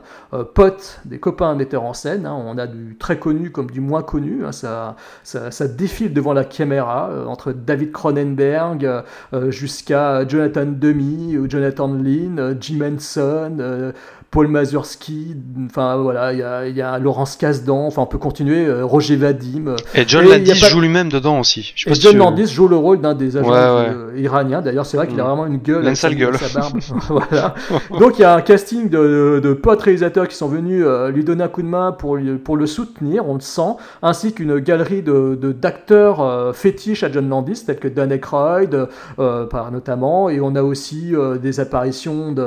potes, 0.55 1.01
des 1.05 1.19
copains 1.19 1.55
metteurs 1.55 1.85
en 1.85 1.95
scène. 1.95 2.27
hein. 2.27 2.37
On 2.37 2.59
a 2.59 2.67
du 2.67 2.97
très 2.99 3.19
connu 3.19 3.51
comme 3.51 3.71
du 3.71 3.81
moins 3.81 4.03
connu. 4.03 4.45
hein. 4.45 4.53
Ça, 4.53 4.97
ça, 5.23 5.69
défile 5.69 6.13
devant 6.13 6.33
la 6.33 6.45
caméra 6.45 7.11
David 7.53 7.93
Cronenberg 7.93 8.85
euh, 9.33 9.51
jusqu'à 9.51 10.27
Jonathan 10.27 10.67
Demi 10.67 11.37
ou 11.37 11.49
Jonathan 11.49 11.89
Lynn. 11.89 12.39
euh, 12.39 12.55
Jim 12.61 12.81
Henson, 12.83 13.57
euh, 13.61 13.93
Paul 14.31 14.49
Mazursky, 14.49 15.35
enfin 15.67 15.97
voilà, 15.97 16.33
il 16.33 16.41
y 16.41 16.43
a, 16.43 16.67
il 16.67 16.77
y 16.77 16.83
a 16.83 16.99
Laurence 16.99 17.37
Kasdan, 17.37 17.87
enfin 17.87 18.03
on 18.03 18.07
peut 18.07 18.19
continuer, 18.19 18.67
euh, 18.67 18.85
Roger 18.85 19.17
Vadim. 19.17 19.69
euh, 19.69 19.77
Et 19.95 20.05
John 20.07 20.29
Landis 20.29 20.51
pas- 20.61 20.67
joue 20.69 20.81
lui-même 20.81 21.09
dedans 21.09 21.41
aussi. 21.41 21.73
Je 21.75 21.85
sais 21.85 21.89
et 21.89 21.93
pas 21.93 21.95
si 21.95 22.03
John 22.03 22.13
tu- 22.13 22.19
Landis 22.19 22.47
joue 22.47 22.69
le 22.69 22.77
rôle 22.77 23.01
d'un 23.01 23.15
des 23.15 23.37
agents 23.37 23.49
Ouais, 23.49 23.55
du- 23.91 23.97
ouais. 23.97 24.03
euh, 24.17 24.21
iraniens. 24.21 24.61
D'ailleurs, 24.61 24.85
c'est 24.85 24.97
vrai 24.99 25.07
qu'il 25.07 25.19
a 25.21 25.25
Mm. 25.25 25.27
vraiment 25.29 25.47
une 25.47 25.59
gueule. 25.59 25.87
Une 25.87 25.95
sale 25.95 26.13
sa- 26.13 26.19
gueule. 26.19 26.37
sa 26.37 26.59
barbe. 26.61 26.79
voilà. 27.09 27.55
Donc 27.99 28.19
il 28.19 28.23
y 28.23 28.25
a 28.25 28.35
un 28.35 28.43
casting 28.43 28.89
de, 28.91 29.41
de 29.43 29.53
potes 29.55 29.81
réalisateurs 29.83 30.29
qui 30.29 30.37
sont 30.37 30.49
venus 30.49 30.83
euh, 30.85 31.11
lui 31.11 31.25
donner 31.25 31.45
un 31.45 31.49
coup 31.49 31.63
de 31.63 31.69
main 31.69 31.93
pour, 31.93 32.17
le 32.17 32.67
soutenir, 32.67 33.27
on 33.29 33.35
le 33.35 33.41
sent, 33.41 33.77
ainsi 34.03 34.33
qu'une 34.35 34.59
galerie 34.59 35.03
de 35.03 35.35
d'acteurs 35.53 36.21
euh, 36.21 36.53
fétiches 36.53 37.03
à 37.05 37.11
John 37.13 37.29
Landis, 37.29 37.65
tels 37.65 37.79
que 37.79 37.89
Dan 37.89 38.11
Aykroyd, 38.13 38.89
par, 39.17 39.71
notamment, 39.73 40.29
et 40.29 40.41
on 40.41 40.55
a 40.57 40.63
aussi 40.63 41.13
des 41.41 41.61
apparitions 41.61 42.33
de, 42.33 42.47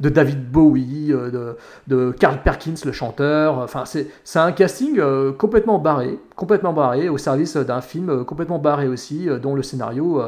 de 0.00 0.08
David 0.08 0.50
Bowie, 0.50 0.89
euh, 1.10 1.54
de, 1.86 2.10
Carl 2.12 2.42
Perkins, 2.42 2.74
le 2.84 2.92
chanteur. 2.92 3.58
Enfin, 3.58 3.84
c'est 3.84 4.38
un 4.38 4.52
casting 4.52 4.98
euh, 4.98 5.32
complètement 5.32 5.78
barré, 5.78 6.18
complètement 6.36 6.72
barré, 6.72 7.08
au 7.08 7.18
service 7.18 7.56
d'un 7.56 7.80
film 7.80 8.10
euh, 8.10 8.24
complètement 8.24 8.58
barré 8.58 8.88
aussi, 8.88 9.28
dont 9.42 9.54
le 9.54 9.62
scénario 9.62 10.22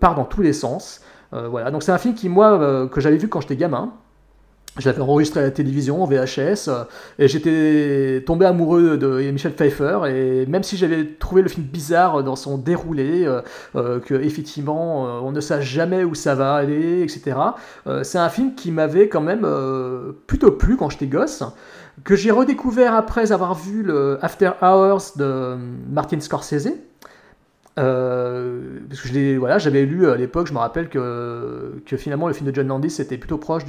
part 0.00 0.14
dans 0.14 0.24
tous 0.24 0.42
les 0.42 0.52
sens. 0.52 1.00
Voilà, 1.32 1.70
c'est 1.80 1.92
un 1.92 1.98
film 1.98 2.14
qui, 2.14 2.28
moi, 2.28 2.88
que 2.92 3.00
j'avais 3.00 3.16
vu 3.16 3.28
quand 3.28 3.40
j'étais 3.40 3.56
gamin. 3.56 3.92
Je 4.78 4.88
l'avais 4.88 5.02
enregistré 5.02 5.40
à 5.40 5.42
la 5.42 5.50
télévision, 5.50 6.02
en 6.02 6.06
VHS, 6.06 6.70
et 7.18 7.28
j'étais 7.28 8.22
tombé 8.24 8.46
amoureux 8.46 8.96
de 8.96 9.30
Michel 9.30 9.52
Pfeiffer, 9.52 10.00
et 10.08 10.46
même 10.46 10.62
si 10.62 10.78
j'avais 10.78 11.04
trouvé 11.04 11.42
le 11.42 11.50
film 11.50 11.66
bizarre 11.66 12.24
dans 12.24 12.36
son 12.36 12.56
déroulé, 12.56 13.26
euh, 13.26 13.42
euh, 13.76 14.00
que 14.00 14.14
effectivement 14.14 15.06
euh, 15.06 15.20
on 15.22 15.30
ne 15.30 15.40
sait 15.40 15.60
jamais 15.60 16.04
où 16.04 16.14
ça 16.14 16.34
va 16.34 16.54
aller, 16.54 17.02
etc., 17.02 17.36
euh, 17.86 18.02
c'est 18.02 18.16
un 18.16 18.30
film 18.30 18.54
qui 18.54 18.70
m'avait 18.70 19.08
quand 19.08 19.20
même 19.20 19.46
plutôt 20.26 20.52
plu 20.52 20.78
quand 20.78 20.88
j'étais 20.88 21.06
gosse, 21.06 21.42
que 22.02 22.16
j'ai 22.16 22.30
redécouvert 22.30 22.94
après 22.94 23.30
avoir 23.30 23.54
vu 23.54 23.82
le 23.82 24.18
After 24.22 24.52
Hours 24.62 25.18
de 25.18 25.58
Martin 25.90 26.20
Scorsese. 26.20 26.68
Euh, 27.78 28.80
parce 28.88 29.00
que 29.00 29.08
je 29.08 29.36
voilà, 29.38 29.58
j'avais 29.58 29.84
lu 29.84 30.06
à 30.08 30.16
l'époque, 30.16 30.46
je 30.46 30.52
me 30.52 30.58
rappelle 30.58 30.88
que, 30.88 31.72
finalement 31.96 32.28
le 32.28 32.34
film 32.34 32.50
de 32.50 32.54
John 32.54 32.66
Landis 32.66 32.96
était 33.00 33.16
plutôt 33.16 33.38
proche 33.38 33.62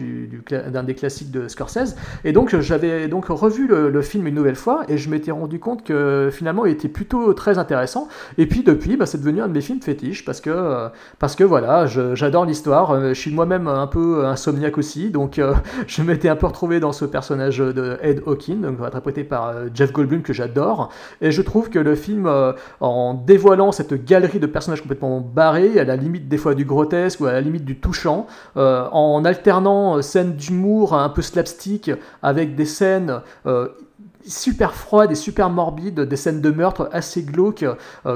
d'un 0.50 0.84
des 0.84 0.96
classiques 0.96 1.32
de 1.32 1.48
Scorsese. 1.48 1.96
Et 2.24 2.34
donc 2.34 2.58
j'avais 2.60 3.08
donc 3.08 3.28
revu 3.28 3.68
le, 3.68 4.02
film 4.02 4.28
une 4.28 4.36
nouvelle 4.36 4.56
fois 4.56 4.84
et 4.90 4.98
je 4.98 5.10
m'étais 5.10 5.32
rendu 5.32 5.60
compte 5.60 5.84
que 5.84 6.30
finalement 6.32 6.66
il 6.66 6.74
était 6.74 6.90
plutôt 6.90 7.34
très 7.34 7.58
intéressant. 7.58 8.08
Et 8.38 8.46
puis 8.46 8.64
depuis, 8.64 8.98
bah, 8.98 9.06
c'est 9.06 9.20
devenu 9.20 9.42
un 9.42 9.48
de 9.48 9.54
mes 9.54 9.62
films 9.62 9.82
fétiches 9.82 10.26
parce 10.26 10.42
que, 10.42 10.50
euh, 10.50 10.90
parce 11.20 11.36
que 11.36 11.44
voilà, 11.44 11.86
j'adore 11.86 12.46
l'histoire. 12.46 12.92
Euh, 12.92 13.10
Je 13.14 13.20
suis 13.20 13.32
moi-même 13.32 13.68
un 13.68 13.88
peu 13.88 14.26
insomniaque 14.26 14.78
aussi, 14.78 15.10
donc 15.10 15.40
euh, 15.40 15.54
je 15.88 16.02
m'étais 16.02 16.30
un 16.30 16.36
peu 16.36 16.48
retrouvé 16.48 16.80
dans 16.80 16.92
ce 16.92 17.06
personnage 17.06 17.60
de 17.60 17.98
Ed 18.02 18.22
Hawkins, 18.26 18.62
donc 18.62 18.82
interprété 18.82 19.24
par 19.24 19.48
euh, 19.48 19.68
Jeff 19.74 19.92
Goldblum 19.92 20.22
que 20.22 20.34
j'adore. 20.34 20.90
Et 21.22 21.32
je 21.32 21.42
trouve 21.42 21.70
que 21.70 21.80
le 21.80 21.96
film, 21.96 22.26
euh, 22.26 22.54
en 22.80 23.14
dévoilant 23.14 23.72
cette 23.72 23.93
galerie 23.96 24.40
de 24.40 24.46
personnages 24.46 24.82
complètement 24.82 25.20
barrés, 25.20 25.80
à 25.80 25.84
la 25.84 25.96
limite 25.96 26.28
des 26.28 26.38
fois 26.38 26.56
du 26.56 26.66
grotesque 26.66 27.22
ou 27.22 27.26
à 27.26 27.34
la 27.34 27.42
limite 27.42 27.66
du 27.66 27.78
touchant, 27.78 28.28
euh, 28.58 28.88
en 28.92 29.26
alternant 29.26 29.98
euh, 29.98 30.02
scènes 30.02 30.34
d'humour 30.34 30.94
un 30.94 31.10
peu 31.10 31.22
slapstick 31.22 31.92
avec 32.22 32.56
des 32.56 32.66
scènes 32.66 33.22
euh, 33.46 33.70
super 34.26 34.74
froides 34.74 35.12
et 35.12 35.16
super 35.16 35.50
morbides, 35.50 36.02
des 36.02 36.16
scènes 36.16 36.42
de 36.42 36.50
meurtre 36.50 36.90
assez 36.94 37.24
glauques, 37.24 37.66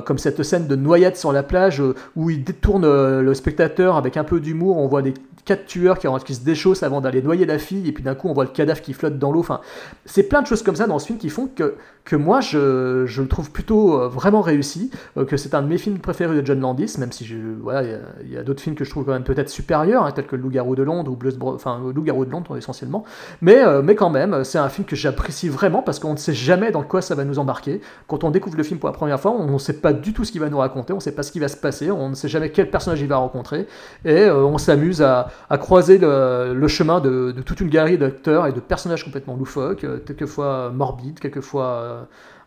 comme 0.05 0.17
cette 0.17 0.41
scène 0.41 0.65
de 0.65 0.75
noyade 0.77 1.17
sur 1.17 1.33
la 1.33 1.43
plage 1.43 1.83
où 2.15 2.29
il 2.29 2.45
détourne 2.45 2.85
le 3.19 3.33
spectateur 3.33 3.97
avec 3.97 4.15
un 4.15 4.23
peu 4.23 4.39
d'humour, 4.39 4.77
on 4.77 4.87
voit 4.87 5.01
les 5.01 5.13
quatre 5.47 5.65
tueurs 5.65 5.97
qui, 5.97 6.07
qui 6.25 6.35
se 6.35 6.43
déchaussent 6.43 6.83
avant 6.83 7.01
d'aller 7.01 7.21
noyer 7.21 7.45
la 7.45 7.57
fille, 7.57 7.87
et 7.87 7.91
puis 7.91 8.03
d'un 8.03 8.13
coup 8.15 8.27
on 8.27 8.33
voit 8.33 8.43
le 8.43 8.51
cadavre 8.51 8.81
qui 8.81 8.93
flotte 8.93 9.17
dans 9.17 9.31
l'eau. 9.31 9.39
Enfin, 9.39 9.61
c'est 10.05 10.23
plein 10.23 10.41
de 10.41 10.47
choses 10.47 10.61
comme 10.61 10.75
ça 10.75 10.85
dans 10.85 10.99
ce 10.99 11.07
film 11.07 11.17
qui 11.17 11.29
font 11.29 11.47
que, 11.47 11.75
que 12.07 12.15
moi 12.15 12.39
je, 12.39 13.03
je 13.05 13.21
le 13.21 13.27
trouve 13.27 13.51
plutôt 13.51 13.99
euh, 14.01 14.07
vraiment 14.07 14.39
réussi, 14.41 14.89
euh, 15.17 15.25
que 15.25 15.35
c'est 15.35 15.53
un 15.53 15.61
de 15.61 15.67
mes 15.67 15.77
films 15.77 15.99
préférés 15.99 16.41
de 16.41 16.45
John 16.45 16.61
Landis, 16.61 16.95
même 16.99 17.11
si 17.11 17.25
je, 17.25 17.35
voilà, 17.61 17.83
il 18.23 18.31
y 18.31 18.37
a- 18.37 18.43
d'autres 18.43 18.61
films 18.61 18.75
que 18.77 18.85
je 18.85 18.89
trouve 18.89 19.03
quand 19.03 19.11
même 19.11 19.25
peut-être 19.25 19.49
supérieurs, 19.49 20.05
hein, 20.05 20.11
tels 20.11 20.25
que 20.25 20.37
Loup-garou 20.37 20.75
de 20.75 20.83
Londres 20.83 21.11
ou 21.11 21.17
Blues 21.17 21.37
enfin 21.41 21.81
Le 21.85 21.91
Loup-garou 21.91 22.23
de 22.23 22.31
Londres 22.31 22.55
essentiellement, 22.55 23.03
mais, 23.41 23.61
euh, 23.61 23.81
mais 23.81 23.95
quand 23.95 24.09
même, 24.09 24.45
c'est 24.45 24.57
un 24.57 24.69
film 24.69 24.85
que 24.87 24.95
j'apprécie 24.95 25.49
vraiment 25.49 25.81
parce 25.81 25.99
qu'on 25.99 26.13
ne 26.13 26.17
sait 26.17 26.33
jamais 26.33 26.71
dans 26.71 26.83
quoi 26.83 27.01
ça 27.01 27.13
va 27.13 27.25
nous 27.25 27.39
embarquer. 27.39 27.81
Quand 28.07 28.23
on 28.23 28.31
découvre 28.31 28.55
le 28.55 28.63
film 28.63 28.79
pour 28.79 28.87
la 28.87 28.93
première 28.93 29.19
fois, 29.19 29.31
on 29.31 29.51
ne 29.51 29.57
sait 29.57 29.81
pas 29.81 29.91
du 29.91 30.13
tout 30.13 30.23
ce 30.23 30.31
qu'il 30.31 30.39
va 30.39 30.49
nous 30.49 30.59
raconter, 30.59 30.93
on 30.93 30.97
ne 30.97 31.01
sait 31.01 31.11
pas 31.11 31.23
ce 31.23 31.33
qui 31.33 31.39
va 31.41 31.49
se 31.49 31.57
passer, 31.57 31.91
on 31.91 32.07
ne 32.07 32.15
sait 32.15 32.29
jamais 32.29 32.51
quel 32.51 32.69
personnage 32.71 33.01
il 33.01 33.07
va 33.09 33.17
rencontrer, 33.17 33.67
et 34.05 34.23
euh, 34.23 34.45
on 34.45 34.57
s'amuse 34.57 35.01
à, 35.01 35.27
à 35.49 35.57
croiser 35.57 35.97
le, 35.97 36.67
chemin 36.69 37.01
de, 37.01 37.33
toute 37.45 37.59
une 37.59 37.69
galerie 37.69 37.97
d'acteurs 37.97 38.47
et 38.47 38.53
de 38.53 38.61
personnages 38.61 39.03
complètement 39.03 39.35
loufoques, 39.35 39.83
euh, 39.83 39.99
quelquefois 40.05 40.71
morbides, 40.73 41.19
quelquefois 41.19 41.65
euh, 41.65 41.96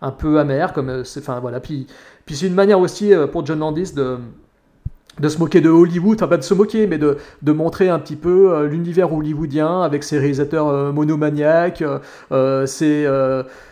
un 0.03 0.11
peu 0.11 0.39
amers, 0.39 0.73
comme 0.73 0.89
euh, 0.89 1.05
c'est, 1.05 1.21
enfin 1.21 1.41
voilà. 1.41 1.61
Puis, 1.61 1.87
c'est 2.31 2.47
une 2.47 2.55
manière 2.55 2.81
aussi 2.81 3.13
euh, 3.13 3.27
pour 3.27 3.45
John 3.45 3.59
Landis 3.59 3.93
de 5.21 5.29
se 5.29 5.39
moquer 5.39 5.61
de 5.61 5.69
Hollywood, 5.69 6.17
enfin 6.17 6.29
pas 6.29 6.37
de 6.37 6.43
se 6.43 6.55
moquer, 6.55 6.87
mais 6.87 6.99
de, 6.99 7.17
montrer 7.53 7.89
un 7.89 7.99
petit 7.99 8.17
peu 8.17 8.53
euh, 8.53 8.67
l'univers 8.67 9.13
hollywoodien 9.13 9.83
avec 9.83 10.03
ses 10.03 10.19
réalisateurs 10.19 10.69
euh, 10.69 10.93
monomaniaques, 10.93 11.83
euh, 11.83 11.99
euh, 12.33 12.67
ses, 12.67 13.07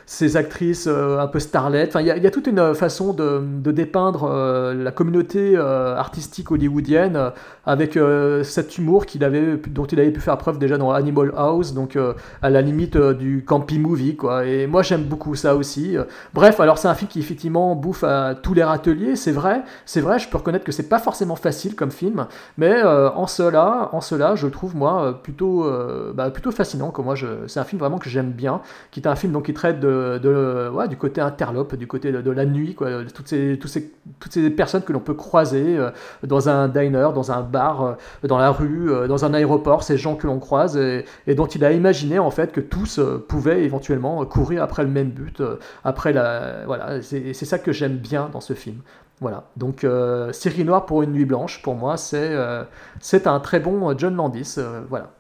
euh, 0.09 0.19
ses 0.19 0.37
actrices 0.37 0.87
euh, 0.89 1.19
un 1.21 1.27
peu 1.27 1.39
starlettes. 1.39 1.91
Enfin, 1.91 2.01
il 2.01 2.07
y, 2.07 2.27
a- 2.27 2.31
toute 2.31 2.47
une 2.47 2.75
façon 2.75 3.13
de, 3.13 3.41
de 3.43 3.73
dépeindre 3.73 4.25
euh, 4.25 4.75
la 4.75 4.91
communauté 4.91 5.55
euh, 5.57 5.97
artistique 5.97 6.51
hollywoodienne 6.51 7.17
euh, 7.17 7.31
avec 7.67 7.97
euh, 7.97 8.43
cet 8.43 8.79
humour 8.79 9.07
qu'il 9.07 9.23
avait, 9.25 9.57
dont 9.69 9.85
il 9.85 10.01
avait 10.01 10.11
pu 10.11 10.21
faire 10.21 10.39
preuve 10.39 10.59
déjà 10.59 10.79
dans 10.79 10.91
Animal 10.91 11.33
House, 11.37 11.75
donc 11.75 11.97
euh, 11.97 12.15
à 12.43 12.51
la 12.51 12.63
limite 12.63 12.97
euh, 12.97 13.13
du 13.15 13.45
campy 13.45 13.79
movie, 13.79 14.17
quoi. 14.17 14.47
Et 14.47 14.67
moi 14.67 14.83
j'aime 14.83 15.05
beaucoup 15.05 15.35
ça 15.35 15.55
aussi. 15.57 15.97
Euh, 15.97 16.05
Bref, 16.35 16.61
alors 16.61 16.79
c'est 16.79 16.89
un 16.89 16.95
film 16.95 17.09
qui 17.09 17.21
effectivement 17.21 17.75
bouffe 17.75 18.05
à 18.05 18.35
tous 18.35 18.55
les 18.55 18.65
râteliers, 18.65 19.17
c'est 19.17 19.33
vrai, 19.33 19.63
c'est 19.87 20.01
vrai, 20.01 20.19
je 20.19 20.29
peux 20.29 20.39
reconnaître 20.39 20.65
que 20.65 20.73
c'est 20.73 20.89
pas 20.89 20.99
forcément 20.99 21.37
facile 21.37 21.75
comme 21.75 21.91
film, 21.91 22.27
mais 22.57 22.73
euh, 22.85 23.11
en 23.11 23.27
cela, 23.27 23.91
en 23.93 24.01
cela, 24.01 24.35
je 24.35 24.47
trouve 24.47 24.77
moi 24.77 25.03
euh, 25.05 25.13
plutôt, 25.13 25.65
euh, 25.65 26.13
bah, 26.15 26.31
plutôt 26.31 26.51
fascinant. 26.51 26.91
Que 26.91 27.03
moi, 27.03 27.15
je, 27.15 27.27
c'est 27.47 27.61
un 27.61 27.65
film 27.65 27.79
vraiment 27.81 27.99
que 27.99 28.09
j'aime 28.09 28.31
bien, 28.31 28.61
qui 28.91 29.01
est 29.01 29.07
un 29.09 29.15
film 29.17 29.33
donc 29.33 29.45
qui 29.47 29.55
traite 29.55 29.81
de, 29.81 29.89
de- 30.19 30.87
du 30.89 30.97
côté 30.97 31.21
interlope, 31.21 31.75
du 31.77 31.87
côté 31.87 32.13
de, 32.13 32.31
la 32.31 32.47
nuit, 32.47 32.77
toutes 33.15 33.29
ces, 33.29 34.51
personnes 34.51 34.83
que 34.83 34.93
l'on 34.93 35.01
peut 35.01 35.15
croiser 35.15 35.77
euh, 35.79 35.91
dans 36.23 36.49
un 36.49 36.69
diner, 36.69 37.11
dans 37.15 37.33
un 37.33 37.43
bar, 37.43 37.83
euh, 37.83 37.95
dans 38.25 38.39
la 38.39 38.51
rue, 38.51 38.91
euh, 38.91 39.07
dans 39.07 39.25
un 39.25 39.35
aéroport, 39.35 39.83
ces 39.83 39.97
gens 39.97 40.17
que 40.17 40.27
l'on 40.27 40.39
croise 40.39 40.77
et, 40.77 41.05
dont 41.35 41.47
il 41.47 41.65
a 41.65 41.73
imaginé 41.73 42.19
en 42.19 42.31
fait 42.31 42.53
que 42.53 42.61
tous 42.61 43.01
pouvaient 43.29 43.63
éventuellement 43.65 44.25
courir 44.25 44.63
après 44.63 44.83
le 44.83 44.89
même 44.89 45.11
but, 45.11 45.43
après 45.85 46.13
la, 46.13 46.65
voilà, 46.67 47.03
c'est, 47.03 47.33
ça 47.35 47.59
que 47.59 47.73
j'aime 47.73 47.97
bien 47.97 48.29
dans 48.33 48.41
ce 48.41 48.55
film. 48.55 48.79
Voilà, 49.21 49.45
donc 49.57 49.85
Série 50.33 50.65
Noire 50.65 50.87
pour 50.87 51.03
une 51.03 51.13
nuit 51.13 51.25
blanche, 51.25 51.61
pour 51.63 51.75
moi, 51.75 51.97
c'est 51.97 53.27
un 53.27 53.41
très 53.41 53.61
bon 53.61 53.97
John 53.97 54.15
Landis. 54.15 54.57
voilà. 54.89 55.11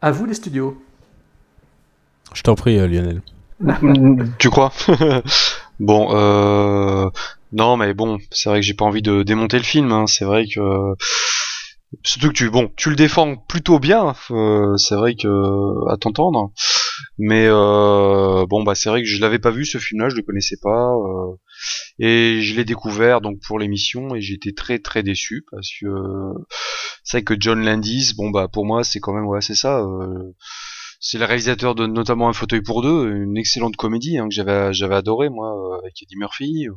À 0.00 0.10
vous 0.10 0.26
les 0.26 0.34
studios. 0.34 0.76
Je 2.34 2.42
t'en 2.42 2.54
prie, 2.54 2.76
Lionel. 2.76 3.22
tu 4.38 4.50
crois? 4.50 4.72
Bon, 5.80 6.10
euh... 6.14 7.08
non, 7.50 7.76
mais 7.76 7.92
bon, 7.92 8.18
c'est 8.30 8.48
vrai 8.48 8.60
que 8.60 8.66
j'ai 8.66 8.74
pas 8.74 8.84
envie 8.84 9.02
de 9.02 9.24
démonter 9.24 9.56
le 9.56 9.64
film. 9.64 9.90
hein. 9.90 10.06
C'est 10.06 10.24
vrai 10.24 10.44
que 10.46 10.60
surtout 12.04 12.28
que 12.28 12.32
tu, 12.34 12.50
bon, 12.50 12.70
tu 12.76 12.90
le 12.90 12.96
défends 12.96 13.36
plutôt 13.36 13.78
bien. 13.78 14.14
euh, 14.30 14.76
c'est 14.76 14.94
vrai 14.94 15.14
que 15.14 15.28
à 15.90 15.96
t'entendre. 15.96 16.52
Mais 17.18 17.46
euh, 17.48 18.46
bon, 18.48 18.62
bah 18.64 18.74
c'est 18.74 18.90
vrai 18.90 19.02
que 19.02 19.08
je 19.08 19.20
l'avais 19.20 19.38
pas 19.38 19.50
vu 19.50 19.64
ce 19.64 19.78
film-là, 19.78 20.08
je 20.10 20.16
le 20.16 20.22
connaissais 20.22 20.56
pas. 20.62 20.92
euh, 20.94 21.36
et 22.00 22.40
je 22.42 22.56
l'ai 22.56 22.64
découvert 22.64 23.20
donc 23.20 23.38
pour 23.46 23.58
l'émission 23.58 24.14
et 24.14 24.20
j'étais 24.22 24.52
très 24.52 24.78
très 24.80 25.02
déçu 25.02 25.44
parce 25.50 25.68
que 25.80 25.86
c'est 27.04 27.18
vrai 27.18 27.24
que 27.24 27.34
John 27.38 27.64
Landis, 27.64 28.12
bon 28.16 28.30
bah 28.30 28.48
pour 28.52 28.66
moi 28.66 28.84
c'est 28.84 29.00
quand 29.00 29.12
même 29.12 29.26
ouais 29.26 29.40
c'est 29.42 29.54
ça. 29.54 29.84
C'est 31.04 31.18
le 31.18 31.24
réalisateur 31.26 31.74
de 31.74 31.86
notamment 31.86 32.28
Un 32.28 32.32
fauteuil 32.32 32.62
pour 32.62 32.80
deux, 32.80 33.10
une 33.10 33.36
excellente 33.36 33.76
comédie 33.76 34.16
hein, 34.18 34.28
que 34.28 34.34
j'avais 34.34 34.72
j'avais 34.72 34.94
adoré 34.94 35.28
moi 35.28 35.48
euh, 35.54 35.78
avec 35.82 36.00
Eddie 36.02 36.16
Murphy. 36.16 36.68
euh, 36.68 36.72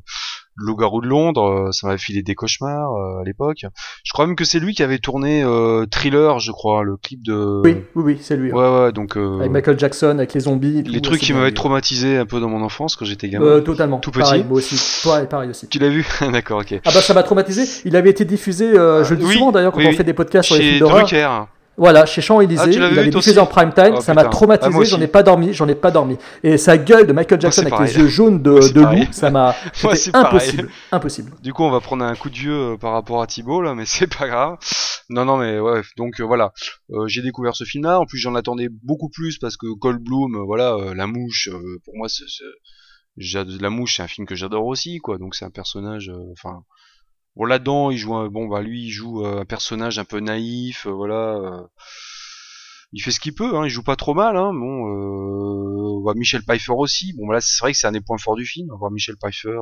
Loup-garou 0.58 1.02
de 1.02 1.08
Londres, 1.08 1.68
euh, 1.68 1.72
ça 1.74 1.86
m'avait 1.86 2.00
filé 2.00 2.24
des 2.24 2.34
cauchemars 2.34 2.94
euh, 2.94 3.20
à 3.20 3.24
l'époque. 3.26 3.66
Je 4.06 4.14
crois 4.14 4.26
même 4.26 4.38
que 4.38 4.46
c'est 4.46 4.60
lui 4.62 4.74
qui 4.74 4.84
avait 4.84 5.00
tourné 5.00 5.44
euh, 5.44 5.86
Thriller, 5.86 6.40
je 6.40 6.54
crois, 6.54 6.82
le 6.84 6.96
clip 6.96 7.22
de. 7.26 7.62
Oui, 7.66 7.76
oui, 7.94 8.04
oui, 8.06 8.18
c'est 8.22 8.38
lui. 8.38 8.54
Ouais, 8.54 8.70
ouais, 8.80 8.92
donc. 8.94 9.18
euh, 9.18 9.40
Avec 9.40 9.52
Michael 9.52 9.78
Jackson, 9.78 10.16
avec 10.18 10.34
les 10.34 10.40
zombies. 10.40 10.82
les 10.84 11.02
trucs 11.02 11.20
qui 11.20 11.34
m'avaient 11.34 11.52
traumatisé 11.52 12.16
un 12.18 12.26
peu 12.26 12.40
dans 12.40 12.48
mon 12.48 12.62
enfance 12.62 12.96
quand 12.96 13.04
j'étais 13.04 13.28
gamin. 13.28 13.46
Euh, 13.46 13.60
totalement. 13.60 14.00
Tout 14.00 14.12
petit. 14.12 14.22
Pareil, 14.22 14.46
moi 14.48 14.60
aussi. 14.60 14.80
Toi, 15.04 15.24
et 15.24 15.28
pareil 15.28 15.50
aussi. 15.50 15.68
Tu 15.68 15.78
l'as 15.78 15.90
vu? 15.90 16.08
D'accord, 16.32 16.62
ok. 16.62 16.74
Ah 16.86 16.92
bah 16.94 17.02
ça 17.02 17.14
m'a 17.14 17.24
traumatisé. 17.24 17.66
Il 17.84 17.98
avait 17.98 18.12
été 18.12 18.24
diffusé, 18.24 18.66
euh, 18.80 19.04
je 19.04 19.10
le 19.14 19.20
dis 19.20 19.26
oui, 19.26 19.34
souvent 19.34 19.52
d'ailleurs 19.52 19.74
quand 19.74 19.80
oui, 19.80 19.88
on 19.88 19.90
oui. 19.90 19.96
fait 19.98 20.06
des 20.06 20.14
podcasts 20.14 20.48
sur 20.48 20.56
les 20.56 20.62
films 20.62 20.80
d'horreur. 20.80 21.48
Voilà, 21.78 22.06
chez 22.06 22.22
Champs-Élysées, 22.22 22.64
Ah, 22.66 22.70
tu 22.70 22.80
l'as 22.80 22.90
il 22.90 23.00
avait 23.00 23.10
diffusé 23.10 23.40
en 23.40 23.46
prime 23.46 23.74
time, 23.74 23.96
Oh, 23.98 24.02
ça 24.02 24.14
m'a. 24.14 24.22
Ah, 24.22 24.26
traumatisé, 24.30 24.78
aussi. 24.78 24.92
j'en 24.92 25.02
ai 25.02 25.08
pas 25.08 25.24
dormi, 25.24 25.54
j'en 25.54 25.68
ai 25.68 25.76
pas 25.76 25.92
dormi. 25.92 26.18
Et 26.44 26.58
sa 26.58 26.78
gueule 26.78 27.06
de 27.06 27.14
Michael 27.14 27.42
Jackson 27.42 27.62
avec 27.62 27.74
pareil. 27.74 27.94
les 27.94 28.00
yeux 28.00 28.08
jaunes 28.08 28.42
de, 28.42 28.52
Moi, 28.52 28.70
de 28.70 28.82
loup, 28.82 29.08
ça 29.12 29.30
m'a. 29.30 29.54
Pareil. 29.82 30.00
impossible, 30.14 30.70
impossible. 30.92 31.32
Du 31.44 31.52
coup, 31.54 31.64
on 31.64 31.72
va 31.72 31.82
prendre 31.82 32.06
un 32.06 32.16
coup 32.16 32.30
de 32.30 32.36
vieux 32.36 32.74
euh, 32.74 32.78
par 32.78 32.94
rapport 32.94 33.22
à 33.22 33.28
Thibaut 33.28 33.62
là, 33.62 33.76
mais 33.76 33.86
c'est 33.86 34.08
pas 34.08 34.28
grave. 34.28 34.58
Non, 35.10 35.26
non, 35.26 35.38
mais 35.38 35.60
ouais. 35.60 35.82
Donc 35.98 36.20
euh, 36.20 36.24
voilà, 36.24 36.52
Euh, 36.92 37.08
j'ai 37.08 37.22
découvert 37.22 37.56
ce 37.56 37.64
film-là. 37.64 38.00
En 38.00 38.06
plus, 38.06 38.18
j'en 38.18 38.36
attendais 38.36 38.70
beaucoup 38.84 39.10
plus 39.10 39.38
parce 39.38 39.58
que 39.58 39.68
Goldblum, 39.68 40.36
euh, 40.36 40.44
voilà, 40.46 40.74
euh, 40.76 40.94
la 40.96 41.08
mouche. 41.08 41.50
pour 41.84 41.96
moi, 41.98 42.08
c'est, 42.10 42.24
la 43.62 43.70
mouche, 43.70 43.98
c'est 43.98 44.04
un 44.04 44.08
film 44.08 44.26
que 44.28 44.36
j'adore 44.36 44.66
aussi, 44.66 45.00
quoi. 45.00 45.18
Donc 45.18 45.36
c'est 45.36 45.46
un 45.46 45.50
personnage. 45.52 46.12
Enfin, 46.32 46.62
bon 47.36 47.46
là-dedans, 47.46 47.92
il 47.92 47.98
joue, 47.98 48.16
un, 48.16 48.28
bon 48.30 48.48
bah 48.48 48.62
lui, 48.62 48.86
il 48.86 48.92
joue 48.92 49.26
euh, 49.26 49.42
un 49.42 49.46
personnage 49.46 50.00
un 50.00 50.06
peu 50.06 50.20
naïf, 50.20 50.86
euh, 50.88 50.92
voilà. 50.92 51.36
euh, 51.38 51.62
il 52.94 53.02
fait 53.02 53.12
ce 53.12 53.20
qu'il 53.20 53.34
peut, 53.34 53.56
hein, 53.58 53.66
il 53.66 53.70
joue 53.70 53.84
pas 53.84 53.96
trop 53.96 54.14
mal, 54.14 54.38
hein. 54.38 54.54
Bon, 54.54 55.98
on 55.98 56.02
voit 56.02 56.14
Michel 56.16 56.44
Pfeiffer 56.44 56.72
aussi. 56.78 57.14
Bon, 57.14 57.30
là, 57.30 57.42
c'est 57.42 57.60
vrai 57.62 57.72
que 57.74 57.78
c'est 57.78 57.88
un 57.88 57.92
des 57.92 58.02
points 58.02 58.18
forts 58.18 58.36
du 58.38 58.46
film, 58.46 58.70
on 58.72 58.78
voit 58.78 58.90
Michel 58.90 59.16
Pfeiffer, 59.18 59.60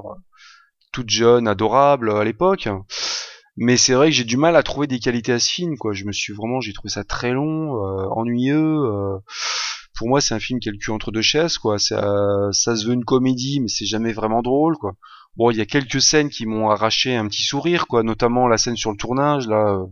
toute 0.91 1.09
jeune, 1.09 1.47
adorable 1.47 2.11
à 2.11 2.23
l'époque. 2.23 2.69
Mais 3.57 3.77
c'est 3.77 3.93
vrai 3.93 4.09
que 4.09 4.15
j'ai 4.15 4.23
du 4.23 4.37
mal 4.37 4.55
à 4.55 4.63
trouver 4.63 4.87
des 4.87 4.99
qualités 4.99 5.31
à 5.33 5.39
ce 5.39 5.49
film, 5.51 5.77
quoi. 5.77 5.93
Je 5.93 6.05
me 6.05 6.11
suis 6.11 6.33
vraiment, 6.33 6.61
j'ai 6.61 6.73
trouvé 6.73 6.89
ça 6.91 7.03
très 7.03 7.31
long, 7.33 7.73
ennuyeux. 8.11 8.81
pour 9.95 10.07
moi, 10.09 10.21
c'est 10.21 10.33
un 10.35 10.39
film 10.39 10.59
qui 10.59 10.69
le 10.69 10.77
cul 10.77 10.91
entre 10.91 11.11
deux 11.11 11.21
chaises, 11.21 11.57
quoi. 11.57 11.79
Ça, 11.79 12.49
ça 12.51 12.75
se 12.75 12.85
veut 12.85 12.93
une 12.93 13.05
comédie, 13.05 13.59
mais 13.61 13.67
c'est 13.67 13.85
jamais 13.85 14.13
vraiment 14.13 14.41
drôle, 14.41 14.75
quoi. 14.77 14.95
Bon, 15.35 15.49
il 15.49 15.57
y 15.57 15.61
a 15.61 15.65
quelques 15.65 16.01
scènes 16.01 16.29
qui 16.29 16.45
m'ont 16.45 16.69
arraché 16.69 17.15
un 17.15 17.27
petit 17.27 17.43
sourire, 17.43 17.87
quoi. 17.87 18.03
Notamment 18.03 18.47
la 18.47 18.57
scène 18.57 18.77
sur 18.77 18.91
le 18.91 18.97
tournage, 18.97 19.47
là, 19.47 19.79
euh, 19.79 19.85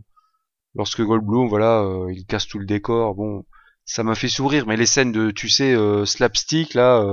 lorsque 0.74 1.02
Goldblum, 1.02 1.48
voilà, 1.48 1.80
euh, 1.80 2.12
il 2.12 2.24
casse 2.26 2.46
tout 2.46 2.58
le 2.58 2.66
décor. 2.66 3.14
Bon, 3.14 3.44
ça 3.84 4.04
m'a 4.04 4.14
fait 4.14 4.28
sourire, 4.28 4.66
mais 4.66 4.76
les 4.76 4.86
scènes 4.86 5.12
de, 5.12 5.30
tu 5.32 5.48
sais, 5.48 5.74
euh, 5.74 6.04
slapstick, 6.06 6.74
là, 6.74 7.04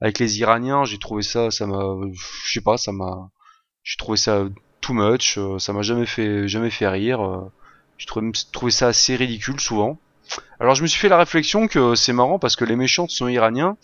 avec 0.00 0.18
les 0.18 0.38
Iraniens, 0.40 0.84
j'ai 0.84 0.98
trouvé 0.98 1.22
ça, 1.22 1.50
ça 1.50 1.66
m'a, 1.66 1.96
je 2.44 2.52
sais 2.52 2.60
pas, 2.60 2.76
ça 2.76 2.92
m'a, 2.92 3.30
j'ai 3.82 3.96
trouvé 3.96 4.16
ça 4.16 4.44
too 4.80 4.94
much, 4.94 5.38
ça 5.58 5.72
m'a 5.72 5.82
jamais 5.82 6.06
fait, 6.06 6.46
jamais 6.48 6.70
fait 6.70 6.88
rire. 6.88 7.50
j'ai 7.98 8.06
trouvé, 8.06 8.30
trouvé 8.52 8.70
ça 8.70 8.88
assez 8.88 9.16
ridicule 9.16 9.60
souvent. 9.60 9.98
Alors 10.60 10.74
je 10.74 10.82
me 10.82 10.86
suis 10.86 11.00
fait 11.00 11.08
la 11.08 11.18
réflexion 11.18 11.68
que 11.68 11.94
c'est 11.94 12.12
marrant 12.12 12.38
parce 12.38 12.56
que 12.56 12.64
les 12.64 12.76
méchants 12.76 13.08
sont 13.08 13.28
iraniens 13.28 13.76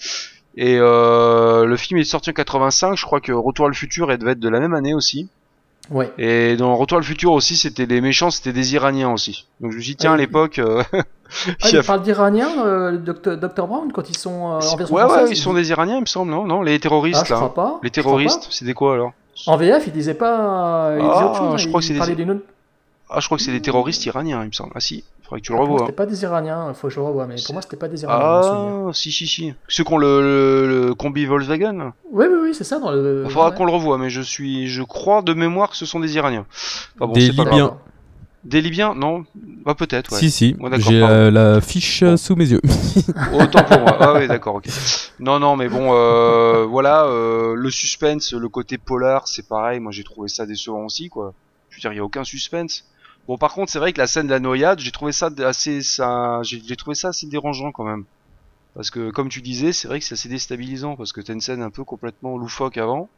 et 0.57 0.77
euh, 0.79 1.65
le 1.65 1.77
film 1.77 1.99
est 2.01 2.05
sorti 2.05 2.31
en 2.31 2.35
85, 2.35 2.97
je 2.97 3.05
crois 3.05 3.21
que 3.21 3.33
Retour 3.33 3.67
à 3.67 3.69
le 3.69 3.75
futur 3.75 4.11
elle 4.13 4.19
devait 4.19 4.33
être 4.33 4.41
de 4.41 4.49
la 4.49 4.61
même 4.61 4.75
année 4.75 4.95
aussi. 4.95 5.29
Ouais. 5.91 6.13
Et 6.19 6.57
dans 6.57 6.77
Retour 6.77 6.99
à 6.99 7.01
le 7.01 7.07
futur 7.07 7.33
aussi, 7.33 7.57
c'était 7.57 7.87
les 7.87 8.01
méchants, 8.01 8.31
c'était 8.31 8.53
des 8.53 8.75
Iraniens 8.75 9.13
aussi. 9.13 9.47
Donc 9.61 9.73
je 9.73 9.77
me 9.79 9.83
suis 9.83 9.93
dit 9.93 9.97
tiens 9.97 10.11
Ah, 10.13 10.15
à 10.15 10.17
il- 10.19 10.21
l'époque, 10.21 10.59
euh, 10.59 10.83
Ah, 11.63 11.69
il 11.73 11.83
parle 11.83 12.03
d'Iranien, 12.03 12.49
euh, 12.67 12.99
Dr. 12.99 13.39
Dr. 13.39 13.67
Brown, 13.67 13.91
quand 13.93 14.09
ils 14.11 14.17
sont 14.17 14.53
euh, 14.53 14.61
en 14.61 14.77
version 14.77 14.95
ouais 14.97 15.03
française 15.03 15.25
ouais, 15.25 15.31
ils 15.33 15.37
sont 15.37 15.55
des 15.55 15.71
Iraniens, 15.71 15.97
il 15.97 16.03
me 16.03 16.07
semble, 16.07 16.31
non 16.31 16.45
Non, 16.45 16.61
les 16.63 16.79
terroristes 16.79 17.21
Ah, 17.23 17.27
je 17.27 17.33
là. 17.33 17.37
crois 17.39 17.55
pas, 17.55 17.81
Les 17.83 17.91
terroristes, 17.91 18.49
c'est 18.51 18.65
des 18.67 18.75
quoi 18.75 18.95
alors? 18.95 19.13
En 19.47 19.57
VF, 19.57 19.85
il 19.87 19.93
disait 19.95 20.13
pas. 20.15 20.91
Il 20.95 21.01
disait 21.01 21.11
Ah, 21.15 21.27
autre 21.27 21.37
chose, 21.39 21.61
je 21.61 21.65
hein, 21.65 21.69
crois 21.69 21.81
que 21.81 21.87
c'est 21.87 21.95
des- 21.95 22.37
Ah, 23.09 23.21
je 23.21 23.27
crois 23.27 23.39
que 23.39 23.43
c'est 23.45 23.51
des 23.53 23.63
terroristes 23.63 24.05
iraniens, 24.05 24.43
il 24.43 24.49
me 24.49 24.53
semble. 24.53 24.73
Ah 24.75 24.81
si, 24.81 25.05
faudrait 25.23 25.41
que 25.41 25.47
tu 25.47 25.53
le 25.53 25.59
revois. 25.59 25.81
C'était 25.81 25.93
pas 25.93 26.07
des 26.07 26.23
Iraniens, 26.23 26.67
il 26.69 26.75
faut 26.75 26.89
que 26.89 26.95
je 26.95 27.01
le 27.01 27.07
revoie, 27.07 27.27
mais 27.27 27.37
pour 27.45 27.55
moi, 27.55 27.63
c'était 27.63 27.77
pas 27.77 27.89
des 27.89 28.03
Iraniens. 28.03 28.89
Ah, 28.89 28.91
si, 28.93 29.13
si, 29.13 29.27
si. 29.27 29.55
Ceux 29.69 29.85
qui 29.85 29.93
ont 29.93 29.99
le, 29.99 30.21
le, 30.21 30.87
le 30.87 30.95
combi 30.95 31.25
Volkswagen. 31.25 31.93
Oui, 32.11 32.27
oui, 32.29 32.39
oui, 32.43 32.55
c'est 32.55 32.65
ça 32.65 32.79
dans 32.79 32.91
le. 32.91 33.23
Il 33.25 33.31
faudra 33.31 33.51
ouais. 33.51 33.57
qu'on 33.57 33.65
le 33.65 33.73
revoie, 33.73 33.99
mais 33.99 34.11
je 34.11 34.21
suis, 34.21 34.69
je 34.69 34.83
crois 34.83 35.23
de 35.23 35.33
mémoire 35.35 35.71
que 35.71 35.77
ce 35.77 35.87
sont 35.87 36.01
des 36.01 36.15
Iraniens. 36.17 36.47
Enfin 36.97 37.07
bon, 37.07 37.13
Des 37.13 37.33
pas 37.33 37.45
Libyens. 37.45 37.77
Des 38.45 38.61
Libyens 38.61 38.95
Non? 38.97 39.25
Bah 39.65 39.77
peut-être, 39.77 40.13
ouais. 40.13 40.19
Si, 40.19 40.31
si, 40.31 40.57
Ouais, 40.59 40.69
d'accord, 40.69 40.91
j'ai 40.91 41.01
euh, 41.01 41.31
la 41.31 41.61
fiche 41.61 42.03
euh, 42.03 42.17
sous 42.17 42.35
mes 42.35 42.51
yeux. 42.51 42.61
Autant 43.33 43.63
pour 43.63 43.79
moi. 43.79 43.97
Ah 44.01 44.15
oui, 44.17 44.27
d'accord, 44.27 44.57
ok. 44.57 44.67
Non, 45.21 45.39
non, 45.39 45.55
mais 45.55 45.69
bon, 45.69 45.95
euh, 45.95 46.65
voilà, 46.65 47.05
euh, 47.05 47.55
le 47.55 47.71
suspense, 47.71 48.33
le 48.33 48.49
côté 48.49 48.79
polar, 48.79 49.29
c'est 49.29 49.47
pareil. 49.47 49.79
Moi, 49.79 49.93
j'ai 49.93 50.03
trouvé 50.03 50.29
ça 50.29 50.45
décevant 50.45 50.85
aussi, 50.85 51.09
quoi. 51.09 51.35
Je 51.71 51.77
veux 51.77 51.81
dire, 51.81 51.93
il 51.93 51.97
y 51.97 52.01
a 52.01 52.05
aucun 52.05 52.25
suspense. 52.25 52.85
Bon, 53.29 53.39
par 53.39 53.53
contre, 53.55 53.71
c'est 53.71 53.79
vrai 53.79 53.93
que 53.93 54.01
la 54.01 54.07
scène 54.07 54.27
de 54.27 54.33
la 54.33 54.41
noyade, 54.41 54.81
j'ai 54.81 54.91
trouvé 54.91 55.13
ça 55.13 55.31
assez, 55.39 55.83
ça, 55.83 56.41
j'ai 56.43 56.77
trouvé 56.77 56.95
ça 56.95 57.09
assez 57.09 57.27
dérangeant 57.27 57.71
quand 57.73 57.85
même. 57.85 58.05
Parce 58.75 58.91
que, 58.91 59.11
comme 59.11 59.29
tu 59.29 59.43
disais, 59.43 59.73
c'est 59.73 59.89
vrai 59.89 60.01
que 60.01 60.07
c'est 60.07 60.15
assez 60.15 60.29
déstabilisant 60.29 60.97
parce 60.97 61.13
que 61.13 61.21
t'as 61.21 61.35
une 61.35 61.41
scène 61.43 61.63
un 61.63 61.71
peu 61.71 61.85
complètement 61.85 62.39
loufoque 62.39 62.79
avant. 62.79 63.11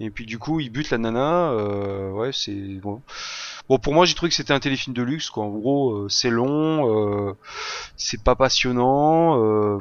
Et 0.00 0.10
puis 0.10 0.26
du 0.26 0.38
coup, 0.38 0.60
il 0.60 0.70
bute 0.70 0.90
la 0.90 0.98
nana. 0.98 1.50
Euh, 1.52 2.10
ouais, 2.12 2.32
c'est 2.32 2.80
bon. 2.82 3.02
Bon, 3.68 3.78
pour 3.78 3.94
moi, 3.94 4.06
j'ai 4.06 4.14
trouvé 4.14 4.30
que 4.30 4.34
c'était 4.36 4.52
un 4.54 4.60
téléfilm 4.60 4.94
de 4.94 5.02
luxe, 5.02 5.30
quoi. 5.30 5.44
En 5.44 5.50
gros, 5.50 5.92
euh, 6.06 6.08
c'est 6.08 6.30
long, 6.30 7.28
euh, 7.30 7.34
c'est 7.96 8.22
pas 8.24 8.34
passionnant. 8.36 9.42
Euh, 9.44 9.78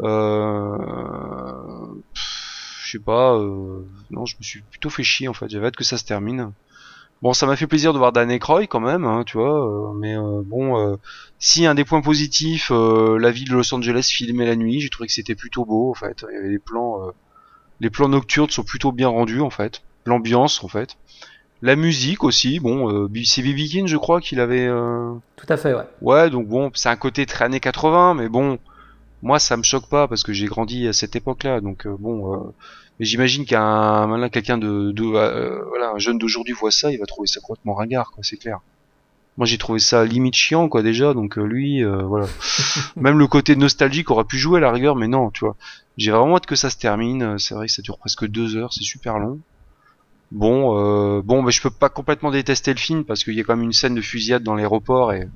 euh, 0.00 1.94
je 2.14 2.90
sais 2.92 2.98
pas. 2.98 3.34
euh, 3.36 3.84
non, 4.10 4.26
je 4.26 4.36
me 4.38 4.42
suis 4.44 4.62
plutôt 4.62 4.90
fait 4.90 5.02
chier 5.02 5.28
en 5.28 5.34
fait. 5.34 5.48
J'avais 5.48 5.66
hâte 5.68 5.76
que 5.76 5.84
ça 5.84 5.98
se 5.98 6.04
termine. 6.04 6.52
Bon, 7.20 7.32
ça 7.32 7.46
m'a 7.46 7.56
fait 7.56 7.66
plaisir 7.66 7.92
de 7.92 7.98
voir 7.98 8.12
Dan 8.12 8.30
Aykroyd 8.30 8.68
quand 8.68 8.78
même, 8.80 9.04
hein, 9.04 9.24
tu 9.26 9.38
vois. 9.38 9.66
euh, 9.66 9.92
mais 9.98 10.16
euh, 10.16 10.40
bon, 10.44 10.78
euh, 10.78 10.96
si 11.40 11.66
un 11.66 11.74
des 11.74 11.84
points 11.84 12.00
positifs, 12.00 12.70
euh, 12.72 13.18
la 13.18 13.30
ville 13.32 13.48
de 13.48 13.54
Los 13.54 13.74
Angeles 13.74 14.08
filmée 14.12 14.46
la 14.46 14.54
nuit, 14.54 14.80
j'ai 14.80 14.88
trouvé 14.88 15.08
que 15.08 15.12
c'était 15.12 15.34
plutôt 15.34 15.64
beau 15.64 15.90
en 15.90 15.94
fait. 15.94 16.24
Il 16.30 16.34
y 16.34 16.38
avait 16.38 16.48
des 16.50 16.60
plans, 16.60 17.06
euh, 17.08 17.10
les 17.80 17.90
plans 17.90 18.08
nocturnes 18.08 18.50
sont 18.50 18.62
plutôt 18.64 18.92
bien 18.92 19.08
rendus 19.08 19.40
en 19.40 19.50
fait. 19.50 19.82
L'ambiance 20.06 20.62
en 20.62 20.68
fait. 20.68 20.96
La 21.60 21.74
musique 21.74 22.22
aussi, 22.22 22.60
bon, 22.60 22.88
euh, 22.92 23.08
c'est 23.24 23.42
B.B. 23.42 23.66
King, 23.68 23.88
je 23.88 23.96
crois 23.96 24.20
qu'il 24.20 24.38
avait. 24.38 24.68
euh, 24.68 25.12
Tout 25.36 25.46
à 25.48 25.56
fait, 25.56 25.74
ouais. 25.74 25.84
Ouais, 26.02 26.30
donc 26.30 26.46
bon, 26.46 26.70
c'est 26.74 26.88
un 26.88 26.96
côté 26.96 27.26
très 27.26 27.46
années 27.46 27.58
80, 27.58 28.14
mais 28.14 28.28
bon, 28.28 28.58
moi 29.22 29.40
ça 29.40 29.56
me 29.56 29.64
choque 29.64 29.88
pas 29.88 30.06
parce 30.06 30.22
que 30.22 30.32
j'ai 30.32 30.46
grandi 30.46 30.86
à 30.86 30.92
cette 30.92 31.16
époque-là, 31.16 31.60
donc 31.60 31.86
euh, 31.86 31.96
bon. 31.98 32.52
Mais 32.98 33.06
j'imagine 33.06 33.44
qu'un 33.44 34.06
malin 34.06 34.28
quelqu'un 34.28 34.58
de, 34.58 34.92
de 34.92 35.04
euh, 35.04 35.64
voilà, 35.68 35.90
un 35.94 35.98
jeune 35.98 36.18
d'aujourd'hui 36.18 36.54
voit 36.54 36.70
ça, 36.70 36.90
il 36.90 36.98
va 36.98 37.06
trouver 37.06 37.26
ça 37.26 37.40
complètement 37.40 37.74
ringard, 37.74 38.10
quoi, 38.12 38.22
c'est 38.22 38.36
clair. 38.36 38.60
Moi 39.36 39.46
j'ai 39.46 39.58
trouvé 39.58 39.78
ça 39.78 40.04
limite 40.04 40.34
chiant, 40.34 40.68
quoi, 40.68 40.82
déjà, 40.82 41.14
donc 41.14 41.38
euh, 41.38 41.44
lui, 41.44 41.84
euh, 41.84 42.02
voilà. 42.02 42.26
Même 42.96 43.18
le 43.18 43.26
côté 43.28 43.54
nostalgique 43.54 44.10
aurait 44.10 44.24
pu 44.24 44.36
jouer 44.36 44.58
à 44.58 44.60
la 44.60 44.72
rigueur, 44.72 44.96
mais 44.96 45.06
non, 45.06 45.30
tu 45.30 45.44
vois. 45.44 45.56
J'ai 45.96 46.10
vraiment 46.10 46.36
hâte 46.36 46.46
que 46.46 46.56
ça 46.56 46.70
se 46.70 46.76
termine. 46.76 47.38
C'est 47.38 47.54
vrai 47.54 47.66
que 47.66 47.72
ça 47.72 47.82
dure 47.82 47.98
presque 47.98 48.26
deux 48.26 48.56
heures, 48.56 48.72
c'est 48.72 48.84
super 48.84 49.18
long. 49.18 49.40
Bon, 50.30 50.78
euh, 50.78 51.22
bon, 51.22 51.42
mais 51.42 51.52
je 51.52 51.62
peux 51.62 51.70
pas 51.70 51.88
complètement 51.88 52.30
détester 52.30 52.72
le 52.72 52.78
film 52.78 53.04
parce 53.04 53.24
qu'il 53.24 53.34
y 53.34 53.40
a 53.40 53.44
quand 53.44 53.56
même 53.56 53.64
une 53.64 53.72
scène 53.72 53.94
de 53.94 54.00
fusillade 54.02 54.42
dans 54.42 54.54
l'aéroport 54.54 55.12
et 55.12 55.26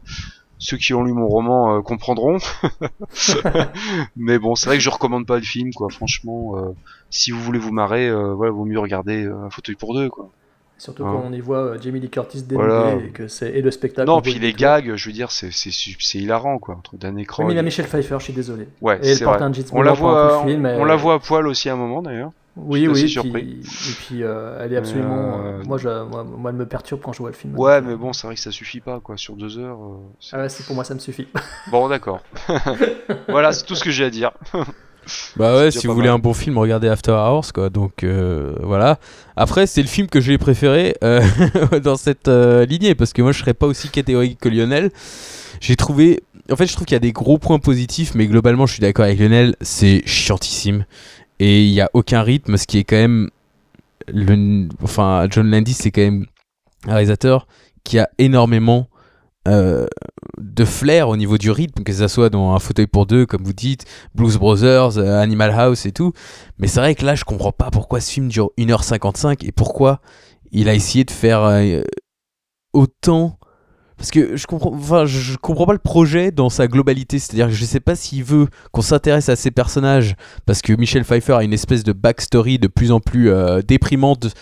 ceux 0.63 0.77
qui 0.77 0.95
ont 0.95 1.03
lu 1.03 1.13
mon 1.13 1.27
roman 1.27 1.77
euh, 1.77 1.81
comprendront. 1.83 2.39
mais 4.17 4.39
bon, 4.39 4.55
c'est 4.55 4.67
vrai 4.67 4.77
que 4.77 4.83
je 4.83 4.91
recommande 4.91 5.27
pas 5.27 5.37
le 5.37 5.43
film, 5.43 5.73
quoi. 5.75 5.89
Franchement, 5.91 6.57
euh, 6.57 6.75
si 7.11 7.33
vous 7.33 7.41
voulez 7.41 7.59
vous 7.59 7.73
marrer, 7.73 8.09
euh, 8.09 8.33
voilà, 8.35 8.53
vaut 8.53 8.65
mieux 8.65 8.79
regarder 8.79 9.25
euh, 9.25 9.45
un 9.45 9.51
fauteuil 9.51 9.75
pour 9.75 9.95
deux, 9.95 10.09
quoi. 10.09 10.31
Surtout 10.79 11.05
Hein. 11.05 11.13
quand 11.13 11.29
on 11.29 11.33
y 11.33 11.41
voit 11.41 11.77
Jamie 11.81 12.01
Lee 12.01 12.11
Curtis 12.11 12.43
dénudée 12.43 12.67
Voilà. 12.69 12.95
et 12.97 13.11
que 13.11 13.29
c'est 13.29 13.51
et 13.51 13.63
le 13.63 13.71
spectacle. 13.71 14.09
Non, 14.09 14.17
on 14.17 14.21
puis 14.21 14.35
les 14.35 14.53
gags, 14.53 14.95
je 14.97 15.07
veux 15.09 15.13
dire, 15.13 15.31
c'est 15.31 15.51
c'est 15.53 16.19
hilarant, 16.19 16.59
quoi, 16.59 16.77
entre 16.77 16.97
Dan 16.97 17.15
Oui, 17.17 17.25
mais 17.41 17.53
il 17.53 17.57
y 17.57 17.59
a 17.59 17.63
Michel 17.63 17.87
Pfeiffer, 17.87 18.17
je 18.19 18.25
suis 18.25 18.33
désolé. 18.33 18.69
Ouais, 18.81 18.99
et 19.03 19.09
elle 19.11 19.17
c'est 19.17 19.25
porte 19.25 19.39
vrai. 19.39 19.47
un 19.47 19.53
jeans 19.53 19.65
On 19.73 19.83
la 19.83 19.93
voit, 19.93 20.43
le 20.45 20.51
film. 20.51 20.67
on 20.67 20.85
la 20.85 20.97
voit 20.97 21.15
à 21.15 21.19
poil 21.21 21.47
aussi 21.47 21.69
à 21.69 21.75
un 21.75 21.77
moment 21.77 22.03
d'ailleurs. 22.03 22.31
Oui, 22.55 22.87
oui, 22.87 23.09
surpris. 23.09 23.31
puis, 23.33 23.61
et 23.63 23.95
puis 23.95 24.23
euh, 24.23 24.59
elle 24.63 24.75
est 24.75 24.77
absolument. 24.77 25.39
Euh, 25.39 25.61
euh, 25.61 25.65
moi, 25.65 25.79
je, 25.79 25.89
moi, 25.89 26.23
moi, 26.25 26.51
elle 26.51 26.57
me 26.57 26.67
perturbe 26.67 27.01
quand 27.03 27.13
je 27.13 27.19
vois 27.19 27.31
le 27.31 27.35
film. 27.37 27.59
Ouais, 27.59 27.81
mais 27.81 27.97
bon, 27.97 28.13
c'est 28.13 28.27
vrai 28.27 28.35
que 28.37 28.43
ça 28.43 28.51
suffit 28.51 28.81
pas, 28.81 29.01
quoi, 29.01 29.17
sur 29.17 29.37
deux 29.37 29.59
heures. 29.59 29.79
euh, 29.81 29.97
c'est- 30.21 30.37
Ah 30.37 30.41
ouais, 30.43 30.49
c'est 30.51 30.65
pour 30.67 30.75
moi, 30.75 30.85
ça 30.85 30.95
me 30.95 30.99
suffit. 31.01 31.29
Bon, 31.71 31.89
d'accord. 31.89 32.21
voilà, 33.29 33.53
c'est 33.53 33.65
tout 33.65 33.75
ce 33.75 33.83
que 33.85 33.91
j'ai 33.91 34.05
à 34.05 34.11
dire. 34.11 34.33
Bah 35.35 35.57
ouais, 35.57 35.73
si 35.73 35.89
vous 35.89 35.95
voulez 35.95 36.09
un 36.09 36.21
bon 36.21 36.33
film, 36.33 36.57
regardez 36.59 36.87
After 36.87 37.11
Hours, 37.11 37.53
quoi. 37.53 37.71
Donc 37.71 38.05
euh, 38.05 38.55
voilà. 38.63 39.01
Après, 39.35 39.67
c'est 39.67 39.83
le 39.83 39.89
film 39.89 40.07
que 40.07 40.21
j'ai 40.21 40.39
préféré 40.39 40.95
euh, 41.03 41.21
dans 41.83 41.97
cette 41.97 42.29
euh, 42.29 42.65
lignée, 42.67 42.95
parce 42.95 43.13
que 43.13 43.21
moi, 43.21 43.33
je 43.33 43.41
serais 43.41 43.53
pas 43.53 43.67
aussi 43.67 43.89
catégorique 43.89 44.39
que 44.39 44.49
Lionel. 44.49 44.93
J'ai 45.61 45.75
trouvé. 45.75 46.23
En 46.53 46.55
fait, 46.55 46.67
je 46.69 46.75
trouve 46.75 46.87
qu'il 46.87 46.95
y 46.95 46.97
a 46.97 47.01
des 47.01 47.11
gros 47.11 47.39
points 47.39 47.59
positifs, 47.59 48.15
mais 48.15 48.29
globalement, 48.29 48.65
je 48.67 48.75
suis 48.75 48.81
d'accord 48.81 49.05
avec 49.05 49.19
Lionel, 49.19 49.57
c'est 49.61 50.03
chiantissime. 50.07 50.85
Et 51.43 51.65
il 51.65 51.73
y 51.73 51.81
a 51.81 51.91
aucun 51.93 52.23
rythme, 52.23 52.57
ce 52.57 52.69
qui 52.69 52.79
est 52.79 52.85
quand 52.85 52.95
même. 52.95 53.29
Le... 54.07 54.69
Enfin, 54.81 55.27
John 55.29 55.51
Landis, 55.51 55.73
c'est 55.73 55.91
quand 55.91 56.03
même 56.03 56.27
un 56.87 56.93
réalisateur 56.93 57.49
qui 57.83 57.99
a 57.99 58.09
énormément 58.19 58.89
euh, 59.49 59.89
de 60.39 60.65
flair 60.65 61.09
au 61.09 61.17
niveau 61.17 61.39
du 61.39 61.51
rythme, 61.51 61.83
que 61.83 61.93
ça 61.93 62.07
soit 62.07 62.31
dans 62.31 62.53
un 62.53 62.61
fauteuil 62.61 62.87
pour 62.87 63.07
deux, 63.07 63.27
comme 63.27 63.43
vous 63.43 63.53
dites, 63.53 63.87
Blues 64.15 64.39
Brothers, 64.39 64.99
euh, 64.99 65.21
Animal 65.21 65.51
House 65.51 65.85
et 65.85 65.91
tout. 65.91 66.13
Mais 66.59 66.69
c'est 66.69 66.79
vrai 66.79 66.95
que 66.95 67.05
là, 67.05 67.17
je 67.17 67.25
comprends 67.25 67.51
pas 67.51 67.73
pourquoi 67.73 68.01
ce 68.01 68.13
film 68.13 68.29
dure 68.29 68.53
1h55 68.57 69.45
et 69.45 69.51
pourquoi 69.51 70.01
il 70.53 70.69
a 70.69 70.75
essayé 70.75 71.03
de 71.03 71.11
faire 71.11 71.43
euh, 71.43 71.83
autant. 72.73 73.37
Parce 74.03 74.11
que 74.11 74.37
je 74.37 74.49
comprends, 74.49 74.73
comprends 75.41 75.67
pas 75.67 75.73
le 75.73 75.79
projet 75.79 76.33
dans 76.33 76.51
sa 76.51 76.67
globalité. 76.67 77.21
C'est-à-dire 77.21 77.47
que 77.47 77.53
je 77.53 77.65
sais 77.65 77.79
pas 77.79 77.95
s'il 77.95 78.25
veut 78.25 78.49
qu'on 78.73 78.83
s'intéresse 78.83 79.29
à 79.29 79.37
ces 79.37 79.53
personnages 79.53 80.17
parce 80.45 80.61
que 80.61 80.73
Michel 80.73 81.05
Pfeiffer 81.05 81.35
a 81.35 81.45
une 81.45 81.53
espèce 81.53 81.85
de 81.85 81.93
backstory 81.93 82.59
de 82.59 82.67
plus 82.67 82.91
en 82.91 82.99
plus 82.99 83.31
euh, 83.31 83.63
déprimante 83.63 84.35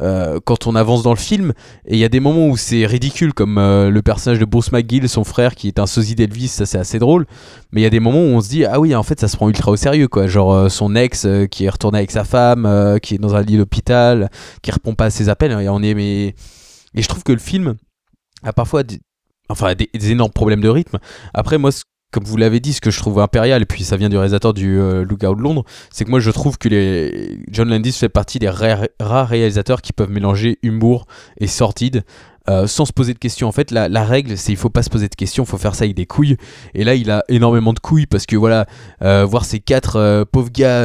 euh, 0.00 0.38
quand 0.44 0.68
on 0.68 0.76
avance 0.76 1.02
dans 1.02 1.10
le 1.10 1.18
film. 1.18 1.54
Et 1.86 1.94
il 1.94 1.98
y 1.98 2.04
a 2.04 2.08
des 2.08 2.20
moments 2.20 2.46
où 2.46 2.56
c'est 2.56 2.86
ridicule, 2.86 3.34
comme 3.34 3.58
euh, 3.58 3.90
le 3.90 4.00
personnage 4.00 4.38
de 4.38 4.44
Bruce 4.44 4.70
McGill, 4.70 5.08
son 5.08 5.24
frère 5.24 5.56
qui 5.56 5.66
est 5.66 5.80
un 5.80 5.86
sosie 5.86 6.14
d'Elvis, 6.14 6.46
ça 6.46 6.64
c'est 6.64 6.78
assez 6.78 7.00
drôle. 7.00 7.26
Mais 7.72 7.80
il 7.80 7.82
y 7.82 7.88
a 7.88 7.90
des 7.90 7.98
moments 7.98 8.22
où 8.22 8.36
on 8.36 8.40
se 8.40 8.48
dit 8.48 8.64
ah 8.64 8.78
oui 8.78 8.94
en 8.94 9.02
fait 9.02 9.18
ça 9.18 9.26
se 9.26 9.36
prend 9.36 9.48
ultra 9.48 9.72
au 9.72 9.76
sérieux 9.76 10.06
quoi. 10.06 10.28
Genre 10.28 10.70
son 10.70 10.94
ex 10.94 11.26
qui 11.50 11.64
est 11.64 11.68
retourné 11.68 11.98
avec 11.98 12.12
sa 12.12 12.22
femme, 12.22 12.96
qui 13.02 13.16
est 13.16 13.18
dans 13.18 13.34
un 13.34 13.42
lit 13.42 13.56
d'hôpital, 13.56 14.30
qui 14.62 14.70
répond 14.70 14.94
pas 14.94 15.06
à 15.06 15.10
ses 15.10 15.28
appels. 15.28 15.50
Et 15.50 15.68
on 15.68 15.82
est 15.82 15.94
mais 15.94 16.36
et 16.94 17.02
je 17.02 17.08
trouve 17.08 17.24
que 17.24 17.32
le 17.32 17.38
film 17.38 17.74
a 18.42 18.52
parfois 18.52 18.82
des, 18.82 19.00
enfin 19.48 19.74
des, 19.74 20.10
énormes 20.10 20.32
problèmes 20.32 20.60
de 20.60 20.68
rythme. 20.68 20.98
Après 21.34 21.58
moi 21.58 21.70
comme 22.12 22.24
vous 22.24 22.36
l'avez 22.36 22.58
dit, 22.58 22.72
ce 22.72 22.80
que 22.80 22.90
je 22.90 22.98
trouve 22.98 23.20
impérial, 23.20 23.62
et 23.62 23.66
puis 23.66 23.84
ça 23.84 23.96
vient 23.96 24.08
du 24.08 24.16
réalisateur 24.16 24.52
du 24.52 24.80
euh, 24.80 25.04
Lookout 25.04 25.36
de 25.36 25.42
Londres, 25.42 25.64
c'est 25.90 26.04
que 26.04 26.10
moi 26.10 26.18
je 26.18 26.30
trouve 26.32 26.58
que 26.58 26.68
les... 26.68 27.38
John 27.50 27.68
Landis 27.68 27.92
fait 27.92 28.08
partie 28.08 28.40
des 28.40 28.48
rares, 28.48 28.88
rares 28.98 29.28
réalisateurs 29.28 29.80
qui 29.80 29.92
peuvent 29.92 30.10
mélanger 30.10 30.58
humour 30.62 31.06
et 31.38 31.46
sordide 31.46 32.02
euh, 32.48 32.66
sans 32.66 32.86
se 32.86 32.92
poser 32.92 33.12
de 33.12 33.18
questions. 33.18 33.48
En 33.48 33.52
fait, 33.52 33.70
la, 33.70 34.04
règle, 34.04 34.36
c'est 34.38 34.52
il 34.52 34.56
faut 34.56 34.70
pas 34.70 34.82
se 34.82 34.88
poser 34.88 35.08
de 35.08 35.14
questions, 35.14 35.44
faut 35.44 35.58
faire 35.58 35.74
ça 35.74 35.84
avec 35.84 35.94
des 35.94 36.06
couilles. 36.06 36.36
Et 36.74 36.84
là, 36.84 36.94
il 36.94 37.10
a 37.10 37.22
énormément 37.28 37.74
de 37.74 37.78
couilles 37.78 38.06
parce 38.06 38.24
que 38.24 38.34
voilà, 38.34 38.66
euh, 39.02 39.26
voir 39.26 39.44
ces 39.44 39.60
quatre 39.60 39.96
euh, 39.96 40.24
pauvres 40.24 40.50
gars 40.50 40.80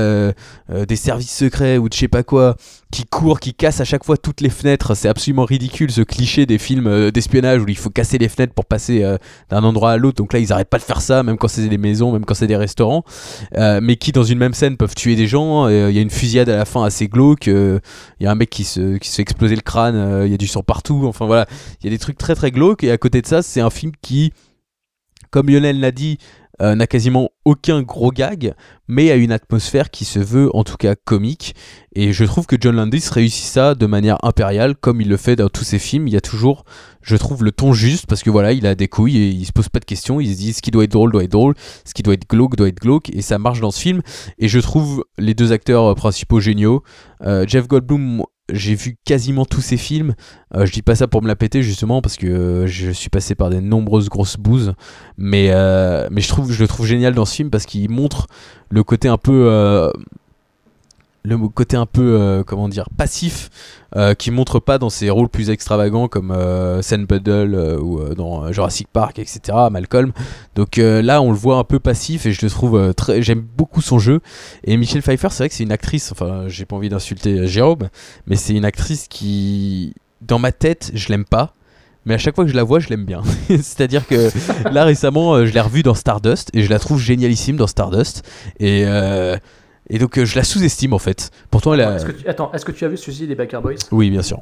des 0.88 0.95
services 0.95 1.34
secrets 1.34 1.77
ou 1.77 1.88
de 1.90 1.94
je 1.94 1.99
sais 1.99 2.07
pas 2.07 2.23
quoi 2.23 2.56
qui 2.91 3.06
courent, 3.06 3.40
qui 3.40 3.53
cassent 3.53 3.82
à 3.82 3.86
chaque 3.86 4.06
fois 4.06 4.15
toutes 4.15 4.41
les 4.41 4.49
fenêtres, 4.49 4.95
c'est 4.95 5.10
absolument 5.10 5.44
ridicule 5.44 5.91
ce 5.91 6.02
cliché 6.02 6.45
des 6.45 6.57
films 6.57 7.11
d'espionnage 7.11 7.61
où 7.61 7.65
il 7.68 7.77
faut 7.77 7.90
casser 7.90 8.18
les 8.18 8.30
fenêtres 8.30 8.53
pour 8.53 8.65
passer 8.65 9.03
d'un 9.49 9.64
endroit 9.64 9.91
à 9.91 9.98
l'autre. 9.98 10.18
Donc 10.18 10.34
là, 10.34 10.40
ils 10.40 10.53
arrêtent 10.53 10.69
pas 10.69 10.77
de 10.77 10.84
faire 10.84 11.02
ça, 11.02 11.23
même 11.23 11.38
quand 11.38 11.48
c'est 11.48 11.68
des 11.68 11.77
maisons, 11.77 12.11
même 12.14 12.26
quand 12.26 12.36
c'est 12.36 12.48
des 12.48 12.56
restaurants. 12.56 13.03
Mais 13.53 13.98
qui, 13.98 14.11
dans 14.11 14.23
une 14.23 14.38
même 14.38 14.53
scène, 14.53 14.77
peuvent 14.77 14.95
tuer 14.95 15.15
des 15.15 15.27
gens. 15.27 15.68
Il 15.68 15.91
y 15.91 15.99
a 15.99 16.02
une 16.02 16.10
fusillade 16.10 16.49
à 16.49 16.56
la 16.56 16.65
fin 16.65 16.84
assez 16.84 17.07
glauque. 17.07 17.48
Il 17.48 17.82
y 18.22 18.26
a 18.26 18.32
un 18.32 18.36
mec 18.36 18.49
qui 18.49 18.64
se, 18.64 18.98
qui 18.98 19.10
se 19.10 19.15
fait 19.15 19.23
exploser 19.23 19.56
le 19.56 19.61
crâne. 19.61 20.23
Il 20.26 20.32
y 20.32 20.34
a 20.34 20.38
du 20.38 20.48
sang 20.48 20.64
partout. 20.64 21.03
Enfin 21.06 21.26
voilà, 21.26 21.45
il 21.82 21.86
y 21.86 21.88
a 21.88 21.92
des 21.92 22.00
trucs 22.00 22.18
très 22.18 22.36
très 22.36 22.52
glauques. 22.52 22.84
Et 22.84 22.92
à 22.92 22.98
côté 22.98 23.22
de 23.22 23.28
ça, 23.28 23.42
c'est 23.42 23.62
un 23.62 23.70
film 23.70 23.92
qui, 24.02 24.34
comme 25.32 25.50
Lionel 25.50 25.80
l'a 25.80 25.92
dit, 25.92 26.18
euh, 26.62 26.74
n'a 26.74 26.88
quasiment 26.88 27.32
aucun 27.44 27.82
gros 27.82 28.12
gag, 28.12 28.54
mais 28.88 29.12
a 29.12 29.16
une 29.16 29.34
atmosphère 29.34 29.90
qui 29.90 30.06
se 30.06 30.20
veut 30.20 30.56
en 30.56 30.64
tout 30.64 30.78
cas 30.78 30.96
comique. 30.96 31.54
Et 31.94 32.14
je 32.14 32.24
trouve 32.24 32.46
que 32.46 32.56
John 32.58 32.78
Landis 32.78 33.04
réussit 33.12 33.44
ça 33.46 33.76
de 33.76 33.86
manière 33.86 34.24
impériale, 34.24 34.76
comme 34.76 35.02
il 35.02 35.10
le 35.10 35.18
fait 35.18 35.36
dans 35.36 35.50
tous 35.50 35.66
ses 35.66 35.80
films. 35.80 36.08
Il 36.08 36.14
y 36.14 36.18
a 36.18 36.22
toujours, 36.22 36.64
je 37.02 37.18
trouve, 37.18 37.44
le 37.44 37.52
ton 37.52 37.74
juste, 37.74 38.06
parce 38.06 38.24
que 38.24 38.30
voilà, 38.30 38.54
il 38.54 38.66
a 38.68 38.74
des 38.74 38.88
couilles 38.88 39.18
et 39.18 39.28
il 39.28 39.46
se 39.46 39.52
pose 39.52 39.68
pas 39.68 39.80
de 39.80 39.86
questions. 39.86 40.22
Il 40.22 40.32
se 40.32 40.38
dit 40.38 40.54
ce 40.54 40.62
qui 40.62 40.72
doit 40.72 40.86
être 40.86 40.92
drôle 40.92 41.12
doit 41.12 41.26
être 41.26 41.32
drôle, 41.32 41.56
ce 41.84 41.94
qui 41.94 42.04
doit 42.04 42.14
être 42.14 42.30
glauque 42.30 42.56
doit 42.56 42.70
être 42.70 42.80
glauque, 42.80 43.10
et 43.10 43.22
ça 43.22 43.38
marche 43.38 43.60
dans 43.60 43.72
ce 43.72 43.82
film. 43.82 44.02
Et 44.40 44.48
je 44.48 44.60
trouve 44.60 45.04
les 45.18 45.34
deux 45.34 45.52
acteurs 45.52 45.92
euh, 45.92 45.94
principaux 45.94 46.40
géniaux. 46.40 46.84
Euh, 47.22 47.46
Jeff 47.46 47.68
Goldblum, 47.68 48.24
j'ai 48.52 48.76
vu 48.76 48.98
quasiment 49.06 49.46
tous 49.46 49.62
ses 49.62 49.78
films. 49.78 50.14
Euh, 50.56 50.66
je 50.66 50.72
dis 50.72 50.82
pas 50.82 50.96
ça 50.96 51.08
pour 51.08 51.22
me 51.22 51.28
la 51.28 51.36
péter 51.36 51.64
justement 51.64 52.02
parce 52.02 52.16
que 52.16 52.28
euh, 52.28 52.68
je 52.68 52.92
suis 52.92 53.10
passé 53.10 53.36
par 53.36 53.50
des 53.50 53.62
nombreuses 53.62 54.10
grosses 54.10 54.38
bouses, 54.38 54.74
mais 55.18 55.50
euh, 55.52 56.08
mais 56.12 56.22
je 56.22 56.28
trouve 56.28 56.52
je 56.52 56.62
le 56.62 56.68
trouve 56.68 56.86
génial 56.86 57.14
dans 57.16 57.26
ce 57.26 57.36
film 57.36 57.50
parce 57.50 57.66
qu'il 57.66 57.90
montre 57.90 58.28
le 58.70 58.84
côté 58.84 59.08
un 59.08 59.18
peu 59.18 59.92
le 61.26 61.38
côté 61.50 61.76
un 61.78 61.86
peu 61.86 62.20
euh, 62.20 62.44
comment 62.44 62.70
dire 62.70 62.90
passif 62.96 63.50
euh, 63.96 64.14
qui 64.14 64.32
montre 64.32 64.60
pas 64.60 64.78
dans 64.78 64.90
ses 64.90 65.10
rôles 65.10 65.30
plus 65.30 65.50
extravagants 65.50 66.08
comme 66.08 66.32
euh, 66.36 66.82
Puddle 66.82 67.56
euh, 67.56 67.80
ou 67.80 68.00
euh, 68.00 68.16
dans 68.16 68.52
Jurassic 68.52 68.88
Park 68.88 69.20
etc 69.20 69.40
Malcolm 69.72 70.12
donc 70.56 70.78
là 70.78 71.22
on 71.22 71.32
le 71.32 71.38
voit 71.38 71.58
un 71.58 71.64
peu 71.64 71.80
passif 71.80 72.26
et 72.26 72.32
je 72.32 72.46
le 72.46 72.50
trouve 72.50 72.94
très 72.94 73.22
j'aime 73.22 73.42
beaucoup 73.42 73.82
son 73.82 74.00
jeu 74.00 74.22
et 74.64 74.78
Michelle 74.78 75.02
Pfeiffer 75.02 75.30
c'est 75.32 75.44
vrai 75.44 75.50
que 75.50 75.56
c'est 75.56 75.64
une 75.64 75.72
actrice 75.72 76.12
enfin 76.12 76.46
j'ai 76.48 76.66
pas 76.66 76.76
envie 76.76 76.90
d'insulter 76.90 77.48
Jérôme 77.48 77.90
mais 78.28 78.36
c'est 78.36 78.54
une 78.54 78.66
actrice 78.66 79.08
qui 79.08 79.94
dans 80.22 80.40
ma 80.40 80.52
tête 80.52 80.92
je 80.94 81.10
l'aime 81.10 81.26
pas 81.26 81.54
mais 82.06 82.14
à 82.14 82.18
chaque 82.20 82.36
fois 82.36 82.44
que 82.44 82.52
je 82.52 82.56
la 82.56 82.62
vois, 82.62 82.78
je 82.78 82.90
l'aime 82.90 83.04
bien. 83.04 83.24
C'est-à-dire 83.48 84.06
que 84.06 84.30
là 84.70 84.84
récemment, 84.84 85.44
je 85.44 85.52
l'ai 85.52 85.60
revue 85.60 85.82
dans 85.82 85.96
Stardust 85.96 86.52
et 86.54 86.62
je 86.62 86.70
la 86.70 86.78
trouve 86.78 87.02
génialissime 87.02 87.58
dans 87.58 87.66
Stardust. 87.66 88.22
Et, 88.60 88.86
et 89.90 89.98
donc 89.99 90.18
euh, 90.18 90.26
je 90.26 90.36
la 90.36 90.44
sous-estime 90.44 90.94
en 90.94 90.99
fait. 90.99 91.32
Pourtant, 91.52 91.74
elle 91.74 91.82
a... 91.82 91.95
Est-ce 91.95 92.06
que 92.06 92.12
tu- 92.12 92.28
Attends, 92.28 92.52
est-ce 92.53 92.66
que 92.66 92.72
tu 92.72 92.86
as 92.86 92.88
vu 92.88 92.98
Suicide 92.98 93.28
des 93.28 93.36
Baker 93.36 93.60
Boys? 93.62 93.76
Oui, 93.91 94.10
bien 94.10 94.22
sûr. 94.24 94.40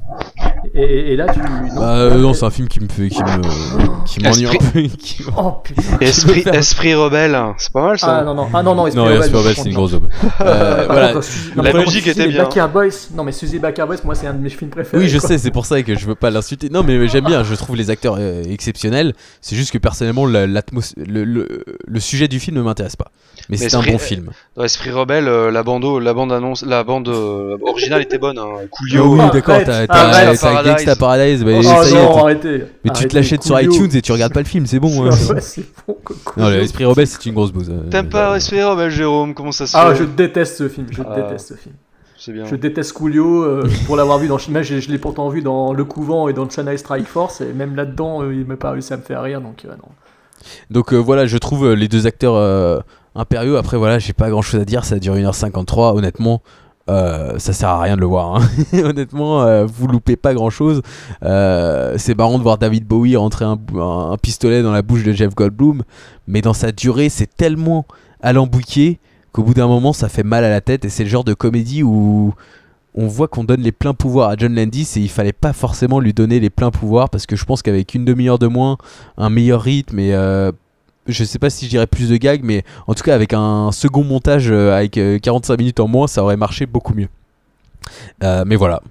et, 0.74 1.14
et 1.14 1.16
là, 1.16 1.28
tu. 1.34 1.40
non? 1.40 1.46
Bah, 1.76 1.96
euh, 1.98 2.18
non, 2.20 2.34
c'est 2.34 2.46
un 2.46 2.50
film 2.50 2.68
qui 2.68 2.80
me 2.80 2.88
fait, 2.88 3.10
qui 3.10 3.22
me, 3.24 4.06
qui 4.06 4.20
m'ennuie 4.22 4.46
un 4.48 4.52
Esprit- 4.52 4.90
peu. 4.90 4.98
qui- 4.98 5.24
Oh 5.38 5.52
putain. 5.64 5.82
Esprit, 6.02 6.42
faire- 6.42 6.54
esprit 6.56 6.94
rebelle, 6.94 7.38
c'est 7.58 7.72
pas 7.72 7.86
mal 7.88 8.00
ça. 8.00 8.18
Ah 8.20 8.24
non, 8.24 8.34
non, 8.34 8.48
ah 8.54 8.64
non, 8.64 8.76
non, 8.76 8.88
Esprit 8.88 9.02
Non, 9.04 9.10
Rebelle, 9.10 9.36
Rebelle, 9.36 9.56
c'est 9.56 9.70
une 9.70 9.74
grosse 9.76 9.94
aube. 9.94 10.10
Euh, 10.42 10.86
voilà. 10.90 11.22
Suzy- 11.22 11.52
La 11.56 11.72
logique 11.72 12.04
Suzy 12.04 12.10
était 12.12 12.28
bien. 12.28 12.44
Baker 12.44 12.68
Boys, 12.72 12.90
non 13.14 13.24
mais 13.24 13.32
Suzy 13.32 13.60
Baker 13.60 13.86
Boys, 13.88 13.98
moi 14.04 14.16
c'est 14.16 14.28
un 14.28 14.34
de 14.34 14.40
mes 14.42 14.50
films 14.50 14.70
préférés. 14.70 15.04
Oui, 15.04 15.10
je 15.10 15.18
quoi. 15.20 15.28
sais, 15.30 15.38
c'est 15.38 15.52
pour 15.52 15.66
ça 15.66 15.82
que 15.84 15.96
je 15.98 16.06
veux 16.06 16.16
pas 16.16 16.30
l'insulter. 16.30 16.70
Non, 16.70 16.84
mais 16.84 17.08
j'aime 17.08 17.26
bien, 17.26 17.44
je 17.44 17.56
trouve 17.56 17.76
les 17.76 17.90
acteurs 17.90 18.16
euh, 18.20 18.44
exceptionnels. 18.44 19.14
C'est 19.42 19.56
juste 19.56 19.72
que 19.72 19.78
personnellement, 19.78 20.26
la- 20.26 20.48
l'atmos- 20.48 20.94
le, 20.98 21.24
le, 21.24 21.64
le 21.86 22.00
sujet 22.00 22.28
du 22.28 22.40
film 22.40 22.58
ne 22.58 22.62
m'intéresse 22.62 22.96
pas. 22.96 23.12
Mais, 23.50 23.58
Mais 23.60 23.70
c'est 23.70 23.76
un 23.76 23.82
bon 23.82 23.98
film. 23.98 24.30
Dans 24.56 24.64
Esprit 24.64 24.92
rebelle, 24.92 25.28
euh, 25.34 25.52
la 25.52 25.64
bande, 25.64 25.84
la 26.02 26.14
bande 26.14 26.32
annonce, 26.32 26.64
la 26.66 26.84
bande 26.84 27.10
euh, 27.10 27.58
originale 27.64 28.02
était 28.02 28.18
bonne. 28.18 28.38
Hein. 28.38 28.46
Coolio. 28.72 29.14
oui, 29.14 29.20
arrête, 29.20 29.34
d'accord, 29.34 29.58
t'as 29.66 30.64
Gangsta 30.64 30.96
Paradise. 30.96 31.44
mais 31.44 31.56
Oh 31.58 31.62
ça 31.64 31.86
y 31.90 31.92
est, 31.94 31.96
non, 32.04 32.18
arrêtez. 32.18 32.64
mais 32.84 32.92
tu 32.92 33.08
te 33.08 33.16
l'achètes 33.16 33.44
sur 33.44 33.60
iTunes 33.60 33.90
et 33.94 34.02
tu 34.02 34.12
regardes 34.12 34.34
pas 34.34 34.40
le 34.42 34.46
film, 34.46 34.66
c'est 34.66 34.80
bon. 34.80 35.06
hein, 35.06 35.10
Ah, 35.12 35.16
c'est 35.16 35.28
bon. 35.28 35.34
ouais, 35.36 35.42
c'est 35.42 35.66
bon, 35.88 35.98
quoi, 36.04 36.16
Non, 36.38 36.50
l'esprit 36.50 36.86
rebelle, 36.86 37.08
c'est 37.08 37.26
une 37.26 37.34
grosse 37.34 37.52
bouse. 37.52 37.70
euh, 37.70 37.90
T'aimes 37.90 38.10
pas 38.10 38.36
Esprit 38.38 38.64
rebelle, 38.64 38.90
Jérôme? 38.92 39.34
Comment 39.34 39.52
ça 39.52 39.66
se 39.68 39.76
Ah, 39.76 39.92
fait? 39.92 39.98
je 40.00 40.04
déteste 40.06 40.58
ce 40.58 40.70
film, 40.70 40.88
je 40.92 41.02
Ah. 41.06 41.16
déteste 41.16 41.50
ce 41.50 41.54
film. 41.56 41.76
C'est 42.18 42.32
bien. 42.32 42.46
Je 42.46 42.56
déteste 42.56 42.94
Coolio 42.94 43.44
euh, 43.44 43.68
pour 43.86 43.98
l'avoir 43.98 44.18
vu 44.18 44.30
dans 44.30 44.38
mais 44.50 44.64
je, 44.64 44.80
je 44.80 44.90
l'ai 44.90 44.98
pourtant 44.98 45.28
vu 45.28 45.42
dans 45.42 45.74
Le 45.74 45.84
Couvent 45.84 46.30
et 46.30 46.34
dans 46.34 46.50
Chennai 46.50 46.78
Strike 46.78 47.06
Force 47.08 47.42
et 47.42 47.52
même 47.52 47.76
là-dedans 47.76 48.22
euh, 48.24 48.34
il 48.34 48.46
m'a 48.46 48.56
pas 48.56 48.72
réussi 48.72 48.94
à 48.94 48.98
me 48.98 49.02
faire 49.02 49.24
rire 49.24 49.42
donc 49.42 49.66
euh, 49.66 49.70
non. 49.72 49.90
Donc 50.72 50.94
euh, 50.94 50.98
voilà, 50.98 51.26
je 51.26 51.38
trouve 51.38 51.66
euh, 51.68 51.74
les 51.76 51.90
deux 51.90 52.08
acteurs 52.08 52.36
euh, 53.16 53.20
impériaux. 53.20 53.56
Après, 53.56 53.78
voilà, 53.78 54.00
j'ai 54.00 54.14
pas 54.14 54.30
grand 54.30 54.42
chose 54.42 54.62
à 54.62 54.66
dire. 54.66 54.86
Ça 54.86 55.00
dure 55.00 55.16
1h53. 55.16 55.96
Honnêtement, 55.98 56.42
euh, 56.90 57.38
ça 57.40 57.54
sert 57.54 57.70
à 57.70 57.82
rien 57.82 57.96
de 57.96 58.02
le 58.02 58.08
voir. 58.08 58.36
hein. 58.36 58.48
Honnêtement, 58.84 59.44
euh, 59.44 59.66
vous 59.66 59.88
loupez 59.88 60.16
pas 60.16 60.34
grand 60.34 60.50
chose. 60.50 60.82
c'est 61.22 62.18
marrant 62.18 62.38
de 62.38 62.44
voir 62.44 62.58
David 62.58 62.86
Bowie 62.86 63.16
rentrer 63.16 63.46
un, 63.46 63.58
pistolet 64.22 64.64
dans 64.64 64.72
la 64.72 64.82
bouche 64.82 65.04
de 65.04 65.12
Jeff 65.12 65.34
Goldblum. 65.36 65.84
Mais 66.28 66.42
dans 66.42 66.54
sa 66.54 66.72
durée, 66.72 67.10
c'est 67.10 67.36
tellement 67.36 67.86
alambiqué 68.22 69.00
qu'au 69.32 69.44
bout 69.44 69.54
d'un 69.54 69.68
moment, 69.68 69.94
ça 69.94 70.10
fait 70.10 70.24
mal 70.24 70.44
à 70.44 70.50
la 70.50 70.62
tête. 70.62 70.86
Et 70.86 70.90
c'est 70.90 71.04
le 71.04 71.10
genre 71.10 71.24
de 71.24 71.34
comédie 71.34 71.84
où 71.84 72.34
on 72.96 73.08
voit 73.08 73.28
qu'on 73.28 73.44
donne 73.44 73.62
les 73.62 73.72
pleins 73.72 73.94
pouvoirs 73.94 74.30
à 74.30 74.36
John 74.38 74.54
Landis 74.56 74.88
et 74.98 75.00
il 75.00 75.10
fallait 75.10 75.34
pas 75.34 75.54
forcément 75.54 76.00
lui 76.00 76.14
donner 76.14 76.40
les 76.40 76.50
pleins 76.50 76.72
pouvoirs 76.72 77.10
parce 77.10 77.26
que 77.26 77.36
je 77.36 77.46
pense 77.46 77.62
qu'avec 77.62 77.94
une 77.96 78.06
demi-heure 78.06 78.40
de 78.40 78.48
moins, 78.48 78.78
un 79.18 79.30
meilleur 79.30 79.62
rythme 79.62 80.00
et 80.00 80.14
euh, 80.14 80.52
je 81.08 81.24
sais 81.24 81.40
pas 81.40 81.50
si 81.50 81.66
je 81.66 81.70
dirais 81.72 81.88
plus 81.88 82.10
de 82.10 82.18
gags, 82.18 82.42
mais 82.44 82.64
en 82.88 82.94
tout 82.94 83.04
cas 83.04 83.16
avec 83.16 83.34
un 83.34 83.72
second 83.72 84.04
montage 84.04 84.50
euh, 84.52 84.76
avec 84.78 84.98
euh, 84.98 85.20
45 85.20 85.58
minutes 85.60 85.80
en 85.80 85.88
moins, 85.88 86.08
ça 86.08 86.24
aurait 86.24 86.38
marché 86.38 86.66
beaucoup 86.66 86.94
mieux. 86.94 87.10
Euh, 88.24 88.44
mais 88.48 88.56
voilà. 88.56 88.82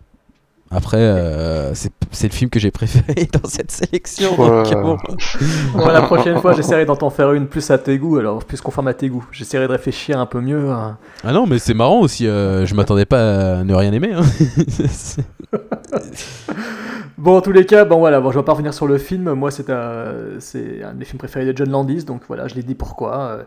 Après, 0.74 0.96
euh, 0.96 1.74
c'est 1.74 1.92
le 2.28 2.32
film 2.32 2.48
que 2.48 2.58
j'ai 2.58 2.70
préféré 2.70 3.28
dans 3.42 3.46
cette 3.46 3.70
sélection. 3.70 4.30
donc, 4.36 4.66
Ouais. 4.68 4.74
bon. 4.82 4.96
Bon, 5.74 5.86
la 5.88 6.00
prochaine 6.02 6.38
fois 6.40 6.54
j'essaierai 6.54 6.86
d'en 6.86 7.10
faire 7.10 7.32
une 7.32 7.46
plus 7.46 7.70
à 7.70 7.76
tes 7.76 7.98
goûts 7.98 8.16
alors 8.16 8.42
plus 8.42 8.58
conforme 8.62 8.88
à 8.88 8.94
tes 8.94 9.10
goûts. 9.10 9.26
J'essaierai 9.32 9.66
de 9.66 9.72
réfléchir 9.72 10.18
un 10.18 10.24
peu 10.24 10.40
mieux. 10.40 10.70
hein. 10.70 10.96
Ah 11.24 11.32
non, 11.32 11.46
mais 11.46 11.58
c'est 11.58 11.74
marrant 11.74 12.00
aussi. 12.00 12.26
euh, 12.26 12.64
je 12.64 12.74
m'attendais 12.74 13.04
pas 13.04 13.58
à 13.58 13.64
ne 13.64 13.74
rien 13.74 13.92
aimer. 13.92 14.12
hein. 14.14 14.22
Bon, 17.18 17.36
en 17.36 17.40
tous 17.42 17.52
les 17.52 17.66
cas, 17.66 17.84
bon 17.84 17.98
voilà, 17.98 18.20
bon, 18.20 18.32
je 18.32 18.38
vais 18.38 18.44
pas 18.44 18.52
revenir 18.52 18.72
sur 18.72 18.86
le 18.86 18.96
film. 18.98 19.32
Moi, 19.34 19.50
c'est 19.50 19.68
un, 19.70 20.04
c'est 20.40 20.82
un 20.82 20.92
de 20.94 20.98
mes 20.98 21.04
films 21.04 21.18
préférés 21.18 21.44
de 21.44 21.56
John 21.56 21.70
Landis, 21.70 22.04
donc 22.04 22.22
voilà, 22.26 22.48
je 22.48 22.54
l'ai 22.54 22.62
dit 22.62 22.74
pourquoi. 22.74 23.18
euh, 23.18 23.42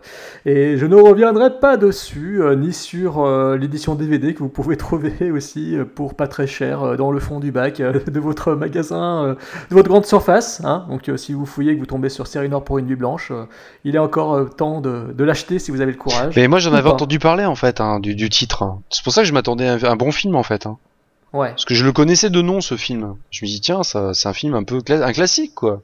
Et 0.46 0.76
je 0.78 0.86
ne 0.86 0.94
reviendrai 0.94 1.58
pas 1.58 1.76
dessus, 1.76 2.40
euh, 2.42 2.54
ni 2.54 2.72
sur 2.72 3.24
euh, 3.24 3.56
l'édition 3.56 3.94
DVD 3.96 4.34
que 4.34 4.38
vous 4.38 4.48
pouvez 4.48 4.76
trouver 4.78 5.30
aussi 5.32 5.76
pour 5.94 6.14
pas 6.14 6.28
très 6.28 6.46
cher 6.46 6.96
dans 6.96 7.10
le 7.10 7.18
fond 7.18 7.40
du 7.40 7.50
bac 7.52 7.78
de 7.82 8.20
votre 8.20 8.52
magasin, 8.54 9.36
de 9.70 9.74
votre 9.74 9.88
grande 9.88 10.06
surface. 10.06 10.62
hein. 10.64 10.86
Donc, 10.88 11.10
si 11.16 11.32
vous 11.34 11.44
fouillez 11.44 11.72
et 11.72 11.74
que 11.74 11.80
vous 11.80 11.86
tombez 11.86 12.08
sur 12.08 12.26
Série 12.28 12.48
Nord 12.48 12.64
pour 12.64 12.78
une 12.78 12.86
nuit 12.86 12.96
blanche, 12.96 13.32
il 13.84 13.96
est 13.96 13.98
encore 13.98 14.48
temps 14.54 14.80
de, 14.80 15.12
de 15.12 15.24
l'acheter 15.24 15.58
si 15.58 15.70
vous 15.72 15.80
avez 15.80 15.92
le 15.92 15.98
courage. 15.98 16.34
Mais 16.36 16.46
moi 16.48 16.60
j'en 16.60 16.72
avais 16.72 16.84
pas. 16.84 16.94
entendu 16.94 17.18
parler 17.18 17.44
en 17.44 17.56
fait 17.56 17.80
hein, 17.80 17.98
du, 18.00 18.14
du 18.14 18.30
titre. 18.30 18.62
hein. 18.62 18.80
C'est 18.90 19.02
pour 19.02 19.12
ça 19.12 19.22
que 19.22 19.28
je 19.28 19.32
m'attendais 19.32 19.66
à 19.66 19.74
un, 19.74 19.82
un 19.84 19.96
bon 19.96 20.12
film 20.12 20.36
en 20.36 20.42
fait. 20.44 20.66
Hein. 20.66 20.76
Ouais. 21.36 21.50
Parce 21.50 21.64
que 21.64 21.74
je 21.74 21.84
le 21.84 21.92
connaissais 21.92 22.30
de 22.30 22.40
nom 22.42 22.60
ce 22.60 22.76
film. 22.76 23.14
Je 23.30 23.44
me 23.44 23.48
dis 23.48 23.60
tiens, 23.60 23.82
ça, 23.82 24.14
c'est 24.14 24.28
un 24.28 24.32
film 24.32 24.54
un 24.54 24.62
peu 24.64 24.78
cla- 24.78 25.02
un 25.02 25.12
classique 25.12 25.54
quoi. 25.54 25.82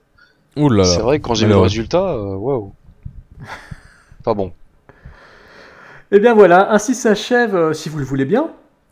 Ouh 0.57 0.69
là 0.69 0.79
là. 0.79 0.85
C'est 0.85 1.01
vrai 1.01 1.19
que 1.19 1.25
quand 1.27 1.35
j'ai 1.35 1.47
vu 1.47 1.53
le 1.53 1.59
résultat, 1.59 2.03
euh, 2.13 2.35
waouh. 2.37 2.73
Pas 4.25 4.35
bon. 4.35 4.53
Et 6.11 6.21
bien 6.21 6.35
voilà, 6.35 6.73
ainsi 6.73 6.95
s'achève, 6.95 7.55
euh, 7.55 7.73
si 7.73 7.89
vous 7.89 7.99
le 7.99 8.05
voulez 8.05 8.25
bien. 8.25 8.49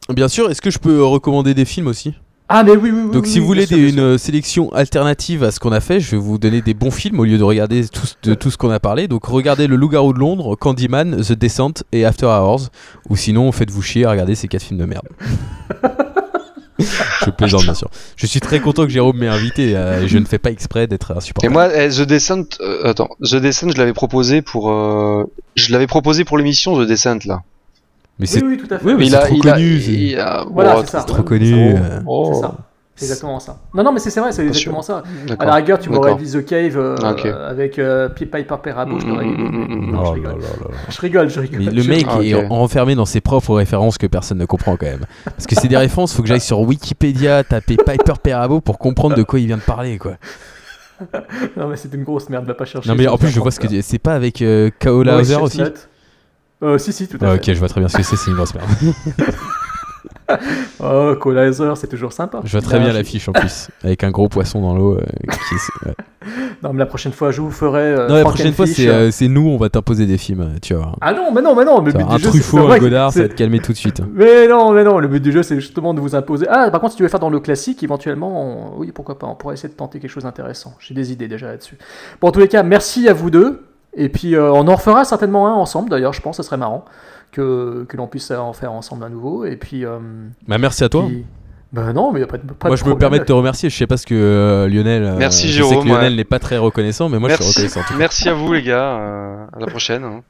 Bien 0.08 0.28
sûr, 0.28 0.50
est-ce 0.50 0.60
que 0.62 0.70
je 0.70 0.78
peux 0.78 0.98
euh, 1.00 1.04
recommander 1.04 1.54
des 1.54 1.64
films 1.64 1.86
aussi? 1.86 2.14
Ah, 2.52 2.64
mais 2.64 2.72
oui, 2.72 2.90
oui, 2.90 3.02
oui. 3.04 3.12
Donc 3.12 3.24
oui, 3.24 3.28
si 3.28 3.34
oui, 3.36 3.40
vous 3.42 3.46
voulez 3.46 3.66
sûr, 3.66 3.76
des- 3.76 3.90
une 3.92 4.00
euh, 4.00 4.18
sélection 4.18 4.72
alternative 4.72 5.44
à 5.44 5.52
ce 5.52 5.60
qu'on 5.60 5.70
a 5.70 5.78
fait, 5.80 6.00
je 6.00 6.10
vais 6.12 6.16
vous 6.16 6.36
donner 6.36 6.62
des 6.62 6.74
bons 6.74 6.90
films 6.90 7.20
au 7.20 7.24
lieu 7.24 7.38
de 7.38 7.44
regarder 7.44 7.86
tout, 7.86 8.06
ce- 8.06 8.14
de 8.24 8.34
tout 8.34 8.50
ce 8.50 8.56
qu'on 8.56 8.70
a 8.70 8.80
parlé. 8.80 9.06
Donc 9.06 9.24
regardez 9.26 9.68
Le 9.68 9.76
Loup-garou 9.76 10.12
de 10.12 10.18
Londres, 10.18 10.56
Candyman, 10.56 11.20
The 11.22 11.32
Descent 11.34 11.74
et 11.92 12.04
After 12.04 12.26
Hours. 12.26 12.70
Ou 13.08 13.14
sinon, 13.16 13.52
faites-vous 13.52 13.82
chier 13.82 14.04
à 14.04 14.10
regarder 14.10 14.34
ces 14.34 14.48
quatre 14.48 14.62
films 14.64 14.80
de 14.80 14.86
merde. 14.86 15.06
je 17.24 17.30
plaisante 17.30 17.62
bien 17.64 17.74
sûr. 17.74 17.88
Je 18.16 18.26
suis 18.26 18.40
très 18.40 18.60
content 18.60 18.84
que 18.84 18.90
Jérôme 18.90 19.18
m'ait 19.18 19.28
invité. 19.28 19.76
euh, 19.76 20.06
je 20.06 20.18
ne 20.18 20.24
fais 20.24 20.38
pas 20.38 20.50
exprès 20.50 20.86
d'être 20.86 21.12
Et 21.12 21.16
insupportable. 21.16 21.52
moi, 21.52 21.68
eh, 21.74 21.88
The 21.88 22.02
Descent, 22.02 22.44
euh, 22.60 22.88
attends, 22.90 23.08
The 23.24 23.36
Descent, 23.36 23.68
je 23.70 23.78
l'avais 23.78 23.92
proposé 23.92 24.42
pour, 24.42 24.70
euh, 24.70 25.24
je 25.56 25.72
l'avais 25.72 25.86
proposé 25.86 26.24
pour 26.24 26.38
l'émission 26.38 26.76
The 26.82 26.86
Descent 26.86 27.18
là. 27.26 27.40
Mais 28.18 28.26
Oui, 28.26 28.26
c'est 28.28 28.44
oui, 28.44 28.58
tout 28.58 28.72
à 28.74 28.78
fait. 28.78 28.84
Oui, 28.84 28.94
mais 28.98 29.06
il 29.06 29.10
c'est 29.10 29.16
a, 29.16 29.20
trop 29.26 29.34
il 29.42 29.48
a- 29.48 29.52
connu, 29.52 29.80
c'est- 29.80 29.92
il 29.92 30.18
a- 30.18 30.44
Voilà, 30.50 30.74
bon, 30.74 30.80
c'est 30.84 30.90
ça. 30.92 31.02
trop 31.04 31.18
Ouais, 31.18 31.24
connu. 31.24 31.46
c'est 31.72 31.76
ça. 31.76 31.84
euh. 31.84 32.00
Oh. 32.06 32.44
C'est 33.00 33.06
exactement 33.06 33.40
ça. 33.40 33.58
Non, 33.72 33.82
non, 33.82 33.92
mais 33.92 33.98
c'est 33.98 34.10
c'est 34.10 34.20
vrai, 34.20 34.30
c'est 34.32 34.46
exactement 34.46 34.82
ça. 34.82 35.02
À 35.38 35.44
la 35.46 35.54
rigueur, 35.54 35.78
tu 35.78 35.88
m'aurais 35.90 36.14
dit 36.16 36.30
The 36.30 36.44
Cave 36.44 36.76
euh, 36.76 36.96
Ah, 37.02 37.14
avec 37.48 37.78
euh, 37.78 38.08
Piper 38.10 38.56
Perabo, 38.62 39.00
je 39.00 39.06
je 39.06 39.10
Oh 39.12 40.10
rigole. 40.10 40.36
Je 40.88 41.00
rigole, 41.00 41.30
je 41.30 41.40
rigole. 41.40 41.60
Mais 41.60 41.70
le 41.70 41.82
mec 41.84 42.06
Ah, 42.08 42.18
est 42.22 42.34
enfermé 42.50 42.94
dans 42.94 43.06
ses 43.06 43.20
propres 43.20 43.54
références 43.54 43.96
que 43.96 44.06
personne 44.06 44.38
ne 44.38 44.44
comprend 44.44 44.76
quand 44.76 44.86
même. 44.86 45.06
Parce 45.24 45.46
que 45.46 45.54
c'est 45.54 45.68
des 45.68 45.76
références, 45.78 46.12
faut 46.14 46.22
que 46.22 46.28
j'aille 46.28 46.40
sur 46.40 46.60
Wikipédia 46.60 47.42
taper 47.42 47.76
Piper 47.76 48.14
Perabo 48.22 48.60
pour 48.60 48.78
comprendre 48.78 49.16
de 49.16 49.22
quoi 49.22 49.40
il 49.40 49.46
vient 49.46 49.56
de 49.56 49.62
parler 49.62 49.96
quoi. 49.98 50.12
Non, 51.56 51.68
mais 51.68 51.76
c'est 51.76 51.94
une 51.94 52.04
grosse 52.04 52.28
merde, 52.28 52.44
va 52.44 52.52
pas 52.52 52.66
chercher. 52.66 52.86
Non 52.90 52.94
mais 52.94 53.08
en 53.08 53.16
plus 53.16 53.28
je 53.28 53.40
vois 53.40 53.50
ce 53.50 53.58
que 53.60 53.80
c'est 53.80 53.98
pas 53.98 54.12
avec 54.14 54.42
euh, 54.42 54.68
Kao 54.78 55.02
Maurice 55.02 55.30
Lauser 55.30 55.42
aussi. 55.42 55.62
Euh, 56.62 56.76
si, 56.76 56.92
si, 56.92 57.08
tout 57.08 57.16
à 57.22 57.28
Ah, 57.28 57.30
fait. 57.32 57.36
ok, 57.50 57.54
je 57.54 57.58
vois 57.58 57.68
très 57.70 57.80
bien 57.80 57.88
ce 57.88 57.96
que 57.96 58.02
c'est, 58.02 58.16
c'est 58.16 58.30
une 58.30 58.36
grosse 58.36 58.54
merde. 58.54 58.68
Oh, 60.82 61.14
Collizer, 61.20 61.76
c'est 61.76 61.86
toujours 61.88 62.12
sympa. 62.12 62.40
Je 62.44 62.52
vois 62.52 62.60
très 62.62 62.78
bien 62.78 62.92
l'affiche 62.92 63.28
en 63.28 63.32
plus, 63.32 63.68
avec 63.84 64.02
un 64.04 64.10
gros 64.10 64.28
poisson 64.28 64.60
dans 64.60 64.74
l'eau. 64.74 64.96
euh, 64.96 65.00
qui 65.22 65.54
est- 65.54 65.88
ouais. 65.88 65.94
Non, 66.62 66.72
mais 66.74 66.78
la 66.80 66.86
prochaine 66.86 67.12
fois, 67.12 67.30
je 67.30 67.40
vous 67.40 67.50
ferai. 67.50 67.80
euh, 67.80 68.08
Non 68.08 68.14
la 68.16 68.22
prochaine 68.24 68.52
fois 68.52 68.66
c'est 68.66 68.86
euh, 68.88 69.10
c'est 69.10 69.28
nous, 69.28 69.48
on 69.48 69.56
va 69.56 69.70
t'imposer 69.70 70.04
des 70.06 70.18
films, 70.18 70.56
tu 70.60 70.74
vois. 70.74 70.92
Ah 71.00 71.12
non, 71.14 71.32
mais 71.32 71.40
non, 71.40 71.54
mais 71.54 71.64
non, 71.64 71.80
mais 71.80 71.92
Ça, 71.92 71.98
un 72.06 72.18
jeu, 72.18 72.28
Truffaut, 72.28 72.68
un 72.70 72.78
Godard, 72.78 73.12
ça 73.12 73.22
va 73.22 73.28
te 73.28 73.34
calmer 73.34 73.58
tout 73.60 73.72
de 73.72 73.76
suite. 73.78 74.02
Mais 74.14 74.46
non, 74.46 74.72
mais 74.72 74.84
non, 74.84 74.98
le 74.98 75.08
but 75.08 75.20
du 75.22 75.32
jeu, 75.32 75.42
c'est 75.42 75.54
justement 75.56 75.94
de 75.94 76.00
vous 76.00 76.14
imposer. 76.14 76.46
Ah, 76.50 76.70
par 76.70 76.80
contre, 76.80 76.92
si 76.92 76.96
tu 76.98 77.02
veux 77.02 77.08
faire 77.08 77.20
dans 77.20 77.30
le 77.30 77.40
classique, 77.40 77.82
éventuellement, 77.82 78.74
on- 78.74 78.78
oui, 78.80 78.92
pourquoi 78.92 79.18
pas, 79.18 79.26
on 79.26 79.34
pourrait 79.34 79.54
essayer 79.54 79.70
de 79.70 79.74
tenter 79.78 79.98
quelque 80.00 80.10
chose 80.10 80.24
d'intéressant. 80.24 80.74
J'ai 80.78 80.92
des 80.94 81.10
idées 81.12 81.28
déjà 81.28 81.46
là-dessus. 81.46 81.78
Bon, 82.20 82.28
en 82.28 82.32
tous 82.32 82.40
les 82.40 82.48
cas, 82.48 82.62
merci 82.62 83.08
à 83.08 83.14
vous 83.14 83.30
deux. 83.30 83.62
Et 83.94 84.08
puis, 84.08 84.36
euh, 84.36 84.52
on 84.52 84.68
en 84.68 84.76
refera 84.76 85.04
certainement 85.04 85.48
un 85.48 85.54
ensemble, 85.54 85.88
d'ailleurs, 85.90 86.12
je 86.12 86.20
pense, 86.20 86.36
ce 86.36 86.42
serait 86.42 86.56
marrant 86.58 86.84
que, 87.32 87.84
que 87.88 87.96
l'on 87.96 88.06
puisse 88.06 88.30
en 88.30 88.52
faire 88.52 88.72
ensemble 88.72 89.04
à 89.04 89.08
nouveau. 89.08 89.44
Et 89.44 89.56
puis. 89.56 89.84
euh, 89.84 89.98
Bah 90.48 90.58
merci 90.58 90.84
à 90.84 90.88
toi. 90.88 91.04
puis- 91.06 91.24
Ben 91.72 91.92
non, 91.92 92.10
mais 92.12 92.20
y 92.20 92.22
a 92.22 92.26
pas 92.26 92.36
de, 92.38 92.42
pas 92.52 92.68
Moi 92.68 92.76
de 92.76 92.80
je 92.80 92.84
me 92.88 92.96
permets 92.96 93.20
de 93.20 93.24
te 93.24 93.32
remercier, 93.32 93.70
je 93.70 93.76
sais 93.76 93.86
pas 93.86 93.96
ce 93.96 94.04
que 94.06 94.14
euh, 94.14 94.68
Lionel... 94.68 95.04
euh, 95.04 95.16
Merci, 95.16 95.48
je 95.48 95.62
sais 95.62 95.68
Jérôme, 95.68 95.84
que 95.84 95.88
Lionel 95.88 96.10
ouais. 96.12 96.16
n'est 96.16 96.24
pas 96.24 96.38
très 96.40 96.58
reconnaissant, 96.58 97.08
mais 97.08 97.18
moi 97.20 97.28
je 97.28 97.36
suis 97.36 97.44
reconnaissant. 97.44 97.80
tout 97.86 97.94
merci 97.96 98.28
à 98.28 98.34
vous 98.34 98.52
les 98.52 98.62
gars. 98.62 98.98
euh, 98.98 99.44
à 99.56 99.60
la 99.60 99.66
prochaine. 99.66 100.02
hein. 100.04 100.22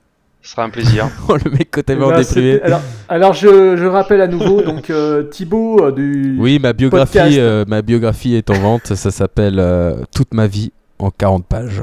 Ce 0.42 0.52
sera 0.52 0.64
un 0.64 0.70
plaisir. 0.70 1.08
Oh 1.28 1.36
le 1.42 1.50
mec 1.50 1.68
quand 1.70 1.82
Eh 1.88 1.94
ben, 1.96 2.02
en 2.02 2.16
déprimé. 2.16 2.60
Alors, 2.62 2.80
alors 3.10 3.32
je, 3.34 3.76
je 3.76 3.84
rappelle 3.86 4.20
à 4.22 4.26
nouveau, 4.26 4.62
donc 4.70 4.88
euh, 4.90 5.22
Thibaut 5.24 5.82
euh, 5.84 5.92
du. 5.92 6.36
Oui, 6.38 6.58
ma 6.58 6.72
biographie, 6.72 7.38
euh, 7.38 7.64
ma 7.68 7.82
biographie 7.82 8.34
est 8.34 8.48
en 8.50 8.54
vente. 8.58 8.94
Ça 8.94 9.10
s'appelle 9.10 9.58
euh, 9.58 9.96
Toute 10.14 10.32
ma 10.34 10.46
vie 10.46 10.72
en 10.98 11.10
40 11.10 11.46
pages. 11.46 11.82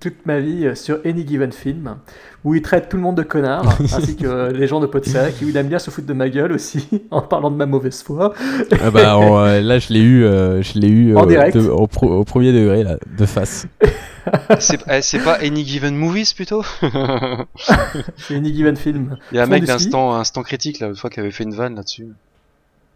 Toute 0.00 0.26
ma 0.26 0.40
vie 0.40 0.66
euh, 0.66 0.74
sur 0.74 0.98
Any 1.04 1.26
Given 1.26 1.52
Film, 1.52 1.96
où 2.44 2.54
il 2.54 2.62
traite 2.62 2.88
tout 2.88 2.96
le 2.96 3.02
monde 3.02 3.16
de 3.16 3.22
connard, 3.22 3.64
ainsi 3.80 4.16
que 4.16 4.26
euh, 4.26 4.50
les 4.50 4.66
gens 4.66 4.80
de 4.80 4.86
Podsac, 4.86 5.34
où 5.42 5.48
il 5.48 5.56
aime 5.56 5.68
bien 5.68 5.78
se 5.78 5.90
foutre 5.90 6.06
de 6.06 6.12
ma 6.14 6.28
gueule 6.28 6.52
aussi, 6.52 6.88
en 7.10 7.20
parlant 7.22 7.50
de 7.50 7.56
ma 7.56 7.66
mauvaise 7.66 8.02
foi. 8.02 8.32
Ah 8.82 8.90
bah, 8.90 9.16
euh, 9.20 9.60
là, 9.60 9.78
je 9.78 9.92
l'ai 9.92 10.00
eu, 10.00 10.24
euh, 10.24 10.62
je 10.62 10.78
l'ai 10.78 10.88
eu 10.88 11.16
En 11.16 11.24
euh, 11.24 11.26
direct. 11.26 11.56
de- 11.56 11.68
au, 11.68 11.86
pro- 11.86 12.12
au 12.12 12.24
premier 12.24 12.52
degré, 12.52 12.82
là, 12.82 12.96
de 13.18 13.26
face. 13.26 13.66
c'est 14.58 14.80
eh, 14.90 15.02
c'est 15.02 15.18
pas 15.20 15.38
Any 15.42 15.64
Given 15.64 15.94
Movies 15.96 16.32
plutôt? 16.34 16.62
C'est 18.16 18.34
Any 18.36 18.54
Given 18.54 18.76
Film. 18.76 19.16
Il 19.32 19.36
y 19.36 19.38
a 19.38 19.44
un 19.44 19.46
mec 19.46 19.64
d'instant 19.64 20.14
instant 20.14 20.42
critique 20.42 20.80
là, 20.80 20.88
une 20.88 20.96
fois 20.96 21.10
qui 21.10 21.20
avait 21.20 21.30
fait 21.30 21.44
une 21.44 21.54
vanne 21.54 21.74
là-dessus. 21.76 22.08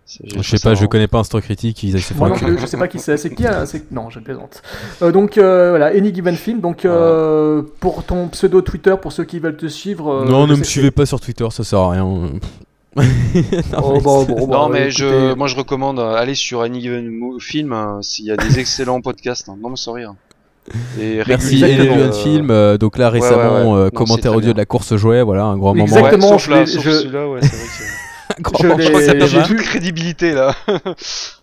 Je 0.06 0.42
sais 0.42 0.58
pas, 0.62 0.74
je 0.74 0.84
connais 0.86 1.06
pas 1.08 1.18
Instant 1.20 1.40
Critique, 1.40 1.82
ils 1.82 1.96
Moi 2.16 2.28
non 2.28 2.34
plus, 2.36 2.58
je 2.58 2.66
sais 2.66 2.76
pas 2.76 2.88
qui 2.88 2.98
c'est. 2.98 3.16
C'est 3.16 3.34
qui 3.34 3.46
hein, 3.46 3.64
Non, 3.90 4.10
je 4.10 4.20
plaisante. 4.20 4.62
Euh, 5.02 5.12
donc 5.12 5.38
euh, 5.38 5.70
voilà, 5.70 5.86
Any 5.86 6.14
Given 6.14 6.36
Film. 6.36 6.60
Donc 6.60 6.84
euh, 6.84 7.62
pour 7.80 8.04
ton 8.04 8.28
pseudo 8.28 8.60
Twitter, 8.60 8.94
pour 9.00 9.12
ceux 9.12 9.24
qui 9.24 9.38
veulent 9.38 9.56
te 9.56 9.66
suivre. 9.66 10.10
euh, 10.12 10.24
Non, 10.26 10.46
je 10.46 10.52
ne 10.52 10.58
me 10.58 10.64
suivez 10.64 10.90
pas 10.90 11.06
sur 11.06 11.20
Twitter, 11.20 11.46
ça 11.50 11.64
sert 11.64 11.78
à 11.78 11.90
rien. 11.92 12.04
non, 12.04 12.30
Oh, 12.96 13.02
mais 13.94 14.00
bah, 14.00 14.00
bon, 14.02 14.46
bah, 14.46 14.56
Non 14.56 14.68
mais 14.68 14.90
je, 14.90 15.34
moi 15.34 15.46
je 15.48 15.56
recommande 15.56 15.98
euh, 15.98 16.14
aller 16.14 16.34
sur 16.34 16.60
Any 16.62 16.80
Given 16.80 17.10
Film 17.40 17.72
hein, 17.72 17.98
s'il 18.02 18.26
y 18.26 18.30
a 18.30 18.36
des 18.36 18.58
excellents 18.60 19.00
podcasts. 19.00 19.48
hein. 19.48 19.56
Non 19.60 19.70
mais 19.70 19.76
sans 19.76 19.92
rire. 19.94 20.12
Et 21.00 21.20
Merci 21.26 21.62
Elion 21.64 21.94
euh, 21.96 22.12
Film. 22.12 22.50
euh, 22.50 22.78
donc 22.78 22.96
là 22.98 23.10
récemment, 23.10 23.72
ouais, 23.72 23.72
ouais. 23.72 23.78
euh, 23.80 23.84
Non, 23.84 23.90
commentaire 23.90 24.32
audio 24.32 24.46
bien. 24.48 24.52
de 24.52 24.58
la 24.58 24.64
course 24.64 24.94
jouet, 24.96 25.22
voilà 25.22 25.44
un 25.44 25.56
grand 25.58 25.74
moment. 25.74 25.84
Exactement. 25.84 26.32
Ouais, 26.32 26.38
sauf 26.66 26.82
je 26.82 27.08
là, 27.08 27.26
je- 28.38 28.66
ouais, 28.68 28.84
crois 28.88 29.00
que 29.00 29.06
ça 29.06 29.14
perd 29.14 29.46
toute 29.46 29.58
crédibilité 29.58 30.32
là. 30.32 30.54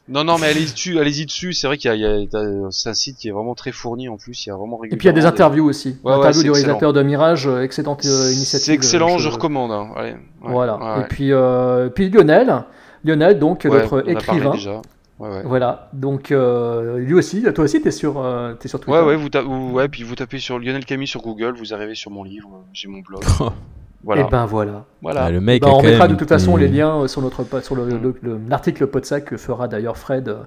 non 0.10 0.24
non 0.24 0.38
mais 0.38 0.54
dessus, 0.54 1.00
allez-y 1.00 1.26
dessus. 1.26 1.54
C'est 1.54 1.68
vrai 1.68 1.78
qu'il 1.78 1.94
y 1.96 2.06
a, 2.06 2.18
c'est 2.72 2.90
un 2.90 2.94
site 2.94 3.18
qui 3.18 3.28
est 3.28 3.32
vraiment 3.32 3.56
très 3.56 3.72
fourni 3.72 4.10
en 4.10 4.18
plus. 4.18 4.46
Il 4.46 4.50
y 4.50 4.52
a 4.52 4.56
vraiment 4.56 4.84
Et 4.84 4.90
puis 4.90 4.98
il 5.00 5.06
y 5.06 5.10
a 5.10 5.12
des 5.14 5.22
régulièrement 5.22 5.30
interviews 5.36 5.66
aussi. 5.66 5.98
Ouais, 6.04 6.12
ouais, 6.12 6.18
Interviews 6.20 6.34
c'est 6.34 6.44
du 6.44 6.50
excellent. 6.50 6.54
réalisateur 6.68 6.94
de 6.94 7.04
Mirage, 7.04 7.48
euh, 7.48 7.62
excellente 7.64 8.06
euh, 8.06 8.32
initiative. 8.34 8.66
C'est 8.66 8.74
excellent, 8.74 9.16
euh, 9.16 9.20
je 9.20 9.30
recommande. 9.30 9.72
hein. 9.72 9.90
Allez. 9.96 10.12
Ouais, 10.12 10.18
Voilà. 10.42 10.78
ouais, 10.78 10.84
ouais. 10.98 11.02
Et 11.02 11.08
puis, 11.08 11.32
euh, 11.32 11.90
puis 11.90 12.10
Lionel, 12.10 12.64
Lionel 13.06 13.40
donc 13.40 13.62
Ouais, 13.66 13.70
notre 13.82 14.10
écrivain. 14.10 14.52
déjà. 14.52 14.82
Ouais 15.20 15.30
ouais. 15.30 15.42
Voilà. 15.46 15.90
Donc 15.94 16.32
euh, 16.32 16.98
lui 16.98 17.14
aussi, 17.14 17.44
toi 17.54 17.64
aussi, 17.64 17.80
t'es 17.82 17.92
sur, 17.92 18.20
euh, 18.20 18.54
t'es 18.56 18.68
sur 18.68 18.80
Twitter. 18.80 18.98
Ouais, 19.00 19.06
ouais, 19.06 19.16
vous 19.16 19.30
ouais, 19.74 19.88
puis 19.88 20.02
vous 20.04 20.16
tapez 20.16 20.40
sur 20.40 20.58
Lionel 20.58 20.84
Camille 20.86 21.08
sur 21.08 21.22
Google, 21.22 21.54
vous 21.58 21.74
arrivez 21.76 21.94
sur 21.96 22.10
mon 22.12 22.24
livre, 22.24 22.64
j'ai 22.74 22.88
mon 22.88 23.00
blog. 23.00 23.22
Voilà. 24.04 24.22
Et 24.22 24.30
ben 24.30 24.46
voilà. 24.48 24.86
voilà. 25.02 25.26
Ah, 25.26 25.32
le 25.32 25.40
mec 25.42 25.62
Ben, 25.62 25.70
on 25.70 25.82
mettra 25.84 26.08
de 26.08 26.16
toute 26.16 26.30
façon 26.30 26.56
les 26.58 26.68
liens 26.68 27.02
euh, 27.04 27.08
sur 27.08 27.22
notre 27.22 27.46
sur 27.64 27.76
le, 27.76 27.86
le- 27.88 28.16
le- 28.22 28.40
l'article 28.50 28.88
Podsac 28.88 29.26
que 29.26 29.38
fera 29.38 29.68
d'ailleurs 29.68 29.98
Fred 29.98 30.28
euh, 30.28 30.38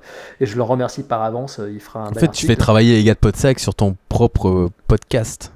et 0.40 0.46
je 0.46 0.56
le 0.56 0.62
remercie 0.62 1.04
par 1.04 1.22
avance. 1.22 1.60
euh, 1.60 1.70
Il 1.72 1.80
fera 1.80 2.00
un 2.00 2.08
En 2.08 2.10
bel 2.10 2.18
fait, 2.20 2.30
tu 2.32 2.46
fais 2.46 2.56
travailler 2.56 2.96
les 2.96 3.04
gars 3.04 3.14
de 3.14 3.18
Podsac 3.20 3.60
sur 3.60 3.74
ton 3.76 3.94
propre 4.08 4.70
podcast. 4.88 5.52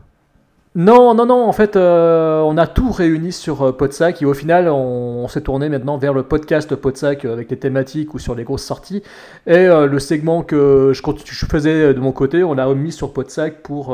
Non, 0.75 1.13
non, 1.15 1.27
non. 1.27 1.45
En 1.49 1.53
fait, 1.53 1.75
euh, 1.75 2.41
on 2.43 2.57
a 2.57 2.69
tout 2.69 2.93
réuni 2.93 3.33
sur 3.33 3.63
euh, 3.63 3.73
Podsac 3.73 4.23
et 4.23 4.27
au 4.27 4.35
final, 4.35 4.69
on, 4.69 5.25
on 5.25 5.27
s'est 5.29 5.41
tourné 5.41 5.69
maintenant 5.69 5.99
vers 5.99 6.13
le 6.15 6.23
podcast 6.23 6.73
Podsac 6.77 7.25
euh, 7.25 7.33
avec 7.33 7.51
les 7.51 7.57
thématiques 7.59 8.15
ou 8.15 8.21
sur 8.21 8.37
les 8.37 8.45
grosses 8.45 8.63
sorties. 8.65 9.03
Et 9.49 9.57
euh, 9.57 9.87
le 9.87 9.99
segment 9.99 10.43
que 10.43 10.93
je, 10.95 11.47
faisais 11.47 11.95
de 11.95 11.99
mon 11.99 12.13
côté, 12.13 12.45
on 12.45 12.55
l'a 12.55 12.73
mis 12.75 12.93
sur 12.93 13.13
Podsac 13.13 13.61
pour 13.63 13.93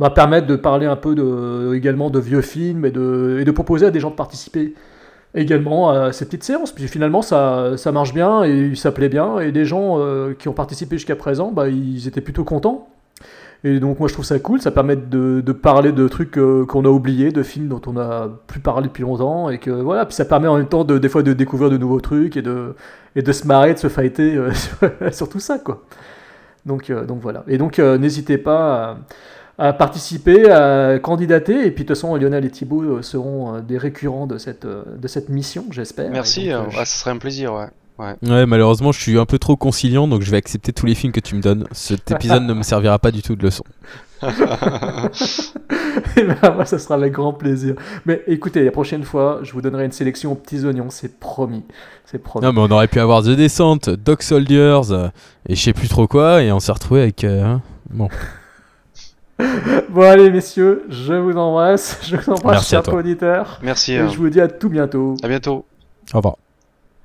bah, 0.00 0.10
permettre 0.10 0.48
de 0.48 0.56
parler 0.56 0.86
un 0.86 0.96
peu 0.96 1.14
de, 1.14 1.74
également 1.74 2.10
de 2.10 2.18
vieux 2.18 2.40
films 2.40 2.84
et 2.84 2.90
de, 2.90 3.38
et 3.40 3.44
de 3.44 3.50
proposer 3.52 3.86
à 3.86 3.90
des 3.90 4.00
gens 4.00 4.10
de 4.10 4.16
participer 4.16 4.74
également 5.34 5.90
à 5.90 6.12
ces 6.12 6.24
petites 6.24 6.42
séances. 6.42 6.72
Puis 6.72 6.88
finalement, 6.88 7.22
ça, 7.22 7.76
ça 7.76 7.92
marche 7.92 8.12
bien 8.12 8.42
et 8.42 8.74
ça 8.74 8.90
plaît 8.90 9.08
bien. 9.08 9.38
Et 9.38 9.52
des 9.52 9.64
gens 9.64 9.98
euh, 9.98 10.34
qui 10.34 10.48
ont 10.48 10.52
participé 10.52 10.96
jusqu'à 10.96 11.16
présent, 11.16 11.52
bah, 11.52 11.68
ils 11.68 12.08
étaient 12.08 12.22
plutôt 12.22 12.44
contents. 12.44 12.88
Et 13.62 13.78
donc 13.78 13.98
moi 13.98 14.08
je 14.08 14.14
trouve 14.14 14.24
ça 14.24 14.38
cool, 14.38 14.62
ça 14.62 14.70
permet 14.70 14.96
de, 14.96 15.42
de 15.42 15.52
parler 15.52 15.92
de 15.92 16.08
trucs 16.08 16.38
euh, 16.38 16.64
qu'on 16.64 16.86
a 16.86 16.88
oubliés, 16.88 17.30
de 17.30 17.42
films 17.42 17.68
dont 17.68 17.82
on 17.86 17.98
a 17.98 18.30
plus 18.46 18.60
parlé 18.60 18.88
depuis 18.88 19.02
longtemps, 19.02 19.50
et 19.50 19.58
que 19.58 19.70
voilà, 19.70 20.06
puis 20.06 20.14
ça 20.14 20.24
permet 20.24 20.48
en 20.48 20.56
même 20.56 20.68
temps 20.68 20.84
de, 20.84 20.96
des 20.96 21.10
fois 21.10 21.22
de 21.22 21.34
découvrir 21.34 21.68
de 21.68 21.76
nouveaux 21.76 22.00
trucs 22.00 22.38
et 22.38 22.42
de, 22.42 22.74
et 23.16 23.22
de 23.22 23.32
se 23.32 23.46
marrer, 23.46 23.74
de 23.74 23.78
se 23.78 23.88
fighter 23.88 24.34
euh, 24.34 24.50
sur, 25.12 25.28
tout 25.28 25.40
ça 25.40 25.58
quoi. 25.58 25.82
Donc, 26.64 26.88
euh, 26.88 27.04
donc 27.04 27.20
voilà. 27.20 27.44
Et 27.48 27.58
donc 27.58 27.78
n'hésitez 27.78 28.38
pas 28.38 28.96
à, 29.60 29.72
participer, 29.72 30.50
à 30.50 30.98
candidater, 30.98 31.66
et 31.66 31.70
puis 31.70 31.84
de 31.84 31.88
toute 31.88 31.96
façon 31.96 32.16
Lionel 32.16 32.44
et 32.44 32.50
Thibaut 32.50 32.82
euh, 32.82 33.02
seront 33.02 33.54
euh, 33.56 33.60
des 33.60 33.78
récurrents 33.78 34.26
de 34.26 34.38
cette, 34.38 34.64
euh, 34.64 34.82
de 34.96 35.06
cette 35.06 35.28
mission, 35.28 35.66
j'espère. 35.70 36.10
Merci, 36.10 36.46
Et 36.46 36.52
euh, 36.54 36.58
donc, 36.64 36.68
euh, 36.68 36.78
ah, 36.80 36.84
ça 36.84 36.98
serait 36.98 37.10
un 37.10 37.18
plaisir, 37.18 37.52
ouais. 37.52 37.66
ouais. 37.98 38.14
Ouais, 38.28 38.46
malheureusement, 38.46 38.90
je 38.90 39.00
suis 39.00 39.18
un 39.18 39.26
peu 39.26 39.38
trop 39.38 39.56
conciliant, 39.56 40.08
donc 40.08 40.22
je 40.22 40.30
vais 40.30 40.38
accepter 40.38 40.72
tous 40.72 40.86
les 40.86 40.94
films 40.94 41.12
que 41.12 41.20
tu 41.20 41.34
me 41.34 41.42
donnes. 41.42 41.66
Cet 41.72 42.10
épisode 42.16 42.44
ne 42.44 42.54
me 42.54 42.62
servira 42.62 42.98
pas 42.98 43.10
du 43.10 43.22
tout 43.22 43.36
de 43.36 43.42
leçon. 43.44 43.64
Eh 46.16 46.22
ben, 46.22 46.36
moi, 46.54 46.64
ça 46.66 46.78
sera 46.78 46.94
avec 46.94 47.12
grand 47.12 47.32
plaisir. 47.32 47.74
Mais 48.06 48.22
écoutez, 48.26 48.64
la 48.64 48.70
prochaine 48.70 49.02
fois, 49.02 49.40
je 49.42 49.52
vous 49.52 49.60
donnerai 49.60 49.84
une 49.84 49.92
sélection 49.92 50.32
aux 50.32 50.34
petits 50.36 50.64
oignons, 50.64 50.88
c'est 50.90 51.18
promis. 51.18 51.64
C'est 52.04 52.18
promis. 52.18 52.44
Non, 52.46 52.52
mais 52.52 52.60
on 52.60 52.70
aurait 52.74 52.88
pu 52.88 53.00
avoir 53.00 53.22
The 53.22 53.30
Descent, 53.30 53.78
Dog 53.98 54.22
Soldiers, 54.22 54.80
et 55.48 55.54
je 55.54 55.60
sais 55.60 55.72
plus 55.72 55.88
trop 55.88 56.06
quoi, 56.06 56.42
et 56.42 56.52
on 56.52 56.60
s'est 56.60 56.72
retrouvé 56.72 57.02
avec. 57.02 57.24
euh, 57.24 57.44
hein, 57.44 57.62
bon. 57.90 58.08
Bon, 59.88 60.02
allez, 60.02 60.30
messieurs, 60.30 60.84
je 60.88 61.14
vous 61.14 61.36
embrasse. 61.36 61.98
Je 62.02 62.16
vous 62.16 62.32
embrasse, 62.32 62.68
chers 62.68 62.86
auditeurs. 62.92 63.58
Merci. 63.62 63.92
Et 63.92 63.98
euh, 63.98 64.08
je 64.08 64.16
vous 64.16 64.28
dis 64.28 64.40
à 64.40 64.48
tout 64.48 64.68
bientôt. 64.68 65.16
À 65.22 65.28
bientôt. 65.28 65.64
Au 66.12 66.16
revoir. 66.18 66.36